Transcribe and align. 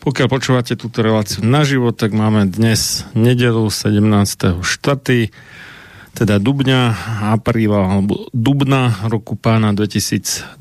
Pokiaľ 0.00 0.28
počúvate 0.32 0.80
túto 0.80 1.04
reláciu 1.04 1.44
naživo, 1.44 1.92
tak 1.92 2.16
máme 2.16 2.48
dnes 2.48 3.04
nedelu 3.12 3.68
17.4., 3.68 4.56
teda 6.10 6.42
dubňa, 6.42 6.80
apríla 7.36 7.86
alebo 7.86 8.26
dubna 8.34 8.98
roku 9.06 9.38
pána 9.38 9.70
2022 9.76 10.58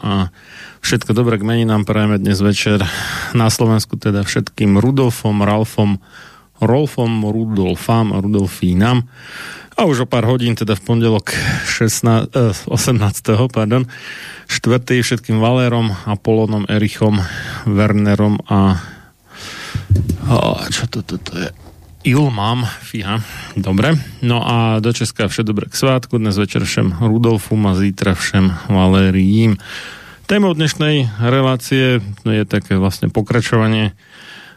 a 0.00 0.32
všetko 0.80 1.10
dobré 1.12 1.36
k 1.36 1.44
meninám 1.44 1.84
prajeme 1.84 2.16
dnes 2.16 2.40
večer 2.40 2.80
na 3.36 3.52
Slovensku, 3.52 4.00
teda 4.00 4.24
všetkým 4.24 4.80
Rudolfom, 4.80 5.44
Ralfom, 5.44 6.00
Rolfom, 6.62 7.12
Rudolfám 7.28 8.16
Rudolfínam. 8.16 9.04
A 9.76 9.84
už 9.84 10.04
o 10.04 10.06
pár 10.08 10.24
hodín, 10.24 10.56
teda 10.56 10.72
v 10.72 10.80
pondelok 10.88 11.36
16, 11.68 12.32
eh, 12.32 12.56
18. 12.64 13.52
Pardon, 13.52 13.84
štvrtý 14.48 15.04
všetkým 15.04 15.36
Valérom, 15.36 15.92
Apolonom, 16.08 16.64
Erichom, 16.64 17.20
Wernerom 17.68 18.40
a 18.48 18.80
oh, 20.32 20.64
čo 20.72 20.88
to, 20.88 21.04
to, 21.04 21.20
to 21.20 21.32
je? 21.36 21.48
Ilmam, 22.08 22.64
fíha. 22.64 23.20
Dobre. 23.58 24.00
No 24.24 24.40
a 24.40 24.80
do 24.80 24.94
Česka 24.96 25.28
vše 25.28 25.44
dobré 25.44 25.68
k 25.68 25.76
svátku. 25.76 26.16
Dnes 26.22 26.40
večer 26.40 26.64
všem 26.64 26.96
Rudolfum 27.02 27.66
a 27.68 27.76
zítra 27.76 28.16
všem 28.16 28.72
Valérijím. 28.72 29.60
Témou 30.24 30.54
dnešnej 30.56 31.10
relácie 31.20 32.00
je 32.24 32.44
také 32.48 32.80
vlastne 32.80 33.12
pokračovanie 33.12 33.92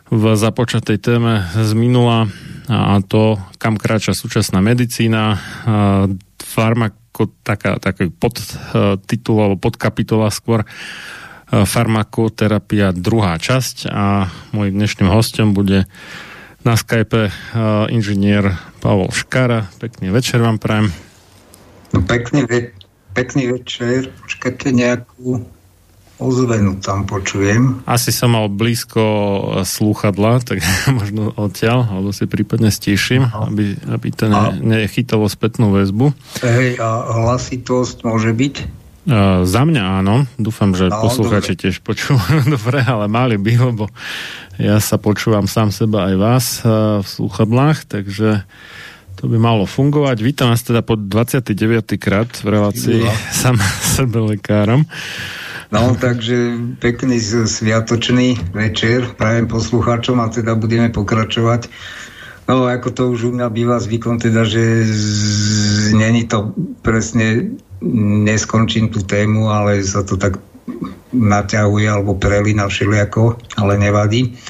v 0.09 0.23
započatej 0.33 0.97
téme 0.97 1.45
z 1.53 1.71
minula 1.77 2.29
a 2.69 3.01
to, 3.01 3.41
kam 3.57 3.77
kráča 3.77 4.13
súčasná 4.13 4.61
medicína, 4.61 5.41
farmak 6.37 6.99
ako 7.19 7.35
taká, 7.43 7.75
taká 7.83 8.07
podtitul 8.15 9.43
alebo 9.43 9.59
podkapitola 9.59 10.31
skôr 10.31 10.63
e, 10.63 10.67
farmakoterapia 11.67 12.95
druhá 12.95 13.35
časť 13.35 13.91
a 13.91 14.31
môjim 14.55 14.79
dnešným 14.79 15.11
hostom 15.11 15.51
bude 15.51 15.83
na 16.59 16.75
Skype 16.75 17.31
uh, 17.31 17.87
inžinier 17.87 18.51
Pavol 18.83 19.15
Škara. 19.15 19.71
Pekný 19.79 20.11
večer 20.11 20.43
vám 20.43 20.59
prajem. 20.59 20.91
No, 21.95 22.03
pekný, 22.03 22.43
ve- 22.43 22.75
pekný 23.15 23.47
večer. 23.47 24.11
Počkajte 24.11 24.75
nejakú 24.75 25.47
ozvenu 26.19 26.77
tam 26.83 27.07
počujem. 27.07 27.81
Asi 27.87 28.11
som 28.11 28.35
mal 28.35 28.51
blízko 28.51 29.01
slúchadla, 29.63 30.39
tak 30.47 30.59
možno 30.91 31.31
odtiaľ, 31.33 31.87
alebo 31.87 32.11
si 32.11 32.27
prípadne 32.27 32.69
stíšim, 32.69 33.25
aby, 33.31 33.79
aby 33.87 34.07
to 34.11 34.27
ne, 34.27 34.59
nechytalo 34.59 35.25
spätnú 35.31 35.73
väzbu. 35.73 36.11
Hej, 36.43 36.77
a 36.77 36.87
hlasitosť 37.23 38.03
môže 38.03 38.35
byť? 38.35 38.55
Uh, 39.09 39.41
za 39.47 39.63
mňa 39.65 40.03
áno, 40.03 40.27
dúfam, 40.37 40.75
že 40.75 40.91
no, 40.91 41.01
poslucháči 41.01 41.57
tiež 41.57 41.81
počúvajú 41.81 42.45
dobre, 42.59 42.83
ale 42.83 43.09
mali 43.09 43.39
by, 43.39 43.73
lebo 43.73 43.89
ja 44.59 44.77
sa 44.83 44.99
počúvam 44.99 45.47
sám 45.47 45.71
seba 45.71 46.11
aj 46.11 46.15
vás 46.19 46.45
uh, 46.61 46.99
v 47.01 47.07
slúchadlách, 47.07 47.87
takže 47.89 48.43
to 49.17 49.27
by 49.27 49.39
malo 49.39 49.63
fungovať. 49.67 50.19
Vítam 50.19 50.51
vás 50.51 50.63
teda 50.63 50.83
po 50.83 50.99
29. 50.99 51.55
krát 51.99 52.27
v 52.39 52.47
relácii 52.53 53.01
no. 53.01 53.11
sám 53.41 53.55
sebe 53.81 54.19
lekárom. 54.35 54.83
No, 55.69 55.93
takže 55.93 56.57
pekný 56.81 57.21
sviatočný 57.45 58.41
večer 58.57 59.05
prajem 59.13 59.45
poslucháčom 59.45 60.17
a 60.17 60.33
teda 60.33 60.57
budeme 60.57 60.89
pokračovať. 60.89 61.69
No, 62.49 62.65
ako 62.65 62.89
to 62.89 63.03
už 63.13 63.29
u 63.29 63.31
mňa 63.37 63.47
býva 63.53 63.77
zvykom, 63.77 64.17
teda, 64.17 64.41
že 64.49 64.81
z... 64.89 65.93
není 65.93 66.25
to 66.25 66.57
presne, 66.81 67.53
neskončím 68.25 68.89
tú 68.89 69.05
tému, 69.05 69.53
ale 69.53 69.85
sa 69.85 70.01
to 70.01 70.17
tak 70.17 70.41
naťahuje 71.13 71.85
alebo 71.85 72.17
prelína 72.17 72.65
všelijako, 72.65 73.37
ale 73.61 73.77
nevadí. 73.77 74.41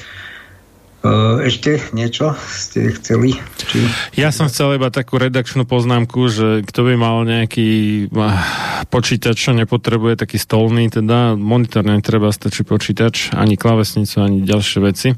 Eh, 1.00 1.48
ešte 1.48 1.80
niečo 1.96 2.36
ste 2.44 2.92
chceli? 2.92 3.32
Či... 3.56 3.80
Ja 4.20 4.28
som 4.36 4.52
chcel 4.52 4.76
iba 4.76 4.92
takú 4.92 5.16
redakčnú 5.16 5.64
poznámku, 5.64 6.28
že 6.28 6.60
kto 6.60 6.92
by 6.92 6.94
mal 7.00 7.24
nejaký 7.24 7.68
eh, 8.12 8.36
počítač, 8.92 9.40
čo 9.40 9.56
nepotrebuje, 9.56 10.20
taký 10.20 10.36
stolný, 10.36 10.92
teda 10.92 11.40
monitor 11.40 11.88
netreba, 11.88 12.28
stačí 12.28 12.68
počítač, 12.68 13.32
ani 13.32 13.56
klavesnicu, 13.56 14.20
ani 14.20 14.44
ďalšie 14.44 14.78
veci. 14.84 15.08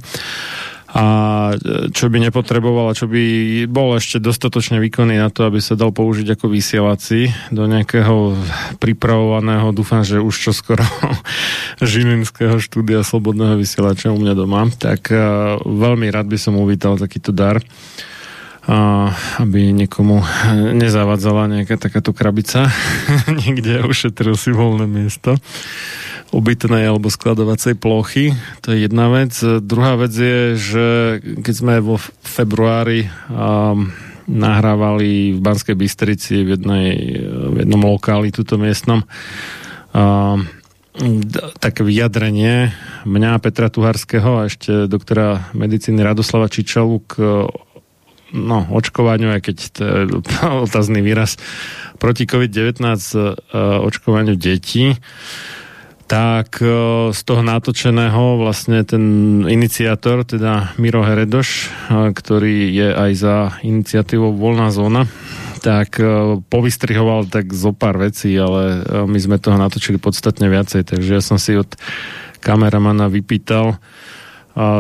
A 0.93 1.23
a 1.43 1.59
čo 1.91 2.07
by 2.09 2.19
nepotreboval 2.23 2.93
a 2.93 2.97
čo 2.97 3.11
by 3.11 3.25
bol 3.67 3.99
ešte 3.99 4.23
dostatočne 4.23 4.79
výkonný 4.79 5.19
na 5.19 5.29
to, 5.29 5.51
aby 5.51 5.59
sa 5.59 5.75
dal 5.75 5.91
použiť 5.91 6.39
ako 6.39 6.47
vysielací 6.49 7.29
do 7.51 7.67
nejakého 7.67 8.39
pripravovaného, 8.79 9.75
dúfam, 9.75 10.07
že 10.07 10.23
už 10.23 10.31
čo 10.31 10.53
skoro 10.55 10.85
žilinského 11.83 12.63
štúdia 12.63 13.03
Slobodného 13.03 13.59
vysielača 13.59 14.15
u 14.15 14.19
mňa 14.19 14.35
doma, 14.39 14.71
tak 14.71 15.11
veľmi 15.67 16.09
rád 16.09 16.31
by 16.31 16.39
som 16.39 16.57
uvítal 16.57 16.97
takýto 16.97 17.35
dar 17.35 17.61
a 18.63 19.11
aby 19.43 19.75
niekomu 19.75 20.23
nezavadzala 20.79 21.51
nejaká 21.51 21.83
takáto 21.83 22.15
krabica. 22.15 22.71
Niekde 23.43 23.83
ušetril 23.83 24.39
si 24.39 24.55
voľné 24.55 24.87
miesto 24.87 25.35
obytnej 26.33 26.89
alebo 26.89 27.13
skladovacej 27.13 27.77
plochy. 27.77 28.33
To 28.65 28.73
je 28.73 28.89
jedna 28.89 29.13
vec. 29.13 29.37
Druhá 29.61 30.01
vec 30.01 30.17
je, 30.17 30.57
že 30.57 30.87
keď 31.45 31.55
sme 31.55 31.75
vo 31.85 32.01
februári 32.25 33.07
um, 33.29 33.93
nahrávali 34.25 35.37
v 35.37 35.41
Banskej 35.45 35.77
Bystrici 35.77 36.41
v, 36.41 36.57
jednej, 36.57 36.89
v 37.53 37.57
jednom 37.63 37.85
lokáli, 37.85 38.33
túto 38.33 38.57
miestnom, 38.57 39.05
um, 39.93 40.49
také 41.61 41.85
vyjadrenie 41.85 42.73
mňa 43.09 43.41
Petra 43.41 43.73
Tuharského 43.73 44.45
a 44.45 44.49
ešte 44.49 44.89
doktora 44.89 45.53
medicíny 45.57 46.05
Radoslava 46.05 46.53
Čičalu 46.53 46.97
k 47.09 47.13
no, 48.33 48.59
očkovaniu, 48.73 49.33
aj 49.33 49.41
keď 49.45 49.57
to 49.73 49.81
je 49.85 49.95
otázny 50.69 51.01
výraz, 51.05 51.37
proti 52.01 52.25
COVID-19 52.25 52.81
uh, 52.81 53.37
očkovaniu 53.85 54.37
detí, 54.37 54.97
tak 56.13 56.61
uh, 56.61 57.09
z 57.09 57.21
toho 57.25 57.41
natočeného 57.41 58.37
vlastne 58.37 58.85
ten 58.85 59.01
iniciátor, 59.49 60.29
teda 60.29 60.77
Miro 60.77 61.01
Heredoš, 61.01 61.49
uh, 61.89 62.13
ktorý 62.13 62.69
je 62.69 62.89
aj 62.93 63.11
za 63.17 63.37
iniciatívou 63.65 64.37
Voľná 64.37 64.69
zóna, 64.69 65.09
tak 65.63 65.95
povystrihoval 66.51 67.31
tak 67.31 67.55
zo 67.55 67.71
pár 67.71 67.95
vecí, 67.95 68.35
ale 68.35 68.83
my 69.07 69.15
sme 69.15 69.39
toho 69.39 69.55
natočili 69.55 69.95
podstatne 69.95 70.51
viacej, 70.51 70.83
takže 70.83 71.11
ja 71.15 71.23
som 71.23 71.39
si 71.39 71.55
od 71.55 71.79
kameramana 72.43 73.07
vypýtal 73.07 73.79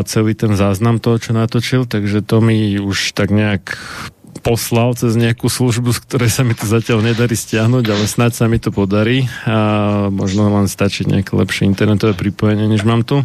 celý 0.02 0.34
ten 0.34 0.58
záznam 0.58 0.98
toho, 0.98 1.22
čo 1.22 1.38
natočil, 1.38 1.86
takže 1.86 2.26
to 2.26 2.42
mi 2.42 2.82
už 2.82 3.14
tak 3.14 3.30
nejak 3.30 3.78
poslal 4.42 4.98
cez 4.98 5.14
nejakú 5.14 5.46
službu, 5.46 5.94
z 5.94 6.02
ktorej 6.02 6.30
sa 6.34 6.42
mi 6.42 6.58
to 6.58 6.66
zatiaľ 6.66 7.00
nedarí 7.00 7.38
stiahnuť, 7.38 7.84
ale 7.86 8.04
snáď 8.10 8.32
sa 8.34 8.44
mi 8.50 8.58
to 8.58 8.74
podarí 8.74 9.30
a 9.46 10.10
možno 10.10 10.50
len 10.50 10.66
stačí 10.66 11.06
nejaké 11.06 11.32
lepšie 11.32 11.70
internetové 11.70 12.18
pripojenie, 12.18 12.66
než 12.66 12.82
mám 12.82 13.06
tu. 13.06 13.22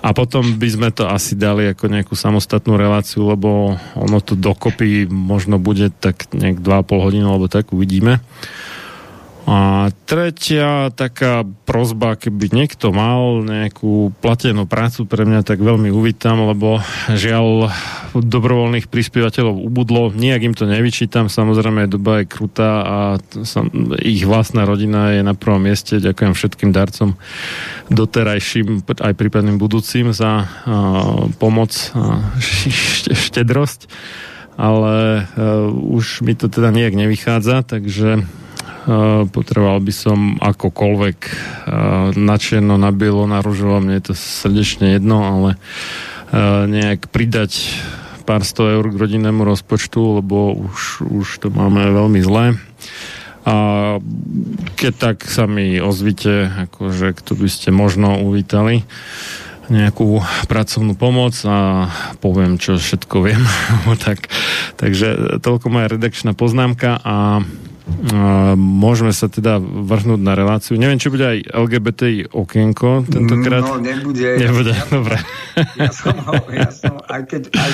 A 0.00 0.16
potom 0.16 0.56
by 0.56 0.68
sme 0.72 0.88
to 0.96 1.04
asi 1.04 1.36
dali 1.36 1.76
ako 1.76 1.92
nejakú 1.92 2.16
samostatnú 2.16 2.80
reláciu, 2.80 3.28
lebo 3.28 3.76
ono 3.92 4.18
tu 4.24 4.32
dokopy 4.32 5.04
možno 5.04 5.60
bude 5.60 5.92
tak 5.92 6.32
nejak 6.32 6.64
2,5 6.64 7.04
hodiny, 7.04 7.24
alebo 7.28 7.52
tak 7.52 7.68
uvidíme. 7.76 8.24
A 9.50 9.90
tretia 10.06 10.94
taká 10.94 11.42
prozba, 11.66 12.14
keby 12.14 12.54
niekto 12.54 12.94
mal 12.94 13.42
nejakú 13.42 14.14
platenú 14.22 14.62
prácu 14.62 15.10
pre 15.10 15.26
mňa, 15.26 15.42
tak 15.42 15.58
veľmi 15.58 15.90
uvítam, 15.90 16.46
lebo 16.46 16.78
žiaľ 17.10 17.74
dobrovoľných 18.14 18.86
prispievateľov 18.86 19.58
ubudlo. 19.58 20.14
Nijak 20.14 20.46
im 20.46 20.54
to 20.54 20.70
nevyčítam, 20.70 21.26
samozrejme 21.26 21.90
doba 21.90 22.22
je 22.22 22.30
krutá 22.30 22.70
a 22.86 22.96
sam, 23.42 23.74
ich 23.98 24.22
vlastná 24.22 24.62
rodina 24.62 25.18
je 25.18 25.26
na 25.26 25.34
prvom 25.34 25.66
mieste. 25.66 25.98
Ďakujem 25.98 26.30
všetkým 26.38 26.70
darcom 26.70 27.18
doterajším, 27.90 28.86
aj 28.86 29.18
prípadným 29.18 29.58
budúcim 29.58 30.14
za 30.14 30.46
uh, 30.46 31.26
pomoc 31.42 31.74
a 31.98 32.22
štedrosť 33.26 33.90
ale 34.60 35.24
uh, 35.24 35.72
už 35.72 36.20
mi 36.20 36.36
to 36.36 36.52
teda 36.52 36.68
nejak 36.68 36.92
nevychádza, 36.92 37.64
takže 37.64 38.28
potreboval 39.32 39.80
by 39.84 39.92
som 39.92 40.18
akokoľvek 40.40 41.18
načierno, 42.16 42.80
na 42.80 42.90
bielo, 42.94 43.28
na 43.28 43.44
rúžovo, 43.44 43.80
mne 43.82 44.00
je 44.00 44.12
to 44.12 44.14
srdečne 44.16 44.96
jedno, 44.96 45.20
ale 45.20 45.50
nejak 46.70 47.10
pridať 47.10 47.76
pár 48.30 48.46
sto 48.46 48.70
eur 48.70 48.86
k 48.86 49.00
rodinnému 49.00 49.42
rozpočtu, 49.42 50.22
lebo 50.22 50.54
už, 50.54 51.02
už 51.02 51.26
to 51.42 51.50
máme 51.50 51.82
veľmi 51.90 52.22
zlé. 52.22 52.54
A 53.42 53.56
keď 54.78 54.92
tak 54.94 55.16
sa 55.26 55.50
mi 55.50 55.82
ozvite, 55.82 56.46
akože 56.70 57.16
kto 57.18 57.32
by 57.34 57.48
ste 57.50 57.74
možno 57.74 58.22
uvítali 58.22 58.86
nejakú 59.70 60.22
pracovnú 60.50 60.98
pomoc 60.98 61.34
a 61.46 61.90
poviem, 62.18 62.58
čo 62.58 62.78
všetko 62.78 63.16
viem. 63.22 63.42
tak, 64.06 64.30
takže 64.76 65.40
toľko 65.42 65.66
moja 65.66 65.90
redakčná 65.90 66.30
poznámka 66.34 67.02
a 67.02 67.42
môžeme 68.56 69.12
sa 69.12 69.28
teda 69.28 69.60
vrhnúť 69.60 70.20
na 70.20 70.34
reláciu. 70.34 70.80
Neviem, 70.80 70.98
či 70.98 71.12
bude 71.12 71.26
aj 71.26 71.38
LGBT 71.50 72.32
okienko 72.32 73.04
tentokrát. 73.06 73.62
No, 73.62 73.76
nebude. 73.80 74.40
Nebude, 74.40 74.72
ja, 74.72 74.84
dobre. 74.88 75.16
Ja 75.76 75.90
som, 75.92 76.14
ja 76.50 76.70
som, 76.70 76.98
aj 77.06 77.22
keď, 77.28 77.42
aj, 77.52 77.72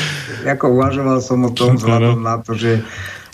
ako 0.58 0.64
uvažoval 0.76 1.18
som 1.22 1.46
o 1.46 1.50
tom 1.52 1.78
vzhľadom 1.78 2.20
na 2.24 2.42
to, 2.42 2.58
že, 2.58 2.82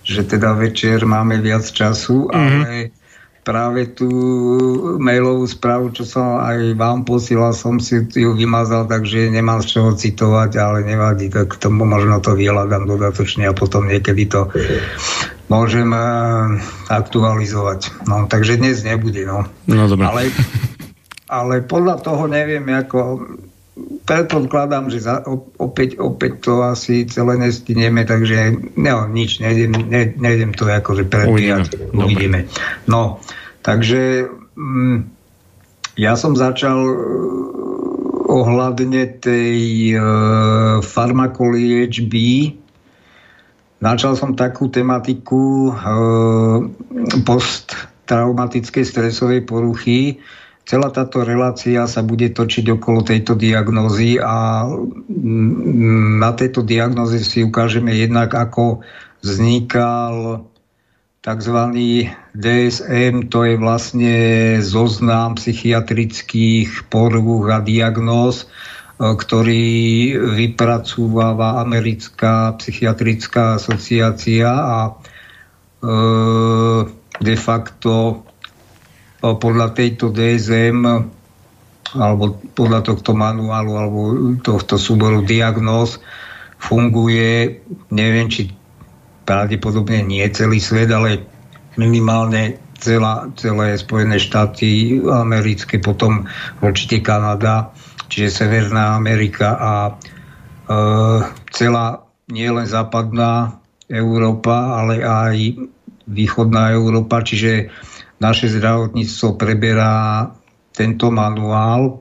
že 0.03 0.27
teda 0.27 0.53
večer 0.55 1.03
máme 1.07 1.41
viac 1.41 1.65
času, 1.65 2.29
mm-hmm. 2.29 2.37
ale 2.37 2.93
práve 3.43 3.91
tú 3.91 4.09
mailovú 5.03 5.51
správu, 5.51 5.91
čo 5.91 6.07
som 6.07 6.39
aj 6.39 6.79
vám 6.79 7.03
posielal, 7.03 7.51
som 7.51 7.83
si 7.83 7.99
ju 8.07 8.39
vymazal, 8.39 8.87
takže 8.87 9.35
nemám 9.35 9.67
z 9.67 9.79
čoho 9.79 9.91
citovať, 9.99 10.51
ale 10.63 10.87
nevadí, 10.87 11.27
tak 11.27 11.59
k 11.59 11.61
tomu 11.61 11.83
možno 11.83 12.23
to 12.23 12.39
vyhľadám 12.39 12.87
dodatočne 12.87 13.51
a 13.51 13.55
potom 13.55 13.91
niekedy 13.91 14.31
to 14.31 14.47
môžem 15.51 15.91
uh, 15.91 16.55
aktualizovať. 16.87 18.07
No, 18.07 18.31
takže 18.31 18.63
dnes 18.63 18.87
nebude, 18.87 19.27
no. 19.27 19.45
No, 19.67 19.91
dobre. 19.91 20.07
Ale, 20.07 20.23
ale 21.27 21.55
podľa 21.67 21.99
toho 21.99 22.31
neviem, 22.31 22.63
ako 22.71 23.27
predpokladám, 24.05 24.93
že 24.93 25.01
za, 25.01 25.25
opäť, 25.57 25.97
opäť 25.97 26.45
to 26.45 26.61
asi 26.61 27.09
celé 27.09 27.41
nestinieme, 27.41 28.05
takže 28.05 28.53
no, 28.77 29.09
nič, 29.09 29.41
nejdem, 29.41 29.73
ne, 29.89 30.13
nejdem 30.13 30.53
to 30.53 30.69
akože 30.69 31.09
predbíjať. 31.09 31.93
Uvidíme. 31.93 32.05
Uvidíme. 32.05 32.39
No, 32.85 33.23
takže 33.65 34.29
mm, 34.57 34.99
ja 35.97 36.15
som 36.21 36.37
začal 36.37 36.79
uh, 36.85 36.97
ohľadne 38.29 39.21
tej 39.21 39.61
uh, 39.97 40.85
farmakoliečby 40.85 42.61
Začal 43.83 44.15
som 44.15 44.39
takú 44.39 44.71
tematiku 44.71 45.75
uh, 45.75 46.63
posttraumatickej 47.27 48.85
stresovej 48.87 49.43
poruchy, 49.43 50.23
Celá 50.63 50.95
táto 50.95 51.27
relácia 51.27 51.91
sa 51.91 52.07
bude 52.07 52.31
točiť 52.31 52.79
okolo 52.79 53.03
tejto 53.03 53.35
diagnózy 53.35 54.23
a 54.23 54.63
mm, 54.63 56.23
na 56.23 56.31
tejto 56.39 56.63
diagnóze 56.63 57.19
si 57.27 57.43
ukážeme 57.43 57.91
jednak, 57.91 58.31
ako 58.31 58.87
vznikal 59.27 60.47
tzv. 61.23 61.59
DSM, 62.35 63.27
to 63.27 63.39
je 63.47 63.55
vlastne 63.59 64.17
zoznam 64.63 65.35
psychiatrických 65.35 66.87
porúch 66.87 67.51
a 67.51 67.59
diagnóz, 67.59 68.47
e, 68.47 68.47
ktorý 69.03 69.67
vypracúvala 70.39 71.63
americká 71.63 72.55
psychiatrická 72.59 73.59
asociácia 73.59 74.51
a 74.51 74.79
e, 74.87 74.93
de 77.19 77.37
facto 77.39 78.23
podľa 79.23 79.71
tejto 79.71 80.11
DSM 80.11 80.83
alebo 81.95 82.41
podľa 82.59 82.81
tohto 82.83 83.15
manuálu 83.15 83.73
alebo 83.79 84.01
tohto 84.43 84.81
súboru 84.81 85.23
diagnóz 85.23 86.03
funguje, 86.59 87.63
neviem, 87.95 88.27
či 88.27 88.51
pravdepodobne 89.23 90.03
nie 90.03 90.27
celý 90.35 90.59
svet, 90.59 90.91
ale 90.91 91.23
minimálne 91.79 92.59
celá, 92.79 93.31
celé 93.39 93.79
Spojené 93.79 94.19
štáty 94.19 94.99
americké, 95.07 95.79
potom 95.79 96.27
určite 96.59 96.99
Kanada, 97.03 97.71
čiže 98.11 98.43
Severná 98.43 98.99
Amerika 98.99 99.55
a 99.59 99.73
e, 99.87 99.93
celá 101.55 102.03
nielen 102.27 102.67
západná 102.67 103.63
Európa, 103.87 104.83
ale 104.83 105.05
aj 105.05 105.37
východná 106.11 106.75
Európa, 106.75 107.23
čiže 107.23 107.71
naše 108.23 108.47
zdravotníctvo 108.55 109.35
preberá 109.35 110.31
tento 110.71 111.11
manuál, 111.11 111.83
e, 111.91 111.93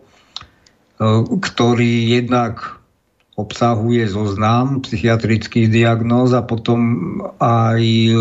ktorý 1.41 2.21
jednak 2.21 2.77
obsahuje 3.33 4.05
zoznam 4.05 4.85
psychiatrických 4.85 5.73
diagnóz 5.73 6.37
a 6.37 6.45
potom 6.45 6.79
aj 7.41 7.81
e, 7.81 8.15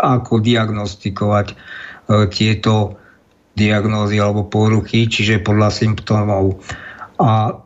ako 0.00 0.40
diagnostikovať 0.40 1.46
e, 1.52 1.56
tieto 2.32 2.96
diagnózy 3.52 4.16
alebo 4.16 4.48
poruchy, 4.48 5.10
čiže 5.10 5.44
podľa 5.44 5.68
symptómov. 5.74 6.62
A 7.20 7.58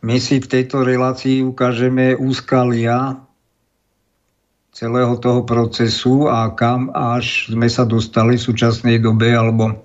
my 0.00 0.16
si 0.16 0.40
v 0.40 0.48
tejto 0.48 0.80
relácii 0.80 1.44
ukážeme 1.44 2.16
úskalia 2.16 3.29
celého 4.70 5.18
toho 5.18 5.42
procesu 5.42 6.30
a 6.30 6.50
kam 6.54 6.94
až 6.94 7.50
sme 7.50 7.66
sa 7.66 7.82
dostali 7.82 8.38
v 8.38 8.46
súčasnej 8.46 9.02
dobe, 9.02 9.34
alebo 9.34 9.82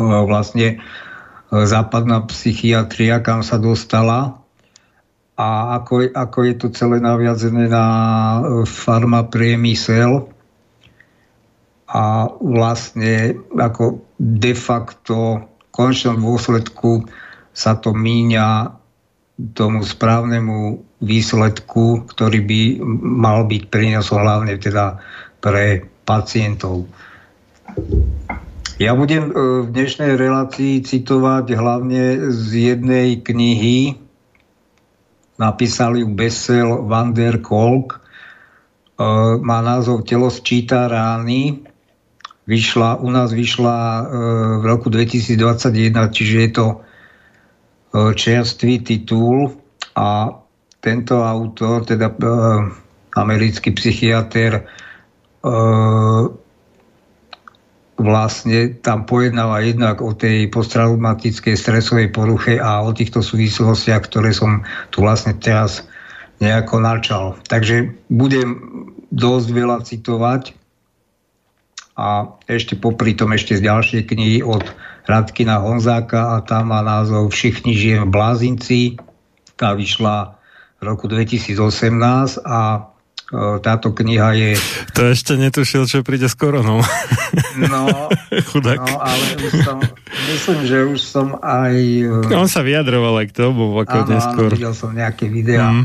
vlastne 0.00 0.80
západná 1.52 2.24
psychiatria, 2.28 3.20
kam 3.20 3.44
sa 3.44 3.60
dostala. 3.60 4.40
A 5.38 5.78
ako, 5.78 6.10
ako 6.18 6.38
je 6.50 6.54
to 6.58 6.66
celé 6.74 6.98
naviazené 6.98 7.70
na 7.70 7.86
farmapriemysel 8.66 10.26
a 11.88 12.26
vlastne 12.42 13.38
ako 13.54 14.02
de 14.18 14.52
facto 14.52 15.46
v 15.46 15.64
končnom 15.70 16.18
dôsledku 16.18 17.06
sa 17.54 17.78
to 17.78 17.94
míňa 17.94 18.74
tomu 19.54 19.86
správnemu 19.86 20.87
výsledku, 20.98 22.10
ktorý 22.10 22.40
by 22.42 22.60
mal 23.02 23.46
byť 23.46 23.62
prínosom 23.70 24.18
hlavne 24.18 24.58
teda 24.58 24.98
pre 25.38 25.86
pacientov. 26.02 26.90
Ja 28.78 28.94
budem 28.94 29.30
e, 29.30 29.32
v 29.66 29.68
dnešnej 29.74 30.14
relácii 30.14 30.82
citovať 30.82 31.54
hlavne 31.54 32.30
z 32.30 32.74
jednej 32.74 33.18
knihy, 33.22 33.98
napísali 35.38 36.02
ju 36.02 36.08
Bessel 36.14 36.86
van 36.86 37.14
der 37.14 37.42
Kolk, 37.42 37.98
e, 37.98 37.98
má 39.42 39.58
názov 39.62 40.06
Telo 40.06 40.30
sčíta 40.30 40.86
rány, 40.86 41.62
vyšla, 42.46 43.02
u 43.02 43.10
nás 43.10 43.34
vyšla 43.34 43.76
e, 43.78 44.02
v 44.62 44.64
roku 44.66 44.90
2021, 44.90 46.14
čiže 46.14 46.36
je 46.38 46.50
to 46.54 46.66
čerstvý 47.88 48.84
titul 48.84 49.56
a 49.96 50.28
tento 50.78 51.22
autor, 51.22 51.84
teda 51.84 52.08
e, 52.10 52.16
americký 53.18 53.74
psychiatr, 53.74 54.62
e, 54.62 54.62
vlastne 57.98 58.78
tam 58.78 59.02
pojednáva 59.02 59.58
jednak 59.66 59.98
o 59.98 60.14
tej 60.14 60.46
posttraumatickej 60.54 61.58
stresovej 61.58 62.14
poruche 62.14 62.62
a 62.62 62.78
o 62.86 62.94
týchto 62.94 63.26
súvislostiach, 63.26 64.06
ktoré 64.06 64.30
som 64.30 64.62
tu 64.94 65.02
vlastne 65.02 65.34
teraz 65.34 65.82
nejako 66.38 66.78
načal. 66.78 67.34
Takže 67.50 67.90
budem 68.06 68.62
dosť 69.10 69.48
veľa 69.50 69.78
citovať 69.82 70.54
a 71.98 72.38
ešte 72.46 72.78
popri 72.78 73.18
tom 73.18 73.34
ešte 73.34 73.58
z 73.58 73.66
ďalšej 73.66 74.02
knihy 74.06 74.38
od 74.46 74.62
Radkina 75.10 75.58
Honzáka 75.58 76.38
a 76.38 76.46
tam 76.46 76.70
má 76.70 76.86
názov 76.86 77.34
Všichni 77.34 77.74
žijem 77.74 78.06
v 78.06 78.14
Blázinci. 78.14 78.80
Tá 79.58 79.74
vyšla 79.74 80.37
roku 80.78 81.10
2018 81.10 82.42
a 82.46 82.60
e, 82.78 83.58
táto 83.58 83.90
kniha 83.90 84.28
je... 84.34 84.50
To 84.94 85.10
ešte 85.10 85.34
netušil, 85.34 85.90
čo 85.90 86.06
príde 86.06 86.30
s 86.30 86.38
koronou. 86.38 86.82
No, 87.58 87.82
Chudák. 88.52 88.78
no 88.78 89.02
ale 89.02 89.24
už 89.42 89.52
som, 89.66 89.78
myslím, 90.30 90.60
že 90.64 90.78
už 90.86 91.00
som 91.02 91.28
aj... 91.42 91.74
E, 91.74 92.30
no, 92.30 92.46
on 92.46 92.50
sa 92.50 92.62
vyjadroval 92.62 93.18
aj 93.22 93.26
k 93.30 93.34
tomu, 93.34 93.74
ako 93.74 93.96
áno, 94.06 94.10
neskôr. 94.10 94.50
Áno, 94.50 94.58
videl 94.58 94.74
som 94.76 94.90
nejaké 94.94 95.26
videá. 95.26 95.74
Mm. 95.74 95.84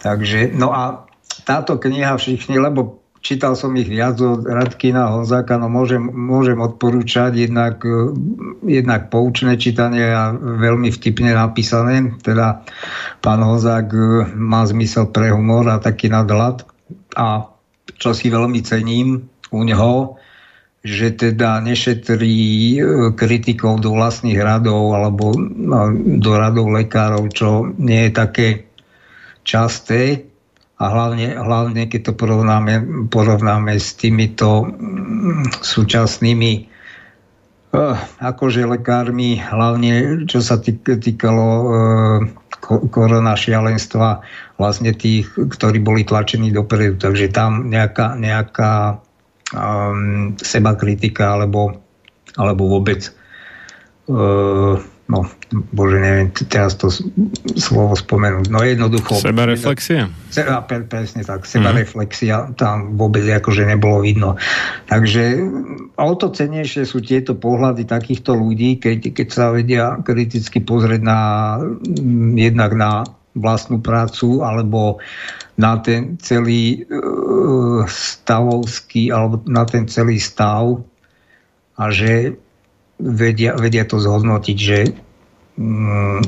Takže, 0.00 0.54
no 0.56 0.72
a 0.72 1.04
táto 1.42 1.76
kniha 1.76 2.14
všichni, 2.14 2.56
lebo 2.56 2.99
čítal 3.20 3.52
som 3.56 3.76
ich 3.76 3.88
viac 3.88 4.16
od 4.20 4.48
Radkina 4.48 5.12
Honzáka, 5.12 5.60
no 5.60 5.68
môžem, 5.68 6.00
môžem 6.00 6.56
odporúčať 6.56 7.36
jednak, 7.36 7.84
e, 7.84 8.16
jednak 8.64 9.12
poučné 9.12 9.60
čítanie 9.60 10.08
a 10.08 10.32
veľmi 10.34 10.88
vtipne 10.88 11.36
napísané. 11.36 12.16
Teda 12.24 12.64
pán 13.20 13.44
Honzák 13.44 13.88
e, 13.92 14.00
má 14.34 14.64
zmysel 14.64 15.12
pre 15.12 15.30
humor 15.30 15.68
a 15.68 15.78
taký 15.78 16.08
nadhľad. 16.08 16.64
A 17.14 17.52
čo 18.00 18.16
si 18.16 18.32
veľmi 18.32 18.64
cením 18.64 19.28
u 19.52 19.60
neho, 19.62 20.16
že 20.80 21.12
teda 21.12 21.60
nešetrí 21.60 22.40
e, 22.40 22.78
kritikov 23.12 23.84
do 23.84 23.92
vlastných 23.92 24.40
radov 24.40 24.96
alebo 24.96 25.36
no, 25.36 25.92
do 26.16 26.32
radov 26.32 26.72
lekárov, 26.72 27.28
čo 27.36 27.68
nie 27.76 28.08
je 28.08 28.12
také 28.16 28.48
časté, 29.44 30.29
a 30.80 30.84
hlavne, 30.88 31.36
hlavne 31.36 31.82
keď 31.92 32.00
to 32.08 32.12
porovnáme, 32.16 33.06
porovnáme 33.12 33.76
s 33.76 33.92
týmito 34.00 34.64
mm, 34.64 35.60
súčasnými 35.60 36.52
uh, 37.76 37.96
akože 38.24 38.64
lekármi, 38.64 39.36
hlavne 39.36 40.24
čo 40.24 40.40
sa 40.40 40.56
týkalo 40.56 41.46
uh, 41.60 42.18
korona 42.88 43.36
šialenstva, 43.36 44.24
vlastne 44.56 44.96
tých, 44.96 45.28
ktorí 45.36 45.84
boli 45.84 46.04
tlačení 46.04 46.52
dopredu. 46.52 46.96
Takže 46.96 47.28
tam 47.32 47.68
nejaká, 47.68 48.16
nejaká 48.16 49.00
um, 49.52 50.32
seba 50.40 50.76
kritika 50.76 51.36
alebo, 51.36 51.76
alebo 52.36 52.72
vôbec 52.72 53.04
uh, 54.08 54.80
no, 55.10 55.26
bože, 55.74 55.98
neviem 55.98 56.30
teraz 56.46 56.78
to 56.78 56.86
slovo 57.58 57.98
spomenúť. 57.98 58.46
No 58.46 58.62
jednoducho... 58.62 59.18
Sebareflexia? 59.18 60.06
Seba, 60.30 60.62
presne 60.62 61.26
tak, 61.26 61.44
sebareflexia 61.44 62.54
mm. 62.54 62.54
tam 62.54 62.94
vôbec 62.94 63.26
akože 63.26 63.66
nebolo 63.66 64.06
vidno. 64.06 64.38
Takže 64.86 65.42
o 65.98 66.12
to 66.14 66.30
cenejšie 66.30 66.86
sú 66.86 67.02
tieto 67.02 67.34
pohľady 67.34 67.90
takýchto 67.90 68.38
ľudí, 68.38 68.78
keď, 68.78 69.10
keď 69.10 69.28
sa 69.28 69.50
vedia 69.50 69.98
kriticky 70.06 70.62
pozrieť 70.62 71.02
na 71.02 71.20
jednak 72.38 72.72
na 72.78 73.02
vlastnú 73.34 73.78
prácu 73.82 74.42
alebo 74.42 74.98
na 75.54 75.78
ten 75.78 76.18
celý 76.18 76.86
uh, 76.86 77.86
stavovský 77.86 79.10
alebo 79.14 79.42
na 79.46 79.62
ten 79.66 79.86
celý 79.86 80.18
stav 80.18 80.82
a 81.78 81.84
že 81.94 82.34
vedia, 83.00 83.56
vedia 83.56 83.88
to 83.88 83.96
zhodnotiť, 83.96 84.56
že 84.60 84.78
mm, 85.56 86.20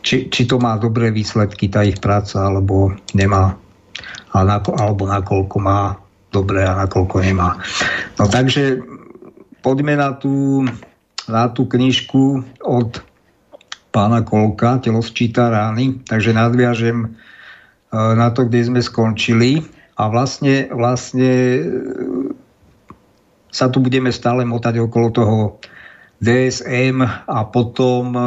či, 0.00 0.32
či 0.32 0.42
to 0.48 0.56
má 0.56 0.80
dobré 0.80 1.12
výsledky, 1.12 1.68
tá 1.68 1.84
ich 1.84 2.00
práca, 2.00 2.48
alebo 2.48 2.96
nemá. 3.12 3.56
Alebo 4.32 5.04
nakoľko 5.04 5.56
má 5.60 6.00
dobré 6.32 6.64
a 6.64 6.86
nakoľko 6.86 7.16
nemá. 7.20 7.60
No 8.16 8.30
takže 8.30 8.80
poďme 9.60 9.98
na 9.98 10.16
tú, 10.16 10.64
na 11.28 11.50
tú 11.52 11.68
knižku 11.68 12.42
od 12.64 13.02
pána 13.90 14.22
Kolka, 14.22 14.78
Telo 14.78 15.02
sčíta 15.02 15.50
rány, 15.50 16.00
takže 16.06 16.30
nadviažem 16.30 16.98
e, 17.04 17.08
na 17.92 18.30
to, 18.30 18.46
kde 18.46 18.70
sme 18.70 18.80
skončili 18.80 19.66
a 19.98 20.06
vlastne, 20.06 20.70
vlastne 20.70 21.32
e, 21.58 21.62
sa 23.50 23.66
tu 23.66 23.82
budeme 23.82 24.14
stále 24.14 24.46
motať 24.46 24.78
okolo 24.78 25.08
toho 25.10 25.36
DSM 26.20 27.00
a 27.26 27.38
potom 27.48 28.12
e, 28.12 28.22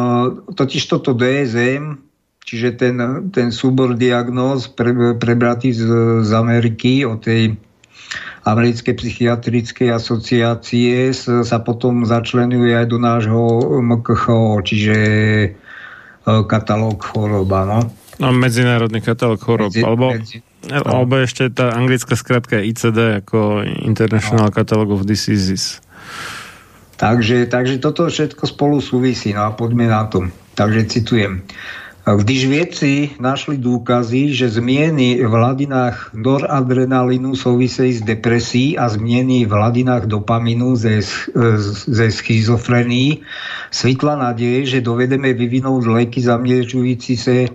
totiž 0.50 0.84
toto 0.90 1.14
DSM, 1.14 2.02
čiže 2.42 2.70
ten, 2.74 2.96
ten 3.30 3.54
súbor 3.54 3.94
diagnóz 3.94 4.66
pre, 4.68 5.14
prebratý 5.16 5.72
z, 5.72 5.86
z 6.26 6.32
Ameriky 6.34 7.06
o 7.06 7.22
tej 7.22 7.56
Americkej 8.44 9.00
psychiatrickej 9.00 9.96
asociácie 9.96 11.16
sa 11.16 11.58
potom 11.64 12.04
začlenuje 12.04 12.76
aj 12.76 12.86
do 12.92 13.00
nášho 13.00 13.40
MKHO, 13.80 14.60
čiže 14.68 14.98
e, 15.00 15.50
katalóg 16.26 17.00
chorob, 17.00 17.48
no. 17.48 17.88
No, 18.20 18.30
medzinárodný 18.36 19.00
katalóg 19.00 19.42
chorob, 19.42 19.72
medzi, 19.72 19.82
alebo, 19.82 20.12
medzi, 20.12 20.44
no. 20.68 20.84
alebo 20.86 21.24
ešte 21.24 21.50
tá 21.50 21.72
anglická 21.72 22.20
skratka 22.20 22.62
ICD 22.62 23.24
ako 23.24 23.64
International 23.64 24.52
no. 24.52 24.54
Catalog 24.54 25.00
of 25.00 25.08
Diseases. 25.08 25.80
Takže, 27.04 27.52
takže 27.52 27.84
toto 27.84 28.08
všetko 28.08 28.48
spolu 28.48 28.80
súvisí. 28.80 29.36
No 29.36 29.44
a 29.44 29.52
poďme 29.52 29.92
na 29.92 30.08
to. 30.08 30.24
Takže 30.56 30.88
citujem. 30.88 31.44
Když 32.04 32.42
viedci 32.52 32.92
našli 33.20 33.60
dôkazy, 33.60 34.36
že 34.36 34.52
zmieny 34.52 35.24
v 35.24 35.32
hladinách 35.32 36.12
noradrenalinu 36.12 37.32
souvisejí 37.32 38.00
s 38.00 38.02
depresí 38.04 38.76
a 38.76 38.92
zmieny 38.92 39.48
v 39.48 39.52
hladinách 39.52 40.08
dopaminu 40.12 40.76
ze, 40.76 41.00
ze 41.88 42.08
schizofrenii, 42.12 43.24
svitla 43.72 44.20
nádej, 44.20 44.68
že 44.68 44.84
dovedeme 44.84 45.32
vyvinúť 45.32 45.84
leky 45.88 46.20
zamiežujúci 46.24 47.16
sa 47.16 47.48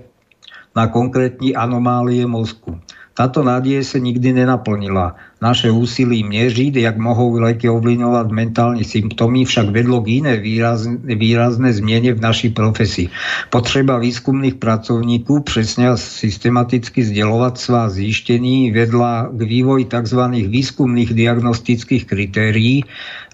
na 0.72 0.88
konkrétní 0.88 1.52
anomálie 1.52 2.24
mozku. 2.24 2.80
Táto 3.12 3.44
nádej 3.44 3.84
sa 3.84 4.00
nikdy 4.00 4.32
nenaplnila. 4.32 5.12
Naše 5.38 5.70
úsilí 5.70 6.26
miežiť, 6.26 6.82
jak 6.82 6.98
mohou 6.98 7.38
léky 7.38 7.70
ovlivňovať 7.70 8.26
mentálne 8.34 8.82
symptómy, 8.82 9.46
však 9.46 9.70
vedlo 9.70 10.02
k 10.02 10.18
iné 10.22 10.34
výrazne, 10.34 10.98
výrazné 10.98 11.70
zmiene 11.70 12.10
v 12.10 12.20
našej 12.20 12.58
profesii. 12.58 13.06
Potreba 13.46 14.02
výskumných 14.02 14.58
pracovníkov 14.58 15.46
presne 15.46 15.94
a 15.94 15.96
systematicky 15.96 17.06
zdieľovať 17.06 17.54
svá 17.54 17.86
zjištení 17.86 18.74
vedla 18.74 19.30
k 19.30 19.40
vývoji 19.46 19.86
tzv. 19.86 20.22
výskumných 20.50 21.14
diagnostických 21.14 22.04
kritérií, 22.10 22.82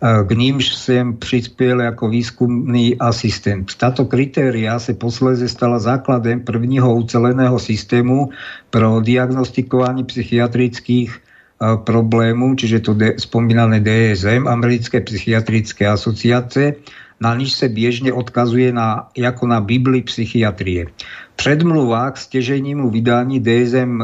k 0.05 0.31
nímž 0.37 0.77
sem 0.77 1.17
prispiel 1.17 1.81
ako 1.81 2.13
výskumný 2.13 3.01
asistent. 3.01 3.73
Táto 3.81 4.05
kritéria 4.05 4.77
sa 4.77 4.93
posledne 4.93 5.49
stala 5.49 5.81
základem 5.81 6.45
prvního 6.45 6.93
uceleného 7.01 7.57
systému 7.57 8.29
pro 8.69 9.01
diagnostikovanie 9.01 10.05
psychiatrických 10.05 11.25
problému, 11.61 12.59
čiže 12.59 12.83
to 12.83 12.93
de, 12.99 13.15
spomínané 13.17 13.79
DSM, 13.79 14.51
Americké 14.51 15.01
psychiatrické 15.01 15.87
asociácie, 15.87 16.83
na 17.23 17.31
nič 17.39 17.55
sa 17.55 17.71
biežne 17.71 18.11
odkazuje 18.11 18.75
na, 18.75 19.07
ako 19.15 19.47
na 19.47 19.63
Bibli 19.63 20.03
psychiatrie 20.03 20.91
predmluvách 21.43 22.17
s 22.19 22.27
težením 22.27 22.91
vydání 22.91 23.41
DSM 23.41 24.03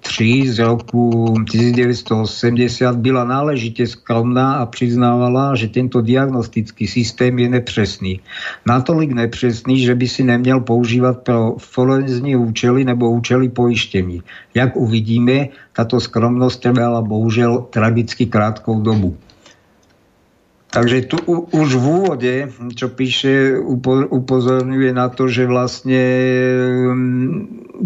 3 0.00 0.52
z 0.52 0.58
roku 0.58 1.34
1980 1.52 2.96
byla 2.96 3.24
náležite 3.24 3.86
skromná 3.86 4.54
a 4.54 4.66
přiznávala, 4.66 5.54
že 5.54 5.68
tento 5.68 6.00
diagnostický 6.00 6.86
systém 6.86 7.38
je 7.38 7.48
nepřesný. 7.48 8.20
Natolik 8.66 9.12
nepřesný, 9.12 9.78
že 9.78 9.94
by 9.94 10.08
si 10.08 10.22
neměl 10.24 10.60
používat 10.60 11.18
pro 11.18 11.56
forenzní 11.58 12.36
účely 12.36 12.84
nebo 12.84 13.10
účely 13.10 13.48
pojištění. 13.48 14.22
Jak 14.54 14.76
uvidíme, 14.76 15.48
tato 15.72 16.00
skromnosť 16.00 16.62
trvala 16.62 17.02
bohužel 17.02 17.66
tragicky 17.70 18.26
krátkou 18.26 18.80
dobu. 18.80 19.16
Takže 20.76 21.08
tu 21.08 21.16
už 21.56 21.68
v 21.72 21.84
úvode, 21.88 22.34
čo 22.76 22.92
píše, 22.92 23.56
upozorňuje 24.12 24.92
na 24.92 25.08
to, 25.08 25.24
že 25.24 25.48
vlastne 25.48 26.04
mm, 26.92 27.36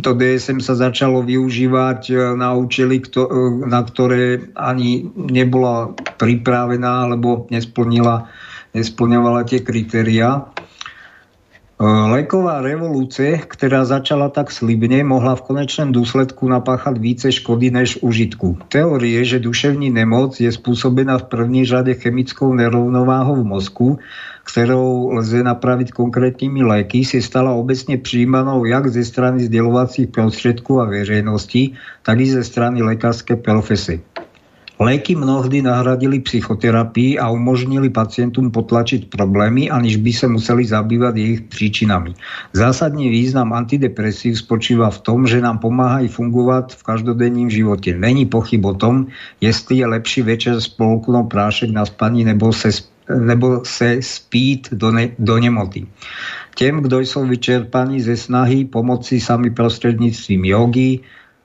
to 0.02 0.10
DSM 0.18 0.58
sa 0.58 0.74
začalo 0.74 1.22
využívať 1.22 2.00
e, 2.10 2.14
na 2.34 2.50
účely, 2.58 2.98
e, 2.98 3.22
na 3.70 3.86
ktoré 3.86 4.42
ani 4.58 5.06
nebola 5.14 5.94
pripravená 6.18 7.06
alebo 7.06 7.46
nesplnila, 7.54 8.26
nesplňovala 8.74 9.46
tie 9.46 9.62
kritéria. 9.62 10.50
Leková 11.80 12.60
revolúcia, 12.60 13.40
ktorá 13.40 13.88
začala 13.88 14.28
tak 14.28 14.52
slibne, 14.52 15.00
mohla 15.00 15.32
v 15.32 15.48
konečnom 15.48 15.96
dôsledku 15.96 16.44
napáchať 16.44 17.00
více 17.00 17.32
škody 17.32 17.72
než 17.72 18.04
užitku. 18.04 18.68
Teórie, 18.68 19.24
že 19.24 19.40
duševní 19.40 19.88
nemoc 19.88 20.36
je 20.36 20.52
spôsobená 20.52 21.16
v 21.24 21.32
první 21.32 21.64
řade 21.64 21.96
chemickou 21.96 22.52
nerovnováhou 22.52 23.40
v 23.40 23.48
mozku, 23.48 23.88
ktorou 24.44 25.16
lze 25.24 25.40
napraviť 25.40 25.96
konkrétnymi 25.96 26.60
léky, 26.68 27.00
si 27.00 27.24
stala 27.24 27.56
obecne 27.56 27.96
přijímanou 27.96 28.68
jak 28.68 28.92
ze 28.92 29.00
strany 29.00 29.48
zdieľovacích 29.48 30.12
prostredkov 30.12 30.84
a 30.84 30.90
verejnosti, 30.90 31.80
tak 32.04 32.20
i 32.20 32.28
ze 32.28 32.44
strany 32.44 32.84
lekárskej 32.84 33.40
profesy. 33.40 34.04
Léky 34.80 35.12
mnohdy 35.12 35.60
nahradili 35.60 36.24
psychoterapii 36.24 37.20
a 37.20 37.28
umožnili 37.28 37.92
pacientom 37.92 38.48
potlačiť 38.48 39.12
problémy, 39.12 39.68
aniž 39.68 40.00
by 40.00 40.08
sa 40.08 40.24
museli 40.24 40.64
zabývať 40.64 41.14
ich 41.20 41.40
príčinami. 41.52 42.16
Zásadný 42.56 43.12
význam 43.12 43.52
antidepresív 43.52 44.40
spočíva 44.40 44.88
v 44.88 45.04
tom, 45.04 45.28
že 45.28 45.44
nám 45.44 45.60
pomáhajú 45.60 46.08
fungovať 46.08 46.80
v 46.80 46.82
každodenním 46.96 47.52
živote. 47.52 47.92
Není 47.92 48.24
pochyb 48.32 48.64
o 48.64 48.72
tom, 48.72 49.12
jestli 49.44 49.84
je 49.84 49.86
lepší 49.86 50.24
večer 50.24 50.56
spolknúť 50.56 51.28
prášek 51.28 51.76
na 51.76 51.84
spaní 51.84 52.24
nebo 52.24 52.48
se, 52.48 52.72
nebo 53.12 53.60
se 53.68 54.00
spít 54.00 54.72
do, 54.72 54.88
ne, 54.96 55.12
do 55.20 55.36
nemoty. 55.36 55.84
Tiem, 56.56 56.80
kdo 56.80 57.04
sú 57.04 57.28
vyčerpaní 57.28 58.00
ze 58.00 58.16
snahy 58.16 58.64
pomoci 58.64 59.20
sami 59.20 59.52
prostredníctvím 59.52 60.44
jogy, 60.44 60.90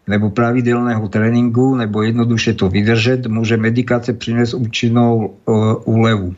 nebo 0.06 0.30
pravidelného 0.30 1.02
tréninku, 1.10 1.76
nebo 1.76 2.06
jednoduše 2.06 2.54
to 2.54 2.70
vydržet, 2.70 3.26
môže 3.26 3.58
medikácie 3.58 4.14
priniesť 4.14 4.54
účinnou 4.54 5.14
e, 5.18 5.26
úlevu. 5.90 6.38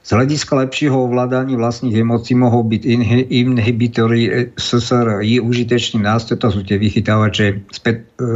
Z 0.00 0.18
hľadiska 0.18 0.58
lepšieho 0.66 1.06
ovládania 1.06 1.54
vlastných 1.54 2.02
emócií 2.02 2.34
mohou 2.34 2.66
byť 2.66 2.82
inhibitory 3.30 4.20
e, 4.26 4.30
SSRI 4.58 5.38
užitečný 5.38 6.02
nástroj, 6.02 6.42
to 6.42 6.48
sú 6.50 6.60
tie 6.66 6.82
vychytávače 6.82 7.62
spät, 7.70 8.10
e, 8.18 8.26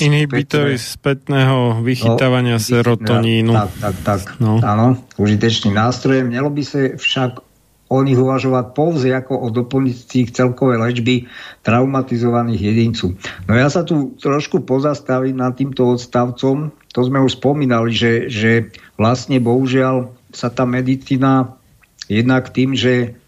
inhibitory 0.00 0.80
spätného 0.80 1.84
vychytávania 1.84 2.56
no, 2.56 2.64
serotonínu. 2.64 3.52
Tak, 3.52 3.70
tak, 3.84 3.96
tak. 4.00 4.20
No. 4.40 4.64
Áno, 4.64 4.96
užitečný 5.20 5.76
nástroj. 5.76 6.24
Mělo 6.24 6.48
by 6.48 6.62
sa 6.64 6.80
však 6.96 7.49
o 7.90 7.98
nich 8.06 8.14
uvažovať 8.14 8.66
pouze 8.70 9.10
ako 9.10 9.34
o 9.34 9.46
doplnicích 9.50 10.30
celkovej 10.30 10.78
ležby 10.78 11.26
traumatizovaných 11.66 12.62
jedincov. 12.70 13.18
No 13.50 13.58
ja 13.58 13.66
sa 13.66 13.82
tu 13.82 14.14
trošku 14.22 14.62
pozastavím 14.62 15.42
nad 15.42 15.58
týmto 15.58 15.98
odstavcom. 15.98 16.70
To 16.70 17.00
sme 17.02 17.18
už 17.18 17.42
spomínali, 17.42 17.90
že, 17.90 18.30
že 18.30 18.70
vlastne 18.94 19.42
bohužiaľ 19.42 20.14
sa 20.30 20.54
tá 20.54 20.62
medicína 20.62 21.58
jednak 22.06 22.54
tým, 22.54 22.78
že 22.78 23.18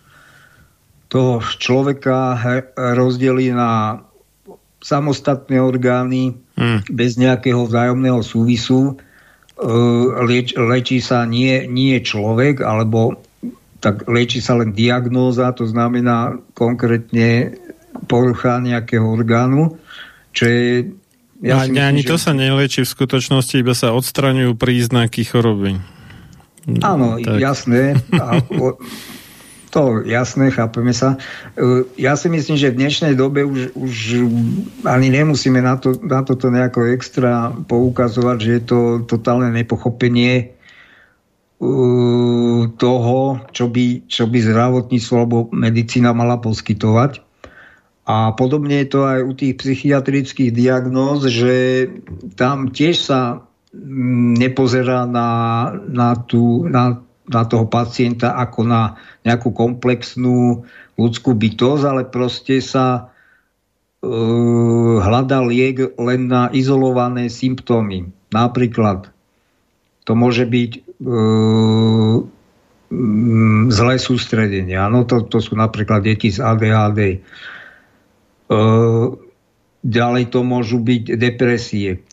toho 1.11 1.43
človeka 1.43 2.39
rozdelí 2.79 3.51
na 3.51 4.01
samostatné 4.83 5.59
orgány 5.59 6.39
hmm. 6.55 6.89
bez 6.89 7.19
nejakého 7.19 7.67
vzájomného 7.67 8.23
súvisu. 8.25 8.95
E, 8.95 8.95
lieč, 10.27 10.55
lečí 10.57 10.99
sa 11.05 11.29
nie, 11.29 11.67
nie 11.71 12.01
človek, 12.01 12.65
alebo 12.65 13.21
tak 13.83 14.07
lieči 14.07 14.39
sa 14.39 14.55
len 14.55 14.71
diagnóza, 14.71 15.51
to 15.51 15.67
znamená 15.67 16.39
konkrétne 16.55 17.59
porucha 18.07 18.63
nejakého 18.63 19.03
orgánu, 19.03 19.77
čo 20.31 20.47
je 20.47 20.67
ja 21.43 21.59
ani, 21.59 21.75
myslím, 21.75 21.91
ani 21.91 22.03
že... 22.07 22.09
to 22.15 22.17
sa 22.23 22.33
nelieči 22.33 22.81
v 22.87 22.93
skutočnosti, 22.95 23.55
iba 23.59 23.75
sa 23.75 23.91
odstraňujú 23.91 24.55
príznaky 24.55 25.27
choroby. 25.27 25.83
Áno, 26.87 27.19
tak. 27.19 27.43
jasné. 27.43 27.99
A, 28.15 28.39
o, 28.63 28.79
to 29.75 30.07
jasné, 30.07 30.55
chápeme 30.55 30.95
sa. 30.95 31.19
E, 31.59 31.83
ja 31.99 32.15
si 32.15 32.31
myslím, 32.31 32.55
že 32.55 32.71
v 32.71 32.79
dnešnej 32.87 33.19
dobe 33.19 33.43
už, 33.43 33.75
už 33.75 33.95
ani 34.87 35.11
nemusíme 35.11 35.59
na, 35.59 35.75
to, 35.83 35.99
na 36.07 36.23
toto 36.23 36.47
nejako 36.55 36.95
extra 36.95 37.51
poukazovať, 37.51 38.37
že 38.39 38.51
je 38.55 38.63
to 38.63 38.79
totálne 39.03 39.51
nepochopenie 39.51 40.55
toho, 42.75 43.39
čo 43.55 43.71
by, 43.71 44.11
čo 44.11 44.27
by 44.27 44.39
zdravotníctvo 44.43 45.15
alebo 45.15 45.47
medicína 45.55 46.11
mala 46.11 46.43
poskytovať. 46.43 47.23
A 48.03 48.35
podobne 48.35 48.83
je 48.83 48.89
to 48.91 49.01
aj 49.07 49.21
u 49.23 49.33
tých 49.39 49.63
psychiatrických 49.63 50.51
diagnóz, 50.51 51.31
že 51.31 51.87
tam 52.35 52.75
tiež 52.75 52.99
sa 52.99 53.47
mm, 53.71 54.43
nepozerá 54.43 55.07
na, 55.07 55.29
na, 55.87 56.19
tú, 56.19 56.67
na, 56.67 56.99
na 57.31 57.43
toho 57.47 57.71
pacienta 57.71 58.35
ako 58.35 58.67
na 58.67 58.99
nejakú 59.23 59.55
komplexnú 59.55 60.67
ľudskú 60.99 61.39
bytosť, 61.39 61.83
ale 61.87 62.03
proste 62.11 62.59
sa 62.59 63.07
uh, 63.07 64.97
hľadá 64.99 65.47
liek 65.47 65.95
len 65.95 66.27
na 66.27 66.51
izolované 66.51 67.31
symptómy. 67.31 68.11
Napríklad 68.35 69.15
to 70.03 70.19
môže 70.19 70.43
byť 70.43 70.92
zlé 73.73 73.95
sústredenie. 73.99 74.77
Áno, 74.77 75.09
to, 75.09 75.25
to 75.27 75.41
sú 75.41 75.57
napríklad 75.57 76.05
deti 76.05 76.29
z 76.31 76.45
ADHD. 76.45 77.25
Uh, 78.53 79.17
ďalej 79.81 80.25
to 80.29 80.41
môžu 80.45 80.79
byť 80.79 81.17
depresie. 81.17 82.05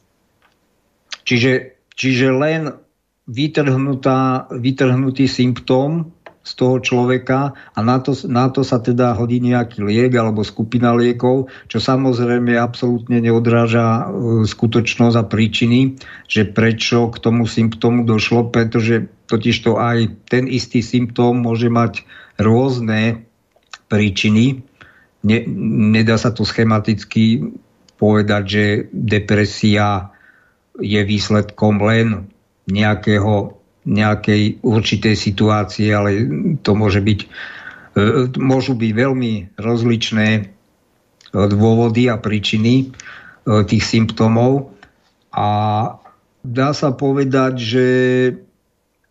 Čiže, 1.27 1.77
čiže 1.93 2.27
len 2.33 2.73
vytrhnutý 4.49 5.29
symptóm 5.29 6.09
z 6.49 6.51
toho 6.57 6.81
človeka 6.81 7.53
a 7.53 7.79
na 7.85 8.01
to, 8.01 8.17
na 8.25 8.49
to 8.49 8.65
sa 8.65 8.81
teda 8.81 9.13
hodí 9.13 9.37
nejaký 9.37 9.85
liek 9.85 10.17
alebo 10.17 10.41
skupina 10.41 10.97
liekov, 10.97 11.53
čo 11.69 11.77
samozrejme 11.77 12.57
absolútne 12.57 13.21
neodráža 13.21 13.85
e, 13.85 14.03
skutočnosť 14.49 15.15
a 15.21 15.29
príčiny, 15.29 16.01
že 16.25 16.49
prečo 16.49 17.13
k 17.13 17.21
tomu 17.21 17.45
symptómu 17.45 18.01
došlo, 18.01 18.49
pretože 18.49 19.05
totiž 19.29 19.55
to 19.61 19.77
aj 19.77 20.09
ten 20.25 20.49
istý 20.49 20.81
symptóm 20.81 21.45
môže 21.45 21.69
mať 21.69 22.01
rôzne 22.41 23.29
príčiny. 23.85 24.65
Ne, 25.21 25.39
nedá 25.93 26.17
sa 26.17 26.33
to 26.33 26.49
schematicky 26.49 27.53
povedať, 28.01 28.43
že 28.47 28.65
depresia 28.89 30.09
je 30.79 31.01
výsledkom 31.03 31.77
len 31.83 32.31
nejakého 32.65 33.58
nejakej 33.87 34.59
určitej 34.59 35.15
situácie, 35.15 35.91
ale 35.95 36.11
to 36.59 36.75
môže 36.75 36.99
byť, 36.99 37.19
e, 37.23 37.27
môžu 38.35 38.75
byť 38.75 38.91
veľmi 38.91 39.33
rozličné 39.55 40.27
e, 40.35 40.41
dôvody 41.31 42.11
a 42.11 42.19
príčiny 42.19 42.75
e, 42.83 42.85
tých 43.63 43.83
symptómov. 43.87 44.75
A 45.31 45.49
dá 46.43 46.69
sa 46.75 46.91
povedať, 46.91 47.53
že 47.55 47.85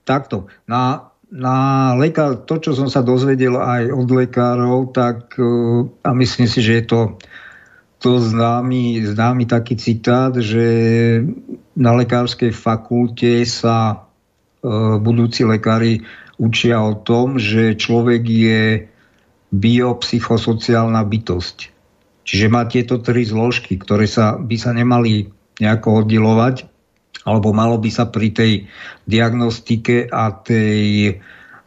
takto, 0.05 0.53
na, 0.69 1.13
na 1.33 1.57
lekár, 1.97 2.45
to, 2.45 2.61
čo 2.61 2.73
som 2.77 2.93
sa 2.93 3.01
dozvedel 3.01 3.57
aj 3.57 3.93
od 3.93 4.09
lekárov, 4.09 4.93
tak 4.93 5.37
a 6.03 6.11
myslím 6.17 6.49
si, 6.49 6.65
že 6.65 6.81
je 6.81 6.85
to, 6.89 7.01
to 8.01 8.19
známy, 8.19 9.05
známy 9.05 9.45
taký 9.45 9.77
citát, 9.77 10.33
že 10.33 10.67
na 11.77 11.93
lekárskej 11.95 12.51
fakulte 12.51 13.45
sa 13.45 14.08
budúci 14.99 15.47
lekári 15.47 16.03
učia 16.39 16.83
o 16.83 16.99
tom, 16.99 17.39
že 17.39 17.75
človek 17.75 18.23
je 18.27 18.63
biopsychosociálna 19.51 21.03
bytosť. 21.03 21.59
Čiže 22.29 22.47
má 22.53 22.69
tieto 22.69 23.01
tri 23.01 23.25
zložky, 23.25 23.81
ktoré 23.81 24.05
sa, 24.05 24.37
by 24.37 24.57
sa 24.61 24.77
nemali 24.77 25.33
nejako 25.59 26.05
oddelovať, 26.05 26.69
alebo 27.25 27.57
malo 27.57 27.81
by 27.81 27.89
sa 27.89 28.05
pri 28.07 28.29
tej 28.31 28.53
diagnostike 29.09 30.07
a 30.13 30.31
tej 30.37 31.17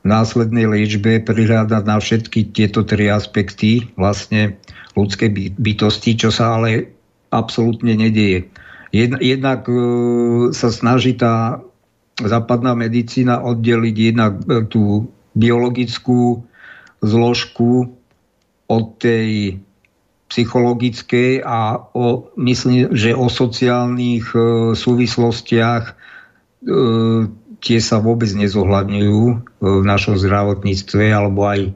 následnej 0.02 0.66
liečbe 0.66 1.22
prihľadať 1.22 1.84
na 1.86 1.98
všetky 1.98 2.54
tieto 2.54 2.82
tri 2.86 3.10
aspekty 3.10 3.90
vlastne 3.98 4.58
ľudskej 4.98 5.58
bytosti, 5.58 6.18
čo 6.18 6.30
sa 6.34 6.58
ale 6.58 6.94
absolútne 7.30 7.94
nedieje. 7.94 8.50
Jednak 8.94 9.66
e, 9.72 9.74
sa 10.52 10.68
snaží 10.68 11.16
tá 11.16 11.64
západná 12.20 12.76
medicína 12.76 13.40
oddeliť 13.40 13.96
jednak 13.96 14.34
e, 14.44 14.68
tú 14.68 15.08
biologickú 15.32 16.44
zložku 17.00 17.96
od 18.68 18.84
tej 19.00 19.60
psychologickej 20.32 21.44
a 21.44 21.76
o, 21.92 22.32
myslím, 22.40 22.96
že 22.96 23.12
o 23.12 23.28
sociálnych 23.28 24.32
e, 24.32 24.40
súvislostiach 24.72 25.84
e, 25.92 25.94
tie 27.60 27.78
sa 27.84 28.00
vôbec 28.00 28.32
nezohľadňujú 28.32 29.22
e, 29.28 29.36
v 29.60 29.84
našom 29.84 30.16
zdravotníctve 30.16 31.12
alebo 31.12 31.52
aj 31.52 31.76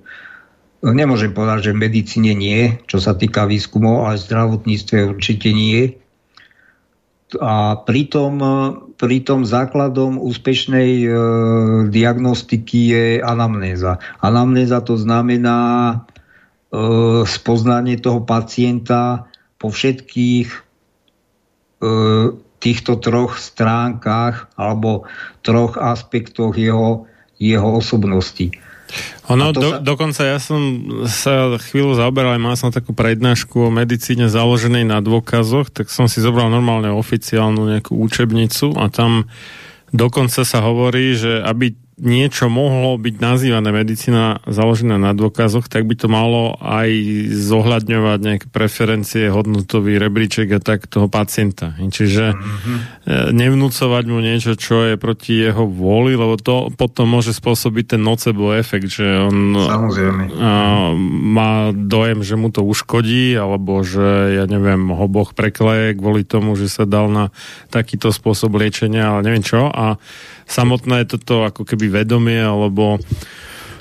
nemôžem 0.82 1.36
povedať, 1.36 1.72
že 1.72 1.76
v 1.76 1.84
medicíne 1.84 2.32
nie, 2.32 2.80
čo 2.88 3.04
sa 3.04 3.12
týka 3.12 3.44
výskumov, 3.44 4.08
ale 4.08 4.22
v 4.22 4.28
zdravotníctve 4.32 4.98
určite 5.04 5.52
nie. 5.52 6.00
A 7.42 7.80
pritom, 7.84 8.40
pritom 8.96 9.44
základom 9.44 10.20
úspešnej 10.20 10.92
e, 11.04 11.10
diagnostiky 11.90 12.80
je 12.92 13.06
anamnéza. 13.20 14.00
Anamnéza 14.24 14.80
to 14.84 14.96
znamená 14.96 15.60
E, 16.76 17.24
spoznanie 17.24 17.96
toho 18.02 18.28
pacienta 18.28 19.32
po 19.56 19.72
všetkých 19.72 20.50
e, 20.52 20.60
týchto 22.60 23.00
troch 23.00 23.40
stránkach 23.40 24.52
alebo 24.60 25.08
troch 25.40 25.80
aspektoch 25.80 26.60
jeho, 26.60 27.08
jeho 27.40 27.70
osobnosti. 27.80 28.52
Ono, 29.34 29.50
do, 29.52 29.70
sa... 29.76 29.78
dokonca 29.82 30.22
ja 30.22 30.38
som 30.38 30.62
sa 31.10 31.58
chvíľu 31.58 31.98
zaoberal, 31.98 32.38
mal 32.38 32.54
som 32.54 32.70
takú 32.70 32.94
prednášku 32.94 33.70
o 33.70 33.74
medicíne 33.74 34.30
založenej 34.30 34.86
na 34.86 35.02
dôkazoch, 35.02 35.74
tak 35.74 35.90
som 35.90 36.06
si 36.06 36.22
zobral 36.22 36.54
normálne 36.54 36.94
oficiálnu 36.94 37.66
nejakú 37.74 37.98
učebnicu 37.98 38.78
a 38.78 38.90
tam 38.94 39.26
dokonca 39.90 40.46
sa 40.46 40.60
hovorí, 40.62 41.18
že 41.18 41.42
aby 41.42 41.85
niečo 41.96 42.52
mohlo 42.52 43.00
byť 43.00 43.16
nazývané 43.24 43.72
medicína 43.72 44.44
založená 44.44 45.00
na 45.00 45.16
dôkazoch, 45.16 45.72
tak 45.72 45.88
by 45.88 45.96
to 45.96 46.12
malo 46.12 46.60
aj 46.60 46.92
zohľadňovať 47.32 48.20
nejaké 48.20 48.48
preferencie, 48.52 49.32
hodnotový 49.32 49.96
rebríček 49.96 50.52
a 50.56 50.60
tak 50.60 50.92
toho 50.92 51.08
pacienta. 51.08 51.72
Čiže 51.80 52.36
mm-hmm. 52.36 52.78
nevnúcovať 53.32 54.04
mu 54.12 54.20
niečo, 54.20 54.60
čo 54.60 54.92
je 54.92 55.00
proti 55.00 55.40
jeho 55.40 55.64
vôli, 55.64 56.20
lebo 56.20 56.36
to 56.36 56.68
potom 56.76 57.16
môže 57.16 57.32
spôsobiť 57.32 57.96
ten 57.96 58.02
nocebo 58.04 58.52
efekt, 58.52 58.92
že 58.92 59.08
on 59.32 59.56
A, 60.36 60.92
má 61.32 61.72
dojem, 61.72 62.28
že 62.28 62.36
mu 62.36 62.52
to 62.52 62.60
uškodí, 62.68 63.40
alebo 63.40 63.88
že, 63.88 64.36
ja 64.36 64.44
neviem, 64.44 64.92
ho 64.92 65.06
Boh 65.08 65.32
prekleje 65.32 65.96
kvôli 65.96 66.28
tomu, 66.28 66.60
že 66.60 66.68
sa 66.68 66.84
dal 66.84 67.08
na 67.08 67.32
takýto 67.72 68.12
spôsob 68.12 68.60
liečenia, 68.60 69.16
ale 69.16 69.24
neviem 69.24 69.48
čo. 69.48 69.72
A 69.72 69.96
samotné 70.46 71.10
toto 71.10 71.46
ako 71.46 71.66
keby 71.66 72.02
vedomie 72.02 72.40
alebo 72.40 73.02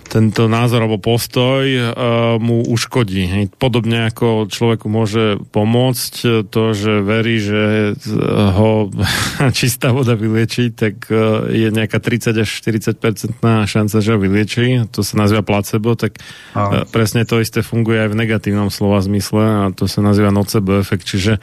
tento 0.05 0.47
názor 0.47 0.85
alebo 0.85 1.01
postoj 1.01 1.65
uh, 1.65 1.91
mu 2.39 2.63
uškodí. 2.63 3.25
Hej. 3.25 3.45
Podobne 3.57 4.07
ako 4.13 4.47
človeku 4.47 4.87
môže 4.87 5.41
pomôcť 5.51 6.45
to, 6.53 6.63
že 6.77 7.01
verí, 7.01 7.41
že 7.41 7.95
ho 8.29 8.93
čistá 9.59 9.91
voda 9.91 10.15
vylieči, 10.15 10.71
tak 10.71 11.09
uh, 11.09 11.49
je 11.49 11.73
nejaká 11.73 11.99
30 11.99 12.37
až 12.37 12.49
40% 12.63 13.41
šanca, 13.43 13.97
že 13.99 14.11
ho 14.15 14.19
vylieči. 14.21 14.87
To 14.93 15.01
sa 15.01 15.19
nazýva 15.19 15.43
placebo, 15.43 15.97
tak 15.97 16.21
uh, 16.55 16.85
presne 16.93 17.25
to 17.25 17.41
isté 17.41 17.65
funguje 17.65 18.05
aj 18.05 18.13
v 18.13 18.19
negatívnom 18.21 18.69
slova 18.69 19.01
zmysle 19.01 19.43
a 19.43 19.63
to 19.73 19.89
sa 19.89 20.05
nazýva 20.05 20.31
nocebo 20.31 20.79
efekt. 20.79 21.09
Čiže 21.09 21.41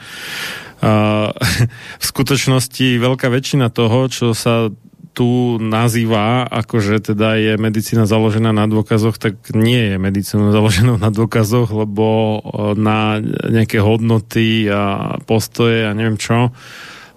v 2.02 2.04
skutočnosti 2.04 2.86
veľká 2.98 3.30
väčšina 3.30 3.70
toho, 3.70 4.10
čo 4.10 4.34
sa 4.34 4.66
tu 5.12 5.60
nazýva, 5.60 6.48
akože 6.48 7.12
teda 7.12 7.36
je 7.36 7.52
medicína 7.60 8.08
založená 8.08 8.52
na 8.56 8.64
dôkazoch, 8.64 9.20
tak 9.20 9.52
nie 9.52 9.92
je 9.92 9.96
medicína 10.00 10.52
založená 10.56 10.96
na 10.96 11.12
dôkazoch, 11.12 11.68
lebo 11.68 12.40
na 12.76 13.20
nejaké 13.52 13.78
hodnoty 13.84 14.72
a 14.72 15.16
postoje 15.28 15.84
a 15.84 15.92
neviem 15.92 16.16
čo, 16.16 16.48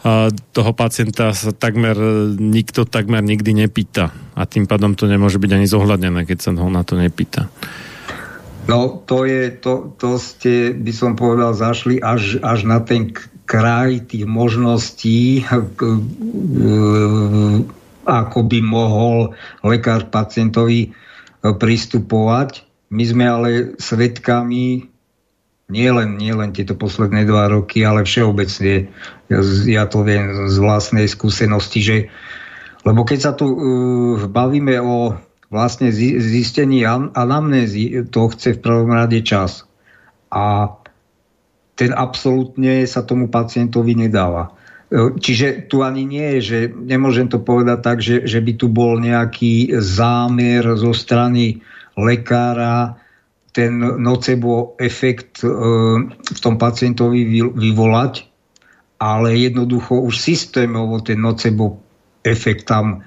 a 0.05 0.29
toho 0.53 0.71
pacienta 0.77 1.33
sa 1.33 1.49
takmer 1.49 1.97
nikto 2.37 2.85
takmer 2.85 3.25
nikdy 3.25 3.65
nepýta. 3.65 4.13
A 4.37 4.45
tým 4.45 4.69
pádom 4.69 4.93
to 4.93 5.09
nemôže 5.09 5.41
byť 5.41 5.51
ani 5.57 5.65
zohľadnené, 5.65 6.29
keď 6.29 6.37
sa 6.45 6.49
ho 6.53 6.69
na 6.69 6.85
to 6.85 6.93
nepýta. 6.93 7.49
No, 8.69 9.01
to 9.01 9.25
je, 9.25 9.49
to, 9.49 9.97
to 9.97 10.21
ste, 10.21 10.77
by 10.77 10.93
som 10.93 11.17
povedal, 11.17 11.57
zašli 11.57 11.97
až, 12.01 12.37
až 12.45 12.69
na 12.69 12.85
ten 12.85 13.17
kraj 13.45 14.05
tých 14.09 14.29
možností 14.29 15.45
ako 18.05 18.45
by 18.45 18.59
mohol 18.61 19.33
lekár 19.65 20.07
pacientovi 20.13 20.89
e, 20.89 20.89
pristupovať. 21.41 22.63
My 22.93 23.03
sme 23.03 23.25
ale 23.25 23.49
svetkami 23.81 24.85
nielen 25.65 26.21
nie 26.21 26.29
len 26.29 26.53
tieto 26.53 26.77
posledné 26.77 27.25
dva 27.25 27.49
roky, 27.49 27.81
ale 27.81 28.05
všeobecne. 28.05 28.93
Ja, 29.33 29.39
ja 29.65 29.83
to 29.89 30.05
viem 30.05 30.45
z 30.45 30.57
vlastnej 30.61 31.09
skúsenosti, 31.09 31.81
že 31.81 31.97
lebo 32.85 33.01
keď 33.01 33.19
sa 33.19 33.33
tu 33.33 33.49
uh, 33.49 33.57
bavíme 34.29 34.77
o 34.77 35.17
vlastne 35.49 35.89
zistení 35.93 36.85
anamnézy, 36.85 38.05
to 38.13 38.29
chce 38.33 38.57
v 38.57 38.63
prvom 38.63 38.93
rade 38.93 39.17
čas. 39.25 39.65
A 40.29 40.73
ten 41.75 41.91
absolútne 41.93 42.85
sa 42.85 43.05
tomu 43.05 43.29
pacientovi 43.29 43.97
nedáva. 43.97 44.54
Čiže 44.93 45.65
tu 45.65 45.81
ani 45.81 46.05
nie 46.05 46.37
je, 46.37 46.41
že 46.41 46.59
nemôžem 46.69 47.25
to 47.25 47.41
povedať 47.41 47.79
tak, 47.81 47.97
že, 48.05 48.29
že 48.29 48.37
by 48.37 48.53
tu 48.53 48.69
bol 48.69 49.01
nejaký 49.01 49.73
zámer 49.81 50.61
zo 50.77 50.93
strany 50.93 51.59
lekára 51.97 52.99
ten 53.55 53.79
nocebo 53.79 54.75
efekt 54.77 55.41
v 55.41 56.39
tom 56.43 56.59
pacientovi 56.59 57.23
vyvolať, 57.55 58.27
ale 58.99 59.33
jednoducho 59.39 60.05
už 60.05 60.19
systémovo 60.19 60.99
ten 60.99 61.17
nocebo 61.17 61.79
efekt 62.21 62.67
tam 62.67 63.01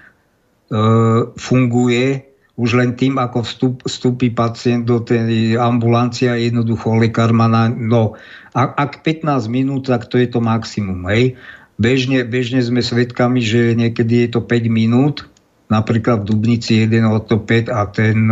funguje 1.37 2.29
už 2.59 2.75
len 2.75 2.99
tým, 2.99 3.23
ako 3.23 3.47
vstup, 3.47 3.75
vstúpi 3.87 4.35
pacient 4.35 4.83
do 4.83 4.99
tej 4.99 5.55
ambulancie 5.55 6.27
jednoducho 6.27 6.99
lekár 6.99 7.31
má 7.31 7.47
na... 7.47 7.71
No, 7.71 8.19
ak 8.59 9.07
15 9.07 9.47
minút, 9.47 9.87
tak 9.87 10.11
to 10.11 10.19
je 10.19 10.27
to 10.27 10.43
maximum, 10.43 11.07
hej. 11.07 11.39
Bežne, 11.79 12.27
bežne 12.27 12.59
sme 12.59 12.83
svedkami, 12.83 13.39
že 13.39 13.79
niekedy 13.79 14.27
je 14.27 14.29
to 14.35 14.41
5 14.43 14.67
minút, 14.67 15.31
napríklad 15.71 16.27
v 16.27 16.35
Dubnici 16.35 16.83
jeden 16.83 17.07
ortoped 17.07 17.71
a 17.71 17.87
ten, 17.87 18.27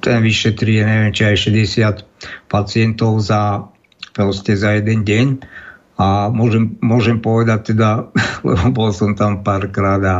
ten 0.00 0.18
vyšetrí, 0.24 0.80
neviem, 0.80 1.12
či 1.12 1.28
aj 1.28 1.36
60 1.52 2.48
pacientov 2.48 3.20
za, 3.20 3.68
proste 4.16 4.56
za 4.56 4.80
jeden 4.80 5.04
deň. 5.04 5.26
A 6.00 6.32
môžem, 6.32 6.72
môžem 6.80 7.20
povedať 7.20 7.76
teda, 7.76 8.08
lebo 8.48 8.72
bol 8.72 8.90
som 8.96 9.12
tam 9.12 9.44
párkrát 9.44 10.00
a 10.00 10.18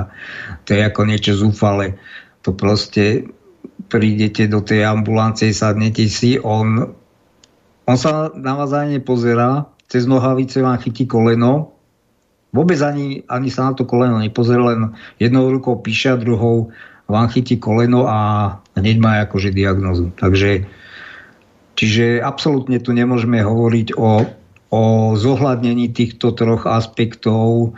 to 0.68 0.76
je 0.76 0.84
ako 0.84 1.08
niečo 1.08 1.32
zúfale. 1.32 1.96
To 2.44 2.52
proste 2.52 3.32
prídete 3.88 4.44
do 4.44 4.60
tej 4.60 4.84
ambulancie, 4.84 5.56
sadnete 5.56 6.04
si, 6.04 6.36
on, 6.36 6.92
on 7.88 7.96
sa 7.96 8.28
na 8.36 8.60
vás 8.60 8.76
ani 8.76 9.00
nepozerá, 9.00 9.72
cez 9.88 10.04
nohavice 10.04 10.60
vám 10.60 10.76
chytí 10.84 11.08
koleno 11.08 11.71
Vôbec 12.52 12.76
ani, 12.84 13.24
ani 13.32 13.48
sa 13.48 13.68
na 13.68 13.72
to 13.72 13.88
koleno 13.88 14.20
nepozrie, 14.20 14.60
len 14.60 14.92
jednou 15.16 15.48
rukou 15.48 15.80
píše 15.80 16.12
a 16.12 16.20
druhou 16.20 16.68
vám 17.08 17.28
chytí 17.32 17.56
koleno 17.56 18.04
a 18.08 18.60
hneď 18.76 18.96
má 19.00 19.24
akože 19.24 19.56
diagnozu. 19.56 20.12
Takže 20.20 20.68
čiže 21.76 22.20
absolútne 22.20 22.76
tu 22.80 22.92
nemôžeme 22.92 23.40
hovoriť 23.40 23.96
o, 23.96 24.28
o 24.68 24.82
zohľadnení 25.16 25.96
týchto 25.96 26.36
troch 26.36 26.68
aspektov 26.68 27.72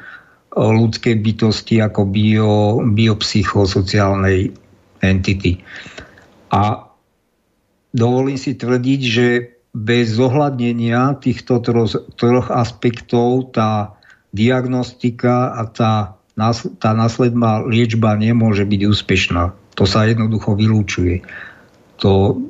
ľudskej 0.54 1.18
bytosti 1.18 1.82
ako 1.82 2.06
bio, 2.06 2.78
biopsychosociálnej 2.82 4.54
entity. 5.02 5.58
A 6.54 6.86
dovolím 7.90 8.38
si 8.38 8.54
tvrdiť, 8.54 9.00
že 9.02 9.26
bez 9.74 10.14
zohľadnenia 10.14 11.18
týchto 11.18 11.58
troch, 11.58 11.94
troch 12.14 12.48
aspektov 12.54 13.50
tá 13.50 13.98
diagnostika 14.34 15.54
a 15.54 15.62
tá, 15.70 16.18
tá 16.82 16.90
následná 16.90 17.62
liečba 17.62 18.18
nemôže 18.18 18.66
byť 18.66 18.80
úspešná. 18.90 19.54
To 19.78 19.84
sa 19.86 20.10
jednoducho 20.10 20.58
vylúčuje. 20.58 21.22
To, 22.02 22.42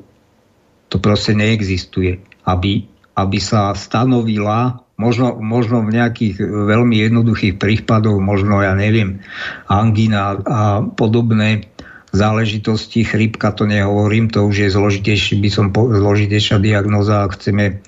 to 0.89 0.97
proste 0.97 1.37
neexistuje. 1.37 2.25
Aby, 2.49 2.89
aby 3.17 3.39
sa 3.41 3.77
stanovila 3.77 4.81
možno, 4.97 5.37
možno 5.41 5.85
v 5.85 6.01
nejakých 6.01 6.41
veľmi 6.41 6.97
jednoduchých 7.05 7.61
prípadoch, 7.61 8.17
možno 8.21 8.65
ja 8.65 8.73
neviem, 8.73 9.21
angina 9.69 10.41
a 10.45 10.85
podobné 10.85 11.69
záležitosti, 12.15 13.03
chrípka 13.03 13.51
to 13.51 13.67
nehovorím, 13.67 14.31
to 14.31 14.47
už 14.47 14.57
je 14.65 14.69
zložitejší, 14.71 15.43
by 15.43 15.51
som 15.51 15.67
po, 15.75 15.91
zložitejšia 15.91 16.63
diagnoza, 16.63 17.27
ak 17.27 17.35
chceme 17.35 17.83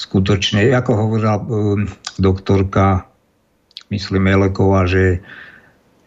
skutočne, 0.00 0.64
ako 0.72 0.92
hovorila 0.96 1.36
um, 1.36 1.84
doktorka, 2.16 3.09
myslím 3.90 4.30
Eleková, 4.30 4.86
že, 4.86 5.20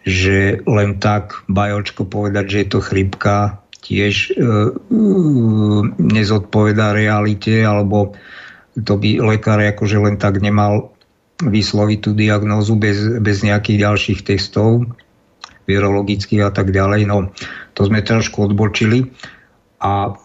že 0.07 0.63
len 0.63 0.97
tak 0.97 1.43
bajočko 1.51 2.07
povedať, 2.07 2.45
že 2.49 2.57
je 2.63 2.67
to 2.71 2.79
chrípka, 2.79 3.63
tiež 3.83 4.31
uh, 4.39 4.71
uh, 4.71 5.81
nezodpovedá 5.99 6.95
realite, 6.95 7.67
alebo 7.67 8.15
to 8.79 8.95
by 8.95 9.19
lekár 9.19 9.59
akože 9.59 9.99
len 9.99 10.15
tak 10.15 10.39
nemal 10.39 10.95
vysloviť 11.43 11.99
tú 11.99 12.11
diagnózu 12.15 12.79
bez, 12.79 13.19
bez 13.19 13.43
nejakých 13.43 13.77
ďalších 13.83 14.19
testov 14.23 14.87
virologických 15.67 16.43
a 16.47 16.51
tak 16.51 16.71
ďalej. 16.71 17.07
No, 17.07 17.31
to 17.75 17.87
sme 17.87 18.03
trošku 18.03 18.51
odbočili. 18.51 19.11
A 19.83 20.15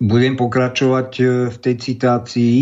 budem 0.00 0.34
pokračovať 0.36 1.10
e, 1.20 1.24
v 1.52 1.56
tej 1.56 1.74
citácii. 1.76 2.56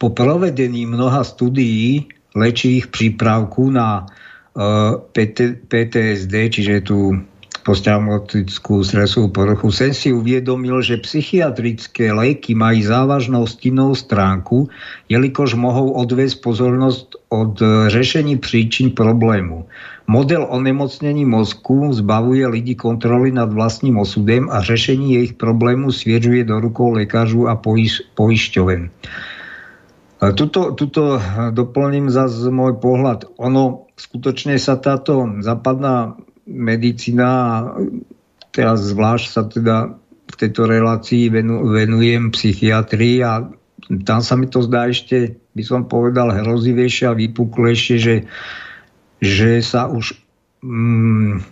Po 0.00 0.08
provedení 0.16 0.88
mnoha 0.88 1.20
studií 1.20 2.08
lečivých 2.34 2.94
prípravku 2.94 3.70
na 3.70 4.06
uh, 4.06 5.00
e, 5.00 5.26
PT, 5.26 5.66
PTSD, 5.66 6.34
čiže 6.50 6.86
tú 6.86 7.18
posttraumatickú 7.60 8.80
stresovú 8.80 9.28
poruchu, 9.28 9.68
sen 9.68 9.92
si 9.92 10.12
uvedomil, 10.12 10.80
že 10.80 11.00
psychiatrické 11.04 12.08
léky 12.12 12.56
majú 12.56 12.80
závažnou 12.80 13.44
stinnou 13.44 13.92
stránku, 13.92 14.68
jelikož 15.12 15.54
mohou 15.54 15.92
odviesť 15.92 16.40
pozornosť 16.40 17.06
od 17.30 17.60
řešení 17.92 18.40
príčin 18.40 18.96
problému. 18.96 19.68
Model 20.10 20.42
onemocnení 20.50 21.22
mozku 21.22 21.94
zbavuje 21.94 22.42
lidi 22.48 22.74
kontroly 22.74 23.30
nad 23.30 23.52
vlastním 23.52 24.02
osudem 24.02 24.50
a 24.50 24.58
řešení 24.58 25.14
jejich 25.14 25.34
problému 25.38 25.94
sviežuje 25.94 26.42
do 26.44 26.58
rukou 26.58 26.90
lekářů 26.90 27.46
a 27.46 27.54
poiš- 27.54 28.02
poišťoven. 28.18 28.90
Tuto, 30.20 30.76
tuto 30.76 31.16
doplním 31.56 32.12
za 32.12 32.28
môj 32.52 32.76
pohľad. 32.76 33.40
Ono 33.40 33.88
skutočne 33.96 34.60
sa 34.60 34.76
táto 34.76 35.24
západná 35.40 36.20
medicína, 36.44 37.30
teraz 38.52 38.84
zvlášť 38.84 39.26
sa 39.32 39.42
teda 39.48 39.76
v 40.28 40.34
tejto 40.36 40.68
relácii 40.68 41.32
venu, 41.32 41.64
venujem 41.72 42.36
psychiatrii 42.36 43.24
a 43.24 43.48
tam 44.04 44.20
sa 44.20 44.36
mi 44.36 44.46
to 44.46 44.60
zdá 44.60 44.92
ešte, 44.92 45.40
by 45.56 45.62
som 45.64 45.88
povedal, 45.88 46.30
hrozivejšie 46.30 47.08
a 47.08 47.16
vypuklejšie, 47.16 47.96
že 47.96 48.14
že 49.20 49.60
sa 49.60 49.84
už 49.86 50.16
mm, 50.64 51.44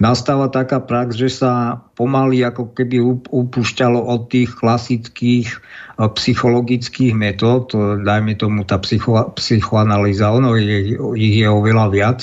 nastáva 0.00 0.48
taká 0.48 0.80
prax, 0.80 1.14
že 1.14 1.28
sa 1.28 1.84
pomaly 1.94 2.40
ako 2.42 2.72
keby 2.72 2.98
upúšťalo 3.28 4.00
od 4.00 4.32
tých 4.32 4.56
klasických 4.56 5.46
eh, 5.46 6.08
psychologických 6.08 7.12
metód, 7.14 7.76
dajme 8.02 8.34
tomu 8.34 8.64
tá 8.64 8.80
psycho, 8.80 9.30
psychoanalýza, 9.36 10.32
ono 10.32 10.56
je, 10.56 10.96
ich 11.14 11.36
je 11.44 11.46
oveľa 11.46 11.86
viac, 11.92 12.18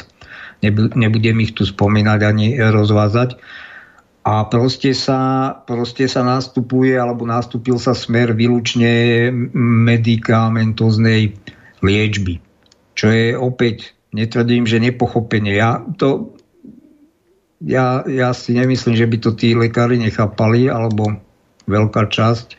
nebudem 0.97 1.37
ich 1.45 1.53
tu 1.53 1.63
spomínať 1.63 2.19
ani 2.25 2.57
rozvázať. 2.57 3.37
A 4.27 4.43
proste 4.43 4.91
sa, 4.91 5.55
proste 5.63 6.03
sa 6.11 6.19
nastupuje, 6.19 6.99
alebo 6.99 7.23
nastúpil 7.23 7.79
sa 7.79 7.95
smer 7.95 8.35
výlučne 8.35 9.31
medikamentoznej 9.87 11.31
liečby. 11.79 12.43
Čo 12.91 13.07
je 13.07 13.39
opäť 13.39 13.95
netvrdím, 14.11 14.67
že 14.67 14.83
nepochopenie. 14.83 15.55
Ja, 15.55 15.79
to, 15.95 16.35
ja, 17.63 18.05
ja 18.05 18.29
si 18.37 18.53
nemyslím, 18.53 18.93
že 18.93 19.09
by 19.09 19.17
to 19.17 19.31
tí 19.33 19.57
lekári 19.57 19.97
nechápali, 19.97 20.69
alebo 20.69 21.17
veľká 21.65 22.09
časť, 22.09 22.57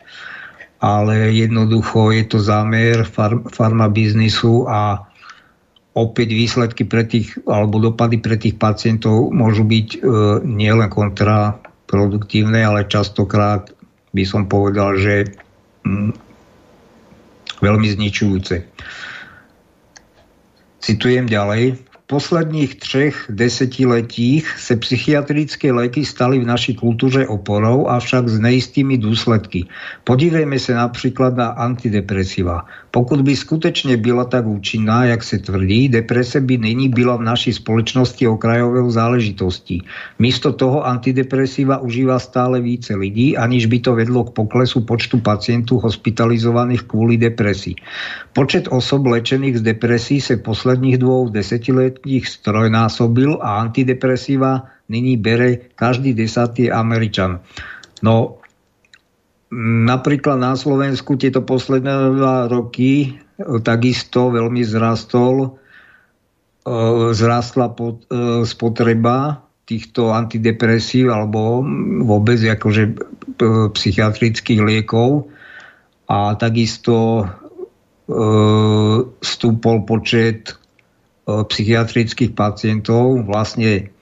ale 0.83 1.31
jednoducho 1.35 2.11
je 2.15 2.25
to 2.27 2.39
zámer 2.43 3.07
far, 3.07 3.43
farmabiznisu 3.51 4.67
a 4.67 5.07
opäť 5.95 6.29
výsledky 6.35 6.87
pre 6.87 7.03
tých, 7.07 7.35
alebo 7.47 7.83
dopady 7.83 8.23
pre 8.23 8.39
tých 8.39 8.59
pacientov 8.59 9.35
môžu 9.35 9.67
byť 9.67 9.89
e, 9.95 9.99
nielen 10.47 10.87
kontraproduktívne, 10.91 12.63
ale 12.63 12.87
častokrát 12.87 13.71
by 14.15 14.23
som 14.23 14.47
povedal, 14.47 14.95
že 14.99 15.27
mm, 15.83 16.15
veľmi 17.59 17.89
zničujúce. 17.99 18.63
Citujem 20.79 21.27
ďalej 21.27 21.88
posledních 22.09 22.75
třech 22.75 23.27
desetiletích 23.29 24.49
se 24.59 24.77
psychiatrické 24.77 25.73
léky 25.73 26.05
staly 26.05 26.39
v 26.39 26.47
naší 26.47 26.75
kultuře 26.75 27.27
oporou, 27.27 27.87
avšak 27.87 28.29
s 28.29 28.41
nejistými 28.41 28.99
důsledky. 28.99 29.69
Podívejme 30.05 30.59
se 30.59 30.75
například 30.75 31.37
na 31.37 31.47
antidepresiva. 31.47 32.65
Pokud 32.91 33.21
by 33.21 33.37
skutečně 33.37 33.97
byla 33.97 34.25
tak 34.25 34.47
účinná, 34.47 35.05
jak 35.05 35.23
se 35.23 35.39
tvrdí, 35.39 35.89
deprese 35.89 36.41
by 36.41 36.59
nyní 36.59 36.89
byla 36.89 37.17
v 37.17 37.23
naší 37.23 37.53
společnosti 37.53 38.29
okrajovou 38.29 38.91
záležitostí. 38.91 39.83
Místo 40.19 40.53
toho 40.53 40.87
antidepresiva 40.87 41.79
užívá 41.79 42.19
stále 42.19 42.61
více 42.61 42.97
lidí, 42.97 43.37
aniž 43.37 43.67
by 43.67 43.79
to 43.79 43.95
vedlo 43.95 44.25
k 44.25 44.35
poklesu 44.35 44.81
počtu 44.81 45.21
pacientů 45.21 45.79
hospitalizovaných 45.79 46.83
kvůli 46.83 47.17
depresí. 47.17 47.77
Počet 48.33 48.69
osob 48.71 49.07
lečených 49.07 49.59
z 49.59 49.63
depresí 49.63 50.21
se 50.21 50.37
posledních 50.37 50.99
dvou 50.99 51.29
desetiletí 51.29 51.98
ich 52.07 52.29
strojnásobil 52.29 53.39
a 53.41 53.63
antidepresíva 53.65 54.79
nyní 54.89 55.17
bere 55.17 55.57
každý 55.77 56.17
desatý 56.17 56.73
Američan. 56.73 57.41
No, 58.03 58.41
napríklad 59.85 60.41
na 60.41 60.57
Slovensku 60.57 61.17
tieto 61.17 61.45
posledné 61.45 62.17
dva 62.17 62.49
roky 62.49 62.93
e, 63.05 63.09
takisto 63.61 64.33
veľmi 64.33 64.65
zrastol, 64.65 65.37
e, 65.45 65.49
zrastla 67.13 67.69
e, 67.69 67.77
spotreba 68.45 69.45
týchto 69.69 70.17
antidepresív 70.17 71.13
alebo 71.13 71.61
vôbec 72.09 72.41
akože 72.41 72.97
psychiatrických 73.77 74.65
liekov 74.65 75.29
a 76.09 76.33
takisto 76.41 77.29
stúpol 79.21 79.85
počet 79.85 80.57
psychiatrických 81.29 82.33
pacientov. 82.33 83.29
Vlastne 83.29 83.93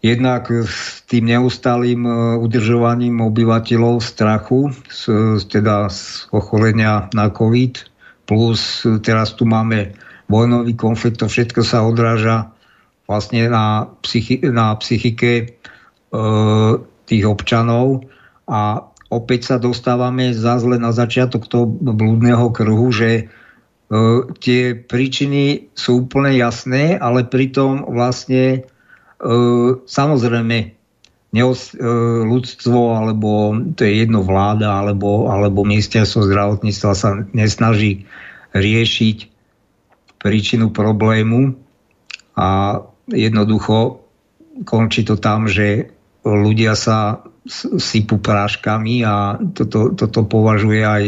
jednak 0.00 0.48
s 0.48 1.04
tým 1.04 1.28
neustálým 1.28 2.08
e, 2.08 2.12
udržovaním 2.40 3.20
obyvateľov 3.20 4.00
strachu, 4.00 4.72
z, 4.88 5.02
teda 5.44 5.92
z 5.92 6.32
ochorenia 6.32 7.12
na 7.12 7.28
COVID, 7.28 7.84
plus 8.24 8.88
teraz 9.04 9.36
tu 9.36 9.44
máme 9.44 9.92
vojnový 10.32 10.72
konflikt, 10.78 11.20
to 11.20 11.28
všetko 11.28 11.60
sa 11.60 11.84
odráža 11.84 12.48
vlastne 13.04 13.50
na, 13.50 13.90
psychi- 14.00 14.40
na 14.40 14.72
psychike 14.80 15.32
e, 15.36 15.46
tých 17.04 17.24
občanov. 17.28 18.08
A 18.48 18.88
opäť 19.12 19.52
sa 19.52 19.56
dostávame 19.60 20.32
zazle 20.32 20.80
na 20.80 20.96
začiatok 20.96 21.44
toho 21.50 21.68
blúdneho 21.68 22.48
kruhu, 22.54 22.88
že 22.88 23.28
E, 23.28 23.39
tie 24.38 24.78
príčiny 24.78 25.74
sú 25.74 26.06
úplne 26.06 26.38
jasné, 26.38 26.94
ale 26.94 27.26
pritom 27.26 27.90
vlastne 27.90 28.44
e, 28.54 28.60
samozrejme 29.82 30.58
neos, 31.34 31.74
e, 31.74 31.82
ľudstvo, 32.22 32.94
alebo 32.94 33.58
to 33.74 33.82
je 33.82 34.06
jedno 34.06 34.22
vláda, 34.22 34.78
alebo, 34.78 35.26
alebo 35.26 35.66
ministerstvo 35.66 36.22
zdravotníctva 36.22 36.90
sa 36.94 37.18
nesnaží 37.34 38.06
riešiť 38.54 39.18
príčinu 40.22 40.70
problému 40.70 41.58
a 42.38 42.78
jednoducho 43.10 44.06
končí 44.62 45.02
to 45.02 45.18
tam, 45.18 45.50
že 45.50 45.90
ľudia 46.22 46.76
sa 46.76 47.24
sypú 47.80 48.20
práškami 48.20 49.00
a 49.02 49.40
toto, 49.56 49.96
toto 49.96 50.20
považuje 50.28 50.84
aj 50.84 51.04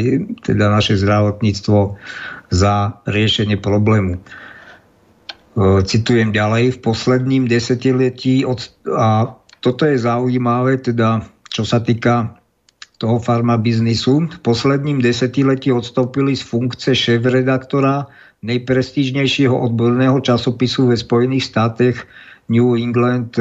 teda 0.49 0.73
naše 0.73 0.97
zdravotníctvo 0.97 1.79
za 2.53 3.01
riešenie 3.09 3.57
problému. 3.57 4.21
citujem 5.89 6.31
ďalej, 6.37 6.77
v 6.77 6.83
posledním 6.85 7.49
desetiletí 7.49 8.45
od, 8.45 8.61
a 8.93 9.37
toto 9.65 9.89
je 9.89 9.97
zaujímavé, 9.97 10.85
teda 10.85 11.25
čo 11.49 11.65
sa 11.65 11.81
týka 11.81 12.37
toho 13.01 13.19
farmabiznisu. 13.19 14.31
V 14.31 14.39
posledním 14.47 15.03
desetiletí 15.03 15.73
odstúpili 15.75 16.39
z 16.39 16.47
funkce 16.47 16.95
šéf-redaktora 16.95 18.07
nejprestížnejšieho 18.43 19.55
odborného 19.55 20.23
časopisu 20.23 20.93
ve 20.93 20.97
Spojených 20.97 21.45
státech 21.51 21.97
New 22.51 22.75
England 22.75 23.39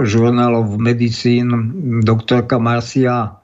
Journal 0.00 0.52
of 0.56 0.80
Medicine 0.80 1.52
doktorka 2.02 2.56
Marcia 2.56 3.36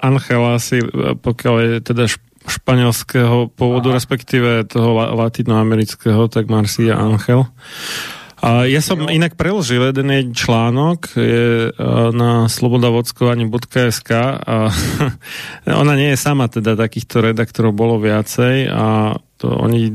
Angela 0.00 0.56
si, 0.58 0.80
pokiaľ 1.20 1.56
je 1.60 1.72
teda 1.84 2.04
španielského 2.42 3.54
pôvodu, 3.54 3.94
Aha. 3.94 3.96
respektíve 4.02 4.66
toho 4.66 4.98
latinoamerického, 5.14 6.26
tak 6.26 6.50
Marcia 6.50 6.98
Angel. 6.98 7.46
A 8.42 8.66
ja 8.66 8.82
som 8.82 9.06
inak 9.06 9.38
preložil 9.38 9.78
jeden 9.94 10.10
jej 10.10 10.26
článok 10.34 11.14
je 11.14 11.70
na 12.10 12.50
slobodavodskovaní.sk 12.50 14.10
a 14.42 14.66
ona 15.86 15.94
nie 15.94 16.10
je 16.10 16.18
sama, 16.18 16.50
teda 16.50 16.74
takýchto 16.74 17.22
redaktorov 17.22 17.70
bolo 17.70 18.02
viacej 18.02 18.66
a 18.66 19.14
to 19.38 19.46
oni 19.46 19.94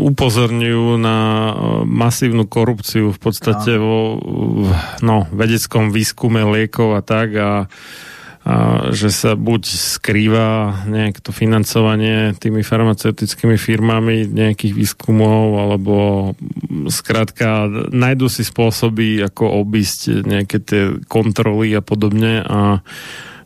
upozorňujú 0.00 1.00
na 1.00 1.16
masívnu 1.84 2.48
korupciu 2.48 3.12
v 3.12 3.20
podstate 3.20 3.76
vo 3.76 4.16
no, 5.04 5.28
vedeckom 5.28 5.92
výskume 5.92 6.48
liekov 6.48 6.96
a 6.96 7.04
tak 7.04 7.28
a 7.36 7.50
že 8.90 9.14
sa 9.14 9.38
buď 9.38 9.62
skrýva 9.70 10.82
nejak 10.90 11.22
to 11.22 11.30
financovanie 11.30 12.34
tými 12.34 12.66
farmaceutickými 12.66 13.54
firmami 13.54 14.26
nejakých 14.26 14.74
výskumov, 14.74 15.62
alebo 15.62 15.96
skrátka 16.90 17.70
nájdú 17.94 18.26
si 18.26 18.42
spôsoby, 18.42 19.22
ako 19.22 19.62
obísť 19.62 20.26
nejaké 20.26 20.58
tie 20.58 20.82
kontroly 21.06 21.70
a 21.78 21.82
podobne 21.86 22.42
a 22.42 22.82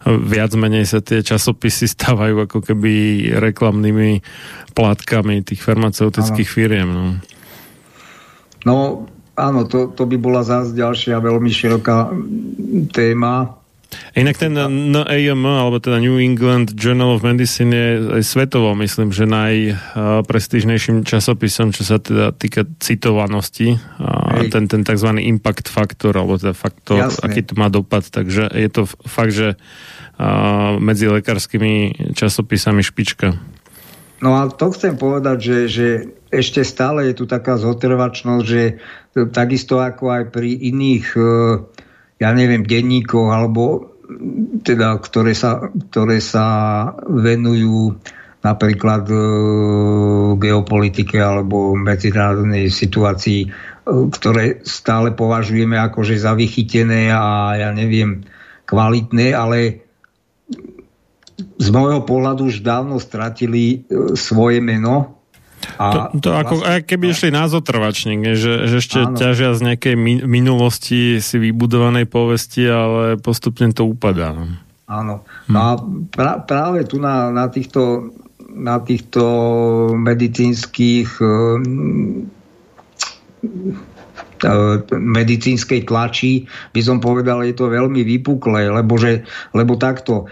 viac 0.07 0.55
menej 0.57 0.89
sa 0.89 1.05
tie 1.05 1.21
časopisy 1.21 1.91
stávajú 1.95 2.49
ako 2.49 2.59
keby 2.65 2.93
reklamnými 3.37 4.25
plátkami 4.73 5.45
tých 5.45 5.61
farmaceutických 5.61 6.49
ano. 6.49 6.57
firiem. 6.57 6.89
No. 6.89 7.05
no 8.65 8.77
áno, 9.37 9.69
to, 9.69 9.93
to 9.93 10.09
by 10.09 10.17
bola 10.17 10.41
zás 10.41 10.73
ďalšia 10.73 11.21
veľmi 11.21 11.53
široká 11.53 12.17
téma, 12.97 13.61
Inak 14.17 14.37
ten 14.41 14.57
NAM, 14.57 15.43
alebo 15.47 15.79
teda 15.79 16.03
New 16.03 16.19
England 16.19 16.75
Journal 16.75 17.17
of 17.17 17.23
Medicine 17.23 17.71
je 17.71 17.91
aj 18.19 18.23
svetovo, 18.25 18.75
myslím, 18.75 19.13
že 19.13 19.29
najprestížnejším 19.29 21.07
časopisom, 21.07 21.71
čo 21.71 21.87
sa 21.87 22.03
teda 22.03 22.33
týka 22.35 22.67
citovanosti. 22.83 23.79
A 24.01 24.43
ten, 24.49 24.67
ten 24.67 24.83
tzv. 24.83 25.11
impact 25.21 25.71
faktor, 25.71 26.17
alebo 26.17 26.41
teda 26.41 26.57
faktor, 26.57 27.09
Jasne. 27.09 27.25
aký 27.29 27.41
to 27.47 27.55
má 27.55 27.69
dopad. 27.71 28.09
Takže 28.09 28.51
je 28.53 28.69
to 28.73 28.89
fakt, 28.89 29.37
že 29.37 29.55
medzi 30.81 31.13
lekárskymi 31.13 32.11
časopisami 32.17 32.81
špička. 32.81 33.37
No 34.25 34.33
a 34.33 34.49
to 34.49 34.73
chcem 34.73 34.97
povedať, 34.97 35.39
že, 35.45 35.59
že 35.69 35.89
ešte 36.33 36.65
stále 36.65 37.13
je 37.13 37.21
tu 37.21 37.29
taká 37.29 37.61
zotrvačnosť, 37.61 38.45
že 38.49 38.81
takisto 39.29 39.77
ako 39.77 40.09
aj 40.09 40.25
pri 40.33 40.57
iných 40.57 41.07
ja 42.17 42.31
neviem, 42.33 42.65
denníkov 42.65 43.29
alebo 43.29 43.93
teda, 44.63 44.97
ktoré 45.03 45.35
sa, 45.35 45.69
ktoré 45.91 46.23
sa 46.23 46.47
venujú 47.05 47.99
napríklad 48.47 49.11
e, 49.11 49.17
geopolitike 50.39 51.19
alebo 51.19 51.75
medzinárodnej 51.75 52.71
situácii, 52.71 53.41
e, 53.43 53.49
ktoré 54.15 54.63
stále 54.63 55.11
považujeme 55.11 55.75
akože 55.75 56.15
za 56.15 56.39
vychytené 56.39 57.11
a 57.11 57.59
ja 57.59 57.71
neviem, 57.75 58.23
kvalitné, 58.67 59.35
ale 59.35 59.83
z 61.37 61.69
môjho 61.69 62.07
pohľadu 62.07 62.49
už 62.49 62.63
dávno 62.63 63.03
stratili 63.03 63.83
e, 63.83 64.15
svoje 64.15 64.63
meno 64.63 65.26
a 65.77 65.85
to, 65.91 65.99
to 66.21 66.29
vlastne, 66.31 66.63
ako, 66.63 66.85
keby 66.87 67.05
išli 67.13 67.31
na 67.33 67.45
zotrvačník, 67.51 68.37
že, 68.37 68.69
že 68.69 68.77
ešte 68.81 68.99
áno. 69.03 69.17
ťažia 69.17 69.51
z 69.57 69.61
nejakej 69.73 69.95
minulosti 70.25 71.19
si 71.19 71.37
vybudovanej 71.37 72.07
povesti, 72.07 72.65
ale 72.69 73.17
postupne 73.21 73.73
to 73.73 73.85
upadá. 73.89 74.33
No. 74.33 74.45
Áno. 74.87 75.27
Hm. 75.49 75.53
No 75.53 75.59
a 75.59 75.71
pra, 76.13 76.33
práve 76.41 76.87
tu 76.87 77.03
na, 77.03 77.35
na 77.35 77.51
týchto 77.51 78.13
na 78.57 78.81
týchto 78.81 79.21
medicínskych 79.93 81.21
hm, 81.21 82.33
medicínskej 84.93 85.89
tlači 85.89 86.45
by 86.73 86.81
som 86.85 87.01
povedal, 87.01 87.45
je 87.45 87.57
to 87.57 87.73
veľmi 87.73 88.05
vypuklé, 88.05 88.69
lebo, 88.69 89.01
že, 89.01 89.25
lebo 89.57 89.81
takto 89.81 90.29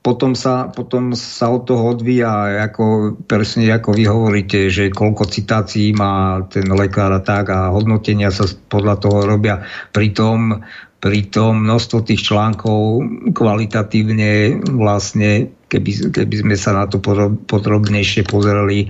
potom 0.00 0.32
sa, 0.32 0.72
potom 0.72 1.12
sa 1.12 1.52
od 1.52 1.68
toho 1.68 1.92
odvíja, 1.92 2.64
ako, 2.64 3.16
presne 3.28 3.68
ako 3.68 3.92
vy 3.92 4.04
hovoríte, 4.08 4.72
že 4.72 4.88
koľko 4.88 5.28
citácií 5.28 5.92
má 5.92 6.40
ten 6.48 6.64
lekár 6.72 7.12
a 7.12 7.20
tak 7.20 7.52
a 7.52 7.68
hodnotenia 7.68 8.32
sa 8.32 8.48
podľa 8.48 8.96
toho 8.96 9.28
robia. 9.28 9.60
Pritom, 9.92 10.64
pritom 11.04 11.68
množstvo 11.68 12.08
tých 12.08 12.32
článkov 12.32 13.04
kvalitatívne 13.36 14.64
vlastne, 14.72 15.52
keby, 15.68 16.16
keby 16.16 16.34
sme 16.48 16.56
sa 16.56 16.72
na 16.80 16.88
to 16.88 16.96
podrobnejšie 17.44 18.24
pozreli, 18.24 18.88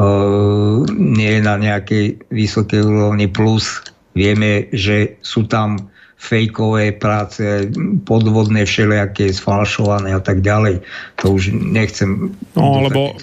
uh, 0.00 0.80
nie 0.96 1.28
je 1.28 1.40
na 1.44 1.60
nejakej 1.60 2.24
vysokej 2.32 2.88
úrovni 2.88 3.28
plus 3.28 3.84
vieme, 4.16 4.72
že 4.72 5.20
sú 5.20 5.44
tam 5.44 5.92
fejkové 6.18 6.98
práce, 6.98 7.70
podvodné 8.02 8.66
všelijaké, 8.66 9.30
sfalšované 9.30 10.18
a 10.18 10.22
tak 10.22 10.42
ďalej. 10.42 10.82
To 11.22 11.38
už 11.38 11.54
nechcem... 11.54 12.34
No, 12.58 12.82
alebo, 12.82 13.14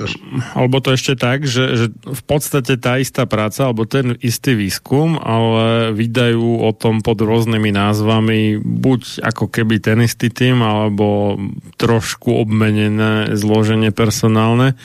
alebo 0.55 0.79
to 0.79 0.95
ešte 0.95 1.19
tak, 1.19 1.43
že, 1.43 1.75
že 1.75 1.85
v 1.91 2.23
podstate 2.23 2.79
tá 2.79 2.95
istá 2.95 3.27
práca, 3.27 3.67
alebo 3.67 3.83
ten 3.83 4.15
istý 4.23 4.55
výskum, 4.55 5.19
ale 5.19 5.91
vydajú 5.91 6.63
o 6.63 6.71
tom 6.71 7.03
pod 7.03 7.19
rôznymi 7.19 7.75
názvami 7.75 8.63
buď 8.63 9.27
ako 9.27 9.51
keby 9.51 9.83
ten 9.83 9.99
istý 9.99 10.31
tým, 10.31 10.63
alebo 10.63 11.35
trošku 11.75 12.31
obmenené 12.31 13.35
zloženie 13.35 13.91
personálne 13.91 14.79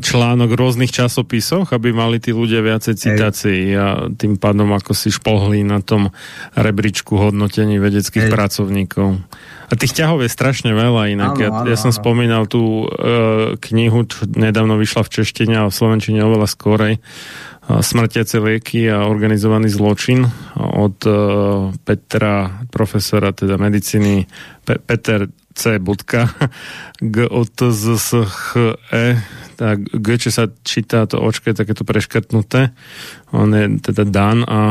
článok 0.00 0.52
v 0.52 0.60
rôznych 0.60 0.92
časopisoch, 0.92 1.72
aby 1.72 1.94
mali 1.94 2.18
tí 2.18 2.34
ľudia 2.34 2.60
viacej 2.60 2.94
citácií 2.98 3.72
a 3.72 4.10
tým 4.12 4.36
pádom 4.36 4.74
ako 4.74 4.92
si 4.92 5.08
špohli 5.08 5.62
na 5.64 5.80
tom 5.80 6.12
rebríčku 6.58 7.16
hodnotení 7.16 7.80
vedeckých 7.80 8.28
Hej. 8.28 8.32
pracovníkov. 8.32 9.08
A 9.70 9.72
tých 9.78 10.02
ťahov 10.02 10.26
je 10.26 10.30
strašne 10.34 10.74
veľa 10.74 11.14
inak. 11.14 11.38
Áno, 11.38 11.42
ja, 11.42 11.50
áno, 11.62 11.68
ja 11.70 11.78
som 11.78 11.94
áno. 11.94 11.98
spomínal 12.02 12.42
tú 12.50 12.90
e, 12.90 13.56
knihu, 13.70 14.02
čo 14.02 14.26
nedávno 14.26 14.74
vyšla 14.74 15.06
v 15.06 15.12
češtine 15.22 15.54
a 15.62 15.70
v 15.70 15.76
slovenčine 15.78 16.18
oveľa 16.26 16.48
skorej. 16.50 16.98
Smrtiace 17.70 18.42
lieky 18.42 18.90
a 18.90 19.06
organizovaný 19.06 19.70
zločin 19.70 20.26
od 20.58 20.98
e, 21.06 21.12
Petra, 21.86 22.66
profesora 22.66 23.30
teda 23.30 23.54
medicíny 23.62 24.26
Pe- 24.66 24.82
Peter 24.82 25.30
C. 25.54 25.78
G 27.14 27.16
o 27.30 27.42
T 27.46 27.58
Z 27.70 27.82
S 27.94 28.10
H 28.26 28.74
E 28.90 29.06
tak 29.60 29.92
G, 29.92 30.16
sa 30.32 30.48
číta 30.64 31.04
to 31.04 31.20
očko, 31.20 31.52
je 31.52 31.60
takéto 31.60 31.84
preškrtnuté. 31.84 32.72
On 33.36 33.44
je 33.52 33.76
teda 33.76 34.08
Dan 34.08 34.40
a, 34.48 34.48
a 34.48 34.62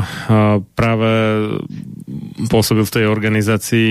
práve 0.73 1.09
pôsobil 2.49 2.81
v 2.81 2.95
tej 2.97 3.05
organizácii 3.05 3.89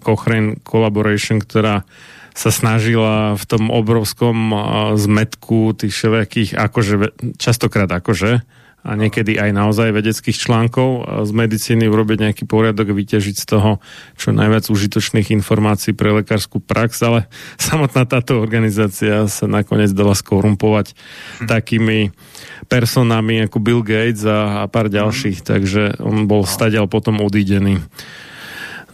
Cochrane 0.00 0.56
Collaboration, 0.64 1.36
ktorá 1.44 1.84
sa 2.32 2.48
snažila 2.48 3.36
v 3.36 3.44
tom 3.44 3.68
obrovskom 3.68 4.56
zmetku 4.96 5.76
tých 5.76 5.92
všelijakých, 5.92 6.56
akože, 6.56 6.94
častokrát 7.36 7.90
akože, 7.92 8.40
a 8.86 8.94
niekedy 8.94 9.36
aj 9.36 9.50
naozaj 9.50 9.90
vedeckých 9.90 10.38
článkov 10.38 11.04
z 11.26 11.30
medicíny 11.34 11.90
urobiť 11.90 12.18
nejaký 12.30 12.44
poriadok, 12.46 12.94
vyťažiť 12.94 13.36
z 13.36 13.46
toho 13.46 13.70
čo 14.14 14.30
najviac 14.30 14.70
užitočných 14.70 15.34
informácií 15.34 15.98
pre 15.98 16.14
lekárskú 16.14 16.62
prax, 16.62 17.02
ale 17.02 17.26
samotná 17.60 18.06
táto 18.06 18.38
organizácia 18.38 19.26
sa 19.26 19.46
nakoniec 19.50 19.90
dala 19.90 20.14
skorumpovať 20.14 20.94
hm. 20.94 21.46
takými 21.50 21.98
personami 22.70 23.44
ako 23.44 23.58
Bill 23.58 23.82
Gates 23.82 24.22
a, 24.22 24.62
a 24.62 24.70
pár 24.70 24.92
ďalších, 24.92 25.42
takže 25.42 25.98
on 25.98 26.30
bol 26.30 26.46
stadiaľ 26.46 26.86
potom 26.86 27.18
odídený. 27.18 27.82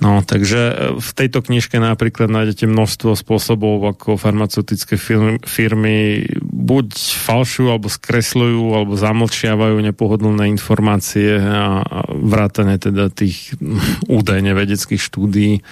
No, 0.03 0.27
takže 0.27 0.61
e, 0.61 0.75
v 0.99 1.11
tejto 1.15 1.39
knižke 1.45 1.79
napríklad 1.79 2.27
nájdete 2.27 2.67
množstvo 2.67 3.15
spôsobov, 3.15 3.95
ako 3.95 4.19
farmaceutické 4.19 4.99
firmy 5.47 6.27
buď 6.43 6.87
falšujú, 6.99 7.69
alebo 7.71 7.87
skresľujú, 7.87 8.65
alebo 8.75 8.93
zamlčiavajú 8.99 9.79
nepohodlné 9.79 10.51
informácie 10.51 11.39
a 11.39 11.83
vrátane 12.11 12.81
teda 12.83 13.11
tých 13.11 13.55
údajne 14.19 14.51
vedeckých 14.57 15.03
štúdií 15.03 15.63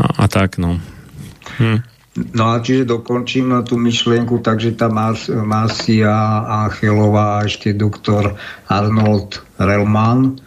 a, 0.00 0.24
a 0.24 0.26
tak, 0.26 0.56
no. 0.56 0.80
Hm. 1.60 1.84
No 2.14 2.54
a 2.54 2.62
čiže 2.62 2.86
dokončím 2.86 3.50
tú 3.66 3.74
myšlienku, 3.74 4.38
takže 4.38 4.78
tá 4.78 4.86
Marcia 4.86 6.14
Angelová 6.46 7.42
a 7.42 7.44
ešte 7.50 7.74
doktor 7.74 8.38
Arnold 8.70 9.42
Relman 9.58 10.38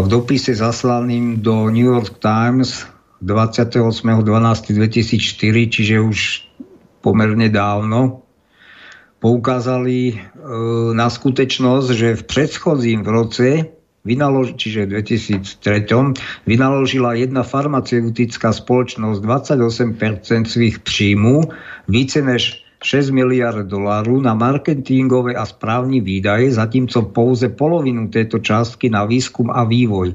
v 0.00 0.08
dopise 0.08 0.54
zaslaným 0.56 1.44
do 1.44 1.70
New 1.70 1.86
York 1.86 2.18
Times 2.18 2.86
28.12.2004, 3.22 5.70
čiže 5.70 6.00
už 6.00 6.18
pomerne 7.04 7.48
dávno, 7.52 8.22
poukázali 9.20 10.12
e, 10.12 10.14
na 10.92 11.08
skutečnosť, 11.08 11.88
že 11.92 12.16
v 12.16 12.22
predchodzím 12.24 13.04
v 13.04 13.10
roce 13.12 13.46
čiže 14.04 14.84
v 14.84 15.00
2003, 15.00 16.44
vynaložila 16.44 17.16
jedna 17.16 17.40
farmaceutická 17.40 18.52
spoločnosť 18.52 19.18
28% 19.24 20.44
svých 20.44 20.84
príjmu, 20.84 21.48
více 21.88 22.20
než 22.20 22.63
6 22.84 23.16
miliard 23.16 23.64
dolárov 23.64 24.20
na 24.20 24.36
marketingové 24.36 25.32
a 25.32 25.48
správne 25.48 26.04
výdaje, 26.04 26.52
zatímco 26.52 27.08
pouze 27.16 27.48
polovinu 27.48 28.12
tejto 28.12 28.44
částky 28.44 28.92
na 28.92 29.08
výskum 29.08 29.48
a 29.48 29.64
vývoj. 29.64 30.12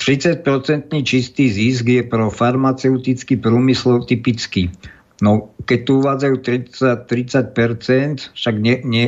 30% 0.00 0.88
čistý 1.04 1.52
zisk 1.52 1.84
je 1.84 2.02
pro 2.08 2.32
farmaceutický 2.32 3.36
průmysl 3.36 4.08
typický. 4.08 4.72
No, 5.20 5.52
keď 5.68 5.78
tu 5.84 5.92
uvádzajú 6.00 6.36
30, 6.40 7.54
30% 7.54 8.34
však 8.34 8.54
nie, 8.56 8.80
nie, 8.82 9.06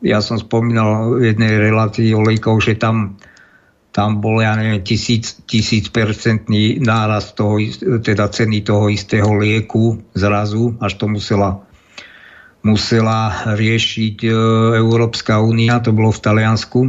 ja 0.00 0.22
som 0.22 0.38
spomínal 0.38 1.18
v 1.18 1.34
jednej 1.34 1.58
relácii 1.60 2.14
olejkov, 2.14 2.62
že 2.62 2.78
tam, 2.78 3.18
tam 3.90 4.22
bol, 4.22 4.40
ja 4.40 4.54
neviem, 4.56 4.80
tisíc, 4.86 5.36
tisíc 5.50 5.90
percentný 5.90 6.78
náraz 6.80 7.34
toho, 7.34 7.60
teda 8.00 8.30
ceny 8.30 8.62
toho 8.64 8.88
istého 8.88 9.34
lieku 9.34 9.98
zrazu, 10.14 10.78
až 10.78 10.94
to 10.96 11.10
musela 11.10 11.60
musela 12.64 13.54
riešiť 13.54 14.16
e, 14.24 14.30
Európska 14.80 15.38
únia, 15.38 15.84
to 15.84 15.92
bolo 15.92 16.10
v 16.10 16.22
Taliansku. 16.24 16.80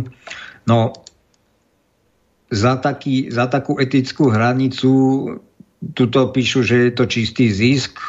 No, 0.65 0.95
za, 2.49 2.79
taký, 2.79 3.29
za 3.29 3.51
takú 3.51 3.77
etickú 3.77 4.31
hranicu 4.31 4.91
tuto 5.93 6.31
píšu, 6.33 6.65
že 6.65 6.89
je 6.89 6.91
to 6.95 7.05
čistý 7.05 7.51
zisk 7.51 7.99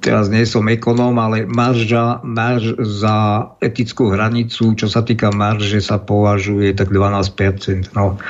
teraz 0.00 0.28
nie 0.28 0.44
som 0.44 0.68
ekonóm, 0.68 1.16
ale 1.16 1.48
marža, 1.48 2.20
marž 2.20 2.76
za 2.84 3.48
etickú 3.64 4.12
hranicu, 4.12 4.76
čo 4.76 4.86
sa 4.86 5.00
týka 5.00 5.32
marže, 5.32 5.80
sa 5.80 5.96
považuje 5.96 6.76
tak 6.76 6.92
12%. 6.92 7.96
No. 7.96 8.20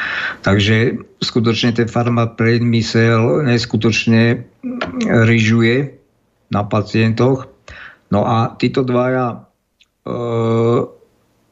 Takže 0.47 1.03
skutočne 1.19 1.75
ten 1.75 1.89
farmapriemysel 1.91 3.43
neskutočne 3.43 4.47
ryžuje 5.03 5.99
na 6.55 6.63
pacientoch. 6.63 7.51
No 8.09 8.25
a 8.25 8.57
títo 8.57 8.85
dvaja 8.85 9.37
e, 9.37 9.39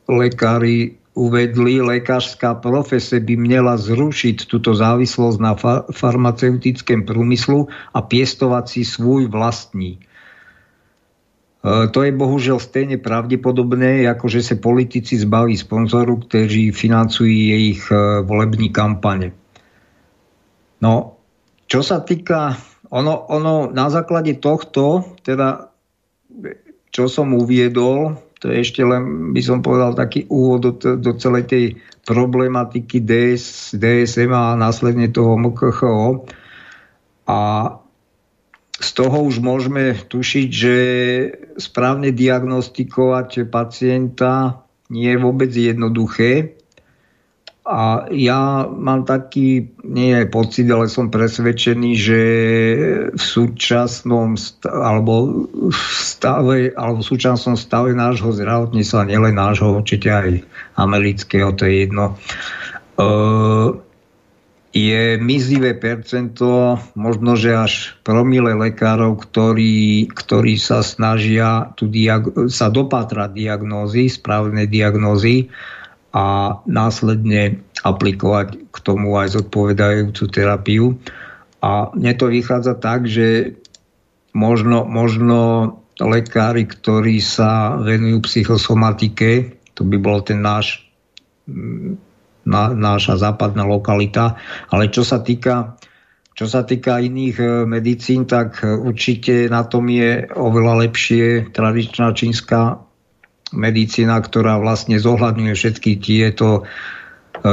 lekári 0.09 0.97
uvedli, 1.17 1.81
lekárska 1.81 2.61
profese 2.61 3.21
by 3.21 3.35
mala 3.41 3.81
zrušiť 3.81 4.49
túto 4.49 4.77
závislosť 4.77 5.39
na 5.41 5.53
fa- 5.57 5.85
farmaceutickom 5.89 7.09
prúmyslu 7.09 7.69
a 7.97 7.99
piestovať 8.05 8.65
si 8.69 8.83
svoj 8.85 9.33
vlastní. 9.33 9.97
E, 9.97 10.01
to 11.93 11.99
je 12.05 12.13
bohužiaľ 12.13 12.61
stejne 12.61 13.01
pravdepodobné, 13.01 14.05
ako 14.09 14.29
že 14.29 14.41
sa 14.45 14.57
politici 14.57 15.17
zbaví 15.17 15.57
sponzoru, 15.57 16.21
kteří 16.25 16.73
financujú 16.73 17.33
ich 17.53 17.85
e, 17.89 18.23
volební 18.25 18.73
kampane. 18.73 19.33
No, 20.85 21.17
čo 21.67 21.81
sa 21.81 22.05
týka, 22.05 22.55
ono, 22.93 23.27
ono 23.33 23.73
na 23.73 23.89
základe 23.89 24.39
tohto, 24.39 25.17
teda 25.25 25.66
čo 26.93 27.09
som 27.13 27.37
uviedol, 27.37 28.17
to 28.41 28.53
je 28.53 28.61
ešte 28.61 28.85
len, 28.85 29.33
by 29.33 29.41
som 29.41 29.65
povedal, 29.65 29.97
taký 29.97 30.29
úvod 30.29 30.77
do, 30.77 30.97
do 30.97 31.13
celej 31.17 31.45
tej 31.49 31.65
problematiky 32.05 33.01
DS, 33.01 33.75
DSM 33.75 34.31
a 34.31 34.55
následne 34.55 35.09
toho 35.09 35.41
MKHO. 35.41 36.29
A 37.27 37.39
z 38.77 38.91
toho 38.93 39.25
už 39.25 39.41
môžeme 39.41 39.97
tušiť, 39.97 40.49
že 40.53 40.77
správne 41.57 42.13
diagnostikovať 42.13 43.49
pacienta 43.49 44.63
nie 44.93 45.11
je 45.11 45.19
vôbec 45.19 45.51
jednoduché. 45.51 46.56
A 47.67 48.07
ja 48.15 48.63
mám 48.71 49.03
taký, 49.03 49.67
nie 49.83 50.15
je 50.15 50.31
pocit, 50.31 50.71
ale 50.71 50.87
som 50.87 51.11
presvedčený, 51.11 51.91
že 51.99 52.21
v 53.11 53.19
súčasnom 53.19 54.39
st- 54.39 54.71
alebo 54.71 55.47
v 55.51 55.81
stave, 55.99 56.71
alebo 56.79 57.03
v 57.03 57.11
súčasnom 57.11 57.59
stave 57.59 57.91
nášho 57.91 58.31
zdravotníctva, 58.31 59.11
nielen 59.11 59.35
nášho, 59.35 59.83
určite 59.83 60.07
aj 60.15 60.47
amerického, 60.79 61.51
to 61.59 61.67
je 61.67 61.75
jedno, 61.91 62.15
uh, 63.03 63.75
je 64.77 65.17
mizivé 65.19 65.75
percento, 65.75 66.79
možno, 66.95 67.33
že 67.35 67.51
až 67.51 67.75
promile 68.07 68.55
lekárov, 68.55 69.27
ktorí, 69.27 70.07
ktorí 70.13 70.55
sa 70.55 70.87
snažia 70.87 71.73
tu 71.75 71.91
diag- 71.91 72.47
sa 72.47 72.71
dopatrať 72.71 73.35
diagnózy, 73.35 74.07
správne 74.07 74.71
diagnózy 74.71 75.51
a 76.17 76.25
následne 76.65 77.61
aplikovať 77.85 78.73
k 78.73 78.77
tomu 78.81 79.21
aj 79.21 79.37
zodpovedajúcu 79.37 80.25
terapiu. 80.33 80.97
A 81.61 81.93
mne 81.93 82.13
to 82.17 82.33
vychádza 82.33 82.81
tak, 82.81 83.05
že 83.05 83.61
možno, 84.33 84.89
možno 84.89 85.39
lekári, 86.01 86.65
ktorí 86.65 87.21
sa 87.21 87.77
venujú 87.77 88.25
psychosomatike, 88.25 89.61
to 89.77 89.85
by 89.85 90.01
bol 90.01 90.25
ten 90.25 90.41
náš, 90.41 90.89
na, 92.49 92.73
náša 92.73 93.21
západná 93.21 93.69
lokalita, 93.69 94.41
ale 94.73 94.89
čo 94.89 95.05
sa 95.05 95.21
týka 95.21 95.77
čo 96.37 96.45
sa 96.45 96.69
týka 96.69 97.01
iných 97.01 97.37
e, 97.41 97.47
medicín, 97.65 98.29
tak 98.29 98.61
určite 98.61 99.49
na 99.49 99.65
tom 99.65 99.89
je 99.89 100.29
oveľa 100.37 100.85
lepšie 100.85 101.49
tradičná 101.49 102.13
čínska 102.13 102.86
medicína, 103.55 104.19
ktorá 104.19 104.59
vlastne 104.59 104.99
zohľadňuje 104.99 105.55
všetky 105.55 106.03
tieto 106.03 106.63
e, 106.63 106.63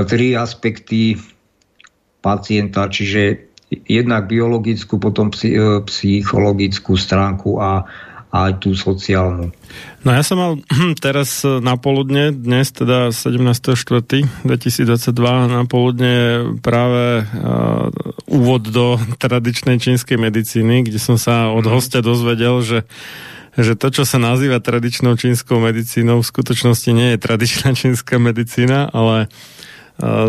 tri 0.09 0.33
aspekty 0.33 1.21
pacienta, 2.23 2.89
čiže 2.89 3.53
jednak 3.85 4.29
biologickú, 4.29 4.97
potom 4.97 5.29
e, 5.29 5.81
psychologickú 5.85 6.97
stránku 6.97 7.61
a 7.61 7.85
aj 8.33 8.65
tú 8.65 8.73
sociálnu. 8.73 9.53
No 10.01 10.09
ja 10.09 10.25
som 10.25 10.41
mal 10.41 10.57
teraz 11.05 11.45
na 11.45 11.77
poludne, 11.77 12.33
dnes 12.33 12.73
teda 12.73 13.13
17.4.2022 13.13 15.53
na 15.53 15.69
poludne 15.69 16.41
práve 16.65 17.21
uh, 17.21 17.93
úvod 18.25 18.73
do 18.73 18.97
tradičnej 19.21 19.77
čínskej 19.77 20.17
medicíny, 20.17 20.81
kde 20.81 20.97
som 20.97 21.21
sa 21.21 21.53
od 21.53 21.69
mhm. 21.69 21.73
hostia 21.77 22.01
dozvedel, 22.01 22.57
že 22.65 22.89
že 23.57 23.77
to, 23.77 23.87
čo 23.93 24.03
sa 24.03 24.17
nazýva 24.17 24.57
tradičnou 24.57 25.13
čínskou 25.13 25.61
medicínou, 25.61 26.25
v 26.25 26.29
skutočnosti 26.29 26.89
nie 26.89 27.13
je 27.13 27.21
tradičná 27.21 27.75
čínska 27.79 28.17
medicína, 28.17 28.89
ale 28.89 29.29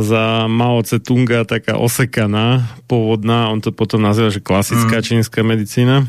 za 0.05 0.45
Mao 0.45 0.85
Tse-tunga 0.85 1.49
taká 1.49 1.81
osekaná, 1.81 2.77
pôvodná, 2.85 3.49
on 3.49 3.65
to 3.65 3.73
potom 3.73 4.05
nazýva, 4.05 4.29
že 4.29 4.45
klasická 4.45 5.01
mm. 5.01 5.05
čínska 5.09 5.41
medicína, 5.41 6.05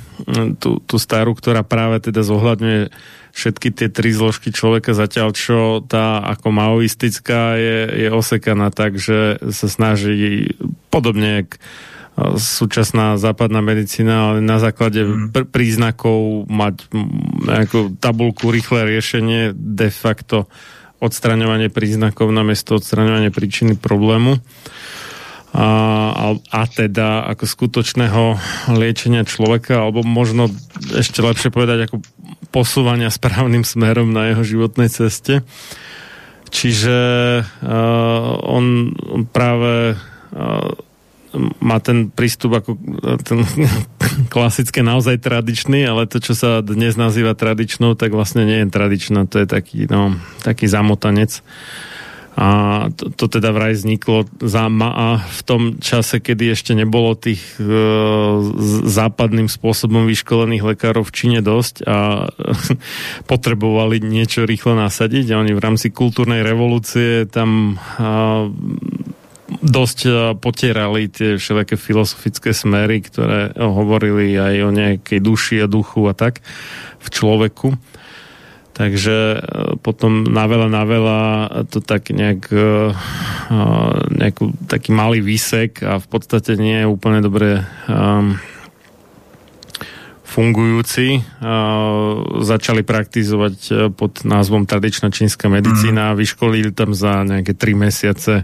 tú, 0.59 0.84
tú 0.84 0.99
starú, 0.99 1.32
ktorá 1.32 1.63
práve 1.63 2.03
teda 2.03 2.20
zohľadňuje 2.20 2.91
všetky 3.32 3.72
tie 3.72 3.88
tri 3.88 4.11
zložky 4.11 4.51
človeka, 4.51 4.91
zatiaľ 4.91 5.32
čo 5.32 5.80
tá 5.88 6.20
ako 6.36 6.51
maoistická 6.51 7.55
je, 7.55 7.80
je 8.05 8.09
osekaná 8.11 8.76
tak, 8.76 8.99
že 8.99 9.39
sa 9.55 9.68
snaží 9.72 10.51
podobne, 10.91 11.43
jak 11.43 11.55
súčasná 12.39 13.20
západná 13.20 13.59
medicína, 13.59 14.32
ale 14.32 14.38
na 14.39 14.55
základe 14.55 15.03
mm. 15.03 15.36
pr- 15.36 15.47
príznakov 15.51 16.47
mať 16.47 16.88
nejakú 17.43 17.99
tabulku, 17.99 18.55
rýchle 18.55 18.88
riešenie, 18.88 19.51
de 19.51 19.89
facto 19.91 20.47
odstraňovanie 21.03 21.68
príznakov 21.68 22.32
namiesto 22.32 22.80
odstraňovania 22.80 23.36
príčiny 23.36 23.76
problému. 23.76 24.39
A, 25.55 25.68
a, 26.11 26.28
a 26.51 26.61
teda 26.68 27.28
ako 27.32 27.47
skutočného 27.47 28.24
liečenia 28.76 29.24
človeka, 29.24 29.84
alebo 29.88 30.03
možno 30.03 30.51
ešte 30.95 31.24
lepšie 31.24 31.51
povedať, 31.51 31.88
ako 31.88 32.03
posúvania 32.51 33.11
správnym 33.11 33.63
smerom 33.63 34.11
na 34.11 34.32
jeho 34.32 34.43
životnej 34.43 34.88
ceste. 34.91 35.43
Čiže 36.51 36.97
uh, 37.43 38.32
on, 38.43 38.95
on 39.03 39.28
práve 39.28 39.95
uh, 39.95 40.72
má 41.59 41.77
ten 41.83 42.09
prístup 42.11 42.59
ako 42.59 42.77
ten 43.23 43.43
klasické 44.33 44.81
naozaj 44.81 45.21
tradičný, 45.21 45.86
ale 45.86 46.07
to, 46.07 46.23
čo 46.23 46.33
sa 46.33 46.63
dnes 46.63 46.95
nazýva 46.95 47.36
tradičnou, 47.36 47.95
tak 47.99 48.15
vlastne 48.15 48.47
nie 48.47 48.63
je 48.63 48.71
tradičná, 48.71 49.27
to 49.27 49.43
je 49.43 49.47
taký, 49.47 49.88
no, 49.91 50.15
taký 50.41 50.65
zamotanec. 50.65 51.43
A 52.36 52.47
to, 52.91 53.15
to 53.15 53.39
teda 53.39 53.55
vraj 53.55 53.79
vzniklo 53.79 54.27
za 54.43 54.67
a 54.67 55.23
v 55.23 55.41
tom 55.47 55.79
čase, 55.79 56.19
kedy 56.19 56.51
ešte 56.51 56.75
nebolo 56.75 57.15
tých 57.15 57.39
e, 57.55 57.63
západným 58.83 59.47
spôsobom 59.47 60.03
vyškolených 60.03 60.75
lekárov 60.75 61.07
v 61.07 61.15
Číne 61.15 61.39
dosť 61.39 61.88
a 61.88 62.27
potrebovali 63.31 64.03
niečo 64.03 64.43
rýchlo 64.43 64.75
nasadiť 64.75 65.31
a 65.31 65.39
oni 65.39 65.55
v 65.55 65.63
rámci 65.63 65.95
kultúrnej 65.95 66.43
revolúcie 66.43 67.23
tam 67.23 67.79
dosť 69.50 70.00
e, 70.06 70.12
potierali 70.38 71.06
tie 71.06 71.38
všelijaké 71.38 71.78
filozofické 71.78 72.50
smery, 72.52 73.06
ktoré 73.06 73.54
hovorili 73.54 74.34
aj 74.34 74.56
o 74.66 74.70
nejakej 74.74 75.20
duši 75.22 75.56
a 75.62 75.68
duchu 75.70 76.10
a 76.10 76.18
tak 76.18 76.41
v 76.98 77.08
človeku. 77.14 77.78
Takže 78.76 79.18
e, 79.18 79.39
potom 79.80 80.26
na 80.26 80.50
veľa, 80.50 80.68
na 80.68 80.84
veľa 80.84 81.20
to 81.70 81.80
tak 81.80 82.10
nejak 82.10 82.50
e, 82.50 82.91
nejakú, 84.18 84.58
taký 84.66 84.89
malý 84.89 85.22
výsek 85.22 85.86
a 85.86 86.02
v 86.02 86.08
podstate 86.10 86.58
nie 86.58 86.82
je 86.82 86.89
úplne 86.89 87.22
dobre 87.22 87.62
um, 87.86 88.41
fungujúci. 90.26 91.22
Uh, 91.39 92.41
začali 92.41 92.82
praktizovať 92.82 93.88
pod 93.93 94.26
názvom 94.26 94.66
tradičná 94.66 95.14
čínska 95.14 95.48
medicína. 95.48 96.12
A 96.12 96.18
vyškolili 96.18 96.74
tam 96.74 96.98
za 96.98 97.22
nejaké 97.22 97.54
tri 97.54 97.78
mesiace 97.78 98.43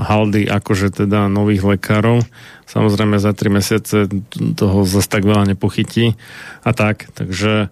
haldy 0.00 0.48
akože 0.48 1.04
teda 1.04 1.28
nových 1.28 1.76
lekárov. 1.76 2.24
Samozrejme 2.64 3.20
za 3.20 3.36
tri 3.36 3.52
mesiace 3.52 4.08
toho 4.56 4.88
zase 4.88 5.08
tak 5.10 5.28
veľa 5.28 5.52
nepochytí 5.52 6.16
a 6.64 6.70
tak, 6.72 7.12
takže 7.12 7.68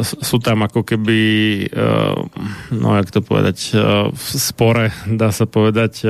sú 0.00 0.40
tam 0.40 0.64
ako 0.64 0.88
keby, 0.88 1.20
no 2.72 2.88
jak 2.96 3.12
to 3.12 3.20
povedať, 3.20 3.76
v 4.08 4.26
spore, 4.32 4.88
dá 5.20 5.28
sa 5.34 5.44
povedať, 5.44 6.06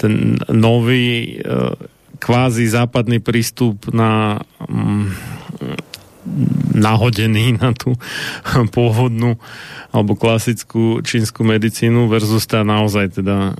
ten 0.00 0.40
nový 0.48 1.36
kvázi 2.22 2.70
západný 2.70 3.18
prístup 3.18 3.90
na 3.90 4.40
mm, 4.62 5.04
nahodený 6.78 7.58
na 7.58 7.74
tú 7.74 7.98
pôvodnú 8.74 9.36
alebo 9.92 10.16
klasickú 10.16 11.04
čínsku 11.04 11.44
medicínu 11.44 12.08
versus 12.08 12.48
tá 12.48 12.64
naozaj 12.64 13.20
teda 13.20 13.52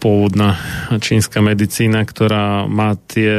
pôvodná 0.00 0.56
čínska 0.98 1.44
medicína, 1.44 2.08
ktorá 2.08 2.64
má 2.64 2.96
tie 2.96 3.30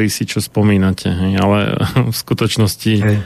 rysy, 0.00 0.24
čo 0.24 0.40
spomínate. 0.40 1.12
Ale 1.36 1.76
v 2.12 2.16
skutočnosti 2.16 2.94
Hej 3.04 3.20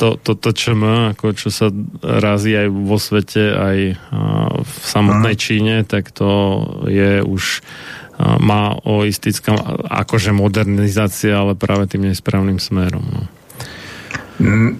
to, 0.00 0.16
to, 0.16 0.32
to 0.40 0.50
čo 0.56 0.72
má, 0.72 1.12
ako 1.12 1.36
čo 1.36 1.52
sa 1.52 1.68
razí 2.00 2.56
aj 2.56 2.68
vo 2.72 2.96
svete, 2.96 3.44
aj 3.52 3.78
v 4.64 4.74
samotnej 4.80 5.36
Číne, 5.36 5.84
tak 5.84 6.08
to 6.16 6.64
je 6.88 7.20
už 7.20 7.60
má 8.22 8.72
oistická 8.86 9.56
akože 9.88 10.32
modernizácia, 10.32 11.36
ale 11.36 11.58
práve 11.58 11.92
tým 11.92 12.08
nesprávnym 12.08 12.56
smerom. 12.56 13.02
No. 13.02 13.22
Mm, 14.40 14.72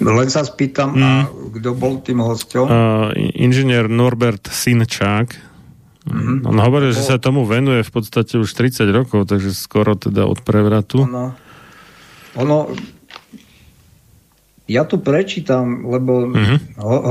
len 0.00 0.28
sa 0.30 0.42
spýtam, 0.46 0.94
mm. 0.94 1.02
a 1.02 1.10
kto 1.58 1.70
bol 1.74 2.00
tým 2.00 2.20
hostom? 2.22 2.66
Uh, 2.66 3.10
inžinier 3.16 3.86
Norbert 3.90 4.48
Sinčák. 4.48 5.54
Mm-hmm. 6.04 6.44
On 6.44 6.58
hovorí, 6.60 6.92
že 6.92 7.00
sa 7.00 7.16
tomu 7.16 7.48
venuje 7.48 7.80
v 7.80 7.92
podstate 7.92 8.36
už 8.36 8.52
30 8.52 8.84
rokov, 8.92 9.24
takže 9.24 9.56
skoro 9.56 9.96
teda 9.96 10.28
od 10.28 10.36
prevratu. 10.44 11.08
Ono, 11.08 11.32
ono 12.36 12.68
ja 14.64 14.88
to 14.88 14.96
prečítam, 14.96 15.84
lebo 15.92 16.24
uh-huh. 16.32 16.56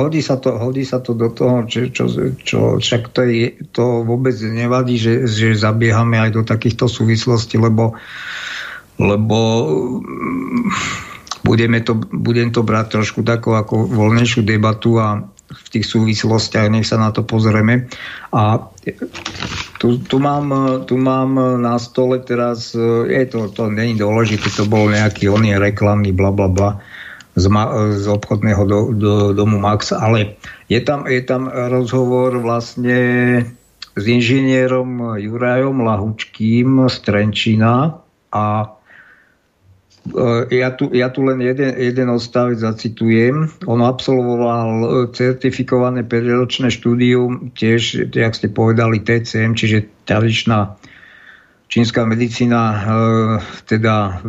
hodí, 0.09 0.26
sa 0.26 0.41
to, 0.41 0.57
hodí 0.57 0.82
sa 0.82 1.05
to 1.05 1.14
do 1.14 1.30
toho, 1.30 1.70
čo, 1.70 1.93
čo, 1.93 2.09
čo 2.41 2.59
však 2.82 3.14
to, 3.14 3.30
je, 3.30 3.53
to 3.70 4.01
vôbec 4.01 4.34
nevadí, 4.41 4.97
že, 4.97 5.30
že 5.30 5.53
zabiehame 5.53 6.18
aj 6.18 6.34
do 6.34 6.41
takýchto 6.41 6.89
súvislostí, 6.89 7.61
lebo, 7.61 7.93
lebo 8.97 9.38
budeme 11.44 11.84
to, 11.84 12.00
budem 12.00 12.50
to 12.50 12.64
brať 12.64 13.00
trošku 13.00 13.22
takú 13.22 13.54
ako 13.54 13.86
voľnejšiu 13.88 14.41
debatu 14.48 14.98
a 14.98 15.28
v 15.54 15.68
tých 15.70 15.86
súvislostiach, 15.86 16.72
nech 16.72 16.88
sa 16.88 16.98
na 16.98 17.14
to 17.14 17.22
pozrieme. 17.22 17.86
A 18.34 18.58
tu, 19.78 20.02
tu, 20.02 20.18
mám, 20.18 20.50
tu 20.89 20.98
mám 20.98 21.62
na 21.62 21.78
stole 21.78 22.24
teraz, 22.24 22.74
je 23.06 23.24
to, 23.30 23.52
to 23.54 23.70
není 23.70 23.94
dôležité, 24.00 24.50
to 24.50 24.66
bol 24.66 24.89
nejaký 24.89 25.30
oný 25.30 25.60
reklamný 25.62 26.10
bla 26.10 26.34
bla 26.34 26.50
bla 26.50 26.70
z, 27.36 27.46
z 27.98 28.06
obchodného 28.08 28.64
do, 28.66 28.80
do, 28.94 29.14
domu 29.34 29.62
Max, 29.62 29.94
ale 29.94 30.38
je 30.70 30.82
tam, 30.82 31.06
je 31.06 31.22
tam 31.22 31.50
rozhovor 31.50 32.34
vlastne 32.41 33.02
s 33.94 34.04
inžinierom 34.10 35.22
Jurajom 35.22 35.86
Lahučkým 35.86 36.89
z 36.89 36.96
Trenčína 37.06 38.02
a 38.34 38.46
ja 40.51 40.70
tu, 40.76 40.91
ja 40.91 41.08
tu 41.08 41.24
len 41.24 41.39
jeden, 41.39 41.72
jeden 41.80 42.08
odstavec 42.12 42.60
zacitujem. 42.60 43.47
On 43.72 43.80
absolvoval 43.80 44.70
certifikované 45.16 46.04
5-ročné 46.04 46.68
štúdium, 46.68 47.56
tiež, 47.56 48.12
jak 48.12 48.36
ste 48.36 48.51
povedali, 48.51 48.99
TCM, 48.99 49.56
čiže 49.56 49.88
tradičná 50.04 50.76
čínska 51.72 52.04
medicína, 52.04 52.62
e, 52.62 52.78
teda 53.66 54.22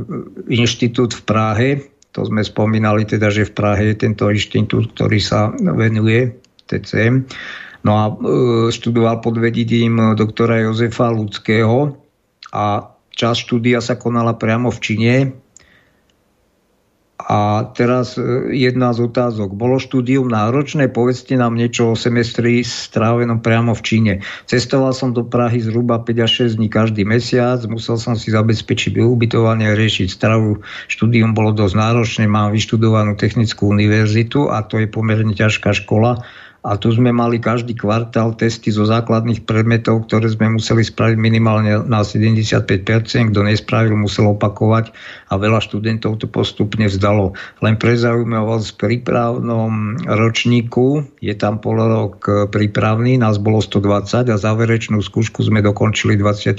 inštitút 0.46 1.12
v 1.18 1.22
Prahe, 1.26 1.70
to 2.14 2.22
sme 2.22 2.46
spomínali 2.46 3.02
teda, 3.04 3.34
že 3.34 3.50
v 3.50 3.52
Prahe 3.58 3.84
je 3.92 3.96
tento 3.98 4.30
inštitút, 4.30 4.94
ktorý 4.94 5.18
sa 5.18 5.50
venuje 5.58 6.38
TCM. 6.70 7.26
No 7.82 7.92
a 7.98 8.04
e, 8.08 8.12
študoval 8.70 9.20
pod 9.20 9.42
vedením 9.42 10.14
doktora 10.14 10.62
Jozefa 10.64 11.10
Ľudského 11.10 11.98
a 12.54 12.94
časť 13.12 13.38
štúdia 13.42 13.82
sa 13.82 13.98
konala 13.98 14.38
priamo 14.38 14.70
v 14.70 14.78
Číne 14.78 15.14
a 17.24 17.72
teraz 17.72 18.20
e, 18.20 18.52
jedna 18.52 18.92
z 18.92 19.08
otázok. 19.08 19.56
Bolo 19.56 19.80
štúdium 19.80 20.28
náročné? 20.28 20.92
Povedzte 20.92 21.40
nám 21.40 21.56
niečo 21.56 21.92
o 21.92 21.98
semestri 21.98 22.60
strávenom 22.60 23.40
priamo 23.40 23.72
v 23.72 23.80
Číne. 23.80 24.12
Cestoval 24.44 24.92
som 24.92 25.16
do 25.16 25.24
Prahy 25.24 25.64
zhruba 25.64 26.04
5 26.04 26.24
až 26.24 26.52
6 26.52 26.60
dní 26.60 26.68
každý 26.68 27.08
mesiac. 27.08 27.64
Musel 27.64 27.96
som 27.96 28.12
si 28.12 28.28
zabezpečiť 28.28 29.00
ubytovanie, 29.00 29.72
riešiť 29.72 30.08
stravu. 30.12 30.60
Štúdium 30.92 31.32
bolo 31.32 31.56
dosť 31.56 31.74
náročné. 31.80 32.24
Mám 32.28 32.52
vyštudovanú 32.52 33.16
technickú 33.16 33.72
univerzitu 33.72 34.52
a 34.52 34.60
to 34.60 34.84
je 34.84 34.86
pomerne 34.86 35.32
ťažká 35.32 35.72
škola 35.72 36.20
a 36.64 36.80
tu 36.80 36.88
sme 36.88 37.12
mali 37.12 37.36
každý 37.36 37.76
kvartál 37.76 38.32
testy 38.40 38.72
zo 38.72 38.88
základných 38.88 39.44
predmetov, 39.44 40.08
ktoré 40.08 40.32
sme 40.32 40.56
museli 40.56 40.80
spraviť 40.80 41.20
minimálne 41.20 41.84
na 41.84 42.00
75%. 42.00 42.64
Kto 43.04 43.40
nespravil, 43.44 43.92
musel 44.00 44.32
opakovať 44.32 44.96
a 45.28 45.36
veľa 45.36 45.60
študentov 45.60 46.24
to 46.24 46.26
postupne 46.26 46.88
vzdalo. 46.88 47.36
Len 47.60 47.76
pre 47.76 48.00
zaujímavosť 48.00 48.66
v 48.72 48.76
prípravnom 48.80 50.00
ročníku 50.08 51.04
je 51.20 51.36
tam 51.36 51.60
pol 51.60 51.76
rok 51.76 52.48
prípravný, 52.48 53.20
nás 53.20 53.36
bolo 53.36 53.60
120 53.60 54.32
a 54.32 54.36
záverečnú 54.40 55.04
skúšku 55.04 55.44
sme 55.44 55.60
dokončili 55.60 56.16
24. 56.16 56.56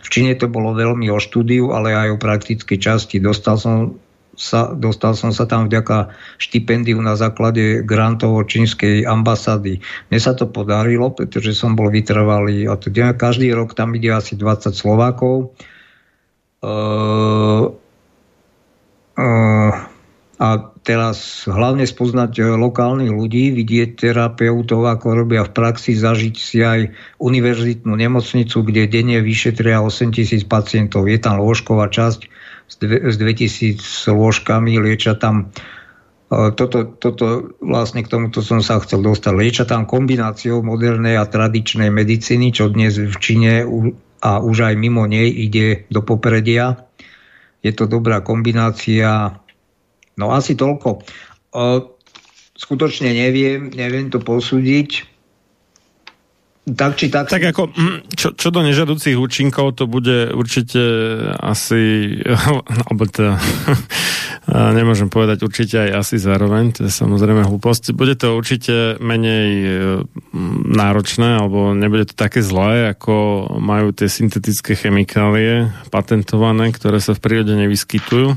V 0.00 0.08
Číne 0.08 0.32
to 0.40 0.48
bolo 0.48 0.72
veľmi 0.72 1.12
o 1.12 1.20
štúdiu, 1.20 1.76
ale 1.76 1.92
aj 1.92 2.16
o 2.16 2.16
praktickej 2.16 2.78
časti. 2.80 3.20
Dostal 3.20 3.60
som 3.60 4.00
sa, 4.40 4.72
dostal 4.72 5.12
som 5.12 5.36
sa 5.36 5.44
tam 5.44 5.68
vďaka 5.68 6.16
štipendiu 6.40 6.96
na 7.04 7.12
základe 7.12 7.84
grantov 7.84 8.48
čínskej 8.48 9.04
ambasády. 9.04 9.84
Mne 10.08 10.18
sa 10.18 10.32
to 10.32 10.48
podarilo, 10.48 11.12
pretože 11.12 11.52
som 11.52 11.76
bol 11.76 11.92
vytrvalý. 11.92 12.64
A 12.64 12.80
teda 12.80 13.12
každý 13.12 13.52
rok 13.52 13.76
tam 13.76 13.92
ide 13.92 14.08
asi 14.16 14.40
20 14.40 14.72
Slovákov. 14.72 15.52
Uh, 16.64 17.76
uh, 19.20 19.72
a 20.40 20.48
teraz 20.80 21.44
hlavne 21.44 21.84
spoznať 21.84 22.40
lokálnych 22.56 23.12
ľudí, 23.12 23.52
vidieť 23.52 24.00
terapeutov, 24.00 24.88
ako 24.88 25.06
robia 25.12 25.44
v 25.44 25.52
praxi, 25.52 25.92
zažiť 25.92 26.34
si 26.40 26.64
aj 26.64 26.96
univerzitnú 27.20 27.92
nemocnicu, 27.92 28.64
kde 28.64 28.88
denne 28.88 29.20
vyšetria 29.20 29.84
8 29.84 30.16
tisíc 30.16 30.48
pacientov. 30.48 31.12
Je 31.12 31.20
tam 31.20 31.44
lôžková 31.44 31.92
časť, 31.92 32.39
s 32.78 33.16
2000 33.18 33.82
lôžkami, 34.14 34.78
liečia 34.78 35.18
tam 35.18 35.50
e, 36.30 36.54
toto, 36.54 36.86
toto 36.86 37.50
vlastne 37.58 38.06
k 38.06 38.10
tomuto 38.10 38.40
som 38.40 38.62
sa 38.62 38.78
chcel 38.78 39.02
dostať. 39.02 39.32
Liečia 39.34 39.64
tam 39.66 39.90
kombináciou 39.90 40.62
modernej 40.62 41.18
a 41.18 41.26
tradičnej 41.26 41.90
medicíny, 41.90 42.54
čo 42.54 42.70
dnes 42.70 42.94
v 42.96 43.16
Číne 43.18 43.66
a 44.22 44.30
už 44.38 44.56
aj 44.70 44.74
mimo 44.78 45.04
nej 45.10 45.26
ide 45.26 45.90
do 45.90 46.00
popredia. 46.06 46.86
Je 47.60 47.74
to 47.74 47.90
dobrá 47.90 48.22
kombinácia. 48.22 49.34
No 50.14 50.30
asi 50.30 50.54
toľko. 50.54 50.88
E, 50.94 51.00
skutočne 52.54 53.10
neviem, 53.10 53.74
neviem 53.74 54.14
to 54.14 54.22
posúdiť 54.22 55.09
tak 56.68 57.00
či 57.00 57.08
tak. 57.08 57.32
Tak 57.32 57.44
ako, 57.56 57.72
mm, 57.72 57.98
čo, 58.14 58.36
čo 58.36 58.48
do 58.52 58.60
nežadúcich 58.60 59.16
účinkov, 59.16 59.80
to 59.80 59.88
bude 59.88 60.32
určite 60.36 60.80
asi, 61.40 62.14
alebo 62.88 63.08
to, 63.08 63.32
A 64.50 64.74
nemôžem 64.74 65.06
povedať 65.06 65.46
určite 65.46 65.78
aj 65.78 65.90
asi 66.02 66.16
zároveň, 66.18 66.74
to 66.74 66.88
je 66.88 66.92
samozrejme 66.92 67.46
hlúposť. 67.46 67.94
Bude 67.94 68.18
to 68.18 68.34
určite 68.34 68.98
menej 68.98 69.48
e, 69.62 69.68
náročné, 70.74 71.38
alebo 71.38 71.70
nebude 71.70 72.10
to 72.10 72.18
také 72.18 72.42
zlé, 72.42 72.90
ako 72.90 73.46
majú 73.62 73.94
tie 73.94 74.10
syntetické 74.10 74.74
chemikálie 74.74 75.70
patentované, 75.94 76.74
ktoré 76.74 76.98
sa 76.98 77.14
v 77.14 77.22
prírode 77.22 77.54
nevyskytujú, 77.54 78.34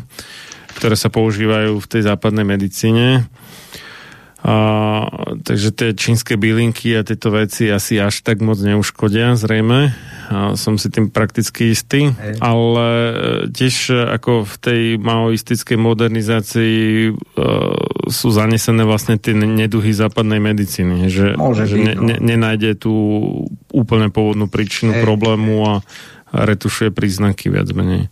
ktoré 0.78 0.96
sa 1.00 1.10
používajú 1.10 1.82
v 1.82 1.90
tej 1.90 2.02
západnej 2.06 2.46
medicíne. 2.46 3.26
A, 4.44 4.56
takže 5.48 5.72
tie 5.72 5.90
čínske 5.96 6.36
bylinky 6.36 7.00
a 7.00 7.08
tieto 7.08 7.32
veci 7.32 7.72
asi 7.72 7.96
až 7.96 8.28
tak 8.28 8.44
moc 8.44 8.60
neuškodia, 8.60 9.40
zrejme. 9.40 9.96
A 10.28 10.60
som 10.60 10.76
si 10.76 10.92
tým 10.92 11.08
prakticky 11.08 11.72
istý. 11.72 12.12
Hej. 12.12 12.44
Ale 12.44 12.88
e, 12.92 13.14
tiež 13.48 14.04
ako 14.12 14.44
v 14.44 14.56
tej 14.60 14.82
maoistickej 15.00 15.78
modernizácii 15.80 16.80
uh, 17.12 17.76
sú 18.12 18.28
zanesené 18.36 18.84
vlastne 18.84 19.16
tie 19.16 19.32
neduhy 19.32 19.96
západnej 19.96 20.44
medicíny. 20.44 21.08
Že, 21.08 21.28
Môže 21.40 21.64
že 21.64 21.80
byť, 21.80 21.84
ne, 21.88 21.94
no. 21.96 22.04
ne, 22.04 22.16
nenájde 22.20 22.84
tú 22.84 22.94
úplne 23.72 24.12
pôvodnú 24.12 24.52
príčinu 24.52 24.92
Hej. 24.92 25.08
problému 25.08 25.56
a 25.64 25.74
retušuje 26.34 26.90
príznaky 26.90 27.54
viac 27.54 27.70
menej. 27.72 28.10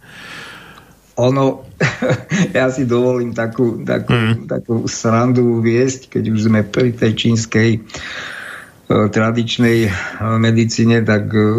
Ono, 1.21 1.69
ja 2.57 2.73
si 2.73 2.89
dovolím 2.89 3.37
takú, 3.37 3.85
takú, 3.85 4.13
mm. 4.13 4.49
takú 4.49 4.75
srandu 4.89 5.61
viesť, 5.61 6.17
keď 6.17 6.23
už 6.33 6.39
sme 6.49 6.65
pri 6.65 6.97
tej 6.97 7.11
čínskej 7.13 7.69
e, 7.77 7.79
tradičnej 8.89 9.77
e, 9.85 9.89
medicíne, 10.41 11.05
tak 11.05 11.29
e, 11.29 11.41
e, 11.41 11.49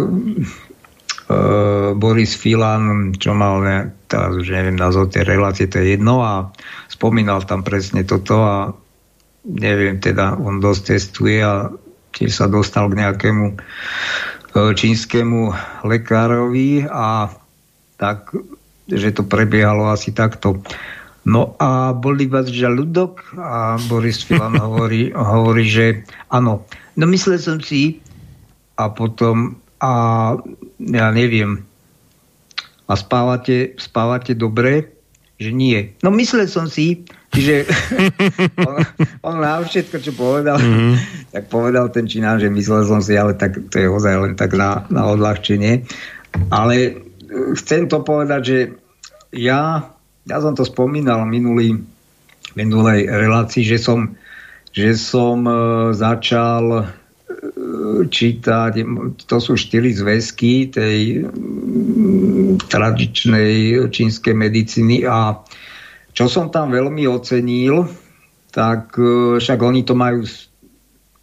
Boris 1.94 2.34
Filan, 2.34 3.14
čo 3.14 3.38
mal, 3.38 3.62
ne, 3.62 3.78
teraz 4.10 4.34
už 4.34 4.50
neviem 4.50 4.74
názov 4.74 5.14
tej 5.14 5.30
relácie, 5.30 5.70
to 5.70 5.78
je 5.78 5.94
jedno 5.94 6.26
a 6.26 6.50
spomínal 6.90 7.46
tam 7.46 7.62
presne 7.62 8.02
toto 8.02 8.42
a 8.42 8.74
neviem, 9.46 9.98
teda 9.98 10.38
on 10.38 10.58
dosť 10.58 10.82
testuje 10.94 11.38
a 11.42 11.70
tiež 12.12 12.30
sa 12.30 12.46
dostal 12.46 12.90
k 12.92 12.98
nejakému 13.02 13.46
e, 13.50 13.56
čínskemu 14.76 15.54
lekárovi 15.86 16.86
a 16.86 17.32
tak 17.96 18.34
že 18.88 19.14
to 19.14 19.22
prebiehalo 19.26 19.90
asi 19.90 20.10
takto. 20.10 20.62
No 21.22 21.54
a 21.62 21.94
boli 21.94 22.26
vás 22.26 22.50
žalúdok 22.50 23.38
a 23.38 23.78
Boris 23.86 24.26
Filan 24.26 24.58
hovorí, 24.64 25.14
hovorí, 25.14 25.64
že 25.70 26.02
áno. 26.30 26.66
No 26.98 27.04
myslel 27.06 27.38
som 27.38 27.62
si 27.62 28.02
a 28.74 28.90
potom 28.90 29.54
a 29.82 29.92
ja 30.78 31.06
neviem 31.10 31.62
a 32.90 32.94
spávate, 32.98 33.78
spávate 33.78 34.34
dobre, 34.34 34.90
že 35.38 35.50
nie. 35.50 35.94
No 36.02 36.10
myslel 36.14 36.46
som 36.46 36.66
si, 36.70 37.02
že 37.34 37.66
on, 38.68 38.82
on 39.26 39.36
na 39.42 39.58
všetko, 39.62 39.96
čo 40.02 40.12
povedal, 40.14 40.58
mm-hmm. 40.58 40.94
tak 41.34 41.44
povedal 41.50 41.90
ten 41.90 42.06
Čínán, 42.06 42.38
že 42.38 42.52
myslel 42.52 42.86
som 42.86 43.00
si, 43.02 43.14
ale 43.18 43.34
tak 43.34 43.58
to 43.70 43.76
je 43.78 43.88
ozaj 43.88 44.14
len 44.22 44.34
tak 44.34 44.54
na, 44.54 44.86
na 44.90 45.06
odľahčenie. 45.10 45.82
Ale 46.48 46.98
chcem 47.56 47.88
to 47.88 48.04
povedať, 48.04 48.40
že 48.44 48.58
ja, 49.32 49.88
ja 50.28 50.36
som 50.38 50.52
to 50.52 50.64
spomínal 50.64 51.24
minulý, 51.24 51.80
minulej 52.52 53.08
relácii, 53.08 53.64
že 53.64 53.78
som, 53.80 54.12
že 54.70 54.92
som 54.96 55.44
e, 55.48 55.54
začal 55.96 56.64
e, 56.76 56.84
čítať, 58.06 58.72
to 59.24 59.36
sú 59.40 59.56
štyri 59.56 59.96
zväzky 59.96 60.68
tej 60.68 61.26
tradičnej 62.68 63.88
čínskej 63.88 64.34
medicíny 64.36 65.08
a 65.08 65.40
čo 66.12 66.28
som 66.28 66.52
tam 66.52 66.68
veľmi 66.68 67.08
ocenil, 67.08 67.88
tak 68.52 68.92
e, 69.00 69.40
však 69.40 69.58
oni 69.58 69.82
to 69.88 69.96
majú 69.96 70.28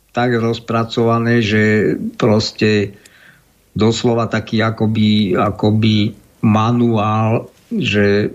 tak 0.09 0.33
rozpracované, 0.33 1.45
že 1.45 1.93
proste 2.17 2.97
doslova 3.77 4.29
taký 4.29 4.61
akoby, 4.61 5.37
akoby 5.37 6.13
manuál, 6.41 7.51
že 7.69 8.33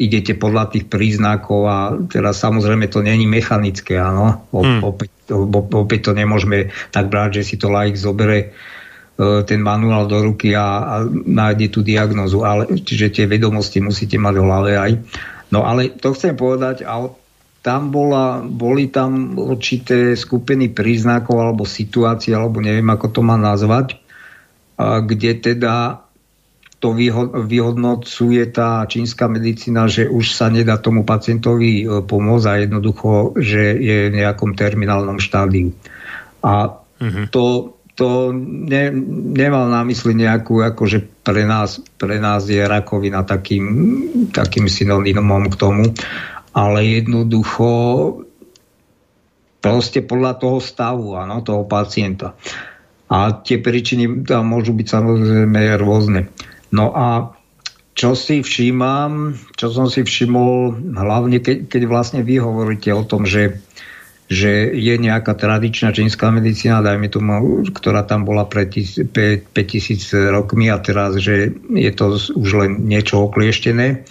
idete 0.00 0.32
podľa 0.32 0.72
tých 0.72 0.88
príznakov 0.88 1.60
a 1.68 1.78
teraz 2.08 2.40
samozrejme 2.40 2.88
to 2.88 3.04
není 3.04 3.28
mechanické, 3.28 4.00
áno. 4.00 4.40
Hmm. 4.48 4.80
opäť, 4.80 5.12
opäť 5.76 6.00
to 6.08 6.12
nemôžeme 6.16 6.72
tak 6.88 7.12
brať, 7.12 7.44
že 7.44 7.52
si 7.52 7.54
to 7.60 7.68
laik 7.68 8.00
zobere 8.00 8.38
e, 8.40 9.44
ten 9.44 9.60
manuál 9.60 10.08
do 10.08 10.24
ruky 10.24 10.56
a, 10.56 10.88
a 10.88 10.94
nájde 11.12 11.68
tú 11.68 11.84
diagnózu. 11.84 12.48
Ale, 12.48 12.64
čiže 12.80 13.12
tie 13.12 13.24
vedomosti 13.28 13.84
musíte 13.84 14.16
mať 14.16 14.34
v 14.40 14.44
hlave 14.48 14.72
aj. 14.80 14.92
No 15.52 15.68
ale 15.68 15.92
to 15.92 16.16
chcem 16.16 16.32
povedať, 16.32 16.88
a 16.88 17.04
tam 17.60 17.92
bola, 17.92 18.40
boli 18.40 18.88
tam 18.88 19.36
určité 19.36 20.16
skupiny 20.16 20.72
príznakov 20.72 21.36
alebo 21.44 21.68
situácií, 21.68 22.32
alebo 22.32 22.56
neviem, 22.64 22.88
ako 22.88 23.12
to 23.12 23.20
má 23.20 23.36
nazvať, 23.36 24.00
kde 24.80 25.30
teda 25.36 26.04
to 26.80 26.96
vyho- 26.96 27.44
vyhodnocuje 27.44 28.48
tá 28.48 28.88
čínska 28.88 29.28
medicína, 29.28 29.84
že 29.84 30.08
už 30.08 30.32
sa 30.32 30.48
nedá 30.48 30.80
tomu 30.80 31.04
pacientovi 31.04 31.84
e, 31.84 32.00
pomôcť 32.00 32.46
a 32.48 32.54
jednoducho, 32.64 33.36
že 33.36 33.76
je 33.76 34.08
v 34.08 34.16
nejakom 34.16 34.56
terminálnom 34.56 35.20
štádiu. 35.20 35.76
A 36.40 36.80
to, 37.28 37.76
to 37.96 38.32
ne, 38.32 38.92
nemal 39.36 39.68
na 39.68 39.84
mysli 39.84 40.16
nejakú, 40.16 40.64
akože 40.64 41.20
pre 41.20 41.44
nás, 41.44 41.84
pre 42.00 42.16
nás 42.16 42.48
je 42.48 42.64
rakovina 42.64 43.28
takým, 43.28 43.64
takým 44.32 44.68
synonymom 44.68 45.52
k 45.52 45.56
tomu, 45.60 45.84
ale 46.56 46.78
jednoducho 46.84 47.68
proste 49.60 50.00
podľa 50.00 50.40
toho 50.40 50.58
stavu, 50.64 51.12
áno, 51.20 51.44
toho 51.44 51.68
pacienta. 51.68 52.32
A 53.10 53.34
tie 53.42 53.58
príčiny 53.58 54.22
tam 54.22 54.54
môžu 54.54 54.70
byť 54.70 54.86
samozrejme 54.86 55.60
rôzne. 55.82 56.30
No 56.70 56.94
a 56.94 57.34
čo 57.98 58.14
si 58.14 58.40
všímam, 58.40 59.34
čo 59.58 59.74
som 59.74 59.90
si 59.90 60.06
všimol, 60.06 60.78
hlavne 60.94 61.42
keď, 61.42 61.66
keď 61.66 61.82
vlastne 61.90 62.20
vy 62.22 62.38
hovoríte 62.38 62.94
o 62.94 63.02
tom, 63.02 63.26
že, 63.26 63.58
že 64.30 64.70
je 64.72 64.94
nejaká 64.94 65.34
tradičná 65.34 65.90
čínska 65.90 66.30
medicína, 66.30 66.86
dajme 66.86 67.10
tomu, 67.10 67.66
ktorá 67.74 68.06
tam 68.06 68.22
bola 68.22 68.46
pred 68.46 68.70
tis- 68.70 69.02
pe- 69.10 69.42
5000 69.42 70.30
rokmi 70.30 70.70
a 70.70 70.78
teraz, 70.78 71.18
že 71.18 71.50
je 71.74 71.90
to 71.90 72.14
už 72.14 72.50
len 72.54 72.86
niečo 72.86 73.26
oklieštené. 73.26 74.06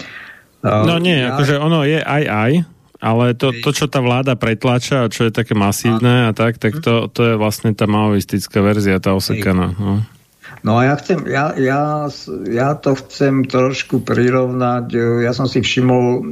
No 0.59 0.99
nie, 0.99 1.23
Ja- 1.23 1.39
akože 1.39 1.55
ono 1.55 1.87
je 1.87 2.03
aj 2.03 2.23
aj, 2.27 2.51
ale 2.99 3.31
to, 3.33 3.55
to, 3.63 3.71
čo 3.71 3.87
tá 3.87 4.03
vláda 4.03 4.35
pretláča 4.35 5.07
a 5.07 5.11
čo 5.11 5.27
je 5.27 5.31
také 5.31 5.55
masívne 5.55 6.27
a 6.27 6.31
tak, 6.35 6.59
tak 6.59 6.83
to, 6.83 7.07
to 7.07 7.33
je 7.33 7.35
vlastne 7.39 7.71
tá 7.71 7.87
maoistická 7.87 8.59
verzia, 8.59 8.99
tá 8.99 9.15
osekaná. 9.15 9.71
No. 9.79 10.03
No 10.65 10.75
a 10.75 10.91
ja 10.91 10.95
chcem, 10.99 11.23
ja, 11.29 11.55
ja, 11.55 12.11
ja 12.49 12.69
to 12.75 12.97
chcem 12.99 13.47
trošku 13.47 14.03
prirovnať, 14.03 14.85
e, 14.91 14.99
ja 15.23 15.31
som 15.31 15.47
si 15.47 15.63
všimol 15.63 16.25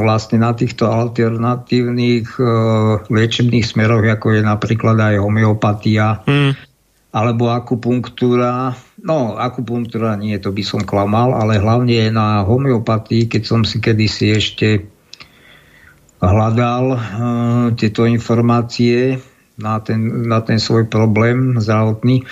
vlastne 0.00 0.40
na 0.40 0.56
týchto 0.56 0.88
alternatívnych 0.88 2.38
e, 2.38 2.44
liečebných 3.12 3.66
smeroch, 3.66 4.04
ako 4.04 4.40
je 4.40 4.42
napríklad 4.46 4.96
aj 4.96 5.14
homeopatia, 5.20 6.24
Hm. 6.24 6.56
alebo 7.12 7.52
akupunktúra. 7.52 8.72
No, 9.02 9.36
akupunktúra 9.36 10.16
nie, 10.16 10.38
to 10.40 10.54
by 10.54 10.62
som 10.64 10.80
klamal, 10.86 11.36
ale 11.36 11.60
hlavne 11.60 12.08
na 12.08 12.46
homeopatii, 12.46 13.28
keď 13.28 13.42
som 13.42 13.60
si 13.66 13.82
kedysi 13.82 14.32
ešte 14.32 14.91
hľadal 16.22 16.84
uh, 16.94 17.00
tieto 17.74 18.06
informácie 18.06 19.18
na 19.58 19.82
ten, 19.82 20.26
na 20.30 20.40
ten 20.40 20.62
svoj 20.62 20.86
problém 20.86 21.58
zdravotný. 21.58 22.24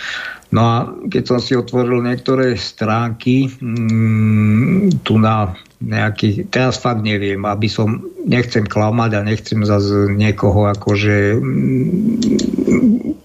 No 0.50 0.62
a 0.66 0.76
keď 1.06 1.22
som 1.26 1.38
si 1.38 1.54
otvoril 1.54 2.02
niektoré 2.02 2.58
stránky 2.58 3.46
mm, 3.46 5.02
tu 5.06 5.14
na 5.18 5.54
nejaký, 5.78 6.50
teraz 6.50 6.82
fakt 6.82 7.06
neviem, 7.06 7.38
aby 7.46 7.70
som, 7.70 8.02
nechcem 8.26 8.66
klamať 8.66 9.10
a 9.14 9.20
nechcem 9.24 9.62
zase 9.62 10.10
niekoho 10.10 10.66
akože 10.74 11.38
mm, 11.38 12.14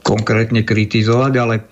konkrétne 0.06 0.62
kritizovať, 0.62 1.34
ale 1.42 1.56
e, 1.58 1.64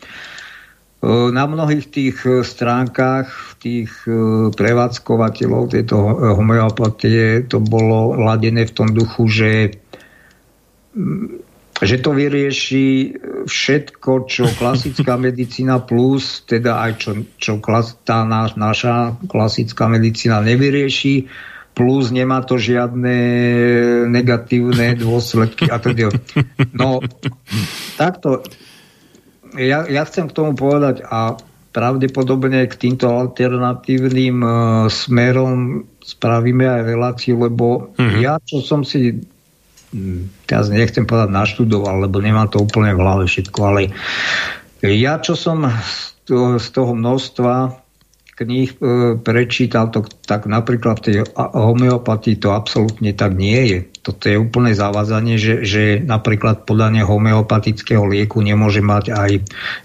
na 1.35 1.43
mnohých 1.43 1.91
tých 1.91 2.17
e, 2.23 2.47
stránkach 2.47 3.59
tých 3.59 3.91
e, 4.07 4.47
prevádzkovateľov 4.55 5.75
tejto 5.75 5.95
ho- 5.99 6.19
homeopatie 6.39 7.43
to 7.47 7.59
bolo 7.59 8.15
ladené 8.15 8.63
v 8.63 8.75
tom 8.75 8.89
duchu, 8.95 9.27
že 9.27 9.51
mm, 10.95 11.43
že 11.83 11.99
to 11.99 12.15
vyrieši 12.15 12.87
všetko, 13.43 14.29
čo 14.29 14.47
klasická 14.55 15.19
medicína 15.19 15.83
plus, 15.83 16.45
teda 16.47 16.79
aj 16.79 16.91
čo, 16.95 17.11
čo 17.35 17.53
klas, 17.59 17.99
tá 18.07 18.23
náš, 18.23 18.55
naša 18.55 19.19
klasická 19.27 19.91
medicína 19.91 20.39
nevyrieši, 20.39 21.27
plus 21.73 22.13
nemá 22.13 22.45
to 22.45 22.55
žiadne 22.55 23.17
negatívne 24.07 24.95
dôsledky 24.95 25.67
a 25.67 25.81
teda. 25.81 26.13
No, 26.71 27.01
takto, 27.99 28.45
ja, 29.57 29.85
ja 29.85 30.01
chcem 30.05 30.29
k 30.29 30.35
tomu 30.35 30.53
povedať 30.57 31.05
a 31.05 31.37
pravdepodobne 31.73 32.69
k 32.69 32.75
týmto 32.77 33.09
alternatívnym 33.09 34.37
e, 34.45 34.49
smerom 34.93 35.83
spravíme 36.05 36.69
aj 36.69 36.81
reláciu, 36.85 37.41
lebo 37.41 37.93
uh-huh. 37.97 38.21
ja, 38.21 38.37
čo 38.45 38.61
som 38.61 38.85
si 38.85 39.17
hm, 39.89 40.45
teraz 40.45 40.69
nechcem 40.69 41.09
povedať 41.09 41.33
naštudoval, 41.33 42.05
lebo 42.05 42.21
nemám 42.21 42.53
to 42.53 42.61
úplne 42.61 42.93
v 42.93 43.01
hlave 43.01 43.25
všetko, 43.25 43.59
ale 43.65 43.81
ja, 44.85 45.17
čo 45.17 45.33
som 45.33 45.65
z 46.59 46.67
toho 46.71 46.91
množstva 46.95 47.82
kníh 48.33 48.69
e, 48.73 48.77
prečítal, 49.21 49.93
to, 49.93 50.05
tak 50.25 50.49
napríklad 50.49 50.99
v 50.99 51.05
tej 51.05 51.15
homeopatii 51.37 52.41
to 52.41 52.51
absolútne 52.51 53.13
tak 53.13 53.37
nie 53.37 53.61
je. 53.69 53.79
Toto 54.03 54.25
je 54.27 54.35
úplné 54.35 54.73
zavázanie, 54.73 55.37
že, 55.37 55.63
že 55.63 56.01
napríklad 56.01 56.65
podanie 56.65 57.05
homeopatického 57.05 58.03
lieku 58.09 58.41
nemôže 58.41 58.81
mať 58.81 59.13
aj 59.13 59.31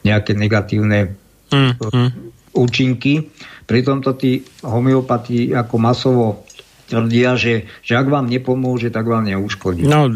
nejaké 0.03 0.33
negatívne 0.35 1.15
mm, 1.53 1.73
mm. 1.79 2.11
účinky. 2.57 3.31
Pritom 3.69 4.01
to 4.01 4.17
tí 4.17 4.43
homeopati 4.65 5.53
ako 5.53 5.75
masovo 5.77 6.48
tvrdia, 6.89 7.37
že, 7.37 7.69
že 7.85 7.93
ak 7.95 8.09
vám 8.09 8.27
nepomôže, 8.33 8.89
tak 8.89 9.05
vám 9.05 9.29
neuškodí. 9.29 9.85
No, 9.85 10.09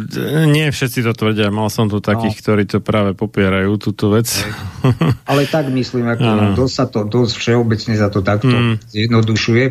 nie 0.48 0.72
všetci 0.72 1.04
to 1.04 1.12
tvrdia. 1.12 1.52
Mal 1.52 1.68
som 1.68 1.92
tu 1.92 2.00
takých, 2.00 2.36
no. 2.36 2.40
ktorí 2.40 2.62
to 2.64 2.78
práve 2.80 3.12
popierajú, 3.12 3.76
túto 3.76 4.08
vec. 4.08 4.26
Ale 5.30 5.44
tak 5.46 5.68
myslím, 5.68 6.08
ako 6.08 6.24
no. 6.24 6.44
dosť 6.56 6.74
sa 6.74 6.84
to, 6.88 7.04
dosť 7.04 7.34
všeobecne 7.36 7.94
za 7.94 8.08
to 8.08 8.24
takto 8.24 8.50
mm. 8.56 8.74
zjednodušuje. 8.88 9.64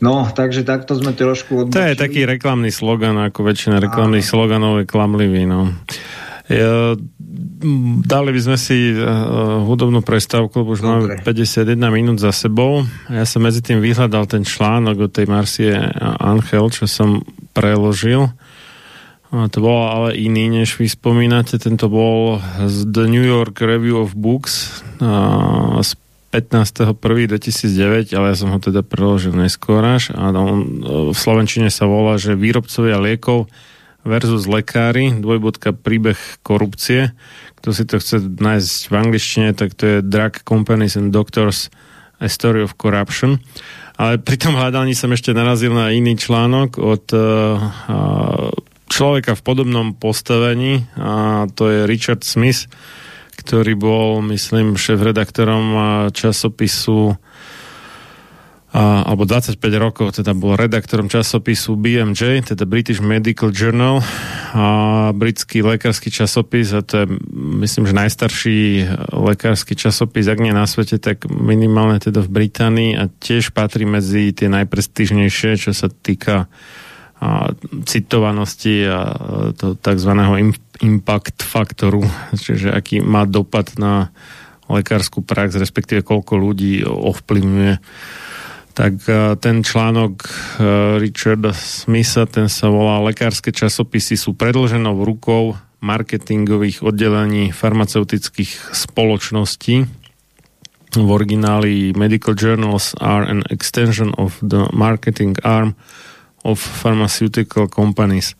No, 0.00 0.24
takže 0.32 0.64
takto 0.64 0.96
sme 0.96 1.12
trošku 1.12 1.68
odbočili. 1.68 1.76
To 1.76 1.88
je 1.92 1.96
taký 1.96 2.20
reklamný 2.24 2.72
slogan, 2.72 3.20
ako 3.20 3.44
väčšina 3.44 3.84
reklamných 3.84 4.24
sloganov 4.24 4.80
je 4.80 4.86
klamlivý, 4.88 5.44
no. 5.44 5.76
Ja, 6.50 6.98
dali 8.10 8.30
by 8.34 8.40
sme 8.42 8.58
si 8.58 8.90
uh, 8.90 9.62
hudobnú 9.62 10.02
prestávku, 10.02 10.66
lebo 10.66 10.74
už 10.74 10.82
Dobre. 10.82 11.22
máme 11.22 11.22
51 11.22 11.78
minút 11.94 12.18
za 12.18 12.34
sebou. 12.34 12.82
Ja 13.06 13.22
som 13.22 13.46
medzi 13.46 13.62
tým 13.62 13.78
vyhľadal 13.78 14.26
ten 14.26 14.42
článok 14.42 15.06
od 15.06 15.10
tej 15.14 15.30
Marcie 15.30 15.70
Angel, 16.18 16.66
čo 16.74 16.90
som 16.90 17.22
preložil. 17.54 18.34
To 19.30 19.58
bol 19.62 19.86
ale 19.86 20.18
iný, 20.18 20.50
než 20.50 20.74
vy 20.74 20.90
spomínate. 20.90 21.54
Tento 21.62 21.86
bol 21.86 22.42
z 22.66 22.90
The 22.90 23.06
New 23.06 23.22
York 23.22 23.62
Review 23.62 24.02
of 24.02 24.18
Books 24.18 24.82
z 25.86 25.90
15.1.2009, 26.34 28.10
ale 28.10 28.34
ja 28.34 28.36
som 28.38 28.50
ho 28.50 28.58
teda 28.58 28.82
preložil 28.82 29.38
neskôr 29.38 29.86
až. 29.86 30.10
A 30.18 30.34
on, 30.34 30.82
v 31.10 31.18
Slovenčine 31.18 31.70
sa 31.70 31.86
volá, 31.86 32.18
že 32.18 32.34
výrobcovia 32.34 32.98
liekov 32.98 33.46
versus 34.04 34.48
lekári, 34.48 35.12
dvojbodka 35.20 35.76
príbeh 35.76 36.18
korupcie. 36.40 37.12
Kto 37.60 37.68
si 37.76 37.84
to 37.84 38.00
chce 38.00 38.16
nájsť 38.24 38.80
v 38.88 38.94
angličtine, 38.96 39.48
tak 39.52 39.76
to 39.76 39.84
je 39.84 40.06
Drug 40.06 40.40
Companies 40.44 40.96
and 40.96 41.12
Doctors 41.12 41.68
A 42.20 42.28
Story 42.28 42.64
of 42.64 42.76
Corruption. 42.80 43.40
Ale 44.00 44.16
pri 44.16 44.40
tom 44.40 44.56
hľadaní 44.56 44.96
som 44.96 45.12
ešte 45.12 45.36
narazil 45.36 45.76
na 45.76 45.92
iný 45.92 46.16
článok 46.16 46.80
od 46.80 47.04
uh, 47.12 47.20
človeka 48.88 49.36
v 49.36 49.44
podobnom 49.44 49.92
postavení 49.92 50.88
a 50.96 51.44
to 51.52 51.68
je 51.68 51.78
Richard 51.84 52.24
Smith, 52.24 52.64
ktorý 53.38 53.76
bol, 53.76 54.24
myslím, 54.32 54.80
šéf-redaktorom 54.80 55.64
časopisu 56.12 57.16
a, 58.70 59.02
alebo 59.02 59.26
25 59.26 59.58
rokov 59.82 60.22
teda 60.22 60.30
bol 60.30 60.54
redaktorom 60.54 61.10
časopisu 61.10 61.74
BMJ, 61.74 62.54
teda 62.54 62.62
British 62.70 63.02
Medical 63.02 63.50
Journal 63.50 63.98
a 64.54 65.10
britský 65.10 65.66
lekársky 65.66 66.06
časopis 66.06 66.70
a 66.70 66.86
to 66.86 67.02
je 67.02 67.06
myslím, 67.66 67.90
že 67.90 67.98
najstarší 67.98 68.58
lekársky 69.10 69.74
časopis, 69.74 70.30
ak 70.30 70.38
nie 70.38 70.54
na 70.54 70.70
svete, 70.70 71.02
tak 71.02 71.26
minimálne 71.26 71.98
teda 71.98 72.22
v 72.22 72.30
Británii 72.30 72.90
a 72.94 73.10
tiež 73.10 73.50
patrí 73.50 73.90
medzi 73.90 74.30
tie 74.30 74.46
najprestížnejšie, 74.46 75.58
čo 75.58 75.74
sa 75.74 75.90
týka 75.90 76.46
a, 77.18 77.50
citovanosti 77.90 78.86
a 78.86 78.98
to 79.58 79.74
tzv. 79.74 80.10
impact 80.78 81.42
faktoru, 81.42 82.06
čiže 82.38 82.70
aký 82.70 83.02
má 83.02 83.26
dopad 83.26 83.74
na 83.82 84.14
lekárskú 84.70 85.26
prax, 85.26 85.58
respektíve 85.58 86.06
koľko 86.06 86.38
ľudí 86.38 86.86
ovplyvňuje 86.86 87.74
tak 88.74 89.02
e, 89.08 89.36
ten 89.36 89.66
článok 89.66 90.14
e, 90.22 90.30
Richarda 91.02 91.50
Smitha, 91.52 92.26
ten 92.26 92.46
sa 92.46 92.70
volá 92.70 93.02
Lekárske 93.02 93.50
časopisy 93.50 94.14
sú 94.14 94.34
predlženou 94.38 95.02
rukou 95.02 95.58
marketingových 95.80 96.84
oddelení 96.84 97.50
farmaceutických 97.50 98.76
spoločností. 98.76 99.88
V 100.90 101.08
origináli 101.08 101.94
Medical 101.96 102.34
Journals 102.34 102.92
are 102.98 103.24
an 103.24 103.46
extension 103.48 104.12
of 104.18 104.36
the 104.42 104.68
marketing 104.74 105.38
arm 105.46 105.78
of 106.44 106.58
pharmaceutical 106.58 107.70
companies. 107.70 108.34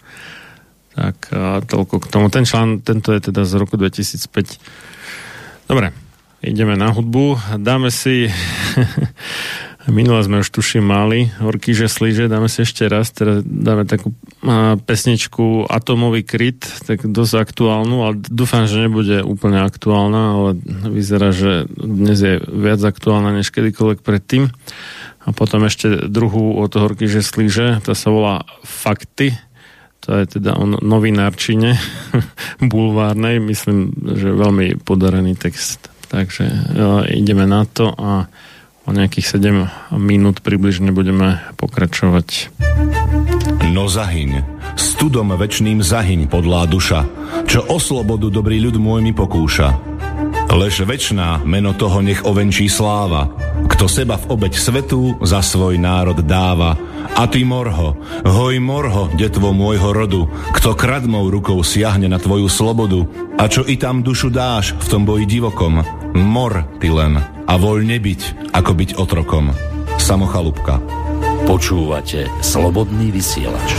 Tak 0.98 1.30
a 1.30 1.62
toľko 1.62 2.02
k 2.02 2.06
tomu. 2.10 2.26
Ten 2.28 2.44
člán, 2.44 2.82
tento 2.82 3.14
je 3.14 3.30
teda 3.30 3.46
z 3.46 3.52
roku 3.56 3.78
2005. 3.78 5.70
Dobre, 5.70 5.94
ideme 6.42 6.74
na 6.74 6.90
hudbu. 6.90 7.38
Dáme 7.62 7.94
si 7.94 8.26
Minule 9.88 10.20
sme 10.20 10.44
už 10.44 10.52
tuším 10.52 10.84
mali 10.84 11.32
horky, 11.40 11.72
že 11.72 11.88
slíže, 11.88 12.28
dáme 12.28 12.52
si 12.52 12.68
ešte 12.68 12.84
raz, 12.84 13.08
teraz 13.16 13.40
dáme 13.48 13.88
takú 13.88 14.12
a, 14.44 14.76
pesničku 14.76 15.64
Atomový 15.72 16.20
kryt, 16.20 16.68
tak 16.84 17.08
dosť 17.08 17.34
aktuálnu, 17.40 17.96
ale 18.04 18.20
dúfam, 18.20 18.68
že 18.68 18.84
nebude 18.84 19.24
úplne 19.24 19.64
aktuálna, 19.64 20.22
ale 20.36 20.50
vyzerá, 20.84 21.32
že 21.32 21.64
dnes 21.72 22.20
je 22.20 22.44
viac 22.44 22.84
aktuálna 22.84 23.32
než 23.40 23.48
kedykoľvek 23.48 24.04
predtým. 24.04 24.52
A 25.24 25.28
potom 25.32 25.64
ešte 25.64 26.08
druhú 26.12 26.60
od 26.60 26.72
horky, 26.76 27.08
že 27.08 27.24
slíže, 27.24 27.80
to 27.80 27.96
sa 27.96 28.08
volá 28.12 28.44
Fakty, 28.60 29.32
to 30.00 30.16
je 30.16 30.40
teda 30.40 30.60
o 30.60 30.64
novinárčine 30.64 31.76
bulvárnej, 32.72 33.40
myslím, 33.40 33.96
že 34.16 34.32
veľmi 34.32 34.80
podarený 34.80 35.40
text. 35.40 35.88
Takže 36.10 36.44
jo, 36.74 36.90
ideme 37.06 37.46
na 37.46 37.64
to 37.64 37.94
a 37.96 38.28
o 38.86 38.90
nejakých 38.90 39.26
7 39.38 39.98
minút 40.00 40.40
približne 40.40 40.92
budeme 40.94 41.40
pokračovať. 41.60 42.52
No 43.70 43.86
zahyň, 43.86 44.42
studom 44.74 45.30
večným 45.36 45.84
zahyň 45.84 46.26
podlá 46.26 46.66
duša, 46.66 47.06
čo 47.46 47.62
o 47.68 47.78
slobodu 47.78 48.32
dobrý 48.32 48.58
ľud 48.58 48.80
môj 48.80 49.00
mi 49.04 49.12
pokúša. 49.14 49.90
Lež 50.50 50.82
večná 50.82 51.38
meno 51.46 51.70
toho 51.78 52.02
nech 52.02 52.26
ovenčí 52.26 52.66
sláva, 52.66 53.30
kto 53.70 53.86
seba 53.86 54.18
v 54.18 54.34
obeď 54.34 54.58
svetu 54.58 55.14
za 55.22 55.38
svoj 55.46 55.78
národ 55.78 56.18
dáva. 56.26 56.74
A 57.14 57.30
ty 57.30 57.46
morho, 57.46 57.94
hoj 58.26 58.58
morho, 58.58 59.06
detvo 59.14 59.54
môjho 59.54 59.94
rodu, 59.94 60.26
kto 60.50 60.74
kradmou 60.74 61.30
rukou 61.30 61.62
siahne 61.62 62.10
na 62.10 62.18
tvoju 62.18 62.50
slobodu, 62.50 63.06
a 63.38 63.46
čo 63.46 63.62
i 63.62 63.78
tam 63.78 64.02
dušu 64.02 64.34
dáš 64.34 64.74
v 64.74 64.86
tom 64.90 65.06
boji 65.06 65.30
divokom, 65.30 65.86
mor 66.18 66.66
ty 66.82 66.90
len 66.90 67.39
a 67.50 67.58
voľne 67.58 67.98
byť, 67.98 68.54
ako 68.54 68.72
byť 68.78 68.90
otrokom. 68.94 69.50
Samochalúbka. 69.98 70.78
Počúvate 71.50 72.30
Slobodný 72.46 73.10
vysielač. 73.10 73.74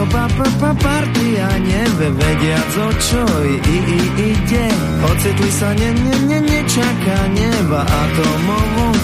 to 0.00 0.06
pa, 0.12 0.24
pa, 0.36 0.48
pa 0.60 0.70
partia 0.74 1.48
neve 1.60 2.08
Vediac 2.10 2.72
o 2.86 2.90
čo 3.04 3.24
i, 3.44 3.54
i, 3.74 3.76
i 3.76 3.98
ide. 4.32 4.66
Ocitli 5.04 5.50
sa 5.52 5.70
ne, 5.76 5.90
ne, 5.92 6.16
ne, 6.28 6.38
nečaká 6.40 7.20
neba 7.36 7.80
Atomovom 7.84 8.96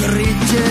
chryte 0.00 0.68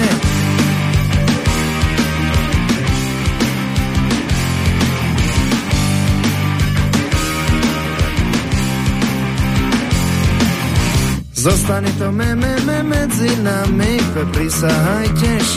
Zostane 11.43 11.91
to 11.99 12.07
meme 12.11 12.39
me, 12.39 12.53
me 12.63 12.77
medzi 12.87 13.27
nami, 13.43 13.99
prisahaj 14.31 15.07
tiež 15.19 15.47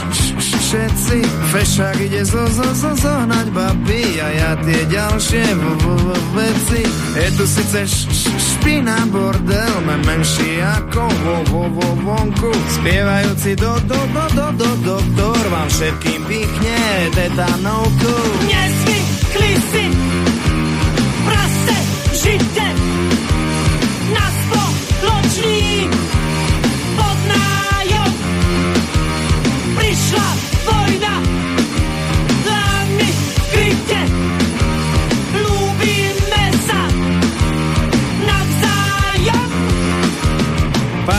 všetci. 0.67 1.19
Fešák 1.55 1.99
ide 2.03 2.23
zo, 2.27 2.43
zo, 2.51 2.67
zo, 2.75 2.91
zohnať 2.99 3.47
baby 3.55 4.19
a 4.19 4.29
ja 4.35 4.53
tie 4.67 4.83
ďalšie 4.91 5.45
v, 5.47 5.63
v, 5.63 5.85
v, 5.95 6.07
veci. 6.35 6.83
Je 7.15 7.29
tu 7.39 7.45
síce 7.47 7.81
š, 7.87 7.97
š, 8.11 8.23
špina 8.35 9.07
bordel, 9.07 9.75
me 9.87 9.97
menší 10.03 10.59
ako 10.59 11.07
vo, 11.23 11.37
vo, 11.47 11.63
vo 11.71 11.89
vonku. 12.03 12.51
Spievajúci 12.83 13.55
do, 13.55 13.79
do, 13.87 14.01
do, 14.11 14.25
do, 14.35 14.47
do, 14.59 14.71
doktor 14.83 15.43
vám 15.55 15.69
všetkým 15.71 16.21
pichne 16.27 16.81
tetanovku. 17.15 18.15
Nezvykli 18.51 19.53
si 19.71 19.85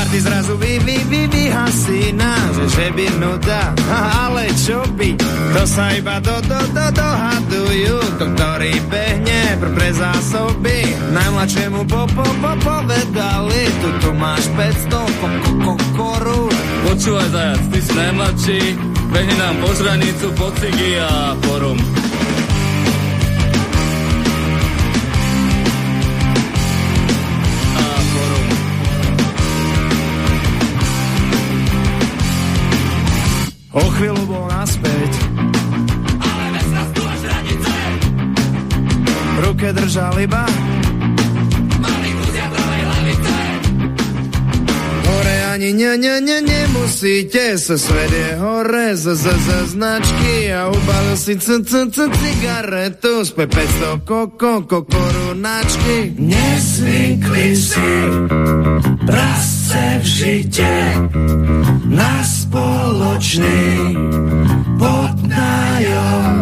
Party 0.08 0.24
zrazu 0.24 0.55
vy, 0.55 0.80
vy, 0.88 1.03
vy, 1.12 1.28
vyhasína, 1.28 2.32
že, 2.55 2.66
že 2.80 2.88
by 2.95 3.05
nuda, 3.20 3.76
ale 4.24 4.47
čo 4.55 4.80
by, 4.95 5.20
to 5.51 5.64
sa 5.68 5.91
iba 5.99 6.24
do, 6.24 6.32
do, 6.47 6.60
do, 6.72 6.86
dohadujú, 6.95 8.16
to, 8.16 8.26
ktorý 8.32 8.72
behne 8.88 9.60
pre, 9.60 9.68
pre 9.76 9.89
zásoby. 9.91 10.95
Najmladšiemu 11.12 11.84
po, 11.91 12.08
po, 12.16 12.24
po, 12.24 12.51
povedali, 12.55 13.62
tu, 13.84 13.89
tu 13.99 14.10
máš 14.16 14.47
500 14.55 14.95
ko, 14.95 15.28
ko, 15.28 15.51
ko, 15.60 15.74
korún. 15.99 16.55
Počúvaj 16.88 17.28
zajac, 17.28 17.62
ty 17.68 17.80
si 17.84 17.91
najmladší, 17.91 18.62
behni 19.12 19.36
nám 19.36 19.55
po 19.60 19.70
žranicu, 19.76 20.28
po 20.39 20.47
cigy 20.55 21.03
a 21.03 21.36
porum. 21.43 22.07
O 33.78 33.86
chvíľu 33.93 34.23
bol 34.25 34.45
naspäť. 34.49 35.11
Ruke 39.38 39.69
držal 39.69 40.17
iba 40.17 40.49
Hore 45.07 45.38
ani 45.53 45.73
ne, 45.78 45.93
ne, 45.97 46.21
ne, 46.21 46.38
nemusíte 46.41 47.57
sa 47.61 47.78
svet 47.78 48.11
je 48.11 48.30
hore 48.41 48.97
z, 48.97 49.13
z, 49.13 49.25
z 49.30 49.47
značky 49.78 50.49
a 50.51 50.73
ubalil 50.73 51.17
si 51.17 51.38
c, 51.38 51.61
c, 51.61 51.71
c, 51.93 51.97
cigaretu 52.09 53.25
z 53.25 53.30
500 53.34 54.01
koko, 54.05 54.65
ko, 54.65 54.80
korunačky. 54.89 56.17
Nezvykli 56.17 57.47
si 57.55 57.89
prasce 59.68 59.99
v 59.99 60.05
žite 60.07 60.76
na 61.91 62.24
spoločný 62.24 63.99
podnájom. 64.80 66.36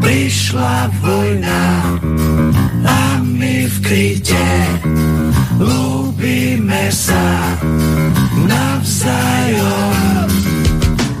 Prišla 0.00 0.76
vojna 1.04 1.64
a 2.88 3.00
my 3.20 3.56
v 3.68 3.76
kryte 3.84 4.48
ľúbime 5.60 6.88
sa 6.88 7.28
navzájom. 8.40 10.28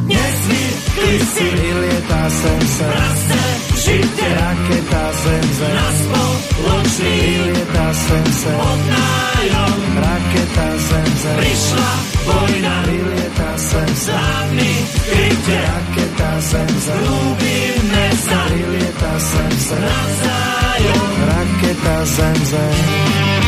Nezvykli 0.08 1.16
si 1.20 1.46
vylietá 1.52 2.22
sem 2.32 2.60
sem 2.64 3.77
prasce 3.88 3.96
v 3.96 4.02
žite 4.02 4.28
raketa 4.36 5.04
zem 5.12 5.46
zem 5.56 5.74
na 5.74 5.88
spoločný 5.96 7.12
vylietá 7.24 7.86
sem 7.94 8.26
sem 8.36 8.56
podnájom 8.58 9.80
raketa 9.96 10.68
zem 10.76 11.10
zem 11.22 11.36
prišla 11.40 11.90
vojna. 12.28 12.74
Vylietá 12.88 13.50
sem 13.56 13.90
sem 13.96 14.48
kryte. 15.08 15.56
Raketa 15.56 16.32
zem 16.40 16.70
zem 16.84 17.00
ľúbime 17.08 18.06
sa 18.20 18.40
vylietá 18.52 19.12
sem 19.18 19.52
sem 19.56 19.80
navzájom. 19.80 21.10
Raketa 21.28 21.96
zem 22.04 22.38
zem 22.44 23.47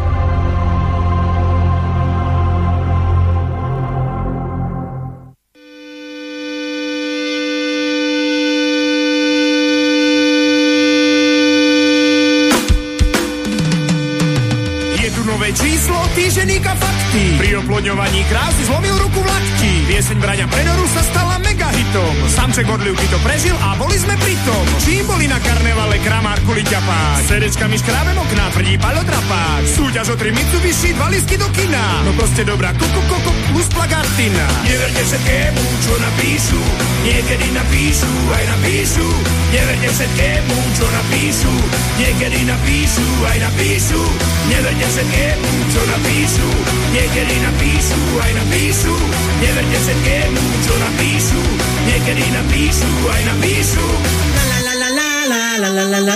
Týženíka 16.61 16.77
fakty. 16.77 17.23
Pri 17.41 17.49
oplodňovaní 17.57 18.21
krásy 18.29 18.61
zlomil 18.69 18.93
ruku 19.01 19.19
v 19.19 19.27
lakti. 19.27 19.73
Pieseň 19.89 20.17
Braňa 20.21 20.45
Predoru 20.47 20.85
sa 20.93 21.01
stala 21.01 21.35
megahitom. 21.41 22.13
Samček 22.29 22.69
Bodlivky 22.69 23.09
to 23.09 23.17
prežil 23.25 23.57
a 23.57 23.73
boli 23.75 23.97
sme 23.97 24.13
pritom. 24.21 24.63
Čím 24.85 25.09
boli 25.09 25.25
na 25.25 25.41
karnevale 25.41 25.97
kramár 26.05 26.37
kuli 26.45 26.61
ťapák? 26.61 27.25
Sedečkami 27.25 27.75
škrábem 27.81 28.13
okná, 28.15 28.45
tvrdí 28.53 28.77
palodrapák. 28.77 29.63
Súťaž 29.65 30.13
o 30.13 30.15
tri 30.15 30.29
Mitsubishi, 30.29 30.93
dva 30.93 31.09
lisky 31.09 31.35
do 31.35 31.49
kina. 31.51 32.05
No 32.05 32.13
proste 32.13 32.45
dobrá 32.45 32.71
koko, 32.77 33.01
koko 33.09 33.31
plus 33.49 33.67
plagartina. 33.73 34.45
Neverte 34.61 35.01
všetkému, 35.01 35.63
čo 35.81 35.93
napíšu. 35.97 36.61
Niekedy 37.01 37.47
napíšu, 37.57 38.11
aj 38.37 38.43
napíšu. 38.53 39.07
Neverte 39.49 39.89
všetkému, 39.89 40.55
čo 40.77 40.85
napíšu. 40.85 41.53
Niekedy 41.97 42.39
napíšu, 42.45 43.07
aj 43.25 43.37
napíšu. 43.49 44.01
Neverte 44.47 44.87
všetkému, 44.93 45.49
čo 45.73 45.81
napíšu. 45.89 46.50
Niekedy 46.91 47.35
napíšu, 47.39 48.01
aj 48.19 48.31
napíšu. 48.35 48.95
Neverte 49.39 49.77
všetkému, 49.79 50.43
čo 50.67 50.73
napíšu. 50.75 51.41
Niekedy 51.87 52.23
napíšu, 52.35 52.91
aj 53.07 53.21
napíšu. 53.31 53.85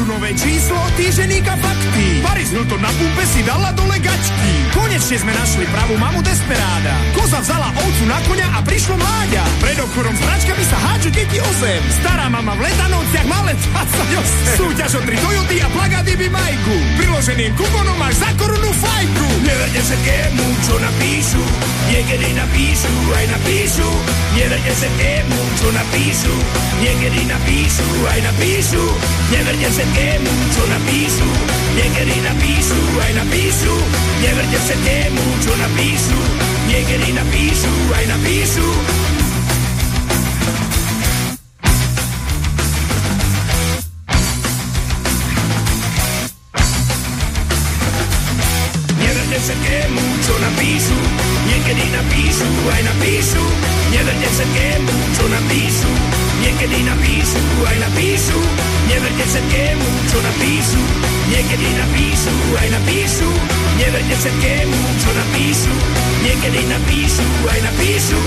tu 0.00 0.04
nové 0.08 0.32
číslo 0.34 0.78
týženíka 0.96 1.54
fakty. 1.60 2.24
Paris 2.24 2.50
Hilton 2.50 2.80
na 2.80 2.88
pumpe 2.96 3.24
si 3.28 3.44
dala 3.44 3.70
dole 3.76 4.00
gačky. 4.00 4.52
Konečne 4.72 5.16
sme 5.20 5.32
našli 5.36 5.68
pravú 5.70 5.94
mamu 6.00 6.24
Desperáda. 6.24 6.94
Koza 7.12 7.44
vzala 7.44 7.68
ovcu 7.74 8.04
na 8.08 8.18
koňa 8.24 8.48
a 8.56 8.58
prišlo 8.64 8.96
mláďa. 8.96 9.42
Pred 9.60 9.78
obchodom 9.84 10.14
s 10.16 10.20
hračkami 10.24 10.64
sa 10.64 10.78
háču 10.80 11.10
deti 11.12 11.38
o 11.38 11.50
zem. 11.60 11.82
Stará 12.02 12.26
mama 12.32 12.56
v 12.56 12.64
letanovciach 12.64 13.26
má 13.28 13.38
len 13.44 13.56
28. 13.60 14.58
Súťaž 14.58 14.90
o 14.98 15.00
tri 15.04 15.16
Toyoty 15.20 15.56
a 15.62 15.68
plagady 15.68 16.14
by 16.16 16.28
majku. 16.32 16.76
Priloženým 16.96 17.52
kuponom 17.54 17.96
máš 18.00 18.18
za 18.22 18.30
korunu 18.40 18.70
fajku. 18.72 19.28
Neverte 19.44 19.80
všetkému, 19.84 20.44
čo 20.64 20.74
napíšu. 20.80 21.42
Niekedy 21.90 22.28
napíšu, 22.38 22.94
aj 23.18 23.26
napíšu. 23.34 23.88
Neverte 24.38 24.72
všetkému, 24.72 25.38
čo 25.58 25.68
napíšu. 25.74 26.34
Niekedy 26.80 27.20
napíšu, 27.26 27.88
aj 28.06 28.20
napíšu. 28.30 28.84
Neverte 29.34 29.59
všetkému, 29.68 30.32
čo 30.56 30.62
napíšu. 30.64 31.28
Niekedy 31.76 32.16
napíšu, 32.24 32.80
aj 32.96 33.12
napíšu. 33.12 33.74
Neverte 34.24 34.56
všetkému, 34.56 35.24
čo 35.44 35.52
napíšu. 35.52 36.20
Niekedy 36.70 37.08
napíšu, 37.12 37.72
aj 37.92 38.04
napíšu. 38.08 38.68
Neverte 48.96 49.38
všetkému, 49.44 50.02
čo 50.24 50.34
napíšu. 50.40 50.98
Niekedy 51.52 51.84
napíšu, 51.92 52.48
aj 52.72 52.82
napíšu. 52.88 53.44
Neverte 53.92 54.28
všetkému, 54.32 54.94
napíšu. 59.30 59.38
všetkému, 59.40 59.88
čo 60.10 60.18
napíšu, 60.26 60.82
niekedy 61.30 61.66
napíšu, 61.78 62.34
aj 62.58 62.68
napíšu. 62.74 63.30
Neverte 63.78 64.14
všetkému, 64.18 64.78
čo 64.98 65.10
napíšu, 65.14 65.74
niekedy 66.26 66.60
napíšu, 66.66 67.26
aj 67.46 67.60
napíšu. 67.62 68.20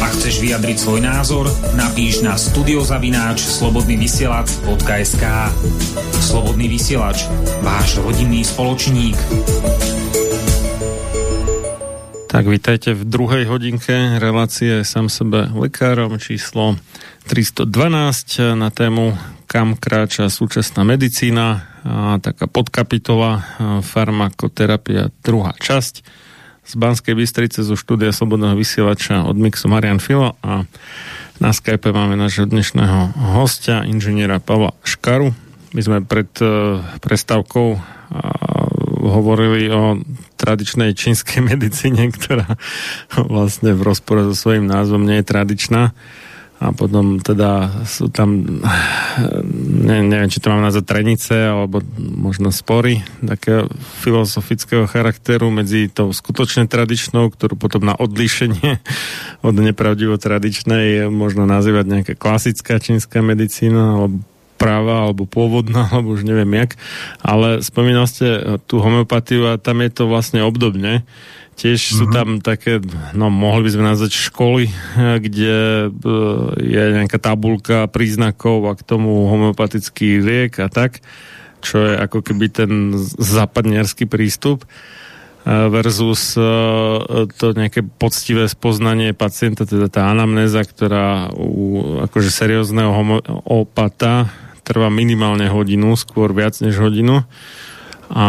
Ak 0.00 0.12
chceš 0.16 0.40
vyjadriť 0.40 0.76
svoj 0.80 1.00
názor, 1.04 1.52
napíš 1.76 2.24
na 2.24 2.40
studiozavináč 2.40 3.44
slobodnyvysielac.sk 3.44 5.24
Slobodný 6.16 6.66
vysielač, 6.72 7.28
váš 7.60 8.00
rodinný 8.00 8.40
spoločník. 8.40 9.20
Tak 12.36 12.52
vítajte 12.52 12.92
v 12.92 13.08
druhej 13.08 13.48
hodinke 13.48 14.20
relácie 14.20 14.84
sám 14.84 15.08
sebe 15.08 15.48
lekárom 15.56 16.20
číslo 16.20 16.76
312 17.32 17.64
na 18.52 18.68
tému 18.68 19.16
kam 19.48 19.72
kráča 19.72 20.28
súčasná 20.28 20.84
medicína. 20.84 21.64
A 21.80 22.20
taká 22.20 22.44
podkapitola 22.44 23.40
farmakoterapia 23.80 25.08
druhá 25.24 25.56
časť. 25.56 26.04
Z 26.60 26.72
Banskej 26.76 27.16
Bystrice 27.16 27.64
zo 27.64 27.72
štúdia 27.72 28.12
Slobodného 28.12 28.52
vysielača 28.52 29.24
od 29.24 29.40
Mixu 29.40 29.72
Marian 29.72 29.96
Filo. 29.96 30.36
A 30.44 30.68
na 31.40 31.50
Skype 31.56 31.88
máme 31.88 32.20
nášho 32.20 32.44
dnešného 32.44 33.16
hostia, 33.32 33.80
inžiniera 33.88 34.44
Pavla 34.44 34.76
Škaru. 34.84 35.32
My 35.72 35.80
sme 35.80 36.04
pred 36.04 36.28
uh, 36.44 36.84
prestávkou 37.00 37.96
hovorili 39.06 39.70
o 39.70 40.00
tradičnej 40.36 40.92
čínskej 40.92 41.40
medicíne, 41.50 42.12
ktorá 42.12 42.60
vlastne 43.16 43.72
v 43.72 43.82
rozpore 43.82 44.28
so 44.28 44.34
svojím 44.36 44.68
názvom 44.68 45.02
nie 45.02 45.20
je 45.20 45.28
tradičná. 45.28 45.96
A 46.56 46.72
potom 46.72 47.20
teda 47.20 47.84
sú 47.84 48.08
tam 48.08 48.40
ne, 49.88 49.96
neviem, 50.00 50.32
či 50.32 50.40
to 50.40 50.48
mám 50.48 50.64
nazvať 50.64 50.88
trenice 50.88 51.36
alebo 51.36 51.84
možno 52.00 52.48
spory 52.48 53.04
takého 53.20 53.68
filozofického 54.00 54.88
charakteru 54.88 55.52
medzi 55.52 55.92
tou 55.92 56.08
skutočne 56.16 56.64
tradičnou, 56.64 57.28
ktorú 57.28 57.60
potom 57.60 57.84
na 57.84 57.92
odlíšenie 57.92 58.80
od 59.48 59.54
nepravdivo 59.56 60.16
tradičnej 60.16 61.12
možno 61.12 61.44
nazývať 61.44 61.84
nejaká 61.84 62.14
klasická 62.16 62.80
čínska 62.80 63.20
medicína 63.20 64.00
alebo 64.00 64.24
práva 64.56 65.08
alebo 65.08 65.28
pôvodná, 65.28 65.86
alebo 65.92 66.16
už 66.16 66.24
neviem 66.24 66.50
jak, 66.56 66.80
ale 67.20 67.62
spomínal 67.62 68.08
ste 68.08 68.60
tú 68.64 68.80
homeopatiu 68.80 69.52
a 69.52 69.60
tam 69.60 69.84
je 69.84 69.90
to 69.92 70.04
vlastne 70.08 70.40
obdobne 70.42 71.04
Tiež 71.56 71.80
uh-huh. 71.80 71.96
sú 71.96 72.04
mhm. 72.06 72.12
tam 72.12 72.28
také, 72.44 72.84
no 73.16 73.32
mohli 73.32 73.66
by 73.66 73.70
sme 73.72 73.84
nazvať 73.88 74.12
školy, 74.12 74.68
kde 75.24 75.88
e, 75.88 76.08
je 76.60 76.82
nejaká 77.00 77.16
tabulka 77.16 77.88
príznakov 77.88 78.68
a 78.68 78.76
k 78.76 78.84
tomu 78.84 79.24
homeopatický 79.32 80.20
liek 80.20 80.60
a 80.60 80.68
tak, 80.68 81.00
čo 81.64 81.80
je 81.80 81.92
ako 81.96 82.20
keby 82.20 82.46
ten 82.52 82.72
západniarský 83.16 84.04
prístup 84.06 84.68
versus 85.46 86.34
to 87.38 87.46
nejaké 87.54 87.86
poctivé 87.86 88.50
spoznanie 88.50 89.14
pacienta, 89.14 89.62
teda 89.62 89.86
tá 89.86 90.10
anamnéza, 90.10 90.66
ktorá 90.66 91.30
u 91.38 92.02
akože 92.02 92.34
seriózneho 92.34 92.90
homeopata 92.90 94.26
trvá 94.66 94.90
minimálne 94.90 95.46
hodinu, 95.46 95.94
skôr 95.94 96.34
viac 96.34 96.58
než 96.58 96.82
hodinu. 96.82 97.22
A 98.10 98.26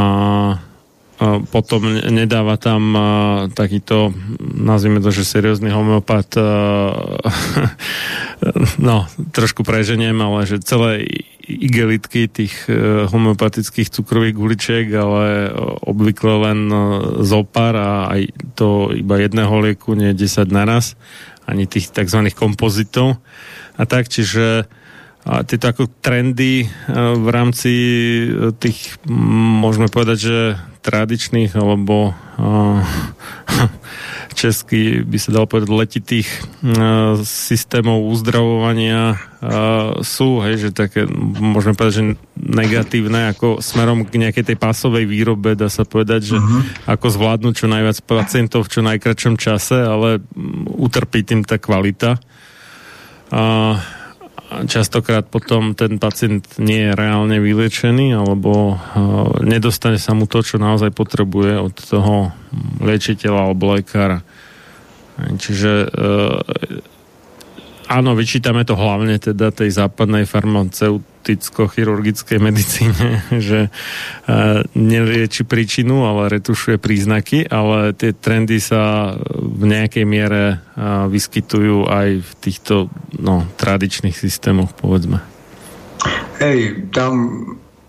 potom 1.50 1.98
nedáva 1.98 2.62
tam 2.62 2.94
takýto, 3.58 4.14
nazvime 4.54 5.02
to, 5.02 5.10
že 5.10 5.26
seriózny 5.26 5.74
homeopat 5.74 6.38
no, 8.78 9.10
trošku 9.34 9.66
preženiem, 9.66 10.14
ale 10.22 10.46
že 10.46 10.62
celé 10.62 11.10
igelitky 11.48 12.28
tých 12.28 12.68
e, 12.68 13.08
homeopatických 13.08 13.90
cukrových 13.90 14.36
guličiek, 14.36 14.88
ale 14.94 15.50
obvykle 15.80 16.34
len 16.44 16.60
e, 16.68 16.78
zopár 17.24 17.74
a 17.80 18.12
aj 18.12 18.22
to 18.60 18.92
iba 18.92 19.16
jedného 19.16 19.56
lieku, 19.64 19.96
nie 19.96 20.12
10 20.12 20.52
naraz, 20.52 21.00
ani 21.48 21.64
tých 21.64 21.90
tzv. 21.90 22.28
kompozitov. 22.36 23.24
A 23.80 23.88
tak, 23.88 24.12
čiže 24.12 24.68
a 25.28 25.44
tieto 25.44 25.68
ako 25.68 25.92
trendy 26.00 26.64
e, 26.64 26.68
v 27.20 27.28
rámci 27.28 27.74
e, 27.76 28.56
tých, 28.56 28.96
môžeme 29.60 29.92
povedať, 29.92 30.18
že 30.18 30.38
tradičných 30.88 31.52
alebo 31.60 32.16
uh, 32.16 32.80
česky 34.40 35.04
by 35.04 35.18
sa 35.20 35.36
dalo 35.36 35.44
povedať 35.44 35.68
letitých 35.68 36.30
systémov 37.28 38.08
uzdravovania 38.08 39.20
sú, 40.00 40.40
hej, 40.48 40.64
že 40.64 40.70
také, 40.72 41.04
môžeme 41.44 41.76
povedať, 41.76 41.94
že 42.00 42.06
negatívne 42.40 43.36
ako 43.36 43.60
smerom 43.60 44.08
k 44.08 44.16
nejakej 44.16 44.54
tej 44.54 44.58
pásovej 44.58 45.04
výrobe, 45.10 45.60
dá 45.60 45.68
sa 45.68 45.84
povedať, 45.84 46.34
že 46.34 46.38
uh-huh. 46.40 46.88
ako 46.88 47.08
zvládnuť 47.12 47.54
čo 47.54 47.68
najviac 47.68 47.98
pacientov 48.08 48.66
v 48.66 48.72
čo 48.72 48.82
najkračom 48.86 49.36
čase, 49.36 49.76
ale 49.76 50.24
utrpí 50.72 51.22
tým 51.28 51.44
tá 51.44 51.60
kvalita. 51.60 52.16
Uh, 53.28 53.76
častokrát 54.48 55.28
potom 55.28 55.76
ten 55.76 56.00
pacient 56.00 56.48
nie 56.56 56.88
je 56.88 56.92
reálne 56.96 57.38
vylečený 57.44 58.16
alebo 58.16 58.76
uh, 58.76 58.80
nedostane 59.44 60.00
sa 60.00 60.16
mu 60.16 60.24
to, 60.26 60.40
čo 60.40 60.56
naozaj 60.56 60.96
potrebuje 60.96 61.60
od 61.60 61.76
toho 61.76 62.32
liečiteľa 62.80 63.52
alebo 63.52 63.76
lekára. 63.76 64.24
Čiže 65.18 65.72
uh, 65.90 66.97
áno, 67.88 68.16
vyčítame 68.16 68.66
to 68.68 68.76
hlavne 68.76 69.20
teda 69.20 69.52
tej 69.52 69.72
západnej 69.72 70.26
farmaceuticko-chirurgickej 70.28 72.40
medicíne, 72.40 73.22
že 73.48 73.70
uh, 73.72 73.74
nelieči 74.76 75.44
príčinu, 75.44 76.06
ale 76.08 76.30
retušuje 76.40 76.78
príznaky, 76.78 77.48
ale 77.48 77.94
tie 77.98 78.14
trendy 78.14 78.60
sa 78.60 79.16
v 79.36 79.66
nejakej 79.68 80.06
miere 80.06 80.60
uh, 80.60 81.08
vyskytujú 81.10 81.86
aj 81.88 82.22
v 82.22 82.32
týchto 82.44 82.90
no, 83.18 83.46
tradičných 83.56 84.16
systémoch, 84.16 84.74
povedzme. 84.76 85.20
Hej, 86.38 86.86
tam 86.94 87.42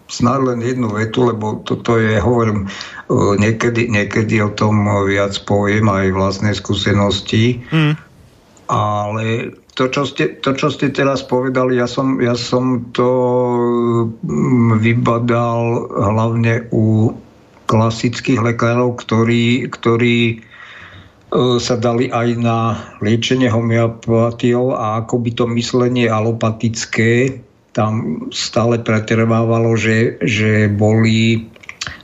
snad 0.08 0.40
len 0.40 0.64
jednu 0.64 0.88
vetu, 0.88 1.28
lebo 1.28 1.60
toto 1.68 2.00
je, 2.00 2.16
hovorím, 2.16 2.64
niekedy, 3.12 3.92
niekedy 3.92 4.40
o 4.40 4.48
tom 4.56 4.88
viac 5.04 5.36
poviem 5.44 5.84
aj 5.88 6.16
vlastnej 6.16 6.56
skúsenosti, 6.56 7.60
mm. 7.68 7.94
ale 8.72 9.52
to, 9.78 9.86
čo 9.86 10.02
ste, 10.02 10.42
to, 10.42 10.58
čo 10.58 10.74
ste 10.74 10.90
teraz 10.90 11.22
povedali, 11.22 11.78
ja 11.78 11.86
som, 11.86 12.18
ja 12.18 12.34
som 12.34 12.90
to 12.90 13.10
mm, 14.26 14.82
vybadal 14.82 15.86
hlavne 15.94 16.66
u 16.74 17.14
klasických 17.70 18.42
lekárov, 18.42 18.98
ktorí, 18.98 19.70
ktorí 19.70 20.18
e, 20.34 20.36
sa 21.62 21.78
dali 21.78 22.10
aj 22.10 22.28
na 22.42 22.74
liečenie 22.98 23.46
homeopatiou 23.46 24.74
a 24.74 25.06
ako 25.06 25.14
by 25.22 25.30
to 25.38 25.44
myslenie 25.54 26.10
alopatické 26.10 27.38
tam 27.70 28.26
stále 28.34 28.82
pretrvávalo, 28.82 29.78
že, 29.78 30.18
že 30.26 30.66
boli 30.66 31.46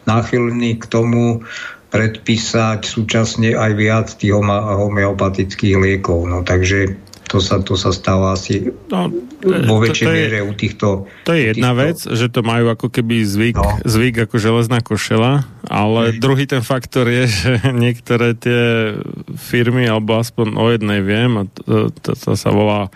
náchylní 0.07 0.79
k 0.79 0.87
tomu 0.87 1.43
predpísať 1.91 2.87
súčasne 2.87 3.59
aj 3.59 3.73
viac 3.75 4.07
tých 4.15 4.39
homeopatických 4.39 5.75
liekov. 5.75 6.31
No, 6.31 6.47
takže 6.47 6.95
to 7.29 7.41
sa, 7.41 7.61
to 7.61 7.75
sa 7.75 7.91
stáva 7.91 8.37
asi 8.37 8.73
no, 8.93 9.09
vo 9.43 9.77
väčšej 9.81 10.07
miere 10.07 10.39
u 10.45 10.53
týchto... 10.53 11.09
To 11.25 11.33
je 11.33 11.57
jedna 11.57 11.73
týchto... 11.73 11.83
vec, 11.83 11.99
že 12.05 12.27
to 12.29 12.41
majú 12.45 12.71
ako 12.71 12.89
keby 12.93 13.25
zvyk, 13.25 13.57
no. 13.57 13.81
zvyk 13.83 14.29
ako 14.29 14.37
železná 14.37 14.79
košela, 14.85 15.49
ale 15.67 16.15
Hej. 16.15 16.21
druhý 16.21 16.45
ten 16.45 16.61
faktor 16.61 17.09
je, 17.09 17.25
že 17.41 17.53
niektoré 17.73 18.37
tie 18.37 18.95
firmy, 19.37 19.89
alebo 19.89 20.21
aspoň 20.21 20.55
o 20.55 20.67
jednej 20.71 21.01
viem, 21.01 21.33
a 21.41 21.43
to, 21.49 21.89
to, 21.91 22.13
to 22.13 22.31
sa 22.37 22.51
volá 22.53 22.93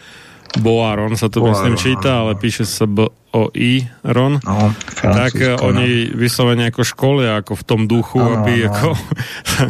Boaron 0.56 1.12
sa 1.20 1.28
to 1.28 1.44
Boaron, 1.44 1.52
myslím 1.52 1.74
číta, 1.76 2.24
ale 2.24 2.32
píše 2.40 2.64
sa 2.64 2.88
B 2.88 3.12
o 3.28 3.52
I 3.52 3.84
Ron, 4.08 4.40
no, 4.40 4.72
tak 5.04 5.36
eh, 5.36 5.52
no. 5.60 5.68
oni 5.68 6.16
vyslovene 6.16 6.72
ako 6.72 6.80
školia, 6.80 7.44
ako 7.44 7.60
v 7.60 7.64
tom 7.68 7.80
duchu, 7.84 8.16
no, 8.16 8.40
aby 8.40 8.64
no. 8.64 8.72
ako 8.72 8.88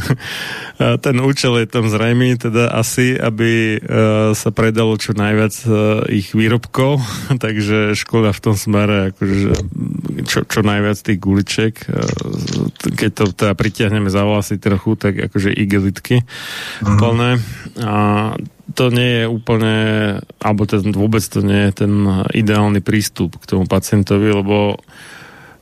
ten 1.04 1.16
účel 1.18 1.58
je 1.58 1.66
tam 1.66 1.90
zrejmý, 1.90 2.38
teda 2.38 2.70
asi, 2.70 3.18
aby 3.18 3.82
uh, 3.82 4.30
sa 4.38 4.54
predalo 4.54 4.94
čo 4.94 5.10
najviac 5.10 5.54
uh, 5.66 6.06
ich 6.06 6.38
výrobkov, 6.38 7.02
takže 7.44 7.98
školia 7.98 8.30
v 8.30 8.42
tom 8.46 8.54
smere, 8.54 9.10
akože 9.10 9.50
čo, 10.30 10.46
čo 10.46 10.60
najviac 10.62 10.98
tých 11.02 11.18
guličiek, 11.18 11.74
uh, 11.90 11.98
keď 12.94 13.10
to 13.10 13.24
teda 13.34 13.52
pritiahneme 13.58 14.06
za 14.06 14.22
vlasy 14.22 14.62
trochu, 14.62 14.94
tak 14.94 15.18
akože 15.18 15.50
igelitky 15.50 16.22
mm. 16.86 16.94
plné. 16.94 17.42
A 17.82 17.94
to 18.74 18.92
nie 18.92 19.22
je 19.22 19.24
úplne, 19.24 19.76
alebo 20.42 20.68
ten, 20.68 20.92
vôbec 20.92 21.24
to 21.24 21.40
nie 21.40 21.68
je 21.68 21.84
ten 21.84 21.92
ideálny 22.36 22.84
prístup 22.84 23.40
k 23.40 23.48
tomu 23.48 23.64
pacientovi, 23.64 24.28
lebo 24.32 24.76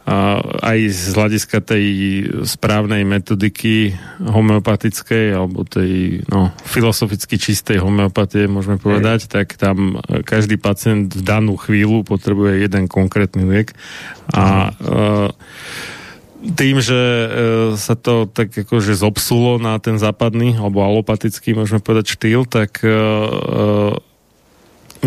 a 0.07 0.39
aj 0.63 0.79
z 0.87 1.19
hľadiska 1.19 1.59
tej 1.67 1.87
správnej 2.47 3.03
metodiky 3.03 3.91
homeopatickej 4.23 5.35
alebo 5.35 5.67
tej 5.67 6.23
no, 6.31 6.55
filozoficky 6.63 7.35
čistej 7.35 7.83
homeopatie, 7.83 8.47
môžeme 8.47 8.79
povedať, 8.79 9.27
tak 9.27 9.59
tam 9.59 9.99
každý 10.23 10.63
pacient 10.63 11.11
v 11.11 11.27
danú 11.27 11.59
chvíľu 11.59 12.07
potrebuje 12.07 12.63
jeden 12.63 12.87
konkrétny 12.87 13.51
liek. 13.51 13.75
A 14.31 14.71
uh, 14.71 15.35
tým, 16.55 16.79
že 16.79 16.95
e, 16.95 17.29
sa 17.75 17.99
to 17.99 18.31
tak 18.31 18.55
akože 18.55 18.95
zobsulo 18.95 19.59
na 19.59 19.79
ten 19.83 19.99
západný 19.99 20.55
alebo 20.55 20.87
alopatický, 20.87 21.59
môžeme 21.59 21.83
povedať, 21.83 22.15
štýl, 22.15 22.47
tak 22.47 22.85
e, 22.85 22.91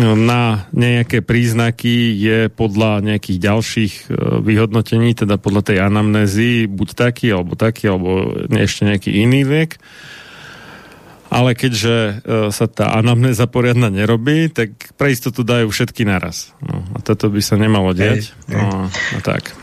na 0.00 0.70
nejaké 0.72 1.20
príznaky 1.20 2.14
je 2.14 2.38
podľa 2.48 3.02
nejakých 3.04 3.38
ďalších 3.40 3.94
e, 4.06 4.14
vyhodnotení, 4.40 5.12
teda 5.16 5.36
podľa 5.36 5.72
tej 5.72 5.78
anamnézy, 5.82 6.70
buď 6.70 6.88
taký, 6.94 7.26
alebo 7.34 7.58
taký, 7.58 7.90
alebo 7.90 8.32
ešte 8.48 8.86
nejaký 8.86 9.10
iný 9.24 9.44
liek. 9.44 9.76
Ale 11.30 11.54
keďže 11.54 11.96
e, 11.96 12.12
sa 12.50 12.66
tá 12.66 12.98
anamnéza 12.98 13.46
poriadna 13.46 13.86
nerobí, 13.86 14.50
tak 14.50 14.74
pre 14.98 15.14
istotu 15.14 15.46
dajú 15.46 15.70
všetky 15.70 16.02
naraz. 16.02 16.50
No, 16.58 16.82
a 16.94 16.98
toto 17.06 17.30
by 17.30 17.38
sa 17.38 17.54
nemalo 17.54 17.94
diať. 17.94 18.34
No, 18.50 18.90
no 18.90 19.18
tak. 19.22 19.54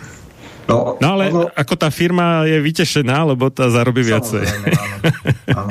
No, 0.67 0.99
no 0.99 1.07
ale 1.15 1.31
ono... 1.31 1.47
ako 1.55 1.73
tá 1.79 1.87
firma 1.87 2.43
je 2.43 2.59
vytešená, 2.59 3.23
lebo 3.23 3.47
tá 3.47 3.71
zarobí 3.71 4.03
viacej. 4.03 4.43
Áno, 5.55 5.67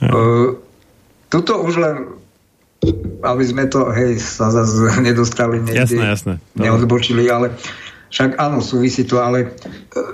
áno. 0.00 0.08
uh, 0.08 0.48
tuto 1.32 1.60
už 1.62 1.76
len 1.76 1.96
aby 3.24 3.44
sme 3.44 3.64
to, 3.66 3.88
hej, 3.90 4.20
sa 4.20 4.52
zase 4.52 5.00
nedostali 5.00 5.58
niekde, 5.64 5.96
jasné, 5.96 6.04
jasné. 6.12 6.34
neodbočili, 6.54 7.26
ale 7.26 7.50
však 8.12 8.36
áno, 8.38 8.60
súvisí 8.60 9.02
to, 9.08 9.18
ale 9.18 9.50
uh, 9.96 10.12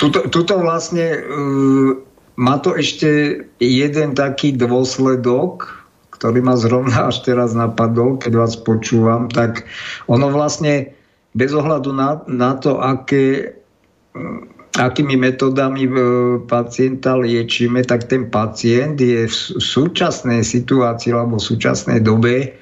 tuto, 0.00 0.26
tuto 0.32 0.58
vlastne 0.58 1.20
uh, 1.20 1.90
má 2.40 2.56
to 2.58 2.72
ešte 2.72 3.42
jeden 3.60 4.16
taký 4.16 4.56
dôsledok, 4.56 5.76
ktorý 6.16 6.40
ma 6.40 6.56
zrovna 6.56 7.12
až 7.12 7.20
teraz 7.24 7.52
napadol, 7.52 8.16
keď 8.16 8.32
vás 8.40 8.56
počúvam, 8.56 9.28
tak 9.28 9.68
ono 10.08 10.32
vlastne 10.32 10.96
bez 11.34 11.50
ohľadu 11.54 11.90
na, 11.94 12.22
na 12.26 12.58
to, 12.58 12.82
aké 12.82 13.54
akými 14.78 15.18
metodami 15.18 15.86
e, 15.86 15.92
pacienta 16.46 17.18
liečíme, 17.18 17.82
tak 17.86 18.06
ten 18.06 18.30
pacient 18.30 18.98
je 18.98 19.26
v 19.26 19.36
súčasnej 19.58 20.46
situácii 20.46 21.10
alebo 21.10 21.38
v 21.38 21.48
súčasnej 21.50 22.00
dobe 22.02 22.54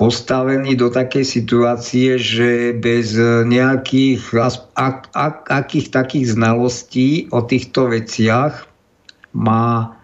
postavený 0.00 0.74
do 0.74 0.90
takej 0.90 1.22
situácie, 1.22 2.18
že 2.18 2.74
bez 2.74 3.14
nejakých 3.46 4.34
ak, 4.74 5.12
ak, 5.14 5.36
akých 5.46 5.94
takých 5.94 6.26
znalostí 6.34 7.30
o 7.30 7.44
týchto 7.44 7.92
veciach 7.92 8.66
má 9.36 9.94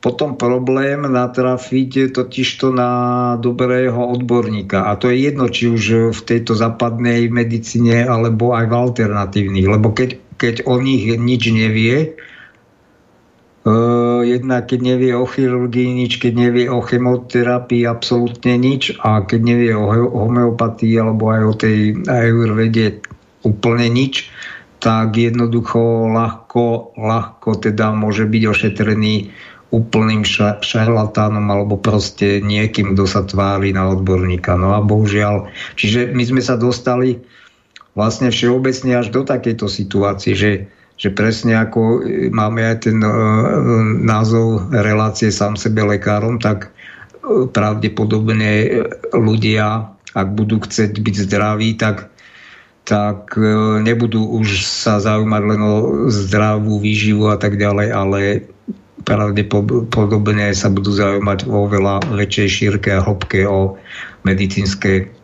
potom 0.00 0.38
problém 0.38 1.02
natrafiť 1.02 2.14
totižto 2.14 2.70
na 2.70 2.90
dobrého 3.40 3.96
odborníka. 3.96 4.86
A 4.86 4.94
to 4.94 5.10
je 5.10 5.26
jedno, 5.26 5.50
či 5.50 5.72
už 5.72 6.14
v 6.14 6.20
tejto 6.22 6.54
západnej 6.54 7.26
medicíne, 7.32 8.06
alebo 8.06 8.54
aj 8.54 8.70
v 8.70 8.74
alternatívnych. 8.76 9.66
Lebo 9.66 9.90
keď 9.90 10.26
keď 10.36 10.68
o 10.68 10.76
nich 10.78 11.08
nič 11.08 11.48
nevie, 11.48 12.12
uh, 13.64 14.20
jedna 14.20 14.60
keď 14.62 14.80
nevie 14.94 15.12
o 15.16 15.24
chirurgii 15.24 15.96
nič, 15.96 16.20
keď 16.20 16.32
nevie 16.36 16.66
o 16.68 16.84
chemoterapii 16.84 17.88
absolútne 17.88 18.60
nič 18.60 18.92
a 19.00 19.24
keď 19.24 19.40
nevie 19.40 19.72
o 19.72 19.88
homeopatii 20.12 20.94
alebo 21.00 21.32
aj 21.32 21.42
o 21.42 21.54
tej 21.56 21.78
ajurvede 22.04 23.00
úplne 23.48 23.88
nič, 23.88 24.28
tak 24.76 25.16
jednoducho 25.16 26.12
ľahko, 26.12 26.94
ľahko 27.00 27.50
teda 27.58 27.96
môže 27.96 28.28
byť 28.28 28.42
ošetrený 28.44 29.32
úplným 29.74 30.22
ša- 30.22 30.62
šarlatánom 30.62 31.42
alebo 31.50 31.74
proste 31.74 32.38
niekým, 32.38 32.94
kto 32.94 33.04
sa 33.04 33.26
tvári 33.26 33.74
na 33.74 33.90
odborníka. 33.90 34.54
No 34.54 34.78
a 34.78 34.80
bohužiaľ, 34.82 35.50
čiže 35.74 36.14
my 36.14 36.22
sme 36.22 36.42
sa 36.42 36.54
dostali 36.54 37.18
vlastne 37.98 38.30
všeobecne 38.30 38.92
až 38.94 39.10
do 39.10 39.26
takejto 39.26 39.66
situácie, 39.66 40.38
že, 40.38 40.52
že 41.00 41.08
presne 41.10 41.58
ako 41.58 42.04
e, 42.04 42.28
máme 42.30 42.62
aj 42.62 42.76
ten 42.86 43.00
uh, 43.00 43.10
názov 44.04 44.68
relácie 44.70 45.32
sám 45.32 45.56
sebe 45.56 45.82
lekárom, 45.82 46.36
tak 46.36 46.70
uh, 46.70 47.48
pravdepodobne 47.48 48.84
ľudia, 49.16 49.90
ak 50.12 50.28
budú 50.36 50.62
chcieť 50.62 50.92
byť 51.00 51.16
zdraví, 51.26 51.74
tak 51.74 52.12
tak 52.86 53.34
nebudú 53.82 54.22
už 54.38 54.62
sa 54.62 55.02
zaujímať 55.02 55.42
len 55.42 55.58
o 55.58 55.74
zdravú 56.06 56.78
výživu 56.78 57.26
a 57.26 57.34
tak 57.34 57.58
ďalej, 57.58 57.88
ale 57.90 58.46
pravdepodobne 59.06 60.50
sa 60.50 60.66
budú 60.66 60.90
zaujímať 60.90 61.46
vo 61.46 61.70
veľa 61.70 62.10
väčšej 62.10 62.48
šírke 62.50 62.90
a 62.90 63.00
hĺbke 63.06 63.46
o 63.46 63.78
medicínske 64.26 65.14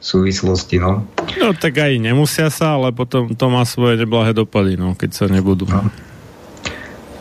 súvislosti. 0.00 0.76
No. 0.76 1.08
no 1.40 1.56
tak 1.56 1.80
aj 1.80 1.96
nemusia 1.96 2.52
sa, 2.52 2.76
ale 2.76 2.92
potom 2.92 3.32
to 3.32 3.46
má 3.48 3.64
svoje 3.64 3.96
neblahé 4.04 4.36
dopady, 4.36 4.76
no, 4.76 4.92
keď 4.92 5.10
sa 5.16 5.24
nebudú. 5.32 5.64
No. 5.72 5.88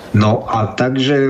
No 0.09 0.41
a 0.49 0.73
takže 0.73 1.21
e, 1.21 1.29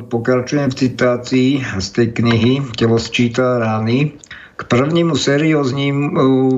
pokračujem 0.00 0.72
v 0.72 0.78
citácii 0.80 1.50
z 1.60 1.86
tej 1.92 2.08
knihy 2.16 2.52
Telo 2.72 2.96
sčíta 2.96 3.60
rány. 3.60 4.16
K 4.58 4.64
prvnímu 4.64 5.12
seriózním 5.12 5.96
e, 6.02 6.10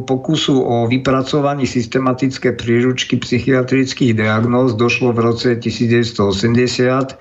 pokusu 0.06 0.62
o 0.62 0.86
vypracovaní 0.86 1.66
systematické 1.66 2.54
príručky 2.54 3.18
psychiatrických 3.18 4.14
diagnóz 4.14 4.78
došlo 4.78 5.10
v 5.10 5.26
roce 5.26 5.58
1980 5.58 7.18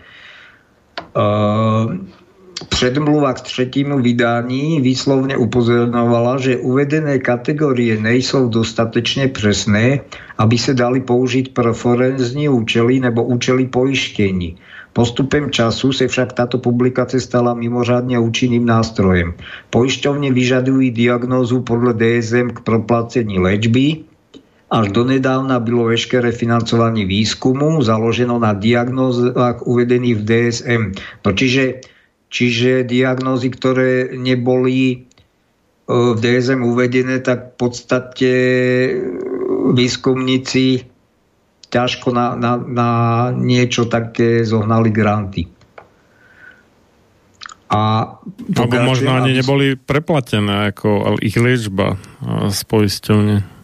predmluva 2.79 3.33
k 3.33 3.41
tretiemu 3.41 4.03
vydání 4.03 4.81
výslovne 4.83 5.39
upozorňovala, 5.39 6.43
že 6.43 6.59
uvedené 6.59 7.19
kategórie 7.23 7.95
nejsou 7.95 8.51
dostatečne 8.51 9.31
presné, 9.31 10.03
aby 10.35 10.57
se 10.59 10.75
dali 10.75 10.99
použiť 10.99 11.55
pro 11.55 11.71
forenzní 11.71 12.49
účely 12.49 12.99
nebo 12.99 13.23
účely 13.23 13.67
pojištění. 13.71 14.59
Postupem 14.93 15.53
času 15.53 15.93
se 15.93 16.07
však 16.07 16.33
táto 16.33 16.57
publikace 16.57 17.21
stala 17.21 17.53
mimořádne 17.53 18.19
účinným 18.19 18.65
nástrojem. 18.65 19.37
Pojišťovne 19.69 20.33
vyžadujú 20.33 20.89
diagnózu 20.91 21.61
podľa 21.61 21.93
DSM 21.93 22.57
k 22.57 22.59
proplacení 22.65 23.37
léčby, 23.37 24.08
až 24.69 24.85
donedávna 24.93 25.57
bylo 25.57 25.89
veškeré 25.89 26.29
financovanie 26.29 27.05
výskumu 27.05 27.81
založeno 27.81 28.37
na 28.37 28.53
diagnózach 28.53 29.65
uvedených 29.65 30.15
v 30.17 30.23
DSM. 30.23 30.83
No 31.25 31.29
čiže 31.33 31.81
Čiže 32.29 32.85
diagnózy, 32.85 33.49
ktoré 33.49 34.13
neboli 34.13 34.81
e, 34.93 34.97
v 35.89 36.17
DSM 36.21 36.61
uvedené, 36.61 37.25
tak 37.25 37.57
v 37.57 37.65
podstate 37.65 38.31
e, 38.85 38.91
výskumníci 39.73 40.85
ťažko 41.73 42.13
na, 42.13 42.37
na, 42.37 42.61
na 42.61 42.89
niečo 43.33 43.89
také 43.89 44.45
zohnali 44.45 44.93
granty. 44.93 45.49
A 47.69 48.13
Alebo 48.57 48.77
možno 48.81 49.13
ani 49.13 49.37
neboli 49.37 49.77
preplatené 49.77 50.73
ako 50.73 51.21
ich 51.21 51.37
liečba 51.37 52.01
z 52.49 52.59
poisťovne. 52.65 53.58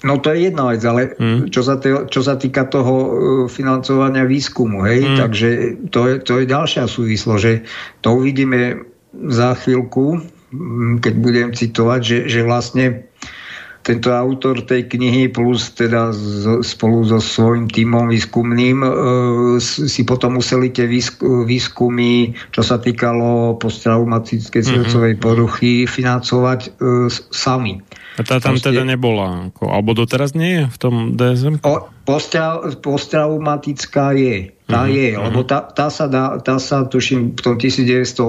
No 0.00 0.16
to 0.16 0.32
je 0.32 0.48
jedna 0.48 0.72
vec, 0.72 0.80
ale 0.80 1.12
mm. 1.12 1.52
čo, 1.52 1.60
sa 1.60 1.76
te, 1.76 2.08
čo 2.08 2.24
sa 2.24 2.40
týka 2.40 2.64
toho 2.72 2.94
uh, 2.96 3.10
financovania 3.52 4.24
výskumu, 4.24 4.88
hej, 4.88 5.00
mm. 5.04 5.16
takže 5.20 5.48
to 5.92 6.00
je, 6.08 6.14
to 6.24 6.32
je 6.40 6.44
ďalšia 6.48 6.88
súvislo, 6.88 7.36
že 7.36 7.68
to 8.00 8.16
uvidíme 8.16 8.80
za 9.12 9.52
chvíľku, 9.60 10.24
keď 11.04 11.14
budem 11.20 11.48
citovať, 11.52 12.00
že, 12.00 12.18
že 12.32 12.40
vlastne 12.46 13.10
tento 13.80 14.12
autor 14.12 14.60
tej 14.60 14.92
knihy 14.92 15.32
plus 15.32 15.72
teda 15.72 16.12
z, 16.12 16.60
spolu 16.60 17.00
so 17.08 17.16
svojím 17.16 17.64
tímom 17.64 18.12
výskumným 18.12 18.84
e, 18.84 18.90
si 19.60 20.02
potom 20.04 20.36
museli 20.36 20.68
tie 20.68 20.84
výsk, 20.84 21.24
výskumy, 21.24 22.36
čo 22.52 22.60
sa 22.60 22.76
týkalo 22.76 23.56
posttraumatickej 23.56 24.62
srdcovej 24.62 25.16
mm-hmm. 25.16 25.24
poruchy, 25.24 25.88
financovať 25.88 26.60
e, 26.60 26.70
sami. 27.32 27.80
A 28.18 28.26
tá 28.26 28.42
tam 28.42 28.58
Proste... 28.58 28.74
teda 28.74 28.82
nebola? 28.82 29.52
Ako, 29.52 29.70
alebo 29.70 29.94
doteraz 29.94 30.34
nie 30.34 30.62
je 30.62 30.64
v 30.66 30.76
tom 30.80 30.94
DSM? 31.14 31.62
O, 31.62 31.86
posttraumatická 32.82 34.16
je. 34.18 34.50
Tá 34.66 34.86
uh-huh, 34.86 34.94
je, 34.94 35.08
uh-huh. 35.14 35.24
lebo 35.30 35.46
tá, 35.46 35.66
tá, 35.66 35.90
sa 35.90 36.06
dá, 36.06 36.38
tá 36.42 36.62
sa 36.62 36.86
tuším 36.86 37.34
v 37.34 37.40
tom 37.42 37.54
1980 37.58 38.22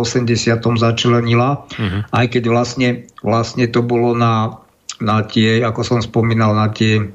začlenila, 0.57 1.65
uh-huh. 1.69 2.01
aj 2.09 2.25
keď 2.33 2.43
vlastne, 2.49 2.89
vlastne 3.21 3.69
to 3.69 3.85
bolo 3.85 4.17
na, 4.17 4.57
na 4.97 5.21
tie, 5.25 5.61
ako 5.61 5.81
som 5.85 5.99
spomínal, 6.01 6.57
na 6.57 6.69
tie 6.73 7.13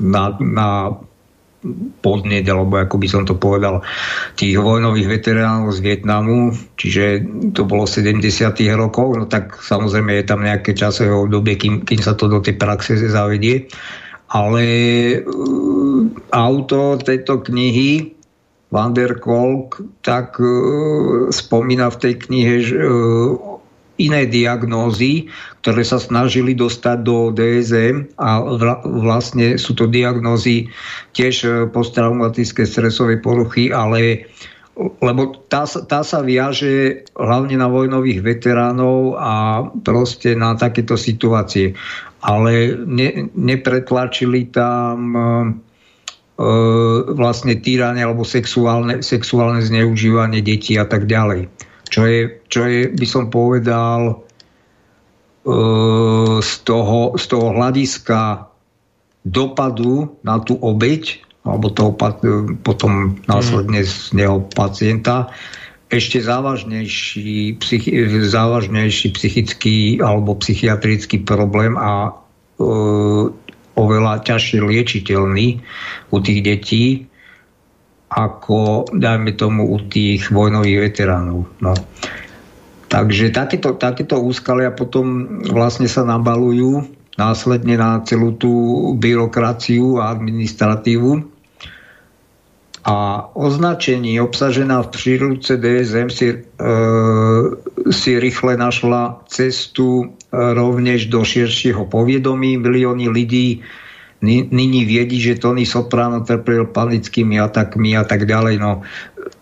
na, 0.00 0.36
na 0.40 0.68
podnieť, 2.00 2.44
alebo 2.50 2.78
ako 2.78 2.96
by 3.00 3.08
som 3.08 3.22
to 3.24 3.34
povedal, 3.34 3.82
tých 4.38 4.58
vojnových 4.58 5.20
veteránov 5.20 5.74
z 5.74 5.80
Vietnamu, 5.82 6.54
čiže 6.78 7.24
to 7.52 7.66
bolo 7.66 7.88
70. 7.88 8.22
rokov, 8.76 9.08
no 9.16 9.24
tak 9.26 9.58
samozrejme 9.58 10.16
je 10.20 10.24
tam 10.26 10.40
nejaké 10.44 10.76
časové 10.76 11.10
obdobie, 11.10 11.58
kým, 11.58 11.82
kým 11.82 12.00
sa 12.00 12.14
to 12.14 12.30
do 12.30 12.38
tej 12.40 12.56
praxe 12.58 12.98
zavedie. 12.98 13.66
Ale 14.26 14.64
uh, 15.22 16.02
autor 16.34 16.98
tejto 16.98 17.46
knihy 17.46 18.10
Van 18.74 18.90
der 18.90 19.22
Kolk 19.22 19.78
tak 20.02 20.34
uh, 20.42 21.30
spomína 21.30 21.94
v 21.94 21.96
tej 22.02 22.14
knihe 22.26 22.54
že, 22.58 22.74
uh, 22.74 23.56
iné 23.96 24.28
diagnózy, 24.28 25.32
ktoré 25.66 25.82
sa 25.82 25.98
snažili 25.98 26.54
dostať 26.54 27.02
do 27.02 27.34
DSM 27.34 28.14
a 28.22 28.38
vlastne 28.86 29.58
sú 29.58 29.74
to 29.74 29.90
diagnózy 29.90 30.70
tiež 31.10 31.34
e, 31.42 31.48
posttraumatické 31.66 32.62
stresové 32.62 33.18
poruchy, 33.18 33.74
ale 33.74 34.30
lebo 34.78 35.42
tá, 35.50 35.66
tá 35.66 36.06
sa 36.06 36.22
viaže 36.22 37.02
hlavne 37.18 37.58
na 37.58 37.66
vojnových 37.66 38.22
veteránov 38.22 39.18
a 39.18 39.66
proste 39.82 40.38
na 40.38 40.54
takéto 40.54 40.94
situácie. 40.94 41.74
Ale 42.22 42.78
ne, 42.86 43.26
nepretlačili 43.34 44.54
tam 44.54 44.96
e, 45.18 45.20
e 46.38 46.50
vlastne 47.10 47.58
týranie 47.58 48.06
alebo 48.06 48.22
sexuálne, 48.22 49.02
sexuálne 49.02 49.66
zneužívanie 49.66 50.46
detí 50.46 50.78
a 50.78 50.86
tak 50.86 51.10
ďalej 51.10 51.50
čo 51.86 52.02
je, 52.02 52.42
čo 52.50 52.66
je 52.66 52.90
by 52.90 53.06
som 53.06 53.30
povedal, 53.30 54.25
z 56.42 56.52
toho, 56.66 57.14
z 57.14 57.24
toho 57.30 57.46
hľadiska 57.54 58.50
dopadu 59.22 60.18
na 60.26 60.42
tú 60.42 60.58
obeď, 60.58 61.22
alebo 61.46 61.70
toho 61.70 61.94
potom 62.66 63.22
následne 63.30 63.86
z 63.86 64.10
neho 64.18 64.42
pacienta, 64.50 65.30
ešte 65.86 66.18
závažnejší, 66.18 67.62
psychi- 67.62 68.10
závažnejší 68.26 69.06
psychický 69.14 70.02
alebo 70.02 70.34
psychiatrický 70.34 71.22
problém 71.22 71.78
a 71.78 72.10
e, 72.10 72.12
oveľa 73.78 74.26
ťažšie 74.26 74.66
liečiteľný 74.66 75.62
u 76.10 76.16
tých 76.18 76.40
detí, 76.42 77.06
ako, 78.10 78.90
dajme 78.98 79.30
tomu, 79.38 79.70
u 79.70 79.78
tých 79.86 80.26
vojnových 80.34 80.90
veteránov. 80.90 81.46
No. 81.62 81.74
Takže 82.86 83.34
takéto, 83.34 83.74
takéto 83.74 84.22
úskalia 84.22 84.70
potom 84.70 85.38
vlastne 85.50 85.90
sa 85.90 86.06
nabalujú 86.06 86.86
následne 87.16 87.80
na 87.80 88.04
celú 88.04 88.36
tú 88.36 88.52
byrokraciu 88.94 89.98
a 89.98 90.12
administratívu. 90.12 91.24
A 92.86 93.26
označenie 93.34 94.22
obsažená 94.22 94.86
v 94.86 94.92
príručce 94.94 95.58
DSM 95.58 96.06
si, 96.06 96.26
e, 96.30 96.36
si 97.90 98.10
rýchle 98.14 98.54
našla 98.54 99.26
cestu 99.26 100.06
e, 100.06 100.30
rovnež 100.30 101.10
do 101.10 101.26
širšieho 101.26 101.90
povedomí. 101.90 102.54
Milióny 102.62 103.10
ľudí 103.10 103.66
nyní 104.26 104.84
viedi, 104.84 105.22
že 105.22 105.38
Tony 105.38 105.62
Soprano 105.66 106.26
trpel 106.26 106.66
panickými 106.66 107.38
atakmi 107.40 107.94
a 107.94 108.04
tak 108.04 108.26
ďalej. 108.26 108.58
No, 108.58 108.82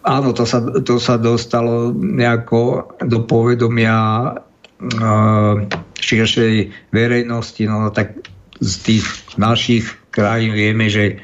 áno, 0.05 0.29
to 0.37 0.45
sa, 0.45 0.61
to 0.61 1.01
sa 1.01 1.17
dostalo 1.17 1.91
nejako 1.97 2.93
do 3.01 3.25
povedomia 3.25 4.31
uh, 4.31 5.55
širšej 5.97 6.55
verejnosti, 6.93 7.63
no 7.65 7.89
tak 7.91 8.21
z 8.61 8.75
tých 8.85 9.05
našich 9.41 9.85
krajín 10.15 10.55
vieme, 10.55 10.87
že 10.87 11.19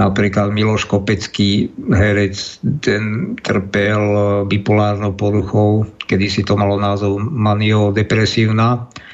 napríklad 0.00 0.56
Miloš 0.56 0.88
Kopecký, 0.88 1.68
herec, 1.92 2.64
ten 2.80 3.36
trpel 3.44 4.00
bipolárnou 4.48 5.12
poruchou, 5.12 5.84
kedy 6.08 6.26
si 6.32 6.40
to 6.40 6.56
malo 6.56 6.80
názov 6.80 7.20
manio-depresívna. 7.20 8.88
E, 8.88 9.11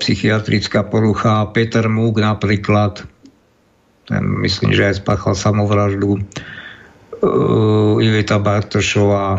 psychiatrická 0.00 0.84
porucha. 0.86 1.48
Peter 1.50 1.88
Múk 1.88 2.20
napríklad, 2.20 3.04
myslím, 4.42 4.74
že 4.76 4.92
aj 4.92 5.00
spáchal 5.00 5.34
samovraždu. 5.34 6.20
Uh, 7.20 8.00
Iveta 8.00 8.40
Bartošová 8.40 9.36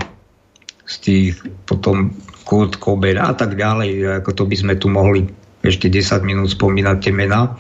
z 0.86 0.96
tých 1.02 1.34
potom 1.66 2.14
Kurt 2.46 2.78
Cobain 2.78 3.18
a 3.18 3.34
tak 3.34 3.58
ďalej. 3.58 4.22
Ako 4.22 4.38
to 4.38 4.44
by 4.46 4.56
sme 4.60 4.74
tu 4.78 4.86
mohli 4.92 5.26
ešte 5.66 5.90
10 5.90 6.22
minút 6.22 6.54
spomínať 6.54 6.98
tie 7.02 7.14
mená. 7.14 7.58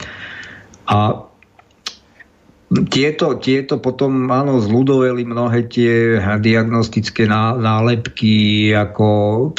A 0.89 1.25
tieto, 2.71 3.35
tieto 3.35 3.83
potom 3.83 4.31
áno, 4.31 4.63
zľudoveli 4.63 5.27
mnohé 5.27 5.67
tie 5.67 6.15
diagnostické 6.39 7.27
nálepky 7.27 8.71
ako 8.71 9.07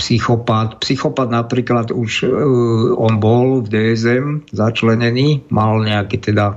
psychopat. 0.01 0.80
Psychopat 0.80 1.28
napríklad 1.28 1.93
už 1.93 2.24
uh, 2.24 2.97
on 2.97 3.20
bol 3.20 3.60
v 3.60 3.68
DSM 3.68 4.48
začlenený, 4.56 5.44
mal 5.52 5.84
nejaké 5.84 6.24
teda 6.24 6.56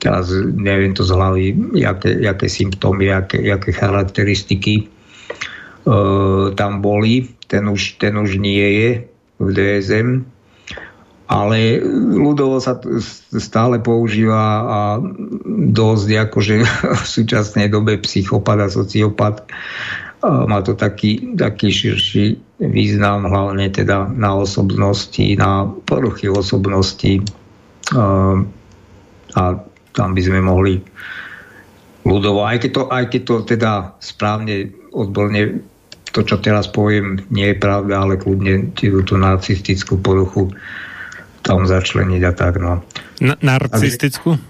teraz 0.00 0.32
neviem 0.40 0.96
to 0.96 1.04
z 1.04 1.12
hlavy, 1.12 1.46
jaké 2.20 2.48
symptómy, 2.48 3.12
jaké, 3.12 3.72
charakteristiky 3.72 4.88
uh, 5.84 6.52
tam 6.56 6.80
boli. 6.80 7.28
Ten 7.44 7.68
už, 7.68 8.00
ten 8.00 8.16
už 8.16 8.40
nie 8.40 8.68
je 8.80 8.90
v 9.36 9.48
DSM 9.52 10.33
ale 11.24 11.80
ľudovo 12.14 12.60
sa 12.60 12.76
stále 13.40 13.80
používa 13.80 14.44
a 14.64 14.80
dosť 15.72 16.08
akože 16.28 16.56
v 17.00 17.06
súčasnej 17.06 17.72
dobe 17.72 17.96
psychopat 18.00 18.58
a 18.60 18.68
sociopat. 18.68 19.48
Má 20.24 20.64
to 20.64 20.72
taký, 20.72 21.36
taký 21.36 21.68
širší 21.68 22.26
význam, 22.56 23.28
hlavne 23.28 23.68
teda 23.68 24.08
na 24.08 24.40
osobnosti, 24.40 25.20
na 25.36 25.68
poruchy 25.84 26.32
osobnosti. 26.32 27.20
A 29.34 29.42
tam 29.92 30.08
by 30.16 30.22
sme 30.24 30.40
mohli 30.40 30.80
ľudovo, 32.08 32.44
aj 32.44 32.56
keď 32.64 32.70
to, 32.72 32.82
aj 32.88 33.04
keď 33.12 33.22
to 33.24 33.36
teda 33.56 33.72
správne 34.00 34.72
odborne 34.92 35.64
to, 36.14 36.22
čo 36.22 36.38
teraz 36.38 36.70
poviem, 36.70 37.26
nie 37.34 37.50
je 37.50 37.58
pravda, 37.58 38.06
ale 38.06 38.20
kľudne 38.20 38.70
tú 38.78 39.14
narcistickú 39.18 39.98
poruchu 39.98 40.54
tam 41.44 41.68
začleniť 41.68 42.22
a 42.24 42.32
tak. 42.32 42.56
No. 42.56 42.80
Na, 43.20 43.36
narcistickú? 43.44 44.40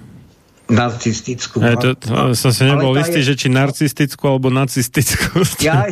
Narcistickú. 0.65 1.61
Ja, 1.61 1.77
to, 1.77 1.93
to, 1.93 2.33
som 2.33 2.49
si 2.49 2.65
nebol 2.65 2.97
istý, 2.97 3.21
je... 3.21 3.29
že 3.29 3.35
či 3.37 3.49
narcistickú 3.53 4.33
alebo 4.33 4.49
nacistickú. 4.49 5.45
Ja, 5.61 5.85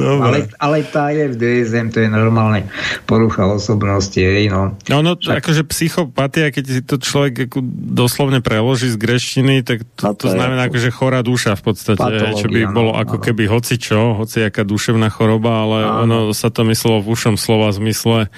ale, 0.00 0.48
ale 0.56 0.76
tá 0.84 1.12
je 1.12 1.32
v 1.32 1.34
DSM, 1.36 1.92
to 1.92 2.00
je 2.04 2.08
normálne 2.08 2.68
porucha 3.04 3.44
osobnosti. 3.44 4.16
Jej, 4.16 4.48
no. 4.48 4.76
No, 4.88 5.04
no 5.04 5.16
Však... 5.16 5.44
akože 5.44 5.62
psychopatia, 5.68 6.48
keď 6.52 6.64
si 6.64 6.80
to 6.84 6.96
človek 7.00 7.52
doslovne 7.92 8.40
preloží 8.40 8.88
z 8.88 8.96
greštiny, 8.96 9.60
tak 9.64 9.84
to, 9.96 10.08
no, 10.08 10.16
to, 10.16 10.26
znamená 10.32 10.72
akože 10.72 10.88
chorá 10.92 11.20
duša 11.24 11.56
v 11.56 11.62
podstate, 11.68 12.36
čo 12.36 12.48
by 12.48 12.60
no, 12.68 12.72
bolo 12.72 12.92
ako 12.96 13.20
no. 13.20 13.22
keby 13.24 13.44
hoci 13.48 13.76
čo, 13.76 14.16
hoci 14.16 14.44
aká 14.44 14.64
duševná 14.64 15.12
choroba, 15.12 15.68
ale 15.68 15.78
no. 15.84 15.92
ono 16.04 16.16
sa 16.32 16.48
to 16.48 16.64
myslelo 16.68 17.04
v 17.04 17.12
ušom 17.12 17.36
slova 17.36 17.72
zmysle 17.72 18.32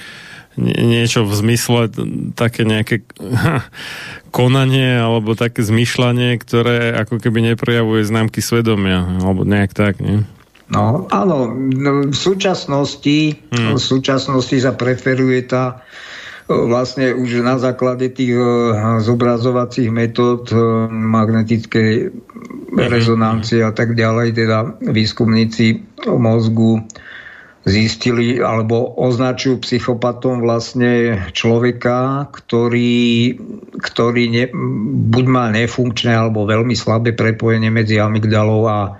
niečo 0.58 1.26
v 1.26 1.34
zmysle 1.34 1.90
také 2.38 2.62
nejaké 2.62 3.02
konanie 4.36 4.98
alebo 4.98 5.38
také 5.38 5.62
zmyšľanie, 5.62 6.38
ktoré 6.42 6.94
ako 6.98 7.22
keby 7.22 7.54
neprejavuje 7.54 8.02
známky 8.06 8.42
svedomia, 8.42 9.06
alebo 9.22 9.46
nejak 9.46 9.72
tak, 9.74 10.02
nie? 10.02 10.26
No, 10.64 11.06
áno, 11.12 11.52
no, 11.54 12.08
v 12.08 12.16
súčasnosti, 12.16 13.36
hmm. 13.52 13.76
v 13.76 13.80
súčasnosti 13.80 14.56
sa 14.56 14.72
preferuje 14.72 15.44
tá 15.44 15.84
vlastne 16.48 17.16
už 17.16 17.40
na 17.40 17.56
základe 17.56 18.12
tých 18.12 18.36
zobrazovacích 19.00 19.88
metód 19.88 20.52
magnetickej 20.88 21.92
hmm. 22.12 22.90
rezonancie 22.90 23.64
a 23.64 23.72
tak 23.72 23.96
ďalej, 23.96 24.36
teda 24.36 24.76
výskumníci 24.88 25.84
mozgu 26.04 26.84
zistili 27.64 28.44
alebo 28.44 28.92
označujú 29.00 29.64
psychopatom 29.64 30.44
vlastne 30.44 31.16
človeka, 31.32 32.28
ktorý, 32.28 33.36
ktorý 33.80 34.24
ne, 34.28 34.44
buď 35.08 35.24
má 35.24 35.48
nefunkčné 35.48 36.12
alebo 36.12 36.44
veľmi 36.44 36.76
slabé 36.76 37.16
prepojenie 37.16 37.72
medzi 37.72 37.96
amygdalou 37.96 38.68
a 38.68 38.78
e, 38.84 38.90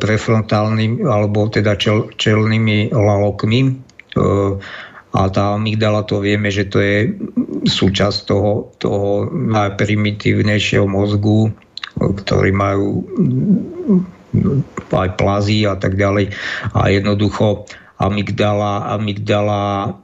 prefrontálnym 0.00 1.04
alebo 1.04 1.52
teda 1.52 1.76
čel, 1.76 2.08
čelnými 2.16 2.96
lalokmi. 2.96 3.60
E, 3.68 3.72
a 5.14 5.20
tá 5.30 5.54
amygdala 5.54 6.02
to 6.08 6.18
vieme, 6.24 6.50
že 6.50 6.66
to 6.66 6.82
je 6.82 7.12
súčasť 7.68 8.18
toho, 8.26 8.74
toho 8.82 9.30
najprimitívnejšieho 9.30 10.90
mozgu, 10.90 11.54
ktorý 11.94 12.50
majú 12.50 13.06
aj 14.90 15.10
plazy 15.16 15.66
a 15.66 15.78
tak 15.78 15.98
ďalej. 15.98 16.34
A 16.74 16.90
jednoducho 16.90 17.66
amygdala, 17.98 18.90
amygdala 18.98 19.94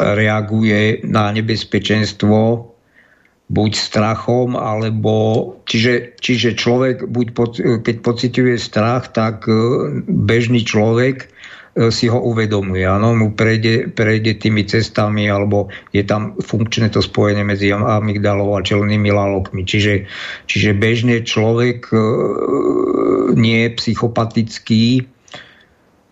reaguje 0.00 1.04
na 1.04 1.28
nebezpečenstvo 1.30 2.70
buď 3.50 3.72
strachom, 3.74 4.54
alebo 4.54 5.14
čiže, 5.66 6.14
čiže 6.22 6.54
človek, 6.54 7.10
buď 7.10 7.26
keď 7.82 7.96
pociťuje 7.98 8.54
strach, 8.56 9.10
tak 9.10 9.50
e, 9.50 9.52
bežný 10.06 10.62
človek 10.62 11.26
si 11.70 12.10
ho 12.10 12.18
uvedomuje. 12.18 12.82
Áno, 12.82 13.14
mu 13.14 13.30
prejde, 13.30 13.94
prejde 13.94 14.34
tými 14.34 14.66
cestami, 14.66 15.30
alebo 15.30 15.70
je 15.94 16.02
tam 16.02 16.34
funkčné 16.42 16.90
to 16.90 16.98
spojenie 16.98 17.46
medzi 17.46 17.70
amygdalou 17.70 18.58
a 18.58 18.66
čelnými 18.66 19.14
lalokmi. 19.14 19.62
Čiže, 19.62 20.10
čiže 20.50 20.74
bežne 20.74 21.22
človek 21.22 21.94
e, 21.94 21.98
nie 23.38 23.58
je 23.66 23.76
psychopatický, 23.78 24.84
e, 24.98 25.02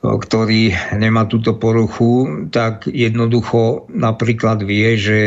ktorý 0.06 0.62
nemá 0.94 1.26
túto 1.26 1.58
poruchu, 1.58 2.46
tak 2.54 2.86
jednoducho 2.86 3.90
napríklad 3.90 4.62
vie, 4.62 4.94
že 4.94 5.18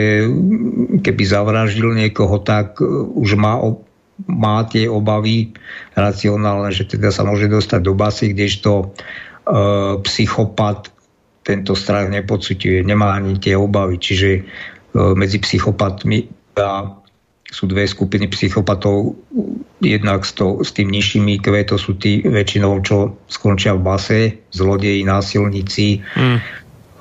keby 1.04 1.24
zavraždil 1.28 1.92
niekoho, 1.92 2.40
tak 2.40 2.80
e, 2.80 2.88
už 3.20 3.36
má, 3.36 3.60
má 4.32 4.64
tie 4.64 4.88
obavy 4.88 5.52
racionálne, 5.92 6.72
že 6.72 6.88
teda 6.88 7.12
sa 7.12 7.28
môže 7.28 7.52
dostať 7.52 7.84
do 7.84 7.92
basy, 8.00 8.32
kdežto 8.32 8.96
E, 9.31 9.31
psychopat 10.06 10.92
tento 11.42 11.74
strach 11.74 12.08
nepocituje, 12.08 12.86
nemá 12.86 13.18
ani 13.18 13.42
tie 13.42 13.58
obavy. 13.58 13.98
Čiže 13.98 14.30
e, 14.38 14.42
medzi 15.18 15.42
psychopatmi 15.42 16.30
sú 17.52 17.68
dve 17.68 17.84
skupiny 17.84 18.30
psychopatov. 18.32 19.18
Jednak 19.82 20.24
s, 20.24 20.38
to, 20.38 20.62
s 20.62 20.72
tým 20.72 20.94
nižšími 20.94 21.42
IQ, 21.42 21.48
to 21.68 21.76
sú 21.76 21.98
tí 21.98 22.24
väčšinou, 22.24 22.80
čo 22.86 23.18
skončia 23.28 23.76
v 23.76 23.82
base, 23.82 24.20
zlodeji, 24.54 25.04
násilníci, 25.04 26.00
mm. 26.00 26.38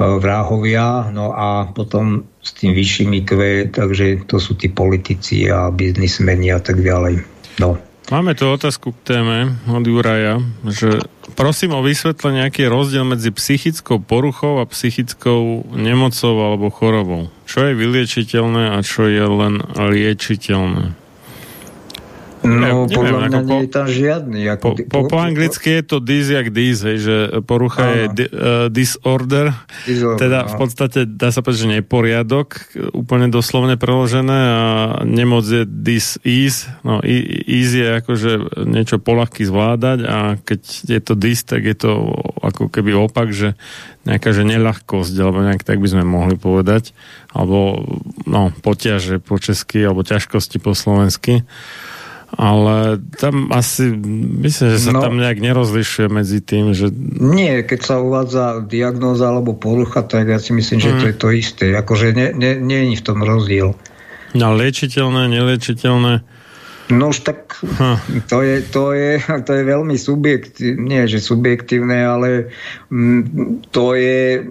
vrahovia, 0.01 1.13
no 1.13 1.37
a 1.37 1.69
potom 1.71 2.25
s 2.41 2.57
tým 2.57 2.73
vyšším 2.73 3.11
IQ, 3.23 3.31
takže 3.71 4.25
to 4.27 4.41
sú 4.41 4.57
tí 4.57 4.73
politici 4.73 5.47
a 5.47 5.69
biznismeni 5.69 6.51
a 6.51 6.59
tak 6.59 6.81
ďalej. 6.81 7.23
No. 7.61 7.77
Máme 8.11 8.35
tu 8.35 8.51
otázku 8.51 8.91
k 8.91 9.15
téme 9.15 9.55
od 9.71 9.87
Juraja, 9.87 10.43
že 10.67 10.99
prosím 11.39 11.79
o 11.79 11.87
vysvetlenie, 11.87 12.43
aký 12.43 12.67
je 12.67 12.75
rozdiel 12.75 13.07
medzi 13.07 13.31
psychickou 13.31 14.03
poruchou 14.03 14.59
a 14.59 14.67
psychickou 14.67 15.63
nemocou 15.71 16.35
alebo 16.43 16.75
chorobou. 16.75 17.31
Čo 17.47 17.71
je 17.71 17.79
vyliečiteľné 17.79 18.75
a 18.75 18.79
čo 18.83 19.07
je 19.07 19.23
len 19.23 19.63
liečiteľné? 19.63 21.00
No, 22.41 22.89
ja, 22.89 22.97
podľa 22.97 23.21
mňa 23.29 23.41
nie 23.45 23.61
je 23.65 23.71
tam 23.71 23.85
žiadny. 23.85 24.41
Ako, 24.49 24.73
po, 24.89 25.05
po, 25.05 25.13
po 25.13 25.19
anglicky 25.21 25.77
je 25.77 25.85
to 25.85 25.97
dis 26.01 26.25
jak 26.25 26.49
dis, 26.49 26.81
hej, 26.81 26.97
že 26.97 27.17
porucha 27.45 27.85
áno. 27.85 27.93
je 27.93 28.05
di, 28.17 28.27
uh, 28.33 28.67
disorder, 28.73 29.53
disorder, 29.85 30.17
teda 30.17 30.39
v 30.49 30.55
podstate 30.57 30.99
dá 31.05 31.29
sa 31.29 31.45
povedať, 31.45 31.69
že 31.69 31.75
neporiadok, 31.85 32.49
úplne 32.97 33.29
doslovne 33.29 33.77
preložené 33.77 34.41
a 34.57 34.65
nemoc 35.05 35.45
je 35.45 35.69
dis-ease, 35.69 36.65
no 36.81 37.05
ease 37.05 37.77
je 37.77 37.89
akože 38.01 38.65
niečo 38.65 38.97
polahky 38.97 39.45
zvládať 39.45 39.99
a 40.09 40.41
keď 40.41 40.61
je 40.97 41.01
to 41.05 41.13
dis, 41.21 41.45
tak 41.45 41.69
je 41.69 41.77
to 41.77 41.93
ako 42.41 42.73
keby 42.73 42.97
opak, 42.97 43.37
že 43.37 43.53
nejaká 44.09 44.33
že 44.33 44.49
neľahkosť, 44.49 45.13
alebo 45.21 45.45
nejak 45.45 45.61
tak 45.61 45.77
by 45.77 45.93
sme 45.93 46.09
mohli 46.09 46.41
povedať, 46.41 46.97
alebo 47.37 47.85
no, 48.25 48.49
poťaže 48.65 49.21
po 49.21 49.37
česky, 49.37 49.85
alebo 49.85 50.09
ťažkosti 50.09 50.57
po 50.57 50.73
slovensky 50.73 51.45
ale 52.31 53.03
tam 53.19 53.51
asi, 53.51 53.91
myslím, 54.47 54.67
že 54.75 54.79
sa 54.79 54.95
no, 54.95 55.03
tam 55.03 55.19
nejak 55.19 55.43
nerozlišuje 55.43 56.07
medzi 56.07 56.39
tým, 56.39 56.71
že... 56.71 56.95
Nie, 57.19 57.67
keď 57.67 57.81
sa 57.83 57.97
uvádza 57.99 58.63
diagnóza 58.63 59.35
alebo 59.35 59.59
porucha, 59.59 60.07
tak 60.07 60.31
ja 60.31 60.39
si 60.39 60.55
myslím, 60.55 60.79
že 60.79 60.91
mm. 60.95 60.99
to 60.99 61.05
je 61.11 61.17
to 61.19 61.29
isté. 61.35 61.67
Akože 61.75 62.15
nie, 62.15 62.31
nie, 62.35 62.55
nie 62.59 62.95
je 62.95 63.03
v 63.03 63.07
tom 63.07 63.27
rozdiel. 63.27 63.75
No, 64.39 64.55
liečiteľné, 64.55 65.27
neliečiteľné. 65.27 66.23
No 66.91 67.15
už 67.15 67.23
tak 67.23 67.55
huh. 67.63 67.99
to, 68.27 68.43
je, 68.43 68.63
to, 68.67 68.95
je, 68.95 69.23
to 69.47 69.51
je 69.55 69.63
veľmi 69.63 69.95
subjektívne, 69.95 70.83
nie 70.87 71.03
že 71.07 71.23
subjektívne, 71.23 71.99
ale 72.03 72.29
mm, 72.91 73.67
to 73.71 73.95
je 73.95 74.47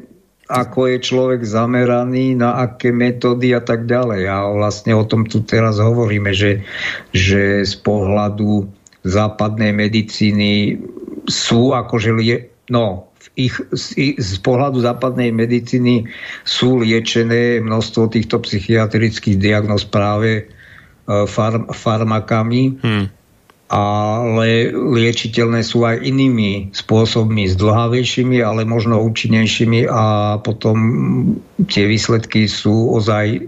ako 0.50 0.90
je 0.90 0.98
človek 0.98 1.46
zameraný, 1.46 2.34
na 2.34 2.58
aké 2.58 2.90
metódy 2.90 3.54
a 3.54 3.62
tak 3.62 3.86
ďalej. 3.86 4.26
A 4.26 4.50
vlastne 4.50 4.98
o 4.98 5.06
tom 5.06 5.30
tu 5.30 5.46
teraz 5.46 5.78
hovoríme, 5.78 6.34
že, 6.34 6.66
že 7.14 7.62
z 7.62 7.74
pohľadu 7.86 8.66
západnej 9.06 9.70
medicíny 9.78 10.82
sú 11.30 11.78
akože 11.78 12.10
no, 12.74 13.14
ich, 13.38 13.54
z, 13.72 14.18
z 14.18 14.38
pohľadu 14.42 14.82
západnej 14.82 15.30
medicíny 15.30 16.10
sú 16.44 16.82
liečené 16.82 17.62
množstvo 17.62 18.10
týchto 18.10 18.42
psychiatrických 18.42 19.38
diagnóz 19.38 19.86
práve 19.86 20.44
e, 20.44 20.44
farm, 21.30 21.70
farmakami. 21.70 22.82
Hmm 22.82 23.19
ale 23.70 24.74
liečiteľné 24.74 25.62
sú 25.62 25.86
aj 25.86 26.02
inými 26.02 26.74
spôsobmi, 26.74 27.46
zdlhavejšími, 27.54 28.42
ale 28.42 28.66
možno 28.66 28.98
účinnejšími 29.06 29.86
a 29.86 30.36
potom 30.42 30.78
tie 31.70 31.86
výsledky 31.86 32.50
sú 32.50 32.98
ozaj 32.98 33.46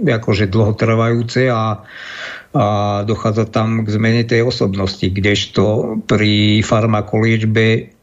akože 0.00 0.48
dlhotrvajúce 0.48 1.52
a, 1.52 1.84
a 2.56 2.66
dochádza 3.04 3.52
tam 3.52 3.84
k 3.84 3.88
zmene 3.92 4.24
tej 4.24 4.48
osobnosti, 4.48 5.04
kdežto 5.04 5.96
pri 6.08 6.64
farmakoliečbe 6.64 7.99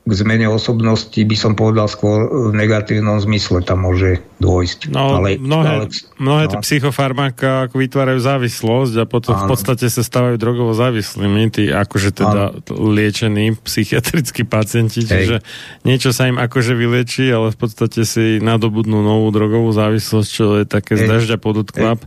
k 0.00 0.12
zmene 0.16 0.48
osobnosti 0.48 1.20
by 1.20 1.36
som 1.36 1.52
povedal 1.52 1.84
skôr 1.84 2.24
v 2.50 2.56
negatívnom 2.56 3.20
zmysle 3.20 3.60
tam 3.60 3.84
môže 3.84 4.24
dôjsť. 4.40 4.88
No, 4.88 5.20
ale, 5.20 5.36
mnohé, 5.36 5.84
ale, 5.84 5.86
mnohé 6.16 6.44
no. 6.48 6.64
psychofarmaka 6.64 7.68
ako 7.68 7.76
vytvárajú 7.76 8.16
závislosť 8.24 8.94
a 8.96 9.04
potom 9.04 9.36
áno. 9.36 9.44
v 9.44 9.48
podstate 9.52 9.92
sa 9.92 10.00
stávajú 10.00 10.40
drogovo 10.40 10.72
závislými, 10.72 11.52
tí 11.52 11.68
akože 11.68 12.16
teda 12.16 12.56
áno. 12.56 12.90
liečení 12.96 13.52
psychiatrickí 13.68 14.48
pacienti, 14.48 15.04
čiže 15.04 15.44
Hej. 15.44 15.84
niečo 15.84 16.16
sa 16.16 16.32
im 16.32 16.40
akože 16.40 16.72
vylečí, 16.72 17.28
ale 17.28 17.52
v 17.52 17.58
podstate 17.60 18.08
si 18.08 18.40
nadobudnú 18.40 19.04
novú 19.04 19.28
drogovú 19.28 19.68
závislosť, 19.76 20.28
čo 20.32 20.44
je 20.58 20.64
také 20.64 20.96
Hej. 20.96 21.00
z 21.00 21.02
dažďa 21.12 21.36
pod 21.36 21.68
odklap. 21.68 22.00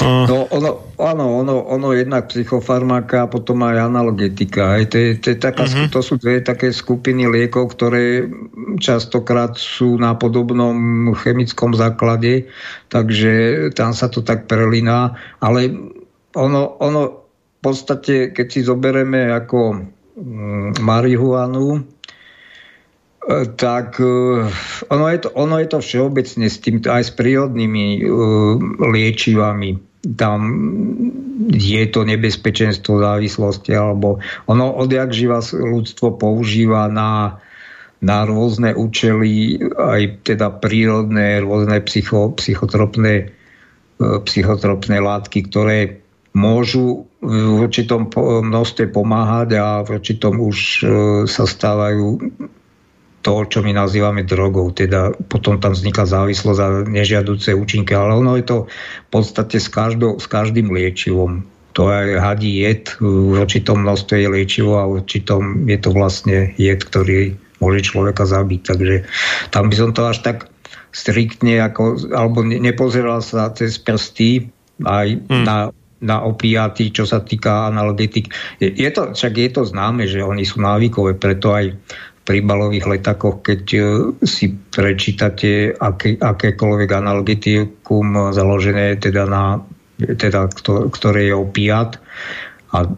No, 0.00 0.48
ono, 0.48 0.96
áno, 0.96 1.44
ono, 1.44 1.68
ono 1.68 1.92
jednak 1.92 2.32
psychofarmaka 2.32 3.28
a 3.28 3.30
potom 3.30 3.60
aj 3.60 3.92
analgetika. 3.92 4.80
Aj 4.80 4.88
to, 4.88 4.96
je, 4.96 5.10
to, 5.20 5.26
je 5.36 5.38
taká, 5.38 5.68
uh-huh. 5.68 5.92
to 5.92 6.00
sú 6.00 6.16
dve 6.16 6.40
také 6.40 6.72
skupiny 6.72 7.28
liekov, 7.28 7.76
ktoré 7.76 8.24
častokrát 8.80 9.52
sú 9.60 10.00
na 10.00 10.16
podobnom 10.16 11.12
chemickom 11.12 11.76
základe, 11.76 12.48
takže 12.88 13.68
tam 13.76 13.92
sa 13.92 14.08
to 14.08 14.24
tak 14.24 14.48
prelína. 14.48 15.12
Ale 15.44 15.68
ono, 16.32 16.80
ono 16.80 17.00
v 17.36 17.58
podstate, 17.60 18.32
keď 18.32 18.46
si 18.48 18.60
zoberieme 18.64 19.28
ako 19.28 19.76
mm, 20.16 20.80
marihuanu, 20.80 21.84
tak 23.56 24.02
uh, 24.02 24.50
ono, 24.90 25.06
je 25.08 25.18
to, 25.22 25.28
ono 25.38 25.62
je 25.62 25.68
to 25.70 25.78
všeobecne 25.78 26.46
s 26.50 26.58
tým, 26.58 26.82
aj 26.82 27.02
s 27.06 27.12
prírodnými 27.14 28.02
uh, 28.02 28.58
liečivami. 28.82 29.78
Tam 30.18 30.40
je 31.50 31.82
to 31.86 32.02
nebezpečenstvo 32.02 32.98
závislosti, 32.98 33.70
alebo 33.70 34.18
ono 34.50 34.74
odjak 34.74 35.14
živa 35.14 35.38
ľudstvo 35.42 36.18
používa 36.18 36.90
na, 36.90 37.38
na 38.02 38.26
rôzne 38.26 38.74
účely, 38.74 39.62
aj 39.78 40.26
teda 40.26 40.50
prírodné, 40.58 41.38
rôzne 41.38 41.78
psycho, 41.86 42.34
psychotropné, 42.34 43.14
e, 43.22 44.04
psychotropné 44.26 44.98
látky, 44.98 45.46
ktoré 45.46 46.02
môžu 46.34 47.06
v 47.22 47.62
určitom 47.62 48.10
množstve 48.10 48.90
pomáhať 48.90 49.48
a 49.54 49.86
v 49.86 50.02
určitom 50.02 50.42
už 50.42 50.58
e, 50.58 50.84
sa 51.30 51.46
stávajú 51.46 52.18
to, 53.22 53.46
čo 53.46 53.62
my 53.62 53.72
nazývame 53.72 54.26
drogou. 54.26 54.74
Teda 54.74 55.14
potom 55.30 55.62
tam 55.62 55.72
vzniká 55.72 56.04
závislosť 56.04 56.60
a 56.60 56.68
nežiaduce 56.84 57.54
účinky. 57.54 57.94
Ale 57.94 58.18
ono 58.18 58.34
je 58.36 58.44
to 58.44 58.58
v 58.68 59.08
podstate 59.14 59.62
s, 59.62 59.70
každou, 59.70 60.18
s 60.18 60.26
každým 60.26 60.74
liečivom. 60.74 61.46
To 61.72 61.88
je 61.88 62.20
hadí 62.20 62.60
jed, 62.60 62.92
v 63.00 63.40
určitom 63.40 63.80
množstve 63.80 64.20
je 64.20 64.28
liečivo 64.28 64.76
a 64.76 64.84
v 64.84 65.00
určitom 65.00 65.64
je 65.64 65.78
to 65.80 65.90
vlastne 65.94 66.52
jed, 66.60 66.84
ktorý 66.84 67.32
môže 67.64 67.80
človeka 67.88 68.28
zabiť. 68.28 68.60
Takže 68.60 68.94
tam 69.48 69.72
by 69.72 69.74
som 69.78 69.90
to 69.96 70.04
až 70.04 70.20
tak 70.20 70.52
striktne, 70.92 71.64
ako, 71.64 72.12
alebo 72.12 72.44
nepozeral 72.44 73.24
sa 73.24 73.48
cez 73.56 73.80
prsty 73.80 74.52
aj 74.84 75.08
hmm. 75.16 75.46
na 75.48 75.72
na 76.02 76.18
opiaty, 76.26 76.90
čo 76.90 77.06
sa 77.06 77.22
týka 77.22 77.70
analgetik. 77.70 78.34
Je, 78.58 78.74
je 78.74 78.90
to, 78.90 79.14
však 79.14 79.32
je 79.38 79.50
to 79.54 79.62
známe, 79.62 80.02
že 80.10 80.18
oni 80.18 80.42
sú 80.42 80.58
návykové, 80.58 81.14
preto 81.14 81.54
aj 81.54 81.78
príbalových 82.22 82.86
letakoch, 82.98 83.42
keď 83.42 83.62
e, 83.74 83.80
si 84.22 84.54
prečítate 84.54 85.74
aké, 85.74 86.18
akékoľvek 86.18 86.90
analgetikum 86.90 88.34
založené 88.34 88.98
teda 88.98 89.26
na 89.26 89.58
teda, 90.02 90.50
ktoré 90.90 91.30
je 91.30 91.34
opiat 91.36 92.02
a 92.72 92.88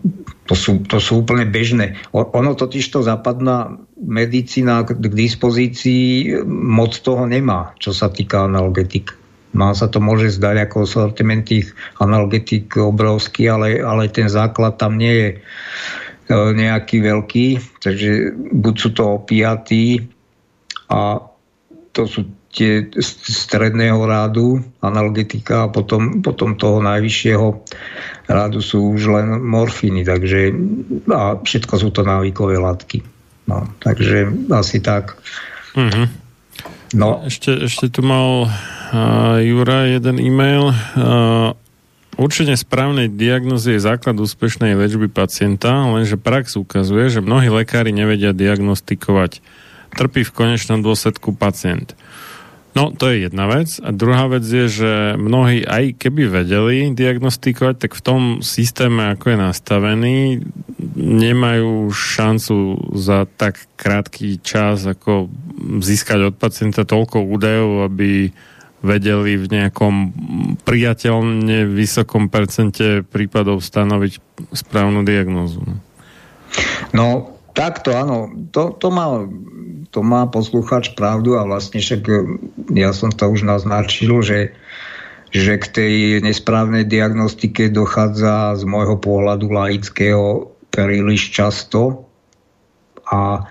to 0.46 0.54
sú, 0.54 0.86
to 0.86 1.02
sú 1.02 1.26
úplne 1.26 1.50
bežné. 1.50 1.98
Ono 2.14 2.54
totiž 2.54 2.84
to 2.94 3.02
západná 3.02 3.74
medicína 3.98 4.86
k 4.86 5.02
dispozícii 5.02 6.38
moc 6.46 6.94
toho 7.02 7.26
nemá, 7.26 7.74
čo 7.82 7.90
sa 7.90 8.06
týka 8.12 8.46
analgetik. 8.46 9.18
Má 9.54 9.74
sa 9.74 9.86
to 9.86 10.02
môže 10.02 10.34
zdať 10.34 10.70
ako 10.70 10.86
sortiment 10.86 11.46
tých 11.46 11.74
analgetik 12.02 12.74
obrovský, 12.74 13.50
ale, 13.50 13.82
ale 13.82 14.10
ten 14.10 14.26
základ 14.30 14.78
tam 14.78 14.98
nie 14.98 15.14
je 15.14 15.28
nejaký 16.32 17.04
veľký, 17.04 17.46
takže 17.84 18.32
buď 18.36 18.74
sú 18.80 18.88
to 18.96 19.02
opiaty 19.20 20.00
a 20.88 21.20
to 21.94 22.02
sú 22.08 22.26
tie 22.54 22.86
stredného 23.02 23.98
rádu 24.06 24.62
analgetika 24.78 25.66
a 25.66 25.72
potom, 25.74 26.22
potom 26.22 26.54
toho 26.54 26.78
najvyššieho 26.86 27.46
rádu 28.30 28.62
sú 28.62 28.94
už 28.94 29.10
len 29.10 29.26
morfíny, 29.42 30.06
takže 30.06 30.54
a 31.10 31.34
všetko 31.42 31.74
sú 31.74 31.90
to 31.90 32.06
návykové 32.06 32.62
látky. 32.62 33.02
No, 33.50 33.66
takže 33.82 34.30
asi 34.54 34.78
tak. 34.80 35.18
Mm-hmm. 35.74 36.06
No. 36.94 37.26
Ešte, 37.26 37.66
ešte 37.66 37.90
tu 37.90 38.06
mal 38.06 38.46
uh, 38.46 39.42
Jura 39.42 39.90
jeden 39.90 40.22
e-mail. 40.22 40.70
Uh, 40.94 41.58
Určenie 42.14 42.54
správnej 42.54 43.10
diagnozy 43.10 43.74
je 43.74 43.86
základ 43.90 44.14
úspešnej 44.14 44.78
liečby 44.78 45.10
pacienta, 45.10 45.82
lenže 45.90 46.14
prax 46.14 46.54
ukazuje, 46.54 47.10
že 47.10 47.18
mnohí 47.18 47.50
lekári 47.50 47.90
nevedia 47.90 48.30
diagnostikovať. 48.30 49.42
Trpí 49.94 50.22
v 50.22 50.34
konečnom 50.34 50.78
dôsledku 50.78 51.34
pacient. 51.34 51.98
No, 52.74 52.90
to 52.90 53.06
je 53.10 53.30
jedna 53.30 53.46
vec. 53.46 53.78
A 53.82 53.94
druhá 53.94 54.26
vec 54.26 54.42
je, 54.42 54.66
že 54.66 54.92
mnohí 55.14 55.62
aj 55.62 55.94
keby 55.94 56.26
vedeli 56.26 56.90
diagnostikovať, 56.90 57.86
tak 57.86 57.92
v 57.94 58.02
tom 58.02 58.22
systéme, 58.42 59.14
ako 59.14 59.34
je 59.34 59.38
nastavený, 59.38 60.16
nemajú 60.98 61.90
šancu 61.94 62.78
za 62.98 63.30
tak 63.38 63.62
krátky 63.78 64.42
čas, 64.42 64.86
ako 64.86 65.30
získať 65.82 66.30
od 66.30 66.34
pacienta 66.34 66.82
toľko 66.82 67.22
údajov, 67.22 67.86
aby 67.86 68.34
vedeli 68.84 69.40
v 69.40 69.46
nejakom 69.48 69.94
priateľne 70.68 71.64
vysokom 71.64 72.28
percente 72.28 73.00
prípadov 73.00 73.64
stanoviť 73.64 74.20
správnu 74.52 75.00
diagnózu. 75.08 75.64
No, 76.92 77.34
takto 77.56 77.96
áno. 77.96 78.28
To, 78.52 78.76
to 78.76 78.92
má 78.92 79.24
to 79.94 80.02
má 80.02 80.26
poslucháč 80.26 80.90
pravdu 80.98 81.38
a 81.38 81.46
vlastne 81.46 81.78
však 81.78 82.02
e, 82.10 82.14
ja 82.74 82.90
som 82.90 83.14
to 83.14 83.30
už 83.30 83.46
naznačil, 83.46 84.26
že, 84.26 84.50
že 85.30 85.54
k 85.54 85.66
tej 85.70 85.94
nesprávnej 86.18 86.82
diagnostike 86.82 87.70
dochádza 87.70 88.58
z 88.58 88.66
môjho 88.66 88.98
pohľadu 88.98 89.54
laického 89.54 90.50
príliš 90.74 91.30
často 91.30 92.10
a 93.06 93.46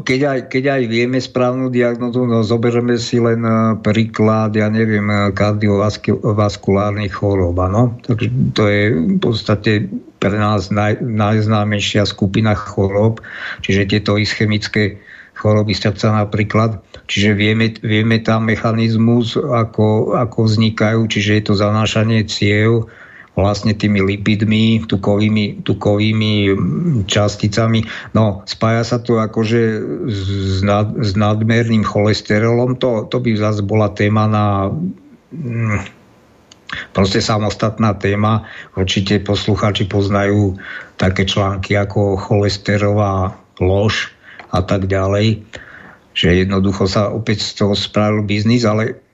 keď 0.00 0.20
aj, 0.24 0.40
keď 0.48 0.64
aj 0.80 0.82
vieme 0.88 1.20
správnu 1.20 1.68
diagnozu, 1.68 2.24
no 2.24 2.40
zoberieme 2.40 2.96
si 2.96 3.20
len 3.20 3.44
e, 3.44 3.76
príklad, 3.84 4.56
ja 4.56 4.72
neviem, 4.72 5.04
e, 5.04 5.36
kardiovaskulárnych 5.36 7.12
chorób, 7.12 7.60
no. 7.68 7.92
Takže 8.00 8.28
to 8.56 8.62
je 8.72 8.82
v 8.88 9.18
podstate 9.20 9.92
pre 10.16 10.32
nás 10.32 10.72
naj, 10.72 11.04
najznámejšia 11.04 12.08
skupina 12.08 12.56
chorób, 12.56 13.20
čiže 13.60 13.84
tieto 13.84 14.16
ischemické 14.16 14.96
choroby 15.36 15.76
srdca 15.76 16.24
napríklad. 16.24 16.80
Čiže 17.04 17.36
vieme, 17.36 17.76
vieme 17.84 18.16
tam 18.24 18.48
mechanizmus, 18.48 19.36
ako, 19.36 20.16
ako 20.16 20.48
vznikajú, 20.48 21.04
čiže 21.04 21.36
je 21.36 21.42
to 21.44 21.54
zanášanie 21.60 22.24
ciev, 22.24 22.88
vlastne 23.40 23.72
tými 23.74 24.04
lipidmi, 24.04 24.84
tukovými, 24.84 25.64
tukovými 25.64 26.32
časticami. 27.08 27.84
No, 28.12 28.44
spája 28.44 28.84
sa 28.84 28.98
to 29.00 29.18
akože 29.18 29.60
s, 30.06 30.60
nad, 30.60 30.92
s 31.00 31.16
nadmerným 31.16 31.82
cholesterolom. 31.82 32.76
To, 32.78 33.08
to 33.08 33.18
by 33.18 33.30
zase 33.34 33.64
bola 33.64 33.90
téma 33.90 34.28
na 34.28 34.46
mm, 35.32 35.80
proste 36.94 37.18
samostatná 37.18 37.96
téma. 37.98 38.46
Určite 38.78 39.18
poslucháči 39.24 39.90
poznajú 39.90 40.60
také 41.00 41.26
články 41.26 41.74
ako 41.74 42.20
cholesterová 42.20 43.34
lož 43.58 44.12
a 44.50 44.62
tak 44.62 44.86
ďalej, 44.90 45.42
že 46.14 46.28
jednoducho 46.44 46.90
sa 46.90 47.10
opäť 47.10 47.46
z 47.46 47.64
toho 47.64 47.74
spravil 47.78 48.26
biznis, 48.26 48.66
ale 48.66 49.09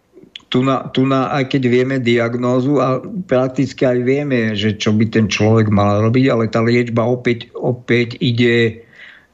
tu 0.57 0.65
na, 0.65 0.89
tu 0.89 1.05
na, 1.05 1.29
aj 1.37 1.53
keď 1.53 1.63
vieme 1.69 1.97
diagnózu 2.01 2.81
a 2.81 2.97
prakticky 3.29 3.85
aj 3.85 3.99
vieme, 4.09 4.57
že 4.57 4.73
čo 4.73 4.89
by 4.97 5.05
ten 5.13 5.29
človek 5.29 5.69
mal 5.69 6.01
robiť, 6.01 6.33
ale 6.33 6.49
tá 6.49 6.65
liečba 6.65 7.05
opäť, 7.05 7.53
opäť 7.53 8.17
ide 8.25 8.81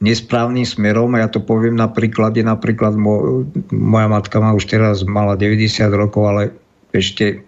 nesprávnym 0.03 0.67
smerom. 0.67 1.15
A 1.15 1.23
ja 1.23 1.31
to 1.31 1.39
poviem 1.39 1.79
na 1.79 1.87
príklade, 1.87 2.43
napríklad 2.43 2.99
mo, 2.99 3.47
moja 3.71 4.11
matka 4.11 4.43
má 4.43 4.51
už 4.51 4.67
teraz 4.67 5.07
mala 5.07 5.39
90 5.39 5.63
rokov, 5.95 6.27
ale 6.27 6.43
ešte 6.91 7.39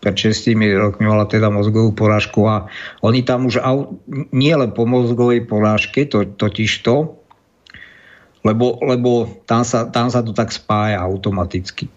pred 0.00 0.16
6 0.16 0.56
rokmi 0.80 1.04
mala 1.04 1.28
teda 1.28 1.52
mozgovú 1.52 1.92
porážku 1.92 2.48
a 2.48 2.64
oni 3.04 3.28
tam 3.28 3.44
už 3.44 3.60
nie 4.32 4.56
len 4.56 4.72
po 4.72 4.88
mozgovej 4.88 5.44
porážke, 5.44 6.08
to, 6.08 6.32
totiž 6.32 6.80
to, 6.80 7.12
lebo, 8.40 8.80
lebo 8.80 9.28
tam, 9.44 9.68
sa, 9.68 9.84
tam 9.84 10.08
sa 10.08 10.24
to 10.24 10.32
tak 10.32 10.48
spája 10.48 10.96
automaticky 10.96 11.92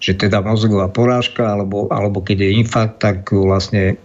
že 0.00 0.16
teda 0.16 0.40
mozgová 0.40 0.88
porážka, 0.88 1.44
alebo, 1.44 1.92
alebo 1.92 2.24
keď 2.24 2.40
je 2.40 2.56
infarkt, 2.64 3.04
tak 3.04 3.28
vlastne 3.30 3.94
e, 3.94 3.96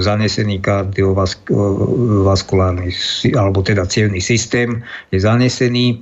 zanesený 0.00 0.62
kardiovaskulárny, 0.62 2.94
alebo 3.34 3.62
teda 3.66 3.86
cievný 3.90 4.22
systém 4.22 4.86
je 5.10 5.18
zanesený, 5.18 5.98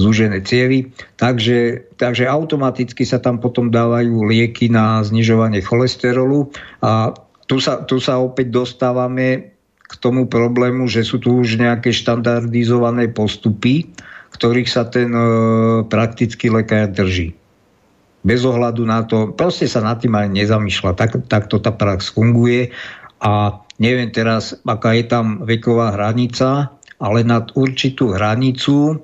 zúžené 0.00 0.40
cievy, 0.40 0.88
takže, 1.20 1.84
takže 2.00 2.24
automaticky 2.24 3.04
sa 3.04 3.20
tam 3.20 3.36
potom 3.36 3.68
dávajú 3.68 4.24
lieky 4.24 4.72
na 4.72 5.04
znižovanie 5.04 5.60
cholesterolu. 5.60 6.48
A 6.80 7.12
tu 7.44 7.60
sa, 7.60 7.84
tu 7.84 8.00
sa 8.00 8.16
opäť 8.16 8.48
dostávame 8.48 9.52
k 9.84 9.92
tomu 10.00 10.24
problému, 10.24 10.88
že 10.88 11.04
sú 11.04 11.20
tu 11.20 11.44
už 11.44 11.60
nejaké 11.60 11.92
štandardizované 11.92 13.12
postupy, 13.12 13.84
ktorých 14.32 14.64
sa 14.64 14.88
ten 14.88 15.12
e, 15.12 15.84
praktický 15.84 16.48
lekár 16.48 16.88
drží 16.88 17.36
bez 18.22 18.46
ohľadu 18.46 18.82
na 18.86 19.02
to, 19.02 19.34
proste 19.34 19.66
sa 19.66 19.82
nad 19.82 19.98
tým 19.98 20.14
aj 20.14 20.30
nezamýšľa. 20.30 20.94
Tak, 20.94 21.10
takto 21.26 21.58
tá 21.58 21.74
prax 21.74 22.14
funguje 22.14 22.70
a 23.22 23.58
neviem 23.82 24.10
teraz, 24.14 24.54
aká 24.62 24.94
je 24.94 25.04
tam 25.10 25.42
veková 25.42 25.94
hranica, 25.98 26.70
ale 27.02 27.26
nad 27.26 27.50
určitú 27.58 28.14
hranicu 28.14 29.02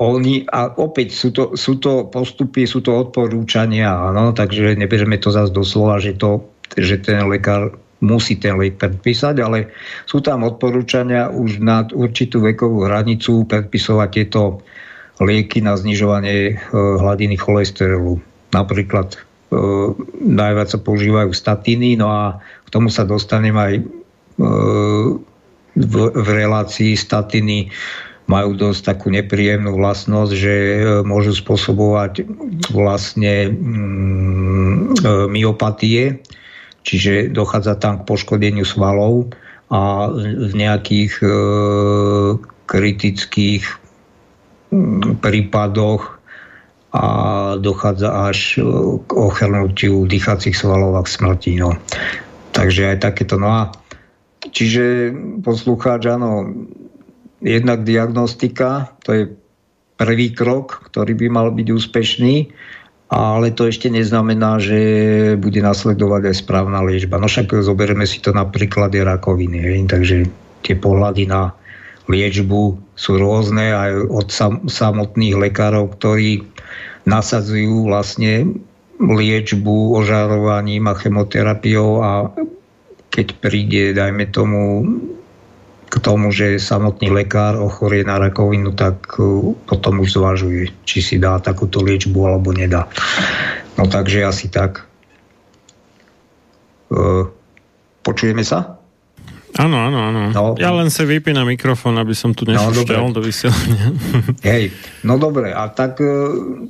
oni, 0.00 0.48
a 0.48 0.72
opäť 0.80 1.12
sú 1.12 1.28
to, 1.30 1.44
sú 1.54 1.76
to 1.76 2.08
postupy, 2.08 2.64
sú 2.64 2.80
to 2.80 2.96
odporúčania, 2.96 3.92
áno, 3.92 4.32
takže 4.32 4.72
neberieme 4.72 5.20
to 5.20 5.28
zase 5.28 5.52
doslova, 5.52 6.00
že, 6.00 6.16
to, 6.16 6.40
že 6.72 7.04
ten 7.04 7.28
lekár 7.28 7.76
musí 8.00 8.40
ten 8.40 8.56
liek 8.56 8.80
predpísať, 8.80 9.44
ale 9.44 9.68
sú 10.08 10.24
tam 10.24 10.48
odporúčania 10.48 11.28
už 11.28 11.60
nad 11.60 11.92
určitú 11.92 12.40
vekovú 12.40 12.88
hranicu 12.88 13.44
predpisovať 13.44 14.08
tieto 14.08 14.64
lieky 15.20 15.60
na 15.60 15.76
znižovanie 15.76 16.36
e, 16.50 16.52
hladiny 16.72 17.36
cholesterolu. 17.36 18.18
Napríklad 18.56 19.14
e, 19.14 19.18
najviac 20.24 20.68
sa 20.72 20.80
používajú 20.80 21.30
statiny, 21.36 22.00
no 22.00 22.08
a 22.08 22.40
k 22.40 22.68
tomu 22.72 22.88
sa 22.88 23.04
dostanem 23.04 23.54
aj 23.54 23.72
e, 23.78 23.82
v, 25.76 25.94
v 26.10 26.28
relácii 26.28 26.96
statiny 26.96 27.68
majú 28.26 28.54
dosť 28.54 28.94
takú 28.94 29.10
nepríjemnú 29.10 29.74
vlastnosť, 29.74 30.32
že 30.38 30.54
môžu 31.02 31.34
spôsobovať 31.34 32.22
vlastne 32.70 33.50
mm, 33.50 35.02
myopatie, 35.34 36.22
čiže 36.86 37.34
dochádza 37.34 37.74
tam 37.82 38.02
k 38.02 38.06
poškodeniu 38.06 38.62
svalov 38.62 39.34
a 39.66 40.14
v 40.14 40.52
nejakých 40.54 41.26
kritických 42.70 43.66
prípadoch 45.18 46.20
a 46.90 47.04
dochádza 47.58 48.10
až 48.30 48.58
k 49.06 49.10
ochrnutiu 49.14 50.06
dýchacích 50.10 50.54
svalov 50.54 50.98
a 50.98 51.02
k 51.06 51.12
smrti. 51.12 51.52
No. 51.62 51.78
Takže 52.50 52.94
aj 52.94 52.98
takéto. 53.02 53.38
No 53.38 53.48
a 53.50 53.60
čiže 54.42 55.14
poslucháč, 55.42 56.10
áno, 56.10 56.50
jednak 57.38 57.86
diagnostika, 57.86 58.94
to 59.06 59.10
je 59.14 59.22
prvý 60.00 60.32
krok, 60.34 60.90
ktorý 60.90 61.14
by 61.14 61.26
mal 61.30 61.48
byť 61.54 61.68
úspešný, 61.70 62.36
ale 63.10 63.50
to 63.54 63.66
ešte 63.66 63.90
neznamená, 63.90 64.62
že 64.62 64.80
bude 65.34 65.60
nasledovať 65.62 66.30
aj 66.30 66.36
správna 66.46 66.80
liečba. 66.86 67.18
No 67.18 67.26
však 67.26 67.52
zoberieme 67.62 68.06
si 68.06 68.22
to 68.22 68.30
na 68.30 68.46
príklade 68.46 69.02
rakoviny. 69.02 69.58
Hej? 69.60 69.78
Takže 69.90 70.16
tie 70.62 70.74
pohľady 70.78 71.26
na 71.26 71.52
liečbu 72.10 72.62
sú 72.98 73.12
rôzne 73.16 73.70
aj 73.70 73.92
od 74.10 74.28
sam, 74.34 74.54
samotných 74.66 75.38
lekárov, 75.38 75.94
ktorí 75.94 76.42
nasadzujú 77.06 77.86
vlastne 77.86 78.60
liečbu 79.00 79.96
ožarovaním 79.96 80.90
a 80.90 80.98
chemoterapiou 80.98 81.90
a 82.04 82.10
keď 83.10 83.26
príde, 83.40 83.96
dajme 83.96 84.28
tomu, 84.28 84.86
k 85.90 85.94
tomu, 85.98 86.30
že 86.30 86.62
samotný 86.62 87.10
lekár 87.10 87.58
ochorie 87.58 88.06
na 88.06 88.22
rakovinu, 88.22 88.70
tak 88.78 89.18
uh, 89.18 89.50
potom 89.66 89.98
už 90.06 90.14
zvažuje, 90.14 90.70
či 90.86 91.02
si 91.02 91.16
dá 91.18 91.42
takúto 91.42 91.82
liečbu 91.82 92.20
alebo 92.22 92.54
nedá. 92.54 92.86
No 93.74 93.90
takže 93.90 94.22
asi 94.22 94.46
tak. 94.46 94.86
Uh, 96.94 97.26
počujeme 98.06 98.46
sa? 98.46 98.79
Áno, 99.58 99.76
áno, 99.76 99.98
áno. 99.98 100.20
No. 100.30 100.44
Ja 100.54 100.70
len 100.70 100.92
sa 100.94 101.02
vypínam 101.02 101.50
mikrofón, 101.50 101.98
aby 101.98 102.14
som 102.14 102.30
tu 102.30 102.46
nešušťal 102.46 103.10
dobre. 103.10 103.16
do 103.16 103.20
vysielania. 103.24 103.86
Hej, 104.50 104.70
no 105.02 105.18
dobre, 105.18 105.50
a 105.50 105.66
tak 105.72 105.98
e, 105.98 106.12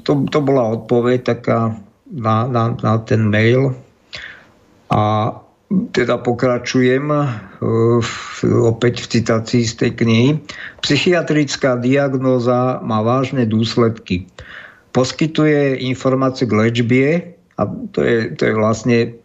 to, 0.01 0.25
to 0.33 0.39
bola 0.41 0.81
odpoveď 0.81 1.19
taká 1.37 1.77
na, 2.09 2.49
na, 2.49 2.73
na 2.81 2.95
ten 3.05 3.29
mail 3.29 3.77
a 4.91 5.35
teda 5.71 6.19
pokračujem 6.19 7.05
e, 7.15 7.21
opäť 8.65 9.07
v 9.07 9.11
citácii 9.21 9.63
z 9.63 9.75
tej 9.87 9.91
knihy. 10.01 10.31
Psychiatrická 10.83 11.79
diagnóza 11.79 12.83
má 12.83 13.05
vážne 13.05 13.47
dôsledky. 13.47 14.27
Poskytuje 14.91 15.79
informácie 15.87 16.51
k 16.51 16.57
liečbie 16.57 17.09
a 17.55 17.69
to 17.95 18.03
je, 18.03 18.35
to 18.35 18.43
je 18.51 18.55
vlastne 18.57 19.20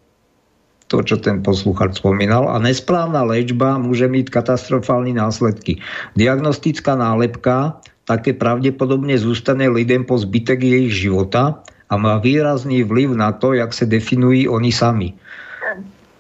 to, 0.87 1.01
čo 1.01 1.17
ten 1.17 1.41
posluchač 1.41 1.97
spomínal. 1.97 2.49
A 2.49 2.61
nesprávna 2.61 3.25
liečba 3.25 3.81
môže 3.81 4.05
mít 4.05 4.29
katastrofálne 4.29 5.13
následky. 5.17 5.81
Diagnostická 6.13 6.93
nálepka 6.93 7.81
také 8.05 8.37
pravdepodobne 8.37 9.17
zůstane 9.17 9.65
lidem 9.69 10.05
po 10.05 10.17
zbytek 10.17 10.61
jejich 10.61 10.93
života 11.09 11.61
a 11.89 11.93
má 11.97 12.17
výrazný 12.21 12.85
vliv 12.85 13.17
na 13.17 13.33
to, 13.33 13.53
jak 13.53 13.73
se 13.73 13.85
definují 13.85 14.49
oni 14.49 14.71
sami. 14.71 15.13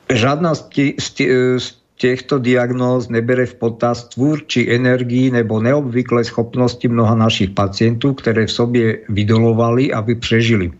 Žádná 0.09 0.55
z, 0.55 0.61
ti- 0.69 0.95
z, 0.99 1.07
ti- 1.09 1.29
z 1.57 1.67
těchto 1.95 2.39
diagnóz 2.39 3.09
nebere 3.09 3.45
v 3.45 3.55
potaz 3.55 4.03
tvůrčí 4.13 4.67
energii 4.67 5.31
nebo 5.31 5.61
neobvyklé 5.61 6.23
schopnosti 6.23 6.87
mnoha 6.87 7.15
našich 7.15 7.49
pacientů, 7.49 8.13
které 8.13 8.45
v 8.45 8.51
sobě 8.51 8.85
vydolovali, 9.09 9.93
aby 9.93 10.15
přežili. 10.15 10.71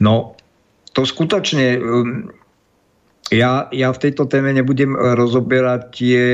No, 0.00 0.35
to 0.96 1.04
skutočne... 1.04 1.76
Um, 1.76 2.32
ja, 3.26 3.66
ja 3.74 3.90
v 3.90 4.00
tejto 4.06 4.30
téme 4.30 4.54
nebudem 4.54 4.94
eh, 4.94 5.18
rozoberať 5.18 5.80
tie, 5.92 6.24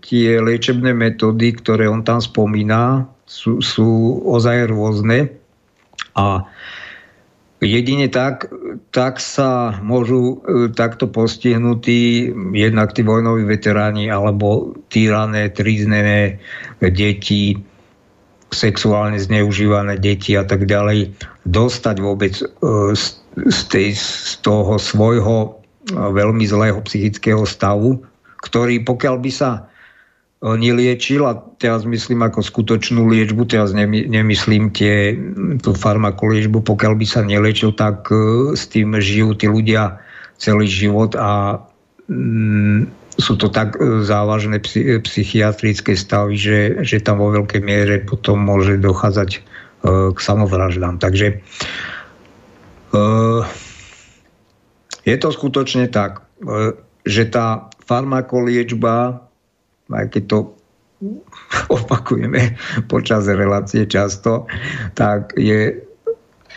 tie 0.00 0.38
liečebné 0.40 0.94
metódy, 0.96 1.52
ktoré 1.58 1.90
on 1.90 2.06
tam 2.06 2.22
spomína. 2.22 3.10
Sú, 3.28 3.60
sú 3.60 4.22
ozaj 4.24 4.72
rôzne. 4.72 5.36
A 6.16 6.48
jedine 7.60 8.08
tak, 8.08 8.48
tak 8.94 9.20
sa 9.20 9.76
môžu 9.82 10.40
e, 10.46 10.70
takto 10.72 11.10
postihnutí 11.10 12.32
jednak 12.54 12.94
tí 12.94 13.02
vojnoví 13.02 13.44
veteráni 13.44 14.08
alebo 14.08 14.78
týrané, 14.88 15.50
tríznené 15.50 16.38
deti, 16.80 17.58
sexuálne 18.48 19.20
zneužívané 19.20 20.00
deti 20.00 20.38
a 20.38 20.46
tak 20.46 20.64
ďalej, 20.64 21.12
dostať 21.44 21.96
vôbec 22.00 22.32
e, 22.40 22.46
z, 22.94 23.04
z, 23.46 23.60
tej, 23.70 23.88
z 23.94 24.42
toho 24.42 24.76
svojho 24.80 25.36
e, 25.44 25.48
veľmi 25.94 26.42
zlého 26.42 26.82
psychického 26.82 27.46
stavu, 27.46 28.02
ktorý 28.42 28.82
pokiaľ 28.82 29.16
by 29.22 29.30
sa 29.30 29.50
e, 29.54 29.60
neliečil, 30.58 31.22
a 31.22 31.38
teraz 31.62 31.86
myslím 31.86 32.26
ako 32.26 32.42
skutočnú 32.42 33.06
liečbu, 33.06 33.46
teraz 33.46 33.70
nemy- 33.70 34.10
nemyslím 34.10 34.74
tie, 34.74 35.14
tú 35.62 35.70
farmakoliečbu, 35.76 36.66
pokiaľ 36.66 36.92
by 36.98 37.06
sa 37.06 37.20
neliečil, 37.22 37.74
tak 37.78 38.10
e, 38.10 38.54
s 38.58 38.66
tým 38.66 38.98
žijú 38.98 39.38
tí 39.38 39.46
ľudia 39.46 40.02
celý 40.38 40.66
život 40.70 41.14
a 41.18 41.62
mm, 42.10 42.90
sú 43.18 43.34
to 43.34 43.50
tak 43.50 43.74
závažné 43.82 44.62
psy- 44.62 45.02
psychiatrické 45.02 45.98
stavy, 45.98 46.38
že, 46.38 46.58
že 46.86 47.02
tam 47.02 47.18
vo 47.18 47.34
veľkej 47.34 47.58
miere 47.58 48.06
potom 48.06 48.38
môže 48.38 48.78
dochádzať 48.78 49.42
k 49.86 50.18
samovraždám. 50.18 50.98
Takže 50.98 51.26
e, 51.30 51.36
je 55.04 55.16
to 55.16 55.28
skutočne 55.32 55.88
tak, 55.88 56.24
e, 56.40 56.76
že 57.04 57.24
tá 57.28 57.72
farmakoliečba, 57.88 59.24
aj 59.88 60.06
keď 60.12 60.22
to 60.28 60.38
opakujeme 61.78 62.56
počas 62.90 63.24
relácie 63.28 63.88
často, 63.88 64.44
tak 64.92 65.32
je 65.36 65.88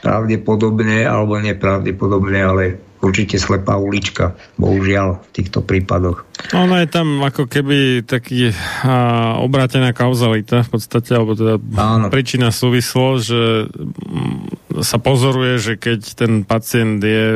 pravdepodobne, 0.01 1.05
alebo 1.05 1.37
nepravdepodobne, 1.37 2.39
ale 2.41 2.63
určite 3.01 3.41
slepá 3.41 3.77
ulička, 3.77 4.37
bohužiaľ 4.61 5.25
v 5.25 5.29
týchto 5.33 5.65
prípadoch. 5.65 6.25
Ono 6.53 6.77
je 6.77 6.87
tam 6.89 7.21
ako 7.21 7.49
keby 7.49 8.05
taký 8.05 8.53
a, 8.85 9.37
obrátená 9.41 9.93
kauzalita 9.93 10.61
v 10.65 10.69
podstate, 10.69 11.17
alebo 11.17 11.33
teda 11.33 11.57
Áno. 11.77 12.13
príčina 12.13 12.53
súvislo, 12.53 13.17
že 13.17 13.69
mm, 13.69 14.60
sa 14.79 14.95
pozoruje, 14.95 15.59
že 15.59 15.73
keď 15.75 15.99
ten 16.15 16.47
pacient 16.47 17.03
je, 17.03 17.35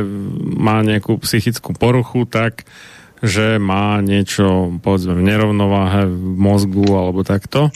má 0.55 0.79
nejakú 0.79 1.19
psychickú 1.19 1.75
poruchu, 1.75 2.23
tak 2.23 2.63
že 3.23 3.57
má 3.57 3.99
niečo, 3.99 4.75
povedzme, 4.79 5.17
v 5.17 5.27
nerovnováhe 5.27 6.07
v 6.07 6.35
mozgu 6.35 6.85
alebo 6.87 7.27
takto. 7.27 7.71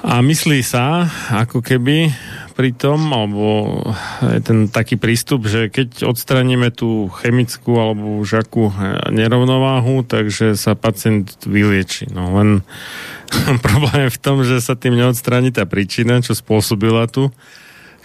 A 0.00 0.24
myslí 0.24 0.64
sa, 0.64 1.06
ako 1.28 1.60
keby 1.60 2.08
pri 2.56 2.76
tom, 2.76 3.08
alebo 3.12 3.80
je 4.20 4.40
ten 4.44 4.68
taký 4.68 5.00
prístup, 5.00 5.48
že 5.48 5.72
keď 5.72 6.04
odstraníme 6.04 6.68
tú 6.68 7.08
chemickú 7.08 7.80
alebo 7.80 8.20
už 8.20 8.44
akú 8.44 8.68
nerovnováhu, 9.08 10.04
takže 10.04 10.56
sa 10.60 10.76
pacient 10.76 11.40
vylieči. 11.44 12.12
No 12.12 12.36
len 12.36 12.60
problém 13.66 14.08
je 14.08 14.16
v 14.16 14.20
tom, 14.20 14.44
že 14.44 14.60
sa 14.60 14.76
tým 14.76 14.96
neodstráni 14.96 15.52
tá 15.52 15.64
príčina, 15.64 16.20
čo 16.20 16.36
spôsobila 16.36 17.08
tú 17.08 17.32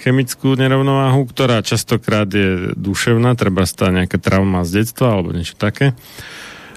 chemickú 0.02 0.54
nerovnováhu, 0.60 1.26
ktorá 1.30 1.64
častokrát 1.64 2.28
je 2.30 2.74
duševná, 2.76 3.34
treba 3.40 3.64
stá 3.64 3.90
nejaká 3.90 4.20
trauma 4.20 4.68
z 4.68 4.84
detstva 4.84 5.18
alebo 5.18 5.34
niečo 5.34 5.56
také. 5.56 5.96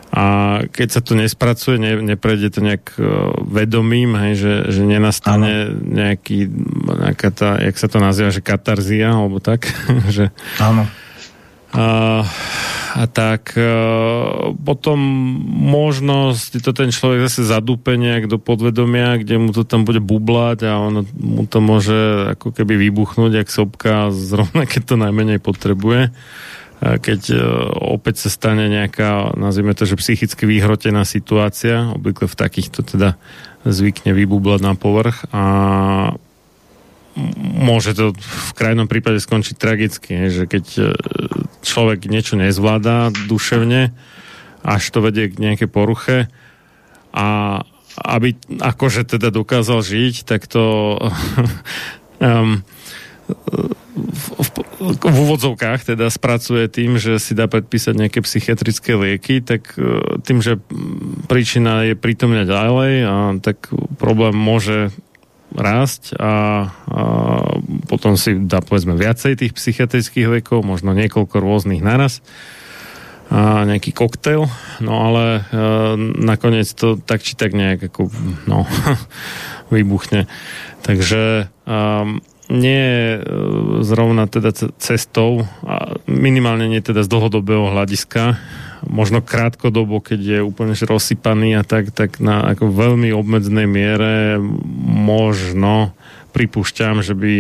A 0.08 0.24
keď 0.72 0.88
sa 0.88 1.00
to 1.04 1.12
nespracuje, 1.12 1.76
ne, 1.76 2.00
neprejde 2.00 2.48
to 2.48 2.60
nejak 2.64 2.96
uh, 2.96 3.44
hej, 4.24 4.34
že, 4.40 4.54
že 4.72 4.80
nenastane 4.80 5.68
ano. 5.68 5.84
nejaký, 5.84 6.48
nejaká 6.88 7.28
tá, 7.28 7.60
jak 7.60 7.76
sa 7.76 7.92
to 7.92 8.00
nazýva, 8.00 8.32
že 8.32 8.40
katarzia, 8.40 9.12
alebo 9.12 9.36
tak, 9.36 9.68
že 10.16 10.32
Áno. 10.56 10.88
A, 11.68 12.24
a 12.96 13.04
tak 13.12 13.52
a, 13.60 13.68
potom 14.56 14.96
možno 15.52 16.32
si 16.32 16.60
to 16.64 16.72
ten 16.72 16.88
človek 16.88 17.28
zase 17.28 17.44
zadúpe 17.44 17.92
nejak 18.00 18.24
do 18.24 18.40
podvedomia, 18.40 19.20
kde 19.20 19.36
mu 19.36 19.50
to 19.52 19.68
tam 19.68 19.84
bude 19.84 20.00
bublať 20.00 20.64
a 20.64 20.80
ono 20.80 21.04
mu 21.12 21.44
to 21.44 21.60
môže 21.60 22.32
ako 22.38 22.56
keby 22.56 22.88
vybuchnúť 22.88 23.44
jak 23.44 23.48
sopka 23.52 24.08
zrovna 24.08 24.64
keď 24.64 24.82
to 24.88 24.96
najmenej 24.96 25.38
potrebuje. 25.44 26.14
A 26.78 26.94
keď 27.02 27.34
e, 27.34 27.42
opäť 27.74 28.22
sa 28.22 28.30
stane 28.30 28.70
nejaká, 28.70 29.34
nazvime 29.34 29.74
to, 29.74 29.82
že 29.82 29.98
psychicky 29.98 30.46
vyhrotená 30.46 31.02
situácia, 31.02 31.90
obvykle 31.90 32.30
v 32.30 32.38
takýchto 32.38 32.86
teda 32.86 33.18
zvykne 33.66 34.14
vybublať 34.14 34.60
na 34.62 34.78
povrch 34.78 35.26
a 35.34 35.42
môže 37.58 37.94
to 37.98 38.14
v 38.14 38.52
krajnom 38.54 38.86
prípade 38.86 39.18
skončiť 39.18 39.56
tragicky, 39.58 40.30
že 40.30 40.46
keď 40.46 40.64
e, 40.78 40.82
človek 41.66 42.06
niečo 42.06 42.38
nezvláda 42.38 43.10
duševne, 43.26 43.92
až 44.62 44.82
to 44.90 44.98
vedie 45.02 45.30
k 45.30 45.38
nejakej 45.38 45.68
poruche 45.70 46.30
a 47.14 47.60
aby 47.98 48.38
akože 48.62 49.02
teda 49.18 49.34
dokázal 49.34 49.82
žiť, 49.82 50.22
tak 50.22 50.46
to 50.46 50.96
um, 52.22 52.62
v, 53.98 54.26
v, 54.38 54.48
v 55.02 55.16
úvodzovkách 55.26 55.94
teda 55.94 56.06
spracuje 56.06 56.70
tým, 56.70 56.96
že 56.96 57.18
si 57.18 57.34
dá 57.34 57.50
predpísať 57.50 57.94
nejaké 57.98 58.22
psychiatrické 58.22 58.94
lieky, 58.94 59.42
tak 59.42 59.74
e, 59.74 60.18
tým, 60.22 60.38
že 60.38 60.62
príčina 61.26 61.82
je 61.90 61.94
prítomne 61.98 62.46
ďalej, 62.46 62.92
a 63.04 63.14
tak 63.42 63.68
problém 63.98 64.38
môže 64.38 64.94
rásť 65.54 66.16
a, 66.16 66.24
a 66.24 66.32
potom 67.88 68.20
si 68.20 68.36
dá 68.36 68.60
povedzme 68.60 68.98
viacej 68.98 69.40
tých 69.40 69.52
psychiatrických 69.56 70.28
liekov, 70.38 70.66
možno 70.66 70.92
niekoľko 70.92 71.40
rôznych 71.40 71.80
naraz 71.80 72.20
a 73.28 73.68
nejaký 73.68 73.92
koktail, 73.92 74.48
no 74.80 74.92
ale 75.04 75.24
e, 75.36 75.40
nakoniec 76.16 76.64
to 76.72 76.96
tak 76.96 77.20
či 77.20 77.36
tak 77.36 77.52
nejak 77.52 77.92
ako, 77.92 78.08
no, 78.48 78.64
vybuchne. 79.74 80.24
Takže 80.80 81.52
um, 81.68 82.24
nie 82.48 82.80
je 82.80 83.04
e, 83.20 83.22
zrovna 83.84 84.24
teda 84.32 84.56
cestou, 84.80 85.44
a 85.60 86.00
minimálne 86.08 86.72
nie 86.72 86.80
teda 86.80 87.04
z 87.04 87.12
dlhodobého 87.12 87.68
hľadiska, 87.68 88.40
možno 88.86 89.24
krátkodobo, 89.24 89.98
keď 89.98 90.20
je 90.20 90.38
úplne 90.44 90.74
rozsypaný 90.76 91.58
a 91.58 91.62
tak, 91.66 91.90
tak 91.90 92.22
na 92.22 92.44
ako 92.54 92.70
veľmi 92.70 93.10
obmedzenej 93.10 93.66
miere 93.66 94.38
možno 94.84 95.96
pripúšťam, 96.30 97.02
že 97.02 97.16
by 97.16 97.34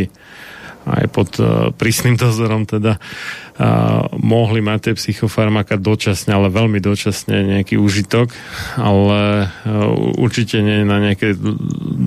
aj 0.88 1.06
pod 1.12 1.30
uh, 1.38 1.46
prísnym 1.76 2.16
dozorom 2.16 2.64
teda 2.64 2.96
uh, 2.96 4.08
mohli 4.16 4.64
mať 4.64 4.78
tie 4.90 4.94
psychofarmaka 4.96 5.76
dočasne, 5.76 6.32
ale 6.32 6.48
veľmi 6.48 6.80
dočasne 6.80 7.58
nejaký 7.58 7.76
užitok, 7.76 8.32
ale 8.80 9.48
uh, 9.48 10.16
určite 10.16 10.64
nie 10.64 10.88
na 10.88 10.98
nejaké 11.00 11.36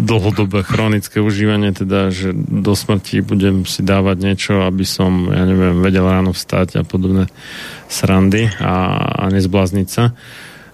dlhodobé 0.09 0.65
chronické 0.65 1.21
užívanie, 1.21 1.71
teda, 1.75 2.09
že 2.09 2.33
do 2.35 2.73
smrti 2.73 3.21
budem 3.21 3.63
si 3.69 3.85
dávať 3.85 4.17
niečo, 4.21 4.53
aby 4.65 4.83
som, 4.83 5.29
ja 5.29 5.45
neviem, 5.45 5.79
vedel 5.79 6.07
ráno 6.07 6.33
vstať 6.33 6.81
a 6.81 6.83
podobné 6.83 7.29
srandy 7.91 8.49
a, 8.57 8.97
a 9.21 9.23
nezblázniť 9.29 9.87
sa. 9.87 10.15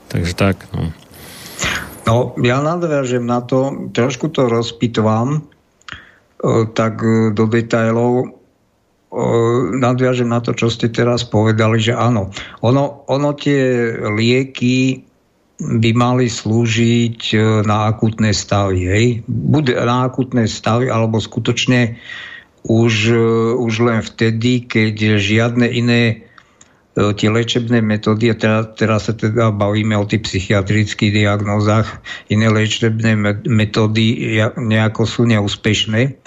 Takže 0.07 0.33
tak, 0.37 0.69
no. 0.71 0.95
No, 2.07 2.31
ja 2.39 2.63
nadviažem 2.63 3.27
na 3.27 3.43
to, 3.43 3.91
trošku 3.91 4.31
to 4.31 4.47
rozpitovám, 4.47 5.43
tak 6.73 7.01
e, 7.01 7.33
do 7.33 7.45
detajlov 7.49 8.37
nadviažem 9.77 10.27
na 10.27 10.43
to, 10.43 10.51
čo 10.51 10.67
ste 10.67 10.91
teraz 10.91 11.23
povedali, 11.23 11.79
že 11.79 11.95
áno, 11.95 12.27
ono, 12.59 13.07
ono 13.07 13.31
tie 13.39 13.95
lieky 14.03 15.07
by 15.57 15.89
mali 15.97 16.29
slúžiť 16.29 17.19
e, 17.33 17.37
na 17.65 17.89
akutné 17.89 18.29
stavy. 18.29 18.79
Hej? 18.85 19.05
Bude 19.25 19.73
na 19.73 20.05
akutné 20.05 20.45
stavy, 20.45 20.85
alebo 20.93 21.17
skutočne 21.17 21.97
už, 22.69 22.93
e, 23.09 23.25
už 23.57 23.73
len 23.81 23.99
vtedy, 24.05 24.69
keď 24.69 25.17
žiadne 25.17 25.65
iné 25.65 26.01
e, 26.13 26.15
tie 27.17 27.33
liečebné 27.33 27.81
metódy, 27.81 28.29
a 28.29 28.35
teraz, 28.37 28.63
teraz 28.77 29.09
sa 29.09 29.17
teda 29.17 29.49
bavíme 29.49 29.97
o 29.97 30.05
tých 30.05 30.29
psychiatrických 30.29 31.25
diagnózach, 31.25 32.05
iné 32.29 32.53
liečebné 32.53 33.17
metódy 33.49 34.37
nejako 34.61 35.09
sú 35.09 35.25
neúspešné, 35.25 36.21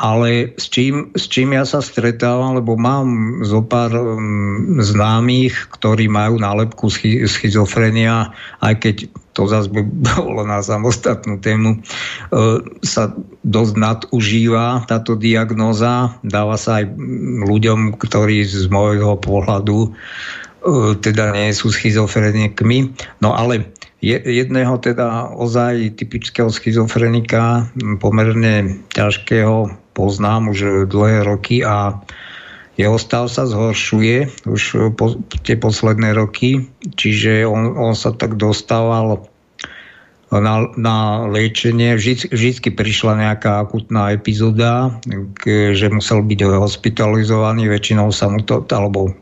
ale 0.00 0.56
s 0.56 0.72
čím, 0.72 1.12
s 1.12 1.28
čím 1.28 1.52
ja 1.52 1.68
sa 1.68 1.84
stretávam, 1.84 2.56
lebo 2.56 2.80
mám 2.80 3.40
zo 3.44 3.60
pár 3.60 3.92
um, 3.92 4.80
známych, 4.80 5.68
ktorí 5.68 6.08
majú 6.08 6.40
nálepku 6.40 6.88
schi- 6.88 7.28
schizofrenia, 7.28 8.32
aj 8.64 8.74
keď 8.80 8.96
to 9.36 9.48
zase 9.48 9.68
by 9.68 9.84
bolo 10.16 10.48
na 10.48 10.64
samostatnú 10.64 11.44
tému, 11.44 11.78
uh, 11.78 12.64
sa 12.80 13.12
dosť 13.44 13.74
nadužíva 13.76 14.88
táto 14.88 15.12
diagnóza. 15.12 16.16
Dáva 16.24 16.56
sa 16.56 16.80
aj 16.80 16.96
ľuďom, 17.44 18.00
ktorí 18.00 18.48
z 18.48 18.72
môjho 18.72 19.20
pohľadu 19.20 19.92
uh, 19.92 20.96
teda 21.04 21.36
nie 21.36 21.52
sú 21.52 21.68
schizofrenikmi. 21.68 22.96
No 23.20 23.36
ale 23.36 23.68
jedného 24.02 24.82
teda 24.82 25.30
ozaj 25.30 25.94
typického 25.94 26.50
schizofrenika, 26.50 27.70
pomerne 28.02 28.82
ťažkého, 28.90 29.81
poznám 29.92 30.52
už 30.52 30.88
dlhé 30.88 31.24
roky 31.24 31.64
a 31.64 32.00
jeho 32.80 32.96
stav 32.96 33.28
sa 33.28 33.44
zhoršuje 33.44 34.48
už 34.48 34.62
po, 34.96 35.20
tie 35.44 35.60
posledné 35.60 36.16
roky, 36.16 36.72
čiže 36.96 37.44
on, 37.44 37.76
on 37.76 37.92
sa 37.92 38.16
tak 38.16 38.40
dostával 38.40 39.28
na, 40.32 40.72
na 40.80 41.28
liečenie. 41.28 42.00
Vždy, 42.00 42.72
prišla 42.72 43.20
nejaká 43.28 43.60
akutná 43.60 44.16
epizóda, 44.16 44.96
že 45.44 45.92
musel 45.92 46.24
byť 46.24 46.40
hospitalizovaný, 46.48 47.68
väčšinou 47.68 48.08
sa 48.08 48.32
mu 48.32 48.40
to, 48.40 48.64
alebo 48.72 49.12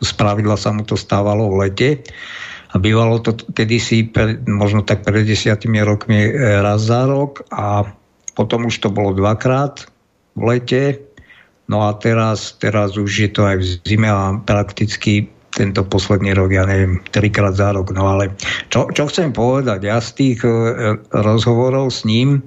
z 0.00 0.10
pravidla 0.16 0.56
sa 0.56 0.72
mu 0.72 0.88
to 0.88 0.96
stávalo 0.96 1.52
v 1.52 1.68
lete. 1.68 1.90
A 2.72 2.80
bývalo 2.80 3.20
to 3.20 3.36
kedysi, 3.36 4.08
pred, 4.08 4.48
možno 4.48 4.80
tak 4.80 5.04
pred 5.04 5.28
desiatimi 5.28 5.84
rokmi 5.84 6.24
e, 6.24 6.32
raz 6.64 6.88
za 6.88 7.04
rok 7.04 7.44
a 7.52 7.84
potom 8.32 8.68
už 8.68 8.80
to 8.80 8.88
bolo 8.88 9.16
dvakrát 9.16 9.84
v 10.38 10.42
lete. 10.56 10.84
No 11.70 11.88
a 11.88 11.96
teraz, 11.96 12.58
teraz 12.58 12.98
už 12.98 13.10
je 13.10 13.30
to 13.30 13.46
aj 13.46 13.56
v 13.60 13.64
zime 13.86 14.10
a 14.10 14.36
prakticky 14.42 15.30
tento 15.52 15.84
posledný 15.84 16.32
rok, 16.32 16.50
ja 16.52 16.64
neviem, 16.64 17.00
trikrát 17.12 17.52
za 17.52 17.76
rok. 17.76 17.92
No 17.92 18.08
ale 18.08 18.32
čo, 18.72 18.88
čo 18.88 19.04
chcem 19.08 19.36
povedať, 19.36 19.84
ja 19.84 20.00
z 20.00 20.10
tých 20.16 20.38
e, 20.44 20.50
rozhovorov 21.12 21.92
s 21.92 22.08
ním 22.08 22.40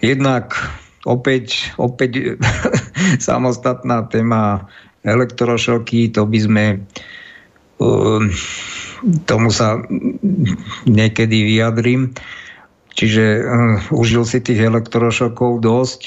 jednak 0.00 0.56
opäť, 1.04 1.72
opäť 1.76 2.40
samostatná 3.20 4.08
téma 4.08 4.64
elektrošoky, 5.04 6.08
to 6.16 6.24
by 6.24 6.38
sme 6.40 6.64
um, 7.76 8.32
tomu 9.28 9.52
sa 9.52 9.84
niekedy 10.88 11.44
vyjadrím. 11.44 12.16
Čiže 12.94 13.24
uh, 13.42 13.42
užil 13.90 14.22
si 14.22 14.38
tých 14.38 14.62
elektrošokov 14.62 15.62
dosť. 15.62 16.00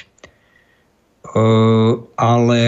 Uh, 1.28 2.00
ale 2.16 2.62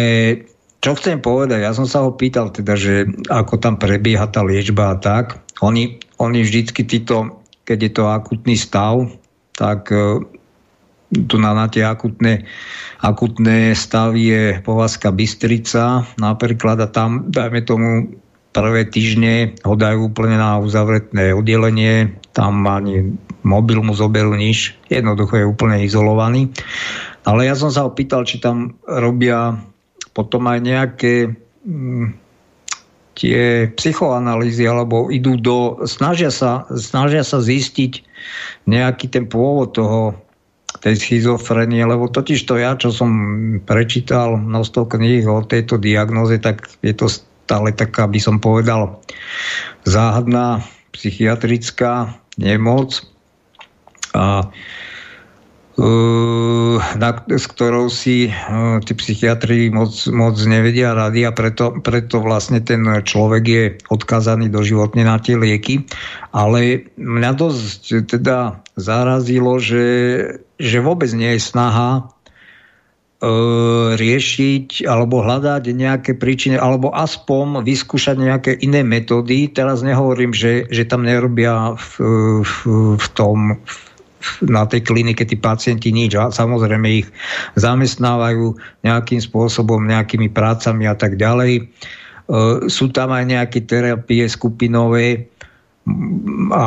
čo 0.83 0.95
chcem 0.95 1.23
povedať, 1.23 1.63
ja 1.63 1.71
som 1.71 1.87
sa 1.87 2.03
ho 2.03 2.11
pýtal 2.11 2.51
teda, 2.51 2.75
že 2.75 3.07
ako 3.31 3.59
tam 3.59 3.79
prebieha 3.79 4.27
tá 4.27 4.43
liečba 4.43 4.95
a 4.95 4.99
tak. 4.99 5.39
Oni, 5.63 5.99
oni 6.19 6.43
vždycky 6.43 6.83
títo, 6.83 7.43
keď 7.63 7.77
je 7.79 7.91
to 7.95 8.03
akutný 8.11 8.55
stav, 8.59 9.07
tak 9.55 9.91
uh, 9.91 10.23
tu 11.09 11.35
na, 11.41 11.55
na 11.57 11.65
tie 11.71 11.81
akutné, 11.87 12.45
akutné 13.01 13.73
stavy 13.73 14.21
je 14.29 14.43
povazka 14.61 15.09
Bystrica 15.09 16.05
napríklad 16.21 16.77
a 16.83 16.87
tam, 16.87 17.25
dajme 17.31 17.61
tomu, 17.65 17.89
prvé 18.53 18.85
týždne 18.85 19.57
ho 19.65 19.73
dajú 19.77 20.09
úplne 20.09 20.37
na 20.37 20.57
uzavretné 20.61 21.33
oddelenie, 21.33 22.13
tam 22.33 22.65
ani 22.65 23.13
mobil 23.49 23.81
mu 23.81 23.97
zoberú 23.97 24.37
nič, 24.37 24.77
jednoducho 24.93 25.41
je 25.41 25.49
úplne 25.49 25.81
izolovaný. 25.81 26.53
Ale 27.25 27.49
ja 27.49 27.57
som 27.57 27.73
sa 27.73 27.89
ho 27.89 27.91
pýtal, 27.91 28.29
či 28.29 28.37
tam 28.37 28.77
robia 28.85 29.57
potom 30.13 30.45
aj 30.45 30.59
nejaké 30.61 31.13
mm, 31.65 32.13
tie 33.17 33.67
psychoanalýzy, 33.73 34.69
alebo 34.69 35.09
idú 35.09 35.35
do, 35.41 35.83
snažia 35.89 36.29
sa, 36.29 36.69
snažia 36.77 37.25
sa 37.25 37.41
zistiť 37.41 38.05
nejaký 38.69 39.09
ten 39.09 39.25
pôvod 39.25 39.75
toho, 39.75 40.13
tej 40.79 40.95
schizofrenie, 40.95 41.83
lebo 41.83 42.07
totiž 42.07 42.39
to 42.47 42.55
ja, 42.55 42.77
čo 42.77 42.93
som 42.93 43.11
prečítal 43.67 44.39
množstvo 44.39 44.87
kníh 44.87 45.27
o 45.27 45.43
tejto 45.43 45.75
diagnoze, 45.75 46.39
tak 46.39 46.71
je 46.79 46.95
to 46.95 47.11
stále 47.11 47.73
taká, 47.75 48.07
by 48.07 48.21
som 48.21 48.39
povedal, 48.39 49.01
záhadná 49.83 50.63
psychiatrická 50.95 52.15
nemoc, 52.39 53.03
a, 54.15 54.49
uh, 55.77 56.77
na, 56.97 57.09
s 57.27 57.45
ktorou 57.49 57.89
si 57.91 58.29
uh, 58.29 58.79
tí 58.81 58.93
psychiatri 58.97 59.69
moc, 59.69 59.93
moc 60.09 60.35
nevedia 60.43 60.93
rady 60.97 61.25
a 61.25 61.31
preto, 61.31 61.77
preto 61.79 62.21
vlastne 62.23 62.61
ten 62.61 62.83
človek 62.83 63.43
je 63.43 63.63
odkazaný 63.89 64.49
doživotne 64.49 65.05
na 65.05 65.17
tie 65.21 65.37
lieky. 65.37 65.85
Ale 66.33 66.89
mňa 66.97 67.31
dosť 67.37 68.09
teda 68.09 68.65
zarazilo, 68.77 69.57
že, 69.61 69.87
že 70.57 70.77
vôbec 70.81 71.09
nie 71.13 71.37
je 71.37 71.41
snaha 71.41 72.09
E, 73.19 73.27
riešiť 73.99 74.87
alebo 74.87 75.19
hľadať 75.19 75.75
nejaké 75.75 76.15
príčiny 76.15 76.55
alebo 76.55 76.87
aspoň 76.95 77.67
vyskúšať 77.67 78.15
nejaké 78.15 78.51
iné 78.63 78.79
metódy. 78.79 79.51
Teraz 79.51 79.83
nehovorím, 79.83 80.31
že, 80.31 80.71
že 80.71 80.87
tam 80.87 81.03
nerobia 81.03 81.75
v, 81.75 81.91
v, 82.47 82.55
v 82.95 83.07
tom 83.11 83.59
na 84.43 84.67
tej 84.67 84.83
klinike 84.83 85.23
tí 85.23 85.39
pacienti 85.39 85.91
nič. 85.91 86.15
A 86.15 86.31
samozrejme 86.31 86.87
ich 87.03 87.07
zamestnávajú 87.55 88.55
nejakým 88.83 89.21
spôsobom, 89.23 89.83
nejakými 89.87 90.29
prácami 90.31 90.87
a 90.87 90.95
tak 90.95 91.15
ďalej. 91.15 91.53
E, 91.59 91.63
sú 92.67 92.91
tam 92.91 93.15
aj 93.15 93.25
nejaké 93.25 93.59
terapie 93.63 94.27
skupinové, 94.27 95.31
a 96.53 96.65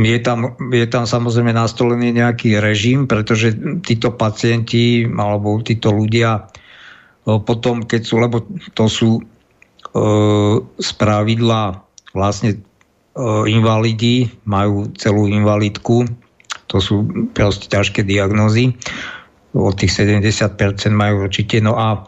je 0.00 0.18
tam, 0.24 0.56
je 0.72 0.86
tam 0.88 1.04
samozrejme 1.04 1.52
nastolený 1.52 2.16
nejaký 2.16 2.56
režim, 2.56 3.04
pretože 3.04 3.52
títo 3.84 4.16
pacienti 4.16 5.04
alebo 5.04 5.60
títo 5.60 5.92
ľudia 5.92 6.48
potom, 7.24 7.84
keď 7.84 8.00
sú, 8.02 8.14
lebo 8.18 8.42
to 8.72 8.88
sú 8.88 9.10
e, 9.20 9.22
z 10.80 10.90
pravidla 10.96 11.84
vlastne 12.16 12.56
e, 12.56 12.58
invalidi, 13.46 14.28
majú 14.44 14.90
celú 14.96 15.26
invalidku, 15.26 16.06
to 16.70 16.78
sú 16.78 17.02
proste 17.34 17.66
ťažké 17.70 18.06
diagnózy, 18.06 18.74
od 19.54 19.74
tých 19.74 19.90
70% 19.98 20.54
majú 20.94 21.26
určite, 21.26 21.58
no 21.58 21.74
a 21.74 22.06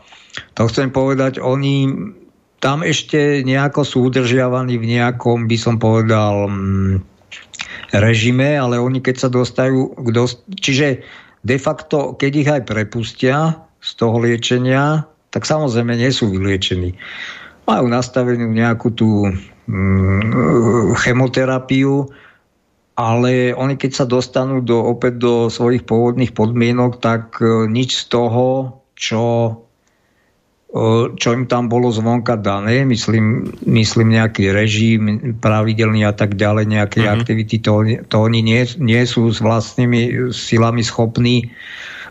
to 0.54 0.70
chcem 0.70 0.94
povedať, 0.94 1.42
oni 1.42 1.90
tam 2.62 2.86
ešte 2.86 3.42
nejako 3.42 3.82
sú 3.82 3.98
udržiavaní 4.06 4.78
v 4.78 4.86
nejakom, 4.94 5.50
by 5.50 5.56
som 5.58 5.82
povedal, 5.82 6.46
mm, 6.46 7.02
režime, 7.98 8.54
ale 8.54 8.78
oni 8.78 9.02
keď 9.02 9.26
sa 9.26 9.28
dostajú. 9.28 9.98
Čiže 10.62 11.02
de 11.42 11.58
facto, 11.58 12.14
keď 12.14 12.32
ich 12.38 12.48
aj 12.48 12.62
prepustia 12.70 13.58
z 13.82 13.90
toho 13.98 14.22
liečenia, 14.22 15.02
tak 15.34 15.42
samozrejme 15.42 15.98
nie 15.98 16.14
sú 16.14 16.30
vyliečení. 16.30 16.94
Majú 17.66 17.90
nastavenú 17.90 18.46
nejakú 18.46 18.94
tú 18.94 19.26
chemoterapiu, 20.98 22.10
ale 22.98 23.56
oni 23.56 23.74
keď 23.78 23.90
sa 23.94 24.04
dostanú 24.04 24.60
do, 24.60 24.82
opäť 24.82 25.22
do 25.22 25.34
svojich 25.48 25.86
pôvodných 25.86 26.34
podmienok, 26.36 27.00
tak 27.00 27.40
e, 27.40 27.70
nič 27.70 28.04
z 28.04 28.04
toho, 28.12 28.78
čo 28.98 29.56
čo 31.20 31.36
im 31.36 31.44
tam 31.44 31.68
bolo 31.68 31.92
zvonka 31.92 32.40
dané, 32.40 32.80
myslím, 32.88 33.52
myslím 33.68 34.16
nejaký 34.16 34.56
režim 34.56 35.36
pravidelný 35.36 36.08
a 36.08 36.16
tak 36.16 36.32
ďalej, 36.40 36.64
nejaké 36.64 37.04
mm-hmm. 37.04 37.16
aktivity, 37.20 37.56
to, 37.60 37.84
to 38.08 38.16
oni 38.16 38.40
nie, 38.40 38.64
nie 38.80 39.04
sú 39.04 39.28
s 39.28 39.44
vlastnými 39.44 40.32
silami 40.32 40.80
schopní 40.80 41.52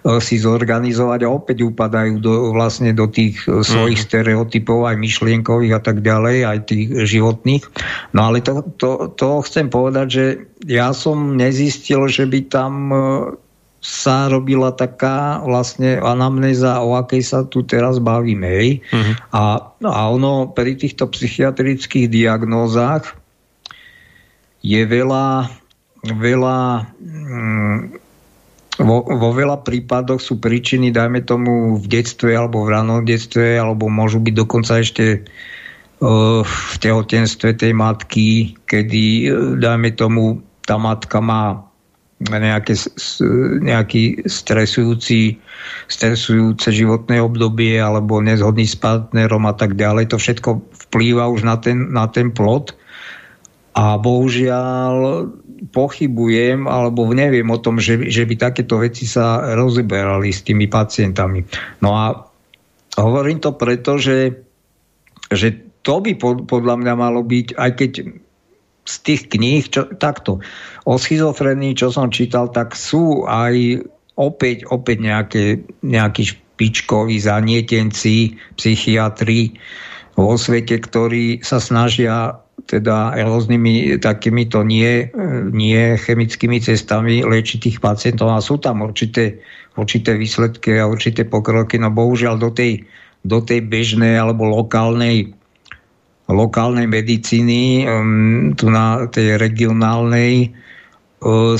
si 0.02 0.42
zorganizovať 0.42 1.20
a 1.26 1.30
opäť 1.30 1.62
upadajú 1.62 2.18
do, 2.18 2.34
vlastne 2.58 2.90
do 2.90 3.06
tých 3.06 3.46
e, 3.46 3.62
svojich 3.62 4.02
mm. 4.02 4.08
stereotypov 4.10 4.90
aj 4.90 4.98
myšlienkových 4.98 5.78
a 5.78 5.82
tak 5.82 6.02
ďalej, 6.02 6.38
aj 6.42 6.60
tých 6.66 6.86
životných. 7.06 7.64
No 8.18 8.34
ale 8.34 8.42
to, 8.42 8.66
to, 8.82 9.14
to 9.14 9.46
chcem 9.46 9.70
povedať, 9.70 10.08
že 10.10 10.26
ja 10.66 10.90
som 10.98 11.38
nezistil, 11.38 12.10
že 12.10 12.26
by 12.26 12.40
tam 12.50 12.74
e, 12.90 12.98
sa 13.82 14.30
robila 14.30 14.74
taká 14.74 15.42
vlastne 15.46 16.02
anamnéza, 16.02 16.82
o 16.82 16.98
akej 16.98 17.22
sa 17.22 17.46
tu 17.46 17.62
teraz 17.62 18.02
bavíme. 18.02 18.50
Hej? 18.50 18.70
Uh-huh. 18.90 19.14
A, 19.34 19.42
no 19.82 19.90
a 19.94 20.02
ono 20.10 20.50
pri 20.50 20.78
týchto 20.78 21.10
psychiatrických 21.10 22.10
diagnózach 22.10 23.18
je 24.66 24.82
veľa, 24.86 25.50
veľa 26.06 26.60
mm, 26.98 28.01
vo, 28.82 29.06
vo 29.06 29.30
veľa 29.32 29.62
prípadoch 29.62 30.20
sú 30.20 30.42
príčiny, 30.42 30.90
dajme 30.90 31.22
tomu 31.24 31.78
v 31.78 31.86
detstve 31.86 32.34
alebo 32.34 32.66
v 32.66 32.74
ranom 32.74 33.06
detstve, 33.06 33.58
alebo 33.58 33.88
môžu 33.88 34.20
byť 34.20 34.34
dokonca 34.36 34.82
ešte 34.82 35.22
uh, 35.22 36.42
v 36.42 36.76
tehotenstve 36.82 37.56
tej 37.56 37.72
matky, 37.78 38.58
kedy, 38.66 39.06
uh, 39.30 39.56
dajme 39.62 39.94
tomu, 39.94 40.42
tá 40.66 40.78
matka 40.78 41.22
má 41.22 41.72
nejaké, 42.22 42.78
nejaký 43.66 44.30
stresujúci, 44.30 45.42
stresujúce 45.90 46.70
životné 46.70 47.18
obdobie 47.18 47.82
alebo 47.82 48.22
nezhodný 48.22 48.70
s 48.70 48.78
partnerom 48.78 49.50
a 49.50 49.58
tak 49.58 49.74
ďalej. 49.74 50.14
To 50.14 50.22
všetko 50.22 50.50
vplýva 50.90 51.34
už 51.34 51.42
na 51.42 51.58
ten, 51.58 51.90
na 51.90 52.06
ten 52.06 52.30
plot 52.30 52.78
a 53.74 53.98
bohužiaľ 53.98 55.26
pochybujem 55.70 56.66
alebo 56.66 57.06
neviem 57.14 57.46
o 57.54 57.62
tom, 57.62 57.78
že, 57.78 58.10
že 58.10 58.26
by 58.26 58.36
takéto 58.50 58.82
veci 58.82 59.06
sa 59.06 59.54
rozeberali 59.54 60.34
s 60.34 60.42
tými 60.42 60.66
pacientami. 60.66 61.46
No 61.86 61.94
a 61.94 62.18
hovorím 62.98 63.38
to 63.38 63.54
preto, 63.54 64.02
že, 64.02 64.42
že 65.30 65.54
to 65.86 66.02
by 66.02 66.18
podľa 66.50 66.76
mňa 66.82 66.94
malo 66.98 67.22
byť, 67.22 67.48
aj 67.58 67.72
keď 67.78 67.92
z 68.82 68.96
tých 69.06 69.22
kníh, 69.30 69.62
čo, 69.70 69.86
takto, 69.94 70.42
o 70.90 70.94
schizofrenii, 70.98 71.78
čo 71.78 71.94
som 71.94 72.10
čítal, 72.10 72.50
tak 72.50 72.74
sú 72.74 73.30
aj 73.30 73.86
opäť, 74.18 74.66
opäť 74.74 74.98
nejaké, 74.98 75.46
nejakí 75.86 76.34
špičkoví 76.34 77.22
zanietenci, 77.22 78.38
psychiatri 78.58 79.58
vo 80.18 80.36
svete, 80.36 80.82
ktorí 80.82 81.46
sa 81.46 81.62
snažia 81.62 82.42
teda 82.66 83.16
rôznymi 83.18 83.98
takýmito 84.02 84.62
nie, 84.62 85.10
nie 85.52 85.98
chemickými 85.98 86.62
cestami 86.62 87.26
liečiť 87.26 87.58
tých 87.60 87.78
pacientov 87.82 88.34
a 88.34 88.44
sú 88.44 88.62
tam 88.62 88.86
určité, 88.86 89.42
určité 89.78 90.18
výsledky 90.18 90.78
a 90.78 90.90
určité 90.90 91.26
pokroky, 91.26 91.82
no 91.82 91.90
bohužiaľ 91.90 92.36
do 92.38 92.50
tej, 92.54 92.86
do 93.26 93.42
tej 93.42 93.66
bežnej 93.66 94.18
alebo 94.18 94.50
lokálnej 94.50 95.34
lokálnej 96.32 96.88
medicíny, 96.88 97.84
um, 97.84 98.56
tu 98.56 98.72
na 98.72 99.04
tej 99.12 99.36
regionálnej 99.36 100.56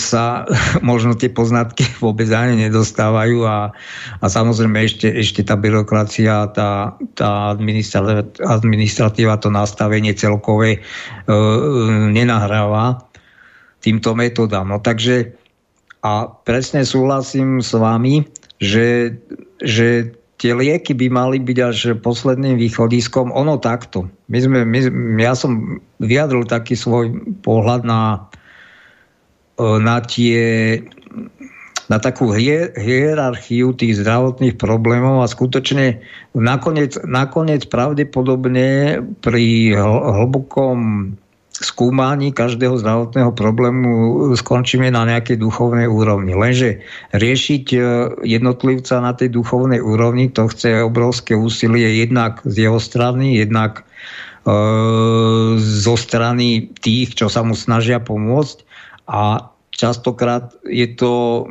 sa 0.02 0.50
možno 0.82 1.14
tie 1.14 1.30
poznatky 1.30 1.86
vôbec 2.04 2.28
ani 2.34 2.68
nedostávajú 2.68 3.46
a, 3.46 3.70
a 4.20 4.26
samozrejme 4.26 4.82
ešte, 4.82 5.08
ešte 5.10 5.42
tá 5.46 5.54
byrokracia, 5.54 6.50
tá, 6.54 6.98
tá 7.14 7.54
administratíva, 8.50 9.38
to 9.38 9.54
nastavenie 9.54 10.18
celkové 10.18 10.82
uh, 10.82 12.10
nenahráva 12.10 13.06
týmto 13.82 14.14
metodám. 14.14 14.70
No 14.70 14.78
takže 14.82 15.38
a 16.02 16.26
presne 16.26 16.82
súhlasím 16.82 17.62
s 17.62 17.78
vami, 17.78 18.26
že, 18.58 19.18
že 19.62 20.18
tie 20.42 20.58
lieky 20.58 20.98
by 20.98 21.08
mali 21.14 21.38
byť 21.38 21.58
až 21.62 21.78
posledným 22.02 22.58
východiskom. 22.58 23.30
Ono 23.30 23.62
takto. 23.62 24.10
My 24.26 24.42
sme, 24.42 24.66
my, 24.66 24.80
ja 25.22 25.38
som 25.38 25.78
vyjadril 26.02 26.50
taký 26.50 26.74
svoj 26.74 27.14
pohľad 27.46 27.86
na, 27.86 28.02
e, 28.18 28.41
na 29.80 30.02
tie 30.02 30.40
na 31.92 32.00
takú 32.00 32.32
hierarchiu 32.32 33.76
tých 33.76 34.00
zdravotných 34.00 34.56
problémov 34.56 35.28
a 35.28 35.28
skutočne 35.28 36.00
nakoniec, 36.32 36.96
nakoniec 37.04 37.68
pravdepodobne 37.68 39.04
pri 39.20 39.76
hlbokom 39.76 41.12
skúmaní 41.52 42.32
každého 42.32 42.80
zdravotného 42.80 43.36
problému 43.36 43.92
skončíme 44.40 44.88
na 44.90 45.04
nejakej 45.04 45.38
duchovnej 45.38 45.86
úrovni. 45.86 46.34
Lenže 46.34 46.82
riešiť 47.14 47.66
e, 47.76 47.80
jednotlivca 48.26 48.98
na 49.04 49.14
tej 49.14 49.30
duchovnej 49.36 49.78
úrovni, 49.78 50.34
to 50.34 50.50
chce 50.50 50.82
obrovské 50.82 51.38
úsilie 51.38 52.02
jednak 52.02 52.42
z 52.48 52.66
jeho 52.66 52.82
strany, 52.82 53.38
jednak 53.38 53.84
e, 54.48 54.54
zo 55.60 55.96
strany 56.00 56.72
tých, 56.82 57.14
čo 57.14 57.30
sa 57.30 57.46
mu 57.46 57.54
snažia 57.54 58.02
pomôcť 58.02 58.66
a 59.06 59.51
častokrát 59.82 60.54
je 60.70 60.86
to 60.94 61.44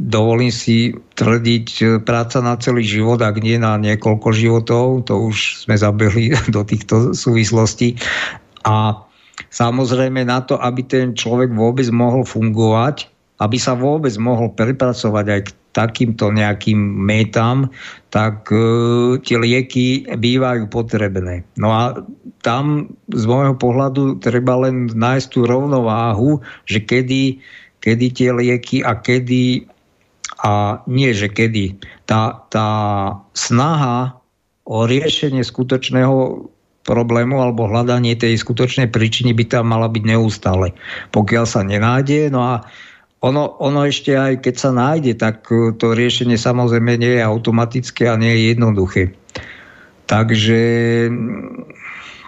dovolím 0.00 0.48
si 0.48 0.96
tvrdiť 0.96 1.66
e, 1.76 1.84
práca 2.00 2.40
na 2.40 2.56
celý 2.56 2.88
život, 2.88 3.20
ak 3.20 3.36
nie 3.44 3.60
na 3.60 3.76
niekoľko 3.76 4.32
životov, 4.32 5.04
to 5.04 5.28
už 5.28 5.68
sme 5.68 5.76
zabehli 5.76 6.32
do 6.56 6.64
týchto 6.64 7.12
súvislostí. 7.12 8.00
A 8.64 9.04
Samozrejme 9.48 10.28
na 10.28 10.44
to, 10.44 10.60
aby 10.60 10.84
ten 10.84 11.16
človek 11.16 11.48
vôbec 11.56 11.88
mohol 11.88 12.28
fungovať, 12.28 13.08
aby 13.40 13.56
sa 13.56 13.72
vôbec 13.72 14.12
mohol 14.20 14.52
prepracovať 14.52 15.24
aj 15.32 15.40
k 15.48 15.50
takýmto 15.70 16.34
nejakým 16.34 16.78
métam, 16.78 17.70
tak 18.10 18.50
e, 18.50 18.58
tie 19.22 19.38
lieky 19.38 20.10
bývajú 20.10 20.66
potrebné. 20.66 21.46
No 21.54 21.70
a 21.70 22.02
tam 22.42 22.90
z 23.10 23.24
môjho 23.26 23.54
pohľadu 23.54 24.18
treba 24.18 24.66
len 24.66 24.90
nájsť 24.90 25.28
tú 25.30 25.46
rovnováhu, 25.46 26.42
že 26.66 26.82
kedy, 26.82 27.38
kedy 27.78 28.06
tie 28.10 28.30
lieky 28.34 28.82
a 28.82 28.98
kedy 28.98 29.70
a 30.40 30.80
nie, 30.88 31.12
že 31.12 31.28
kedy. 31.28 31.76
Tá, 32.08 32.48
tá 32.48 32.68
snaha 33.36 34.16
o 34.64 34.88
riešenie 34.88 35.44
skutočného 35.44 36.48
problému 36.88 37.36
alebo 37.38 37.68
hľadanie 37.68 38.16
tej 38.16 38.40
skutočnej 38.40 38.88
príčiny 38.88 39.36
by 39.36 39.44
tam 39.46 39.68
mala 39.68 39.86
byť 39.92 40.04
neustále. 40.06 40.72
Pokiaľ 41.12 41.44
sa 41.44 41.60
nenájde, 41.60 42.32
no 42.32 42.40
a 42.40 42.64
ono, 43.20 43.60
ono 43.60 43.84
ešte 43.84 44.16
aj 44.16 44.40
keď 44.40 44.54
sa 44.56 44.70
nájde, 44.72 45.12
tak 45.16 45.44
e, 45.52 45.76
to 45.76 45.92
riešenie 45.92 46.40
samozrejme 46.40 46.96
nie 46.96 47.20
je 47.20 47.22
automatické 47.22 48.08
a 48.08 48.16
nie 48.16 48.32
je 48.32 48.42
jednoduché. 48.56 49.02
Takže 50.08 50.60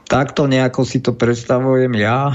takto 0.06 0.46
nejako 0.46 0.86
si 0.86 1.02
to 1.02 1.16
predstavujem 1.16 1.96
ja, 1.98 2.30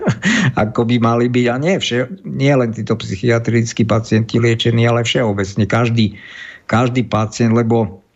ako 0.62 0.86
by 0.86 0.96
mali 1.02 1.26
byť. 1.28 1.46
A 1.50 1.56
nie, 1.58 1.74
vše, 1.76 2.22
nie 2.24 2.54
len 2.54 2.70
títo 2.70 2.96
psychiatrickí 2.96 3.82
pacienti 3.84 4.38
liečení, 4.40 4.86
ale 4.86 5.04
všeobecne 5.04 5.66
každý, 5.66 6.16
každý 6.70 7.04
pacient, 7.04 7.52
lebo 7.52 8.06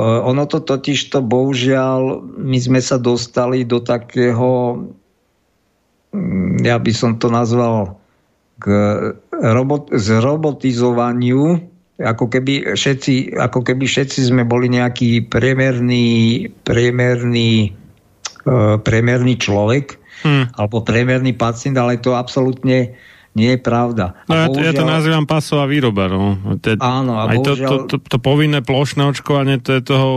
Eh, 0.00 0.20
ono 0.24 0.48
to 0.48 0.64
totiž 0.64 1.12
to 1.12 1.20
bohužiaľ, 1.20 2.24
my 2.40 2.56
sme 2.56 2.80
sa 2.80 2.96
dostali 2.96 3.68
do 3.68 3.84
takého, 3.84 4.80
mm, 6.16 6.64
ja 6.64 6.80
by 6.80 6.92
som 6.96 7.20
to 7.20 7.28
nazval, 7.28 7.99
k 8.60 8.64
robot, 9.32 9.88
zrobotizovaniu, 9.96 11.58
ako 12.00 12.24
keby 12.28 12.76
všetci, 12.76 13.36
ako 13.36 13.64
keby 13.64 13.84
všetci 13.88 14.28
sme 14.28 14.44
boli 14.44 14.68
nejaký 14.68 15.28
priemerný, 15.28 16.48
priemerný, 16.64 17.72
uh, 18.44 18.76
priemerný 18.80 19.34
človek, 19.40 19.96
hmm. 20.24 20.60
alebo 20.60 20.84
priemerný 20.84 21.32
pacient, 21.36 21.76
ale 21.80 22.00
to 22.00 22.16
absolútne 22.16 22.96
nie 23.30 23.54
je 23.54 23.60
pravda. 23.62 24.18
No 24.26 24.34
ja, 24.34 24.46
bohužiaľ... 24.50 24.66
ja 24.66 24.72
to 24.74 24.86
nazývam 24.90 25.22
pasová 25.22 25.64
výroba. 25.70 26.10
No. 26.10 26.34
To, 26.58 26.68
Áno, 26.82 27.14
a 27.14 27.30
aj 27.30 27.36
bohužiaľ... 27.38 27.68
to, 27.70 27.76
to, 27.86 27.96
to, 28.02 28.06
to 28.10 28.16
povinné 28.18 28.58
plošné 28.58 29.06
očkovanie, 29.06 29.62
to 29.62 29.78
je 29.78 29.82
toho 29.86 30.08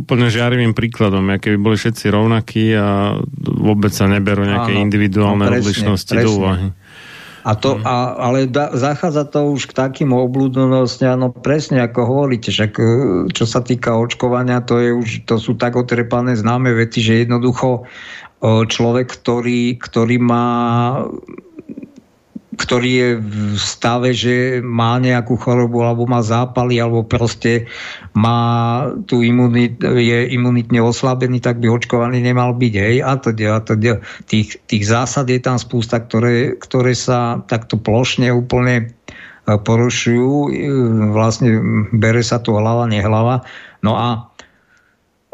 úplne 0.00 0.32
žiarivým 0.32 0.72
príkladom. 0.72 1.28
Ja 1.28 1.36
keby 1.36 1.60
boli 1.60 1.76
všetci 1.76 2.08
rovnakí 2.08 2.72
a 2.72 3.20
vôbec 3.36 3.92
sa 3.92 4.08
neberú 4.08 4.48
nejaké 4.48 4.80
Áno, 4.80 4.80
individuálne 4.80 5.44
no, 5.44 5.52
presne, 5.52 5.60
odlišnosti 5.60 6.14
presne. 6.16 6.24
do 6.24 6.30
úvahy. 6.40 6.66
A 7.44 7.52
to, 7.60 7.76
hmm. 7.76 7.84
a, 7.84 7.96
ale 8.16 8.48
da, 8.48 8.72
zachádza 8.72 9.28
to 9.28 9.52
už 9.52 9.68
k 9.68 9.76
takým 9.76 10.16
oblúdnostiam, 10.16 11.20
no 11.20 11.28
presne 11.28 11.84
ako 11.84 12.00
hovoríte, 12.08 12.48
však 12.48 12.72
čo 13.36 13.44
sa 13.44 13.60
týka 13.60 13.92
očkovania, 13.92 14.64
to, 14.64 14.80
je 14.80 14.90
už, 14.96 15.08
to 15.28 15.36
sú 15.36 15.52
tak 15.60 15.76
otrepané 15.76 16.40
známe 16.40 16.72
veci, 16.72 17.04
že 17.04 17.28
jednoducho 17.28 17.84
človek, 18.44 19.08
ktorý, 19.08 19.76
ktorý 19.80 20.16
má 20.20 20.46
ktorý 22.54 22.90
je 22.90 23.08
v 23.18 23.58
stave, 23.58 24.10
že 24.14 24.62
má 24.62 24.98
nejakú 25.02 25.34
chorobu 25.38 25.82
alebo 25.82 26.06
má 26.06 26.22
zápaly 26.22 26.78
alebo 26.78 27.02
proste 27.02 27.66
má 28.14 28.86
tú 29.06 29.20
imunit, 29.20 29.78
je 29.82 30.30
imunitne 30.30 30.78
oslabený, 30.80 31.42
tak 31.42 31.58
by 31.58 31.70
očkovaný 31.70 32.22
nemal 32.22 32.54
byť. 32.54 32.74
Hej? 32.74 32.96
A 33.02 33.12
to, 33.18 33.30
a 33.34 33.58
to, 33.62 33.74
tých, 34.30 34.58
tých 34.70 34.84
zásad 34.86 35.26
je 35.30 35.40
tam 35.42 35.58
spústa, 35.58 35.98
ktoré, 36.00 36.56
ktoré 36.56 36.94
sa 36.94 37.42
takto 37.46 37.76
plošne 37.76 38.30
úplne 38.30 38.94
porušujú, 39.44 40.32
e, 40.48 40.50
vlastne 41.12 41.50
bere 41.92 42.24
sa 42.24 42.40
tu 42.40 42.56
hlava, 42.56 42.88
nehlava. 42.88 43.44
No 43.84 44.00
a 44.00 44.32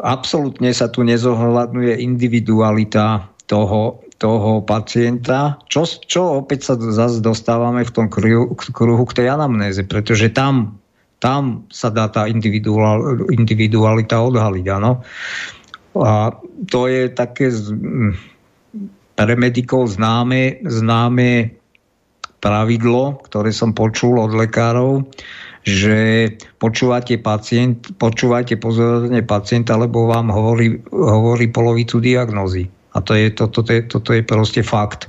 absolútne 0.01 0.75
sa 0.75 0.91
tu 0.91 1.07
nezohľadňuje 1.07 2.03
individualita 2.03 3.31
toho, 3.47 4.03
toho 4.21 4.61
pacienta, 4.61 5.57
čo, 5.65 5.89
čo 5.89 6.45
opäť 6.45 6.69
sa 6.69 6.73
zase 6.77 7.25
dostávame 7.25 7.81
v 7.81 7.89
tom 7.89 8.05
kruhu, 8.05 9.03
k 9.09 9.17
tej 9.17 9.33
anamnéze, 9.33 9.81
pretože 9.89 10.29
tam, 10.29 10.77
tam 11.17 11.65
sa 11.73 11.89
dá 11.89 12.05
tá 12.05 12.29
individual, 12.29 13.25
individualita 13.33 14.21
odhaliť, 14.21 14.65
áno. 14.77 15.01
A 15.97 16.37
to 16.69 16.85
je 16.85 17.09
také 17.09 17.49
pre 19.17 19.33
medikov 19.33 19.89
známe, 19.89 20.61
známe 20.69 21.57
pravidlo, 22.41 23.25
ktoré 23.25 23.49
som 23.49 23.73
počul 23.73 24.21
od 24.21 24.37
lekárov, 24.37 25.01
že 25.65 26.29
počúvate, 26.61 27.17
pacient, 27.21 27.97
počúvate 27.97 28.57
pozorne 28.57 29.21
pacienta, 29.25 29.77
lebo 29.77 30.09
vám 30.09 30.29
hovorí, 30.29 30.77
hovorí 30.89 31.49
polovicu 31.49 32.01
diagnózy. 32.01 32.69
A 32.91 32.97
to 32.99 33.15
je, 33.15 33.31
to, 33.31 33.47
to, 33.47 33.63
to, 33.63 33.71
je, 33.71 33.81
toto 33.87 34.11
je 34.11 34.23
proste 34.23 34.61
fakt. 34.61 35.07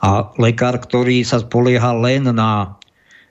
A 0.00 0.30
lekár, 0.40 0.80
ktorý 0.80 1.20
sa 1.26 1.42
spolieha 1.42 1.92
len 1.98 2.30
na 2.32 2.78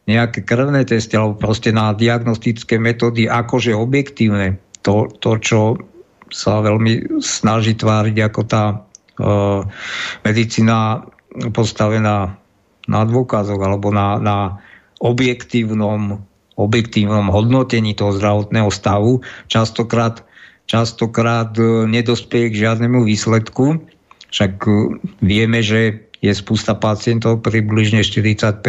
nejaké 0.08 0.46
krvné 0.48 0.88
testy 0.88 1.20
alebo 1.20 1.36
proste 1.36 1.76
na 1.76 1.92
diagnostické 1.92 2.80
metódy 2.80 3.28
akože 3.28 3.76
objektívne, 3.76 4.56
to, 4.86 5.12
to 5.20 5.36
čo 5.44 5.60
sa 6.32 6.64
veľmi 6.64 7.20
snaží 7.20 7.76
tváriť 7.76 8.18
ako 8.24 8.42
tá 8.48 8.64
uh, 8.76 9.64
medicína 10.24 11.04
postavená 11.52 12.36
na 12.88 13.02
dôkazoch 13.04 13.60
alebo 13.60 13.92
na, 13.92 14.16
na 14.20 14.38
objektívnom 15.04 16.24
objektívnom 16.58 17.30
hodnotení 17.30 17.94
toho 17.94 18.18
zdravotného 18.18 18.74
stavu 18.74 19.22
častokrát, 19.46 20.26
častokrát 20.68 21.56
e, 21.58 21.88
nedospieje 21.88 22.54
k 22.54 22.60
žiadnemu 22.68 23.08
výsledku. 23.08 23.82
Však 24.30 24.54
e, 24.68 24.72
vieme, 25.24 25.64
že 25.64 26.12
je 26.20 26.34
spústa 26.36 26.76
pacientov, 26.76 27.42
približne 27.42 28.04
40% 28.04 28.62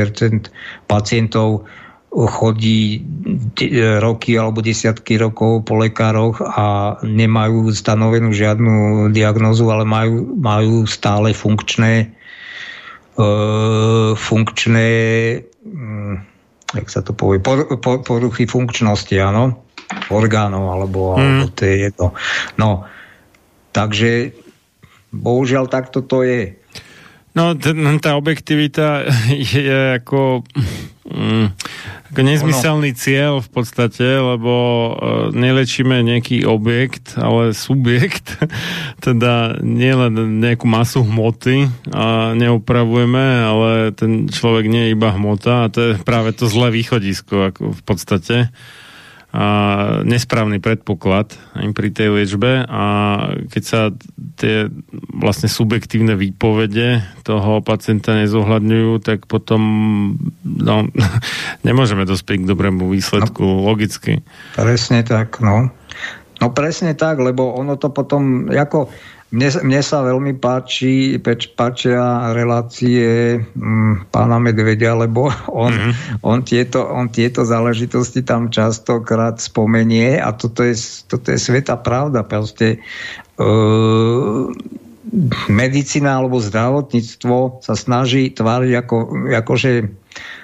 pacientov 0.87 1.67
chodí 2.09 3.05
e, 3.61 4.01
roky 4.01 4.39
alebo 4.39 4.65
desiatky 4.65 5.21
rokov 5.21 5.69
po 5.69 5.77
lekároch 5.77 6.41
a 6.41 6.97
nemajú 7.05 7.69
stanovenú 7.75 8.33
žiadnu 8.33 9.09
diagnózu, 9.13 9.69
ale 9.69 9.85
majú, 9.85 10.33
majú 10.39 10.89
stále 10.89 11.37
funkčné 11.37 12.15
funkčné 14.15 14.87
jak 16.71 16.87
sa 16.87 17.03
to 17.03 17.11
povie, 17.11 17.43
por, 17.43 17.67
por, 17.83 18.07
poruchy 18.07 18.47
funkčnosti, 18.47 19.11
áno, 19.19 19.68
orgánov, 20.13 20.73
alebo, 20.73 21.17
mm. 21.17 21.21
alebo 21.21 21.47
to 21.53 21.63
je 21.65 21.75
jedno. 21.89 22.07
No, 22.61 22.85
takže 23.73 24.37
bohužiaľ 25.13 25.69
takto 25.69 26.05
to 26.05 26.25
je. 26.25 26.57
No, 27.37 27.55
ten, 27.55 27.79
tá 28.03 28.19
objektivita 28.19 29.07
je 29.55 30.01
ako, 30.01 30.43
mm, 31.07 31.47
ako 32.11 32.21
nezmyselný 32.21 32.91
ono. 32.93 32.99
cieľ 32.99 33.33
v 33.39 33.49
podstate, 33.53 34.03
lebo 34.03 34.53
uh, 34.53 34.93
nelečíme 35.31 36.03
nejaký 36.03 36.43
objekt, 36.49 37.15
ale 37.15 37.55
subjekt, 37.55 38.35
teda 39.07 39.63
nielen 39.63 40.43
nejakú 40.43 40.67
masu 40.67 41.07
hmoty 41.07 41.71
a 41.95 42.35
neupravujeme, 42.35 43.27
ale 43.45 43.71
ten 43.95 44.27
človek 44.27 44.67
nie 44.67 44.91
je 44.91 44.95
iba 44.99 45.15
hmota 45.15 45.69
a 45.69 45.71
to 45.71 45.79
je 45.81 45.93
práve 46.03 46.35
to 46.35 46.51
zlé 46.51 46.75
východisko 46.75 47.55
ako 47.55 47.63
v 47.73 47.83
podstate 47.87 48.37
a 49.29 49.45
nesprávny 50.09 50.57
predpoklad 50.57 51.37
im 51.61 51.77
pri 51.77 51.93
tej 51.93 52.17
liečbe 52.17 52.65
a 52.65 52.85
keď 53.53 53.63
sa 53.63 53.81
tie 54.41 54.73
vlastne 55.13 55.53
subjektívne 55.53 56.17
výpovede 56.17 57.05
toho 57.29 57.61
pacienta 57.61 58.17
nezohľadňujú, 58.25 58.93
tak 59.05 59.29
potom 59.29 59.61
no, 60.41 60.89
nemôžeme 61.69 62.09
dospieť 62.09 62.45
k 62.45 62.51
dobrému 62.51 62.89
výsledku 62.89 63.45
no, 63.45 63.69
logicky. 63.69 64.25
Presne 64.57 65.05
tak, 65.05 65.45
no. 65.45 65.69
No 66.39 66.47
presne 66.55 66.95
tak, 66.95 67.19
lebo 67.21 67.53
ono 67.53 67.75
to 67.77 67.91
potom, 67.93 68.49
ako 68.49 68.89
mne, 69.29 69.49
mne 69.61 69.81
sa 69.85 70.01
veľmi 70.01 70.41
páči, 70.41 71.21
peč, 71.21 71.53
páčia 71.53 72.33
relácie 72.33 73.37
m, 73.37 73.45
mm, 73.53 73.95
pána 74.09 74.41
Medvedia, 74.41 74.97
lebo 74.97 75.29
on, 75.53 75.73
mm-hmm. 75.73 76.25
on, 76.25 76.39
tieto, 76.45 76.85
on 76.89 77.13
tieto 77.13 77.45
záležitosti 77.45 78.25
tam 78.25 78.49
častokrát 78.49 79.37
spomenie 79.37 80.17
a 80.17 80.33
toto 80.33 80.65
je, 80.65 80.77
toto 81.05 81.29
je 81.29 81.39
sveta 81.39 81.77
pravda. 81.77 82.25
Proste 82.25 82.81
uh, 83.37 84.49
medicína 85.49 86.21
alebo 86.21 86.41
zdravotníctvo 86.41 87.65
sa 87.65 87.75
snaží 87.77 88.33
tváriť 88.33 88.73
ako, 88.77 88.97
akože 89.41 89.73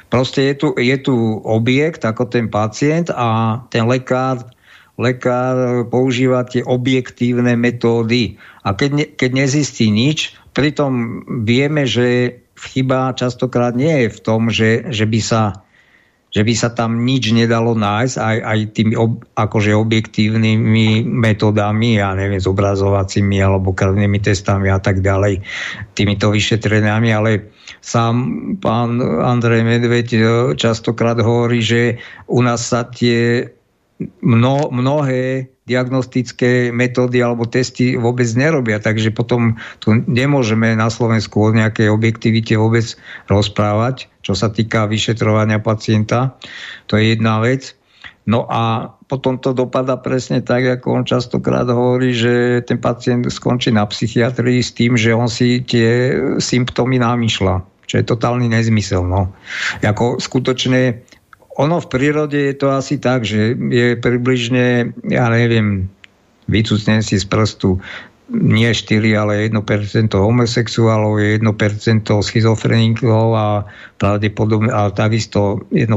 proste 0.08 0.40
je 0.52 0.54
tu, 0.56 0.68
je 0.76 0.96
tu 1.00 1.14
objekt 1.44 2.04
ako 2.04 2.28
ten 2.28 2.48
pacient 2.48 3.12
a 3.12 3.60
ten 3.68 3.84
lekár 3.84 4.53
lekár 4.94 5.86
používa 5.90 6.46
tie 6.46 6.62
objektívne 6.62 7.58
metódy. 7.58 8.38
A 8.62 8.74
keď, 8.78 8.90
ne, 8.94 9.06
keď 9.10 9.30
nezistí 9.34 9.90
nič, 9.90 10.38
pritom 10.54 11.22
vieme, 11.42 11.84
že 11.84 12.38
chyba 12.54 13.12
častokrát 13.18 13.74
nie 13.74 14.06
je 14.06 14.08
v 14.14 14.18
tom, 14.22 14.48
že, 14.48 14.88
že 14.94 15.04
by 15.04 15.20
sa 15.20 15.42
že 16.34 16.42
by 16.42 16.54
sa 16.58 16.74
tam 16.74 17.06
nič 17.06 17.30
nedalo 17.30 17.78
nájsť 17.78 18.16
aj, 18.18 18.38
aj 18.42 18.58
tými 18.74 18.94
ob, 18.98 19.22
akože 19.38 19.70
objektívnymi 19.70 21.06
metodami, 21.06 22.02
ja 22.02 22.10
neviem, 22.10 22.42
zobrazovacími 22.42 23.38
alebo 23.38 23.70
krvnými 23.70 24.18
testami 24.18 24.66
a 24.66 24.82
tak 24.82 24.98
ďalej, 24.98 25.46
týmito 25.94 26.34
vyšetreniami, 26.34 27.14
ale 27.14 27.54
sám 27.78 28.18
pán 28.58 28.98
Andrej 28.98 29.62
Medveď 29.62 30.08
častokrát 30.58 31.22
hovorí, 31.22 31.62
že 31.62 32.02
u 32.26 32.42
nás 32.42 32.66
sa 32.66 32.82
tie 32.82 33.46
mno, 34.22 34.68
mnohé 34.74 35.54
diagnostické 35.64 36.68
metódy 36.74 37.24
alebo 37.24 37.48
testy 37.48 37.96
vôbec 37.96 38.28
nerobia, 38.36 38.76
takže 38.82 39.08
potom 39.14 39.56
tu 39.80 39.96
nemôžeme 40.04 40.76
na 40.76 40.92
Slovensku 40.92 41.40
o 41.40 41.54
nejakej 41.56 41.88
objektivite 41.88 42.52
vôbec 42.60 42.84
rozprávať, 43.32 44.12
čo 44.20 44.36
sa 44.36 44.52
týka 44.52 44.84
vyšetrovania 44.84 45.62
pacienta. 45.64 46.36
To 46.92 47.00
je 47.00 47.16
jedna 47.16 47.40
vec. 47.40 47.72
No 48.24 48.48
a 48.48 48.92
potom 49.08 49.36
to 49.36 49.52
dopada 49.52 50.00
presne 50.00 50.40
tak, 50.40 50.64
ako 50.80 50.86
on 51.00 51.04
častokrát 51.04 51.68
hovorí, 51.68 52.16
že 52.16 52.64
ten 52.64 52.80
pacient 52.80 53.28
skončí 53.28 53.68
na 53.68 53.84
psychiatrii 53.84 54.64
s 54.64 54.72
tým, 54.72 54.96
že 54.96 55.12
on 55.12 55.28
si 55.28 55.60
tie 55.60 56.16
symptómy 56.40 57.00
namýšľa 57.00 57.74
čo 57.84 58.00
je 58.00 58.10
totálny 58.10 58.48
nezmysel. 58.48 59.04
No. 59.04 59.30
Jako 59.84 60.16
skutočne 60.18 61.04
ono 61.54 61.78
v 61.78 61.86
prírode 61.86 62.38
je 62.50 62.54
to 62.58 62.74
asi 62.74 62.98
tak, 62.98 63.22
že 63.22 63.54
je 63.54 63.94
približne, 63.98 64.94
ja 65.06 65.30
neviem, 65.30 65.86
vycúcnem 66.50 67.00
si 67.00 67.16
z 67.16 67.26
prstu 67.30 67.78
nie 68.32 68.72
4, 68.72 69.04
ale 69.20 69.52
1% 69.52 69.60
homosexuálov, 70.16 71.20
1% 71.20 71.44
schizofrenikov 72.24 73.26
a 73.36 73.46
pravdepodobne, 74.00 74.72
a 74.72 74.88
takisto 74.90 75.68
1% 75.70 75.92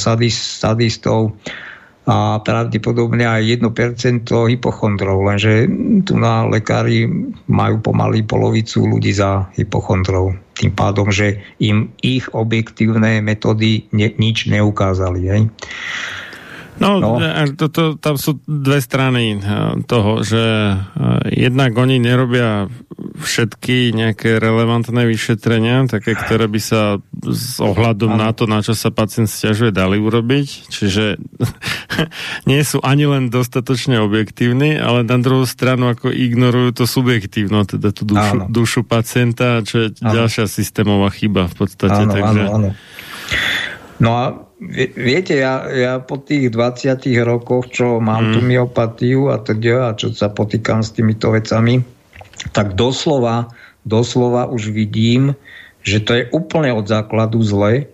sadist, 0.00 0.42
sadistov 0.64 1.36
a 2.08 2.40
pravdepodobne 2.40 3.28
aj 3.28 3.60
1% 3.60 4.24
hypochondrov, 4.24 5.28
lenže 5.28 5.68
tu 6.08 6.16
na 6.16 6.48
lekári 6.48 7.04
majú 7.52 7.84
pomaly 7.84 8.24
polovicu 8.24 8.88
ľudí 8.88 9.12
za 9.12 9.44
hypochondrov. 9.60 10.47
Tým 10.58 10.74
pádom, 10.74 11.14
že 11.14 11.38
im 11.62 11.94
ich 12.02 12.26
objektívne 12.34 13.22
metódy 13.22 13.86
ne, 13.94 14.10
nič 14.10 14.50
neukázali. 14.50 15.22
Hej. 15.30 15.42
No, 16.78 17.02
no. 17.02 17.18
To, 17.58 17.66
to, 17.70 17.82
tam 17.98 18.14
sú 18.14 18.38
dve 18.46 18.78
strany 18.78 19.38
eh, 19.38 19.42
toho, 19.86 20.22
že 20.22 20.42
jednak 21.30 21.74
oni 21.74 21.98
nerobia 21.98 22.70
všetky 23.18 23.92
nejaké 23.92 24.38
relevantné 24.38 25.04
vyšetrenia, 25.04 25.90
také, 25.90 26.14
ktoré 26.14 26.46
by 26.46 26.60
sa 26.62 27.02
s 27.26 27.58
ohľadom 27.58 28.14
na 28.14 28.30
to, 28.30 28.46
na 28.46 28.62
čo 28.62 28.72
sa 28.78 28.94
pacient 28.94 29.26
stiažuje, 29.26 29.74
dali 29.74 29.98
urobiť. 29.98 30.70
Čiže 30.70 31.18
nie 32.50 32.62
sú 32.62 32.78
ani 32.80 33.10
len 33.10 33.28
dostatočne 33.28 33.98
objektívni, 33.98 34.78
ale 34.78 35.02
na 35.04 35.18
druhú 35.18 35.44
stranu 35.44 35.90
ako 35.90 36.14
ignorujú 36.14 36.82
to 36.82 36.84
subjektívno, 36.86 37.66
teda 37.66 37.90
tú 37.90 38.06
dušu, 38.06 38.48
dušu 38.48 38.80
pacienta, 38.86 39.60
čo 39.66 39.86
je 39.86 39.88
áno. 39.98 40.14
ďalšia 40.14 40.46
systémová 40.46 41.10
chyba 41.10 41.50
v 41.50 41.54
podstate. 41.58 42.06
Áno, 42.06 42.12
takže... 42.14 42.42
áno, 42.46 42.54
áno. 42.54 42.70
No 43.98 44.10
a 44.14 44.24
viete, 44.94 45.34
ja, 45.38 45.66
ja 45.66 45.92
po 45.98 46.22
tých 46.22 46.54
20 46.54 47.02
rokoch, 47.26 47.66
čo 47.70 47.98
mám 47.98 48.30
mm. 48.30 48.32
tú 48.34 48.40
myopatiu 48.46 49.20
a 49.34 49.42
teda, 49.42 49.90
a 49.90 49.96
čo 49.98 50.14
sa 50.14 50.30
potýkam 50.30 50.86
s 50.86 50.94
týmito 50.94 51.34
vecami, 51.34 51.97
tak 52.54 52.78
doslova, 52.78 53.50
doslova 53.88 54.46
už 54.46 54.70
vidím, 54.70 55.34
že 55.82 56.02
to 56.02 56.12
je 56.14 56.24
úplne 56.30 56.74
od 56.74 56.86
základu 56.86 57.40
zle 57.42 57.88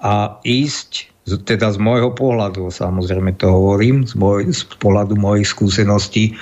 a 0.00 0.38
ísť, 0.44 1.12
teda 1.48 1.72
z 1.72 1.78
môjho 1.80 2.12
pohľadu, 2.12 2.68
samozrejme 2.68 3.36
to 3.40 3.48
hovorím, 3.48 4.04
z, 4.04 4.14
môj, 4.16 4.52
z 4.52 4.62
pohľadu 4.80 5.16
mojich 5.16 5.48
skúseností, 5.48 6.36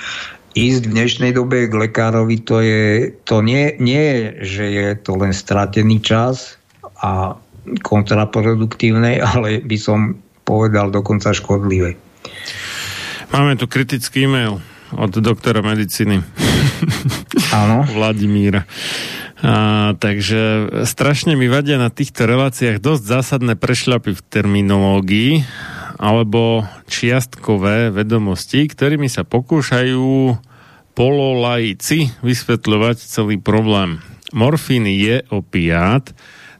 ísť 0.53 0.81
v 0.85 0.93
dnešnej 0.93 1.31
dobe 1.33 1.65
k 1.65 1.73
lekárovi, 1.73 2.37
to, 2.45 2.61
je, 2.61 3.09
to 3.25 3.41
nie, 3.41 3.73
nie 3.81 4.03
je, 4.03 4.23
že 4.43 4.65
je 4.69 4.87
to 5.01 5.17
len 5.17 5.33
stratený 5.33 5.97
čas 6.03 6.61
a 7.01 7.33
kontraproduktívne, 7.81 9.19
ale 9.33 9.63
by 9.63 9.77
som 9.79 10.19
povedal 10.43 10.91
dokonca 10.91 11.31
škodlivé. 11.31 11.95
Máme 13.33 13.57
tu 13.57 13.65
kritický 13.65 14.29
e-mail 14.29 14.61
od 14.93 15.09
doktora 15.09 15.65
medicíny. 15.65 16.21
Áno. 17.53 17.85
Vladimíra. 17.97 18.65
A, 19.43 19.93
takže 19.99 20.71
strašne 20.87 21.35
mi 21.37 21.51
vadia 21.51 21.75
na 21.77 21.91
týchto 21.91 22.25
reláciách 22.25 22.79
dosť 22.79 23.03
zásadné 23.03 23.53
prešľapy 23.59 24.15
v 24.15 24.21
terminológii 24.31 25.31
alebo 25.99 26.65
čiastkové 26.89 27.93
vedomosti, 27.93 28.65
ktorými 28.65 29.11
sa 29.11 29.27
pokúšajú 29.27 30.39
pololaici 30.97 32.09
vysvetľovať 32.23 32.97
celý 33.03 33.37
problém. 33.37 33.99
Morfín 34.33 34.89
je 34.89 35.21
opiát, 35.29 36.07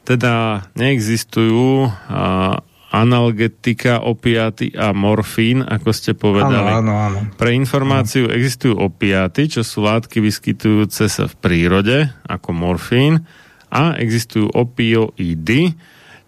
teda 0.04 0.68
neexistujú 0.76 1.90
a, 1.90 2.60
analgetika, 2.94 4.06
opiáty 4.06 4.70
a 4.78 4.94
morfín, 4.94 5.66
ako 5.66 5.90
ste 5.90 6.14
povedali. 6.14 6.62
Áno, 6.62 6.86
áno, 6.86 6.94
áno. 6.94 7.20
Pre 7.34 7.50
informáciu 7.50 8.30
existujú 8.30 8.78
opiáty, 8.78 9.50
čo 9.50 9.66
sú 9.66 9.82
látky 9.82 10.22
vyskytujúce 10.22 11.10
sa 11.10 11.26
v 11.26 11.34
prírode, 11.42 12.14
ako 12.30 12.54
morfín, 12.54 13.26
a 13.74 13.98
existujú 13.98 14.54
opioidy, 14.54 15.74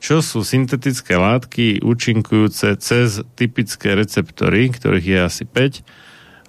čo 0.01 0.25
sú 0.25 0.41
syntetické 0.41 1.13
látky 1.13 1.85
účinkujúce 1.85 2.73
cez 2.81 3.21
typické 3.37 3.93
receptory, 3.93 4.73
ktorých 4.73 5.05
je 5.05 5.19
asi 5.21 5.43
5, 5.45 5.85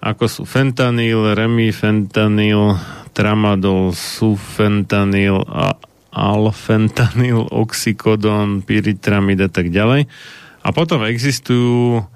ako 0.01 0.25
sú 0.25 0.43
fentanyl, 0.49 1.37
remifentanil, 1.37 2.81
tramadol, 3.13 3.93
sufentanil 3.93 5.45
a 5.45 5.77
alfentanyl, 6.17 7.45
oxykodon, 7.53 8.65
pyritramid 8.65 9.45
a 9.45 9.51
tak 9.53 9.69
ďalej. 9.69 10.09
A 10.65 10.69
potom 10.73 11.05
existujú 11.05 12.09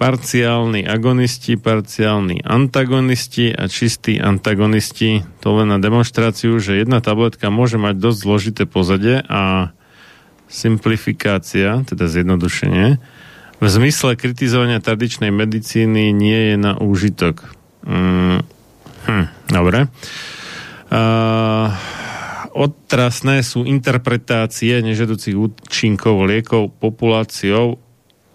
parciálni 0.00 0.86
agonisti, 0.88 1.60
parciálni 1.60 2.40
antagonisti 2.40 3.52
a 3.52 3.68
čistí 3.68 4.16
antagonisti. 4.16 5.20
To 5.44 5.60
len 5.60 5.68
na 5.68 5.76
demonstráciu, 5.76 6.56
že 6.56 6.80
jedna 6.80 7.04
tabletka 7.04 7.52
môže 7.52 7.76
mať 7.76 8.00
dosť 8.00 8.18
zložité 8.24 8.62
pozadie 8.64 9.20
a 9.28 9.74
simplifikácia, 10.48 11.84
teda 11.84 12.08
zjednodušenie, 12.08 12.96
v 13.60 13.66
zmysle 13.68 14.16
kritizovania 14.16 14.80
tradičnej 14.80 15.28
medicíny 15.28 16.16
nie 16.16 16.54
je 16.54 16.56
na 16.56 16.80
úžitok. 16.80 17.52
Mm, 17.84 18.40
hm, 19.04 19.26
dobre. 19.52 19.84
Uh, 20.88 21.68
otrasné 22.52 23.42
sú 23.46 23.62
interpretácie 23.64 24.78
nežiaducich 24.82 25.34
účinkov 25.34 26.26
liekov 26.26 26.74
populáciou, 26.78 27.78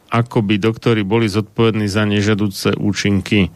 ako 0.09 0.37
by 0.45 0.55
doktori 0.61 1.03
boli 1.03 1.27
zodpovední 1.27 1.91
za 1.91 2.07
nežiaduce 2.07 2.79
účinky. 2.79 3.51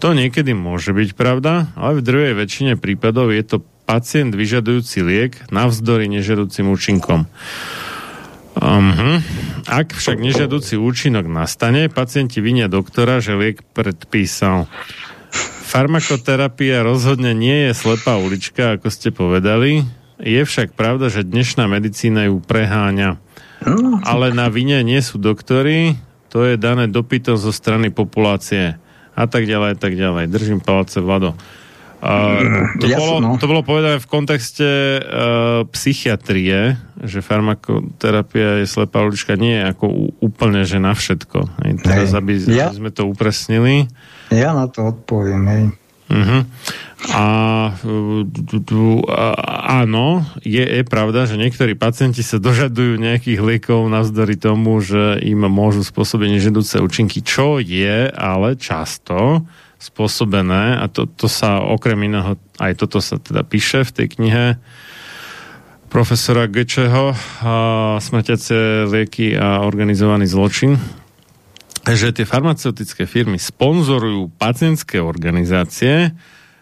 To 0.00 0.16
niekedy 0.16 0.56
môže 0.56 0.96
byť 0.96 1.12
pravda, 1.12 1.74
ale 1.76 2.00
v 2.00 2.06
druhej 2.06 2.34
väčšine 2.38 2.80
prípadov 2.80 3.34
je 3.34 3.44
to 3.44 3.56
pacient 3.84 4.32
vyžadujúci 4.32 5.02
liek 5.02 5.32
navzdory 5.50 6.06
nežiaducim 6.06 6.70
účinkom. 6.70 7.26
Um, 8.60 9.22
ak 9.66 9.94
však 9.94 10.18
nežiaducí 10.18 10.78
účinok 10.78 11.26
nastane, 11.26 11.90
pacienti 11.90 12.42
vinia 12.42 12.70
doktora, 12.70 13.22
že 13.22 13.38
liek 13.38 13.62
predpísal. 13.74 14.66
Farmakoterapia 15.70 16.82
rozhodne 16.82 17.30
nie 17.30 17.70
je 17.70 17.78
slepá 17.78 18.18
ulička, 18.18 18.74
ako 18.74 18.90
ste 18.90 19.14
povedali. 19.14 19.86
Je 20.18 20.42
však 20.42 20.74
pravda, 20.74 21.06
že 21.06 21.22
dnešná 21.22 21.70
medicína 21.70 22.26
ju 22.26 22.42
preháňa. 22.42 23.22
Ale 24.02 24.34
na 24.34 24.50
vine 24.50 24.82
nie 24.82 24.98
sú 24.98 25.22
doktory, 25.22 25.94
to 26.26 26.42
je 26.42 26.58
dané 26.58 26.90
dopytom 26.90 27.38
zo 27.38 27.54
strany 27.54 27.94
populácie. 27.94 28.82
A 29.14 29.30
tak 29.30 29.46
ďalej, 29.46 29.70
a 29.70 29.78
tak 29.78 29.94
ďalej. 29.94 30.26
Držím 30.26 30.58
palce, 30.58 30.98
Vlado. 30.98 31.38
Uh, 32.02 32.74
to, 32.80 32.90
bolo, 32.90 33.38
to 33.38 33.46
bolo 33.46 33.62
povedané 33.62 34.02
v 34.02 34.08
kontexte 34.10 34.66
uh, 34.98 35.68
psychiatrie, 35.70 36.80
že 36.98 37.22
farmakoterapia 37.22 38.58
je 38.58 38.66
slepá 38.66 39.06
ulička, 39.06 39.38
nie 39.38 39.54
je 39.60 39.70
ako 39.70 39.86
úplne, 40.18 40.66
že 40.66 40.82
na 40.82 40.98
všetko. 40.98 41.62
Teraz, 41.84 42.10
aby, 42.16 42.42
aby 42.42 42.74
sme 42.74 42.90
to 42.90 43.06
upresnili. 43.06 43.86
Ja 44.30 44.54
na 44.54 44.70
to 44.70 44.94
odpoviem, 44.94 45.44
hej. 45.50 45.64
Uh-huh. 46.10 46.42
A, 47.14 47.24
áno, 49.82 50.26
je, 50.42 50.62
je 50.62 50.82
pravda, 50.82 51.30
že 51.30 51.38
niektorí 51.38 51.78
pacienti 51.78 52.26
sa 52.26 52.42
dožadujú 52.42 52.98
nejakých 52.98 53.38
liekov 53.38 53.86
navzdory 53.86 54.34
tomu, 54.34 54.82
že 54.82 55.22
im 55.22 55.46
môžu 55.46 55.86
spôsobiť 55.86 56.28
nežedúce 56.34 56.82
účinky, 56.82 57.22
čo 57.22 57.62
je 57.62 58.10
ale 58.10 58.58
často 58.58 59.46
spôsobené, 59.80 60.82
a 60.82 60.90
to, 60.90 61.08
to 61.08 61.30
sa 61.30 61.62
okrem 61.62 62.10
iného, 62.10 62.36
aj 62.60 62.74
toto 62.76 63.00
sa 63.00 63.16
teda 63.16 63.46
píše 63.46 63.86
v 63.86 63.94
tej 63.94 64.06
knihe 64.18 64.44
profesora 65.88 66.46
Gečeho 66.46 67.16
a 67.42 67.54
smrťace 67.96 68.86
lieky 68.92 69.34
a 69.40 69.64
organizovaný 69.64 70.28
zločin, 70.28 70.76
že 71.88 72.12
tie 72.12 72.28
farmaceutické 72.28 73.08
firmy 73.08 73.40
sponzorujú 73.40 74.28
pacientské 74.36 75.00
organizácie, 75.00 76.12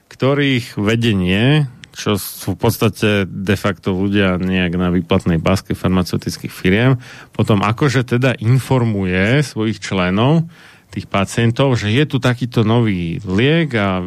ktorých 0.09 0.79
vedenie, 0.79 1.67
čo 1.93 2.15
sú 2.15 2.55
v 2.55 2.61
podstate 2.63 3.27
de 3.27 3.57
facto 3.59 3.91
ľudia 3.91 4.39
nejak 4.39 4.73
na 4.79 4.89
výplatnej 4.95 5.43
páske 5.43 5.75
farmaceutických 5.75 6.55
firiem, 6.55 7.03
potom 7.35 7.61
akože 7.67 8.07
teda 8.07 8.39
informuje 8.39 9.43
svojich 9.43 9.83
členov, 9.83 10.47
tých 10.89 11.05
pacientov, 11.05 11.77
že 11.77 11.93
je 11.93 12.05
tu 12.09 12.17
takýto 12.17 12.65
nový 12.65 13.21
liek 13.21 13.77
a 13.77 14.01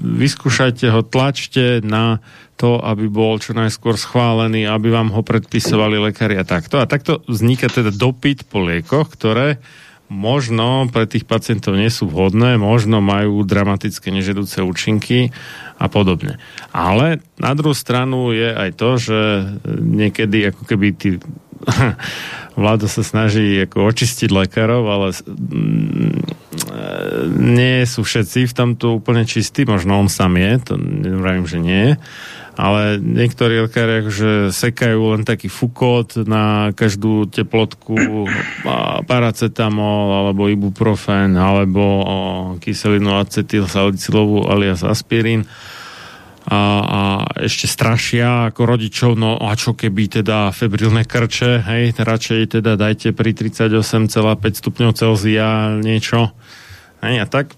vyskúšajte 0.00 0.88
ho, 0.88 1.04
tlačte 1.04 1.84
na 1.84 2.24
to, 2.56 2.80
aby 2.80 3.12
bol 3.12 3.36
čo 3.36 3.52
najskôr 3.52 4.00
schválený, 4.00 4.64
aby 4.64 4.88
vám 4.88 5.12
ho 5.12 5.20
predpisovali 5.20 6.00
lekári 6.00 6.40
a 6.40 6.48
takto. 6.48 6.80
A 6.80 6.88
takto 6.88 7.20
vzniká 7.28 7.68
teda 7.68 7.92
dopyt 7.92 8.48
po 8.48 8.64
liekoch, 8.64 9.12
ktoré 9.12 9.60
možno 10.08 10.88
pre 10.88 11.04
tých 11.04 11.28
pacientov 11.28 11.76
nie 11.76 11.92
sú 11.92 12.08
vhodné, 12.08 12.56
možno 12.56 13.04
majú 13.04 13.44
dramatické 13.44 14.08
nežedúce 14.08 14.64
účinky 14.64 15.30
a 15.76 15.86
podobne. 15.92 16.40
Ale 16.72 17.20
na 17.36 17.52
druhú 17.52 17.76
stranu 17.76 18.32
je 18.32 18.48
aj 18.48 18.70
to, 18.74 18.90
že 18.96 19.18
niekedy 19.68 20.48
ako 20.48 20.62
keby 20.64 20.86
tí 20.96 21.10
vláda 22.60 22.88
sa 22.88 23.04
snaží 23.04 23.60
ako 23.62 23.92
očistiť 23.92 24.32
lekárov, 24.32 24.82
ale 24.88 25.08
mm, 25.12 26.38
nie 27.38 27.84
sú 27.84 28.02
všetci 28.02 28.48
v 28.48 28.56
tomto 28.56 28.98
úplne 28.98 29.28
čistí, 29.28 29.68
možno 29.68 30.00
on 30.00 30.08
sám 30.10 30.40
je, 30.40 30.52
to 30.64 30.74
nevravím, 30.80 31.46
že 31.46 31.58
nie 31.60 31.82
je, 31.84 31.92
ale 32.58 32.98
niektorí 32.98 33.62
lekári 33.70 34.02
akože 34.02 34.50
sekajú 34.50 35.14
len 35.14 35.22
taký 35.22 35.46
fukot 35.46 36.26
na 36.26 36.74
každú 36.74 37.30
teplotku 37.30 38.26
paracetamol 39.06 40.26
alebo 40.26 40.50
ibuprofen 40.50 41.38
alebo 41.38 41.82
kyselinu 42.58 43.14
acetylsalicylovú 43.22 44.50
alias 44.50 44.82
aspirín 44.82 45.46
a, 46.48 46.60
a 46.82 47.00
ešte 47.44 47.68
strašia 47.68 48.50
ako 48.50 48.74
rodičov, 48.74 49.14
no 49.14 49.36
a 49.36 49.52
čo 49.52 49.76
keby 49.76 50.24
teda 50.24 50.48
febrilné 50.48 51.04
krče, 51.04 51.60
hej, 51.60 51.92
radšej 51.94 52.58
teda 52.58 52.74
dajte 52.74 53.12
pri 53.12 53.36
38,5 53.36 54.08
stupňov 54.64 54.90
Celzia 54.96 55.76
niečo. 55.76 56.32
A 56.98 57.26
tak 57.30 57.54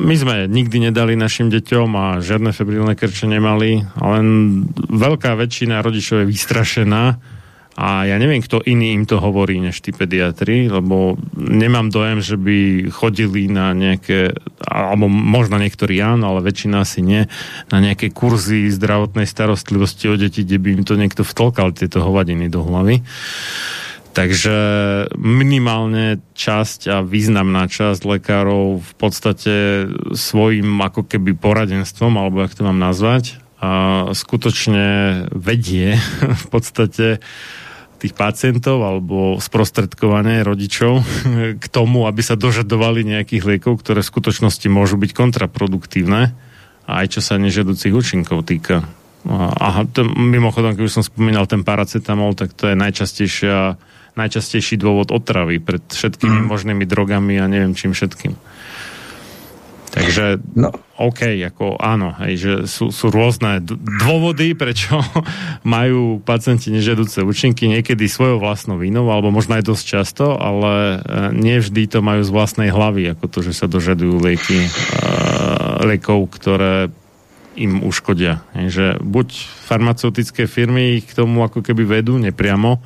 my 0.00 0.14
sme 0.16 0.48
nikdy 0.48 0.88
nedali 0.88 1.12
našim 1.12 1.52
deťom 1.52 1.88
a 1.92 2.06
žiadne 2.24 2.48
febrilné 2.56 2.96
krče 2.96 3.28
nemali, 3.28 3.84
len 4.00 4.26
veľká 4.88 5.36
väčšina 5.36 5.84
rodičov 5.84 6.24
je 6.24 6.30
vystrašená 6.32 7.20
a 7.80 8.04
ja 8.04 8.20
neviem, 8.20 8.44
kto 8.44 8.60
iný 8.60 8.92
im 8.92 9.08
to 9.08 9.16
hovorí, 9.16 9.56
než 9.56 9.80
tí 9.80 9.88
pediatri, 9.88 10.68
lebo 10.68 11.16
nemám 11.32 11.88
dojem, 11.88 12.20
že 12.20 12.36
by 12.36 12.90
chodili 12.92 13.48
na 13.48 13.72
nejaké, 13.72 14.36
alebo 14.60 15.08
možno 15.08 15.56
niektorí 15.56 15.96
áno, 16.02 16.36
ale 16.36 16.44
väčšina 16.44 16.84
asi 16.84 17.00
nie, 17.00 17.24
na 17.72 17.78
nejaké 17.80 18.12
kurzy 18.12 18.68
zdravotnej 18.68 19.24
starostlivosti 19.24 20.12
o 20.12 20.20
deti, 20.20 20.44
kde 20.44 20.60
by 20.60 20.68
im 20.76 20.84
to 20.84 21.00
niekto 21.00 21.24
vtlkal 21.24 21.72
tieto 21.72 22.04
hovadiny 22.04 22.52
do 22.52 22.60
hlavy. 22.60 23.00
Takže 24.10 24.56
minimálne 25.14 26.18
časť 26.34 26.80
a 26.90 26.96
významná 27.06 27.70
časť 27.70 28.02
lekárov 28.02 28.82
v 28.82 28.92
podstate 28.98 29.54
svojim 30.18 30.82
ako 30.82 31.06
keby 31.06 31.38
poradenstvom, 31.38 32.18
alebo 32.18 32.42
jak 32.42 32.58
to 32.58 32.66
mám 32.66 32.82
nazvať, 32.82 33.38
a 33.60 34.08
skutočne 34.16 34.88
vedie 35.30 36.00
v 36.42 36.46
podstate 36.50 37.22
tých 38.00 38.16
pacientov 38.16 38.80
alebo 38.80 39.36
sprostredkovanie 39.36 40.40
rodičov 40.40 41.04
k 41.62 41.64
tomu, 41.68 42.08
aby 42.08 42.22
sa 42.24 42.34
dožadovali 42.34 43.06
nejakých 43.06 43.44
liekov, 43.46 43.84
ktoré 43.84 44.00
v 44.02 44.10
skutočnosti 44.10 44.66
môžu 44.72 44.96
byť 44.98 45.10
kontraproduktívne 45.12 46.50
aj 46.90 47.06
čo 47.18 47.20
sa 47.22 47.38
nežiaducich 47.38 47.94
účinkov 47.94 48.42
týka. 48.42 48.82
A 49.28 49.84
to, 49.92 50.08
mimochodom, 50.08 50.74
keď 50.74 50.84
už 50.88 50.96
som 51.00 51.04
spomínal 51.04 51.44
ten 51.44 51.60
paracetamol, 51.60 52.32
tak 52.32 52.56
to 52.56 52.72
je 52.72 52.76
najčastejšia, 52.76 53.76
najčastejší 54.14 54.80
dôvod 54.80 55.14
otravy 55.14 55.58
pred 55.62 55.82
všetkými 55.84 56.44
mm. 56.44 56.46
možnými 56.46 56.84
drogami 56.86 57.38
a 57.38 57.50
neviem 57.50 57.74
čím 57.76 57.92
všetkým. 57.94 58.34
Takže 59.90 60.38
no. 60.54 60.70
OK, 61.02 61.34
ako 61.42 61.74
áno, 61.82 62.14
hej, 62.22 62.34
že 62.38 62.52
sú, 62.70 62.94
sú 62.94 63.10
rôzne 63.10 63.58
dôvody, 63.98 64.54
prečo 64.54 65.02
majú 65.66 66.22
pacienti 66.22 66.70
nežiaduce 66.70 67.26
účinky, 67.26 67.66
niekedy 67.66 68.06
svojou 68.06 68.38
vlastnou 68.38 68.78
vinou, 68.78 69.10
alebo 69.10 69.34
možno 69.34 69.58
aj 69.58 69.66
dosť 69.66 69.84
často, 69.84 70.38
ale 70.38 71.02
nie 71.34 71.58
vždy 71.58 71.90
to 71.90 71.98
majú 72.06 72.22
z 72.22 72.30
vlastnej 72.30 72.70
hlavy, 72.70 73.10
ako 73.18 73.26
to, 73.26 73.38
že 73.42 73.52
sa 73.58 73.66
dožadujú 73.66 74.22
lieky, 74.22 74.62
uh, 74.62 75.82
liekov, 75.82 76.30
ktoré 76.38 76.94
im 77.58 77.82
uškodia. 77.82 78.46
Hej, 78.54 78.66
že 78.70 78.86
buď 79.02 79.26
farmaceutické 79.66 80.46
firmy 80.46 81.02
ich 81.02 81.10
k 81.10 81.18
tomu 81.18 81.42
ako 81.42 81.66
keby 81.66 81.98
vedú 81.98 82.14
nepriamo, 82.14 82.78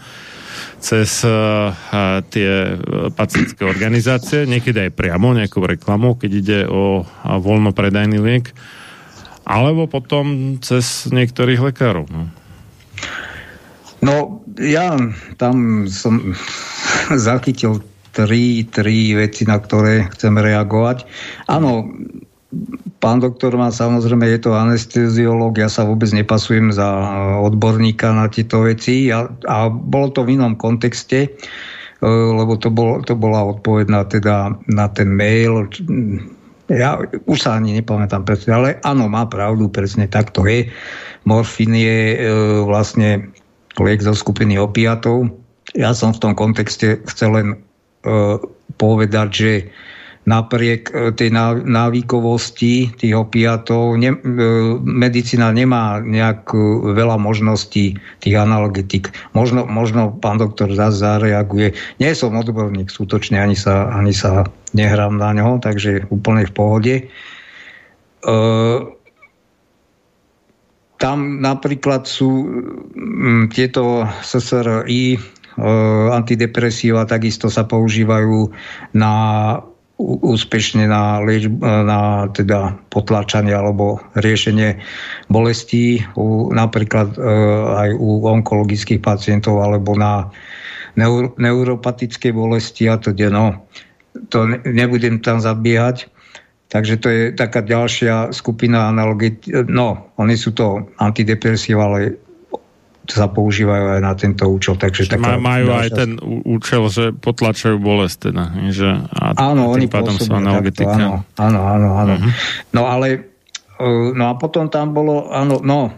cez 0.85 1.24
uh, 1.24 1.73
tie 2.28 2.77
pacientské 3.16 3.65
organizácie, 3.65 4.44
niekedy 4.44 4.89
aj 4.89 4.93
priamo 4.93 5.32
nejakou 5.32 5.65
reklamou, 5.65 6.20
keď 6.20 6.31
ide 6.36 6.61
o 6.69 7.09
voľnopredajný 7.24 8.20
liek, 8.20 8.52
alebo 9.48 9.89
potom 9.89 10.56
cez 10.61 11.09
niektorých 11.09 11.73
lekárov. 11.73 12.05
No. 12.12 12.23
no, 14.05 14.16
ja 14.61 14.93
tam 15.40 15.89
som 15.89 16.36
zachytil 17.28 17.81
tri, 18.15 18.62
tri 18.69 19.16
veci, 19.16 19.43
na 19.48 19.59
ktoré 19.59 20.06
chcem 20.15 20.36
reagovať. 20.36 21.09
Áno, 21.51 21.89
Pán 23.02 23.20
doktor 23.20 23.52
má 23.60 23.68
samozrejme, 23.68 24.24
je 24.24 24.40
to 24.40 24.56
anesteziológ, 24.56 25.60
ja 25.60 25.68
sa 25.68 25.85
vôbec 25.85 26.09
nepasujem 26.14 26.72
za 26.72 26.89
odborníka 27.44 28.14
na 28.16 28.32
tieto 28.32 28.64
veci 28.64 29.12
a, 29.12 29.28
a 29.44 29.68
bolo 29.68 30.09
to 30.14 30.24
v 30.24 30.40
inom 30.40 30.56
kontexte, 30.56 31.28
e, 31.28 31.28
lebo 32.09 32.56
to, 32.56 32.72
bol, 32.72 33.05
to 33.05 33.12
bola 33.12 33.44
odpoveď 33.52 33.86
na, 33.93 34.02
teda, 34.09 34.36
na 34.72 34.86
ten 34.89 35.12
mail. 35.12 35.68
Ja 36.72 36.97
už 37.28 37.39
sa 37.44 37.60
ani 37.60 37.76
nepamätám 37.76 38.24
presne, 38.24 38.56
ale 38.56 38.68
áno, 38.81 39.05
má 39.05 39.28
pravdu, 39.28 39.68
presne 39.68 40.09
tak 40.09 40.32
to 40.32 40.48
je. 40.48 40.72
Morfín 41.28 41.76
je 41.76 42.16
e, 42.16 42.18
vlastne 42.64 43.28
liek 43.76 44.01
zo 44.01 44.16
skupiny 44.16 44.56
opiatov. 44.56 45.28
Ja 45.76 45.93
som 45.93 46.16
v 46.16 46.22
tom 46.24 46.32
kontexte 46.32 47.05
chcel 47.05 47.31
len 47.36 47.48
e, 47.52 47.56
povedať, 48.81 49.28
že 49.28 49.52
napriek 50.24 50.82
e, 50.88 50.92
tej 51.12 51.30
návykovosti 51.64 52.96
tých 52.96 53.14
opiatov 53.14 54.01
ne, 54.01 54.16
e, 54.16 54.18
medicína 54.80 55.52
nemá 55.52 56.01
nejak 56.01 56.48
veľa 56.96 57.20
možností 57.20 58.01
tých 58.24 58.36
analgetik. 58.36 59.12
Možno, 59.36 59.68
možno 59.68 60.16
pán 60.16 60.40
doktor 60.40 60.72
zase 60.72 61.05
zareaguje. 61.05 61.76
Nie 62.01 62.16
som 62.16 62.36
odborník, 62.36 62.88
skutočne 62.88 63.36
ani 63.36 63.56
sa, 63.56 63.92
ani 63.92 64.16
sa 64.16 64.48
nehrám 64.72 65.20
na 65.20 65.36
ňo, 65.36 65.60
takže 65.60 66.09
úplne 66.09 66.48
v 66.48 66.52
pohode. 66.56 66.94
E, 66.96 67.05
tam 70.96 71.18
napríklad 71.44 72.09
sú 72.09 72.48
tieto 73.52 74.09
SSRI, 74.24 75.05
e, 75.12 75.18
antidepresíva 76.16 77.05
takisto 77.05 77.52
sa 77.52 77.68
používajú 77.68 78.48
na 78.96 79.12
úspešne 80.03 80.91
na, 80.91 81.23
lieč, 81.23 81.47
na 81.62 82.27
teda 82.35 82.75
potlačanie 82.91 83.55
alebo 83.55 84.03
riešenie 84.19 84.83
bolestí 85.31 86.03
u, 86.19 86.51
napríklad 86.51 87.15
e, 87.15 87.19
aj 87.79 87.91
u 87.95 88.27
onkologických 88.27 88.99
pacientov 88.99 89.62
alebo 89.62 89.95
na 89.95 90.35
neur, 90.99 91.31
neuropatické 91.39 92.35
bolesti 92.35 92.91
a 92.91 92.99
to, 92.99 93.15
no, 93.31 93.62
to 94.35 94.51
ne, 94.51 94.59
nebudem 94.66 95.23
tam 95.23 95.39
zabiehať. 95.39 96.11
Takže 96.75 96.95
to 96.99 97.07
je 97.07 97.23
taká 97.31 97.62
ďalšia 97.62 98.35
skupina 98.35 98.91
analogie. 98.91 99.39
No, 99.71 100.11
oni 100.19 100.35
sú 100.35 100.51
to 100.51 100.91
antidepresíva, 100.99 101.87
ale 101.87 102.19
sa 103.09 103.28
používajú 103.28 103.98
aj 103.98 104.01
na 104.01 104.12
tento 104.16 104.48
účel. 104.48 104.81
Takže 104.81 105.12
taká, 105.12 105.36
majú 105.36 105.76
aj 105.76 105.89
ten 105.93 106.10
účel, 106.44 106.89
že 106.89 107.05
potlačajú 107.12 107.76
bolest 107.76 108.24
teda. 108.24 108.52
Že, 108.72 108.89
a 109.12 109.52
áno, 109.52 109.68
oni 109.68 109.86
sú 109.89 110.32
analgetika. 110.32 110.97
Áno, 110.97 111.12
áno, 111.36 111.60
áno. 111.68 111.89
áno. 112.01 112.14
Uh-huh. 112.16 112.32
No 112.72 112.89
ale 112.89 113.06
e, 113.76 113.89
no 114.16 114.24
a 114.32 114.35
potom 114.40 114.72
tam 114.72 114.97
bolo, 114.97 115.28
áno, 115.28 115.60
no, 115.60 115.93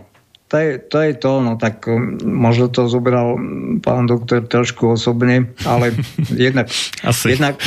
to 0.47 0.55
je, 0.63 0.71
to 0.79 0.99
je 1.03 1.13
to, 1.19 1.33
no 1.43 1.59
tak 1.59 1.91
um, 1.91 2.23
možno 2.23 2.71
to 2.71 2.87
zobral 2.87 3.35
pán 3.83 4.07
doktor 4.07 4.47
trošku 4.47 4.95
osobne, 4.95 5.51
ale 5.67 5.91
jednak, 6.47 6.71
Asi. 7.03 7.35
jednak 7.35 7.59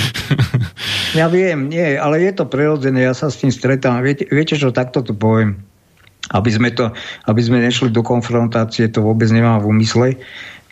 ja 1.19 1.27
viem, 1.27 1.67
nie, 1.67 1.99
ale 1.99 2.23
je 2.23 2.31
to 2.31 2.47
prirodzené, 2.47 3.03
ja 3.03 3.11
sa 3.11 3.27
s 3.27 3.43
tým 3.43 3.51
stretám. 3.51 3.99
Viete, 3.99 4.27
viete 4.31 4.55
čo, 4.55 4.71
takto 4.71 5.03
to 5.03 5.11
poviem 5.11 5.69
aby 6.33 6.49
sme, 6.49 6.69
to, 6.73 6.93
aby 7.25 7.41
sme 7.41 7.61
nešli 7.61 7.89
do 7.89 8.05
konfrontácie, 8.05 8.89
to 8.89 9.01
vôbec 9.01 9.29
nemám 9.29 9.61
v 9.65 9.69
úmysle, 9.69 10.07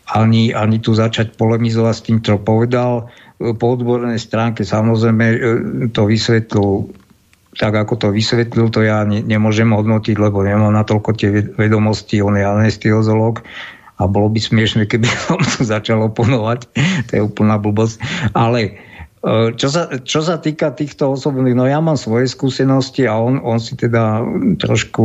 ani, 0.07 0.55
ani 0.55 0.79
tu 0.79 0.95
začať 0.95 1.35
polemizovať 1.35 1.93
s 1.95 2.05
tým, 2.05 2.17
čo 2.23 2.39
povedal. 2.39 3.11
Po 3.37 3.65
odbornej 3.75 4.17
stránke. 4.17 4.63
Samozrejme 4.63 5.25
e, 5.27 5.37
to 5.91 6.07
vysvetlil 6.07 6.89
tak, 7.57 7.73
ako 7.73 7.97
to 7.97 8.07
vysvetlil, 8.13 8.69
to 8.69 8.85
ja 8.85 9.01
ne, 9.01 9.19
nemôžem 9.25 9.67
hodnotiť, 9.73 10.15
lebo 10.21 10.45
nemám 10.45 10.69
natoľko 10.77 11.09
tie 11.17 11.29
vedomosti, 11.57 12.21
on 12.21 12.37
je 12.37 12.45
anesteziolog 12.45 13.41
a 13.97 14.05
bolo 14.05 14.29
by 14.29 14.37
smiešne, 14.37 14.85
keby 14.85 15.09
som 15.25 15.41
tu 15.41 15.65
začal 15.65 16.05
oponovať, 16.05 16.69
to 17.09 17.11
je 17.17 17.21
úplná 17.25 17.57
blbosť, 17.57 17.97
ale 18.37 18.77
E, 18.77 18.86
čo 19.57 19.67
sa, 19.73 19.89
čo 20.05 20.21
sa 20.21 20.37
týka 20.37 20.77
týchto 20.77 21.17
osobných, 21.17 21.57
no 21.57 21.65
ja 21.65 21.81
mám 21.81 21.97
svoje 21.97 22.29
skúsenosti 22.29 23.09
a 23.09 23.17
on, 23.17 23.41
on 23.41 23.57
si 23.57 23.73
teda 23.73 24.21
trošku 24.61 25.03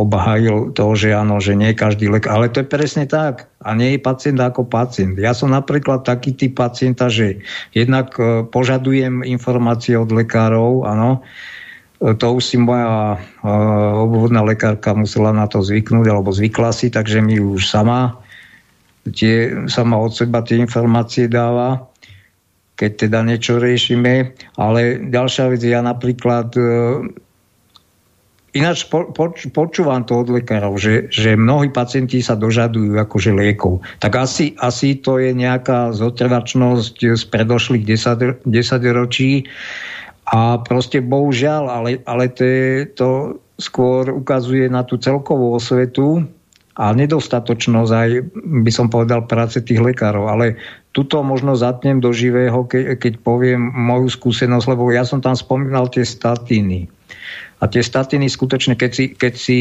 obhajil 0.00 0.72
to, 0.72 0.96
že 0.96 1.12
áno, 1.12 1.44
že 1.44 1.52
nie 1.52 1.76
každý 1.76 2.08
lekár, 2.08 2.40
ale 2.40 2.48
to 2.48 2.64
je 2.64 2.72
presne 2.72 3.04
tak. 3.04 3.52
A 3.60 3.76
nie 3.76 3.94
je 3.94 4.00
pacient 4.00 4.40
ako 4.40 4.64
pacient. 4.64 5.20
Ja 5.20 5.36
som 5.36 5.52
napríklad 5.52 6.08
taký 6.08 6.32
typ 6.32 6.56
pacienta, 6.56 7.12
že 7.12 7.44
jednak 7.76 8.16
e, 8.16 8.48
požadujem 8.48 9.20
informácie 9.28 10.00
od 10.00 10.08
lekárov, 10.08 10.88
áno, 10.88 11.20
e, 12.00 12.16
to 12.16 12.40
už 12.40 12.40
si 12.40 12.56
moja 12.56 13.20
obvodná 14.00 14.40
lekárka 14.40 14.96
musela 14.96 15.36
na 15.36 15.44
to 15.44 15.60
zvyknúť, 15.60 16.08
alebo 16.08 16.32
zvykla 16.32 16.72
si, 16.72 16.88
takže 16.88 17.20
mi 17.20 17.36
už 17.36 17.68
sama 17.68 18.16
tie, 19.12 19.68
sama 19.68 20.00
od 20.00 20.16
seba 20.16 20.40
tie 20.40 20.56
informácie 20.56 21.28
dáva 21.28 21.89
keď 22.80 22.90
teda 22.96 23.20
niečo 23.20 23.60
riešime. 23.60 24.32
Ale 24.56 25.04
ďalšia 25.12 25.52
vec, 25.52 25.60
ja 25.60 25.84
napríklad 25.84 26.56
e, 26.56 26.62
ináč 28.56 28.88
po, 28.88 29.12
poč, 29.12 29.52
počúvam 29.52 30.08
to 30.08 30.24
od 30.24 30.32
lekárov, 30.32 30.80
že, 30.80 31.12
že 31.12 31.36
mnohí 31.36 31.68
pacienti 31.68 32.24
sa 32.24 32.40
dožadujú 32.40 32.96
akože 32.96 33.36
liekov. 33.36 33.84
Tak 34.00 34.16
asi, 34.16 34.56
asi 34.56 34.96
to 34.96 35.20
je 35.20 35.36
nejaká 35.36 35.92
zotrvačnosť 35.92 36.96
z 37.20 37.22
predošlých 37.28 37.84
10, 37.84 38.48
10 38.48 38.96
ročí 38.96 39.44
a 40.30 40.62
proste 40.62 41.04
bohužiaľ, 41.04 41.64
ale, 41.68 41.90
ale 42.08 42.32
to, 42.32 42.42
je, 42.46 42.66
to 42.96 43.08
skôr 43.60 44.08
ukazuje 44.08 44.72
na 44.72 44.86
tú 44.88 44.96
celkovú 44.96 45.52
osvetu 45.52 46.24
a 46.80 46.96
nedostatočnosť 46.96 47.92
aj, 47.92 48.10
by 48.64 48.72
som 48.72 48.88
povedal, 48.88 49.28
práce 49.28 49.60
tých 49.60 49.82
lekárov. 49.82 50.32
Ale 50.32 50.56
tuto 50.90 51.22
možno 51.22 51.54
zatnem 51.54 52.02
do 52.02 52.10
živého, 52.10 52.66
ke, 52.66 52.98
keď 52.98 53.22
poviem 53.22 53.62
moju 53.62 54.10
skúsenosť, 54.10 54.66
lebo 54.74 54.90
ja 54.90 55.06
som 55.06 55.22
tam 55.22 55.38
spomínal 55.38 55.86
tie 55.86 56.02
statiny. 56.02 56.90
A 57.62 57.70
tie 57.70 57.84
statiny 57.84 58.26
skutočne, 58.26 58.74
keď 58.74 58.90
si, 58.90 59.04
keď 59.14 59.34
si 59.38 59.58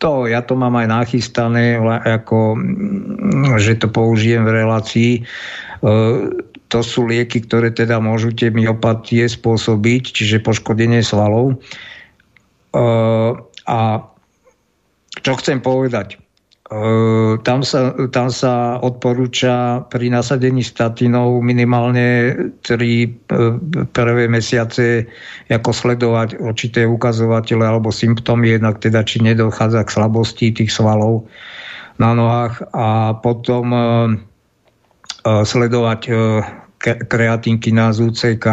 to, 0.00 0.28
ja 0.28 0.40
to 0.44 0.56
mám 0.56 0.76
aj 0.80 0.88
nachystané, 0.88 1.80
ako, 2.04 2.56
že 3.60 3.80
to 3.80 3.88
použijem 3.92 4.48
v 4.48 4.54
relácii, 4.64 5.12
e, 5.20 5.22
to 6.70 6.78
sú 6.80 7.04
lieky, 7.04 7.44
ktoré 7.44 7.68
teda 7.72 8.00
môžu 8.00 8.32
tie 8.32 8.48
myopatie 8.48 9.28
spôsobiť, 9.28 10.02
čiže 10.16 10.44
poškodenie 10.44 11.04
svalov. 11.04 11.52
E, 11.52 11.56
a 13.68 13.80
čo 15.20 15.32
chcem 15.36 15.60
povedať? 15.60 16.16
Ehm, 16.70 17.42
tam 17.42 17.66
sa, 17.66 17.90
tam 18.14 18.30
sa 18.30 18.78
odporúča 18.78 19.90
pri 19.90 20.06
nasadení 20.06 20.62
statinov 20.62 21.42
minimálne 21.42 22.38
tri 22.62 23.10
ehm, 23.10 23.90
prvé 23.90 24.30
mesiace 24.30 25.10
ako 25.50 25.70
sledovať 25.74 26.38
určité 26.38 26.86
ukazovatele 26.86 27.66
alebo 27.66 27.90
symptómy, 27.90 28.54
jednak 28.54 28.78
teda 28.78 29.02
či 29.02 29.18
nedochádza 29.18 29.82
k 29.82 29.94
slabosti 29.98 30.46
tých 30.54 30.70
svalov 30.70 31.26
na 31.98 32.14
nohách 32.14 32.62
a 32.70 33.18
potom 33.18 33.66
e, 33.74 33.80
e, 33.82 35.42
sledovať 35.42 36.00
e, 36.06 36.12
kreatinkinázu 36.80 38.14
CK, 38.14 38.46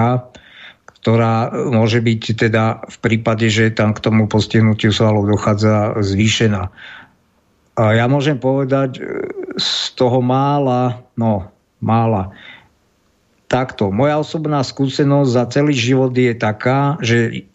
ktorá 1.05 1.53
môže 1.69 2.01
byť 2.01 2.21
teda 2.33 2.83
v 2.83 2.97
prípade, 2.99 3.47
že 3.47 3.71
tam 3.71 3.93
k 3.93 4.03
tomu 4.03 4.25
postihnutiu 4.25 4.89
svalov 4.89 5.29
dochádza 5.29 6.01
zvýšená. 6.01 6.73
Ja 7.77 8.09
môžem 8.09 8.41
povedať 8.41 9.05
z 9.53 9.71
toho 9.93 10.17
mála, 10.17 10.97
no 11.13 11.45
mála, 11.77 12.33
takto. 13.45 13.93
Moja 13.93 14.17
osobná 14.17 14.65
skúsenosť 14.65 15.29
za 15.29 15.43
celý 15.53 15.77
život 15.77 16.09
je 16.17 16.33
taká, 16.33 16.97
že 17.05 17.45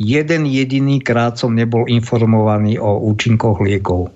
jeden 0.00 0.42
jediný 0.48 1.04
krát 1.04 1.36
som 1.36 1.52
nebol 1.52 1.84
informovaný 1.84 2.80
o 2.80 3.12
účinkoch 3.12 3.60
liekov. 3.60 4.08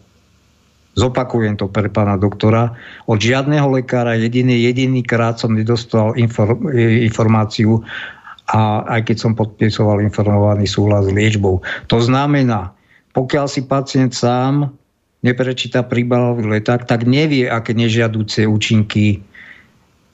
Zopakujem 0.95 1.59
to 1.59 1.69
pre 1.69 1.91
pána 1.91 2.15
doktora. 2.17 2.73
Od 3.11 3.19
žiadneho 3.19 3.67
lekára 3.67 4.15
jediný, 4.17 4.57
jediný 4.57 5.03
krát 5.03 5.37
som 5.37 5.53
nedostal 5.53 6.15
inform, 6.17 6.71
informáciu 6.79 7.83
a 8.49 8.87
aj 8.89 9.11
keď 9.11 9.17
som 9.19 9.33
podpisoval 9.35 10.01
informovaný 10.01 10.71
súhlas 10.71 11.11
s 11.11 11.13
liečbou. 11.13 11.61
To 11.91 11.99
znamená, 11.99 12.73
pokiaľ 13.15 13.47
si 13.47 13.63
pacient 13.65 14.13
sám 14.13 14.75
neprečíta 15.25 15.87
príbalový 15.87 16.61
leták, 16.61 16.85
tak 16.85 17.09
nevie, 17.09 17.49
aké 17.49 17.73
nežiaduce 17.73 18.45
účinky 18.45 19.25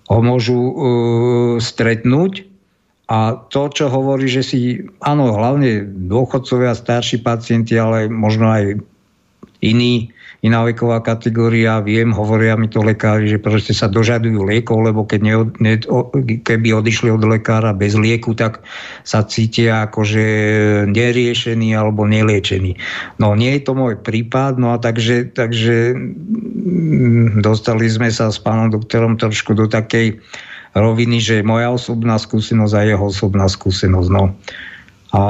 ho 0.07 0.21
môžu 0.23 0.61
uh, 0.61 0.73
stretnúť. 1.59 2.47
A 3.11 3.35
to, 3.51 3.67
čo 3.75 3.91
hovorí, 3.91 4.31
že 4.31 4.47
si, 4.47 4.59
áno, 5.03 5.35
hlavne 5.35 5.83
dôchodcovia, 5.83 6.79
starší 6.79 7.27
pacienti, 7.27 7.75
ale 7.75 8.07
možno 8.07 8.47
aj 8.47 8.79
iní, 9.59 10.15
iná 10.41 10.65
veková 10.65 11.05
kategória, 11.05 11.85
viem, 11.85 12.17
hovoria 12.17 12.57
mi 12.57 12.65
to 12.65 12.81
lekári, 12.81 13.29
že 13.29 13.37
proste 13.37 13.77
sa 13.77 13.93
dožadujú 13.93 14.41
liekov, 14.49 14.89
lebo 14.89 15.05
keď 15.05 15.21
ne, 15.21 15.35
ne, 15.61 15.75
keby 16.41 16.81
odišli 16.81 17.13
od 17.13 17.21
lekára 17.29 17.77
bez 17.77 17.93
lieku, 17.93 18.33
tak 18.33 18.65
sa 19.05 19.21
cítia 19.21 19.85
akože 19.85 20.25
neriešený 20.89 21.77
alebo 21.77 22.09
neliečený. 22.09 22.73
No 23.21 23.37
nie 23.37 23.53
je 23.61 23.63
to 23.69 23.77
môj 23.77 24.01
prípad, 24.01 24.57
no 24.57 24.73
a 24.73 24.81
takže, 24.81 25.29
takže 25.37 25.93
mm, 25.93 27.45
dostali 27.45 27.85
sme 27.93 28.09
sa 28.09 28.33
s 28.33 28.41
pánom 28.41 28.73
doktorom 28.73 29.21
trošku 29.21 29.53
do 29.53 29.69
takej 29.69 30.25
roviny, 30.73 31.21
že 31.21 31.45
moja 31.45 31.69
osobná 31.69 32.17
skúsenosť 32.17 32.75
a 32.81 32.83
jeho 32.89 33.05
osobná 33.13 33.45
skúsenosť. 33.45 34.09
No. 34.09 34.33
A, 35.13 35.23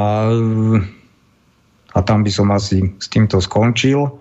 a 1.91 1.99
tam 2.07 2.23
by 2.23 2.31
som 2.31 2.47
asi 2.55 2.95
s 3.03 3.11
týmto 3.11 3.43
skončil 3.43 4.20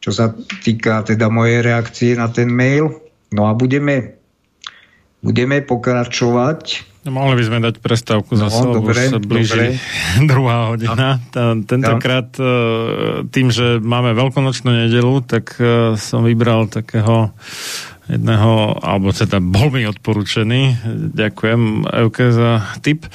čo 0.00 0.10
sa 0.10 0.32
týka 0.64 1.04
teda 1.04 1.28
mojej 1.28 1.60
reakcie 1.60 2.16
na 2.16 2.32
ten 2.32 2.48
mail. 2.48 3.04
No 3.30 3.46
a 3.46 3.54
budeme, 3.54 4.16
budeme 5.20 5.60
pokračovať. 5.60 6.88
No, 7.00 7.16
mohli 7.16 7.40
by 7.40 7.44
sme 7.48 7.58
dať 7.64 7.80
prestávku 7.80 8.36
no, 8.36 8.48
zase, 8.48 8.60
lebo 8.60 8.92
sa 8.92 9.20
blíži 9.20 9.56
dobre. 9.56 9.66
druhá 10.32 10.56
hodina. 10.72 11.16
Tá, 11.32 11.56
tentokrát 11.56 12.28
e, 12.36 12.44
tým, 13.32 13.48
že 13.48 13.80
máme 13.80 14.12
veľkonočnú 14.12 14.68
nedelu, 14.84 15.24
tak 15.24 15.56
e, 15.56 15.96
som 15.96 16.24
vybral 16.24 16.68
takého 16.68 17.32
jedného, 18.10 18.76
alebo 18.84 19.16
teda 19.16 19.40
bol 19.40 19.72
mi 19.72 19.86
odporúčený. 19.86 20.82
Ďakujem 21.14 21.88
Euke 21.88 22.34
za 22.34 22.68
tip 22.84 23.06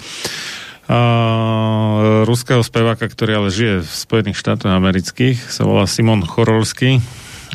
uh, 0.90 2.24
ruského 2.26 2.62
speváka, 2.62 3.06
ktorý 3.06 3.46
ale 3.46 3.50
žije 3.54 3.76
v 3.86 3.92
Spojených 3.92 4.40
štátoch 4.40 4.74
amerických, 4.74 5.38
sa 5.50 5.66
volá 5.66 5.86
Simon 5.86 6.26
Chorolsky 6.26 7.02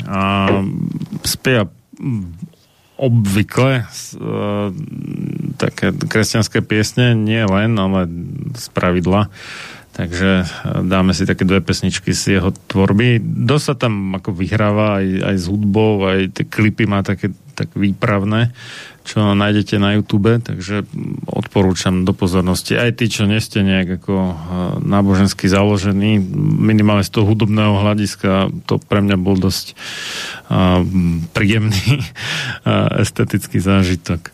a 0.07 0.47
spieva 1.27 1.69
obvykle 3.01 3.85
uh, 3.85 4.69
také 5.57 5.89
kresťanské 5.93 6.61
piesne, 6.61 7.17
nie 7.17 7.41
len, 7.41 7.73
ale 7.77 8.05
z 8.53 8.65
pravidla. 8.73 9.33
Takže 9.91 10.47
dáme 10.87 11.11
si 11.11 11.27
také 11.27 11.43
dve 11.43 11.59
pesničky 11.59 12.15
z 12.15 12.39
jeho 12.39 12.55
tvorby. 12.71 13.19
Dosť 13.21 13.65
sa 13.65 13.75
tam 13.75 14.15
ako 14.15 14.31
vyhráva 14.31 15.03
aj, 15.03 15.07
aj 15.33 15.35
s 15.35 15.45
hudbou, 15.51 16.07
aj 16.07 16.31
tie 16.31 16.45
klipy 16.47 16.87
má 16.87 17.03
také 17.03 17.35
tak 17.59 17.75
výpravné 17.75 18.55
čo 19.01 19.33
nájdete 19.33 19.81
na 19.81 19.97
YouTube, 19.97 20.37
takže 20.37 20.85
odporúčam 21.25 22.05
do 22.05 22.13
pozornosti. 22.13 22.77
Aj 22.77 22.93
tí, 22.93 23.09
čo 23.09 23.25
neste 23.25 23.65
nejak 23.65 24.01
ako 24.01 24.13
e, 24.13 24.35
nábožensky 24.85 25.49
založení, 25.49 26.21
minimálne 26.61 27.01
z 27.01 27.11
toho 27.11 27.25
hudobného 27.33 27.81
hľadiska, 27.81 28.53
to 28.69 28.77
pre 28.77 29.01
mňa 29.01 29.17
bol 29.17 29.35
dosť 29.37 29.73
uh, 30.51 30.83
príjemný 31.33 32.01
uh, 32.01 32.93
estetický 33.03 33.57
zážitok. 33.57 34.29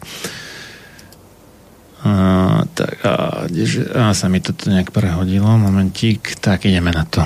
Uh, 1.98 2.62
tak 2.78 3.02
a, 3.02 3.50
a 3.98 4.14
sa 4.14 4.30
mi 4.30 4.38
toto 4.38 4.70
nejak 4.70 4.94
prehodilo, 4.94 5.50
momentík, 5.58 6.38
tak 6.38 6.70
ideme 6.70 6.94
na 6.94 7.04
to. 7.10 7.26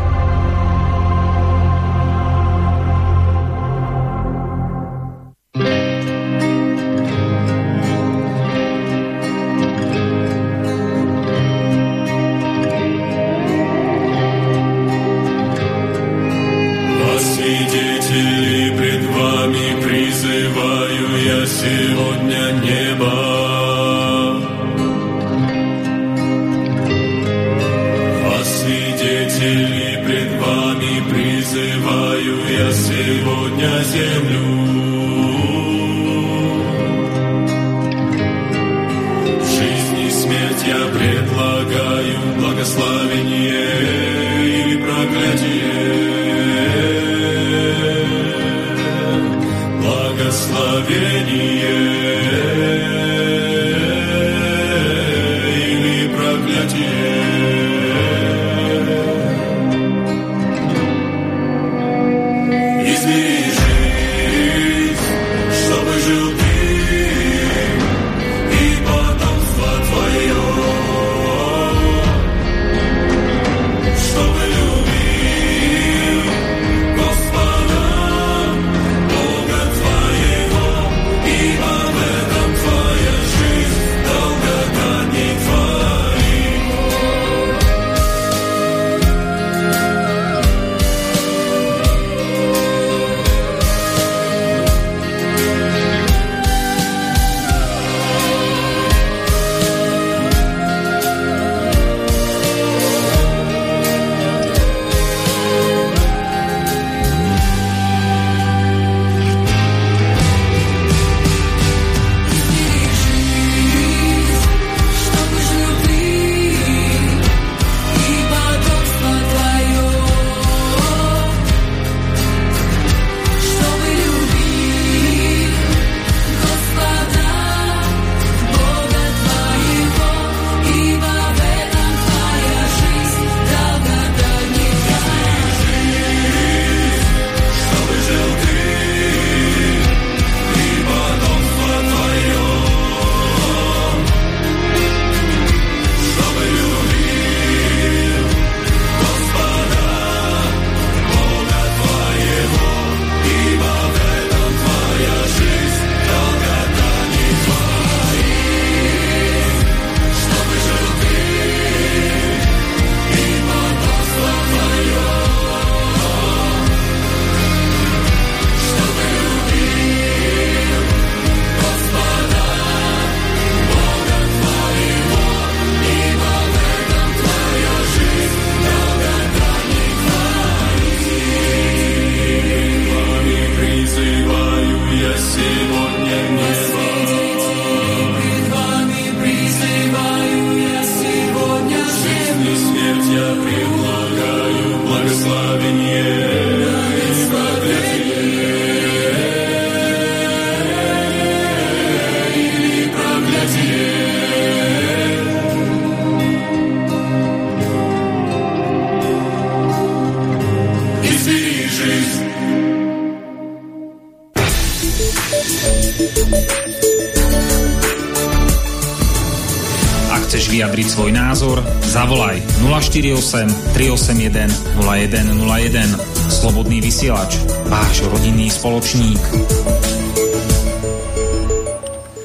381 224.01 224.81
0101. 224.81 225.93
Slobodný 226.25 226.81
vysielač, 226.81 227.37
váš 227.69 228.01
rodinný 228.09 228.49
spoločník. 228.49 229.21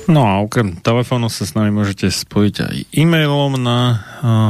No 0.09 0.24
a 0.24 0.40
okrem 0.40 0.81
telefónu 0.81 1.28
sa 1.28 1.44
s 1.44 1.53
nami 1.53 1.69
môžete 1.69 2.09
spojiť 2.09 2.55
aj 2.65 2.97
e-mailom 2.97 3.61
na 3.61 4.01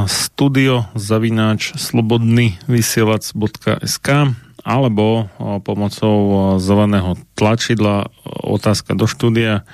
studio 0.07 0.87
zavináč 0.95 1.75
slobodnyvysielac.sk 1.75 4.07
alebo 4.63 5.27
uh, 5.27 5.59
pomocou 5.59 6.55
zeleného 6.63 7.19
tlačidla 7.35 8.07
otázka 8.23 8.95
do 8.95 9.03
štúdia 9.03 9.67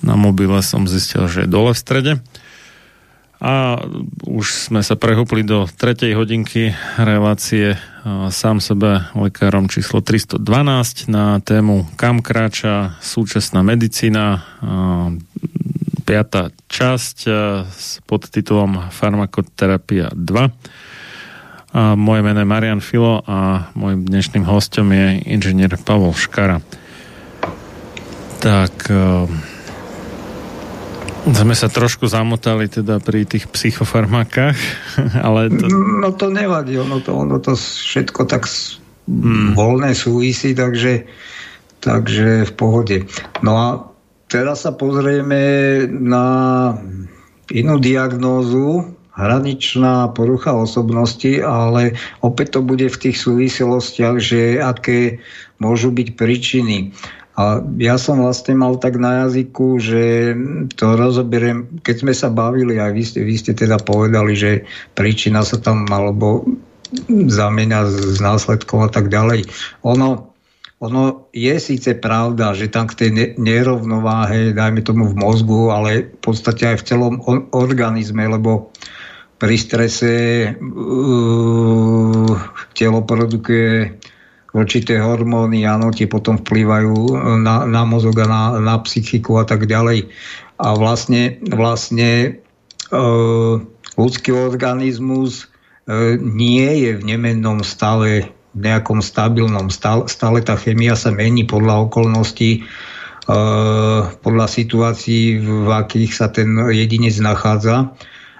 na 0.00 0.14
mobile 0.16 0.58
som 0.64 0.88
zistil, 0.88 1.28
že 1.28 1.44
je 1.44 1.52
dole 1.52 1.76
v 1.76 1.78
strede. 1.78 2.12
A 3.36 3.84
už 4.24 4.72
sme 4.72 4.80
sa 4.80 4.96
prehúpli 4.96 5.44
do 5.44 5.68
tretej 5.68 6.16
hodinky 6.16 6.72
relácie 6.96 7.76
sám 8.32 8.64
sebe 8.64 9.04
lekárom 9.12 9.68
číslo 9.68 10.00
312 10.00 11.12
na 11.12 11.36
tému 11.44 11.84
Kam 12.00 12.24
kráča 12.24 12.96
súčasná 13.04 13.60
medicína 13.60 14.40
piatá 16.08 16.48
časť 16.72 17.16
s 17.68 18.00
podtitulom 18.08 18.88
Farmakoterapia 18.88 20.08
2. 20.16 20.85
Moje 21.74 22.20
meno 22.22 22.38
je 22.40 22.48
Marian 22.48 22.80
Filo 22.80 23.20
a 23.26 23.68
môjim 23.74 24.06
dnešným 24.06 24.46
hostom 24.46 24.94
je 24.94 25.20
inžinier 25.26 25.74
Pavol 25.82 26.14
Škara. 26.14 26.62
Tak 28.38 28.86
sme 31.26 31.58
sa 31.58 31.66
trošku 31.66 32.06
zamotali 32.06 32.70
teda 32.70 33.02
pri 33.02 33.26
tých 33.26 33.50
psychofarmakách, 33.50 34.58
ale 35.26 35.50
to... 35.50 35.66
No 35.98 36.14
to 36.14 36.30
nevadí, 36.30 36.78
ono 36.78 37.02
to, 37.02 37.10
ono 37.18 37.42
to 37.42 37.58
všetko 37.58 38.30
tak 38.30 38.46
hmm. 39.10 39.58
voľné 39.58 39.90
súvisí, 39.98 40.54
takže, 40.54 41.02
takže 41.82 42.46
v 42.46 42.52
pohode. 42.54 42.96
No 43.42 43.52
a 43.58 43.68
teraz 44.30 44.62
sa 44.62 44.78
pozrieme 44.78 45.82
na 45.90 46.26
inú 47.50 47.82
diagnózu, 47.82 48.95
hraničná 49.16 50.12
porucha 50.12 50.52
osobnosti, 50.52 51.40
ale 51.40 51.96
opäť 52.20 52.56
to 52.56 52.60
bude 52.60 52.84
v 52.86 53.00
tých 53.00 53.16
súvislostiach, 53.16 54.20
že 54.20 54.60
aké 54.60 55.24
môžu 55.56 55.88
byť 55.88 56.08
príčiny. 56.14 56.92
A 57.36 57.60
ja 57.76 58.00
som 58.00 58.24
vlastne 58.24 58.56
mal 58.56 58.80
tak 58.80 58.96
na 58.96 59.28
jazyku, 59.28 59.76
že 59.76 60.32
to 60.72 60.96
rozoberiem, 60.96 61.68
keď 61.84 61.96
sme 62.00 62.14
sa 62.16 62.32
bavili, 62.32 62.80
aj 62.80 62.92
vy 62.96 63.02
ste, 63.04 63.20
vy 63.28 63.34
ste 63.36 63.52
teda 63.52 63.76
povedali, 63.76 64.32
že 64.32 64.64
príčina 64.96 65.44
sa 65.44 65.60
tam 65.60 65.84
alebo 65.88 66.48
zamieňa 67.08 67.80
s 67.92 68.18
následkom 68.24 68.84
a 68.84 68.90
tak 68.92 69.12
ďalej. 69.12 69.44
Ono, 69.84 70.32
ono 70.80 71.28
je 71.36 71.56
síce 71.60 71.92
pravda, 72.00 72.56
že 72.56 72.72
tam 72.72 72.88
k 72.88 73.04
tej 73.04 73.10
nerovnováhe, 73.36 74.56
dajme 74.56 74.80
tomu 74.80 75.04
v 75.12 75.20
mozgu, 75.20 75.68
ale 75.72 76.08
v 76.16 76.20
podstate 76.24 76.72
aj 76.72 76.76
v 76.80 76.86
celom 76.88 77.14
organizme, 77.52 78.24
lebo 78.32 78.72
pri 79.36 79.56
strese 79.60 80.12
uh, 80.56 82.32
telo 82.72 83.00
produkuje 83.04 83.96
určité 84.56 84.96
hormóny, 84.96 85.68
áno, 85.68 85.92
tie 85.92 86.08
potom 86.08 86.40
vplývajú 86.40 87.12
na, 87.44 87.68
na 87.68 87.82
mozog 87.84 88.16
a 88.24 88.26
na, 88.26 88.42
na 88.56 88.74
psychiku 88.80 89.36
a 89.36 89.44
tak 89.44 89.68
ďalej. 89.68 90.08
A 90.56 90.72
vlastne, 90.72 91.36
vlastne 91.52 92.40
e, 92.88 92.98
ľudský 94.00 94.32
organizmus 94.32 95.44
e, 95.84 96.16
nie 96.16 96.88
je 96.88 96.90
v 96.96 97.02
nemennom 97.04 97.60
stave, 97.60 98.32
v 98.56 98.60
nejakom 98.64 99.04
stabilnom. 99.04 99.68
Stále, 99.68 100.08
stále 100.08 100.40
tá 100.40 100.56
chemia 100.56 100.96
sa 100.96 101.12
mení 101.12 101.44
podľa 101.44 101.92
okolností, 101.92 102.64
e, 102.64 103.36
podľa 104.08 104.46
situácií, 104.48 105.44
v 105.44 105.68
akých 105.68 106.12
sa 106.16 106.32
ten 106.32 106.56
jedinec 106.72 107.20
nachádza. 107.20 107.92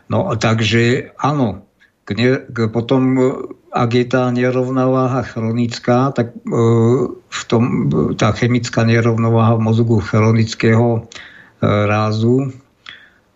No 0.06 0.30
takže 0.38 1.10
áno, 1.18 1.66
k 2.06 2.08
ne, 2.14 2.30
k 2.46 2.70
potom 2.70 3.18
ak 3.76 3.90
je 3.92 4.06
tá 4.08 4.32
nerovnováha 4.32 5.20
chronická, 5.20 6.08
tak 6.16 6.32
e, 6.32 6.38
v 7.12 7.42
tom, 7.44 7.64
tá 8.16 8.32
chemická 8.32 8.88
nerovnováha 8.88 9.60
v 9.60 9.64
mozgu 9.68 10.00
chronického 10.00 10.86
e, 10.96 11.00
rázu 11.66 12.56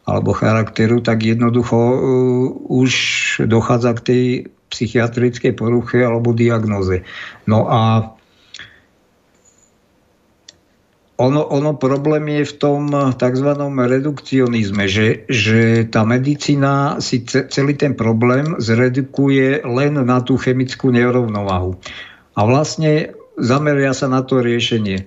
alebo 0.09 0.33
charakteru, 0.33 1.05
tak 1.05 1.21
jednoducho 1.21 1.77
e, 1.77 1.99
už 2.73 2.93
dochádza 3.45 3.93
k 4.01 4.01
tej 4.01 4.25
psychiatrickej 4.73 5.53
poruche 5.53 6.01
alebo 6.01 6.33
diagnoze. 6.33 7.05
No 7.45 7.69
a 7.69 8.15
ono, 11.21 11.45
ono 11.53 11.77
problém 11.77 12.41
je 12.41 12.49
v 12.49 12.55
tom 12.57 12.83
tzv. 13.13 13.49
redukcionizme, 13.69 14.89
že, 14.89 15.29
že 15.29 15.85
tá 15.93 16.09
medicína 16.09 16.97
si 17.05 17.21
celý 17.29 17.77
ten 17.77 17.93
problém 17.93 18.57
zredukuje 18.57 19.61
len 19.69 20.01
na 20.01 20.25
tú 20.25 20.41
chemickú 20.41 20.89
nerovnováhu. 20.89 21.77
A 22.33 22.41
vlastne 22.49 23.13
zameria 23.37 23.93
sa 23.93 24.09
na 24.09 24.25
to 24.25 24.41
riešenie. 24.41 25.05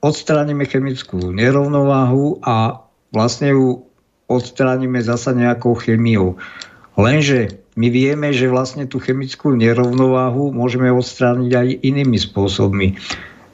Odstránime 0.00 0.64
chemickú 0.64 1.36
nerovnováhu 1.36 2.40
a 2.40 2.80
vlastne 3.12 3.52
ju 3.52 3.84
odstránime 4.24 5.04
zasa 5.04 5.36
nejakou 5.36 5.76
chemiou. 5.76 6.40
Lenže 6.96 7.60
my 7.76 7.92
vieme, 7.92 8.32
že 8.32 8.48
vlastne 8.48 8.88
tú 8.88 9.04
chemickú 9.04 9.52
nerovnováhu 9.52 10.48
môžeme 10.48 10.88
odstrániť 10.88 11.52
aj 11.52 11.68
inými 11.84 12.16
spôsobmi 12.16 12.96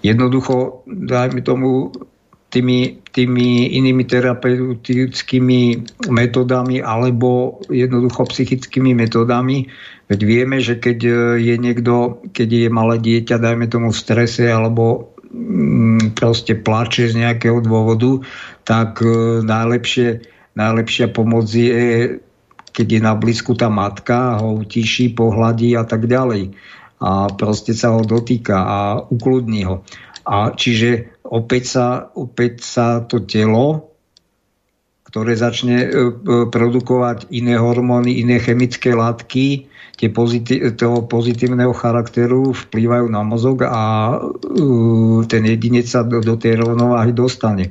jednoducho, 0.05 0.85
dajme 0.85 1.41
tomu, 1.41 1.89
tými, 2.55 3.03
tými 3.11 3.75
inými 3.75 4.07
terapeutickými 4.07 5.61
metodami 6.07 6.79
alebo 6.79 7.59
jednoducho 7.67 8.31
psychickými 8.31 8.95
metodami. 8.95 9.67
Veď 10.07 10.21
vieme, 10.23 10.63
že 10.63 10.79
keď 10.79 10.99
je 11.35 11.55
niekto, 11.59 12.23
keď 12.31 12.49
je 12.55 12.69
malé 12.71 13.03
dieťa, 13.03 13.43
dajme 13.43 13.67
tomu 13.67 13.91
v 13.91 13.99
strese 13.99 14.47
alebo 14.47 15.11
mm, 15.35 16.15
proste 16.15 16.55
plače 16.55 17.11
z 17.11 17.27
nejakého 17.27 17.59
dôvodu, 17.59 18.23
tak 18.63 19.03
e, 19.03 19.43
najlepšie, 19.43 20.23
najlepšia 20.55 21.11
pomoc 21.11 21.51
je, 21.51 22.23
keď 22.71 22.87
je 22.87 23.01
na 23.03 23.19
blízku 23.19 23.59
tá 23.59 23.67
matka, 23.67 24.39
ho 24.39 24.63
utiší, 24.63 25.11
pohľadí 25.11 25.75
a 25.75 25.83
tak 25.83 26.07
ďalej 26.07 26.55
a 27.05 27.29
proste 27.29 27.77
sa 27.77 27.93
ho 27.93 28.01
dotýka 28.01 28.57
a 28.57 28.79
ukludní 29.05 29.69
ho. 29.69 29.85
A 30.25 30.57
čiže 30.57 31.21
opäť 31.21 31.65
sa, 31.69 31.87
opäť 32.17 32.65
sa 32.65 33.05
to 33.05 33.21
telo, 33.21 33.93
ktoré 35.05 35.37
začne 35.37 35.85
e, 35.85 35.89
e, 35.93 36.13
produkovať 36.49 37.29
iné 37.29 37.61
hormóny, 37.61 38.25
iné 38.25 38.41
chemické 38.41 38.97
látky, 38.97 39.69
tie 39.95 40.09
pozitív, 40.11 40.75
toho 40.75 41.07
pozitívneho 41.07 41.71
charakteru 41.71 42.51
vplývajú 42.51 43.07
na 43.07 43.23
mozog 43.23 43.63
a 43.63 44.19
uh, 44.19 45.23
ten 45.31 45.43
jedinec 45.47 45.87
sa 45.87 46.03
do, 46.03 46.19
do 46.19 46.35
tej 46.35 46.59
rovnováhy 46.59 47.15
dostane. 47.15 47.71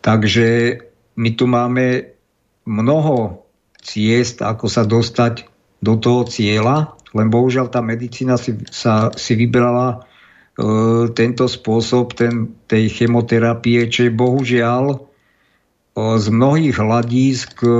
Takže 0.00 0.80
my 1.20 1.30
tu 1.36 1.44
máme 1.44 2.16
mnoho 2.64 3.44
ciest, 3.84 4.40
ako 4.40 4.66
sa 4.72 4.88
dostať 4.88 5.44
do 5.84 6.00
toho 6.00 6.24
cieľa 6.24 6.97
len 7.18 7.28
bohužiaľ 7.28 7.68
tá 7.68 7.82
medicína 7.82 8.38
si, 8.38 8.54
sa, 8.70 9.10
si 9.12 9.34
vybrala 9.34 9.88
e, 9.92 9.98
tento 11.12 11.50
spôsob 11.50 12.14
ten, 12.14 12.54
tej 12.70 12.88
chemoterapie, 12.94 13.90
čo 13.90 14.06
je 14.06 14.12
bohužiaľ 14.14 14.84
e, 14.94 14.98
z 16.16 16.26
mnohých 16.30 16.78
hľadísk 16.78 17.66
e, 17.66 17.70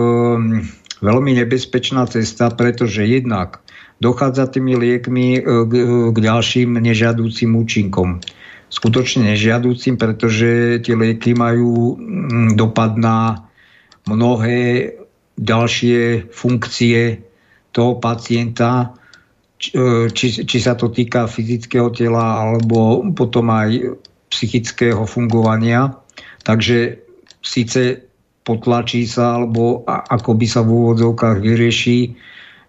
veľmi 0.99 1.33
nebezpečná 1.39 2.11
cesta, 2.11 2.51
pretože 2.51 3.07
jednak 3.07 3.63
dochádza 4.03 4.51
tými 4.51 4.75
liekmi 4.79 5.43
k, 5.43 5.73
k 6.11 6.17
ďalším 6.19 6.79
nežiadúcim 6.79 7.51
účinkom. 7.55 8.23
Skutočne 8.69 9.33
nežiadúcim, 9.33 9.97
pretože 9.97 10.83
tie 10.85 10.93
lieky 10.93 11.33
majú 11.33 11.97
mm, 11.97 12.59
dopad 12.59 13.01
na 13.01 13.49
mnohé 14.05 14.93
ďalšie 15.39 16.29
funkcie 16.35 17.23
toho 17.73 17.97
pacienta, 18.03 18.98
či, 19.59 20.27
či 20.47 20.59
sa 20.63 20.79
to 20.79 20.89
týka 20.89 21.27
fyzického 21.27 21.91
tela 21.91 22.47
alebo 22.47 23.03
potom 23.11 23.51
aj 23.51 23.99
psychického 24.31 25.03
fungovania. 25.05 25.99
Takže 26.47 27.03
síce 27.43 28.09
potlačí 28.47 29.05
sa, 29.05 29.37
alebo 29.37 29.85
ako 29.85 30.31
by 30.39 30.47
sa 30.49 30.65
v 30.65 30.71
úvodzovkách 30.73 31.39
vyrieši 31.45 31.99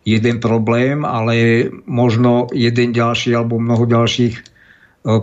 jeden 0.03 0.43
problém, 0.43 1.07
ale 1.07 1.67
možno 1.85 2.51
jeden 2.51 2.91
ďalší 2.91 3.31
alebo 3.37 3.61
mnoho 3.61 3.85
ďalších 3.85 4.35
e, 4.35 4.41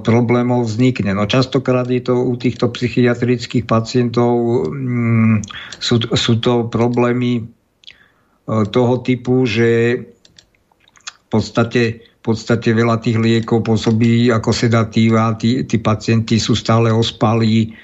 problémov 0.00 0.64
vznikne. 0.64 1.12
No 1.12 1.28
častokrát 1.28 1.90
je 1.90 2.00
to 2.00 2.14
u 2.16 2.32
týchto 2.38 2.70
psychiatrických 2.72 3.68
pacientov 3.68 4.64
mm, 4.70 5.44
sú, 5.82 6.00
sú 6.14 6.32
to 6.40 6.70
problémy 6.72 7.32
e, 7.40 7.44
toho 8.70 8.94
typu, 9.04 9.44
že 9.44 10.00
podstate, 11.36 11.82
v 12.00 12.22
podstate 12.24 12.72
veľa 12.72 12.98
tých 13.04 13.20
liekov 13.20 13.62
pôsobí 13.62 14.32
ako 14.32 14.50
sedatíva, 14.50 15.36
tí, 15.36 15.62
tí 15.68 15.76
pacienti 15.78 16.40
sú 16.40 16.56
stále 16.56 16.88
ospalí, 16.90 17.76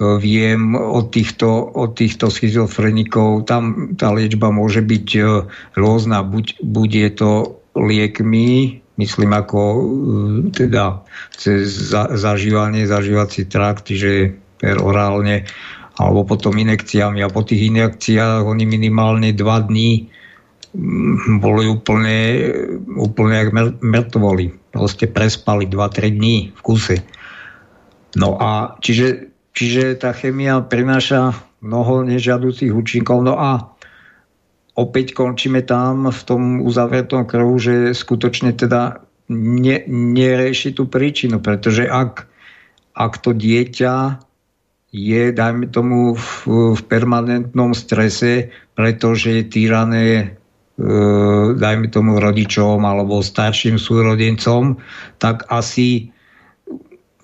viem 0.00 0.72
od 0.72 1.12
týchto, 1.12 1.76
od 1.76 1.92
týchto 1.92 2.32
schizofrenikov, 2.32 3.44
tam 3.44 3.92
tá 4.00 4.08
liečba 4.16 4.48
môže 4.48 4.80
byť 4.80 5.08
e, 5.12 5.20
rôzna. 5.76 6.24
Buď, 6.24 6.64
buď 6.64 6.90
je 6.96 7.10
to 7.12 7.30
liekmi, 7.76 8.80
myslím 8.96 9.32
ako 9.36 9.60
e, 9.60 9.80
teda 10.56 11.04
cez 11.36 11.68
za, 11.68 12.16
zažívanie, 12.16 12.88
zažívací 12.88 13.44
trakt, 13.44 13.92
čiže 13.92 14.40
orálne, 14.80 15.44
alebo 16.00 16.24
potom 16.24 16.56
inekciami. 16.56 17.20
A 17.20 17.28
po 17.28 17.44
tých 17.44 17.68
inekciách 17.68 18.40
oni 18.40 18.64
minimálne 18.64 19.36
dva 19.36 19.60
dní 19.60 20.08
boli 21.42 21.66
úplne, 21.66 22.18
úplne 22.94 23.34
jak 23.34 23.50
mŕtvoli. 23.82 24.70
Proste 24.70 25.10
prespali 25.10 25.66
2-3 25.66 26.14
dní 26.14 26.36
v 26.54 26.60
kuse. 26.62 26.96
No 28.14 28.38
a 28.38 28.78
čiže 28.78 29.30
Čiže 29.50 29.98
tá 29.98 30.14
chemia 30.14 30.62
prináša 30.62 31.34
mnoho 31.60 32.06
nežiaducich 32.06 32.70
účinkov. 32.70 33.26
No 33.26 33.34
a 33.36 33.74
opäť 34.78 35.12
končíme 35.12 35.66
tam 35.66 36.08
v 36.08 36.20
tom 36.24 36.42
uzavretom 36.62 37.26
kruhu, 37.26 37.58
že 37.58 37.74
skutočne 37.92 38.54
teda 38.54 39.02
ne, 39.30 39.84
nerieši 39.90 40.72
tú 40.78 40.86
príčinu, 40.86 41.42
pretože 41.42 41.84
ak, 41.84 42.24
ak 42.94 43.12
to 43.20 43.34
dieťa 43.34 44.22
je, 44.90 45.22
dajme 45.30 45.70
tomu, 45.70 46.18
v, 46.18 46.26
v 46.74 46.80
permanentnom 46.86 47.76
strese, 47.76 48.50
pretože 48.74 49.28
je 49.38 49.42
týrané 49.46 50.34
dajme 51.60 51.92
tomu 51.92 52.16
rodičom 52.16 52.80
alebo 52.80 53.20
starším 53.20 53.76
súrodencom, 53.76 54.80
tak 55.20 55.44
asi 55.52 56.08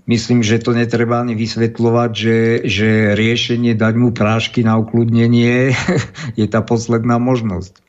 myslím, 0.07 0.41
že 0.41 0.63
to 0.63 0.73
netreba 0.73 1.21
ani 1.21 1.35
vysvetľovať, 1.35 2.11
že, 2.15 2.39
že 2.65 2.89
riešenie 3.19 3.75
dať 3.75 3.95
mu 3.99 4.15
prášky 4.15 4.63
na 4.63 4.79
ukludnenie 4.79 5.75
je 6.41 6.47
tá 6.47 6.63
posledná 6.63 7.19
možnosť. 7.19 7.83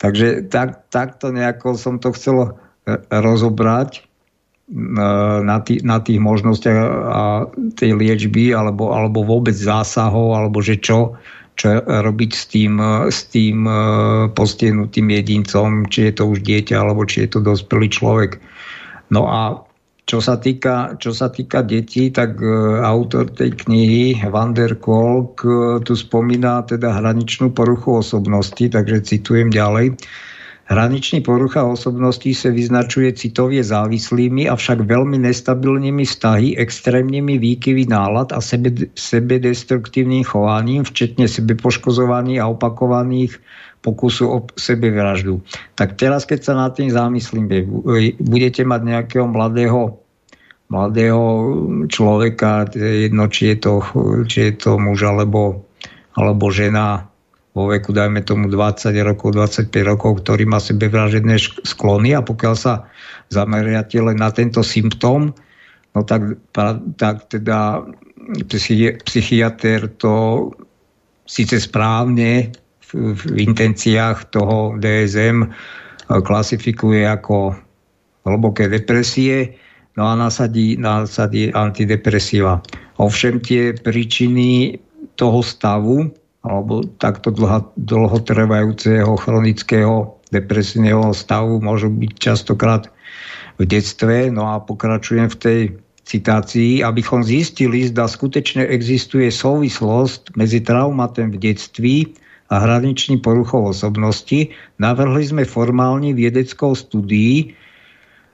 Takže 0.00 0.48
tak, 0.48 0.88
takto 0.88 1.28
nejako 1.28 1.76
som 1.76 2.00
to 2.00 2.16
chcel 2.16 2.36
e, 2.40 2.50
rozobrať 3.12 4.00
e, 4.00 4.02
na, 5.44 5.60
tý, 5.60 5.84
na 5.84 6.00
tých 6.00 6.16
možnostiach 6.16 6.78
a 7.04 7.22
tej 7.76 8.00
liečby 8.00 8.56
alebo, 8.56 8.96
alebo 8.96 9.20
vôbec 9.28 9.52
zásahov, 9.52 10.40
alebo 10.40 10.64
že 10.64 10.80
čo, 10.80 11.20
čo 11.60 11.84
robiť 11.84 12.30
s 12.32 12.44
tým, 12.48 12.80
s 13.12 13.28
tým 13.28 13.68
e, 13.68 13.74
postihnutým 14.32 15.12
jedincom, 15.12 15.84
či 15.92 16.08
je 16.08 16.12
to 16.16 16.24
už 16.32 16.40
dieťa, 16.40 16.80
alebo 16.80 17.04
či 17.04 17.28
je 17.28 17.36
to 17.36 17.44
dospelý 17.44 17.92
človek. 17.92 18.40
No 19.12 19.28
a 19.28 19.60
čo 20.08 20.18
sa 20.18 20.40
týka, 20.40 20.96
čo 20.96 21.12
sa 21.12 21.30
týka 21.30 21.62
detí, 21.62 22.10
tak 22.10 22.34
uh, 22.42 22.82
autor 22.82 23.30
tej 23.30 23.54
knihy 23.62 24.18
Van 24.26 24.50
der 24.50 24.74
Kolk 24.74 25.46
tu 25.86 25.94
spomína 25.94 26.66
teda 26.66 26.98
hraničnú 26.98 27.54
poruchu 27.54 28.02
osobnosti, 28.02 28.66
takže 28.66 29.06
citujem 29.06 29.54
ďalej. 29.54 29.94
Hraničný 30.70 31.26
porucha 31.26 31.66
osobnosti 31.66 32.30
sa 32.30 32.54
vyznačuje 32.54 33.10
citovie 33.18 33.58
závislými, 33.58 34.46
avšak 34.46 34.86
veľmi 34.86 35.18
nestabilnými 35.18 36.06
vztahy, 36.06 36.54
extrémnymi 36.54 37.42
výkyvy 37.42 37.90
nálad 37.90 38.30
a 38.30 38.38
sebe, 38.38 38.86
sebedestruktívnym 38.94 40.22
chovaním, 40.22 40.86
včetne 40.86 41.26
sebepoškozovaní 41.26 42.38
a 42.38 42.46
opakovaných 42.46 43.34
pokusu 43.82 44.24
o 44.30 44.38
sebevraždu. 44.54 45.42
Tak 45.74 45.98
teraz, 45.98 46.22
keď 46.22 46.38
sa 46.46 46.54
nad 46.54 46.70
tým 46.78 46.94
zamyslím, 46.94 47.50
budete 48.22 48.62
mať 48.62 48.80
nejakého 48.86 49.26
mladého 49.26 49.98
mladého 50.70 51.22
človeka, 51.90 52.70
jedno, 52.78 53.26
či 53.26 53.52
je 53.52 53.56
to, 53.58 53.72
či 54.30 54.38
je 54.46 54.52
to 54.54 54.78
muž 54.78 55.02
alebo, 55.02 55.66
alebo 56.14 56.46
žena 56.54 57.09
vo 57.50 57.66
veku, 57.66 57.90
dajme 57.90 58.22
tomu 58.22 58.46
20 58.46 58.94
rokov, 59.02 59.34
25 59.34 59.70
rokov, 59.82 60.22
ktorý 60.22 60.46
má 60.46 60.62
sebevražedné 60.62 61.34
sklony 61.66 62.14
a 62.14 62.22
pokiaľ 62.22 62.54
sa 62.54 62.86
zameriate 63.34 63.98
len 63.98 64.22
na 64.22 64.30
tento 64.30 64.62
symptóm, 64.62 65.34
no 65.94 66.00
tak, 66.06 66.38
tak 66.94 67.26
teda 67.26 67.82
psychiatr 69.02 69.90
to 69.98 70.14
síce 71.26 71.58
správne 71.66 72.54
v, 72.90 72.90
v 73.18 73.22
intenciách 73.50 74.30
toho 74.30 74.78
DSM 74.78 75.50
klasifikuje 76.10 77.06
ako 77.06 77.54
hlboké 78.26 78.66
depresie, 78.70 79.58
no 79.94 80.06
a 80.10 80.14
nasadí, 80.14 80.78
nasadí 80.78 81.50
antidepresíva. 81.50 82.62
Ovšem 82.98 83.42
tie 83.42 83.74
príčiny 83.74 84.78
toho 85.14 85.42
stavu 85.42 86.10
alebo 86.40 86.84
takto 86.96 87.28
dlho, 87.28 87.68
dlhotrvajúceho 87.76 89.12
chronického 89.20 90.16
depresívneho 90.32 91.12
stavu 91.12 91.60
môžu 91.60 91.92
byť 91.92 92.12
častokrát 92.16 92.88
v 93.60 93.68
detstve. 93.68 94.32
No 94.32 94.48
a 94.48 94.62
pokračujem 94.62 95.28
v 95.28 95.36
tej 95.36 95.60
citácii, 96.08 96.80
abychom 96.80 97.22
zistili, 97.22 97.86
zda 97.86 98.08
skutečne 98.08 98.64
existuje 98.66 99.28
súvislosť 99.28 100.34
medzi 100.34 100.64
traumatem 100.64 101.30
v 101.30 101.52
detství 101.52 101.96
a 102.50 102.58
hraničným 102.58 103.22
poruchou 103.22 103.70
osobnosti, 103.70 104.50
navrhli 104.82 105.22
sme 105.22 105.42
formálne 105.46 106.10
viedeckou 106.10 106.74
studií, 106.74 107.54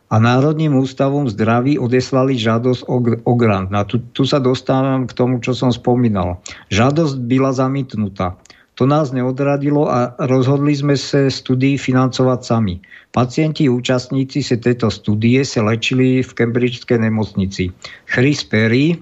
a 0.07 0.23
Národným 0.23 0.79
ústavom 0.79 1.27
zdraví 1.27 1.83
odeslali 1.83 2.39
žiadosť 2.39 2.87
o, 2.87 3.35
grant. 3.35 3.75
A 3.75 3.83
tu, 3.83 3.99
tu 4.15 4.23
sa 4.23 4.39
dostávam 4.39 5.11
k 5.11 5.13
tomu, 5.13 5.43
čo 5.43 5.51
som 5.51 5.75
spomínal. 5.75 6.39
Žiadosť 6.71 7.15
byla 7.27 7.51
zamítnutá. 7.51 8.39
To 8.77 8.85
nás 8.85 9.09
neodradilo 9.11 9.89
a 9.89 10.13
rozhodli 10.29 10.77
sme 10.77 11.01
sa 11.01 11.33
studii 11.33 11.81
financovať 11.81 12.41
sami. 12.45 12.77
Pacienti 13.09 13.73
účastníci 13.73 14.45
sa 14.45 14.61
tejto 14.61 14.93
studie 14.93 15.41
sa 15.49 15.65
lečili 15.65 16.21
v 16.21 16.31
Cambridgeskej 16.31 17.01
nemocnici. 17.01 17.73
Chris 18.05 18.45
Perry 18.45 18.93
e, 18.93 18.97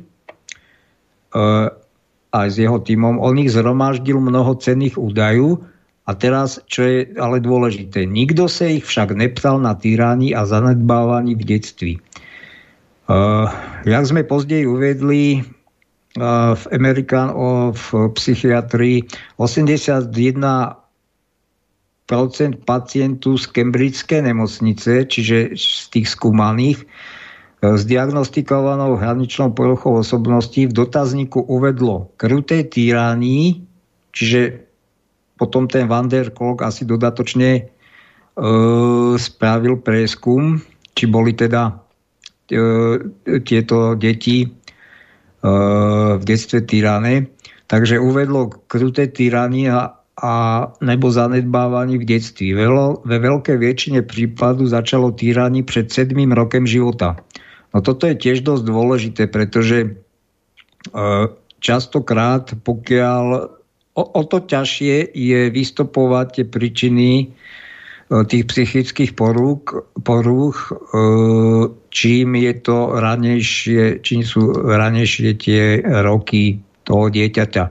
aj 2.34 2.48
s 2.50 2.56
jeho 2.62 2.78
týmom, 2.78 3.18
on 3.18 3.34
ich 3.34 3.50
zhromaždil 3.50 4.22
mnoho 4.22 4.54
cenných 4.62 4.94
údajov, 4.94 5.66
a 6.04 6.10
teraz, 6.12 6.60
čo 6.68 6.84
je 6.84 6.98
ale 7.16 7.40
dôležité, 7.40 8.04
nikto 8.04 8.44
sa 8.44 8.68
ich 8.68 8.84
však 8.84 9.16
neptal 9.16 9.56
na 9.56 9.72
týraní 9.72 10.36
a 10.36 10.44
zanedbávaní 10.44 11.32
v 11.32 11.42
detství. 11.48 11.94
Uh, 13.04 13.48
jak 13.84 14.04
sme 14.04 14.24
pozdej 14.24 14.68
uvedli 14.68 15.40
uh, 15.40 16.52
v 16.56 16.64
American 16.72 17.32
of 17.32 17.92
psychiatrii, 18.20 19.08
81% 19.40 20.76
pacientov 22.68 23.32
z 23.40 23.46
Cambridgeskej 23.48 24.28
nemocnice, 24.28 25.08
čiže 25.08 25.56
z 25.56 25.84
tých 25.88 26.08
skúmaných, 26.12 26.84
s 27.64 27.88
diagnostikovanou 27.88 29.00
hraničnou 29.00 29.56
poruchou 29.56 30.04
osobnosti 30.04 30.68
v 30.68 30.68
dotazníku 30.68 31.48
uvedlo 31.48 32.12
kruté 32.20 32.60
týrání, 32.60 33.64
čiže 34.12 34.68
potom 35.34 35.66
ten 35.66 35.90
Van 35.90 36.06
der 36.06 36.30
Kolk 36.30 36.62
asi 36.62 36.86
dodatočne 36.86 37.50
e, 37.58 37.62
spravil 39.18 39.82
preskum, 39.82 40.62
či 40.94 41.04
boli 41.10 41.34
teda 41.34 41.74
e, 42.48 42.60
tieto 43.42 43.98
deti 43.98 44.46
e, 44.46 44.48
v 46.14 46.22
detstve 46.22 46.62
tyrané. 46.62 47.26
Takže 47.66 47.98
uvedlo 47.98 48.52
kruté 48.70 49.10
tyranie 49.10 49.72
a 49.72 50.04
a 50.14 50.32
nebo 50.78 51.10
zanedbávaní 51.10 51.98
v 51.98 52.06
detství. 52.06 52.54
Ve, 52.54 52.70
ve 53.02 53.18
veľkej 53.18 53.58
väčšine 53.58 54.00
prípadu 54.06 54.62
začalo 54.70 55.10
týranie 55.10 55.66
pred 55.66 55.90
7 55.90 56.14
rokem 56.30 56.70
života. 56.70 57.18
No 57.74 57.82
toto 57.82 58.06
je 58.06 58.14
tiež 58.14 58.46
dosť 58.46 58.62
dôležité, 58.62 59.22
pretože 59.26 59.78
e, 59.82 59.88
častokrát, 61.58 62.54
pokiaľ 62.62 63.50
o, 63.94 64.02
o 64.02 64.22
to 64.26 64.42
ťažšie 64.42 65.14
je 65.14 65.40
vystopovať 65.54 66.26
tie 66.34 66.44
príčiny 66.46 67.10
e, 67.22 67.24
tých 68.26 68.44
psychických 68.50 69.14
porúch, 69.14 69.86
porúch 70.02 70.70
e, 70.70 70.72
čím 71.94 72.28
je 72.34 72.52
to 72.58 72.78
ranejšie, 72.98 74.02
čím 74.02 74.26
sú 74.26 74.50
ranejšie 74.50 75.38
tie 75.38 75.62
roky 76.02 76.58
toho 76.84 77.08
dieťaťa. 77.08 77.64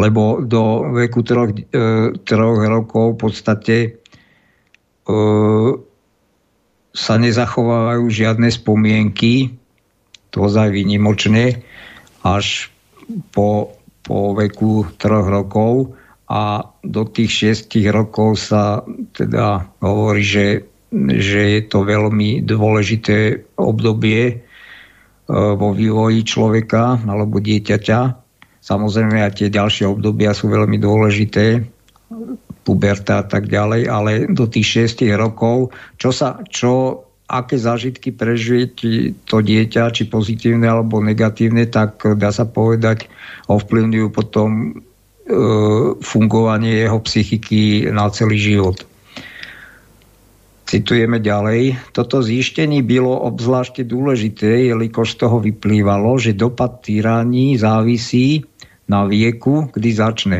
Lebo 0.00 0.42
do 0.42 0.90
veku 0.96 1.20
troch, 1.22 1.52
e, 1.52 2.16
troch 2.24 2.58
rokov 2.64 3.16
v 3.16 3.20
podstate 3.20 3.76
sa 6.90 7.14
nezachovávajú 7.14 8.10
žiadne 8.10 8.50
spomienky, 8.50 9.54
to 10.34 10.50
ozaj 10.50 10.74
vynimočne, 10.74 11.62
až 12.26 12.74
po, 13.30 13.75
po 14.06 14.38
veku 14.38 14.86
troch 14.96 15.26
rokov 15.26 15.98
a 16.30 16.62
do 16.82 17.02
tých 17.06 17.30
šiestich 17.30 17.90
rokov 17.90 18.38
sa 18.38 18.86
teda 19.14 19.66
hovorí, 19.82 20.22
že, 20.22 20.46
že 20.94 21.58
je 21.58 21.62
to 21.66 21.82
veľmi 21.82 22.42
dôležité 22.46 23.46
obdobie 23.58 24.22
e, 24.30 24.34
vo 25.30 25.74
vývoji 25.74 26.22
človeka 26.22 27.02
alebo 27.02 27.42
dieťaťa. 27.42 28.00
Samozrejme 28.62 29.22
aj 29.22 29.42
tie 29.42 29.48
ďalšie 29.50 29.86
obdobia 29.86 30.34
sú 30.34 30.50
veľmi 30.50 30.78
dôležité, 30.78 31.62
puberta 32.66 33.22
a 33.22 33.24
tak 33.26 33.46
ďalej, 33.46 33.86
ale 33.86 34.26
do 34.26 34.50
tých 34.50 34.90
6 34.98 35.06
rokov, 35.14 35.70
čo 36.02 36.10
sa, 36.10 36.42
čo, 36.50 37.05
aké 37.26 37.58
zážitky 37.58 38.14
prežije 38.14 38.70
to 39.26 39.42
dieťa, 39.42 39.90
či 39.90 40.06
pozitívne 40.06 40.70
alebo 40.70 41.02
negatívne, 41.02 41.66
tak 41.66 41.98
dá 42.18 42.30
sa 42.30 42.46
povedať, 42.46 43.10
ovplyvňujú 43.50 44.08
potom 44.14 44.48
e, 44.50 44.70
fungovanie 45.98 46.86
jeho 46.86 46.98
psychiky 47.02 47.90
na 47.90 48.06
celý 48.14 48.38
život. 48.38 48.78
Citujeme 50.66 51.22
ďalej. 51.22 51.78
Toto 51.94 52.22
zjištenie 52.22 52.82
bylo 52.82 53.22
obzvláště 53.22 53.86
dôležité, 53.86 54.66
jelikož 54.66 55.14
z 55.14 55.14
toho 55.14 55.38
vyplývalo, 55.38 56.18
že 56.18 56.34
dopad 56.34 56.82
týraní 56.82 57.54
závisí 57.58 58.42
na 58.90 59.06
vieku, 59.06 59.70
kdy 59.74 59.90
začne. 59.94 60.38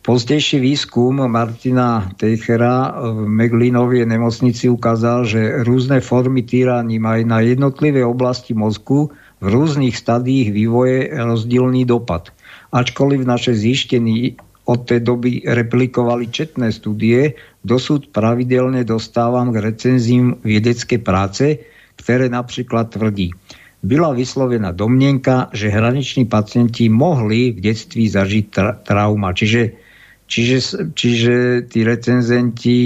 Pozdejší 0.00 0.64
výskum 0.64 1.28
Martina 1.28 2.08
Teichera 2.16 2.88
v 3.04 3.28
Meglinovej 3.28 4.08
nemocnici 4.08 4.64
ukázal, 4.72 5.28
že 5.28 5.60
rôzne 5.60 6.00
formy 6.00 6.40
týraní 6.40 6.96
majú 6.96 7.28
na 7.28 7.44
jednotlivé 7.44 8.00
oblasti 8.00 8.56
mozgu 8.56 9.12
v 9.44 9.46
rôznych 9.52 9.92
stadiích 9.92 10.56
vývoje 10.56 11.12
rozdielný 11.12 11.84
dopad. 11.84 12.32
Ačkoliv 12.72 13.28
naše 13.28 13.52
zjištení 13.52 14.40
od 14.64 14.88
tej 14.88 15.04
doby 15.04 15.44
replikovali 15.44 16.32
četné 16.32 16.72
studie, 16.72 17.36
dosud 17.60 18.08
pravidelne 18.08 18.88
dostávam 18.88 19.52
k 19.52 19.60
recenzím 19.60 20.40
vedecké 20.40 20.96
práce, 20.96 21.60
ktoré 22.00 22.32
napríklad 22.32 22.88
tvrdí, 22.88 23.36
byla 23.84 24.16
vyslovená 24.16 24.72
domnenka, 24.72 25.52
že 25.52 25.68
hraniční 25.68 26.24
pacienti 26.24 26.88
mohli 26.88 27.52
v 27.52 27.60
detství 27.60 28.08
zažiť 28.08 28.44
tra- 28.48 28.76
trauma. 28.80 29.32
Čiže, 29.36 29.89
čiže, 30.30 30.86
čiže 30.94 31.66
tí 31.66 31.82
recenzenti 31.82 32.78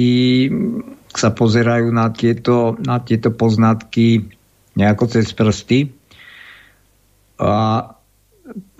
sa 1.14 1.30
pozerajú 1.30 1.92
na 1.92 2.08
tieto, 2.10 2.74
na 2.80 2.98
tieto 3.04 3.30
poznatky 3.30 4.24
nejako 4.74 5.04
cez 5.06 5.30
prsty. 5.30 5.92
A 7.38 7.84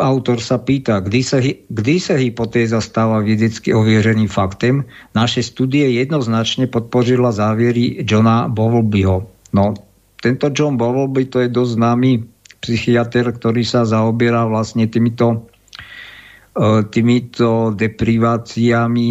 autor 0.00 0.38
sa 0.42 0.58
pýta, 0.58 0.98
kdy 0.98 1.20
sa, 1.22 1.38
kdy 1.68 1.94
sa 2.00 2.18
hypotéza 2.18 2.80
stáva 2.80 3.22
vedecky 3.22 3.70
ovieřeným 3.70 4.28
faktem. 4.28 4.88
Naše 5.14 5.44
studie 5.44 5.86
jednoznačne 5.94 6.66
podpořila 6.66 7.32
závěry 7.32 8.02
Johna 8.02 8.48
Bowlbyho. 8.50 9.30
No, 9.54 9.74
tento 10.18 10.50
John 10.50 10.76
Bowlby 10.80 11.30
to 11.30 11.44
je 11.44 11.48
dosť 11.52 11.72
známy 11.78 12.10
psychiatr, 12.64 13.28
ktorý 13.28 13.62
sa 13.62 13.84
zaoberá 13.84 14.48
vlastne 14.48 14.88
týmito 14.88 15.46
týmito 16.90 17.74
depriváciami 17.74 19.10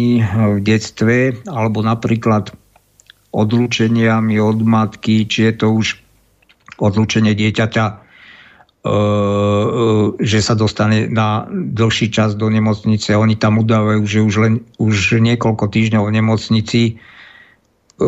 v 0.56 0.58
detstve 0.64 1.44
alebo 1.44 1.84
napríklad 1.84 2.56
odlúčeniami 3.36 4.40
od 4.40 4.64
matky, 4.64 5.28
či 5.28 5.50
je 5.50 5.52
to 5.60 5.66
už 5.76 6.00
odlúčenie 6.80 7.36
dieťaťa, 7.36 7.84
e, 7.84 7.94
e, 7.94 8.96
že 10.24 10.38
sa 10.40 10.54
dostane 10.56 11.10
na 11.10 11.44
dlhší 11.52 12.08
čas 12.08 12.32
do 12.38 12.48
nemocnice. 12.48 13.12
Oni 13.12 13.36
tam 13.36 13.60
udávajú, 13.60 14.02
že 14.08 14.24
už, 14.24 14.34
len, 14.40 14.54
už 14.80 15.20
niekoľko 15.20 15.68
týždňov 15.68 16.08
v 16.08 16.14
nemocnici 16.16 16.82
E, 17.94 18.04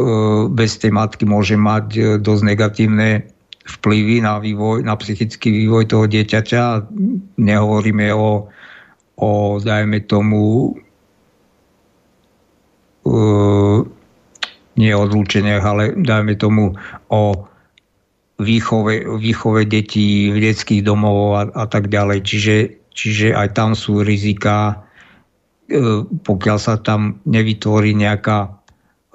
bez 0.50 0.82
tej 0.82 0.90
matky 0.90 1.30
môže 1.30 1.54
mať 1.54 1.86
e, 1.94 2.00
dosť 2.18 2.42
negatívne 2.42 3.30
vplyvy 3.66 4.18
na 4.22 4.42
vývoj, 4.42 4.82
na 4.82 4.98
psychický 4.98 5.50
vývoj 5.62 5.86
toho 5.86 6.10
dieťaťa. 6.10 6.90
Nehovoríme 7.38 8.10
o, 8.10 8.50
o 9.16 9.56
dajme 9.56 10.04
tomu 10.04 10.76
uh, 13.08 13.78
nie 14.76 14.92
odlúčeniach, 14.92 15.64
ale 15.64 15.96
dajme 15.96 16.36
tomu 16.36 16.76
o 17.08 17.22
výchove, 18.36 19.08
výchove 19.16 19.64
detí 19.64 20.28
v 20.28 20.38
detských 20.44 20.84
domov 20.84 21.40
a, 21.40 21.42
a 21.48 21.64
tak 21.64 21.88
ďalej. 21.88 22.18
Čiže, 22.28 22.56
čiže 22.92 23.28
aj 23.32 23.56
tam 23.56 23.72
sú 23.72 24.04
rizika, 24.04 24.84
uh, 25.72 26.04
pokiaľ 26.04 26.58
sa 26.60 26.76
tam 26.76 27.24
nevytvorí 27.24 27.96
nejaká 27.96 28.52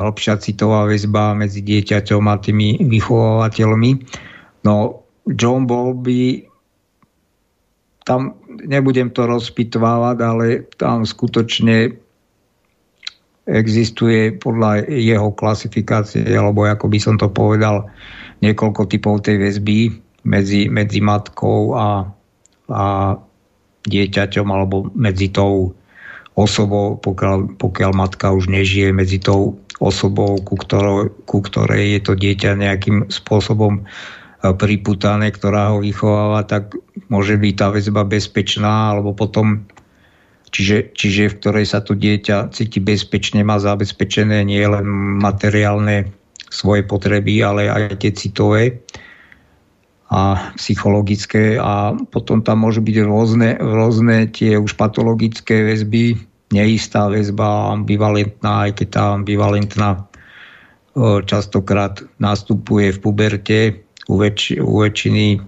hĺbšia 0.01 0.41
citová 0.41 0.89
väzba 0.89 1.37
medzi 1.37 1.61
dieťaťom 1.61 2.25
a 2.25 2.41
tými 2.41 2.81
vychovávateľmi. 2.81 3.91
No, 4.65 5.05
John 5.29 5.69
Bowlby, 5.69 6.50
tam 8.01 8.37
nebudem 8.65 9.13
to 9.13 9.29
rozpitvávať, 9.29 10.17
ale 10.21 10.45
tam 10.77 11.05
skutočne 11.05 11.93
existuje 13.49 14.37
podľa 14.37 14.85
jeho 14.85 15.33
klasifikácie, 15.33 16.25
alebo 16.29 16.65
ako 16.65 16.85
by 16.87 16.99
som 17.01 17.15
to 17.17 17.29
povedal, 17.29 17.89
niekoľko 18.41 18.89
typov 18.89 19.25
tej 19.25 19.37
väzby 19.37 19.79
medzi, 20.25 20.69
medzi 20.69 20.99
matkou 21.01 21.73
a, 21.77 22.05
a 22.69 22.85
dieťaťom, 23.85 24.47
alebo 24.49 24.89
medzi 24.93 25.33
tou 25.33 25.73
osobou, 26.37 26.97
pokiaľ, 27.01 27.57
pokiaľ 27.57 27.91
matka 27.93 28.33
už 28.33 28.49
nežije 28.49 28.93
medzi 28.93 29.17
tou 29.17 29.57
osobou, 29.81 30.37
ku, 30.45 30.55
ktorou, 30.55 31.09
ku 31.25 31.41
ktorej 31.41 31.97
je 31.97 32.01
to 32.05 32.13
dieťa 32.13 32.61
nejakým 32.61 33.09
spôsobom 33.09 33.83
priputané, 34.41 35.29
ktorá 35.29 35.69
ho 35.69 35.85
vychováva, 35.85 36.41
tak 36.41 36.73
môže 37.13 37.37
byť 37.37 37.53
tá 37.53 37.67
väzba 37.69 38.01
bezpečná, 38.01 38.97
alebo 38.97 39.13
potom, 39.13 39.69
čiže, 40.49 40.97
čiže 40.97 41.29
v 41.29 41.37
ktorej 41.37 41.65
sa 41.69 41.85
to 41.85 41.93
dieťa 41.93 42.49
cíti 42.49 42.81
bezpečne, 42.81 43.45
má 43.45 43.61
zabezpečené 43.61 44.41
nie 44.41 44.65
len 44.65 44.85
materiálne 45.21 46.09
svoje 46.49 46.81
potreby, 46.81 47.45
ale 47.45 47.69
aj 47.69 48.01
tie 48.01 48.11
citové 48.11 48.81
a 50.11 50.51
psychologické. 50.57 51.61
A 51.61 51.95
potom 52.09 52.41
tam 52.41 52.65
môžu 52.65 52.81
byť 52.81 52.97
rôzne, 53.05 53.49
rôzne 53.61 54.27
tie 54.33 54.57
už 54.57 54.73
patologické 54.75 55.63
väzby, 55.69 56.17
neistá 56.51 57.07
väzba, 57.07 57.77
ambivalentná, 57.77 58.67
aj 58.67 58.83
keď 58.83 58.87
tá 58.89 59.03
ambivalentná 59.15 59.89
častokrát 61.23 62.03
nastupuje 62.19 62.91
v 62.91 62.99
puberte 62.99 63.59
u, 64.11 64.15
väč- 64.19 64.59
u 64.59 64.83
väčšiny 64.83 65.27
e, 65.33 65.39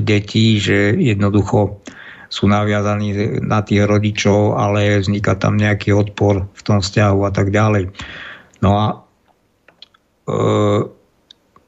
detí, 0.00 0.56
že 0.56 0.96
jednoducho 0.96 1.84
sú 2.32 2.48
naviazaní 2.48 3.38
na 3.44 3.60
tých 3.60 3.84
rodičov, 3.84 4.56
ale 4.56 4.98
vzniká 5.04 5.36
tam 5.36 5.60
nejaký 5.60 5.92
odpor 5.92 6.48
v 6.48 6.62
tom 6.64 6.80
vzťahu 6.80 7.20
a 7.22 7.30
tak 7.30 7.52
ďalej. 7.52 7.92
No 8.64 8.70
a 8.80 8.86
e, 8.88 8.96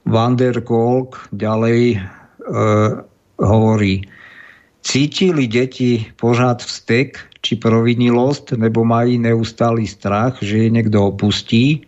Van 0.08 0.34
der 0.41 0.65
Kolk 0.65 1.28
ďalej 1.36 1.81
e, 1.94 1.99
hovorí, 3.39 4.08
Cítili 4.89 5.44
deti 5.44 6.07
pořád 6.17 6.65
vztek 6.65 7.20
či 7.44 7.60
provinilosť, 7.60 8.57
nebo 8.57 8.89
mají 8.89 9.18
neustály 9.18 9.84
strach, 9.84 10.41
že 10.41 10.65
je 10.65 10.68
niekto 10.73 11.12
opustí, 11.12 11.84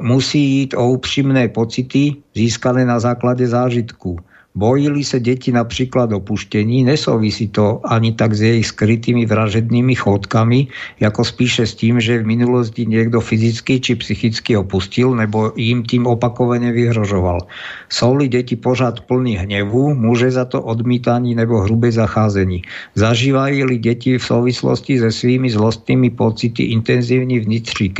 musí 0.00 0.64
ísť 0.64 0.72
o 0.80 0.96
úprimné 0.96 1.52
pocity 1.52 2.16
získané 2.32 2.88
na 2.88 2.96
základe 2.96 3.44
zážitku. 3.44 4.16
Bojili 4.58 5.06
sa 5.06 5.22
deti 5.22 5.54
napríklad 5.54 6.10
opuštení, 6.10 6.82
nesouvisí 6.82 7.46
to 7.54 7.78
ani 7.86 8.18
tak 8.18 8.34
s 8.34 8.42
jej 8.42 8.58
skrytými 8.58 9.22
vražednými 9.22 9.94
chodkami, 9.94 10.66
ako 10.98 11.22
spíše 11.22 11.62
s 11.62 11.78
tým, 11.78 12.02
že 12.02 12.18
v 12.18 12.34
minulosti 12.34 12.82
niekto 12.82 13.22
fyzicky 13.22 13.78
či 13.78 13.94
psychicky 13.94 14.58
opustil, 14.58 15.14
nebo 15.14 15.54
im 15.54 15.86
tým 15.86 16.10
opakovane 16.10 16.74
vyhrožoval. 16.74 17.46
Sú-li 17.86 18.26
deti 18.26 18.58
pořád 18.58 19.06
plný 19.06 19.46
hnevu, 19.46 19.94
môže 19.94 20.34
za 20.34 20.42
to 20.42 20.58
odmítanie 20.58 21.38
nebo 21.38 21.62
hrubé 21.62 21.94
zacházení. 21.94 22.66
Zažívajú 22.98 23.70
deti 23.78 24.18
v 24.18 24.24
súvislosti 24.26 24.98
se 24.98 25.14
svými 25.14 25.54
zlostnými 25.54 26.10
pocity 26.18 26.74
intenzívny 26.74 27.38
vnitřný 27.46 27.94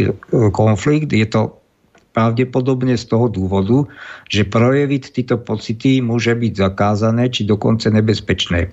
konflikt, 0.50 1.14
je 1.14 1.26
to 1.30 1.54
pravdepodobne 2.12 2.96
z 2.96 3.04
toho 3.06 3.26
dôvodu, 3.30 3.86
že 4.26 4.48
projeviť 4.48 5.02
tieto 5.14 5.36
pocity 5.38 6.00
môže 6.02 6.34
byť 6.34 6.52
zakázané 6.56 7.30
či 7.30 7.46
dokonce 7.46 7.92
nebezpečné. 7.92 8.72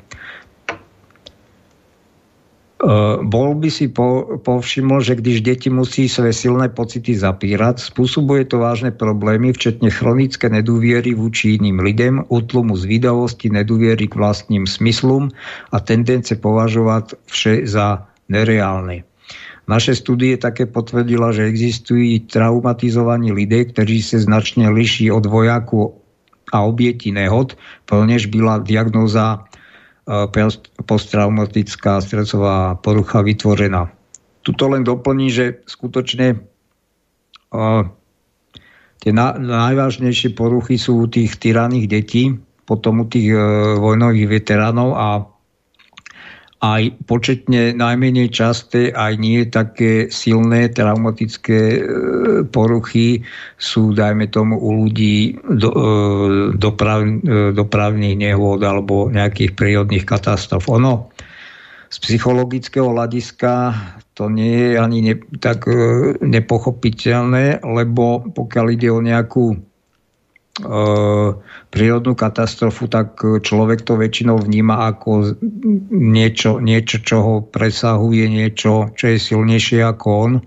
Uh, 2.76 3.18
bol 3.26 3.58
by 3.58 3.72
si 3.72 3.90
po, 3.90 4.38
povšimol, 4.46 5.02
že 5.02 5.18
když 5.18 5.42
deti 5.42 5.74
musí 5.74 6.06
svoje 6.06 6.38
silné 6.38 6.70
pocity 6.70 7.18
zapírať, 7.18 7.82
spôsobuje 7.82 8.46
to 8.46 8.62
vážne 8.62 8.94
problémy, 8.94 9.56
včetne 9.56 9.90
chronické 9.90 10.52
nedôviery 10.54 11.18
vúči 11.18 11.58
iným 11.58 11.82
lidem, 11.82 12.28
útlumu 12.30 12.78
zvídavosti, 12.78 13.50
nedôviery 13.50 14.06
k 14.06 14.20
vlastným 14.20 14.70
smyslom 14.70 15.34
a 15.74 15.78
tendence 15.82 16.36
považovať 16.38 17.18
vše 17.26 17.66
za 17.66 18.06
nereálne. 18.30 19.02
Naše 19.66 19.98
studie 19.98 20.38
také 20.38 20.70
potvrdila, 20.70 21.34
že 21.34 21.50
existujú 21.50 22.30
traumatizovaní 22.30 23.34
lidé, 23.34 23.66
ktorí 23.66 23.98
sa 23.98 24.22
značne 24.22 24.70
liší 24.70 25.10
od 25.10 25.26
vojaku 25.26 25.90
a 26.54 26.62
obieti 26.62 27.10
nehod, 27.10 27.58
plnež 27.90 28.30
byla 28.30 28.62
diagnóza 28.62 29.42
e, 30.06 30.30
posttraumatická 30.86 31.98
stresová 31.98 32.78
porucha 32.78 33.26
vytvorená. 33.26 33.90
Tuto 34.46 34.70
len 34.70 34.86
doplní, 34.86 35.34
že 35.34 35.66
skutočne 35.66 36.38
uh, 37.50 37.82
tie 39.02 39.10
na, 39.10 39.34
najvážnejšie 39.34 40.38
poruchy 40.38 40.78
sú 40.78 41.02
u 41.02 41.10
tých 41.10 41.42
tyraných 41.42 41.90
detí, 41.90 42.38
potom 42.70 43.02
u 43.02 43.06
tých 43.10 43.34
uh, 43.34 43.42
vojnových 43.82 44.30
veteránov 44.30 44.94
a 44.94 45.26
aj 46.66 47.06
početne 47.06 47.78
najmenej 47.78 48.34
časté, 48.34 48.90
aj 48.90 49.14
nie 49.22 49.46
také 49.46 50.10
silné 50.10 50.74
traumatické 50.74 51.60
e, 51.78 51.82
poruchy 52.50 53.22
sú, 53.62 53.94
dajme 53.94 54.26
tomu, 54.34 54.58
u 54.58 54.86
ľudí 54.86 55.38
do, 55.46 55.70
e, 55.70 55.82
doprav, 56.58 57.06
e, 57.06 57.54
dopravných 57.54 58.18
nehôd 58.18 58.66
alebo 58.66 59.14
nejakých 59.14 59.54
prírodných 59.54 60.10
katastrof. 60.10 60.66
Ono 60.74 61.14
z 61.94 61.98
psychologického 62.02 62.90
hľadiska 62.90 63.78
to 64.18 64.26
nie 64.34 64.74
je 64.74 64.82
ani 64.82 65.00
ne, 65.06 65.16
tak 65.38 65.70
nepochopiteľné, 66.24 67.62
lebo 67.62 68.26
pokiaľ 68.32 68.66
ide 68.74 68.90
o 68.90 69.04
nejakú 69.04 69.60
prírodnú 71.70 72.16
katastrofu, 72.16 72.88
tak 72.88 73.20
človek 73.20 73.84
to 73.84 74.00
väčšinou 74.00 74.40
vníma 74.40 74.96
ako 74.96 75.36
niečo, 75.92 76.64
niečo, 76.64 77.04
čo 77.04 77.18
ho 77.20 77.44
presahuje, 77.44 78.32
niečo, 78.32 78.88
čo 78.96 79.12
je 79.12 79.20
silnejšie 79.20 79.84
ako 79.84 80.08
on. 80.08 80.40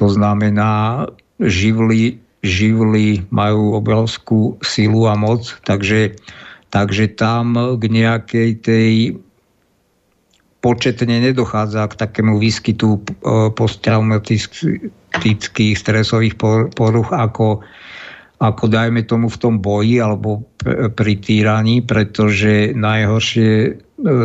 To 0.00 0.08
znamená, 0.08 1.04
živly, 1.36 2.16
živly 2.40 3.28
majú 3.28 3.76
obrovskú 3.76 4.56
silu 4.64 5.04
a 5.04 5.12
moc, 5.20 5.44
takže, 5.68 6.16
takže 6.72 7.12
tam 7.12 7.76
k 7.76 7.82
nejakej 7.92 8.50
tej 8.64 9.20
početne 10.64 11.20
nedochádza 11.20 11.92
k 11.92 11.94
takému 11.94 12.40
výskytu 12.40 12.98
e, 12.98 13.00
posttraumatických 13.52 15.76
stresových 15.76 16.40
poruch 16.72 17.12
ako 17.12 17.60
ako 18.36 18.68
dajme 18.68 19.00
tomu 19.08 19.32
v 19.32 19.40
tom 19.40 19.54
boji 19.64 19.96
alebo 19.96 20.44
pri 20.92 21.14
týraní, 21.16 21.80
pretože 21.80 22.76
najhoršie 22.76 23.50
e, 23.64 23.70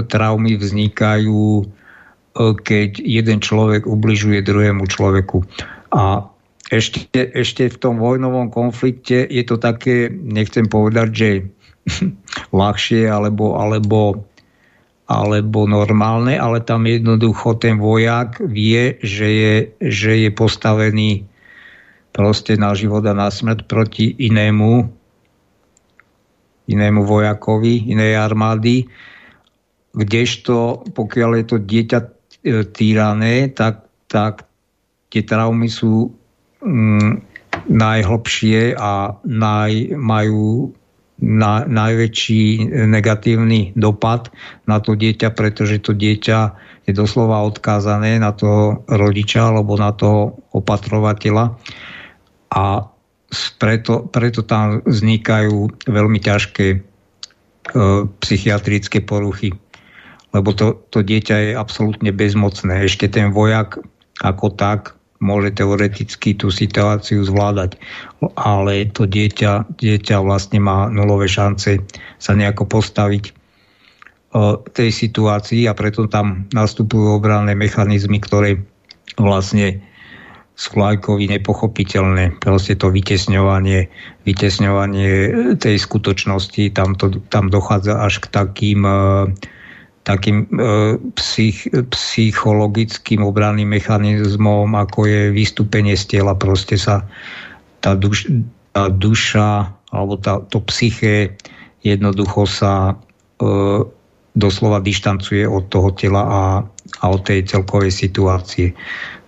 traumy 0.04 0.60
vznikajú, 0.60 1.64
e, 1.64 1.66
keď 2.60 3.00
jeden 3.00 3.40
človek 3.40 3.88
ubližuje 3.88 4.44
druhému 4.44 4.84
človeku. 4.84 5.48
A 5.96 6.28
ešte, 6.68 7.32
ešte 7.32 7.72
v 7.72 7.78
tom 7.80 8.04
vojnovom 8.04 8.52
konflikte 8.52 9.24
je 9.28 9.44
to 9.48 9.56
také, 9.56 10.12
nechcem 10.12 10.68
povedať, 10.68 11.08
že 11.16 11.30
ľahšie 12.60 13.08
alebo, 13.08 13.56
alebo, 13.56 14.28
alebo 15.08 15.60
normálne, 15.72 16.36
ale 16.36 16.60
tam 16.60 16.84
jednoducho 16.84 17.56
ten 17.64 17.80
vojak 17.80 18.44
vie, 18.44 19.00
že 19.00 19.28
je, 19.28 19.56
že 19.80 20.12
je 20.28 20.30
postavený 20.36 21.31
proste 22.12 22.60
na 22.60 22.76
život 22.76 23.04
a 23.08 23.16
na 23.16 23.32
smrť 23.32 23.68
proti 23.68 24.12
inému 24.12 25.02
inému 26.72 27.02
vojakovi, 27.04 27.92
inej 27.92 28.16
armády, 28.16 28.88
kdežto 29.92 30.88
pokiaľ 30.96 31.32
je 31.42 31.46
to 31.46 31.58
dieťa 31.60 32.00
e, 32.00 32.08
týrané, 32.72 33.52
tak, 33.52 33.92
tak 34.08 34.48
tie 35.12 35.24
traumy 35.28 35.68
sú 35.68 36.16
mm, 36.64 37.28
najhlbšie 37.68 38.80
a 38.80 39.20
naj, 39.28 40.00
majú 40.00 40.72
na, 41.22 41.68
najväčší 41.68 42.72
negatívny 42.88 43.76
dopad 43.76 44.32
na 44.66 44.80
to 44.80 44.96
dieťa, 44.96 45.36
pretože 45.36 45.84
to 45.84 45.92
dieťa 45.92 46.40
je 46.88 46.92
doslova 46.96 47.46
odkázané 47.46 48.18
na 48.18 48.34
toho 48.34 48.82
rodiča 48.90 49.54
alebo 49.54 49.78
na 49.78 49.94
toho 49.94 50.40
opatrovateľa 50.56 51.60
a 52.52 52.92
preto, 53.58 54.12
preto 54.12 54.44
tam 54.44 54.84
vznikajú 54.84 55.88
veľmi 55.88 56.20
ťažké 56.20 56.68
e, 56.76 56.80
psychiatrické 58.20 59.00
poruchy. 59.00 59.56
Lebo 60.36 60.52
to, 60.52 60.84
to 60.92 61.00
dieťa 61.00 61.36
je 61.48 61.52
absolútne 61.56 62.12
bezmocné. 62.12 62.88
Ešte 62.88 63.08
ten 63.08 63.32
vojak 63.32 63.80
ako 64.20 64.52
tak 64.52 65.00
môže 65.24 65.54
teoreticky 65.56 66.36
tú 66.36 66.52
situáciu 66.52 67.24
zvládať. 67.24 67.80
Ale 68.36 68.90
to 68.92 69.08
dieťa, 69.08 69.80
dieťa 69.80 70.18
vlastne 70.20 70.60
má 70.60 70.92
nulové 70.92 71.32
šance 71.32 71.80
sa 72.20 72.32
nejako 72.36 72.68
postaviť 72.68 73.32
e, 73.32 73.34
tej 74.76 74.90
situácii 74.92 75.72
a 75.72 75.74
preto 75.78 76.12
tam 76.12 76.52
nastupujú 76.52 77.16
obranné 77.16 77.56
mechanizmy, 77.56 78.20
ktoré 78.20 78.60
vlastne 79.16 79.80
Sklajkovi 80.62 81.26
nepochopiteľné. 81.26 82.38
Proste 82.38 82.78
to 82.78 82.94
vytesňovanie, 82.94 83.90
vytesňovanie 84.30 85.10
tej 85.58 85.76
skutočnosti, 85.82 86.70
tam, 86.78 86.94
to, 86.94 87.18
tam 87.34 87.50
dochádza 87.50 87.98
až 87.98 88.22
k 88.22 88.30
takým, 88.30 88.86
e, 88.86 89.34
takým 90.06 90.46
e, 90.46 91.02
psych, 91.18 91.66
psychologickým 91.90 93.26
obranným 93.26 93.74
mechanizmom, 93.74 94.70
ako 94.78 95.10
je 95.10 95.22
vystúpenie 95.34 95.98
z 95.98 96.22
tela. 96.22 96.38
Proste 96.38 96.78
sa 96.78 97.10
tá, 97.82 97.98
duš, 97.98 98.30
tá 98.70 98.86
duša 98.94 99.74
alebo 99.90 100.22
tá, 100.22 100.46
to 100.46 100.62
psyché 100.70 101.42
jednoducho 101.82 102.46
sa 102.46 102.94
e, 103.42 103.50
doslova 104.32 104.80
dištancuje 104.80 105.44
od 105.44 105.68
toho 105.68 105.92
tela 105.92 106.22
a, 106.24 106.42
a 107.00 107.08
od 107.08 107.24
tej 107.24 107.48
celkovej 107.48 107.96
situácie. 107.96 108.76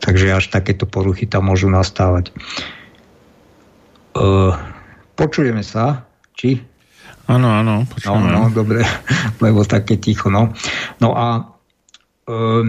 Takže 0.03 0.35
až 0.35 0.51
takéto 0.51 0.83
poruchy 0.83 1.24
tam 1.24 1.48
môžu 1.48 1.72
nastávať. 1.72 2.35
Uh, 4.14 4.53
počujeme 5.16 5.64
sa? 5.64 6.03
Či? 6.35 6.59
Áno, 7.32 7.48
áno, 7.48 7.88
počujeme. 7.88 8.35
No, 8.35 8.51
no, 8.51 8.51
dobre, 8.51 8.83
lebo 9.43 9.64
také 9.64 9.95
ticho, 9.95 10.27
no. 10.27 10.51
No 11.00 11.16
a 11.16 11.56
uh, 12.27 12.66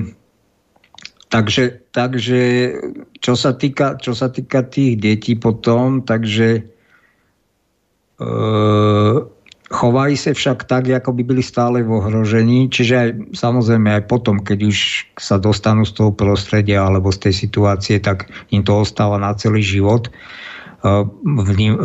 takže, 1.26 1.90
takže 1.90 2.40
čo, 3.18 3.34
sa 3.34 3.58
týka, 3.58 3.98
čo 3.98 4.14
sa 4.14 4.30
týka 4.30 4.62
tých 4.62 4.94
detí 4.94 5.34
potom, 5.34 6.06
takže 6.06 6.70
uh, 8.22 9.33
Chovajú 9.74 10.14
sa 10.14 10.30
však 10.30 10.70
tak, 10.70 10.86
ako 10.86 11.10
by 11.18 11.22
byli 11.26 11.42
stále 11.42 11.82
v 11.82 11.98
ohrožení, 11.98 12.70
čiže 12.70 12.94
aj, 12.94 13.10
samozrejme 13.34 13.90
aj 13.98 14.02
potom, 14.06 14.38
keď 14.38 14.70
už 14.70 14.78
sa 15.18 15.34
dostanú 15.42 15.82
z 15.82 15.98
toho 15.98 16.14
prostredia 16.14 16.86
alebo 16.86 17.10
z 17.10 17.26
tej 17.26 17.34
situácie, 17.34 17.98
tak 17.98 18.30
im 18.54 18.62
to 18.62 18.86
ostáva 18.86 19.18
na 19.18 19.34
celý 19.34 19.66
život 19.66 20.06
e, 20.06 20.10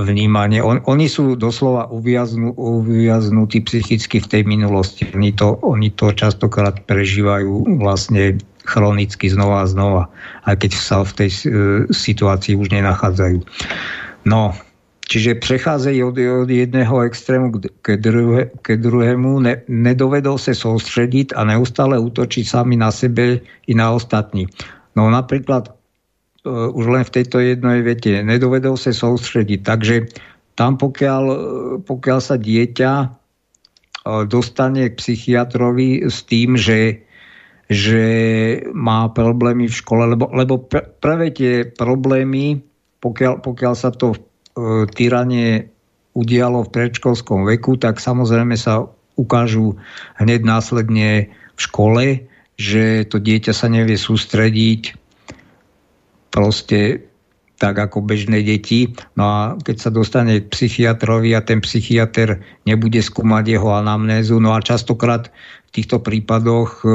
vnímanie. 0.06 0.62
On, 0.62 0.86
oni 0.86 1.10
sú 1.10 1.34
doslova 1.34 1.90
uviaznu, 1.90 2.54
uviaznutí 2.54 3.66
psychicky 3.66 4.22
v 4.22 4.30
tej 4.38 4.44
minulosti. 4.46 5.10
Oni 5.18 5.34
to, 5.34 5.58
oni 5.66 5.90
to 5.90 6.14
častokrát 6.14 6.86
prežívajú 6.86 7.82
vlastne 7.82 8.38
chronicky 8.70 9.34
znova 9.34 9.66
a 9.66 9.72
znova, 9.72 10.04
aj 10.46 10.62
keď 10.62 10.72
sa 10.78 11.02
v 11.02 11.26
tej 11.26 11.30
uh, 11.34 11.42
situácii 11.90 12.54
už 12.54 12.70
nenachádzajú. 12.70 13.42
No, 14.30 14.54
čiže 15.10 15.42
prechádzajú 15.42 16.02
od, 16.06 16.18
od 16.46 16.50
jedného 16.50 16.96
extrému 17.02 17.58
k, 17.82 17.98
druhe, 17.98 18.54
k 18.62 18.78
druhému, 18.78 19.42
ne, 19.42 19.66
nedovedol 19.66 20.38
sa 20.38 20.54
sústrediť 20.54 21.34
a 21.34 21.44
neustále 21.50 21.98
útočiť 21.98 22.46
sami 22.46 22.78
na 22.78 22.94
sebe 22.94 23.42
i 23.66 23.74
na 23.74 23.90
ostatní. 23.90 24.46
No 24.94 25.10
napríklad 25.10 25.74
uh, 25.74 26.70
už 26.70 26.86
len 26.94 27.04
v 27.04 27.14
tejto 27.18 27.42
jednej 27.42 27.82
vete 27.82 28.22
nedovedol 28.22 28.78
sa 28.78 28.94
sústrediť, 28.94 29.66
takže 29.66 29.96
tam 30.54 30.78
pokiaľ, 30.78 31.24
pokiaľ 31.90 32.20
sa 32.22 32.38
dieťa 32.38 32.92
uh, 33.02 34.24
dostane 34.30 34.94
k 34.94 35.00
psychiatrovi 35.02 36.06
s 36.06 36.22
tým, 36.30 36.54
že 36.54 37.10
že 37.70 38.02
má 38.74 39.14
problémy 39.14 39.70
v 39.70 39.78
škole, 39.78 40.18
lebo, 40.18 40.26
lebo 40.34 40.58
pr- 40.58 40.90
prvé 40.98 41.30
tie 41.30 41.70
problémy, 41.70 42.66
pokiaľ, 42.98 43.46
pokiaľ 43.46 43.74
sa 43.78 43.94
to 43.94 44.18
e, 44.18 44.20
tyranie 44.94 45.70
udialo 46.18 46.66
v 46.66 46.74
predškolskom 46.74 47.48
veku, 47.48 47.78
tak 47.80 48.02
samozrejme 48.02 48.58
sa 48.60 48.90
ukážu 49.20 49.76
hneď 50.20 50.42
následne 50.48 51.32
v 51.32 51.60
škole, 51.60 52.06
že 52.60 53.08
to 53.08 53.20
dieťa 53.20 53.52
sa 53.56 53.68
nevie 53.72 53.96
sústrediť 53.96 54.96
proste 56.32 57.10
tak 57.60 57.76
ako 57.76 58.00
bežné 58.00 58.40
deti. 58.40 58.88
No 59.20 59.24
a 59.28 59.40
keď 59.60 59.76
sa 59.84 59.92
dostane 59.92 60.40
k 60.40 60.48
psychiatrovi 60.48 61.36
a 61.36 61.44
ten 61.44 61.60
psychiatr 61.60 62.40
nebude 62.64 63.04
skúmať 63.04 63.60
jeho 63.60 63.76
anamnézu, 63.76 64.40
no 64.40 64.56
a 64.56 64.64
častokrát 64.64 65.28
v 65.68 65.70
týchto 65.76 66.00
prípadoch 66.00 66.82
e, 66.82 66.90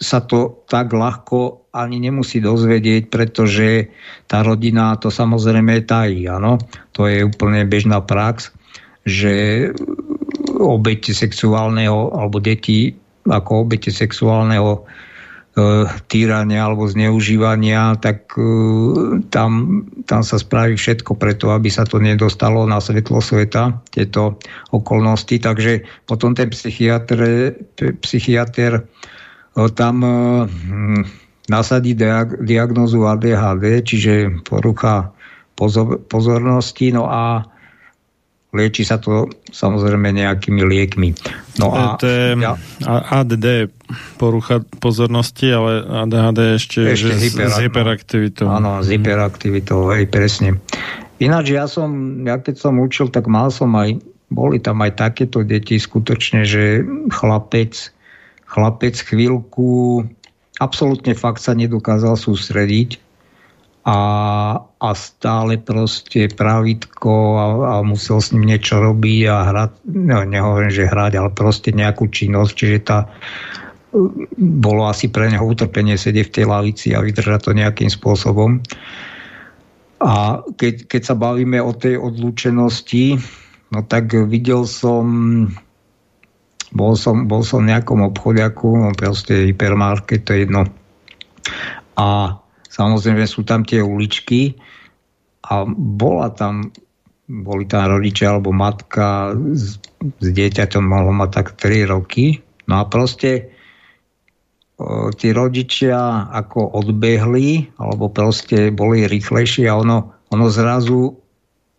sa 0.00 0.20
to 0.24 0.64
tak 0.68 0.92
ľahko 0.92 1.68
ani 1.72 2.00
nemusí 2.00 2.40
dozvedieť, 2.40 3.12
pretože 3.12 3.92
tá 4.28 4.40
rodina 4.40 4.96
to 4.96 5.12
samozrejme 5.12 5.84
tají. 5.84 6.24
Áno? 6.28 6.60
To 6.96 7.08
je 7.08 7.24
úplne 7.24 7.68
bežná 7.68 8.00
prax, 8.00 8.52
že 9.04 9.68
obete 10.56 11.12
sexuálneho 11.12 12.16
alebo 12.16 12.40
deti 12.40 12.96
ako 13.26 13.66
obete 13.66 13.90
sexuálneho 13.90 14.86
E, 15.56 15.88
týrania 16.12 16.68
alebo 16.68 16.84
zneužívania, 16.84 17.96
tak 17.96 18.28
e, 18.36 18.44
tam, 19.32 19.80
tam 20.04 20.20
sa 20.20 20.36
spraví 20.36 20.76
všetko 20.76 21.16
preto, 21.16 21.48
aby 21.48 21.72
sa 21.72 21.88
to 21.88 21.96
nedostalo 21.96 22.68
na 22.68 22.76
svetlo 22.76 23.24
sveta, 23.24 23.72
tieto 23.88 24.36
okolnosti. 24.76 25.32
Takže 25.40 25.80
potom 26.04 26.36
ten 26.36 26.52
psychiatr, 26.52 27.56
psychiatr 28.04 28.70
e, 28.76 28.80
tam 29.72 30.04
nasadí 31.48 31.96
diagnozu 32.42 33.08
ADHD, 33.08 33.80
čiže 33.80 34.12
porucha 34.44 35.16
pozornosti, 36.06 36.92
no 36.92 37.08
a 37.08 37.48
Lieči 38.56 38.88
sa 38.88 38.96
to 38.96 39.28
samozrejme 39.52 40.16
nejakými 40.16 40.64
liekmi. 40.64 41.12
No 41.60 41.76
a, 41.76 42.00
to 42.00 42.08
je 42.08 42.40
ja, 42.40 42.56
ADD 42.88 43.68
porucha 44.16 44.64
pozornosti, 44.80 45.52
ale 45.52 45.84
ADHD 45.84 46.56
ešte, 46.56 46.80
ešte 46.96 47.20
že 47.20 47.20
hyper, 47.20 47.48
s 47.52 47.56
hyperaktivitou. 47.60 48.46
Áno, 48.48 48.80
s 48.80 48.88
hyperaktivitou, 48.88 49.92
hej, 49.92 50.08
presne. 50.08 50.56
Ináč 51.20 51.52
ja 51.52 51.68
som, 51.68 52.22
ja 52.24 52.40
keď 52.40 52.56
som 52.56 52.80
učil, 52.80 53.12
tak 53.12 53.28
mal 53.28 53.52
som 53.52 53.72
aj, 53.76 54.00
boli 54.32 54.56
tam 54.56 54.80
aj 54.80 55.04
takéto 55.04 55.44
deti 55.44 55.76
skutočne, 55.76 56.48
že 56.48 56.80
chlapec, 57.12 57.92
chlapec 58.56 58.96
chvíľku 58.96 60.00
absolútne 60.56 61.12
fakt 61.12 61.44
sa 61.44 61.52
nedokázal 61.52 62.16
sústrediť 62.16 62.96
a, 63.84 64.00
a 64.64 64.88
stále 64.96 65.60
proste 65.60 66.32
pravítko 66.32 67.12
a, 67.36 67.44
a 67.44 67.74
musel 67.84 68.18
s 68.18 68.32
ním 68.32 68.48
niečo 68.48 68.80
robiť 68.80 69.20
a 69.28 69.36
hrať, 69.52 69.72
no, 69.92 70.24
nehovorím, 70.24 70.72
že 70.72 70.88
hrať, 70.88 71.12
ale 71.20 71.30
proste 71.36 71.70
nejakú 71.70 72.08
činnosť, 72.08 72.52
čiže 72.56 72.78
tá 72.82 73.06
bolo 74.36 74.88
asi 74.88 75.08
pre 75.08 75.30
neho 75.30 75.44
utrpenie 75.44 75.96
sedieť 75.96 76.26
v 76.28 76.34
tej 76.34 76.44
lavici 76.48 76.88
a 76.92 77.04
vydržať 77.04 77.40
to 77.48 77.52
nejakým 77.54 77.88
spôsobom. 77.88 78.60
A 80.02 80.44
keď, 80.60 80.90
keď 80.90 81.02
sa 81.06 81.14
bavíme 81.16 81.56
o 81.62 81.72
tej 81.72 81.96
odlúčenosti, 81.96 83.16
no 83.72 83.80
tak 83.86 84.12
videl 84.12 84.68
som 84.68 85.04
bol 86.76 86.94
som, 86.94 87.24
bol 87.24 87.40
som 87.40 87.64
v 87.64 87.72
nejakom 87.72 88.04
obchodiaku, 88.04 88.68
no 88.76 88.92
proste 88.92 89.48
hypermarket, 89.48 90.28
to 90.28 90.36
je 90.36 90.44
jedno. 90.44 90.68
A 91.96 92.36
Samozrejme 92.76 93.24
sú 93.24 93.40
tam 93.48 93.64
tie 93.64 93.80
uličky 93.80 94.52
a 95.48 95.64
bola 95.72 96.28
tam, 96.28 96.68
boli 97.24 97.64
tam 97.64 97.88
rodičia 97.96 98.36
alebo 98.36 98.52
matka 98.52 99.32
s, 99.32 99.80
s 100.20 100.28
dieťaťom, 100.28 100.84
mohlo 100.84 101.16
mať 101.16 101.30
tak 101.32 101.46
3 101.56 101.88
roky. 101.88 102.44
No 102.68 102.84
a 102.84 102.84
proste 102.84 103.48
o, 104.76 105.08
tí 105.08 105.32
rodičia 105.32 106.28
ako 106.28 106.76
odbehli, 106.84 107.72
alebo 107.80 108.12
proste 108.12 108.68
boli 108.68 109.08
rýchlejší 109.08 109.64
a 109.72 109.80
ono, 109.80 110.12
ono 110.28 110.46
zrazu 110.52 111.16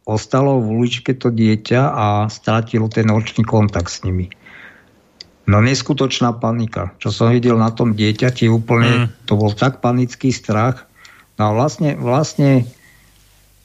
ostalo 0.10 0.58
v 0.58 0.82
uličke 0.82 1.14
to 1.14 1.30
dieťa 1.30 1.82
a 1.94 2.06
stratilo 2.26 2.90
ten 2.90 3.14
očný 3.14 3.46
kontakt 3.46 3.94
s 3.94 4.02
nimi. 4.02 4.34
No 5.48 5.64
neskutočná 5.64 6.36
panika. 6.36 6.92
Čo 7.00 7.10
som 7.10 7.28
videl 7.32 7.56
na 7.56 7.72
tom 7.72 7.96
dieťati, 7.96 8.52
úplne, 8.52 9.08
mm. 9.08 9.08
to 9.24 9.40
bol 9.40 9.56
tak 9.56 9.80
panický 9.80 10.36
strach. 10.36 10.84
No 11.40 11.56
vlastne, 11.56 11.96
vlastne 11.96 12.68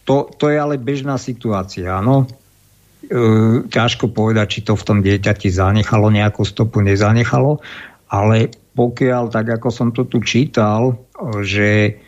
to, 0.06 0.30
to 0.38 0.46
je 0.46 0.56
ale 0.62 0.78
bežná 0.78 1.18
situácia, 1.18 1.98
áno. 1.98 2.30
E, 3.02 3.66
ťažko 3.66 4.14
povedať, 4.14 4.46
či 4.46 4.60
to 4.62 4.78
v 4.78 4.86
tom 4.86 4.98
dieťati 5.02 5.50
zanechalo 5.50 6.06
nejakú 6.14 6.46
stopu, 6.46 6.78
nezanechalo, 6.86 7.58
ale 8.14 8.54
pokiaľ, 8.78 9.34
tak 9.34 9.50
ako 9.50 9.68
som 9.74 9.88
to 9.90 10.06
tu 10.06 10.22
čítal, 10.22 10.96
že 11.42 11.98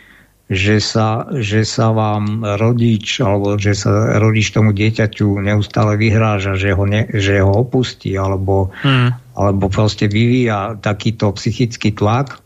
že 0.44 0.76
sa, 0.76 1.24
že 1.40 1.64
sa 1.64 1.88
vám 1.96 2.44
rodič 2.60 3.16
alebo 3.24 3.56
že 3.56 3.72
sa 3.72 4.20
rodič 4.20 4.52
tomu 4.52 4.76
dieťaťu 4.76 5.40
neustále 5.40 5.96
vyhráža, 5.96 6.60
že 6.60 6.76
ho, 6.76 6.84
ne, 6.84 7.08
že 7.16 7.40
ho 7.40 7.64
opustí 7.64 8.12
alebo, 8.12 8.68
hmm. 8.84 9.23
Alebo 9.34 9.66
proste 9.66 10.06
vyvíja 10.06 10.78
takýto 10.78 11.34
psychický 11.34 11.94
tlak 11.94 12.38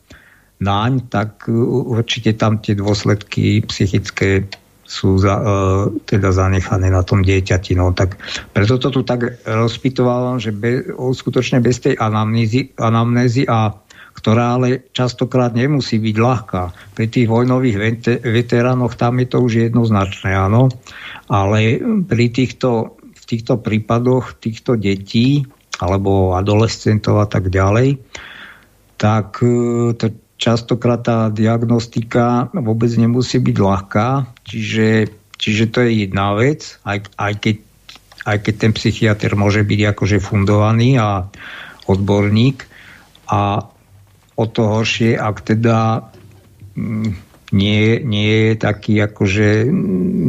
naň, 0.58 1.06
tak 1.12 1.46
určite 1.86 2.34
tam 2.34 2.58
tie 2.58 2.74
dôsledky 2.74 3.62
psychické 3.70 4.48
sú 4.88 5.20
za, 5.20 5.36
e, 5.36 5.44
teda 6.08 6.32
zanechané 6.32 6.88
na 6.88 7.04
tom 7.04 7.20
dieťati. 7.20 7.76
No, 7.76 7.92
tak 7.92 8.16
preto 8.56 8.80
to 8.80 8.88
tu 8.88 9.04
tak 9.04 9.36
rozpitovávam, 9.44 10.40
že 10.40 10.48
be, 10.48 10.80
skutočne 10.96 11.60
bez 11.60 11.84
tej 11.84 12.00
anamnézy, 12.00 12.72
anamnézy 12.80 13.44
a 13.44 13.76
ktorá 14.16 14.58
ale 14.58 14.90
častokrát 14.96 15.54
nemusí 15.54 16.00
byť 16.00 16.16
ľahká. 16.16 16.62
Pri 16.96 17.06
tých 17.06 17.30
vojnových 17.30 17.76
veteránoch 18.24 18.98
tam 18.98 19.22
je 19.22 19.28
to 19.30 19.38
už 19.44 19.70
jednoznačné, 19.70 20.34
áno. 20.34 20.72
Ale 21.30 21.78
pri 22.08 22.26
týchto, 22.32 22.98
v 22.98 23.24
týchto 23.28 23.62
prípadoch 23.62 24.40
týchto 24.42 24.74
detí 24.74 25.46
alebo 25.78 26.34
adolescentov 26.34 27.22
a 27.22 27.26
tak 27.30 27.50
ďalej, 27.50 27.98
tak 28.98 29.38
e, 29.42 29.94
to 29.94 30.06
častokrát 30.38 31.02
tá 31.02 31.18
diagnostika 31.30 32.50
vôbec 32.54 32.90
nemusí 32.94 33.42
byť 33.42 33.56
ľahká, 33.58 34.08
čiže, 34.46 35.10
čiže 35.34 35.64
to 35.70 35.78
je 35.86 36.06
jedna 36.06 36.34
vec, 36.38 36.78
aj, 36.86 37.10
aj, 37.18 37.32
keď, 37.42 37.56
aj 38.26 38.38
keď 38.46 38.54
ten 38.54 38.72
psychiatr 38.74 39.30
môže 39.34 39.66
byť 39.66 39.80
akože 39.94 40.18
fundovaný 40.22 40.98
a 40.98 41.26
odborník. 41.90 42.68
A 43.28 43.60
o 44.38 44.44
to 44.46 44.62
horšie, 44.62 45.18
ak 45.18 45.42
teda 45.42 46.06
mm, 46.78 47.10
nie, 47.50 48.04
nie 48.04 48.30
je 48.30 48.52
taký, 48.60 49.00
akože 49.02 49.66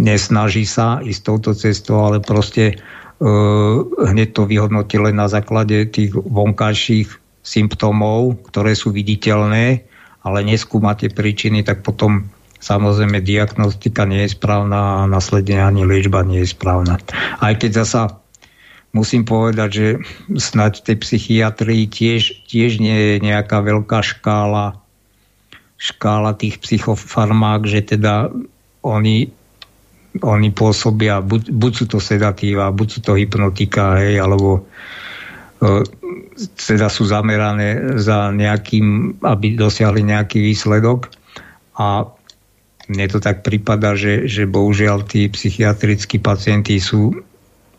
nesnaží 0.04 0.64
sa 0.64 1.04
ísť 1.04 1.22
touto 1.22 1.52
cestou, 1.54 2.02
ale 2.02 2.24
proste 2.24 2.80
hneď 3.20 4.30
to 4.32 4.48
vyhodnotí 4.48 4.96
len 4.96 5.20
na 5.20 5.28
základe 5.28 5.92
tých 5.92 6.16
vonkajších 6.16 7.10
symptómov, 7.44 8.48
ktoré 8.48 8.76
sú 8.76 8.96
viditeľné, 8.96 9.84
ale 10.24 10.40
neskúma 10.44 10.96
tie 10.96 11.12
príčiny, 11.12 11.64
tak 11.64 11.84
potom 11.84 12.28
samozrejme 12.60 13.24
diagnostika 13.24 14.04
nie 14.04 14.28
je 14.28 14.36
správna 14.36 15.04
a 15.04 15.10
následne 15.12 15.64
ani 15.64 15.88
liečba 15.88 16.24
nie 16.24 16.44
je 16.44 16.52
správna. 16.52 17.00
Aj 17.40 17.54
keď 17.56 17.84
zasa 17.84 18.20
musím 18.92 19.24
povedať, 19.28 19.70
že 19.72 19.88
snáď 20.36 20.84
v 20.84 20.86
tej 20.92 20.98
psychiatrii 21.04 21.84
tiež, 21.88 22.48
tiež 22.48 22.84
nie 22.84 22.96
je 22.96 23.16
nejaká 23.24 23.64
veľká 23.64 24.00
škála 24.04 24.80
škála 25.80 26.36
tých 26.36 26.60
psychofarmák, 26.60 27.64
že 27.64 27.96
teda 27.96 28.28
oni, 28.84 29.32
oni 30.18 30.50
pôsobia, 30.50 31.22
buď, 31.22 31.54
buď 31.54 31.72
sú 31.76 31.86
to 31.86 32.00
sedatíva, 32.02 32.74
buď 32.74 32.88
sú 32.90 33.00
to 33.06 33.14
hypnotika, 33.14 34.02
hej, 34.02 34.18
alebo 34.18 34.66
e, 35.62 35.86
teda 36.58 36.90
sú 36.90 37.06
zamerané 37.06 38.00
za 38.02 38.34
nejakým, 38.34 39.20
aby 39.22 39.54
dosiahli 39.54 40.02
nejaký 40.02 40.42
výsledok. 40.42 41.14
A 41.78 42.10
mne 42.90 43.06
to 43.06 43.22
tak 43.22 43.46
prípada, 43.46 43.94
že, 43.94 44.26
že 44.26 44.50
bohužiaľ 44.50 45.06
tí 45.06 45.30
psychiatrickí 45.30 46.18
pacienti 46.18 46.82
sú 46.82 47.14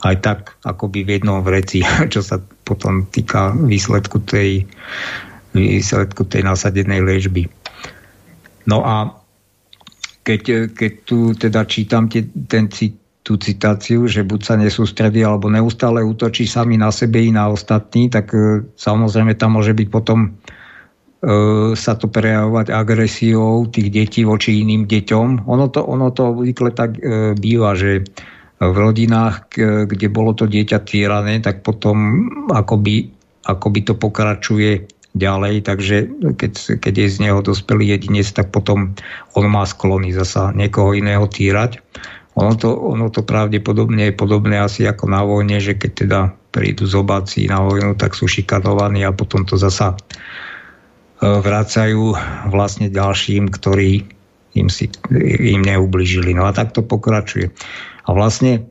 aj 0.01 0.17
tak 0.23 0.39
akoby 0.65 1.05
v 1.05 1.11
jednom 1.19 1.43
vreci, 1.43 1.83
čo 2.15 2.23
sa 2.23 2.39
potom 2.39 3.11
týka 3.11 3.53
výsledku 3.53 4.23
tej, 4.23 4.71
výsledku 5.51 6.31
tej 6.31 6.47
nasadenej 6.47 7.03
liečby. 7.03 7.51
No 8.71 8.87
a 8.87 9.20
keď, 10.23 10.73
keď 10.77 10.93
tu 11.05 11.33
teda 11.33 11.65
čítam 11.65 12.07
tie, 12.07 12.27
ten, 12.47 12.69
tú 13.21 13.37
citáciu, 13.37 14.09
že 14.09 14.25
buď 14.25 14.41
sa 14.43 14.55
nesústredí 14.57 15.21
alebo 15.23 15.53
neustále 15.53 16.01
útočí 16.01 16.49
sami 16.49 16.81
na 16.81 16.89
sebe 16.89 17.21
i 17.21 17.31
na 17.31 17.53
ostatní, 17.53 18.09
tak 18.09 18.33
e, 18.33 18.65
samozrejme 18.75 19.37
tam 19.37 19.61
môže 19.61 19.77
byť 19.77 19.89
potom 19.93 20.19
e, 20.27 20.29
sa 21.77 21.93
to 21.95 22.09
prejavovať 22.09 22.73
agresiou 22.73 23.69
tých 23.69 23.89
detí 23.93 24.25
voči 24.25 24.65
iným 24.65 24.89
deťom. 24.89 25.47
Ono 25.47 25.67
to, 25.69 25.85
ono 25.85 26.09
to 26.11 26.33
obvykle 26.33 26.73
tak 26.73 26.97
e, 26.97 27.37
býva, 27.37 27.77
že 27.77 28.03
v 28.61 28.77
rodinách, 28.77 29.57
kde 29.89 30.13
bolo 30.13 30.37
to 30.37 30.45
dieťa 30.45 30.85
týrané, 30.85 31.41
tak 31.41 31.65
potom 31.65 32.29
akoby, 32.53 33.09
akoby 33.49 33.81
to 33.89 33.97
pokračuje 33.97 34.85
ďalej, 35.15 35.67
takže 35.67 35.97
keď, 36.39 36.79
keď 36.79 36.95
je 36.95 37.09
z 37.11 37.17
neho 37.19 37.41
dospelý 37.43 37.99
jedinec, 37.99 38.31
tak 38.31 38.55
potom 38.55 38.95
on 39.35 39.45
má 39.51 39.67
sklony 39.67 40.15
zasa 40.15 40.55
niekoho 40.55 40.95
iného 40.95 41.27
týrať. 41.27 41.83
Ono 42.39 42.55
to, 42.55 42.71
ono 42.71 43.11
to 43.11 43.27
pravdepodobne 43.27 44.11
je 44.11 44.15
podobné 44.15 44.63
asi 44.63 44.87
ako 44.87 45.11
na 45.11 45.27
vojne, 45.27 45.59
že 45.59 45.75
keď 45.75 45.91
teda 45.93 46.21
prídu 46.55 46.87
zobáci 46.87 47.51
na 47.51 47.59
vojnu, 47.63 47.99
tak 47.99 48.15
sú 48.15 48.31
šikanovaní 48.31 49.03
a 49.03 49.11
potom 49.11 49.43
to 49.43 49.59
zasa 49.59 49.95
e, 49.95 49.97
vracajú 51.27 52.15
vlastne 52.55 52.87
ďalším, 52.87 53.51
ktorí 53.51 54.07
im, 54.55 54.71
si, 54.71 54.91
im 55.43 55.63
neubližili. 55.63 56.35
No 56.35 56.47
a 56.47 56.55
tak 56.55 56.71
to 56.71 56.87
pokračuje. 56.87 57.51
A 58.07 58.09
vlastne, 58.15 58.67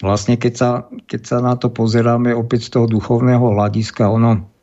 vlastne 0.00 0.40
keď, 0.40 0.54
sa, 0.56 0.70
keď 1.04 1.20
sa 1.28 1.38
na 1.44 1.60
to 1.60 1.68
pozeráme 1.68 2.32
opäť 2.32 2.72
z 2.72 2.80
toho 2.80 2.86
duchovného 2.88 3.52
hľadiska, 3.52 4.08
ono 4.08 4.53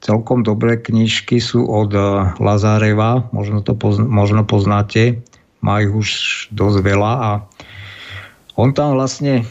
celkom 0.00 0.46
dobré 0.46 0.78
knižky 0.78 1.42
sú 1.42 1.66
od 1.66 1.90
eh, 1.94 2.04
Lazareva, 2.38 3.28
možno 3.34 3.62
to 3.62 3.74
pozn- 3.74 4.06
možno 4.06 4.46
poznáte, 4.46 5.22
má 5.58 5.82
ich 5.82 5.90
už 5.90 6.08
dosť 6.54 6.78
veľa 6.82 7.12
a 7.18 7.30
on 8.58 8.74
tam 8.74 8.94
vlastne 8.98 9.46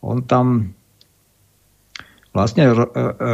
on 0.00 0.24
tam 0.24 0.76
vlastne 2.32 2.70
eh, 2.70 2.74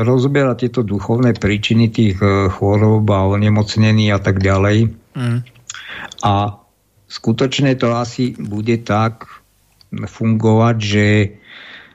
rozoberá 0.07 0.55
tieto 0.55 0.87
duchovné 0.87 1.35
príčiny 1.35 1.91
tých 1.91 2.17
eh, 2.23 2.51
chorób 2.51 3.07
a 3.11 3.27
onemocnení 3.27 4.11
a 4.15 4.19
tak 4.23 4.39
ďalej. 4.43 4.95
Mm. 5.17 5.41
A 6.23 6.33
skutočne 7.07 7.75
to 7.79 7.95
asi 7.95 8.35
bude 8.37 8.83
tak, 8.83 9.27
fungovať, 9.95 10.77
že, 10.77 11.11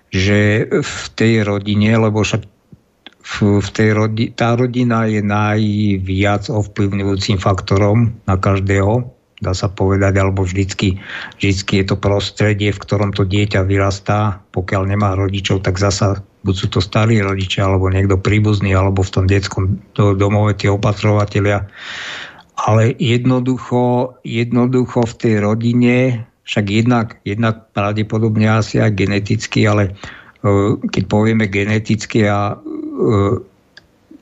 že 0.09 0.39
v 0.71 1.03
tej 1.13 1.43
rodine, 1.43 1.91
lebo 1.99 2.23
však 2.23 2.41
v, 3.21 3.61
v 3.61 3.69
tej 3.71 3.89
rodi, 3.93 4.25
tá 4.33 4.57
rodina 4.57 5.05
je 5.05 5.21
najviac 5.21 6.49
ovplyvňujúcim 6.49 7.37
faktorom 7.37 8.13
na 8.25 8.35
každého, 8.35 9.05
dá 9.41 9.53
sa 9.57 9.69
povedať, 9.69 10.21
alebo 10.21 10.45
vždycky, 10.45 11.01
vždycky 11.41 11.81
je 11.81 11.85
to 11.89 11.97
prostredie, 11.97 12.69
v 12.69 12.81
ktorom 12.81 13.09
to 13.13 13.25
dieťa 13.25 13.65
vyrastá. 13.65 14.41
Pokiaľ 14.53 14.93
nemá 14.93 15.17
rodičov, 15.17 15.65
tak 15.65 15.81
zasa 15.81 16.21
buď 16.45 16.55
sú 16.57 16.67
to 16.69 16.79
starí 16.81 17.17
rodičia, 17.21 17.65
alebo 17.65 17.89
niekto 17.89 18.21
príbuzný, 18.21 18.73
alebo 18.77 19.01
v 19.01 19.13
tom 19.13 19.25
detskom 19.25 19.81
domove 19.97 20.53
tie 20.57 20.69
opatrovatelia. 20.69 21.65
Ale 22.69 22.93
jednoducho, 23.01 24.13
jednoducho 24.21 25.09
v 25.09 25.17
tej 25.17 25.35
rodine 25.41 25.97
však 26.45 26.65
jednak, 26.67 27.07
jednak 27.25 27.69
pravdepodobne 27.73 28.49
asi 28.49 28.81
aj 28.81 28.97
geneticky, 28.97 29.65
ale 29.65 29.93
uh, 30.43 30.77
keď 30.89 31.03
povieme 31.07 31.45
geneticky 31.47 32.27
a 32.27 32.57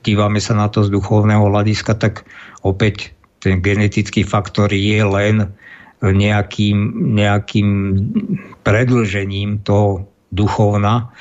dívame 0.04 0.40
sa 0.40 0.56
na 0.56 0.66
to 0.72 0.84
z 0.84 0.92
duchovného 0.92 1.44
hľadiska, 1.48 1.96
tak 1.96 2.24
opäť 2.64 3.12
ten 3.40 3.60
genetický 3.60 4.24
faktor 4.24 4.72
je 4.72 5.00
len 5.00 5.48
nejakým, 6.00 7.12
nejakým 7.16 7.68
predlžením 8.64 9.60
toho 9.64 10.08
duchovna. 10.32 11.12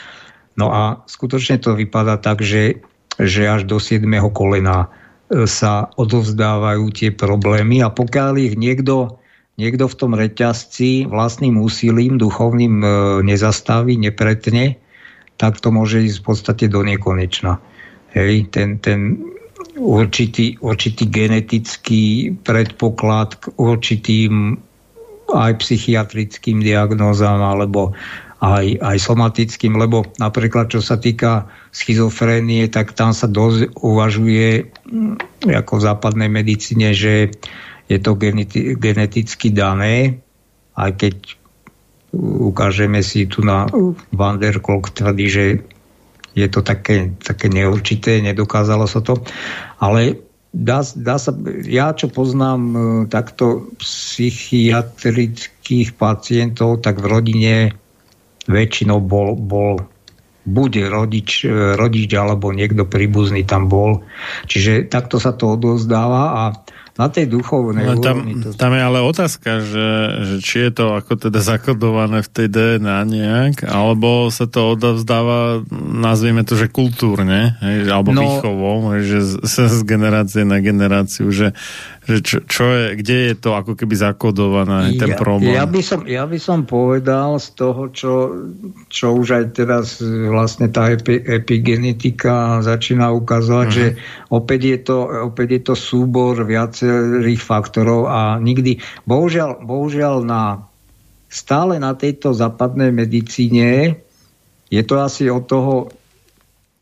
No 0.56 0.72
a 0.72 1.04
skutočne 1.08 1.60
to 1.60 1.76
vypadá 1.76 2.20
tak, 2.20 2.44
že, 2.44 2.80
že 3.20 3.48
až 3.48 3.68
do 3.68 3.80
7. 3.80 4.04
kolena 4.32 4.88
e, 4.88 5.48
sa 5.48 5.92
odovzdávajú 6.00 6.84
tie 6.96 7.12
problémy 7.12 7.84
a 7.84 7.92
pokiaľ 7.92 8.40
ich 8.40 8.56
niekto 8.56 9.20
niekto 9.60 9.92
v 9.92 9.98
tom 10.00 10.16
reťazci 10.16 11.12
vlastným 11.12 11.60
úsilím 11.60 12.16
duchovným 12.16 12.80
e, 12.80 12.88
nezastaví, 13.28 14.00
nepretne, 14.00 14.80
tak 15.40 15.64
to 15.64 15.72
môže 15.72 16.04
ísť 16.04 16.20
v 16.20 16.26
podstate 16.28 16.66
do 16.68 16.84
nekonečna. 16.84 17.64
Hej, 18.12 18.52
ten, 18.52 18.76
ten 18.84 19.24
určitý, 19.80 20.60
určitý 20.60 21.08
genetický 21.08 22.36
predpoklad 22.44 23.40
k 23.40 23.44
určitým 23.56 24.60
aj 25.32 25.62
psychiatrickým 25.62 26.60
diagnózam 26.60 27.40
alebo 27.40 27.96
aj, 28.40 28.80
aj 28.80 28.98
somatickým, 29.00 29.76
lebo 29.76 30.08
napríklad 30.18 30.72
čo 30.72 30.80
sa 30.80 30.96
týka 30.96 31.48
schizofrénie, 31.76 32.72
tak 32.72 32.96
tam 32.96 33.12
sa 33.12 33.28
dosť 33.28 33.76
uvažuje 33.84 34.72
ako 35.44 35.74
v 35.76 35.86
západnej 35.86 36.30
medicíne, 36.32 36.96
že 36.96 37.36
je 37.92 37.98
to 38.00 38.16
geneti- 38.16 38.80
geneticky 38.80 39.52
dané, 39.52 40.24
aj 40.80 40.92
keď 40.96 41.16
ukážeme 42.18 43.04
si 43.06 43.30
tu 43.30 43.46
na 43.46 43.70
Van 44.14 44.40
der 44.42 44.60
Kolk 44.60 44.90
tvrdí, 44.94 45.30
že 45.30 45.60
je 46.38 46.48
to 46.50 46.62
také, 46.62 47.10
také 47.20 47.50
neurčité, 47.50 48.22
nedokázalo 48.22 48.88
sa 48.88 49.02
to. 49.02 49.16
Ale 49.82 50.14
dá, 50.54 50.84
dá 50.96 51.18
sa, 51.18 51.34
ja 51.66 51.94
čo 51.94 52.08
poznám 52.10 52.60
e, 52.60 53.08
takto 53.10 53.66
psychiatrických 53.82 55.94
pacientov, 55.98 56.82
tak 56.86 57.02
v 57.02 57.06
rodine 57.10 57.74
väčšinou 58.50 59.00
bol, 59.02 59.36
bol 59.38 59.80
buď 60.50 60.90
rodič, 60.90 61.46
e, 61.46 61.76
rodič 61.78 62.14
alebo 62.18 62.54
niekto 62.54 62.86
príbuzný 62.86 63.44
tam 63.46 63.70
bol. 63.70 64.02
Čiže 64.50 64.84
takto 64.90 65.20
sa 65.22 65.34
to 65.34 65.48
odozdáva 65.58 66.34
a 66.34 66.54
na 67.00 67.08
tej 67.08 67.32
duchovnej 67.32 67.88
no, 67.88 68.04
tam, 68.04 68.28
to... 68.44 68.52
tam 68.60 68.76
je 68.76 68.82
ale 68.84 69.00
otázka, 69.00 69.64
že, 69.64 69.90
že 70.20 70.36
či 70.44 70.68
je 70.68 70.72
to 70.76 71.00
ako 71.00 71.16
teda 71.16 71.40
zakodované 71.40 72.20
v 72.20 72.30
tej 72.30 72.48
DNA 72.52 73.00
nejak, 73.08 73.56
alebo 73.64 74.28
sa 74.28 74.52
to 74.52 74.76
odovzdáva, 74.76 75.64
nazvieme 75.72 76.44
to, 76.44 76.60
že 76.60 76.68
kultúrne, 76.68 77.56
hej, 77.64 77.88
alebo 77.88 78.12
no, 78.12 78.20
výchovou, 78.20 78.92
hej, 79.00 79.16
že 79.16 79.20
z, 79.48 79.80
z 79.80 79.82
generácie 79.88 80.44
na 80.44 80.60
generáciu, 80.60 81.32
že, 81.32 81.56
že 82.10 82.26
čo, 82.26 82.38
čo 82.42 82.66
je, 82.66 82.86
kde 82.98 83.18
je 83.30 83.36
to 83.38 83.54
ako 83.54 83.78
keby 83.78 83.94
zakodované, 83.94 84.98
ja, 84.98 85.06
ten 85.06 85.14
problém? 85.14 85.54
Ja 85.54 85.70
by, 85.70 85.82
som, 85.86 86.02
ja 86.10 86.26
by 86.26 86.40
som 86.42 86.66
povedal 86.66 87.38
z 87.38 87.48
toho, 87.54 87.94
čo, 87.94 88.14
čo 88.90 89.14
už 89.14 89.28
aj 89.38 89.46
teraz 89.54 90.02
vlastne 90.02 90.74
tá 90.74 90.90
epi, 90.90 91.22
epigenetika 91.22 92.66
začína 92.66 93.14
ukazovať, 93.14 93.68
uh-huh. 93.70 93.78
že 93.78 93.86
opäť 94.34 94.62
je, 94.66 94.78
to, 94.82 94.98
opäť 95.30 95.48
je 95.54 95.62
to 95.70 95.74
súbor 95.78 96.42
viacerých 96.42 97.42
faktorov 97.46 98.10
a 98.10 98.42
nikdy, 98.42 98.82
bohužiaľ, 99.06 99.62
bohužiaľ 99.62 100.26
na, 100.26 100.66
stále 101.30 101.78
na 101.78 101.94
tejto 101.94 102.34
západnej 102.34 102.90
medicíne 102.90 104.02
je 104.74 104.82
to 104.82 104.98
asi 104.98 105.30
od 105.30 105.46
toho 105.46 105.94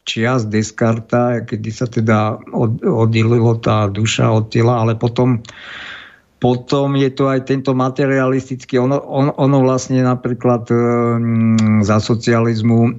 čias 0.07 0.47
Descarta, 0.47 1.43
kedy 1.43 1.69
sa 1.69 1.85
teda 1.91 2.39
od, 2.55 2.79
oddelilo 2.79 3.59
tá 3.59 3.91
duša 3.91 4.31
od 4.31 4.47
tela, 4.47 4.79
ale 4.79 4.95
potom, 4.95 5.43
potom 6.39 6.95
je 6.95 7.11
to 7.11 7.27
aj 7.27 7.43
tento 7.43 7.75
materialistický, 7.75 8.79
ono, 8.79 9.03
on, 9.03 9.35
ono 9.35 9.57
vlastne 9.67 9.99
napríklad 9.99 10.63
e, 10.71 10.75
za 11.83 11.99
socializmu 11.99 12.79
e, 12.87 12.91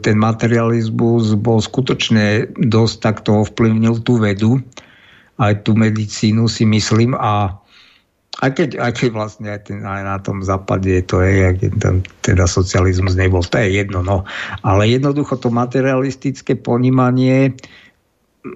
ten 0.00 0.16
materializmus 0.16 1.36
bol 1.36 1.60
skutočne 1.60 2.56
dosť 2.56 2.96
takto 2.96 3.44
ovplyvnil 3.44 4.00
tú 4.00 4.16
vedu, 4.16 4.64
aj 5.36 5.68
tú 5.68 5.76
medicínu 5.76 6.48
si 6.48 6.64
myslím 6.64 7.12
a 7.12 7.60
aj 8.36 8.50
keď, 8.52 8.70
aj 8.76 8.92
keď 8.92 9.10
vlastne 9.16 9.48
aj, 9.48 9.60
ten, 9.64 9.80
aj 9.80 10.02
na 10.04 10.16
tom 10.20 10.44
západe 10.44 10.92
to 11.08 11.24
je, 11.24 11.56
keď 11.56 11.72
tam 11.80 11.94
teda 12.20 12.44
socializmus 12.44 13.16
nebol, 13.16 13.40
to 13.40 13.56
je 13.56 13.80
jedno, 13.80 14.04
no. 14.04 14.28
Ale 14.60 14.84
jednoducho 14.92 15.40
to 15.40 15.48
materialistické 15.48 16.52
ponímanie 16.60 17.56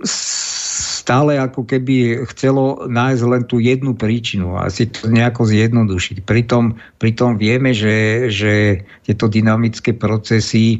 stále 0.05 1.41
ako 1.41 1.67
keby 1.67 2.23
chcelo 2.31 2.87
nájsť 2.87 3.23
len 3.27 3.43
tú 3.49 3.59
jednu 3.59 3.99
príčinu 3.99 4.55
a 4.55 4.71
si 4.71 4.87
to 4.87 5.11
nejako 5.11 5.49
zjednodušiť. 5.49 6.23
Pritom, 6.23 6.79
pritom 7.01 7.41
vieme, 7.41 7.75
že, 7.75 8.29
že 8.31 8.85
tieto 9.03 9.27
dynamické 9.27 9.97
procesy 9.97 10.79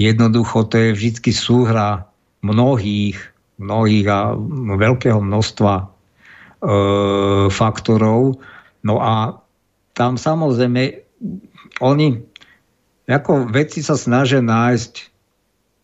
jednoducho 0.00 0.70
to 0.70 0.80
je 0.80 0.90
vždy 0.96 1.32
súhra 1.34 2.08
mnohých, 2.40 3.18
mnohých 3.60 4.06
a 4.08 4.32
veľkého 4.78 5.20
množstva 5.20 5.91
faktorov. 7.50 8.38
No 8.86 8.94
a 9.02 9.42
tam 9.98 10.14
samozrejme 10.14 11.02
oni 11.82 12.22
ako 13.10 13.50
veci 13.50 13.82
sa 13.82 13.98
snažia 13.98 14.38
nájsť 14.38 14.92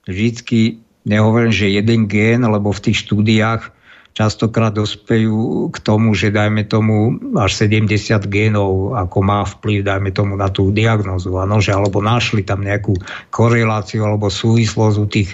vždycky, 0.07 0.81
nehovorím, 1.05 1.53
že 1.53 1.69
jeden 1.69 2.07
gén, 2.07 2.47
lebo 2.47 2.71
v 2.71 2.83
tých 2.91 3.05
štúdiách 3.05 3.75
častokrát 4.17 4.75
dospejú 4.75 5.71
k 5.71 5.79
tomu, 5.79 6.11
že 6.15 6.35
dajme 6.35 6.67
tomu 6.67 7.19
až 7.39 7.71
70 7.71 8.27
génov, 8.27 8.99
ako 8.99 9.19
má 9.23 9.47
vplyv, 9.47 9.87
dajme 9.87 10.11
tomu 10.11 10.35
na 10.35 10.51
tú 10.51 10.75
diagnozu, 10.75 11.39
ano, 11.39 11.63
že 11.63 11.71
alebo 11.71 12.03
našli 12.03 12.43
tam 12.43 12.67
nejakú 12.67 12.99
koreláciu 13.31 14.03
alebo 14.03 14.27
súvislosť 14.27 14.97
u, 14.99 15.07
tých, 15.07 15.31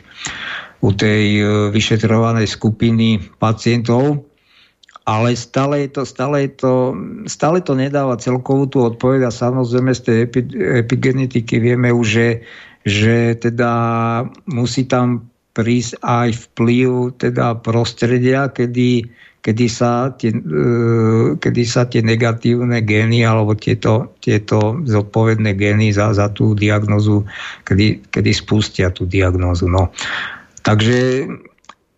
u 0.85 0.93
tej 0.93 1.25
e, 1.41 1.45
vyšetrovanej 1.73 2.45
skupiny 2.45 3.25
pacientov, 3.41 4.21
ale 5.05 5.37
stále 5.37 5.85
je 5.85 6.01
to, 6.01 6.03
stále 6.09 6.49
je 6.49 6.51
to, 6.65 6.73
stále 7.29 7.61
to 7.61 7.77
nedáva 7.77 8.17
celkovú 8.17 8.65
tú 8.65 8.89
odpoveď 8.89 9.29
a 9.29 9.31
samozrejme 9.33 9.93
z 9.93 10.01
tej 10.01 10.17
epi, 10.25 10.41
epigenetiky 10.85 11.61
vieme 11.61 11.93
už, 11.93 12.07
že, 12.09 12.29
že 12.89 13.17
teda 13.37 13.73
musí 14.49 14.89
tam 14.89 15.29
prísť 15.55 16.01
aj 16.01 16.29
vplyv 16.51 17.21
teda 17.21 17.61
prostredia, 17.61 18.49
kedy, 18.49 19.05
kedy, 19.45 19.67
sa 19.69 20.11
tie, 20.17 20.33
e, 20.33 21.37
kedy 21.37 21.63
sa 21.69 21.85
tie 21.85 22.01
negatívne 22.01 22.81
gény 22.81 23.23
alebo 23.29 23.53
tieto, 23.53 24.17
tieto 24.25 24.81
zodpovedné 24.89 25.53
gény 25.53 25.93
za, 25.93 26.17
za 26.17 26.33
tú 26.33 26.57
diagnozu, 26.57 27.29
kedy, 27.69 28.09
kedy 28.09 28.31
spustia 28.33 28.89
tú 28.89 29.05
diagnozu. 29.05 29.69
No. 29.69 29.93
Takže 30.65 31.29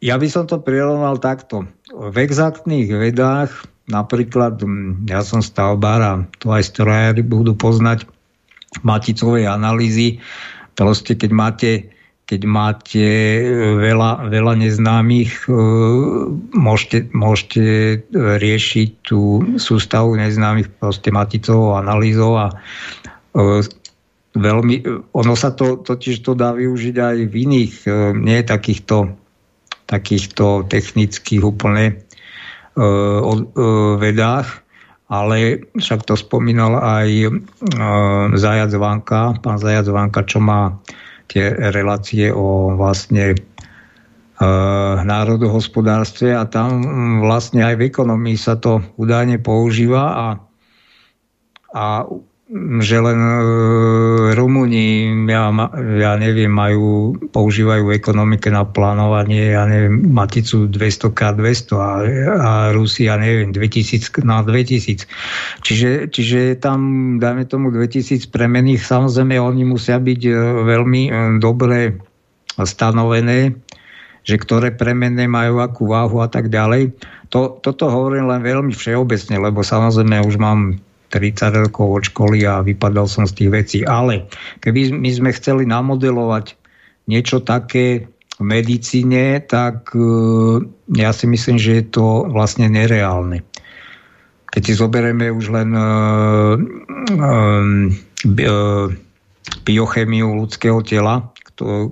ja 0.02 0.18
by 0.18 0.28
som 0.28 0.44
to 0.44 0.60
prirovnal 0.60 1.16
takto. 1.16 1.64
V 1.96 2.16
exaktných 2.20 2.92
vedách, 2.92 3.64
napríklad, 3.88 4.60
ja 5.08 5.24
som 5.24 5.40
stavbár 5.40 6.00
a 6.04 6.12
to 6.44 6.52
aj 6.52 6.68
strojári 6.68 7.24
budú 7.24 7.56
poznať 7.56 8.04
maticovej 8.84 9.48
analýzy, 9.48 10.20
proste 10.76 11.16
keď 11.16 11.30
máte 11.32 11.70
keď 12.26 12.42
máte 12.42 13.06
e, 13.38 13.42
veľa, 13.78 14.26
veľa 14.26 14.58
neznámych, 14.58 15.46
e, 15.46 15.50
môžete, 16.58 17.14
môžete 17.14 17.64
riešiť 18.42 18.88
tú 19.06 19.46
sústavu 19.54 20.18
neznámych 20.18 20.66
proste 20.82 21.14
maticovou 21.14 21.78
analýzou 21.78 22.34
a 22.34 22.46
e, 22.50 23.62
veľmi, 24.34 24.76
ono 25.14 25.34
sa 25.38 25.54
to 25.54 25.78
totiž 25.86 26.26
to 26.26 26.34
dá 26.34 26.50
využiť 26.50 26.96
aj 26.98 27.16
v 27.30 27.34
iných, 27.46 27.74
nie 28.18 28.42
takýchto, 28.42 29.14
takýchto 29.86 30.66
technických 30.66 31.42
úplne 31.46 32.02
vedách, 33.96 34.48
ale 35.08 35.64
však 35.78 36.04
to 36.04 36.14
spomínal 36.18 36.76
aj 36.76 37.08
Zajac 38.36 38.72
Vanka, 38.76 39.32
pán 39.40 39.56
Zajac 39.56 39.88
Vanka, 39.88 40.20
čo 40.28 40.44
má 40.44 40.76
tie 41.26 41.50
relácie 41.74 42.30
o 42.30 42.74
vlastne 42.78 43.34
e, 43.34 43.36
národohospodárstve 45.02 46.30
a 46.38 46.46
tam 46.46 46.78
vlastne 47.22 47.66
aj 47.66 47.74
v 47.82 47.86
ekonomii 47.90 48.38
sa 48.38 48.54
to 48.54 48.78
údajne 48.94 49.42
používa 49.42 50.04
a, 50.14 50.26
a 51.74 52.06
že 52.78 53.02
len 53.02 53.18
e, 53.18 53.34
Rumúni, 54.38 55.10
ja, 55.26 55.50
ja 55.98 56.12
neviem, 56.14 56.46
majú, 56.46 57.18
používajú 57.34 57.90
ekonomike 57.90 58.54
na 58.54 58.62
plánovanie, 58.62 59.50
ja 59.50 59.66
neviem, 59.66 60.14
maticu 60.14 60.70
200x200 60.70 61.74
a, 61.74 61.90
a 62.38 62.50
Rusi, 62.70 63.10
ja 63.10 63.18
neviem, 63.18 63.50
2000 63.50 64.22
na 64.22 64.46
2000. 64.46 65.10
Čiže, 65.66 66.14
čiže 66.14 66.62
tam, 66.62 67.18
dajme 67.18 67.50
tomu 67.50 67.74
2000 67.74 68.30
premených, 68.30 68.78
samozrejme 68.78 69.42
oni 69.42 69.66
musia 69.66 69.98
byť 69.98 70.20
e, 70.22 70.32
veľmi 70.70 71.02
e, 71.02 71.12
dobre 71.42 71.98
stanovené, 72.54 73.58
že 74.22 74.38
ktoré 74.38 74.70
premenné 74.70 75.26
majú 75.26 75.58
akú 75.58 75.90
váhu 75.90 76.22
a 76.22 76.30
tak 76.30 76.46
ďalej. 76.46 76.94
To, 77.34 77.58
toto 77.58 77.90
hovorím 77.90 78.30
len 78.30 78.46
veľmi 78.46 78.70
všeobecne, 78.70 79.34
lebo 79.42 79.66
samozrejme 79.66 80.22
už 80.22 80.38
mám 80.38 80.78
30 81.16 81.64
rokov 81.68 81.86
od 81.88 82.04
školy 82.12 82.44
a 82.44 82.60
vypadal 82.60 83.08
som 83.08 83.24
z 83.24 83.42
tých 83.42 83.50
vecí. 83.50 83.78
Ale 83.88 84.28
keby 84.60 84.92
my 84.92 85.08
sme 85.08 85.30
chceli 85.32 85.64
namodelovať 85.64 86.52
niečo 87.08 87.40
také 87.40 88.12
v 88.36 88.42
medicíne, 88.44 89.40
tak 89.40 89.96
e, 89.96 90.04
ja 90.92 91.10
si 91.16 91.24
myslím, 91.24 91.56
že 91.56 91.80
je 91.80 91.84
to 91.88 92.28
vlastne 92.28 92.68
nereálne. 92.68 93.40
Keď 94.52 94.62
si 94.62 94.72
zoberieme 94.76 95.28
už 95.28 95.52
len 95.52 95.68
uh, 95.76 96.56
uh, 96.56 98.88
biochemiu 99.68 100.32
ľudského 100.32 100.80
tela, 100.80 101.28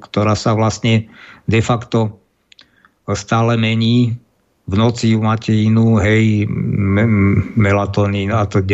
ktorá 0.00 0.32
sa 0.32 0.56
vlastne 0.56 1.12
de 1.44 1.60
facto 1.60 2.24
stále 3.12 3.60
mení, 3.60 4.16
v 4.64 4.74
noci 4.80 5.12
máte 5.20 5.52
inú, 5.52 6.00
hej, 6.00 6.48
melatonín 7.60 8.32
a 8.32 8.48
to 8.48 8.64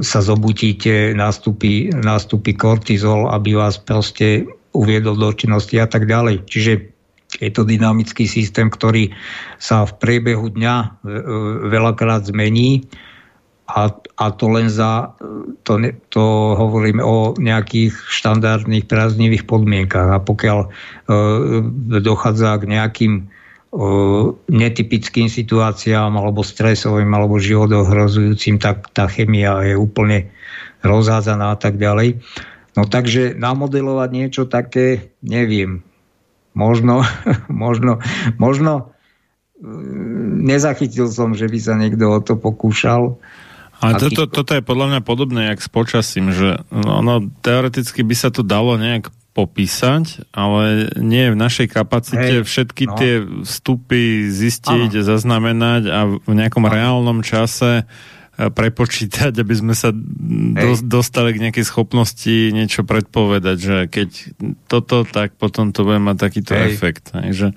sa 0.00 0.20
zobutíte, 0.24 1.12
nastúpi, 1.12 1.92
nastúpi 1.92 2.56
kortizol, 2.56 3.28
aby 3.28 3.52
vás 3.52 3.76
proste 3.76 4.48
uviedol 4.72 5.20
do 5.20 5.28
činnosti 5.36 5.76
a 5.76 5.84
tak 5.84 6.08
ďalej. 6.08 6.48
Čiže 6.48 6.72
je 7.44 7.50
to 7.52 7.68
dynamický 7.68 8.24
systém, 8.24 8.72
ktorý 8.72 9.12
sa 9.60 9.84
v 9.84 9.92
priebehu 10.00 10.52
dňa 10.52 10.76
e, 10.80 10.86
veľakrát 11.68 12.28
zmení 12.28 12.88
a, 13.68 13.88
a 13.92 14.26
to 14.36 14.46
len 14.52 14.68
za, 14.68 15.16
to, 15.64 15.80
to 16.12 16.24
hovoríme 16.56 17.00
o 17.00 17.32
nejakých 17.40 17.96
štandardných 17.96 18.84
prázdnivých 18.84 19.48
podmienkach 19.48 20.08
a 20.12 20.18
pokiaľ 20.20 20.58
e, 20.60 20.68
dochádza 22.00 22.60
k 22.60 22.64
nejakým 22.68 23.12
netypickým 24.52 25.32
situáciám 25.32 26.12
alebo 26.12 26.44
stresovým 26.44 27.08
alebo 27.08 27.40
životohrozujúcim, 27.40 28.60
tak 28.60 28.92
tá 28.92 29.08
chemia 29.08 29.64
je 29.64 29.80
úplne 29.80 30.28
rozhádzaná 30.84 31.56
a 31.56 31.58
tak 31.58 31.80
ďalej. 31.80 32.20
No 32.76 32.84
takže 32.84 33.32
namodelovať 33.32 34.10
niečo 34.12 34.42
také, 34.44 35.16
neviem. 35.24 35.80
Možno, 36.52 37.00
možno, 37.48 38.04
možno 38.36 38.92
mm, 39.56 40.44
nezachytil 40.44 41.08
som, 41.08 41.32
že 41.32 41.48
by 41.48 41.58
sa 41.60 41.72
niekto 41.72 42.12
o 42.12 42.20
to 42.20 42.36
pokúšal. 42.36 43.16
Ale 43.80 43.98
toto, 43.98 44.28
toto 44.28 44.52
je 44.52 44.62
podľa 44.62 44.86
mňa 44.94 45.00
podobné 45.00 45.40
jak 45.48 45.64
s 45.64 45.66
počasím, 45.72 46.30
že 46.30 46.60
ono 46.70 47.24
teoreticky 47.40 48.04
by 48.06 48.14
sa 48.14 48.30
to 48.30 48.46
dalo 48.46 48.78
nejak 48.78 49.10
popísať, 49.32 50.28
ale 50.36 50.92
nie 51.00 51.28
je 51.28 51.32
v 51.32 51.40
našej 51.40 51.66
kapacite 51.72 52.44
Hej, 52.44 52.44
všetky 52.44 52.84
no. 52.84 52.96
tie 53.00 53.12
vstupy 53.48 54.28
zistiť, 54.28 54.90
ano. 54.92 55.04
zaznamenať 55.08 55.82
a 55.88 56.00
v 56.20 56.32
nejakom 56.36 56.68
reálnom 56.68 57.24
čase 57.24 57.88
prepočítať, 58.32 59.36
aby 59.36 59.54
sme 59.54 59.74
sa 59.76 59.92
do, 59.92 60.72
dostali 60.80 61.36
k 61.36 61.42
nejakej 61.48 61.68
schopnosti 61.68 62.32
niečo 62.32 62.80
predpovedať, 62.80 63.56
že 63.60 63.76
keď 63.92 64.08
toto, 64.72 65.04
tak 65.04 65.36
potom 65.36 65.68
to 65.68 65.84
bude 65.84 66.00
mať 66.00 66.16
takýto 66.16 66.56
Hej. 66.56 66.64
efekt. 66.72 67.04
Hej, 67.12 67.28
že... 67.36 67.48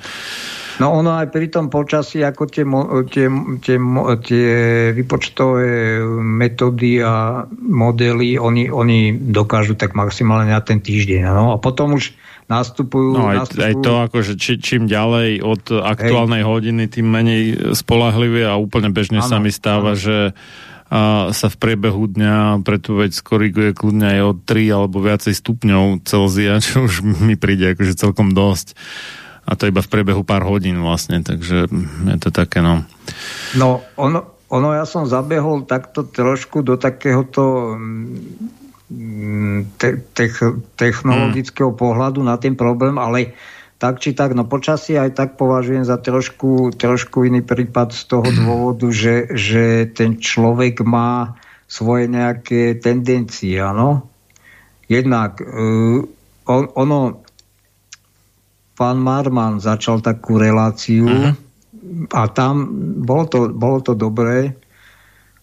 No 0.84 0.92
ono 0.92 1.16
aj 1.16 1.32
pri 1.32 1.48
tom 1.48 1.72
počasí, 1.72 2.20
ako 2.20 2.52
tie, 2.52 2.68
tie, 3.08 3.32
tie, 3.64 3.78
tie 4.20 4.48
vypočtové 4.92 6.04
metódy 6.20 7.00
a 7.00 7.48
modely, 7.56 8.36
oni, 8.36 8.68
oni 8.68 9.16
dokážu 9.16 9.80
tak 9.80 9.96
maximálne 9.96 10.52
na 10.52 10.60
ten 10.60 10.84
týždeň. 10.84 11.32
No? 11.32 11.56
A 11.56 11.58
potom 11.64 11.96
už 11.96 12.12
nastupujú... 12.46 13.18
No 13.18 13.30
aj, 13.32 13.38
nastupujú... 13.46 13.66
aj 13.66 13.74
to, 13.82 13.94
akože 14.10 14.34
či, 14.38 14.54
čím 14.62 14.86
ďalej 14.86 15.42
od 15.42 15.64
aktuálnej 15.82 16.44
Hej. 16.46 16.50
hodiny, 16.50 16.84
tým 16.90 17.08
menej 17.10 17.44
spolahlivé 17.74 18.46
a 18.46 18.60
úplne 18.60 18.94
bežne 18.94 19.22
ano, 19.22 19.30
sa 19.30 19.38
mi 19.42 19.50
stáva, 19.50 19.94
ano. 19.94 20.02
že 20.02 20.18
a 20.86 21.34
sa 21.34 21.50
v 21.50 21.58
priebehu 21.58 22.06
dňa 22.14 22.62
pre 22.62 22.78
tú 22.78 23.02
vec 23.02 23.10
skoriguje 23.10 23.74
kľudne 23.74 24.06
aj 24.06 24.22
o 24.22 24.32
3 24.38 24.70
alebo 24.70 25.02
viacej 25.02 25.34
stupňov 25.34 26.06
Celzia, 26.06 26.62
čo 26.66 26.86
už 26.86 27.02
mi 27.02 27.34
príde 27.34 27.74
akože 27.74 27.98
celkom 27.98 28.38
dosť 28.38 28.78
a 29.46 29.54
to 29.54 29.70
iba 29.70 29.82
v 29.82 29.92
priebehu 29.94 30.26
pár 30.26 30.42
hodín 30.42 30.82
vlastne, 30.82 31.22
takže 31.22 31.70
je 31.70 32.18
to 32.18 32.34
také 32.34 32.66
no. 32.66 32.82
No, 33.54 33.86
ono, 33.94 34.42
ono 34.50 34.74
ja 34.74 34.90
som 34.90 35.06
zabehol 35.06 35.70
takto 35.70 36.02
trošku 36.02 36.66
do 36.66 36.82
takéhoto 36.82 37.78
mm, 37.78 38.65
te, 39.82 39.90
te, 40.14 40.26
technologického 40.78 41.74
hmm. 41.74 41.80
pohľadu 41.80 42.22
na 42.22 42.38
ten 42.38 42.54
problém, 42.54 43.02
ale 43.02 43.34
tak 43.76 44.00
či 44.00 44.16
tak, 44.16 44.38
no 44.38 44.48
počasie 44.48 44.96
aj 44.96 45.18
tak 45.18 45.30
považujem 45.36 45.84
za 45.84 46.00
trošku, 46.00 46.72
trošku 46.78 47.28
iný 47.28 47.44
prípad 47.44 47.92
z 47.92 48.02
toho 48.08 48.28
hmm. 48.30 48.38
dôvodu, 48.46 48.88
že, 48.94 49.30
že 49.34 49.90
ten 49.90 50.22
človek 50.22 50.86
má 50.86 51.36
svoje 51.66 52.06
nejaké 52.08 52.78
tendencie, 52.78 53.58
áno. 53.58 54.06
Jednak 54.86 55.42
uh, 55.42 56.06
on, 56.46 56.64
ono 56.78 57.26
pán 58.78 59.02
Marman 59.02 59.58
začal 59.58 60.04
takú 60.06 60.38
reláciu 60.38 61.10
uh-huh. 61.10 61.34
a 62.14 62.22
tam 62.30 62.70
bolo 63.02 63.26
to, 63.26 63.40
bolo 63.50 63.80
to 63.82 63.98
dobré, 63.98 64.54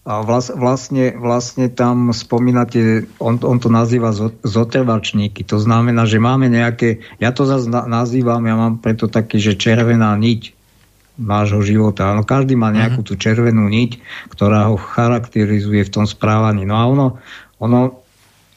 a 0.03 0.19
vlast, 0.19 0.51
vlastne, 0.51 1.15
vlastne 1.15 1.71
tam 1.71 2.11
spomínate, 2.11 3.07
on, 3.23 3.39
on 3.39 3.57
to 3.63 3.71
nazýva 3.71 4.11
zotrvačníky. 4.43 5.47
To 5.47 5.55
znamená, 5.63 6.03
že 6.03 6.19
máme 6.19 6.51
nejaké, 6.51 6.99
ja 7.23 7.31
to 7.31 7.47
zase 7.47 7.71
nazývam, 7.71 8.43
ja 8.43 8.55
mám 8.59 8.83
preto 8.83 9.07
taký, 9.07 9.39
že 9.39 9.55
červená 9.55 10.11
niť 10.19 10.51
nášho 11.15 11.63
života. 11.63 12.11
No, 12.11 12.27
každý 12.27 12.59
má 12.59 12.75
nejakú 12.75 12.99
mhm. 12.99 13.07
tú 13.07 13.13
červenú 13.15 13.71
niť, 13.71 14.03
ktorá 14.35 14.67
ho 14.67 14.75
charakterizuje 14.75 15.87
v 15.87 15.93
tom 15.93 16.03
správaní. 16.03 16.67
No 16.67 16.75
a 16.75 16.83
ono, 16.83 17.07
ono 17.63 18.03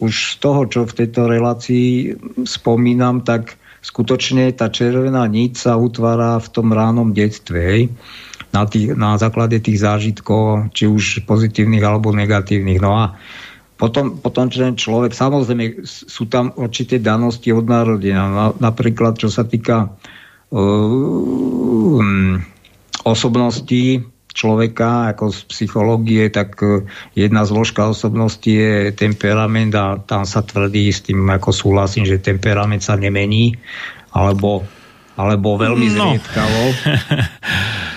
už 0.03 0.35
z 0.35 0.43
toho, 0.43 0.67
čo 0.67 0.83
v 0.83 0.97
tejto 0.99 1.31
relácii 1.31 2.19
spomínam, 2.43 3.23
tak 3.23 3.55
skutočne 3.87 4.51
tá 4.51 4.67
červená 4.67 5.23
niť 5.31 5.53
sa 5.55 5.79
utvára 5.79 6.43
v 6.43 6.49
tom 6.51 6.75
ránom 6.75 7.15
detstve. 7.15 7.59
Hej? 7.63 7.83
Na, 8.57 8.65
tých, 8.65 8.97
na 8.97 9.21
základe 9.21 9.61
tých 9.61 9.85
zážitkov, 9.85 10.73
či 10.73 10.89
už 10.89 11.29
pozitívnych 11.29 11.85
alebo 11.85 12.17
negatívnych. 12.17 12.81
No 12.81 12.97
a 12.97 13.05
potom, 13.77 14.17
potom 14.17 14.49
ten 14.49 14.73
človek, 14.73 15.13
samozrejme, 15.13 15.85
sú 15.85 16.25
tam 16.33 16.49
určité 16.57 16.97
danosti 16.97 17.53
od 17.53 17.69
narodenia. 17.69 18.25
Na, 18.25 18.47
napríklad, 18.57 19.21
čo 19.21 19.29
sa 19.29 19.45
týka 19.45 19.93
uh, 19.93 20.57
um, 20.57 22.41
osobností 23.05 24.01
človeka, 24.33 25.13
ako 25.13 25.29
z 25.29 25.41
psychológie, 25.53 26.33
tak 26.33 26.57
uh, 26.65 26.89
jedna 27.13 27.45
zložka 27.45 27.93
osobnosti 27.93 28.49
je 28.49 28.97
temperament 28.97 29.77
a 29.77 30.01
tam 30.01 30.25
sa 30.25 30.41
tvrdí 30.41 30.89
s 30.89 31.05
tým, 31.05 31.29
ako 31.29 31.53
súhlasím, 31.53 32.09
že 32.09 32.25
temperament 32.25 32.81
sa 32.81 32.97
nemení, 32.97 33.61
alebo, 34.17 34.65
alebo 35.21 35.61
veľmi 35.61 35.89
no. 35.93 36.17
zriedkavo. 36.17 36.65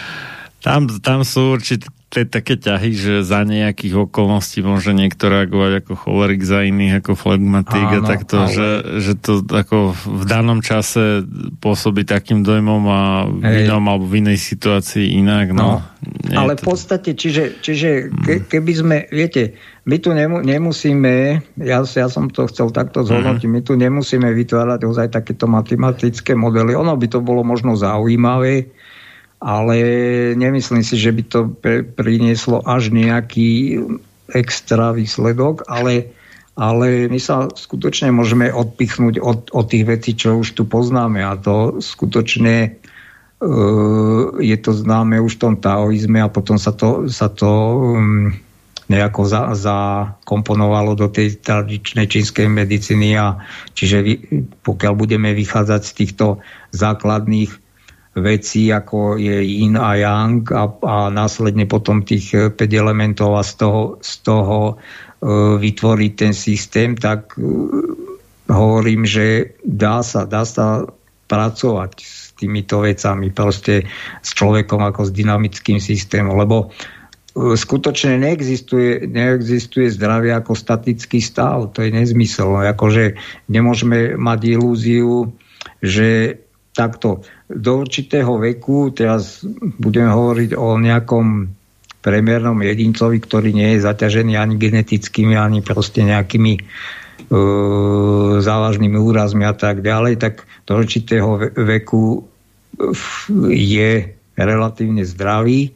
Tam, 0.60 0.92
tam 1.00 1.24
sú 1.24 1.56
určite 1.56 1.88
také 2.10 2.58
ťahy, 2.58 2.92
že 2.98 3.14
za 3.22 3.46
nejakých 3.46 4.10
okolností 4.10 4.66
môže 4.66 4.98
niekto 4.98 5.30
reagovať 5.30 5.86
ako 5.86 5.94
cholerik, 5.94 6.42
za 6.42 6.66
iných 6.66 7.06
ako 7.06 7.14
flegmatik 7.14 7.86
Áno, 7.86 8.02
a 8.02 8.10
takto, 8.10 8.36
ale... 8.44 8.50
že, 8.50 8.70
že 8.98 9.14
to 9.14 9.46
ako 9.46 9.94
v 9.94 10.24
danom 10.26 10.66
čase 10.66 11.22
pôsobí 11.62 12.10
takým 12.10 12.42
dojmom 12.42 12.82
a 12.90 13.02
v 13.30 13.46
Hej. 13.46 13.58
inom 13.70 13.84
alebo 13.86 14.10
v 14.10 14.26
inej 14.26 14.42
situácii 14.42 15.22
inak. 15.22 15.54
No, 15.54 15.86
no. 15.86 16.34
Ale 16.34 16.58
to... 16.58 16.66
v 16.66 16.74
podstate, 16.74 17.14
čiže, 17.14 17.62
čiže 17.62 18.10
ke, 18.26 18.42
keby 18.42 18.72
sme, 18.74 18.98
viete, 19.14 19.54
my 19.86 20.02
tu 20.02 20.10
nemu, 20.10 20.42
nemusíme, 20.42 21.14
ja, 21.62 21.86
ja 21.86 22.08
som 22.10 22.26
to 22.34 22.50
chcel 22.50 22.74
takto 22.74 23.06
zhodnotiť, 23.06 23.46
mm. 23.46 23.54
my 23.54 23.62
tu 23.62 23.78
nemusíme 23.78 24.30
vytvárať 24.34 24.82
ozaj 24.82 25.14
takéto 25.14 25.46
matematické 25.46 26.34
modely. 26.34 26.74
Ono 26.74 26.98
by 26.98 27.06
to 27.06 27.22
bolo 27.22 27.46
možno 27.46 27.78
zaujímavé, 27.78 28.66
ale 29.40 29.76
nemyslím 30.36 30.84
si, 30.84 31.00
že 31.00 31.16
by 31.16 31.24
to 31.24 31.40
prinieslo 31.96 32.60
až 32.68 32.92
nejaký 32.92 33.80
extra 34.36 34.92
výsledok, 34.92 35.64
ale, 35.72 36.12
ale 36.60 37.08
my 37.08 37.18
sa 37.18 37.48
skutočne 37.48 38.12
môžeme 38.12 38.52
odpichnúť 38.52 39.24
od, 39.24 39.50
od 39.56 39.66
tých 39.72 39.88
vecí, 39.88 40.12
čo 40.14 40.44
už 40.44 40.60
tu 40.60 40.68
poznáme. 40.68 41.24
A 41.24 41.40
to 41.40 41.80
skutočne 41.80 42.76
uh, 43.40 44.24
je 44.44 44.58
to 44.60 44.72
známe 44.76 45.24
už 45.24 45.40
v 45.40 45.42
tom 45.48 45.56
taoizme 45.56 46.20
a 46.20 46.28
potom 46.28 46.60
sa 46.60 46.76
to, 46.76 47.08
sa 47.08 47.32
to 47.32 47.48
um, 47.50 48.36
nejako 48.92 49.24
za, 49.24 49.56
zakomponovalo 49.56 51.00
do 51.00 51.08
tej 51.08 51.40
tradičnej 51.40 52.12
čínskej 52.12 52.52
medicíny 52.52 53.16
a 53.16 53.40
čiže 53.72 53.98
vy, 54.04 54.14
pokiaľ 54.66 54.94
budeme 54.98 55.32
vychádzať 55.32 55.82
z 55.86 55.92
týchto 55.96 56.26
základných 56.76 57.69
veci, 58.18 58.74
ako 58.74 59.22
je 59.22 59.38
yin 59.46 59.78
a 59.78 59.94
yang 59.94 60.42
a, 60.50 60.66
a 60.82 60.96
následne 61.14 61.70
potom 61.70 62.02
tých 62.02 62.34
5 62.34 62.58
eh, 62.58 62.74
elementov 62.74 63.38
a 63.38 63.44
z 63.46 63.54
toho, 63.62 63.82
z 64.02 64.14
toho 64.26 64.58
uh, 64.76 65.56
vytvoriť 65.62 66.12
ten 66.18 66.34
systém, 66.34 66.98
tak 66.98 67.38
uh, 67.38 67.46
hovorím, 68.50 69.06
že 69.06 69.54
dá 69.62 70.02
sa, 70.02 70.26
dá 70.26 70.42
sa 70.42 70.90
pracovať 71.30 71.92
s 72.02 72.34
týmito 72.34 72.82
vecami, 72.82 73.30
proste 73.30 73.86
s 74.26 74.30
človekom 74.34 74.82
ako 74.82 75.06
s 75.06 75.12
dynamickým 75.14 75.78
systémom, 75.78 76.34
lebo 76.34 76.74
skutočne 77.38 78.18
neexistuje, 78.18 79.06
neexistuje 79.06 79.94
zdravie 79.94 80.34
ako 80.34 80.58
statický 80.58 81.22
stav, 81.22 81.70
to 81.78 81.86
je 81.86 81.94
nezmysel. 81.94 82.58
Akože 82.74 83.16
nemôžeme 83.48 84.18
mať 84.18 84.40
ilúziu, 84.58 85.30
že 85.80 86.42
takto 86.74 87.22
do 87.50 87.82
určitého 87.82 88.38
veku, 88.38 88.94
teraz 88.94 89.42
budeme 89.82 90.14
hovoriť 90.14 90.54
o 90.54 90.78
nejakom 90.78 91.50
premiernom 92.00 92.62
jedincovi, 92.62 93.18
ktorý 93.20 93.52
nie 93.52 93.76
je 93.76 93.86
zaťažený 93.90 94.38
ani 94.38 94.56
genetickými, 94.56 95.36
ani 95.36 95.60
proste 95.66 96.06
nejakými 96.06 96.54
e, 96.56 96.62
závažnými 98.40 98.96
úrazmi 98.96 99.44
a 99.44 99.58
tak 99.58 99.82
ďalej, 99.82 100.22
tak 100.22 100.46
do 100.70 100.80
určitého 100.80 101.52
veku 101.58 102.24
je 103.52 103.92
relatívne 104.40 105.04
zdravý 105.04 105.76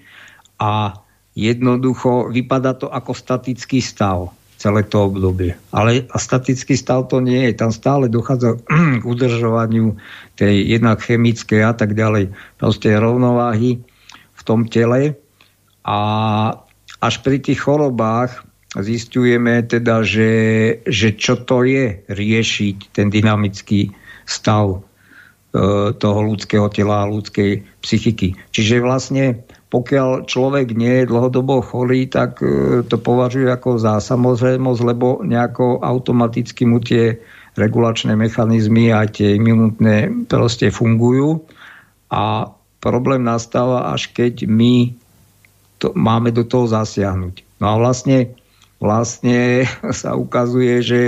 a 0.61 0.95
jednoducho 1.35 2.31
vypadá 2.31 2.77
to 2.77 2.87
ako 2.87 3.11
statický 3.11 3.81
stav 3.83 4.31
celé 4.63 4.87
to 4.87 5.11
obdobie. 5.11 5.59
Ale 5.75 6.07
a 6.07 6.15
statický 6.15 6.79
stav 6.79 7.11
to 7.11 7.19
nie 7.19 7.51
je. 7.51 7.59
Tam 7.59 7.75
stále 7.75 8.07
dochádza 8.07 8.55
k 8.63 9.03
udržovaniu 9.11 9.99
tej 10.39 10.79
jednak 10.79 11.03
chemickej 11.03 11.61
a 11.67 11.75
tak 11.75 11.91
ďalej. 11.91 12.31
Proste 12.55 12.95
rovnováhy 12.95 13.83
v 14.31 14.41
tom 14.47 14.63
tele. 14.71 15.19
A 15.83 15.99
až 17.03 17.15
pri 17.19 17.43
tých 17.43 17.59
chorobách 17.59 18.47
zistujeme 18.79 19.67
teda, 19.67 19.99
že, 20.07 20.31
že 20.87 21.11
čo 21.19 21.43
to 21.43 21.67
je 21.67 21.99
riešiť 22.07 22.95
ten 22.95 23.11
dynamický 23.11 23.91
stav 24.23 24.79
toho 26.01 26.19
ľudského 26.25 26.65
tela 26.73 27.05
a 27.05 27.11
ľudskej 27.13 27.61
psychiky. 27.85 28.33
Čiže 28.49 28.81
vlastne 28.81 29.45
pokiaľ 29.73 30.29
človek 30.29 30.77
nie 30.77 31.01
je 31.01 31.09
dlhodobo 31.09 31.65
chorý, 31.65 32.05
tak 32.05 32.45
e, 32.45 32.85
to 32.85 33.01
považuje 33.01 33.49
ako 33.49 33.81
za 33.81 33.97
samozrejmosť, 33.97 34.81
lebo 34.85 35.25
nejako 35.25 35.81
automaticky 35.81 36.69
mu 36.69 36.77
tie 36.77 37.17
regulačné 37.57 38.13
mechanizmy 38.13 38.93
a 38.93 39.09
tie 39.09 39.33
imunitné 39.33 40.29
proste 40.29 40.69
fungujú. 40.69 41.41
A 42.13 42.53
problém 42.77 43.25
nastáva, 43.25 43.89
až 43.89 44.13
keď 44.13 44.45
my 44.45 44.93
to, 45.81 45.89
máme 45.97 46.29
do 46.29 46.45
toho 46.45 46.69
zasiahnuť. 46.69 47.41
No 47.57 47.73
a 47.73 47.75
vlastne, 47.81 48.37
vlastne 48.77 49.65
sa 50.01 50.13
ukazuje, 50.13 50.85
že 50.85 50.99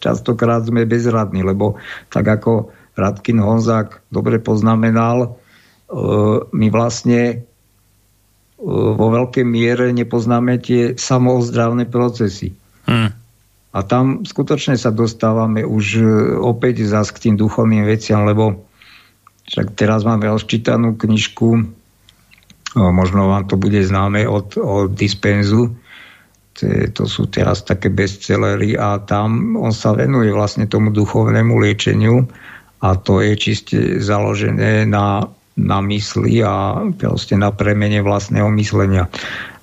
častokrát 0.00 0.64
sme 0.64 0.88
bezradní, 0.88 1.44
lebo 1.44 1.76
tak 2.08 2.24
ako 2.24 2.72
Radkin 2.94 3.42
Honzák 3.42 4.06
dobre 4.10 4.38
poznamenal, 4.38 5.18
e, 5.24 5.28
my 6.50 6.66
vlastne 6.70 7.42
vo 8.64 9.06
veľkej 9.12 9.44
miere 9.44 9.92
nepoznáme 9.92 10.56
tie 10.56 10.96
samoozdravné 10.96 11.84
procesy. 11.90 12.56
Hmm. 12.88 13.12
A 13.74 13.78
tam 13.82 14.22
skutočne 14.24 14.78
sa 14.78 14.94
dostávame 14.94 15.66
už 15.66 15.84
e, 15.98 16.04
opäť 16.38 16.86
zás 16.86 17.10
k 17.10 17.28
tým 17.28 17.34
duchovným 17.36 17.84
veciam, 17.84 18.24
lebo 18.24 18.62
však 19.50 19.76
teraz 19.76 20.06
máme 20.08 20.30
rozčítanú 20.30 20.96
knižku, 20.96 21.68
možno 22.74 23.28
vám 23.28 23.44
to 23.46 23.60
bude 23.60 23.78
známe 23.84 24.24
od, 24.24 24.56
od 24.56 24.96
Dispenzu, 24.96 25.76
to 26.94 27.04
sú 27.10 27.26
teraz 27.26 27.66
také 27.66 27.90
bestsellery 27.90 28.78
a 28.78 29.02
tam 29.02 29.58
on 29.58 29.74
sa 29.74 29.90
venuje 29.90 30.30
vlastne 30.30 30.70
tomu 30.70 30.94
duchovnému 30.94 31.58
liečeniu 31.58 32.30
a 32.84 33.00
to 33.00 33.24
je 33.24 33.32
čiste 33.40 33.78
založené 34.04 34.84
na 34.84 35.32
na 35.54 35.78
mysli 35.86 36.42
a 36.42 36.82
proste 36.98 37.38
na 37.38 37.54
premene 37.54 38.02
vlastného 38.02 38.50
myslenia. 38.58 39.06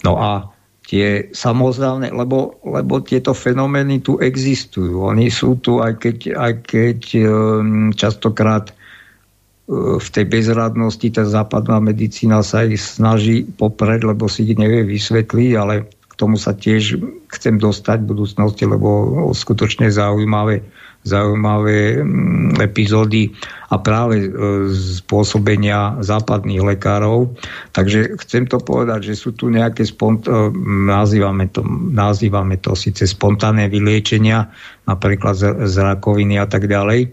No 0.08 0.16
a 0.16 0.48
tie 0.88 1.32
samozrávne, 1.32 2.12
lebo, 2.12 2.60
lebo 2.64 3.04
tieto 3.04 3.36
fenomény 3.36 4.04
tu 4.04 4.20
existujú. 4.20 5.08
Oni 5.08 5.32
sú 5.32 5.60
tu, 5.60 5.80
aj 5.84 6.00
keď, 6.00 6.18
aj 6.36 6.54
keď 6.68 7.00
um, 7.24 7.92
častokrát 7.96 8.72
uh, 8.72 10.00
v 10.00 10.08
tej 10.12 10.26
bezradnosti 10.28 11.08
tá 11.12 11.24
západná 11.28 11.80
medicína 11.80 12.44
sa 12.44 12.64
ich 12.68 12.80
snaží 12.80 13.44
popred, 13.44 14.04
lebo 14.04 14.28
si 14.32 14.48
ich 14.48 14.56
nevie 14.60 14.84
vysvetliť, 14.84 15.52
ale 15.56 15.88
k 15.88 16.14
tomu 16.20 16.36
sa 16.36 16.56
tiež 16.56 17.00
chcem 17.32 17.56
dostať 17.56 18.04
v 18.04 18.10
budúcnosti, 18.12 18.64
lebo 18.68 19.16
skutočne 19.32 19.92
zaujímavé 19.92 20.64
zaujímavé 21.02 22.02
mm, 22.02 22.62
epizódy 22.62 23.34
a 23.74 23.82
práve 23.82 24.22
e, 24.22 24.30
z 24.70 25.02
pôsobenia 25.10 25.98
západných 26.04 26.62
lekárov. 26.76 27.34
Takže 27.74 28.22
chcem 28.22 28.46
to 28.46 28.62
povedať, 28.62 29.14
že 29.14 29.16
sú 29.18 29.34
tu 29.34 29.50
nejaké 29.50 29.82
spont- 29.88 30.30
e, 30.30 30.54
nazývame 30.86 31.50
to, 31.50 31.66
nazývame 31.90 32.62
to 32.62 32.78
síce 32.78 33.10
spontánne 33.10 33.66
vyliečenia, 33.66 34.46
napríklad 34.86 35.34
z, 35.34 35.44
z 35.66 35.76
rakoviny 35.82 36.38
a 36.38 36.46
tak 36.46 36.70
ďalej. 36.70 37.10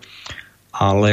ale 0.78 1.12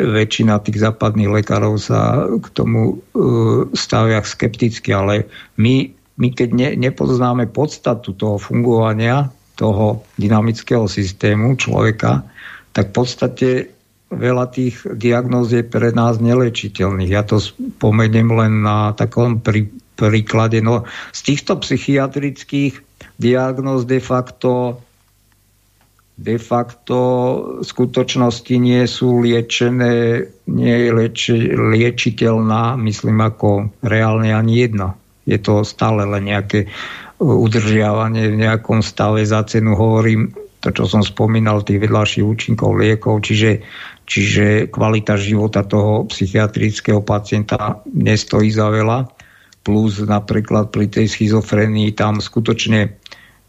väčšina 0.00 0.64
tých 0.64 0.80
západných 0.80 1.28
lekárov 1.28 1.76
sa 1.76 2.24
k 2.40 2.46
tomu 2.56 2.96
uh, 2.96 3.68
stavia 3.76 4.24
skepticky, 4.24 4.96
ale 4.96 5.28
my, 5.60 5.92
my 6.16 6.28
keď 6.32 6.48
ne, 6.56 6.68
nepoznáme 6.88 7.52
podstatu 7.52 8.16
toho 8.16 8.40
fungovania 8.40 9.28
toho 9.54 10.02
dynamického 10.18 10.86
systému 10.90 11.54
človeka, 11.54 12.26
tak 12.74 12.90
v 12.90 12.94
podstate 12.94 13.48
veľa 14.10 14.50
tých 14.50 14.82
diagnóz 14.94 15.50
je 15.54 15.62
pre 15.66 15.90
nás 15.90 16.18
nelečiteľných. 16.22 17.10
Ja 17.10 17.22
to 17.26 17.42
spomeniem 17.42 18.30
len 18.34 18.62
na 18.62 18.94
takom 18.94 19.42
prí, 19.42 19.70
príklade. 19.94 20.58
No, 20.62 20.86
z 21.14 21.20
týchto 21.22 21.58
psychiatrických 21.58 22.82
diagnóz 23.18 23.86
de 23.86 24.02
facto 24.02 24.82
de 26.14 26.38
facto 26.38 26.98
v 27.58 27.66
skutočnosti 27.66 28.54
nie 28.54 28.86
sú 28.86 29.18
liečené, 29.18 30.22
nie 30.46 30.76
je 30.86 30.88
lieč, 30.94 31.20
liečiteľná, 31.50 32.78
myslím, 32.78 33.18
ako 33.18 33.74
reálne 33.82 34.30
ani 34.30 34.62
jedna. 34.62 34.94
Je 35.26 35.42
to 35.42 35.66
stále 35.66 36.06
len 36.06 36.30
nejaké 36.30 36.70
udržiavanie 37.20 38.32
v 38.32 38.40
nejakom 38.42 38.82
stave 38.82 39.22
za 39.22 39.42
cenu, 39.46 39.78
hovorím, 39.78 40.34
to, 40.64 40.72
čo 40.72 40.88
som 40.88 41.04
spomínal, 41.04 41.60
tých 41.60 41.82
vedľajších 41.84 42.24
účinkov 42.24 42.80
liekov, 42.80 43.20
čiže 43.20 43.60
Čiže 44.04 44.68
kvalita 44.68 45.16
života 45.16 45.64
toho 45.64 46.04
psychiatrického 46.04 47.00
pacienta 47.00 47.80
nestojí 47.88 48.52
za 48.52 48.68
veľa. 48.68 49.08
Plus 49.64 50.04
napríklad 50.04 50.68
pri 50.68 50.92
tej 50.92 51.08
schizofrenii 51.08 51.96
tam 51.96 52.20
skutočne 52.20 53.00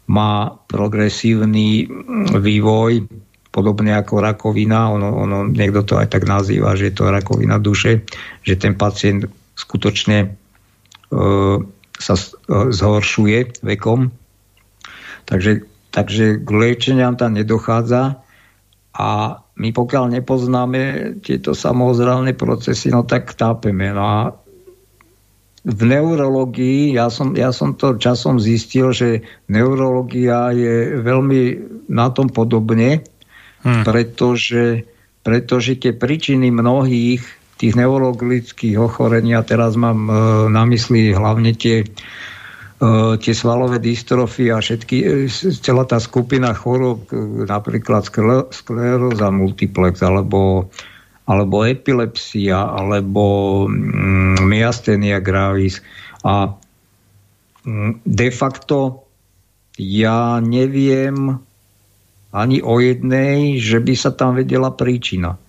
má 0.08 0.48
progresívny 0.64 1.84
vývoj, 2.32 3.04
podobne 3.52 4.00
ako 4.00 4.24
rakovina, 4.24 4.88
ono, 4.96 5.12
ono, 5.12 5.44
niekto 5.44 5.84
to 5.84 5.94
aj 6.00 6.08
tak 6.08 6.24
nazýva, 6.24 6.72
že 6.72 6.88
je 6.88 6.94
to 6.96 7.12
rakovina 7.12 7.60
duše, 7.60 8.08
že 8.40 8.56
ten 8.56 8.80
pacient 8.80 9.28
skutočne 9.56 10.18
e, 10.24 10.28
sa 11.96 12.14
zhoršuje 12.48 13.64
vekom. 13.64 14.12
Takže, 15.26 15.66
takže 15.90 16.38
k 16.38 16.48
liečeniam 16.48 17.18
tam 17.18 17.34
nedochádza 17.34 18.22
a 18.96 19.08
my 19.56 19.68
pokiaľ 19.72 20.20
nepoznáme 20.20 20.80
tieto 21.24 21.56
samozrávne 21.56 22.36
procesy, 22.36 22.92
no 22.92 23.02
tak 23.02 23.32
tápeme. 23.32 23.90
No 23.92 24.04
a 24.04 24.20
v 25.66 25.80
neurologii, 25.82 26.94
ja 26.94 27.10
som, 27.10 27.34
ja 27.34 27.50
som 27.50 27.74
to 27.74 27.98
časom 27.98 28.38
zistil, 28.38 28.94
že 28.94 29.26
neurologia 29.50 30.54
je 30.54 31.02
veľmi 31.02 31.40
na 31.90 32.12
tom 32.14 32.30
podobne, 32.30 33.02
hmm. 33.66 33.82
pretože, 33.82 34.86
pretože 35.26 35.74
tie 35.74 35.90
príčiny 35.90 36.54
mnohých 36.54 37.24
tých 37.56 37.72
neurologických 37.76 38.76
ochorení, 38.76 39.32
a 39.32 39.44
teraz 39.44 39.76
mám 39.76 40.08
e, 40.08 40.12
na 40.52 40.68
mysli 40.68 41.16
hlavne 41.16 41.56
tie 41.56 41.88
E, 42.76 43.16
tie 43.16 43.32
svalové 43.32 43.80
dystrofy 43.80 44.52
a 44.52 44.60
všetky, 44.60 44.96
e, 45.00 45.08
celá 45.64 45.88
tá 45.88 45.96
skupina 45.96 46.52
chorób, 46.52 47.08
napríklad 47.48 48.04
skleróza 48.52 49.32
multiplex, 49.32 50.04
alebo, 50.04 50.68
alebo 51.24 51.64
epilepsia, 51.64 52.68
alebo 52.68 53.64
mm, 53.64 54.44
myastenia 54.44 55.24
gravis. 55.24 55.80
A 56.20 56.52
mm, 57.64 58.04
de 58.04 58.28
facto 58.28 59.08
ja 59.80 60.36
neviem 60.44 61.40
ani 62.36 62.60
o 62.60 62.76
jednej, 62.76 63.56
že 63.56 63.80
by 63.80 63.94
sa 63.96 64.12
tam 64.12 64.36
vedela 64.36 64.68
príčina. 64.68 65.40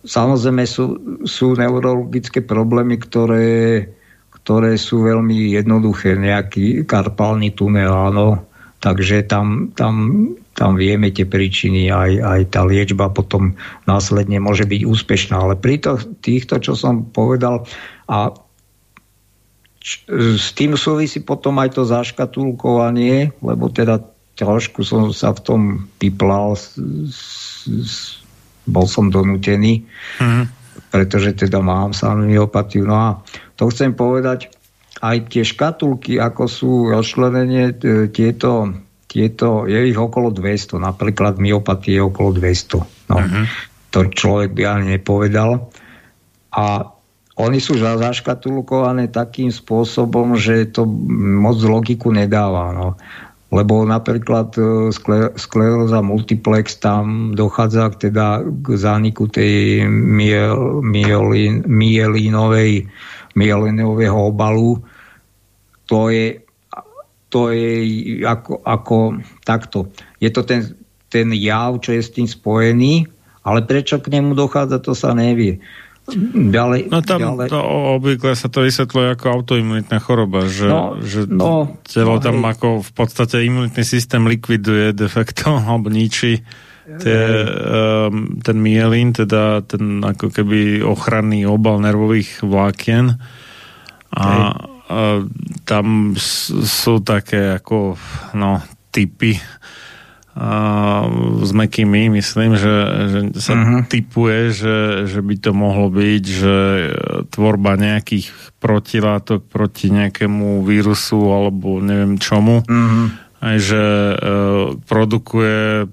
Samozrejme 0.00 0.64
sú, 0.64 0.84
sú 1.28 1.52
neurologické 1.56 2.40
problémy, 2.40 2.96
ktoré 2.96 3.84
ktoré 4.40 4.80
sú 4.80 5.04
veľmi 5.04 5.52
jednoduché, 5.52 6.16
nejaký 6.16 6.88
karpálny 6.88 7.52
tunel, 7.52 7.92
áno, 7.92 8.40
takže 8.80 9.28
tam, 9.28 9.68
tam, 9.76 10.26
tam 10.56 10.80
vieme 10.80 11.12
tie 11.12 11.28
príčiny, 11.28 11.92
aj, 11.92 12.12
aj 12.24 12.40
tá 12.48 12.64
liečba 12.64 13.12
potom 13.12 13.52
následne 13.84 14.40
môže 14.40 14.64
byť 14.64 14.82
úspešná. 14.88 15.36
Ale 15.36 15.54
pri 15.60 15.84
to, 15.84 16.00
týchto, 16.24 16.56
čo 16.56 16.72
som 16.72 17.04
povedal, 17.12 17.68
a 18.08 18.32
č, 19.84 20.08
s 20.40 20.56
tým 20.56 20.72
súvisí 20.74 21.20
potom 21.20 21.60
aj 21.60 21.76
to 21.76 21.84
zaškatulkovanie, 21.84 23.36
lebo 23.44 23.68
teda 23.68 24.00
trošku 24.40 24.80
som 24.80 25.12
sa 25.12 25.36
v 25.36 25.40
tom 25.44 25.60
vyplal, 26.00 26.56
s, 26.56 26.80
s, 27.12 28.19
bol 28.70 28.86
som 28.86 29.10
donútený, 29.10 29.84
mm. 30.22 30.44
pretože 30.94 31.34
teda 31.34 31.58
mám 31.58 31.90
sám 31.92 32.24
myopatiu. 32.24 32.86
No 32.86 32.96
a 32.96 33.08
to 33.58 33.68
chcem 33.68 33.92
povedať, 33.92 34.48
aj 35.00 35.32
tie 35.32 35.44
škatulky, 35.44 36.20
ako 36.20 36.42
sú 36.46 36.70
rozčlenenie 36.92 37.76
tieto, 38.12 38.70
tieto, 39.08 39.64
je 39.64 39.78
ich 39.90 39.98
okolo 39.98 40.30
200, 40.30 40.76
napríklad 40.76 41.40
myopatie 41.40 41.98
je 41.98 42.02
okolo 42.04 42.36
200. 42.36 43.10
No, 43.10 43.16
uh-huh. 43.16 43.44
To 43.90 44.06
človek 44.06 44.54
by 44.54 44.62
ani 44.70 44.86
nepovedal. 45.00 45.66
A 46.54 46.64
oni 47.40 47.58
sú 47.58 47.80
zaškatulkované 47.80 49.08
takým 49.08 49.48
spôsobom, 49.48 50.36
že 50.36 50.68
to 50.68 50.84
moc 51.10 51.56
logiku 51.64 52.12
nedáva. 52.12 52.70
No. 52.76 53.00
Lebo 53.50 53.82
napríklad 53.82 54.54
e, 54.54 54.94
skle, 54.94 55.34
skleróza 55.34 55.98
multiplex, 55.98 56.78
tam 56.78 57.34
dochádza 57.34 57.90
k, 57.90 58.10
teda 58.10 58.46
k 58.46 58.66
zániku 58.78 59.26
tej 59.26 59.84
miel, 59.90 60.82
mielin, 60.86 61.66
mielínovej 61.66 62.86
myelinového 63.34 64.18
obalu, 64.26 64.82
to 65.86 66.10
je, 66.10 66.42
to 67.30 67.50
je 67.50 67.74
ako, 68.26 68.62
ako 68.62 68.96
takto. 69.42 69.90
Je 70.22 70.30
to 70.30 70.42
ten, 70.42 70.74
ten 71.10 71.30
jav, 71.34 71.78
čo 71.82 71.94
je 71.94 72.02
s 72.02 72.14
tým 72.14 72.26
spojený, 72.26 73.06
ale 73.42 73.66
prečo 73.66 73.98
k 73.98 74.10
nemu 74.10 74.34
dochádza, 74.34 74.82
to 74.82 74.94
sa 74.94 75.14
nevie. 75.14 75.58
Ďalej, 76.50 76.80
no 76.90 76.98
tam 77.02 77.20
ďalej. 77.20 77.48
To, 77.50 77.60
obvykle 78.00 78.32
sa 78.34 78.48
to 78.50 78.66
vysvetľuje 78.66 79.06
ako 79.14 79.26
autoimunitná 79.40 79.98
choroba, 80.02 80.46
že, 80.50 80.66
no, 80.66 80.98
že 81.00 81.24
no, 81.30 81.78
telo 81.86 82.18
no, 82.18 82.22
tam 82.22 82.42
hej. 82.42 82.56
ako 82.56 82.68
v 82.82 82.92
podstate 82.92 83.42
imunitný 83.46 83.84
systém 83.86 84.22
likviduje 84.26 84.92
de 84.94 85.08
facto 85.10 85.54
alebo 85.68 85.88
ničí 85.88 86.42
tie, 86.98 87.22
um, 88.10 88.42
ten 88.42 88.58
mielín, 88.58 89.14
teda 89.14 89.62
ten 89.62 90.02
ako 90.02 90.34
keby 90.34 90.82
ochranný 90.82 91.46
obal 91.46 91.78
nervových 91.78 92.42
vlákien 92.42 93.14
a, 94.10 94.26
a 94.26 94.26
tam 95.62 96.18
sú 96.18 96.98
také 97.06 97.54
ako 97.62 97.94
no, 98.34 98.58
typy 98.90 99.38
s 101.42 101.50
mekými, 101.50 102.06
myslím, 102.22 102.54
že, 102.54 102.76
že 103.10 103.20
sa 103.42 103.54
uh-huh. 103.58 103.82
typuje, 103.90 104.54
že, 104.54 104.78
že 105.10 105.20
by 105.20 105.34
to 105.42 105.50
mohlo 105.50 105.90
byť, 105.90 106.24
že 106.24 106.56
tvorba 107.34 107.74
nejakých 107.74 108.30
protilátok 108.62 109.44
proti 109.50 109.90
nejakému 109.90 110.62
vírusu 110.62 111.18
alebo 111.34 111.82
neviem 111.82 112.16
čomu 112.16 112.62
uh-huh 112.62 113.30
aj 113.40 113.56
že 113.56 113.84
e, 113.84 114.16
produkuje 114.84 115.88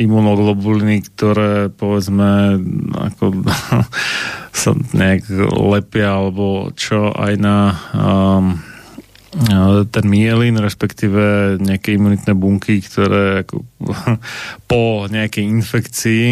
imunoglobuliny, 0.00 1.04
ktoré 1.12 1.68
povedzme 1.68 2.56
ako 2.96 3.44
sa 4.64 4.70
nejak 4.96 5.28
lepia 5.60 6.16
alebo 6.16 6.72
čo 6.72 7.12
aj 7.12 7.32
na 7.36 7.76
um, 7.92 8.56
ten 9.94 10.04
mielin, 10.10 10.58
respektíve 10.58 11.54
nejaké 11.62 11.94
imunitné 11.94 12.34
bunky, 12.34 12.82
ktoré 12.82 13.46
ako, 13.46 13.62
po 14.70 15.06
nejakej 15.06 15.44
infekcii 15.46 16.26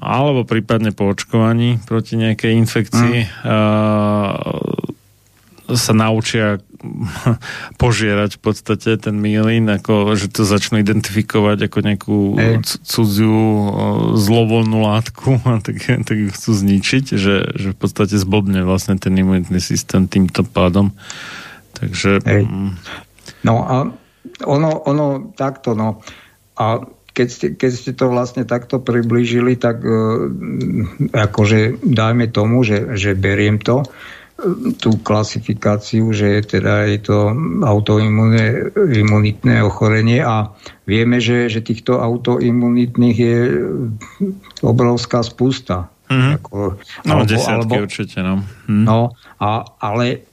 alebo 0.00 0.48
prípadne 0.48 0.96
po 0.96 1.12
očkovaní 1.12 1.76
proti 1.84 2.16
nejakej 2.16 2.56
infekcii 2.56 3.16
mm. 3.20 3.32
uh, 3.44 4.32
sa 5.76 5.92
naučia 5.92 6.56
požierať 7.82 8.40
v 8.40 8.40
podstate 8.40 8.96
ten 8.96 9.16
mielín, 9.20 9.68
ako, 9.68 10.16
že 10.16 10.32
to 10.32 10.48
začnú 10.48 10.80
identifikovať 10.80 11.68
ako 11.68 11.78
nejakú 11.84 12.18
hey. 12.40 12.56
cudziu 12.64 13.36
zlovoľnú 14.16 14.78
látku 14.80 15.36
a 15.52 15.60
tak, 15.60 15.84
tak 15.84 16.16
ju 16.16 16.32
chcú 16.32 16.50
zničiť, 16.56 17.04
že, 17.14 17.36
že 17.52 17.68
v 17.74 17.78
podstate 17.78 18.16
zblbne 18.16 18.64
vlastne 18.64 18.96
ten 18.96 19.12
imunitný 19.12 19.60
systém 19.60 20.08
týmto 20.08 20.42
pádom. 20.48 20.96
Takže... 21.76 22.24
Hey. 22.24 22.46
Mm. 22.46 22.72
No 23.44 23.54
a 23.64 23.76
ono, 24.44 24.70
ono 24.84 25.32
takto, 25.36 25.72
no. 25.72 26.04
A 26.60 26.84
keď 27.10 27.28
ste, 27.28 27.46
keď 27.56 27.70
ste 27.72 27.92
to 27.96 28.12
vlastne 28.12 28.44
takto 28.46 28.78
priblížili, 28.78 29.56
tak 29.56 29.82
uh, 29.82 30.30
akože 31.10 31.82
dajme 31.82 32.30
tomu, 32.30 32.62
že, 32.62 32.94
že 32.94 33.18
beriem 33.18 33.58
to, 33.58 33.82
tú 34.80 34.96
klasifikáciu, 35.04 36.16
že 36.16 36.40
teda 36.40 36.88
je 36.88 36.98
to 37.04 37.36
autoimunitné 37.60 39.60
ochorenie 39.60 40.24
a 40.24 40.56
vieme, 40.88 41.20
že, 41.20 41.52
že 41.52 41.60
týchto 41.60 42.00
autoimunitných 42.00 43.16
je 43.20 43.38
obrovská 44.64 45.20
spústa. 45.20 45.92
Mhm. 46.10 46.30
Ako, 46.42 46.74
No, 47.06 47.22
desiatky 47.22 47.86
určite, 47.86 48.18
no. 48.24 48.42
Hm. 48.66 48.82
No, 48.82 49.14
a, 49.38 49.62
ale, 49.78 50.26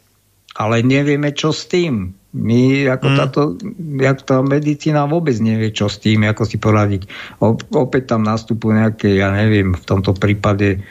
ale 0.58 0.82
nevieme, 0.82 1.32
čo 1.32 1.54
s 1.54 1.70
tým. 1.70 2.12
My, 2.38 2.86
ako 2.92 3.08
Mm. 3.08 3.18
táto, 3.18 3.42
jak 3.98 4.18
tá 4.22 4.42
medicína 4.46 5.10
vôbec 5.10 5.34
nevie, 5.42 5.74
čo 5.74 5.90
s 5.90 5.98
tým, 5.98 6.22
ako 6.28 6.44
si 6.46 6.58
poradiť. 6.62 7.10
O, 7.42 7.58
opäť 7.74 8.14
tam 8.14 8.22
nastupujú 8.22 8.78
nejaké, 8.78 9.18
ja 9.18 9.34
neviem, 9.34 9.74
v 9.74 9.86
tomto 9.86 10.14
prípade 10.14 10.82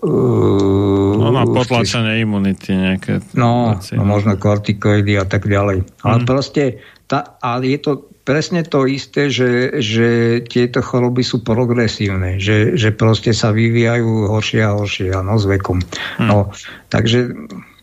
uh, 0.00 1.16
No 1.16 1.32
na 1.32 1.44
potlačenie 1.44 2.20
imunity 2.20 2.76
nejaké. 2.76 3.24
No, 3.32 3.76
no 3.76 4.02
možno 4.04 4.36
kortikoidy 4.36 5.16
a 5.16 5.24
tak 5.24 5.48
ďalej. 5.48 5.84
Ale 6.04 6.16
Mhm. 6.22 6.26
proste, 6.28 6.62
tá, 7.08 7.36
ale 7.40 7.76
je 7.76 7.78
to 7.80 7.92
presne 8.26 8.66
to 8.66 8.90
isté, 8.90 9.30
že, 9.30 9.78
že 9.78 10.06
tieto 10.50 10.82
choroby 10.82 11.22
sú 11.22 11.46
progresívne, 11.46 12.42
že, 12.42 12.74
že 12.74 12.90
proste 12.90 13.30
sa 13.30 13.54
vyvíjajú 13.54 14.26
horšie 14.26 14.60
a 14.66 14.74
horšie, 14.74 15.14
áno, 15.14 15.38
s 15.38 15.46
vekom. 15.46 15.78
Mhm. 16.18 16.26
No, 16.26 16.50
takže 16.90 17.32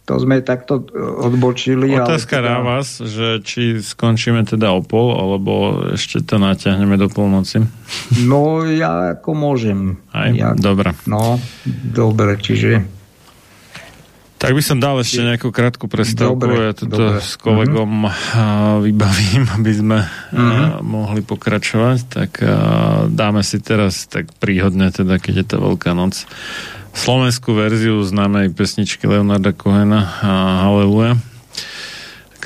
to 0.04 0.18
sme 0.18 0.40
takto 0.40 0.84
odbočili. 1.18 1.92
ale 1.92 2.04
Otázka 2.06 2.38
teda- 2.38 2.50
na 2.50 2.60
vás, 2.62 2.98
že 2.98 3.40
či 3.40 3.78
skončíme 3.78 4.44
teda 4.44 4.70
o 4.70 4.80
pol, 4.80 5.12
alebo 5.12 5.52
ešte 5.90 6.20
to 6.20 6.36
natiahneme 6.38 6.96
do 6.96 7.08
polnoci. 7.08 7.64
No, 8.22 8.62
ja 8.62 9.14
ako 9.14 9.32
môžem. 9.32 9.96
Aj, 10.10 10.28
Ja, 10.30 10.52
dobre. 10.52 10.92
no, 11.06 11.40
dobre, 11.86 12.36
čiže... 12.36 12.84
Tak 14.36 14.52
by 14.52 14.60
som 14.62 14.76
dal 14.76 15.00
ešte 15.00 15.24
nejakú 15.24 15.56
krátku 15.56 15.88
prestávku. 15.88 16.36
Dobre, 16.36 16.60
ja 16.62 16.74
toto 16.76 17.00
dobre. 17.00 17.24
s 17.24 17.40
kolegom 17.40 18.04
a, 18.04 18.12
vybavím, 18.78 19.48
aby 19.50 19.72
sme 19.72 19.98
Mhm. 20.36 20.36
a, 20.36 20.84
mohli 20.84 21.24
pokračovať. 21.24 22.00
Tak 22.06 22.32
dáme 23.08 23.40
si 23.40 23.58
teraz 23.58 24.04
tak 24.04 24.36
príhodne, 24.36 24.92
teda 24.92 25.16
keď 25.16 25.34
je 25.38 25.46
to 25.48 25.58
Veľká 25.64 25.96
noc, 25.96 26.28
slovenskú 26.94 27.58
verziu 27.58 28.00
známej 28.06 28.54
pesničky 28.54 29.10
Leonarda 29.10 29.52
Cohena 29.52 30.08
a 30.22 30.32
Hallelujah 30.70 31.18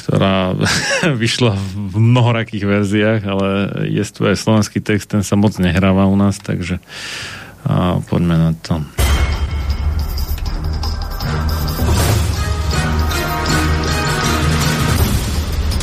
ktorá 0.08 0.56
vyšla 1.24 1.58
v 1.58 1.96
mnohorakých 2.00 2.64
verziách, 2.64 3.22
ale 3.28 3.48
je 3.92 4.04
tu 4.08 4.24
aj 4.24 4.40
slovenský 4.40 4.80
text, 4.80 5.12
ten 5.12 5.26
sa 5.26 5.36
moc 5.36 5.60
nehráva 5.60 6.08
u 6.08 6.16
nás, 6.16 6.40
takže 6.40 6.80
a, 7.68 8.00
poďme 8.08 8.36
na 8.40 8.52
to. 8.56 8.80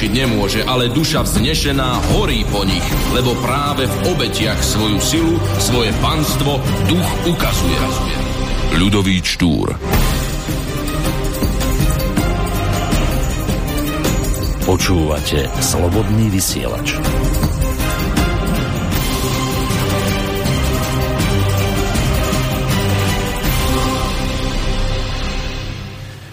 Naučiť 0.00 0.16
nemôže, 0.16 0.64
ale 0.64 0.88
duša 0.88 1.28
vznešená 1.28 2.16
horí 2.16 2.40
po 2.48 2.64
nich, 2.64 2.80
lebo 3.12 3.36
práve 3.44 3.84
v 3.84 4.16
obetiach 4.16 4.56
svoju 4.56 4.96
silu, 4.96 5.36
svoje 5.60 5.92
panstvo 6.00 6.56
duch 6.88 7.08
ukazuje. 7.28 7.76
Ľudový 8.80 9.20
Štúr 9.20 9.76
Počúvate 14.64 15.52
Slobodný 15.60 16.32
vysielač. 16.32 16.96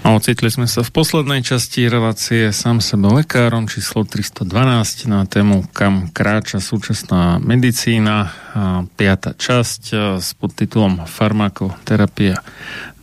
A 0.07 0.15
ocitli 0.15 0.47
sme 0.47 0.71
sa 0.71 0.87
v 0.87 0.95
poslednej 0.95 1.43
časti 1.43 1.83
relácie 1.83 2.55
sám 2.55 2.79
sebe 2.79 3.11
lekárom 3.11 3.67
číslo 3.67 4.07
312 4.07 5.03
na 5.03 5.27
tému 5.27 5.67
Kam 5.75 6.07
kráča 6.15 6.63
súčasná 6.63 7.43
medicína. 7.43 8.31
A 8.55 8.87
piata 8.87 9.35
časť 9.35 10.15
s 10.23 10.31
podtitulom 10.39 11.03
Farmakoterapia 11.03 12.39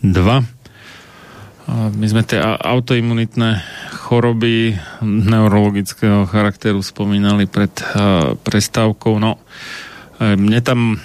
2. 0.00 0.08
A 1.68 1.92
my 1.92 2.06
sme 2.08 2.24
tie 2.24 2.40
autoimunitné 2.40 3.60
choroby 4.00 4.72
neurologického 5.04 6.24
charakteru 6.24 6.80
spomínali 6.80 7.44
pred 7.44 7.84
prestávkou. 8.40 9.20
No, 9.20 9.44
e, 10.24 10.40
mne 10.40 10.60
tam 10.64 10.96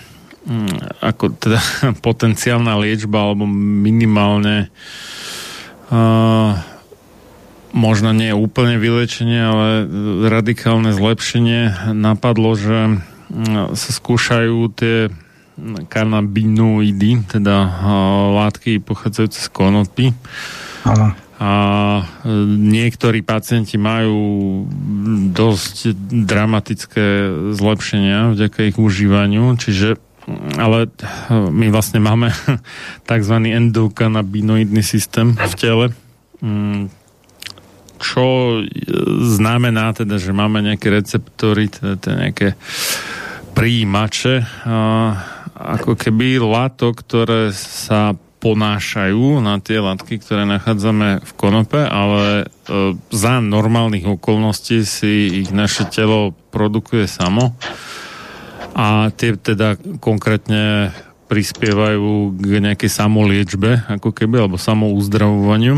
ako 1.03 1.35
teda 1.35 1.59
potenciálna 2.07 2.79
liečba 2.79 3.19
alebo 3.19 3.43
minimálne 3.83 4.71
možno 7.69 8.09
nie 8.13 8.33
úplne 8.33 8.81
vylečenie, 8.81 9.41
ale 9.41 9.67
radikálne 10.29 10.89
zlepšenie 10.93 11.93
napadlo, 11.93 12.57
že 12.57 13.01
sa 13.77 13.89
skúšajú 13.93 14.73
tie 14.73 15.13
kanabinoidy, 15.91 17.29
teda 17.29 17.57
látky 18.33 18.81
pochádzajúce 18.81 19.39
z 19.43 19.49
konopy. 19.53 20.05
Áno. 20.87 21.13
A 21.39 21.51
niektorí 22.59 23.23
pacienti 23.23 23.79
majú 23.79 24.67
dosť 25.31 25.95
dramatické 26.27 27.31
zlepšenia 27.55 28.35
vďaka 28.35 28.59
ich 28.67 28.75
užívaniu, 28.75 29.55
čiže 29.55 29.95
ale 30.57 30.89
my 31.29 31.67
vlastne 31.73 31.99
máme 32.03 32.29
tzv. 33.09 33.35
endokannabinoidný 33.49 34.83
systém 34.83 35.33
v 35.35 35.53
tele, 35.57 35.85
mm, 36.43 36.99
čo 37.99 38.59
znamená 39.35 39.91
teda, 39.91 40.15
že 40.15 40.31
máme 40.31 40.63
nejaké 40.63 40.87
receptory, 40.87 41.67
teda, 41.67 41.99
teda 41.99 42.15
nejaké 42.15 42.47
príjimače, 43.51 44.47
ako 45.59 45.99
keby 45.99 46.39
látok, 46.39 47.03
ktoré 47.03 47.51
sa 47.51 48.15
ponášajú 48.39 49.43
na 49.43 49.59
tie 49.59 49.83
látky, 49.83 50.23
ktoré 50.23 50.47
nachádzame 50.47 51.19
v 51.19 51.31
konope, 51.35 51.83
ale 51.83 52.47
za 53.11 53.43
normálnych 53.43 54.07
okolností 54.07 54.87
si 54.87 55.43
ich 55.43 55.51
naše 55.51 55.91
telo 55.91 56.31
produkuje 56.55 57.03
samo 57.03 57.59
a 58.73 59.09
tie 59.13 59.35
teda 59.35 59.77
konkrétne 59.99 60.93
prispievajú 61.29 62.33
k 62.41 62.57
nejakej 62.57 62.89
samoliečbe, 62.89 63.85
ako 63.85 64.09
keby, 64.09 64.41
alebo 64.41 64.57
samouzdravovaniu. 64.57 65.77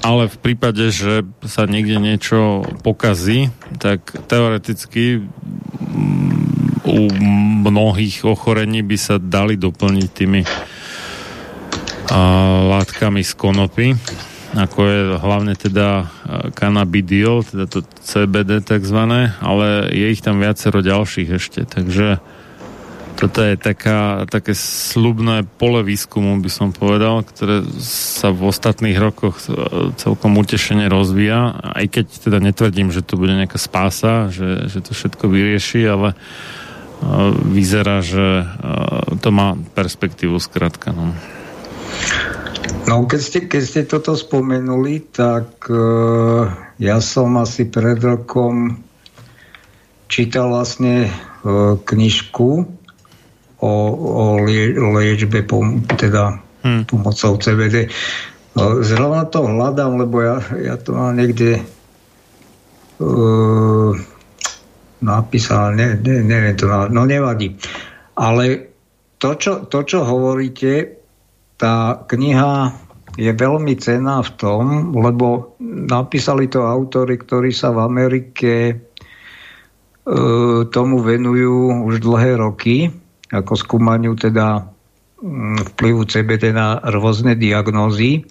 Ale 0.00 0.32
v 0.32 0.36
prípade, 0.40 0.88
že 0.94 1.26
sa 1.44 1.68
niekde 1.68 2.00
niečo 2.00 2.64
pokazí, 2.80 3.52
tak 3.82 4.14
teoreticky 4.30 5.20
mm, 5.20 6.86
u 6.86 7.00
mnohých 7.68 8.24
ochorení 8.24 8.80
by 8.80 8.96
sa 8.96 9.20
dali 9.20 9.60
doplniť 9.60 10.08
tými 10.08 10.42
a, 12.08 12.20
látkami 12.78 13.20
z 13.20 13.32
konopy 13.36 13.86
ako 14.50 14.78
je 14.82 15.00
hlavne 15.22 15.54
teda 15.54 15.88
e, 16.02 16.04
cannabidiol, 16.50 17.46
teda 17.46 17.64
to 17.70 17.86
CBD 18.02 18.58
takzvané, 18.58 19.38
ale 19.38 19.86
je 19.94 20.06
ich 20.10 20.22
tam 20.24 20.42
viacero 20.42 20.82
ďalších 20.82 21.28
ešte, 21.38 21.62
takže 21.70 22.18
toto 23.14 23.44
je 23.44 23.54
taká, 23.60 24.24
také 24.26 24.56
slubné 24.56 25.44
pole 25.44 25.84
výskumu, 25.84 26.40
by 26.40 26.50
som 26.50 26.72
povedal, 26.72 27.20
ktoré 27.20 27.62
sa 27.84 28.32
v 28.32 28.50
ostatných 28.50 28.98
rokoch 28.98 29.38
e, 29.46 29.94
celkom 29.94 30.34
utešene 30.34 30.90
rozvíja, 30.90 31.54
aj 31.76 31.86
keď 31.86 32.06
teda 32.10 32.38
netvrdím, 32.42 32.90
že 32.90 33.06
to 33.06 33.14
bude 33.14 33.36
nejaká 33.36 33.60
spása, 33.60 34.34
že, 34.34 34.66
že 34.66 34.82
to 34.82 34.98
všetko 34.98 35.30
vyrieši, 35.30 35.86
ale 35.86 36.08
e, 36.10 36.16
vyzerá, 37.54 38.02
že 38.02 38.50
to 39.22 39.30
má 39.30 39.54
perspektívu 39.78 40.42
zkrátka. 40.42 40.90
No. 40.90 41.14
No, 42.90 43.06
keď 43.06 43.20
ste, 43.22 43.38
keď 43.46 43.62
ste 43.62 43.82
toto 43.86 44.18
spomenuli, 44.18 45.14
tak 45.14 45.70
uh, 45.70 46.50
ja 46.82 46.98
som 46.98 47.38
asi 47.38 47.70
pred 47.70 48.02
rokom 48.02 48.82
čítal 50.10 50.50
vlastne 50.50 51.06
uh, 51.06 51.78
knižku 51.78 52.50
o, 53.62 53.72
o 53.94 54.24
lie, 54.42 54.74
liečbe 54.74 55.46
pom, 55.46 55.86
teda 55.86 56.42
hmm. 56.66 56.90
pomocou 56.90 57.38
CBD. 57.38 57.86
Uh, 58.58 58.82
zrovna 58.82 59.22
to 59.30 59.46
hľadám, 59.46 59.94
lebo 59.94 60.26
ja, 60.26 60.42
ja 60.58 60.74
to 60.74 60.90
mám 60.90 61.14
niekde 61.14 61.62
uh, 62.98 63.94
napísal, 64.98 65.78
ne, 65.78 65.94
ne, 65.94 66.26
neviem 66.26 66.58
to, 66.58 66.66
no 66.90 67.06
nevadí. 67.06 67.54
Ale 68.18 68.66
to 69.22 69.38
čo, 69.38 69.52
to, 69.70 69.86
čo 69.86 70.02
hovoríte, 70.02 70.99
tá 71.60 72.00
kniha 72.08 72.72
je 73.20 73.28
veľmi 73.36 73.76
cená 73.76 74.24
v 74.24 74.30
tom, 74.40 74.96
lebo 74.96 75.52
napísali 75.60 76.48
to 76.48 76.64
autory, 76.64 77.20
ktorí 77.20 77.52
sa 77.52 77.68
v 77.68 77.84
Amerike 77.84 78.52
e, 78.72 78.74
tomu 80.72 80.96
venujú 81.04 81.84
už 81.84 82.00
dlhé 82.00 82.40
roky, 82.40 82.88
ako 83.28 83.52
skúmaniu 83.60 84.16
teda 84.16 84.64
mm, 85.20 85.76
vplyvu 85.76 86.08
CBD 86.08 86.56
na 86.56 86.80
rôzne 86.80 87.36
diagnózy. 87.36 88.24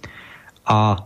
A 0.66 0.98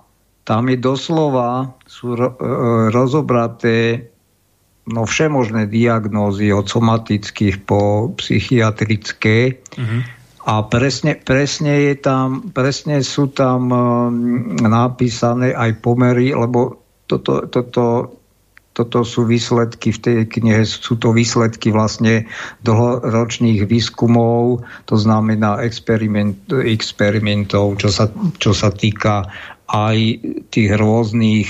tam 0.49 0.73
je 0.73 0.81
doslova 0.81 1.77
sú 1.85 2.17
ro, 2.17 2.41
e, 2.41 2.89
rozobraté 2.89 4.09
no 4.89 5.05
všemožné 5.05 5.69
diagnózy 5.69 6.53
od 6.57 6.69
somatických 6.73 7.69
po 7.69 8.13
psychiatrické. 8.17 9.61
Mm-hmm 9.77 10.24
a 10.45 10.61
presne, 10.69 11.17
presne, 11.17 11.89
je 11.89 11.95
tam, 11.97 12.53
presne 12.53 13.01
sú 13.01 13.33
tam 13.33 13.73
um, 13.73 14.53
napísané 14.61 15.57
aj 15.57 15.81
pomery, 15.81 16.37
lebo 16.37 16.85
toto, 17.09 17.49
toto, 17.49 18.13
toto 18.77 18.99
sú 19.09 19.25
výsledky 19.25 19.89
v 19.97 19.99
tej 20.05 20.19
knihe, 20.29 20.69
sú 20.69 21.01
to 21.01 21.17
výsledky 21.17 21.73
vlastne 21.73 22.29
dlhoročných 22.61 23.65
výskumov, 23.65 24.61
to 24.85 25.01
znamená 25.01 25.65
experiment, 25.65 26.37
experimentov, 26.53 27.81
čo 27.81 27.89
sa, 27.89 28.13
čo 28.37 28.53
sa 28.53 28.69
týka 28.69 29.25
aj 29.73 29.97
tých 30.53 30.71
rôznych 30.77 31.49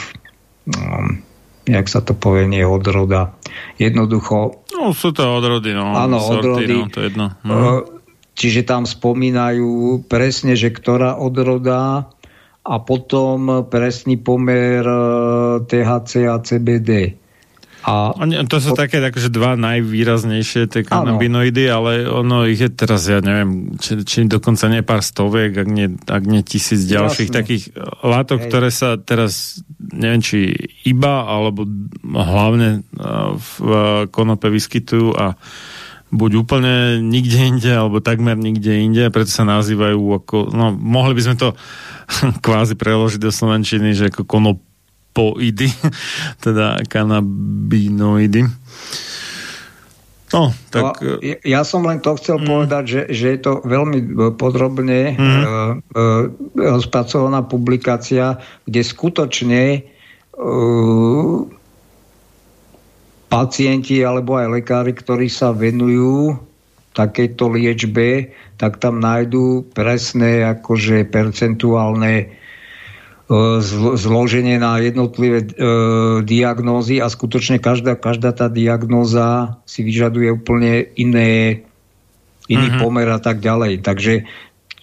um, 0.70 1.18
jak 1.64 1.88
sa 1.88 2.04
to 2.04 2.12
povie, 2.12 2.44
nie 2.44 2.62
odroda. 2.62 3.32
Jednoducho... 3.80 4.62
No, 4.76 4.92
sú 4.92 5.16
to 5.16 5.24
odrody, 5.24 5.72
no. 5.72 5.96
Áno, 5.96 6.20
odrody. 6.20 6.76
No, 6.76 6.92
to 6.92 7.00
je 7.00 7.08
jedno. 7.08 7.26
No. 7.40 7.93
Čiže 8.34 8.66
tam 8.66 8.82
spomínajú 8.82 10.02
presne, 10.10 10.58
že 10.58 10.74
ktorá 10.74 11.14
odroda 11.22 12.10
a 12.64 12.74
potom 12.82 13.68
presný 13.70 14.18
pomer 14.18 14.82
e, 14.82 14.98
THC 15.68 16.26
a 16.26 16.40
CBD. 16.42 17.20
A 17.84 18.16
to 18.48 18.64
sú 18.64 18.72
také 18.72 18.96
akože 18.96 19.28
dva 19.28 19.60
najvýraznejšie 19.60 20.72
tie 20.72 20.82
kanabinoidy, 20.88 21.68
ale 21.68 22.08
ono 22.08 22.48
ich 22.48 22.56
je 22.56 22.72
teraz, 22.72 23.04
ja 23.04 23.20
neviem, 23.20 23.76
či, 23.76 24.00
či 24.08 24.24
dokonca 24.24 24.72
nie 24.72 24.80
pár 24.80 25.04
stoviek, 25.04 25.52
ak 25.52 25.68
nie, 25.68 25.92
ak 25.92 26.24
nie 26.24 26.40
tisíc 26.40 26.88
ďalších 26.88 27.28
Jasne. 27.28 27.38
takých 27.44 27.64
látok, 28.00 28.40
Hej. 28.40 28.48
ktoré 28.48 28.68
sa 28.72 28.96
teraz, 28.96 29.60
neviem, 29.76 30.24
či 30.24 30.56
iba, 30.88 31.28
alebo 31.28 31.68
hlavne 32.08 32.80
e, 32.80 33.00
v 33.36 33.52
konope 34.08 34.48
vyskytujú 34.48 35.12
a 35.12 35.36
buď 36.12 36.30
úplne 36.44 37.00
nikde 37.00 37.38
inde, 37.40 37.70
alebo 37.72 38.04
takmer 38.04 38.36
nikde 38.36 38.70
inde, 38.70 39.08
preto 39.08 39.30
sa 39.32 39.46
nazývajú 39.46 40.00
ako, 40.24 40.36
no 40.52 40.74
mohli 40.74 41.16
by 41.16 41.22
sme 41.24 41.36
to 41.36 41.48
kvázi 42.44 42.74
preložiť 42.76 43.20
do 43.22 43.32
slovenčiny, 43.32 43.96
že 43.96 44.12
ako 44.12 44.28
konopoidy, 44.28 45.68
teda 46.44 46.84
kanabinoidy. 46.86 48.44
No, 50.34 50.50
tak... 50.74 50.98
No, 50.98 51.22
ja, 51.22 51.36
ja 51.46 51.60
som 51.62 51.86
len 51.86 52.02
to 52.02 52.18
chcel 52.18 52.42
mm. 52.42 52.46
povedať, 52.50 52.84
že, 52.90 53.00
že 53.14 53.26
je 53.38 53.40
to 53.40 53.62
veľmi 53.62 53.98
e, 54.02 54.06
podrobne 54.34 55.14
mm. 55.14 55.22
uh, 55.22 55.72
uh, 55.94 56.82
spracovaná 56.82 57.46
publikácia, 57.46 58.42
kde 58.66 58.82
skutočne 58.82 59.62
uh, 60.34 61.38
pacienti 63.34 63.98
alebo 64.06 64.38
aj 64.38 64.62
lekári, 64.62 64.94
ktorí 64.94 65.26
sa 65.26 65.50
venujú 65.50 66.38
takejto 66.94 67.50
liečbe, 67.50 68.30
tak 68.54 68.78
tam 68.78 69.02
nájdú 69.02 69.66
presné 69.74 70.46
akože 70.46 71.10
percentuálne 71.10 72.30
zloženie 73.98 74.60
na 74.60 74.76
jednotlivé 74.84 75.42
e, 75.42 75.48
diagnózy 76.22 77.00
a 77.00 77.08
skutočne 77.08 77.56
každá, 77.56 77.96
každá 77.96 78.36
tá 78.36 78.52
diagnóza 78.52 79.58
si 79.64 79.80
vyžaduje 79.80 80.28
úplne 80.28 80.92
iné, 81.00 81.64
iný 82.52 82.68
uh-huh. 82.68 82.84
pomer 82.84 83.08
a 83.08 83.16
tak 83.16 83.40
ďalej. 83.40 83.80
Takže, 83.80 84.28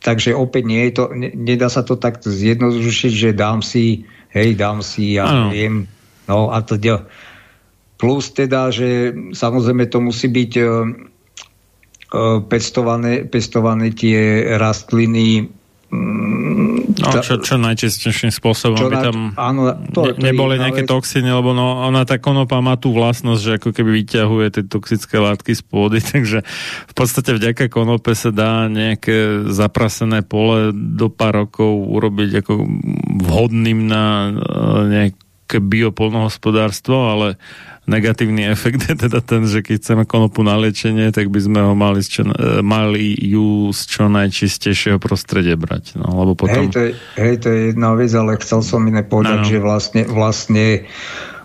takže 0.02 0.34
opäť 0.34 0.64
nie 0.66 0.90
je 0.90 0.92
to, 0.98 1.04
ne, 1.14 1.30
nedá 1.38 1.70
sa 1.70 1.86
to 1.86 2.02
tak 2.02 2.18
zjednodušiť, 2.26 3.14
že 3.14 3.30
dám 3.38 3.62
si, 3.62 4.10
hej, 4.34 4.58
dám 4.58 4.82
si, 4.82 5.22
ja 5.22 5.30
uh-huh. 5.30 5.54
viem, 5.54 5.86
no 6.26 6.50
a 6.50 6.66
to 6.66 6.82
Plus 8.02 8.34
teda, 8.34 8.74
že 8.74 9.14
samozrejme 9.38 9.86
to 9.86 10.02
musí 10.02 10.26
byť 10.26 10.52
uh, 10.58 10.70
pestované, 12.50 13.30
pestované 13.30 13.94
tie 13.94 14.58
rastliny 14.58 15.62
No, 15.92 17.20
čo, 17.20 17.36
čo 17.44 17.60
najčastejším 17.60 18.32
spôsobom, 18.32 18.80
čo 18.80 18.88
aby 18.88 18.96
tam 19.12 19.36
áno, 19.36 19.76
to 19.92 20.16
ne, 20.16 20.32
neboli 20.32 20.56
nejaké 20.56 20.88
vec. 20.88 20.92
toxiny, 20.92 21.28
lebo 21.28 21.52
no, 21.52 21.84
ona 21.84 22.08
tá 22.08 22.16
konopa 22.16 22.64
má 22.64 22.80
tú 22.80 22.96
vlastnosť, 22.96 23.42
že 23.44 23.52
ako 23.60 23.70
keby 23.76 23.92
vyťahuje 24.00 24.48
tie 24.56 24.64
toxické 24.72 25.20
látky 25.20 25.52
z 25.52 25.64
pôdy, 25.68 26.00
takže 26.16 26.48
v 26.88 26.94
podstate 26.96 27.36
vďaka 27.36 27.68
konope 27.68 28.16
sa 28.16 28.32
dá 28.32 28.72
nejaké 28.72 29.52
zaprasené 29.52 30.24
pole 30.24 30.72
do 30.72 31.12
pár 31.12 31.44
rokov 31.44 31.68
urobiť 31.68 32.40
ako 32.40 32.54
vhodným 33.28 33.92
na 33.92 34.04
e, 34.30 34.34
nejaké 34.96 35.58
biopolnohospodárstvo, 35.60 36.96
ale 36.96 37.28
negatívny 37.90 38.46
efekt 38.46 38.86
je 38.86 38.96
teda 38.96 39.20
ten, 39.26 39.42
že 39.50 39.66
keď 39.66 39.76
chceme 39.82 40.04
konopu 40.06 40.46
na 40.46 40.54
liečenie, 40.58 41.10
tak 41.10 41.34
by 41.34 41.40
sme 41.42 41.60
ho 41.66 41.74
mali, 41.74 42.02
čo, 42.06 42.22
e, 42.26 42.62
mali 42.62 43.18
ju 43.18 43.74
z 43.74 43.82
čo 43.90 44.04
najčistejšieho 44.06 45.02
prostredia 45.02 45.58
brať. 45.58 45.98
No, 45.98 46.22
lebo 46.22 46.38
potom... 46.38 46.70
hej, 46.70 46.74
to 46.74 46.80
je, 46.80 46.92
hej, 47.18 47.36
to 47.42 47.48
je 47.50 47.60
jedna 47.74 47.98
vec, 47.98 48.12
ale 48.14 48.38
chcel 48.38 48.62
som 48.62 48.86
iné 48.86 49.02
povedať, 49.02 49.38
no, 49.42 49.46
no. 49.46 49.50
že 49.50 49.58
vlastne, 49.60 50.02
vlastne 50.06 50.66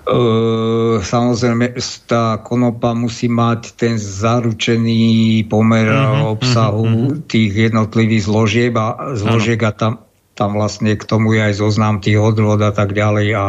Uh, 0.06 1.02
samozrejme, 1.02 1.74
tá 2.06 2.38
konopa 2.38 2.94
musí 2.94 3.26
mať 3.26 3.74
ten 3.74 3.98
zaručený 3.98 5.42
pomer 5.50 5.90
uh-huh, 5.90 6.30
obsahu 6.30 6.86
uh-huh. 6.86 7.26
tých 7.26 7.74
jednotlivých 7.74 8.30
zložieb 8.30 8.78
a 8.78 9.18
zložiek 9.18 9.58
a 9.66 9.74
tam, 9.74 10.06
tam 10.38 10.54
vlastne 10.54 10.94
k 10.94 11.02
tomu 11.02 11.34
je 11.34 11.50
aj 11.50 11.58
zoznam 11.58 11.98
tých 11.98 12.22
odrod 12.22 12.62
a 12.62 12.70
tak 12.70 12.94
ďalej 12.94 13.34
a 13.34 13.46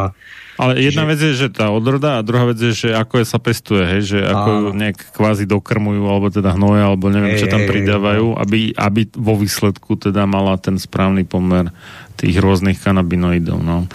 ale 0.58 0.82
jedna 0.82 1.06
že... 1.06 1.10
vec 1.14 1.20
je, 1.22 1.32
že 1.46 1.48
tá 1.54 1.70
odroda 1.70 2.18
a 2.18 2.26
druhá 2.26 2.50
vec 2.50 2.58
je, 2.58 2.74
že 2.74 2.88
ako 2.90 3.22
je 3.22 3.26
sa 3.30 3.38
pestuje, 3.38 3.84
hej, 3.86 4.02
že 4.10 4.18
ako 4.26 4.48
ju 4.50 4.68
nejak 4.74 5.14
kvázi 5.14 5.46
dokrmujú, 5.46 6.02
alebo 6.02 6.34
teda 6.34 6.58
hnoje, 6.58 6.82
alebo 6.82 7.06
neviem, 7.14 7.38
čo 7.38 7.46
tam 7.46 7.62
pridávajú, 7.62 8.34
aby, 8.34 8.74
aby 8.74 9.06
vo 9.14 9.38
výsledku 9.38 9.94
teda 9.94 10.26
mala 10.26 10.58
ten 10.58 10.74
správny 10.74 11.22
pomer 11.22 11.70
tých 12.18 12.42
rôznych 12.42 12.82
kanabinoidov. 12.82 13.62
No. 13.62 13.86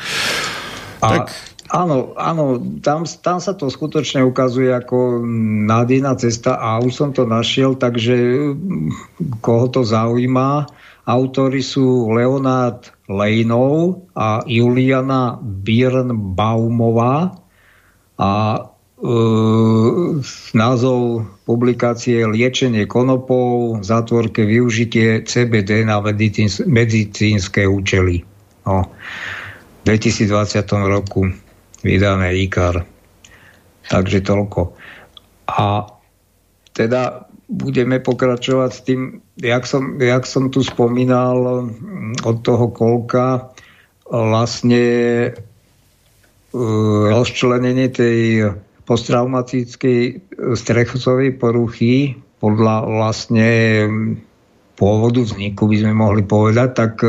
A... 1.04 1.08
Tak... 1.20 1.52
Áno, 1.74 2.14
áno, 2.14 2.62
tam, 2.86 3.02
tam 3.02 3.42
sa 3.42 3.58
to 3.58 3.66
skutočne 3.66 4.22
ukazuje 4.22 4.70
ako 4.70 5.26
nádejná 5.66 6.14
cesta 6.22 6.62
a 6.62 6.78
už 6.78 6.94
som 6.94 7.10
to 7.10 7.26
našiel, 7.26 7.74
takže 7.74 8.14
koho 9.42 9.66
to 9.74 9.82
zaujíma, 9.82 10.70
autory 11.10 11.66
sú 11.66 12.14
Leonard 12.14 12.93
Lejnov 13.12 14.08
a 14.16 14.48
Juliana 14.48 15.36
Birnbaumová 15.44 17.36
a 18.16 18.34
e, 18.56 18.62
názov 20.56 21.28
publikácie 21.44 22.24
Liečenie 22.24 22.88
konopou 22.88 23.76
v 23.76 23.84
zátvorke 23.84 24.48
využitie 24.48 25.28
CBD 25.28 25.84
na 25.84 26.00
medicínske 26.68 27.68
účely. 27.68 28.24
No, 28.64 28.88
v 29.84 30.00
2020 30.00 30.64
roku 30.88 31.28
vydané 31.84 32.40
IKAR. 32.48 32.88
Takže 33.84 34.24
toľko. 34.24 34.80
A 35.52 35.84
teda 36.72 37.28
budeme 37.54 38.02
pokračovať 38.02 38.70
s 38.74 38.82
tým, 38.82 39.22
jak 39.38 39.64
som, 39.70 40.02
jak 40.02 40.26
som 40.26 40.50
tu 40.50 40.66
spomínal 40.66 41.70
mm, 41.70 42.26
od 42.26 42.38
toho 42.42 42.74
kolka, 42.74 43.54
vlastne 44.10 44.84
e, 45.30 45.32
rozčlenenie 47.14 47.94
tej 47.94 48.20
posttraumatickej 48.84 50.02
stresovej 50.60 51.40
poruchy 51.40 52.20
podľa 52.44 52.84
vlastne 52.84 53.50
pôvodu 54.76 55.24
vzniku, 55.24 55.72
by 55.72 55.78
sme 55.80 55.94
mohli 55.96 56.28
povedať, 56.28 56.70
tak 56.76 57.00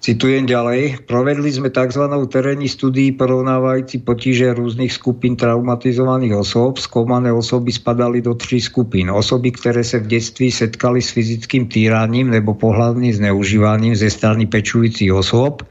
Citujem 0.00 0.48
ďalej. 0.48 1.04
Provedli 1.04 1.52
sme 1.52 1.68
tzv. 1.68 2.08
terénní 2.32 2.72
studii 2.72 3.12
porovnávajúci 3.20 4.00
potíže 4.00 4.56
rôznych 4.56 4.88
skupín 4.88 5.36
traumatizovaných 5.36 6.40
osôb. 6.40 6.80
Skúmané 6.80 7.28
osoby 7.28 7.68
spadali 7.68 8.24
do 8.24 8.32
tri 8.32 8.64
skupín. 8.64 9.12
Osoby, 9.12 9.52
ktoré 9.52 9.84
sa 9.84 10.00
v 10.00 10.16
detství 10.16 10.48
setkali 10.48 11.04
s 11.04 11.12
fyzickým 11.12 11.68
týraním 11.68 12.32
nebo 12.32 12.56
pohľadným 12.56 13.12
zneužívaním 13.12 13.92
ze 13.92 14.08
strany 14.08 14.48
pečujúcich 14.48 15.12
osôb. 15.12 15.68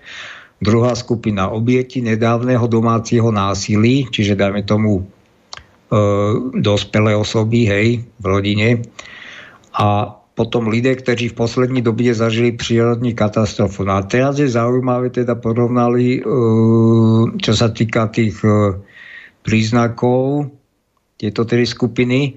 Druhá 0.61 0.93
skupina 0.93 1.49
obieti 1.49 2.05
nedávneho 2.05 2.69
domácieho 2.69 3.33
násilí, 3.33 4.13
čiže 4.13 4.37
dajme 4.37 4.61
tomu 4.61 5.01
e, 5.01 5.03
dospelé 6.53 7.17
osoby 7.17 7.65
hej, 7.65 7.87
v 8.05 8.25
rodine. 8.29 8.85
A 9.73 10.18
potom 10.39 10.71
lidé, 10.71 10.95
kteří 10.95 11.35
v 11.35 11.39
poslední 11.43 11.83
době 11.83 12.15
zažili 12.15 12.55
přírodní 12.55 13.11
katastrofu. 13.11 13.83
No 13.83 13.99
a 13.99 14.07
teraz 14.07 14.39
je 14.39 14.47
zaujímavé, 14.47 15.11
teda 15.11 15.35
porovnali, 15.35 16.15
e, 16.15 16.19
čo 17.43 17.51
sa 17.51 17.67
týka 17.67 18.07
tých 18.07 18.39
e, 18.47 18.79
príznakov, 19.43 20.47
tieto 21.19 21.43
tri 21.43 21.67
skupiny. 21.67 22.19
E, 22.23 22.31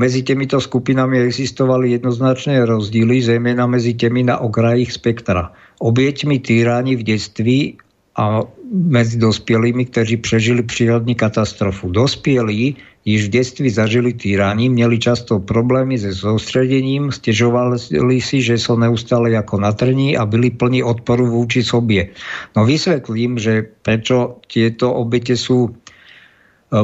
medzi 0.00 0.24
týmito 0.24 0.56
skupinami 0.64 1.20
existovali 1.20 2.00
jednoznačné 2.00 2.64
rozdíly, 2.64 3.20
zejména 3.20 3.68
medzi 3.68 3.92
tými 3.92 4.24
na 4.24 4.40
okrajích 4.40 4.88
spektra. 4.88 5.52
Obieťmi 5.84 6.40
týraní 6.40 6.96
v 6.96 7.04
detství 7.04 7.76
a 8.16 8.40
medzi 8.72 9.20
dospělými, 9.20 9.92
kteří 9.92 10.16
přežili 10.16 10.62
přírodní 10.64 11.14
katastrofu. 11.14 11.92
Dospělí 11.92 12.80
již 13.04 13.26
v 13.26 13.30
detství 13.30 13.70
zažili 13.70 14.12
týraní, 14.12 14.68
měli 14.68 14.98
často 14.98 15.38
problémy 15.38 15.98
se 15.98 16.14
soustředením, 16.14 17.12
stěžovali 17.12 18.20
si, 18.20 18.42
že 18.42 18.58
jsou 18.58 18.76
neustále 18.76 19.30
jako 19.30 19.60
na 19.60 19.72
trní 19.72 20.16
a 20.16 20.26
byli 20.26 20.50
plní 20.50 20.82
odporu 20.82 21.26
vůči 21.26 21.64
sobě. 21.64 22.08
No 22.56 22.64
vysvetlím, 22.64 23.38
že 23.38 23.62
prečo 23.82 24.44
tieto 24.52 24.92
obete 24.92 25.32
sú 25.32 25.68
e, 25.68 25.70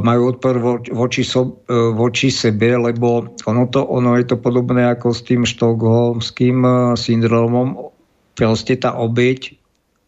majú 0.01 0.33
odpor 0.33 0.55
voči, 0.89 1.21
so, 1.21 1.61
e, 1.69 1.93
voči 1.93 2.33
sebe, 2.33 2.77
lebo 2.77 3.37
ono, 3.45 3.69
to, 3.69 3.85
ono 3.85 4.17
je 4.17 4.25
to 4.25 4.37
podobné 4.41 4.89
ako 4.89 5.13
s 5.13 5.21
tým 5.21 5.45
štokholmským 5.45 6.59
e, 6.65 6.71
syndromom. 6.97 7.93
Proste 8.37 8.77
tá 8.81 8.97
obeť 8.97 9.57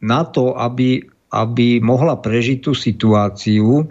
na 0.01 0.25
to, 0.25 0.57
aby, 0.57 1.05
aby 1.37 1.85
mohla 1.85 2.17
prežiť 2.17 2.65
tú 2.65 2.73
situáciu, 2.73 3.89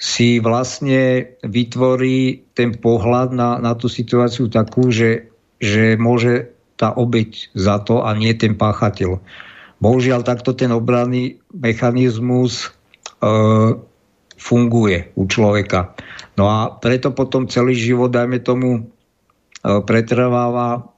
si 0.00 0.40
vlastne 0.40 1.36
vytvorí 1.44 2.48
ten 2.56 2.72
pohľad 2.72 3.36
na, 3.36 3.60
na 3.60 3.76
tú 3.76 3.92
situáciu 3.92 4.48
takú, 4.48 4.88
že, 4.88 5.28
že 5.60 6.00
môže 6.00 6.56
tá 6.80 6.96
obeť 6.96 7.52
za 7.52 7.84
to 7.84 8.00
a 8.00 8.16
nie 8.16 8.32
ten 8.32 8.56
páchateľ. 8.56 9.20
Bohužiaľ 9.84 10.24
takto 10.24 10.56
ten 10.56 10.72
obranný 10.72 11.44
mechanizmus 11.52 12.64
e, 12.64 12.68
funguje 14.40 15.12
u 15.20 15.28
človeka. 15.28 15.92
No 16.40 16.48
a 16.48 16.72
preto 16.80 17.12
potom 17.12 17.44
celý 17.44 17.76
život, 17.76 18.08
dajme 18.08 18.40
tomu, 18.40 18.80
e, 18.80 18.82
pretrváva 19.84 20.88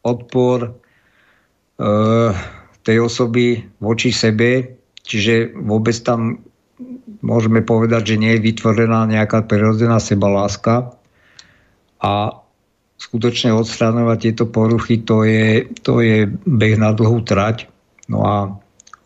odpor 0.00 0.58
e, 0.64 0.70
tej 2.80 2.96
osoby 2.96 3.60
voči 3.76 4.08
sebe, 4.08 4.80
čiže 5.04 5.52
vôbec 5.52 6.00
tam 6.00 6.40
môžeme 7.22 7.62
povedať, 7.62 8.14
že 8.14 8.20
nie 8.20 8.36
je 8.36 8.44
vytvorená 8.44 9.06
nejaká 9.06 9.46
prirodzená 9.46 10.02
sebaláska 10.02 10.98
a 12.02 12.42
skutočne 12.98 13.54
odstraňovať 13.54 14.18
tieto 14.18 14.44
poruchy, 14.46 15.02
to 15.02 15.26
je, 15.26 15.70
to 15.82 16.02
je 16.02 16.30
beh 16.30 16.76
na 16.78 16.94
dlhú 16.94 17.22
trať. 17.22 17.66
No 18.06 18.26
a 18.26 18.61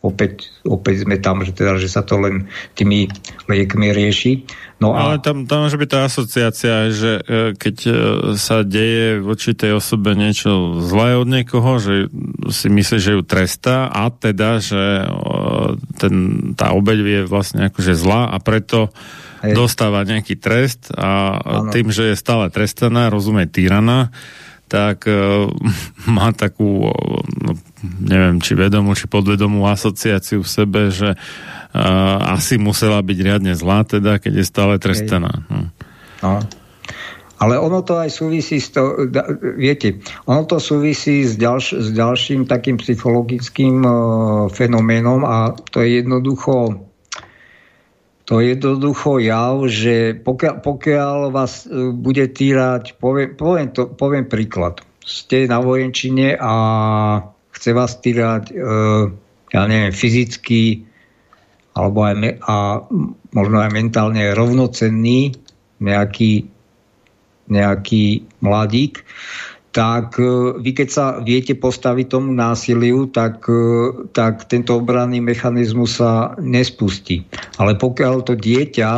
opäť, 0.06 0.54
opäť 0.62 1.02
sme 1.02 1.18
tam, 1.18 1.42
že, 1.42 1.50
teda, 1.50 1.82
že 1.82 1.90
sa 1.90 2.06
to 2.06 2.14
len 2.22 2.46
tými 2.78 3.10
liekmi 3.50 3.90
rieši. 3.90 4.46
No 4.78 4.94
a... 4.94 5.10
Ale 5.10 5.16
tam, 5.18 5.50
tam 5.50 5.66
môže 5.66 5.80
byť 5.80 5.90
tá 5.90 6.00
asociácia, 6.06 6.92
že 6.94 7.12
e, 7.18 7.22
keď 7.58 7.76
e, 7.82 7.92
sa 8.38 8.62
deje 8.62 9.18
voči 9.18 9.56
tej 9.56 9.82
osobe 9.82 10.14
niečo 10.14 10.78
zlé 10.84 11.18
od 11.18 11.26
niekoho, 11.26 11.82
že 11.82 12.12
si 12.54 12.70
myslí, 12.70 12.98
že 13.02 13.14
ju 13.18 13.22
trestá 13.26 13.90
a 13.90 14.12
teda, 14.12 14.62
že 14.62 15.02
e, 15.02 15.08
ten, 15.98 16.14
tá 16.54 16.70
obeď 16.76 16.98
je 17.02 17.22
vlastne 17.26 17.66
akože 17.66 17.96
zlá 17.98 18.30
a 18.30 18.36
preto 18.38 18.94
Hej. 19.42 19.58
dostáva 19.58 20.06
nejaký 20.06 20.38
trest 20.38 20.92
a 20.94 21.40
ano. 21.40 21.72
tým, 21.72 21.90
že 21.90 22.12
je 22.12 22.20
stále 22.20 22.52
trestaná, 22.52 23.10
rozumie 23.10 23.48
týrana, 23.48 24.14
tak 24.68 25.08
má 26.16 26.36
takú, 26.36 26.92
neviem, 28.02 28.42
či 28.42 28.58
vedomú, 28.58 28.92
či 28.92 29.06
podvedomú 29.10 29.66
asociáciu 29.66 30.42
v 30.42 30.48
sebe, 30.48 30.80
že 30.92 31.14
uh, 31.14 32.34
asi 32.36 32.58
musela 32.58 33.00
byť 33.00 33.18
riadne 33.20 33.52
zlá, 33.56 33.86
teda, 33.86 34.18
keď 34.18 34.42
je 34.42 34.44
stále 34.44 34.74
trestaná. 34.76 35.46
Hm. 35.48 35.68
No. 36.22 36.34
Ale 37.36 37.60
ono 37.60 37.84
to 37.84 38.00
aj 38.00 38.08
súvisí 38.08 38.56
s 38.56 38.72
to, 38.72 39.12
viete, 39.60 40.00
ono 40.24 40.48
to 40.48 40.56
súvisí 40.56 41.20
s, 41.20 41.36
ďalš, 41.36 41.84
s 41.84 41.88
ďalším 41.92 42.48
takým 42.48 42.80
psychologickým 42.80 43.84
uh, 43.84 43.92
fenoménom 44.48 45.20
a 45.28 45.52
to 45.52 45.84
je 45.84 46.00
jednoducho 46.00 46.86
to 48.26 48.42
je 48.42 48.58
jednoducho 48.58 49.22
jav, 49.22 49.62
že 49.70 50.18
pokiaľ, 50.18 50.54
pokiaľ 50.58 51.16
vás 51.30 51.62
e, 51.62 51.94
bude 51.94 52.26
týrať, 52.26 52.98
poviem, 52.98 53.38
poviem, 53.38 53.70
to, 53.70 53.86
poviem 53.86 54.26
príklad. 54.26 54.82
Ste 55.06 55.46
na 55.46 55.62
vojenčine 55.62 56.34
a 56.34 56.52
chce 57.56 57.72
vás 57.72 57.96
týrať, 57.98 58.52
e, 58.52 58.54
ja 59.50 59.62
neviem, 59.64 59.94
fyzicky 59.96 60.84
alebo 61.76 62.08
aj 62.08 62.14
me, 62.16 62.30
a 62.40 62.80
možno 63.36 63.60
aj 63.60 63.70
mentálne 63.76 64.32
rovnocenný 64.32 65.36
nejaký, 65.84 66.48
nejaký 67.52 68.24
mladík, 68.40 69.04
tak 69.76 70.16
e, 70.16 70.56
vy 70.56 70.72
keď 70.72 70.88
sa 70.88 71.06
viete 71.20 71.52
postaviť 71.52 72.16
tomu 72.16 72.32
násiliu, 72.32 73.12
tak, 73.12 73.44
e, 73.44 73.92
tak 74.16 74.48
tento 74.48 74.80
obranný 74.80 75.20
mechanizmus 75.20 76.00
sa 76.00 76.32
nespustí. 76.40 77.28
Ale 77.60 77.76
pokiaľ 77.76 78.24
to 78.24 78.32
dieťa, 78.40 78.90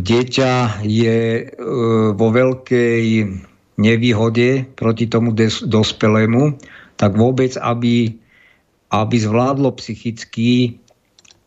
dieťa 0.00 0.80
je 0.80 1.18
e, 1.20 1.44
vo 2.16 2.28
veľkej 2.32 3.04
nevýhode 3.76 4.64
proti 4.80 5.04
tomu 5.12 5.36
des, 5.36 5.60
dospelému, 5.60 6.56
tak 7.00 7.16
vôbec, 7.16 7.56
aby, 7.56 8.12
aby 8.92 9.16
zvládlo 9.16 9.72
psychicky, 9.80 10.76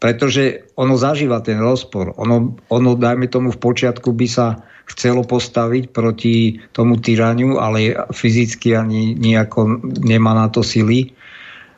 pretože 0.02 0.66
ono 0.74 0.98
zažíva 0.98 1.46
ten 1.46 1.62
rozpor. 1.62 2.18
Ono, 2.18 2.58
ono, 2.74 2.90
dajme 2.98 3.30
tomu, 3.30 3.54
v 3.54 3.62
počiatku 3.62 4.10
by 4.18 4.26
sa 4.26 4.66
chcelo 4.90 5.22
postaviť 5.24 5.94
proti 5.94 6.58
tomu 6.74 6.98
tyraniu, 6.98 7.62
ale 7.62 7.94
fyzicky 8.12 8.74
ani 8.74 9.14
nejako 9.14 9.80
nemá 10.02 10.34
na 10.34 10.50
to 10.50 10.66
sily, 10.66 11.14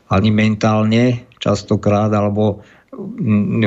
ani 0.07 0.31
mentálne 0.31 1.27
častokrát, 1.43 2.09
alebo 2.15 2.63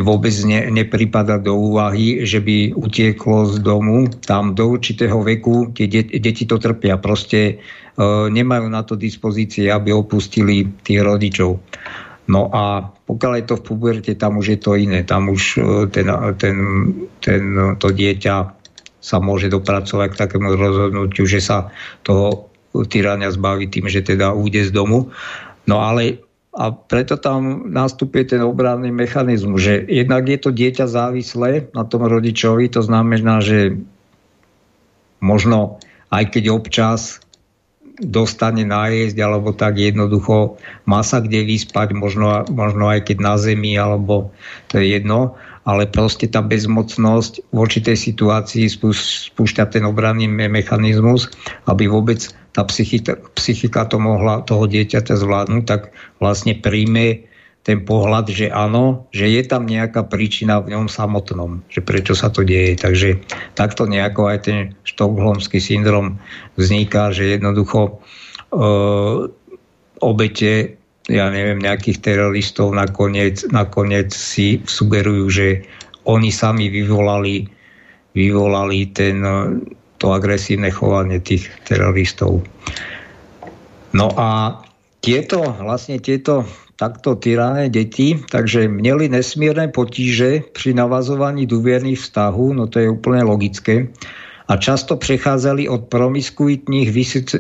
vôbec 0.01 0.35
ne, 0.45 0.73
nepripada 0.73 1.37
do 1.37 1.57
úvahy, 1.57 2.25
že 2.25 2.41
by 2.41 2.73
utieklo 2.73 3.53
z 3.53 3.61
domu. 3.61 4.09
Tam 4.25 4.57
do 4.57 4.75
určitého 4.77 5.21
veku 5.21 5.73
tie 5.77 5.89
de, 5.89 6.03
deti 6.19 6.49
to 6.49 6.57
trpia. 6.57 6.97
Proste 6.97 7.41
e, 7.41 7.55
nemajú 8.29 8.67
na 8.69 8.83
to 8.85 8.97
dispozície, 8.97 9.69
aby 9.69 9.93
opustili 9.93 10.65
tých 10.81 11.01
rodičov. 11.05 11.61
No 12.29 12.53
a 12.53 12.85
pokiaľ 12.85 13.33
je 13.41 13.45
to 13.49 13.57
v 13.57 13.65
puberte, 13.65 14.13
tam 14.17 14.37
už 14.41 14.47
je 14.57 14.59
to 14.61 14.77
iné. 14.77 15.01
Tam 15.05 15.33
už 15.33 15.43
e, 15.57 15.61
ten, 15.89 16.09
ten, 16.37 16.57
ten, 17.21 17.43
to 17.81 17.89
dieťa 17.89 18.37
sa 18.99 19.17
môže 19.23 19.49
dopracovať 19.49 20.09
k 20.13 20.21
takému 20.21 20.59
rozhodnutiu, 20.59 21.25
že 21.25 21.41
sa 21.41 21.73
toho 22.05 22.53
tyrania 22.93 23.33
zbaví 23.33 23.73
tým, 23.73 23.89
že 23.89 24.05
teda 24.05 24.37
ujde 24.37 24.69
z 24.69 24.73
domu. 24.75 25.09
No 25.65 25.81
ale 25.81 26.28
a 26.57 26.73
preto 26.73 27.21
tam 27.21 27.69
nastupuje 27.69 28.35
ten 28.35 28.41
obranný 28.41 28.89
mechanizmus, 28.89 29.61
že 29.61 29.75
jednak 29.85 30.25
je 30.27 30.39
to 30.41 30.51
dieťa 30.51 30.89
závislé 30.89 31.69
na 31.77 31.85
tom 31.85 32.09
rodičovi, 32.09 32.73
to 32.73 32.81
znamená, 32.81 33.45
že 33.45 33.77
možno 35.21 35.79
aj 36.09 36.33
keď 36.33 36.45
občas 36.49 37.21
dostane 37.99 38.63
nájsť, 38.63 39.17
alebo 39.19 39.51
tak 39.51 39.77
jednoducho 39.77 40.57
má 40.87 41.03
sa 41.03 41.19
kde 41.19 41.43
vyspať, 41.43 41.93
možno, 41.99 42.47
možno 42.49 42.87
aj 42.87 43.11
keď 43.11 43.17
na 43.19 43.35
zemi, 43.35 43.75
alebo 43.75 44.31
to 44.71 44.79
je 44.79 44.95
jedno, 44.95 45.35
ale 45.67 45.85
proste 45.85 46.31
tá 46.31 46.41
bezmocnosť 46.41 47.51
v 47.51 47.57
určitej 47.59 47.99
situácii 47.99 48.71
spúšťa 48.71 49.69
ten 49.69 49.85
obranný 49.85 50.31
mechanizmus, 50.31 51.29
aby 51.67 51.91
vôbec 51.91 52.31
tá 52.59 52.67
psychika, 52.67 53.15
psychika 53.39 53.87
to 53.87 54.03
mohla 54.03 54.43
toho 54.43 54.67
dieťaťa 54.67 55.15
zvládnuť, 55.15 55.63
tak 55.63 55.95
vlastne 56.19 56.59
príjme 56.59 57.23
ten 57.63 57.87
pohľad, 57.87 58.35
že 58.35 58.51
áno, 58.51 59.07
že 59.15 59.31
je 59.31 59.47
tam 59.47 59.71
nejaká 59.71 60.11
príčina 60.11 60.59
v 60.59 60.75
ňom 60.75 60.91
samotnom, 60.91 61.63
že 61.71 61.87
prečo 61.87 62.19
sa 62.19 62.35
to 62.35 62.43
deje. 62.43 62.75
Takže 62.75 63.23
takto 63.55 63.87
nejako 63.87 64.35
aj 64.35 64.39
ten 64.43 64.59
štokholmský 64.83 65.63
syndrom 65.63 66.19
vzniká, 66.59 67.15
že 67.15 67.39
jednoducho 67.39 67.81
e, 67.87 67.93
obete 70.03 70.75
ja 71.09 71.33
neviem, 71.33 71.63
nejakých 71.63 72.05
teroristov 72.05 72.77
nakoniec, 72.77 73.41
nakoniec 73.49 74.13
si 74.13 74.61
sugerujú, 74.67 75.25
že 75.33 75.49
oni 76.05 76.29
sami 76.29 76.69
vyvolali, 76.69 77.49
vyvolali 78.13 78.93
ten, 78.93 79.25
to 79.99 80.15
agresívne 80.15 80.71
chovanie 80.71 81.19
tých 81.19 81.51
teroristov. 81.67 82.43
No 83.93 84.07
a 84.15 84.63
tieto, 85.03 85.43
vlastne 85.63 85.99
tieto 85.99 86.47
takto 86.79 87.19
tyrané 87.19 87.67
deti, 87.67 88.15
takže 88.15 88.71
měli 88.71 89.11
nesmierne 89.11 89.67
potíže 89.75 90.55
pri 90.55 90.79
navazovaní 90.79 91.51
dôverných 91.51 91.99
vztahu, 91.99 92.55
no 92.55 92.71
to 92.71 92.79
je 92.79 92.89
úplne 92.89 93.27
logické, 93.27 93.91
a 94.49 94.57
často 94.57 94.97
prechádzali 94.97 95.69
od 95.69 95.93
promiskuitných, 95.93 96.89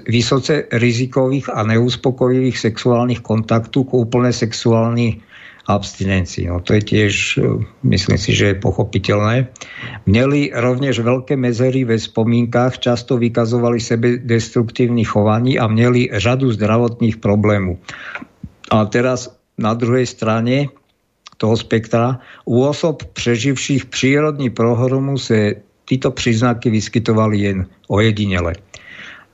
vysoce 0.04 0.68
rizikových 0.68 1.48
a 1.48 1.64
neuspokojivých 1.64 2.58
sexuálnych 2.68 3.24
kontaktu 3.24 3.88
k 3.88 3.96
úplne 3.96 4.28
sexuálnej 4.28 5.16
abstinencii. 5.68 6.48
No 6.48 6.64
to 6.64 6.80
je 6.80 6.82
tiež, 6.82 7.14
e, 7.36 7.60
myslím 7.84 8.16
si, 8.16 8.32
že 8.32 8.56
je 8.56 8.64
pochopiteľné. 8.64 9.52
Měli 10.08 10.48
rovnež 10.56 11.04
veľké 11.04 11.36
mezery 11.36 11.84
ve 11.84 12.00
spomínkach, 12.00 12.80
často 12.80 13.20
vykazovali 13.20 13.76
sebe 13.76 14.16
destruktívny 14.16 15.04
chovaní 15.04 15.60
a 15.60 15.68
měli 15.68 16.08
řadu 16.16 16.56
zdravotných 16.56 17.20
problémov. 17.20 17.76
A 18.72 18.88
teraz 18.88 19.28
na 19.60 19.76
druhej 19.76 20.08
strane 20.08 20.72
toho 21.36 21.54
spektra 21.54 22.18
u 22.48 22.64
osob 22.64 23.04
preživších 23.12 23.92
prírodní 23.92 24.50
prohromu 24.50 25.20
se 25.20 25.60
títo 25.84 26.10
príznaky 26.10 26.70
vyskytovali 26.70 27.36
jen 27.38 27.58
ojedinele. 27.88 28.56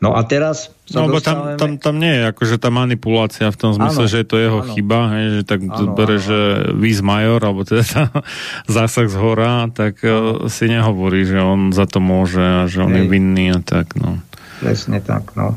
No 0.03 0.19
a 0.19 0.23
teraz 0.23 0.74
No, 0.93 1.09
lebo 1.09 1.17
tam, 1.25 1.57
tam, 1.57 1.81
tam 1.81 1.97
nie 1.97 2.13
je 2.13 2.29
akože 2.29 2.61
tá 2.61 2.69
manipulácia 2.69 3.49
v 3.49 3.57
tom 3.57 3.73
zmysle, 3.73 4.05
ano, 4.05 4.11
že 4.13 4.21
je 4.21 4.29
to 4.29 4.37
jeho 4.37 4.61
ano. 4.61 4.69
chyba, 4.69 4.99
hej, 5.17 5.27
že 5.33 5.43
tak 5.49 5.61
ano, 5.65 5.97
bere, 5.97 6.21
ano. 6.21 6.27
že 6.29 6.39
vis 6.77 7.01
major, 7.01 7.41
alebo 7.41 7.65
teda 7.65 7.85
tá 7.89 8.05
zásah 8.77 9.09
z 9.09 9.17
hora, 9.17 9.65
tak 9.73 10.05
ano. 10.05 10.53
si 10.53 10.69
nehovorí, 10.69 11.25
že 11.25 11.41
on 11.41 11.73
za 11.73 11.89
to 11.89 12.05
môže 12.05 12.45
a 12.45 12.69
že 12.69 12.85
on 12.85 12.93
hej. 12.93 13.01
je 13.01 13.05
vinný 13.09 13.57
a 13.57 13.65
tak, 13.65 13.97
no. 13.97 14.21
Presne 14.61 15.01
tak, 15.01 15.33
no. 15.41 15.57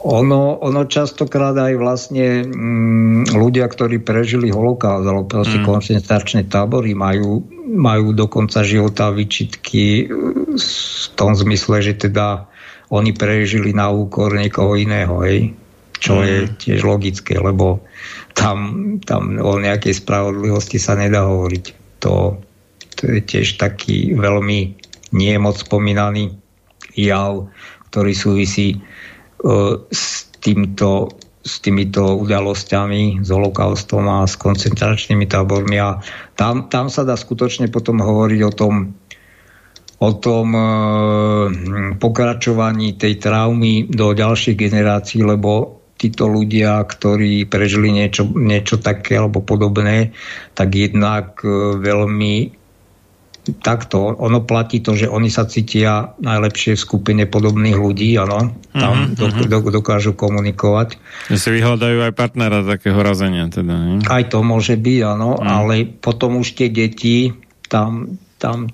Ono, 0.00 0.58
ono 0.58 0.88
častokrát 0.90 1.54
aj 1.54 1.74
vlastne 1.78 2.42
mm, 2.50 3.30
ľudia, 3.30 3.68
ktorí 3.68 4.02
prežili 4.02 4.50
holokaust 4.50 5.06
alebo 5.06 5.28
proste 5.28 5.62
mm. 5.62 5.66
koncentračné 5.68 6.50
tábory 6.50 6.98
majú, 6.98 7.46
majú 7.68 8.16
do 8.16 8.26
konca 8.26 8.66
života 8.66 9.14
vyčitky 9.14 10.10
v 10.56 11.06
tom 11.14 11.36
zmysle, 11.36 11.84
že 11.84 11.94
teda 12.10 12.49
oni 12.90 13.14
prežili 13.14 13.70
na 13.70 13.90
úkor 13.90 14.34
niekoho 14.34 14.74
iného, 14.74 15.22
hej? 15.22 15.54
čo 16.00 16.16
mm. 16.16 16.24
je 16.24 16.38
tiež 16.58 16.80
logické, 16.82 17.36
lebo 17.36 17.84
tam, 18.32 18.98
tam 19.04 19.36
o 19.36 19.60
nejakej 19.60 20.00
spravodlivosti 20.00 20.80
sa 20.80 20.96
nedá 20.96 21.28
hovoriť. 21.28 21.64
To, 22.00 22.40
to 22.96 23.02
je 23.04 23.20
tiež 23.20 23.60
taký 23.60 24.16
veľmi 24.16 24.80
nie 25.12 25.34
moc 25.36 25.60
spomínaný 25.60 26.32
jav, 26.96 27.52
ktorý 27.92 28.12
súvisí 28.16 28.80
s, 29.90 30.30
týmto, 30.40 31.12
s 31.44 31.60
týmito 31.60 32.16
udalosťami, 32.16 33.20
s 33.20 33.28
holokaustom 33.28 34.08
a 34.08 34.24
s 34.24 34.40
koncentračnými 34.40 35.28
tábormi. 35.28 35.76
A 35.76 36.00
tam, 36.38 36.70
tam 36.72 36.88
sa 36.88 37.04
dá 37.04 37.18
skutočne 37.18 37.68
potom 37.68 38.00
hovoriť 38.00 38.40
o 38.46 38.52
tom, 38.52 38.74
o 40.00 40.10
tom 40.16 40.56
e, 40.56 40.64
pokračovaní 42.00 42.96
tej 42.96 43.20
traumy 43.20 43.84
do 43.84 44.16
ďalších 44.16 44.56
generácií, 44.56 45.20
lebo 45.20 45.80
títo 46.00 46.24
ľudia, 46.24 46.80
ktorí 46.80 47.44
prežili 47.44 47.92
niečo, 47.92 48.24
niečo 48.24 48.80
také 48.80 49.20
alebo 49.20 49.44
podobné, 49.44 50.16
tak 50.56 50.72
jednak 50.72 51.44
e, 51.44 51.76
veľmi 51.76 52.60
takto, 53.40 54.14
ono 54.20 54.44
platí 54.44 54.84
to, 54.84 54.96
že 54.96 55.08
oni 55.08 55.32
sa 55.32 55.48
cítia 55.48 56.12
najlepšie 56.20 56.76
v 56.76 56.84
skupine 56.84 57.24
podobných 57.24 57.76
ľudí, 57.76 58.14
áno, 58.20 58.52
tam 58.76 59.16
mm-hmm. 59.16 59.16
do, 59.16 59.26
do, 59.48 59.58
dokážu 59.80 60.12
komunikovať. 60.12 61.00
Že 61.32 61.38
si 61.40 61.48
vyhľadajú 61.58 61.98
aj 62.04 62.12
partnera 62.14 62.60
takého 62.62 63.00
razenia, 63.00 63.48
teda, 63.48 63.74
nie? 63.74 63.96
Aj 64.04 64.24
to 64.28 64.44
môže 64.44 64.76
byť, 64.76 65.00
áno, 65.02 65.40
mm. 65.40 65.46
ale 65.48 65.74
potom 65.88 66.38
už 66.38 66.52
tie 66.56 66.68
deti, 66.68 67.32
tam, 67.66 68.20
tam, 68.36 68.68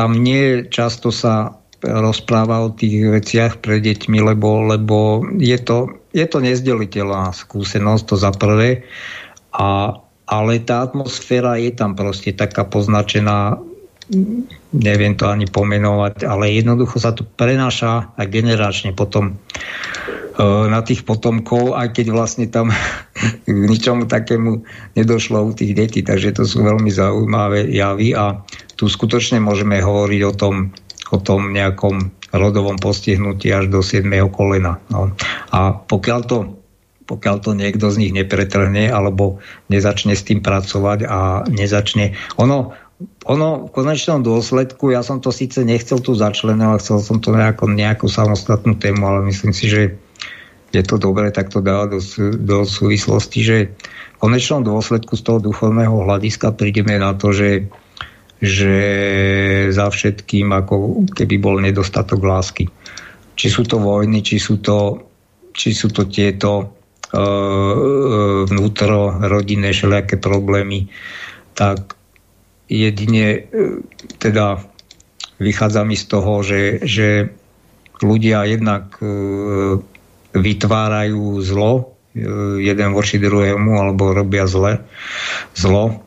tam 0.00 0.16
nie 0.16 0.64
často 0.72 1.12
sa 1.12 1.60
rozpráva 1.84 2.64
o 2.64 2.72
tých 2.72 3.20
veciach 3.20 3.60
pre 3.60 3.84
deťmi, 3.84 4.24
lebo, 4.32 4.64
lebo 4.64 5.28
je, 5.36 5.60
to, 5.60 5.92
je 6.16 6.24
to 6.24 6.40
nezdeliteľná 6.40 7.36
skúsenosť, 7.36 8.02
to 8.08 8.16
za 8.16 8.32
prvé, 8.32 8.88
a, 9.52 9.92
ale 10.24 10.52
tá 10.64 10.88
atmosféra 10.88 11.60
je 11.60 11.76
tam 11.76 11.92
proste 11.92 12.32
taká 12.32 12.64
poznačená 12.64 13.60
neviem 14.74 15.14
to 15.14 15.30
ani 15.30 15.46
pomenovať, 15.46 16.26
ale 16.26 16.50
jednoducho 16.50 16.98
sa 16.98 17.14
to 17.14 17.22
prenáša 17.22 18.10
aj 18.18 18.26
generačne 18.26 18.90
potom 18.90 19.30
e, 19.30 19.34
na 20.44 20.80
tých 20.80 21.04
potomkov, 21.04 21.76
aj 21.76 21.92
keď 21.92 22.06
vlastne 22.12 22.46
tam 22.48 22.72
k 23.46 23.52
ničomu 23.52 24.08
takému 24.08 24.64
nedošlo 24.96 25.44
u 25.44 25.52
tých 25.52 25.76
detí, 25.76 26.00
takže 26.00 26.40
to 26.40 26.42
sú 26.48 26.64
veľmi 26.64 26.88
zaujímavé 26.88 27.68
javy 27.68 28.16
a 28.16 28.40
tu 28.74 28.88
skutočne 28.88 29.42
môžeme 29.42 29.78
hovoriť 29.84 30.20
o 30.24 30.32
tom, 30.32 30.54
o 31.12 31.18
tom 31.20 31.52
nejakom 31.52 32.10
rodovom 32.30 32.78
postihnutí 32.78 33.50
až 33.50 33.68
do 33.68 33.82
7. 33.82 34.06
kolena. 34.30 34.78
No. 34.88 35.12
A 35.50 35.74
pokiaľ 35.74 36.20
to 36.24 36.38
pokiaľ 37.10 37.36
to 37.42 37.58
niekto 37.58 37.90
z 37.90 38.06
nich 38.06 38.14
nepretrhne 38.14 38.86
alebo 38.86 39.42
nezačne 39.66 40.14
s 40.14 40.22
tým 40.22 40.46
pracovať 40.46 41.10
a 41.10 41.42
nezačne... 41.50 42.14
Ono, 42.38 42.70
ono 43.26 43.48
v 43.66 43.70
konečnom 43.74 44.22
dôsledku, 44.22 44.94
ja 44.94 45.02
som 45.02 45.18
to 45.18 45.34
síce 45.34 45.58
nechcel 45.66 45.98
tu 45.98 46.14
začlenovať, 46.14 46.78
chcel 46.78 46.98
som 47.02 47.18
to 47.18 47.34
nejako, 47.34 47.66
nejakú 47.66 48.06
samostatnú 48.06 48.78
tému, 48.78 49.02
ale 49.02 49.26
myslím 49.26 49.50
si, 49.50 49.66
že 49.66 49.98
je 50.70 50.82
to 50.86 50.96
dobré 50.96 51.34
takto 51.34 51.58
dávať 51.58 51.88
do, 51.94 52.00
do 52.38 52.58
súvislosti, 52.62 53.40
že 53.42 53.56
v 54.16 54.18
konečnom 54.22 54.62
dôsledku 54.62 55.18
z 55.18 55.22
toho 55.26 55.38
duchovného 55.42 56.06
hľadiska 56.06 56.54
prídeme 56.54 56.94
na 56.98 57.14
to, 57.18 57.34
že, 57.34 57.66
že 58.38 58.76
za 59.74 59.90
všetkým 59.90 60.54
ako 60.54 61.06
keby 61.10 61.36
bol 61.42 61.58
nedostatok 61.58 62.22
lásky. 62.22 62.70
Či 63.34 63.46
sú 63.50 63.62
to 63.66 63.82
vojny, 63.82 64.22
či 64.22 64.38
sú 64.38 64.62
to, 64.62 65.10
či 65.50 65.74
sú 65.74 65.90
to 65.90 66.06
tieto 66.06 66.50
uh, 66.60 68.44
vnútro 68.46 69.18
rodinné 69.18 69.74
všelijaké 69.74 70.22
problémy, 70.22 70.86
tak 71.56 71.98
jedine 72.70 73.26
e, 73.26 73.40
teda 74.22 74.62
vychádza 75.42 75.82
mi 75.82 75.98
z 75.98 76.04
toho, 76.06 76.32
že, 76.46 76.78
že 76.86 77.34
ľudia 77.98 78.46
jednak 78.46 78.94
e, 79.02 79.10
vytvárajú 80.34 81.42
zlo 81.42 81.72
e, 81.80 81.82
jeden 82.62 82.90
voči 82.94 83.18
druhému 83.18 83.76
alebo 83.78 84.14
robia 84.14 84.46
zle, 84.46 84.82
zlo 85.54 86.06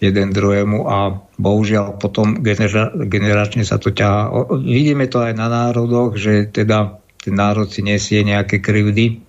jeden 0.00 0.32
druhému 0.32 0.88
a 0.88 1.20
bohužiaľ 1.36 2.00
potom 2.00 2.40
genera- 2.40 2.90
generačne 2.96 3.68
sa 3.68 3.76
to 3.76 3.92
ťahá. 3.92 4.32
Vidíme 4.64 5.04
to 5.06 5.20
aj 5.20 5.36
na 5.36 5.46
národoch, 5.52 6.16
že 6.16 6.48
teda 6.48 6.98
ten 7.20 7.36
národ 7.36 7.68
si 7.68 7.84
nesie 7.84 8.24
nejaké 8.24 8.64
krivdy. 8.64 9.20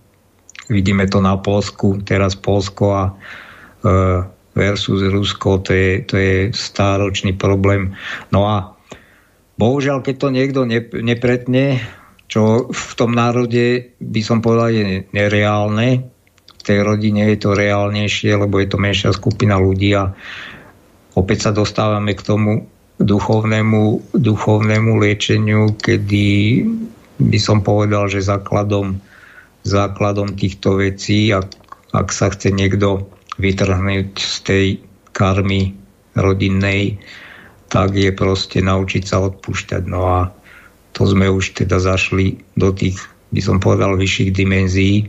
Vidíme 0.72 1.04
to 1.12 1.20
na 1.20 1.36
Polsku, 1.36 2.00
teraz 2.08 2.40
Polsko 2.40 2.86
a 2.96 3.04
e, 3.12 3.12
versus 4.56 5.04
Rusko, 5.04 5.60
to 5.64 5.72
je, 5.76 5.90
to 6.08 6.16
je 6.16 6.36
stáročný 6.56 7.36
problém. 7.36 7.96
No 8.32 8.48
a 8.48 8.76
bohužiaľ, 9.60 10.04
keď 10.04 10.16
to 10.16 10.28
niekto 10.32 10.62
nepretne, 11.04 11.84
čo 12.32 12.72
v 12.72 12.92
tom 12.96 13.12
národe 13.12 13.92
by 14.00 14.22
som 14.24 14.40
povedal 14.40 14.72
je 14.72 15.04
nereálne, 15.12 16.08
v 16.62 16.62
tej 16.64 16.80
rodine 16.80 17.28
je 17.36 17.38
to 17.44 17.52
reálnejšie, 17.52 18.40
lebo 18.40 18.64
je 18.64 18.72
to 18.72 18.80
menšia 18.80 19.12
skupina 19.12 19.60
ľudí 19.60 19.92
a 20.00 20.16
opäť 21.20 21.50
sa 21.50 21.52
dostávame 21.52 22.16
k 22.16 22.24
tomu 22.24 22.72
duchovnému, 23.02 24.16
duchovnému 24.16 24.92
liečeniu, 24.96 25.76
kedy 25.76 26.64
by 27.20 27.40
som 27.42 27.66
povedal, 27.66 28.08
že 28.08 28.24
základom, 28.24 29.02
základom 29.68 30.38
týchto 30.40 30.80
vecí, 30.80 31.36
ak, 31.36 31.52
ak 31.92 32.08
sa 32.16 32.32
chce 32.32 32.56
niekto 32.56 33.12
vytrhnúť 33.42 34.10
z 34.16 34.36
tej 34.46 34.66
karmy 35.12 35.76
rodinnej, 36.16 36.96
tak 37.68 37.98
je 38.00 38.14
proste 38.16 38.64
naučiť 38.64 39.04
sa 39.04 39.20
odpúšťať. 39.20 39.84
No 39.90 40.02
a 40.08 40.20
to 40.92 41.08
sme 41.08 41.32
už 41.32 41.56
teda 41.56 41.80
zašli 41.80 42.40
do 42.56 42.72
tých, 42.76 43.00
by 43.32 43.42
som 43.44 43.58
povedal, 43.64 43.96
vyšších 43.96 44.32
dimenzií. 44.36 45.08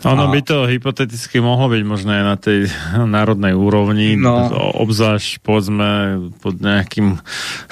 Ono 0.00 0.28
a... 0.28 0.32
by 0.32 0.40
to 0.40 0.64
hypoteticky 0.64 1.44
mohlo 1.44 1.68
byť 1.68 1.82
možné 1.84 2.24
na 2.24 2.40
tej 2.40 2.68
národnej 3.16 3.52
úrovni, 3.52 4.16
no. 4.16 4.48
obzvlášť 4.80 5.44
povedzme 5.44 5.88
pod 6.40 6.60
nejakým 6.60 7.20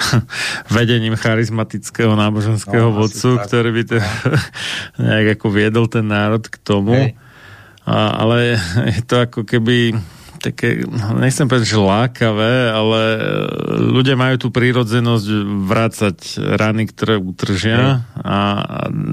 vedením 0.77 1.17
charizmatického 1.17 2.13
náboženského 2.13 2.93
no, 2.93 2.95
vodcu, 3.01 3.41
ktorý 3.41 3.69
by 3.73 3.83
to 3.85 3.95
no. 3.97 4.05
nejak 5.09 5.41
ako 5.41 5.47
viedol 5.49 5.85
ten 5.89 6.05
národ 6.05 6.45
k 6.45 6.55
tomu. 6.61 6.97
Hej 6.97 7.29
a, 7.89 8.21
ale 8.21 8.61
je 8.93 9.01
to 9.01 9.25
ako 9.25 9.41
keby 9.49 9.97
také, 10.39 10.87
nechcem 11.19 11.45
povedať, 11.45 11.75
že 11.75 11.79
lákavé, 11.79 12.71
ale 12.71 13.01
e, 13.15 13.19
ľudia 13.93 14.15
majú 14.15 14.35
tú 14.39 14.47
prírodzenosť 14.49 15.27
vrácať 15.67 16.17
rany, 16.55 16.87
ktoré 16.87 17.19
utržia 17.19 18.07
a 18.15 18.39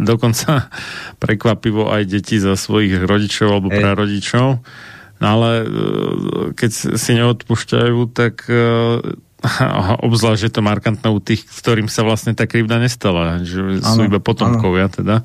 dokonca 0.06 0.70
prekvapivo 1.24 1.90
aj 1.90 2.02
deti 2.06 2.38
za 2.38 2.54
svojich 2.54 3.02
rodičov 3.02 3.58
alebo 3.58 3.68
prarodičov. 3.68 4.62
No 5.16 5.26
ale 5.26 5.50
e, 5.60 5.66
keď 6.54 6.70
si 6.96 7.10
neodpúšťajú, 7.18 7.98
tak 8.14 8.46
e, 8.46 8.62
obzvlášť 10.06 10.42
je 10.46 10.52
to 10.54 10.62
markantné 10.64 11.08
u 11.10 11.20
tých, 11.20 11.44
ktorým 11.44 11.90
sa 11.90 12.06
vlastne 12.06 12.32
tá 12.32 12.48
krivda 12.48 12.78
nestala, 12.78 13.42
že 13.42 13.60
ano, 13.60 13.84
sú 13.84 14.00
iba 14.06 14.22
potomkovia 14.22 14.88
ano. 14.88 14.96
teda 14.96 15.16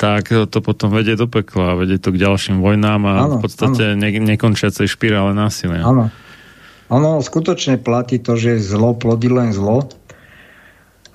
tak 0.00 0.32
to 0.32 0.58
potom 0.64 0.88
vedie 0.88 1.12
do 1.12 1.28
pekla, 1.28 1.76
vedie 1.76 2.00
to 2.00 2.08
k 2.08 2.24
ďalším 2.24 2.64
vojnám 2.64 3.00
a 3.04 3.12
ano, 3.20 3.36
v 3.36 3.44
podstate 3.44 3.92
ne, 4.00 4.08
nekončiacej 4.08 4.88
špirále 4.88 5.36
násilia. 5.36 5.84
Áno. 5.84 6.08
Ono 6.88 7.20
skutočne 7.20 7.76
platí 7.76 8.16
to, 8.16 8.34
že 8.40 8.56
zlo 8.64 8.96
plodí 8.96 9.28
len 9.28 9.52
zlo. 9.52 9.92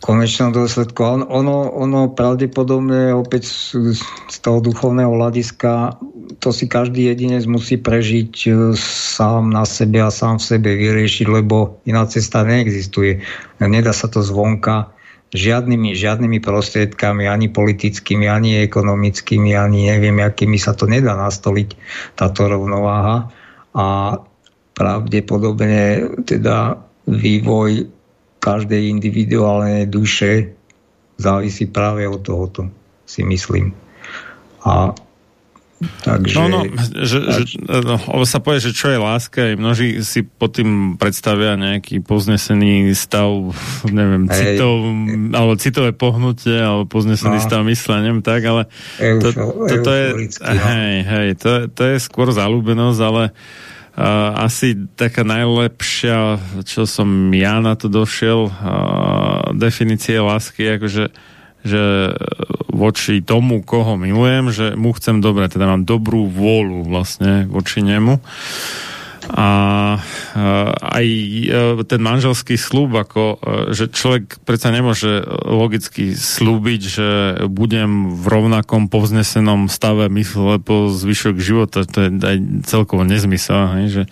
Konečnom 0.05 0.53
dôsledku 0.53 1.01
ono, 1.01 1.25
ono, 1.25 1.57
ono 1.73 2.13
pravdepodobne 2.13 3.09
opäť 3.17 3.49
z, 3.49 3.97
z 4.29 4.37
toho 4.37 4.61
duchovného 4.61 5.09
hľadiska 5.09 5.97
to 6.37 6.53
si 6.53 6.69
každý 6.69 7.09
jedinec 7.09 7.49
musí 7.49 7.81
prežiť 7.81 8.33
e, 8.45 8.49
sám 8.77 9.49
na 9.49 9.65
sebe 9.65 9.97
a 9.97 10.13
sám 10.13 10.37
v 10.37 10.45
sebe 10.45 10.69
vyriešiť, 10.77 11.25
lebo 11.25 11.81
iná 11.89 12.05
cesta 12.05 12.45
neexistuje. 12.45 13.25
Nedá 13.57 13.97
sa 13.97 14.05
to 14.05 14.21
zvonka 14.21 14.94
žiadnymi, 15.33 15.95
žiadnymi 15.95 16.37
prostriedkami, 16.43 17.25
ani 17.25 17.49
politickými, 17.49 18.29
ani 18.29 18.61
ekonomickými, 18.65 19.57
ani 19.57 19.89
neviem, 19.89 20.21
akými 20.21 20.59
sa 20.59 20.77
to 20.77 20.85
nedá 20.85 21.15
nastoliť, 21.17 21.69
táto 22.19 22.45
rovnováha. 22.45 23.31
A 23.75 23.85
pravdepodobne 24.75 26.13
teda 26.27 26.79
vývoj 27.07 27.87
každej 28.43 28.91
individuálnej 28.91 29.89
duše 29.89 30.53
závisí 31.15 31.65
práve 31.71 32.05
od 32.05 32.21
tohoto, 32.21 32.67
si 33.07 33.23
myslím. 33.23 33.71
A 34.67 34.91
Takže... 36.03 36.35
No, 36.37 36.43
no, 36.47 36.59
že, 37.01 37.17
že, 37.21 37.43
no, 37.65 37.97
sa 38.25 38.39
povie, 38.41 38.61
že 38.61 38.71
čo 38.75 38.93
je 38.93 38.99
láska, 38.99 39.53
aj 39.53 39.55
množí 39.57 39.87
si 40.05 40.21
pod 40.25 40.57
tým 40.57 40.99
predstavia 40.99 41.57
nejaký 41.57 42.01
poznesený 42.05 42.93
stav, 42.93 43.29
neviem, 43.89 44.29
hej, 44.29 44.57
citov, 44.57 44.75
alebo 45.33 45.53
citové 45.57 45.91
pohnutie, 45.93 46.57
alebo 46.57 46.85
poznesený 46.89 47.37
no. 47.39 47.45
stav 47.45 47.61
mysle, 47.65 47.95
neviem 48.01 48.23
tak, 48.25 48.41
ale 48.45 48.67
to, 48.97 49.27
to, 49.33 49.75
to 49.81 49.91
je, 49.91 50.07
no. 50.41 50.63
hej, 50.69 50.95
hej, 51.03 51.27
to, 51.37 51.51
to 51.71 51.81
je 51.93 51.97
skôr 52.01 52.29
zalúbenosť, 52.29 53.01
ale 53.01 53.23
Uh, 53.95 54.43
asi 54.43 54.75
taká 54.99 55.23
najlepšia, 55.23 56.35
čo 56.67 56.83
som 56.83 57.07
ja 57.31 57.63
na 57.63 57.79
to 57.79 57.87
došiel, 57.87 58.51
uh, 58.51 59.55
definície 59.55 60.19
lásky, 60.19 60.75
akože 60.75 61.15
že 61.65 62.13
voči 62.69 63.25
tomu, 63.25 63.65
koho 63.65 63.97
milujem, 63.97 64.53
že 64.53 64.65
mu 64.77 64.93
chcem 64.93 65.19
dobre, 65.19 65.49
teda 65.49 65.65
mám 65.65 65.83
dobrú 65.83 66.29
vôľu 66.29 66.85
vlastne 66.85 67.49
voči 67.49 67.81
nemu. 67.81 68.21
A 69.25 69.49
aj 70.85 71.05
ten 71.89 71.97
manželský 71.97 72.61
slúb, 72.61 72.93
ako, 72.93 73.41
že 73.73 73.89
človek 73.89 74.37
predsa 74.45 74.69
nemôže 74.69 75.25
logicky 75.49 76.13
slúbiť, 76.13 76.81
že 76.85 77.09
budem 77.49 78.13
v 78.13 78.25
rovnakom 78.29 78.85
povznesenom 78.85 79.65
stave 79.65 80.13
mysle 80.13 80.61
po 80.61 80.93
zvyšok 80.93 81.41
života. 81.41 81.89
To 81.89 81.97
je 82.05 82.09
aj 82.21 82.37
celkovo 82.69 83.01
nezmysel. 83.01 83.81
Hej, 83.81 83.85
že 83.89 84.03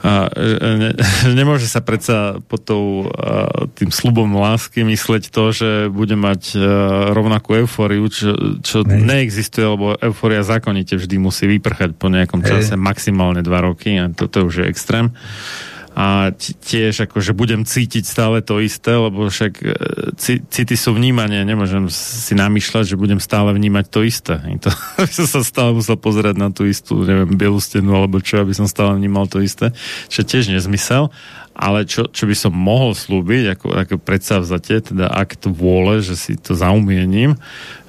a, 0.00 0.32
ne, 0.80 0.90
nemôže 1.38 1.68
sa 1.68 1.84
predsa 1.84 2.40
pod 2.48 2.60
tou, 2.64 2.84
tým 3.76 3.92
slubom 3.92 4.32
lásky 4.32 4.82
mysleť 4.84 5.28
to, 5.28 5.44
že 5.52 5.70
bude 5.92 6.16
mať 6.16 6.56
rovnakú 7.12 7.60
eufóriu, 7.60 8.08
čo, 8.08 8.60
čo 8.64 8.82
ne. 8.84 9.04
neexistuje, 9.04 9.64
lebo 9.64 9.96
eufória 10.00 10.40
zákonite 10.40 10.96
vždy 10.96 11.16
musí 11.20 11.44
vyprchať 11.46 11.96
po 11.96 12.08
nejakom 12.08 12.40
čase, 12.40 12.80
maximálne 12.80 13.44
dva 13.44 13.64
roky 13.64 14.00
a 14.00 14.08
toto 14.08 14.48
už 14.48 14.64
je 14.64 14.70
extrém 14.72 15.12
a 16.00 16.32
tiež 16.64 17.04
akože 17.04 17.36
budem 17.36 17.68
cítiť 17.68 18.08
stále 18.08 18.40
to 18.40 18.56
isté, 18.56 18.96
lebo 18.96 19.28
však 19.28 19.52
e, 19.60 19.68
city 20.48 20.72
sú 20.72 20.96
vnímanie, 20.96 21.44
nemôžem 21.44 21.92
si 21.92 22.32
namýšľať, 22.32 22.96
že 22.96 22.96
budem 22.96 23.20
stále 23.20 23.52
vnímať 23.52 23.84
to 23.92 24.00
isté. 24.00 24.40
I 24.48 24.56
to 24.56 24.72
by 24.96 25.12
som 25.12 25.28
sa 25.28 25.40
stále 25.44 25.76
musel 25.76 26.00
pozerať 26.00 26.40
na 26.40 26.48
tú 26.48 26.64
istú, 26.64 27.04
neviem, 27.04 27.36
bielú 27.36 27.60
stenu 27.60 27.92
alebo 27.92 28.16
čo, 28.24 28.40
aby 28.40 28.56
som 28.56 28.64
stále 28.64 28.96
vnímal 28.96 29.28
to 29.28 29.44
isté, 29.44 29.76
čo 30.08 30.24
tiež 30.24 30.48
nezmysel. 30.48 31.12
Ale 31.52 31.84
čo, 31.84 32.08
čo 32.08 32.24
by 32.24 32.32
som 32.32 32.56
mohol 32.56 32.96
slúbiť, 32.96 33.52
ako, 33.52 33.66
ako 33.76 33.94
predsavzatie, 34.00 34.80
teda 34.80 35.12
akt 35.12 35.44
vôle, 35.52 36.00
že 36.00 36.16
si 36.16 36.32
to 36.40 36.56
zaumiením, 36.56 37.36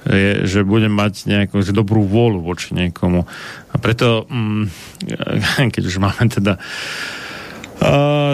je, 0.04 0.44
že 0.44 0.68
budem 0.68 0.92
mať 0.92 1.24
nejakú 1.24 1.64
že 1.64 1.72
dobrú 1.72 2.04
vôľu 2.04 2.44
voči 2.44 2.76
niekomu. 2.76 3.24
A 3.72 3.74
preto, 3.80 4.28
mm, 4.28 4.68
keď 5.72 5.82
už 5.88 5.96
máme 5.96 6.28
teda 6.28 6.60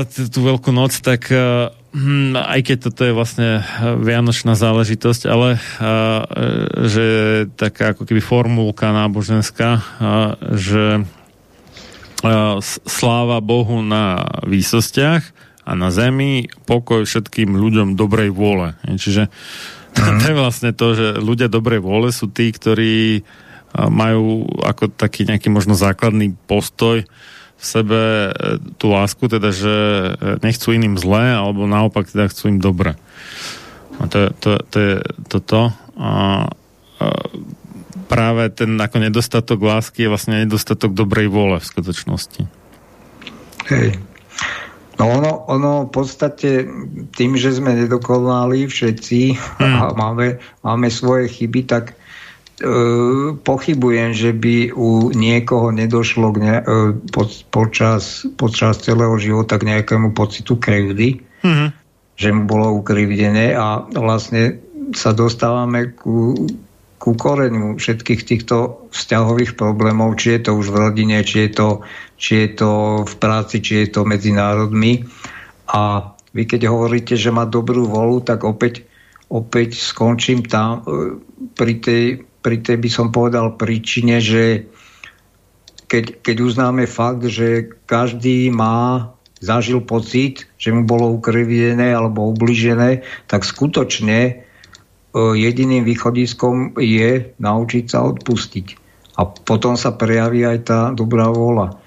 tú 0.09 0.41
veľkú 0.45 0.71
noc, 0.71 0.93
tak 1.01 1.33
uh, 1.33 1.73
aj 2.37 2.61
keď 2.63 2.77
toto 2.85 3.03
je 3.09 3.17
vlastne 3.17 3.65
vianočná 3.81 4.53
záležitosť, 4.53 5.23
ale 5.25 5.57
uh, 5.57 6.23
že 6.85 7.07
taká 7.57 7.97
ako 7.97 8.05
keby 8.05 8.21
formulka 8.21 8.93
náboženská, 8.93 9.71
uh, 9.79 9.83
že 10.53 11.03
sláva 12.83 13.39
Bohu 13.39 13.79
na 13.79 14.27
výsostiach 14.43 15.23
a 15.63 15.71
na 15.79 15.95
zemi 15.95 16.51
pokoj 16.67 17.07
všetkým 17.07 17.55
ľuďom 17.55 17.95
dobrej 17.95 18.35
vôle. 18.35 18.75
Čiže 18.83 19.31
mm. 19.95 20.19
to 20.19 20.25
je 20.27 20.35
vlastne 20.35 20.75
to, 20.75 20.99
že 20.99 21.07
ľudia 21.23 21.47
dobrej 21.47 21.79
vôle 21.79 22.11
sú 22.11 22.27
tí, 22.27 22.51
ktorí 22.51 23.23
majú 23.71 24.51
ako 24.67 24.91
taký 24.91 25.31
nejaký 25.31 25.47
možno 25.53 25.79
základný 25.79 26.35
postoj 26.51 27.07
v 27.59 27.65
sebe 27.67 28.01
e, 28.31 28.31
tú 28.79 28.95
lásku, 28.95 29.27
teda, 29.27 29.51
že 29.51 29.75
e, 29.75 30.11
nechcú 30.47 30.71
iným 30.71 30.95
zlé, 30.95 31.35
alebo 31.35 31.67
naopak 31.67 32.07
teda 32.07 32.31
chcú 32.31 32.55
im 32.55 32.63
dobre. 32.63 32.95
A 33.99 34.07
to, 34.07 34.31
to, 34.39 34.63
to 34.71 34.77
je 34.79 34.95
toto. 35.27 35.75
A, 35.99 36.11
a 37.03 37.07
práve 38.07 38.47
ten 38.55 38.79
ako 38.79 39.03
nedostatok 39.03 39.59
lásky 39.59 40.07
je 40.07 40.13
vlastne 40.15 40.47
nedostatok 40.47 40.95
dobrej 40.95 41.27
vôle 41.27 41.59
v 41.59 41.67
skutočnosti. 41.67 42.43
Hej. 43.75 43.99
No 44.99 45.15
ono, 45.19 45.47
ono 45.47 45.73
v 45.87 45.91
podstate 45.95 46.67
tým, 47.15 47.39
že 47.39 47.55
sme 47.55 47.75
nedokonali 47.75 48.67
všetci 48.67 49.21
hmm. 49.35 49.75
a 49.79 49.83
máme, 49.95 50.43
máme 50.63 50.91
svoje 50.91 51.31
chyby, 51.31 51.67
tak 51.67 51.98
pochybujem, 53.47 54.11
že 54.15 54.35
by 54.35 54.75
u 54.75 55.15
niekoho 55.15 55.71
nedošlo 55.71 56.35
k 56.35 56.39
ne, 56.43 56.57
e, 56.59 56.65
po, 57.15 57.31
počas, 57.55 58.27
počas 58.35 58.83
celého 58.83 59.15
života 59.19 59.63
k 59.63 59.69
nejakému 59.75 60.11
pocitu 60.11 60.59
krivdy, 60.59 61.23
mm-hmm. 61.23 61.69
že 62.19 62.29
mu 62.35 62.51
bolo 62.51 62.75
ukrivdené 62.83 63.55
a 63.55 63.87
vlastne 63.95 64.59
sa 64.91 65.15
dostávame 65.15 65.95
ku, 65.95 66.35
ku 66.99 67.15
koreniu 67.15 67.79
všetkých 67.79 68.23
týchto 68.27 68.91
vzťahových 68.91 69.55
problémov, 69.55 70.19
či 70.19 70.39
je 70.39 70.51
to 70.51 70.59
už 70.59 70.75
v 70.75 70.81
rodine, 70.91 71.23
či 71.23 71.47
je 71.47 71.51
to, 71.55 71.69
či 72.19 72.33
je 72.43 72.49
to 72.59 72.71
v 73.07 73.15
práci, 73.23 73.63
či 73.63 73.87
je 73.87 73.89
to 73.95 74.03
medzi 74.03 74.35
národmi. 74.35 75.07
A 75.71 76.11
vy 76.35 76.43
keď 76.43 76.67
hovoríte, 76.67 77.15
že 77.15 77.31
má 77.31 77.47
dobrú 77.47 77.87
volu, 77.87 78.19
tak 78.19 78.43
opäť, 78.43 78.83
opäť 79.31 79.79
skončím 79.79 80.43
tam 80.43 80.83
e, 80.83 81.23
pri 81.55 81.75
tej 81.79 82.28
pri 82.43 82.63
tej 82.63 82.77
by 82.79 82.91
som 82.91 83.09
povedal 83.11 83.59
príčine, 83.59 84.23
že 84.23 84.69
keď, 85.89 86.21
keď 86.21 86.37
uznáme 86.45 86.85
fakt, 86.85 87.25
že 87.27 87.73
každý 87.89 88.53
má 88.53 89.11
zažil 89.41 89.81
pocit, 89.83 90.45
že 90.59 90.75
mu 90.75 90.85
bolo 90.85 91.09
ukrivdené 91.15 91.95
alebo 91.95 92.29
ubližené, 92.35 93.07
tak 93.31 93.47
skutočne 93.47 94.19
e, 94.29 94.33
jediným 95.15 95.87
východiskom 95.87 96.77
je 96.77 97.33
naučiť 97.39 97.85
sa 97.87 98.05
odpustiť. 98.05 98.67
A 99.19 99.27
potom 99.27 99.75
sa 99.75 99.95
prejaví 99.95 100.47
aj 100.47 100.59
tá 100.67 100.81
dobrá 100.95 101.31
vôľa. 101.31 101.79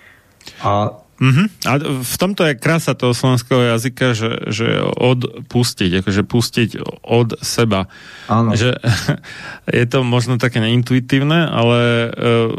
A 0.66 1.01
Mm-hmm. 1.22 1.70
A 1.70 1.72
v 2.02 2.16
tomto 2.18 2.42
je 2.50 2.58
krása 2.58 2.98
toho 2.98 3.14
slovenského 3.14 3.62
jazyka, 3.78 4.18
že, 4.18 4.32
že 4.50 4.82
odpustiť, 4.82 6.02
akože 6.02 6.22
pustiť 6.26 6.70
od 7.06 7.38
seba. 7.46 7.86
Áno. 8.26 8.58
Že, 8.58 8.82
je 9.78 9.86
to 9.86 10.02
možno 10.02 10.42
také 10.42 10.58
neintuitívne, 10.58 11.46
ale 11.46 12.10
uh, 12.10 12.50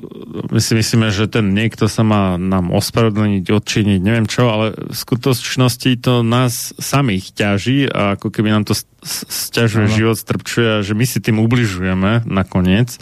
my 0.55 0.61
si 0.63 0.79
myslíme, 0.79 1.11
že 1.11 1.27
ten 1.27 1.51
niekto 1.51 1.91
sa 1.91 2.07
má 2.07 2.39
nám 2.39 2.71
ospravedlniť, 2.71 3.51
odčiniť, 3.51 3.99
neviem 3.99 4.31
čo, 4.31 4.47
ale 4.47 4.79
v 4.79 4.95
skutočnosti 4.95 5.99
to 5.99 6.23
nás 6.23 6.71
samých 6.79 7.35
ťaží 7.35 7.91
a 7.91 8.15
ako 8.15 8.31
keby 8.31 8.55
nám 8.55 8.63
to 8.63 8.79
stiažuje 9.03 9.91
život, 9.91 10.15
strpčuje 10.15 10.69
a 10.79 10.85
že 10.87 10.95
my 10.95 11.03
si 11.03 11.19
tým 11.19 11.43
ubližujeme 11.43 12.23
nakoniec 12.31 12.95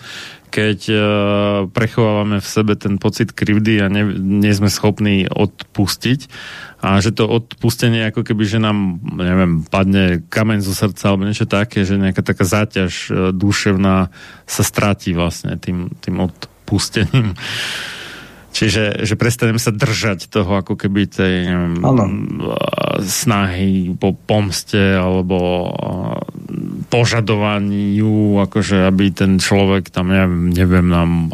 keď 0.51 0.79
uh, 0.91 1.01
prechovávame 1.71 2.43
v 2.43 2.49
sebe 2.51 2.75
ten 2.75 2.99
pocit 2.99 3.31
krivdy 3.31 3.79
a 3.81 3.87
ne, 3.87 4.03
nie 4.19 4.51
sme 4.51 4.67
schopní 4.67 5.31
odpustiť 5.31 6.21
a 6.83 6.99
že 6.99 7.15
to 7.15 7.31
odpustenie 7.31 8.11
ako 8.11 8.27
keby, 8.27 8.43
že 8.45 8.59
nám, 8.59 8.99
neviem, 9.15 9.63
padne 9.63 10.27
kameň 10.27 10.59
zo 10.67 10.75
srdca 10.75 11.15
alebo 11.15 11.25
niečo 11.25 11.47
také, 11.47 11.87
že 11.87 11.97
nejaká 11.97 12.27
taká 12.27 12.43
záťaž 12.43 12.93
uh, 13.09 13.15
duševná 13.31 14.11
sa 14.45 14.63
stráti 14.67 15.15
vlastne 15.15 15.55
tým, 15.57 15.95
tým 16.03 16.19
odpustením. 16.19 17.39
Čiže 18.51 19.07
že 19.07 19.15
prestanem 19.15 19.63
sa 19.63 19.71
držať 19.71 20.27
toho 20.27 20.59
ako 20.59 20.75
keby 20.75 21.07
tej 21.07 21.35
neviem, 21.47 21.75
snahy 23.07 23.95
po 23.95 24.11
pomste 24.13 24.99
alebo 24.99 25.71
požadovaniu, 26.91 28.43
akože 28.43 28.91
aby 28.91 29.15
ten 29.15 29.39
človek 29.39 29.95
tam, 29.95 30.11
neviem, 30.11 30.51
neviem 30.51 30.87
nám 30.91 31.31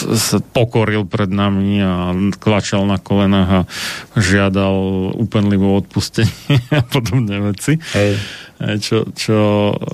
sa 0.00 0.38
pokoril 0.40 1.04
pred 1.04 1.28
nami 1.28 1.82
a 1.82 2.14
klačal 2.38 2.86
na 2.86 2.96
kolenách 2.96 3.50
a 3.50 3.68
žiadal 4.14 5.10
úplnlivo 5.18 5.74
odpustenie 5.74 6.62
a 6.80 6.86
podobné 6.86 7.42
veci. 7.42 7.76
Hej. 7.98 8.14
Čo, 8.60 9.10
čo 9.16 9.36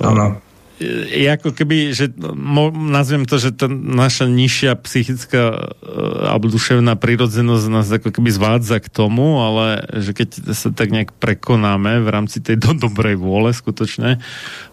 ano 0.03 0.46
je 0.85 1.25
ako 1.25 1.57
keby, 1.57 1.89
že 1.89 2.13
mo, 2.37 2.69
nazviem 2.69 3.25
to, 3.25 3.41
že 3.41 3.57
tá 3.57 3.65
naša 3.69 4.29
nižšia 4.29 4.77
psychická 4.85 5.73
e, 5.81 5.89
alebo 6.29 6.53
duševná 6.53 6.93
prírodzenosť 6.93 7.65
nás 7.73 7.89
ako 7.89 8.13
keby 8.13 8.29
zvádza 8.29 8.77
k 8.77 8.93
tomu, 8.93 9.41
ale 9.41 9.81
že 10.05 10.13
keď 10.13 10.53
sa 10.53 10.69
tak 10.69 10.93
nejak 10.93 11.17
prekonáme 11.17 12.05
v 12.05 12.09
rámci 12.13 12.45
tej 12.45 12.61
do 12.61 12.77
dobrej 12.77 13.17
vôle 13.17 13.57
skutočne, 13.57 14.21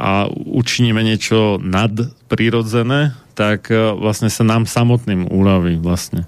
a 0.00 0.32
učiníme 0.32 1.04
niečo 1.04 1.60
nadprirodzené, 1.60 3.12
tak 3.36 3.68
a, 3.68 3.92
e, 3.92 4.00
vlastne 4.00 4.32
sa 4.32 4.44
nám 4.48 4.64
samotným 4.64 5.28
uľaví 5.28 5.76
vlastne. 5.76 6.24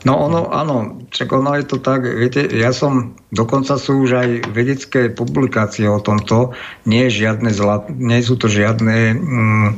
No 0.00 0.16
ono, 0.16 0.48
áno, 0.48 1.04
čak 1.12 1.28
ono 1.28 1.52
je 1.60 1.64
to 1.68 1.76
tak, 1.76 2.08
viete, 2.08 2.48
ja 2.48 2.72
som, 2.72 3.20
dokonca 3.28 3.76
sú 3.76 4.00
už 4.00 4.10
aj 4.16 4.28
vedecké 4.48 5.12
publikácie 5.12 5.84
o 5.92 6.00
tomto, 6.00 6.56
nie, 6.88 7.12
žiadne 7.12 7.52
zlat, 7.52 7.92
nie 7.92 8.24
sú 8.24 8.40
to 8.40 8.48
žiadne 8.48 8.96
mm, 9.12 9.68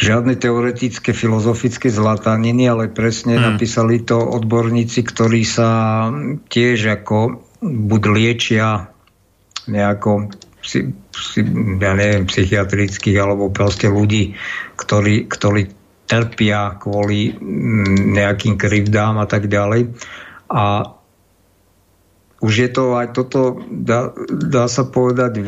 žiadne 0.00 0.34
teoretické, 0.40 1.12
filozofické 1.12 1.92
zlataniny, 1.92 2.66
ale 2.66 2.88
presne 2.88 3.36
hmm. 3.36 3.44
napísali 3.54 4.00
to 4.00 4.16
odborníci, 4.16 5.04
ktorí 5.04 5.44
sa 5.44 6.08
tiež 6.48 7.04
ako 7.04 7.44
buď 7.60 8.02
liečia 8.08 8.88
nejako 9.68 10.32
ja 11.80 11.92
neviem, 11.96 12.24
psychiatrických 12.28 13.16
alebo 13.16 13.52
proste 13.52 13.88
ľudí, 13.88 14.36
ktorí, 14.76 15.28
ktorí 15.28 15.79
trpia 16.10 16.74
kvôli 16.82 17.30
mm, 17.30 18.18
nejakým 18.18 18.58
krivdám 18.58 19.22
a 19.22 19.26
tak 19.30 19.46
ďalej. 19.46 19.94
A 20.50 20.90
už 22.42 22.54
je 22.66 22.70
to 22.72 22.98
aj 22.98 23.14
toto, 23.14 23.62
dá, 23.70 24.10
dá 24.26 24.66
sa 24.66 24.82
povedať, 24.88 25.38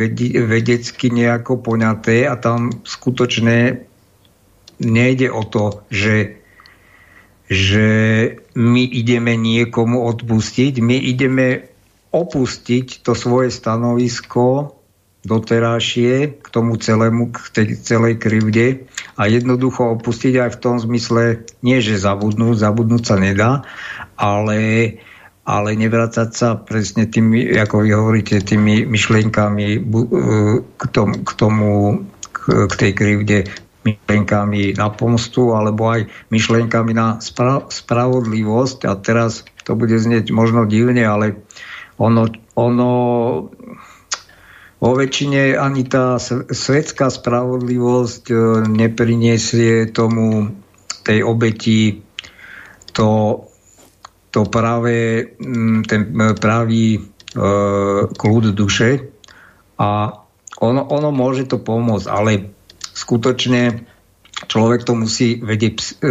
vedecky 0.47 1.11
nejako 1.11 1.59
poňaté 1.59 2.29
a 2.31 2.39
tam 2.39 2.71
skutočne 2.87 3.89
nejde 4.79 5.29
o 5.35 5.43
to, 5.43 5.83
že 5.91 6.39
že 7.53 7.89
my 8.57 8.81
ideme 8.81 9.37
niekomu 9.37 10.01
odpustiť, 10.09 10.81
my 10.81 10.97
ideme 10.97 11.69
opustiť 12.09 13.05
to 13.05 13.13
svoje 13.13 13.53
stanovisko 13.53 14.73
doterajšie 15.23 16.43
k 16.43 16.47
tomu 16.51 16.75
celému, 16.75 17.31
k 17.31 17.39
tej 17.55 17.67
celej 17.79 18.19
krivde 18.19 18.91
a 19.15 19.31
jednoducho 19.31 19.95
opustiť 19.99 20.35
aj 20.43 20.51
v 20.59 20.61
tom 20.61 20.77
zmysle, 20.83 21.47
nie 21.63 21.79
že 21.79 22.03
zabudnúť, 22.03 22.59
zabudnúť 22.59 23.03
sa 23.07 23.17
nedá, 23.23 23.51
ale, 24.19 24.99
ale 25.47 25.69
nevrácať 25.79 26.29
sa 26.35 26.59
presne 26.59 27.07
tými, 27.07 27.55
ako 27.55 27.87
vy 27.87 27.91
hovoríte, 27.95 28.43
tými 28.43 28.83
myšlienkami 28.83 29.67
e, 29.79 29.81
k 30.75 30.85
tomu, 30.91 31.15
k, 31.23 31.31
tomu, 31.39 31.71
k 32.43 32.73
tej 32.75 32.93
krivde, 32.99 33.39
myšlienkami 33.83 34.79
na 34.79 34.89
pomstu 34.91 35.55
alebo 35.55 35.91
aj 35.91 36.07
myšlienkami 36.31 36.93
na 36.95 37.19
spra- 37.19 37.67
spravodlivosť. 37.67 38.87
A 38.87 38.95
teraz 38.99 39.47
to 39.67 39.75
bude 39.75 39.95
znieť 39.95 40.31
možno 40.31 40.67
divne, 40.67 41.03
ale 41.03 41.43
ono, 41.99 42.31
ono 42.55 42.91
vo 44.83 44.99
väčšine 44.99 45.55
ani 45.55 45.87
tá 45.87 46.19
svetská 46.51 47.07
spravodlivosť 47.07 48.25
e, 48.29 48.37
nepriniesie 48.67 49.87
tomu 49.95 50.51
tej 51.07 51.23
obeti 51.23 52.03
to, 52.91 53.43
to 54.35 54.43
práve 54.51 54.95
ten 55.87 56.03
pravý 56.35 56.99
e, 56.99 57.01
kľud 58.11 58.45
duše. 58.59 59.07
A 59.79 60.19
ono, 60.59 60.83
ono 60.91 61.11
môže 61.15 61.47
to 61.47 61.63
pomôcť, 61.63 62.07
ale 62.11 62.51
skutočne 62.95 63.87
človek 64.47 64.83
to 64.83 64.93
musí 64.99 65.39
vedieť, 65.39 65.77
e, 65.79 66.11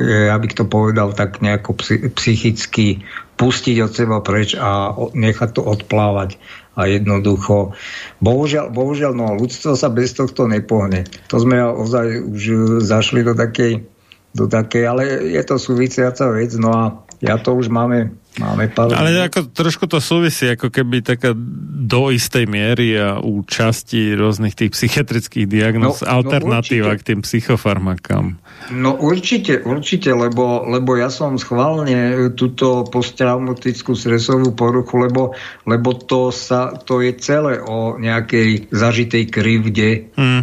e, 0.00 0.28
aby 0.28 0.46
to 0.52 0.64
povedal, 0.68 1.12
tak 1.16 1.40
nejako 1.40 1.76
psychicky 2.16 3.04
pustiť 3.40 3.76
od 3.82 3.90
seba 3.92 4.18
preč 4.20 4.54
a 4.54 4.92
nechať 5.16 5.50
to 5.56 5.62
odplávať 5.64 6.36
a 6.72 6.88
jednoducho. 6.88 7.76
Bohužiaľ, 8.24 8.72
bohužiaľ 8.72 9.12
no, 9.12 9.36
ľudstvo 9.36 9.76
sa 9.76 9.92
bez 9.92 10.16
tohto 10.16 10.48
nepohne. 10.48 11.04
To 11.28 11.36
sme 11.36 11.60
ozaj 11.60 12.06
už 12.32 12.42
zašli 12.80 13.20
do 13.20 13.36
takej, 13.36 13.84
do 14.32 14.48
takej 14.48 14.84
ale 14.88 15.02
je 15.36 15.42
to 15.44 15.60
súvisiaca 15.60 16.32
vec, 16.32 16.52
no 16.56 16.70
a 16.72 16.82
ja 17.20 17.36
to 17.36 17.52
už 17.52 17.68
máme 17.68 18.21
Máme 18.40 18.72
pár... 18.72 18.96
Ale 18.96 19.28
ako, 19.28 19.52
trošku 19.52 19.84
to 19.84 20.00
súvisí 20.00 20.48
ako 20.48 20.72
keby 20.72 21.04
taká 21.04 21.36
do 21.84 22.08
istej 22.08 22.48
miery 22.48 22.96
a 22.96 23.20
u 23.20 23.44
časti 23.44 24.16
rôznych 24.16 24.56
tých 24.56 24.72
psychiatrických 24.72 25.44
diagnóz 25.44 26.00
no, 26.00 26.08
no 26.08 26.12
alternatíva 26.16 26.96
no 26.96 26.98
k 26.98 27.06
tým 27.12 27.20
psychofarmakám. 27.20 28.40
No 28.72 28.96
určite, 28.96 29.60
určite, 29.60 30.16
lebo, 30.16 30.64
lebo 30.64 30.96
ja 30.96 31.12
som 31.12 31.36
schválne 31.36 32.32
túto 32.32 32.88
posttraumatickú 32.88 33.92
stresovú 33.92 34.56
poruchu, 34.56 34.96
lebo, 35.04 35.36
lebo 35.68 35.92
to, 35.92 36.32
sa, 36.32 36.72
to 36.72 37.04
je 37.04 37.12
celé 37.20 37.60
o 37.60 38.00
nejakej 38.00 38.72
zažitej 38.72 39.24
krivde 39.28 40.08
hmm. 40.16 40.42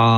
a, 0.00 0.08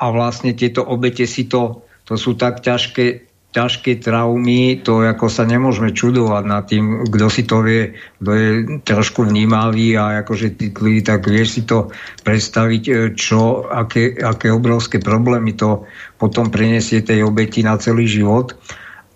a 0.00 0.06
vlastne 0.08 0.56
tieto 0.56 0.80
obete 0.88 1.28
si 1.28 1.44
to, 1.44 1.84
to 2.08 2.16
sú 2.16 2.32
tak 2.32 2.64
ťažké 2.64 3.27
ťažké 3.48 4.04
traumy, 4.04 4.84
to 4.84 5.00
ako 5.00 5.32
sa 5.32 5.48
nemôžeme 5.48 5.96
čudovať 5.96 6.44
nad 6.44 6.68
tým, 6.68 7.08
kto 7.08 7.26
si 7.32 7.48
to 7.48 7.64
vie, 7.64 7.96
kto 8.20 8.30
je 8.36 8.48
trošku 8.84 9.24
vnímavý 9.24 9.96
a 9.96 10.20
akože 10.20 10.60
citlivý, 10.60 11.00
tak 11.00 11.24
vieš 11.24 11.48
si 11.56 11.62
to 11.64 11.88
predstaviť, 12.28 12.82
e, 12.84 12.92
čo, 13.16 13.64
aké, 13.64 14.20
aké 14.20 14.52
obrovské 14.52 15.00
problémy 15.00 15.56
to 15.56 15.88
potom 16.20 16.52
prinesie 16.52 17.00
tej 17.00 17.24
obeti 17.24 17.64
na 17.64 17.80
celý 17.80 18.04
život. 18.04 18.52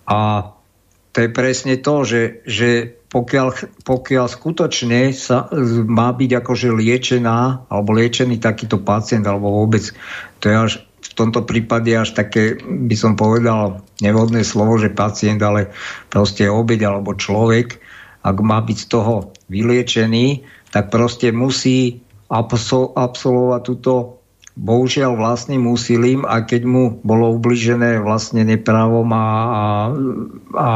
A 0.09 0.49
to 1.13 1.17
je 1.21 1.29
presne 1.29 1.77
to, 1.77 2.01
že, 2.01 2.21
že 2.49 2.69
pokiaľ, 3.13 3.47
pokiaľ 3.85 4.25
skutočne 4.25 5.13
sa 5.13 5.45
má 5.85 6.09
byť 6.09 6.31
akože 6.41 6.73
liečená 6.73 7.69
alebo 7.69 7.93
liečený 7.93 8.41
takýto 8.41 8.81
pacient 8.81 9.29
alebo 9.29 9.61
vôbec, 9.61 9.93
to 10.41 10.49
je 10.49 10.55
až 10.57 10.73
v 11.03 11.13
tomto 11.13 11.43
prípade 11.43 11.91
až 11.91 12.15
také, 12.15 12.57
by 12.63 12.95
som 12.95 13.13
povedal, 13.19 13.83
nevhodné 13.99 14.41
slovo, 14.47 14.79
že 14.79 14.89
pacient, 14.93 15.43
ale 15.43 15.69
proste 16.07 16.47
obeď 16.47 16.89
alebo 16.89 17.13
človek, 17.13 17.77
ak 18.23 18.37
má 18.39 18.63
byť 18.63 18.77
z 18.79 18.87
toho 18.87 19.35
vyliečený, 19.51 20.47
tak 20.71 20.89
proste 20.89 21.29
musí 21.35 22.01
absolvovať 22.31 23.61
túto 23.61 24.23
bohužiaľ 24.53 25.17
vlastným 25.17 25.65
úsilím 25.65 26.25
a 26.25 26.45
keď 26.45 26.61
mu 26.65 26.83
bolo 27.01 27.33
ubližené 27.33 28.01
vlastne 28.01 28.45
neprávom 28.45 29.09
a, 29.09 29.17
a, 29.17 29.65
a 30.53 30.69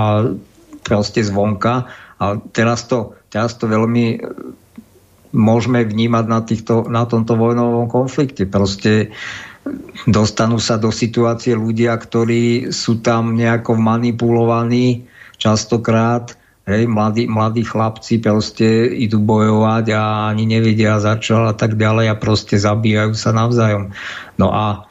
proste 0.82 1.22
zvonka 1.22 1.90
a 2.18 2.26
teraz 2.54 2.90
to, 2.90 3.14
teraz 3.30 3.54
to 3.58 3.70
veľmi 3.70 4.22
môžeme 5.38 5.86
vnímať 5.86 6.26
na, 6.26 6.40
týchto, 6.42 6.90
na 6.90 7.06
tomto 7.06 7.38
vojnovom 7.38 7.86
konflikte. 7.86 8.50
Proste 8.50 9.14
dostanú 10.08 10.58
sa 10.58 10.80
do 10.80 10.94
situácie 10.94 11.54
ľudia, 11.54 11.96
ktorí 11.96 12.72
sú 12.72 13.00
tam 13.04 13.36
nejako 13.36 13.76
manipulovaní 13.76 15.08
častokrát, 15.38 16.34
hej, 16.68 16.84
mladí, 16.90 17.30
mladí 17.32 17.64
chlapci 17.64 18.20
proste 18.20 18.92
idú 18.92 19.24
bojovať 19.24 19.86
a 19.96 20.02
ani 20.34 20.44
nevedia 20.50 21.00
začal 21.00 21.52
a 21.52 21.56
tak 21.56 21.80
ďalej 21.80 22.12
a 22.12 22.20
proste 22.20 22.60
zabíjajú 22.60 23.14
sa 23.16 23.32
navzájom. 23.32 23.96
No 24.36 24.52
a, 24.52 24.90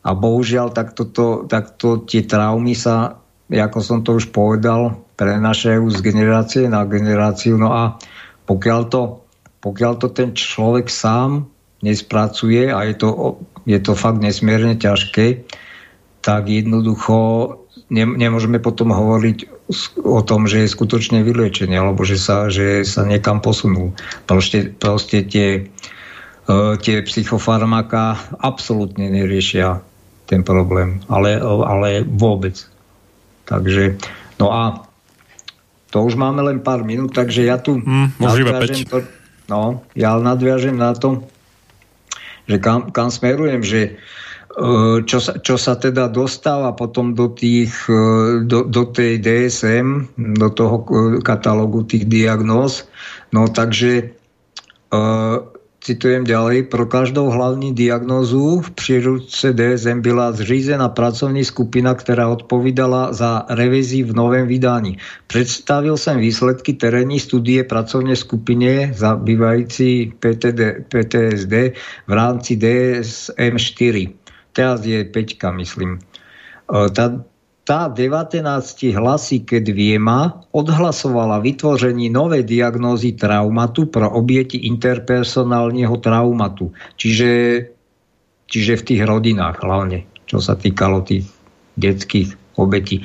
a 0.00 0.10
bohužiaľ 0.16 0.72
takto, 0.72 1.04
to, 1.10 1.26
takto 1.44 2.06
tie 2.08 2.24
traumy 2.24 2.72
sa, 2.72 3.20
ako 3.52 3.78
som 3.84 3.98
to 4.00 4.16
už 4.16 4.32
povedal, 4.32 5.04
prenašajú 5.18 5.84
z 5.92 5.98
generácie 6.00 6.64
na 6.70 6.86
generáciu. 6.86 7.58
No 7.58 7.74
a 7.74 7.98
pokiaľ 8.48 8.80
to, 8.88 9.02
pokiaľ 9.60 9.92
to 10.00 10.08
ten 10.14 10.32
človek 10.32 10.88
sám 10.88 11.50
nespracuje 11.84 12.74
a 12.74 12.82
je 12.86 12.94
to 12.98 13.38
je 13.68 13.78
to 13.84 13.92
fakt 13.92 14.24
nesmierne 14.24 14.80
ťažké, 14.80 15.44
tak 16.24 16.48
jednoducho 16.48 17.16
ne, 17.92 18.04
nemôžeme 18.08 18.56
potom 18.56 18.96
hovoriť 18.96 19.68
o 20.00 20.24
tom, 20.24 20.48
že 20.48 20.64
je 20.64 20.72
skutočne 20.72 21.20
vyliečenie, 21.20 21.76
alebo 21.76 22.00
že 22.08 22.16
sa, 22.16 22.48
že 22.48 22.88
sa 22.88 23.04
niekam 23.04 23.44
posunul. 23.44 23.92
Proste, 24.24 24.72
proste 24.72 25.20
tie, 25.28 25.68
uh, 26.48 26.80
tie 26.80 27.04
psychofarmaka 27.04 28.16
absolútne 28.40 29.12
neriešia 29.12 29.84
ten 30.24 30.40
problém, 30.40 31.04
ale, 31.12 31.36
ale 31.44 32.08
vôbec. 32.08 32.56
Takže, 33.44 34.00
no 34.40 34.48
a 34.48 34.88
to 35.92 36.04
už 36.04 36.16
máme 36.16 36.40
len 36.40 36.64
pár 36.64 36.84
minút, 36.84 37.12
takže 37.12 37.44
ja 37.44 37.60
tu 37.60 37.80
mm, 37.80 38.20
nadviažem 38.20 38.84
to, 38.84 39.04
no, 39.48 39.84
ja 39.96 40.16
nadviažem 40.20 40.76
na 40.76 40.92
to, 40.92 41.24
že 42.48 42.56
kam, 42.58 42.88
kam 42.90 43.12
smerujem, 43.12 43.60
že 43.60 43.80
e, 43.84 43.92
čo 45.04 45.18
sa, 45.20 45.36
čo 45.38 45.60
sa 45.60 45.76
teda 45.76 46.08
dostáva 46.08 46.72
potom 46.72 47.12
do, 47.12 47.28
tých, 47.28 47.76
e, 47.86 48.42
do, 48.48 48.64
do 48.64 48.82
tej 48.88 49.20
DSM, 49.20 50.08
do 50.40 50.48
toho 50.48 50.76
e, 50.82 50.86
katalógu 51.20 51.84
tých 51.84 52.08
diagnóz. 52.08 52.88
No 53.30 53.46
takže 53.46 54.16
citujem 55.88 56.28
ďalej, 56.28 56.68
pro 56.68 56.84
každou 56.84 57.32
hlavní 57.32 57.72
diagnózu 57.72 58.60
v 58.60 58.70
príručce 58.76 59.56
DSM 59.56 60.04
byla 60.04 60.36
zřízená 60.36 60.92
pracovní 60.92 61.44
skupina, 61.44 61.96
která 61.96 62.28
odpovídala 62.28 63.16
za 63.16 63.48
revizi 63.48 64.04
v 64.04 64.12
novém 64.12 64.44
vydání. 64.44 65.00
Představil 65.26 65.96
jsem 65.96 66.20
výsledky 66.20 66.76
terénní 66.76 67.16
studie 67.20 67.64
pracovné 67.64 68.16
skupině 68.16 68.92
zabývající 68.92 70.12
PTD, 70.20 70.84
PTSD 70.92 71.72
v 72.04 72.12
rámci 72.12 72.60
DSM 72.60 73.56
4. 73.56 74.08
Teraz 74.52 74.84
je 74.84 75.04
5, 75.04 75.56
myslím. 75.56 75.98
E, 76.68 76.90
tá, 76.92 77.24
tá 77.68 77.92
19 77.92 78.48
hlasy 78.96 79.44
ke 79.44 79.60
dviema 79.60 80.40
odhlasovala 80.56 81.36
vytvoření 81.44 82.08
novej 82.08 82.48
diagnózy 82.48 83.12
traumatu 83.12 83.92
pro 83.92 84.08
obieti 84.08 84.64
interpersonálneho 84.72 85.92
traumatu. 86.00 86.72
Čiže, 86.96 87.30
čiže 88.48 88.72
v 88.72 88.86
tých 88.88 89.02
rodinách 89.04 89.60
hlavne, 89.60 90.08
čo 90.24 90.40
sa 90.40 90.56
týkalo 90.56 91.04
tých 91.04 91.28
detských 91.76 92.56
obetí. 92.56 93.04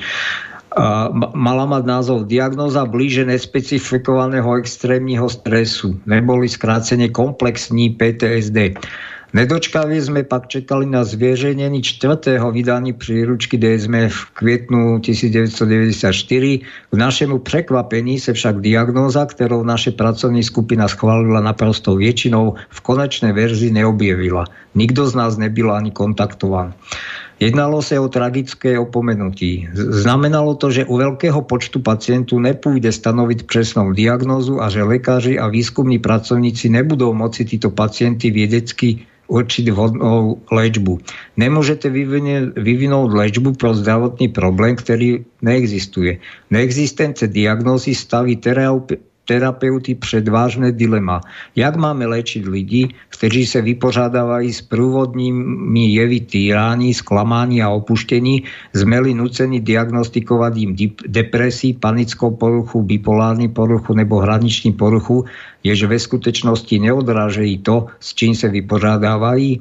Mala 1.36 1.64
mať 1.70 1.84
názov 1.86 2.26
Diagnóza 2.26 2.88
blíže 2.88 3.28
nespecifikovaného 3.28 4.58
extrémneho 4.58 5.28
stresu, 5.28 6.00
neboli 6.08 6.48
skrátenie 6.48 7.12
komplexní 7.12 7.94
PTSD. 7.94 8.80
Nedočkavie 9.34 9.98
sme 9.98 10.22
pak 10.22 10.46
čekali 10.46 10.86
na 10.86 11.02
zvieženení 11.02 11.82
čtvrtého 11.82 12.54
vydání 12.54 12.94
príručky 12.94 13.58
DSM 13.58 14.06
v 14.06 14.20
kvietnu 14.30 15.02
1994. 15.02 16.62
K 16.62 16.94
našemu 16.94 17.42
prekvapení 17.42 18.22
sa 18.22 18.30
však 18.30 18.62
diagnóza, 18.62 19.26
ktorou 19.26 19.66
naše 19.66 19.90
pracovní 19.90 20.46
skupina 20.46 20.86
schválila 20.86 21.42
naprostou 21.42 21.98
väčšinou, 21.98 22.54
v 22.54 22.78
konečnej 22.86 23.34
verzii 23.34 23.74
neobjevila. 23.74 24.46
Nikto 24.78 25.10
z 25.10 25.18
nás 25.18 25.34
nebyl 25.34 25.74
ani 25.74 25.90
kontaktovaný. 25.90 26.70
Jednalo 27.42 27.82
sa 27.82 27.98
o 27.98 28.06
tragické 28.06 28.78
opomenutí. 28.78 29.66
Znamenalo 29.74 30.54
to, 30.54 30.70
že 30.70 30.86
u 30.86 31.02
veľkého 31.02 31.42
počtu 31.42 31.82
pacientov 31.82 32.38
nepôjde 32.38 32.94
stanoviť 32.94 33.50
presnou 33.50 33.90
diagnózu 33.90 34.62
a 34.62 34.70
že 34.70 34.86
lekári 34.86 35.42
a 35.42 35.50
výskumní 35.50 35.98
pracovníci 35.98 36.70
nebudú 36.70 37.10
moci 37.10 37.42
títo 37.42 37.74
pacienty 37.74 38.30
vedecky 38.30 39.10
určiť 39.28 39.64
vhodnou 39.72 40.44
léčbu. 40.52 41.00
Nemôžete 41.40 41.88
vyvinúť 42.54 43.08
léčbu 43.12 43.56
pro 43.56 43.72
zdravotný 43.72 44.28
problém, 44.30 44.76
ktorý 44.76 45.24
neexistuje. 45.40 46.20
Neexistence 46.52 47.24
diagnózy 47.28 47.96
staví 47.96 48.36
terapeuty 49.24 49.94
před 49.94 50.28
vážne 50.28 50.72
dilema. 50.72 51.20
Jak 51.56 51.76
máme 51.76 52.06
léčiť 52.06 52.44
ľudí, 52.44 52.92
kteří 53.08 53.48
sa 53.48 53.60
vypořádávajú 53.64 54.50
s 54.52 54.60
prúvodnými 54.68 55.84
jevy 55.96 56.20
týrání, 56.20 56.94
sklamání 56.94 57.62
a 57.64 57.72
opuštení, 57.72 58.44
zmeli 58.72 59.14
nucení 59.14 59.60
diagnostikovať 59.60 60.52
im 60.60 60.72
depresí, 61.08 61.72
panickou 61.74 62.36
poruchu, 62.36 62.82
bipolární 62.82 63.48
poruchu 63.48 63.94
nebo 63.94 64.20
hraniční 64.20 64.72
poruchu, 64.72 65.24
jež 65.64 65.84
ve 65.84 65.98
skutečnosti 65.98 66.78
neodrážejí 66.78 67.58
to, 67.64 67.86
s 68.00 68.14
čím 68.14 68.36
sa 68.36 68.48
vypořádávají? 68.52 69.60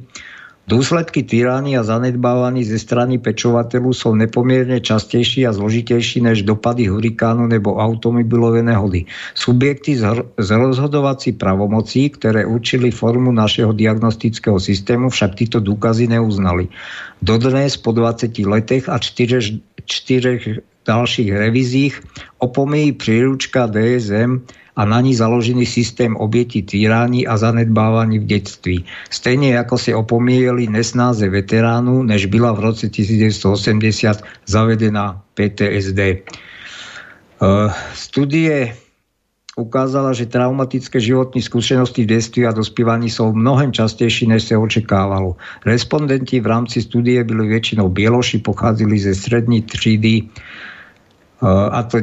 Dôsledky 0.63 1.27
tyrany 1.27 1.75
a 1.75 1.83
zanedbávaní 1.83 2.63
ze 2.63 2.79
strany 2.79 3.19
pečovateľu 3.19 3.91
sú 3.91 4.15
nepomierne 4.15 4.79
častejší 4.79 5.43
a 5.43 5.51
zložitejší 5.51 6.23
než 6.23 6.47
dopady 6.47 6.87
hurikánu 6.87 7.51
nebo 7.51 7.75
automobilové 7.75 8.63
nehody. 8.63 9.03
Subjekty 9.35 9.99
z 10.39 10.49
rozhodovací 10.55 11.35
pravomocí, 11.35 12.15
ktoré 12.15 12.47
určili 12.47 12.95
formu 12.95 13.35
našeho 13.35 13.75
diagnostického 13.75 14.55
systému, 14.55 15.11
však 15.11 15.35
títo 15.35 15.59
dôkazy 15.59 16.07
neuznali. 16.07 16.71
Dodnes 17.19 17.75
po 17.75 17.91
20 17.91 18.31
letech 18.47 18.87
a 18.87 18.95
4, 19.03 19.83
4 19.83 20.63
ďalších 20.87 21.29
revízích 21.31 21.93
opomíjí 22.39 22.91
príručka 22.95 23.67
DSM 23.67 24.43
a 24.75 24.85
na 24.85 25.01
ní 25.01 25.15
založený 25.15 25.65
systém 25.65 26.15
obětí 26.15 26.63
týrání 26.63 27.27
a 27.27 27.37
zanedbávaní 27.37 28.19
v 28.19 28.25
detství. 28.25 28.85
Stejne 29.09 29.53
ako 29.61 29.77
si 29.77 29.93
opomíjeli 29.93 30.67
nesnáze 30.67 31.29
veteránu, 31.29 32.03
než 32.03 32.25
byla 32.25 32.51
v 32.51 32.59
roce 32.59 32.89
1980 32.89 34.23
zavedená 34.45 35.21
PTSD. 35.33 36.25
Uh, 37.43 37.69
studie 37.93 38.73
ukázala, 39.53 40.13
že 40.13 40.25
traumatické 40.25 40.97
životní 40.97 41.41
skúsenosti 41.41 42.03
v 42.03 42.17
detství 42.17 42.41
a 42.49 42.55
dospívaní 42.55 43.09
sú 43.09 43.29
mnohem 43.29 43.69
častejší, 43.69 44.25
než 44.25 44.49
sa 44.49 44.57
očekávalo. 44.57 45.37
Respondenti 45.61 46.41
v 46.41 46.49
rámci 46.49 46.81
studie 46.81 47.21
byli 47.21 47.53
väčšinou 47.53 47.89
bieloši, 47.93 48.41
pochádzali 48.41 48.97
ze 48.97 49.13
strední 49.13 49.61
třídy, 49.61 50.25
a 51.43 51.83
to 51.91 51.99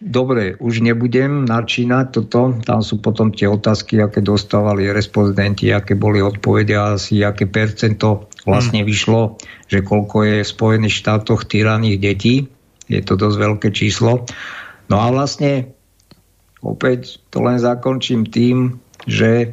dobre, 0.00 0.56
už 0.56 0.80
nebudem 0.80 1.44
načínať 1.44 2.06
toto, 2.08 2.56
tam 2.64 2.80
sú 2.80 3.04
potom 3.04 3.28
tie 3.28 3.44
otázky, 3.44 4.00
aké 4.00 4.24
dostávali 4.24 4.88
respondenti, 4.88 5.68
aké 5.68 5.92
boli 5.92 6.24
odpovede 6.24 6.72
asi, 6.72 7.20
aké 7.20 7.44
percento 7.44 8.32
vlastne 8.48 8.80
hmm. 8.80 8.88
vyšlo, 8.88 9.36
že 9.68 9.84
koľko 9.84 10.16
je 10.24 10.36
v 10.40 10.52
Spojených 10.56 11.04
štátoch 11.04 11.44
tyraných 11.44 12.00
detí, 12.00 12.36
je 12.88 13.04
to 13.04 13.20
dosť 13.20 13.36
veľké 13.36 13.68
číslo. 13.76 14.24
No 14.88 14.96
a 15.04 15.12
vlastne 15.12 15.68
opäť 16.64 17.20
to 17.28 17.44
len 17.44 17.60
zakončím 17.60 18.24
tým, 18.24 18.80
že 19.04 19.52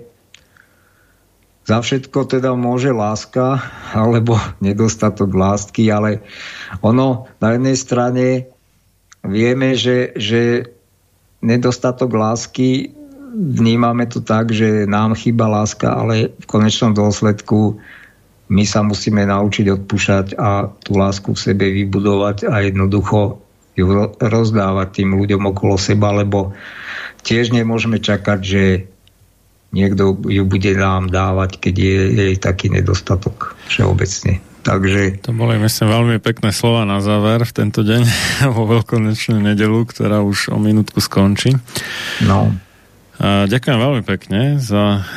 za 1.67 1.83
všetko 1.83 2.29
teda 2.29 2.55
môže 2.55 2.95
láska 2.95 3.59
alebo 3.91 4.39
nedostatok 4.63 5.33
lásky, 5.33 5.91
ale 5.91 6.23
ono 6.79 7.27
na 7.43 7.57
jednej 7.57 7.75
strane 7.75 8.54
vieme, 9.25 9.73
že, 9.73 10.13
že 10.15 10.69
nedostatok 11.41 12.13
lásky 12.13 12.93
vnímame 13.35 14.07
to 14.07 14.23
tak, 14.23 14.55
že 14.55 14.87
nám 14.87 15.13
chýba 15.13 15.51
láska, 15.51 15.91
ale 15.91 16.31
v 16.39 16.45
konečnom 16.47 16.95
dôsledku 16.95 17.77
my 18.47 18.63
sa 18.63 18.85
musíme 18.85 19.25
naučiť 19.25 19.65
odpúšať 19.73 20.37
a 20.37 20.69
tú 20.69 20.95
lásku 20.95 21.33
v 21.33 21.43
sebe 21.43 21.65
vybudovať 21.67 22.47
a 22.47 22.63
jednoducho 22.63 23.41
ju 23.75 23.85
rozdávať 24.21 25.03
tým 25.03 25.19
ľuďom 25.19 25.51
okolo 25.51 25.75
seba, 25.75 26.15
lebo 26.15 26.55
tiež 27.27 27.51
nemôžeme 27.51 27.99
čakať, 27.99 28.39
že 28.39 28.63
niekto 29.75 30.15
ju 30.23 30.43
bude 30.47 30.71
nám 30.79 31.11
dávať, 31.11 31.59
keď 31.59 31.75
je 31.75 31.97
jej 32.15 32.35
taký 32.39 32.71
nedostatok 32.71 33.59
všeobecne. 33.67 34.39
Takže... 34.65 35.21
To 35.21 35.31
boli, 35.37 35.61
myslím, 35.61 35.93
veľmi 35.93 36.17
pekné 36.17 36.49
slova 36.49 36.89
na 36.89 36.97
záver 36.97 37.45
v 37.45 37.53
tento 37.53 37.85
deň 37.85 38.01
vo 38.57 38.65
veľkonočnú 38.65 39.37
nedelu, 39.37 39.85
ktorá 39.85 40.25
už 40.25 40.49
o 40.49 40.57
minútku 40.57 40.97
skončí. 40.97 41.53
No. 42.25 42.49
Ďakujem 43.21 43.79
veľmi 43.79 44.03
pekne 44.03 44.59
za 44.59 45.07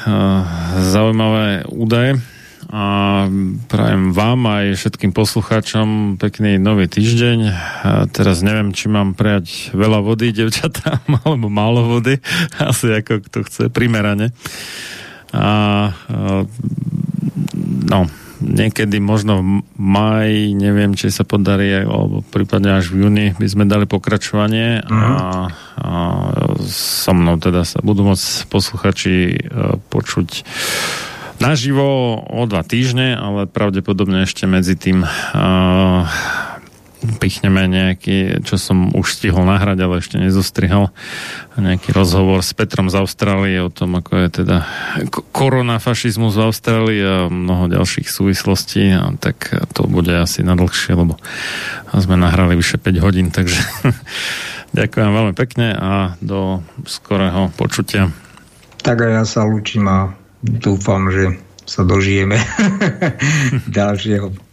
zaujímavé 0.94 1.66
údaje 1.66 2.22
a 2.68 3.24
prajem 3.72 4.12
vám 4.12 4.44
aj 4.44 4.76
všetkým 4.76 5.16
poslucháčom 5.16 6.20
pekný 6.20 6.60
nový 6.60 6.84
týždeň. 6.84 7.38
A 7.82 7.90
teraz 8.12 8.44
neviem, 8.44 8.76
či 8.76 8.92
mám 8.92 9.16
prejať 9.16 9.72
veľa 9.72 10.04
vody, 10.04 10.36
devčatám, 10.36 11.00
alebo 11.24 11.48
málo 11.48 11.98
vody, 11.98 12.20
asi 12.60 12.92
ako 12.92 13.24
kto 13.24 13.38
chce, 13.48 13.62
primerane. 13.72 14.36
A 15.32 15.48
no, 17.88 18.04
niekedy 18.40 18.98
možno 19.02 19.42
v 19.42 19.62
maji, 19.78 20.54
neviem, 20.54 20.94
či 20.94 21.10
sa 21.10 21.26
podarí, 21.26 21.84
alebo 21.84 22.22
prípadne 22.22 22.78
až 22.78 22.90
v 22.94 23.06
júni 23.06 23.26
by 23.36 23.46
sme 23.46 23.64
dali 23.66 23.84
pokračovanie 23.84 24.82
uh-huh. 24.82 24.94
a, 24.94 25.28
a 25.78 25.90
so 26.66 27.12
mnou 27.14 27.38
teda 27.38 27.66
sa 27.66 27.82
budú 27.82 28.06
môcť 28.06 28.50
posluchači 28.50 29.16
e, 29.30 29.36
počuť 29.90 30.46
naživo 31.38 32.18
o 32.18 32.42
dva 32.50 32.66
týždne, 32.66 33.14
ale 33.14 33.46
pravdepodobne 33.46 34.26
ešte 34.26 34.50
medzi 34.50 34.74
tým 34.74 35.06
uh, 35.06 36.02
pichneme 36.98 37.70
nejaký, 37.70 38.42
čo 38.42 38.58
som 38.58 38.90
už 38.90 39.14
stihol 39.14 39.46
nahrať, 39.46 39.78
ale 39.78 40.02
ešte 40.02 40.18
nezostrihal, 40.18 40.90
nejaký 41.54 41.94
rozhovor 41.94 42.42
s 42.42 42.50
Petrom 42.54 42.90
z 42.90 42.98
Austrálie 42.98 43.62
o 43.62 43.70
tom, 43.70 43.98
ako 43.98 44.26
je 44.26 44.28
teda 44.42 44.66
koronafašizmus 45.30 46.34
v 46.34 46.44
Austrálii 46.50 47.00
a 47.02 47.16
mnoho 47.30 47.70
ďalších 47.70 48.10
súvislostí, 48.10 48.90
a 48.94 49.14
tak 49.14 49.54
to 49.74 49.86
bude 49.86 50.10
asi 50.10 50.42
na 50.42 50.58
dlhšie, 50.58 50.98
lebo 50.98 51.14
sme 51.94 52.18
nahrali 52.18 52.58
vyše 52.58 52.82
5 52.82 53.04
hodín, 53.04 53.30
takže 53.30 53.62
ďakujem 54.78 55.10
veľmi 55.14 55.34
pekne 55.38 55.78
a 55.78 56.18
do 56.18 56.66
skorého 56.82 57.54
počutia. 57.54 58.10
Tak 58.82 59.06
a 59.06 59.22
ja 59.22 59.24
sa 59.26 59.46
lúčim 59.46 59.86
a 59.86 60.14
dúfam, 60.42 61.10
že 61.10 61.38
sa 61.68 61.84
dožijeme 61.84 62.40
ďalšieho 63.78 64.47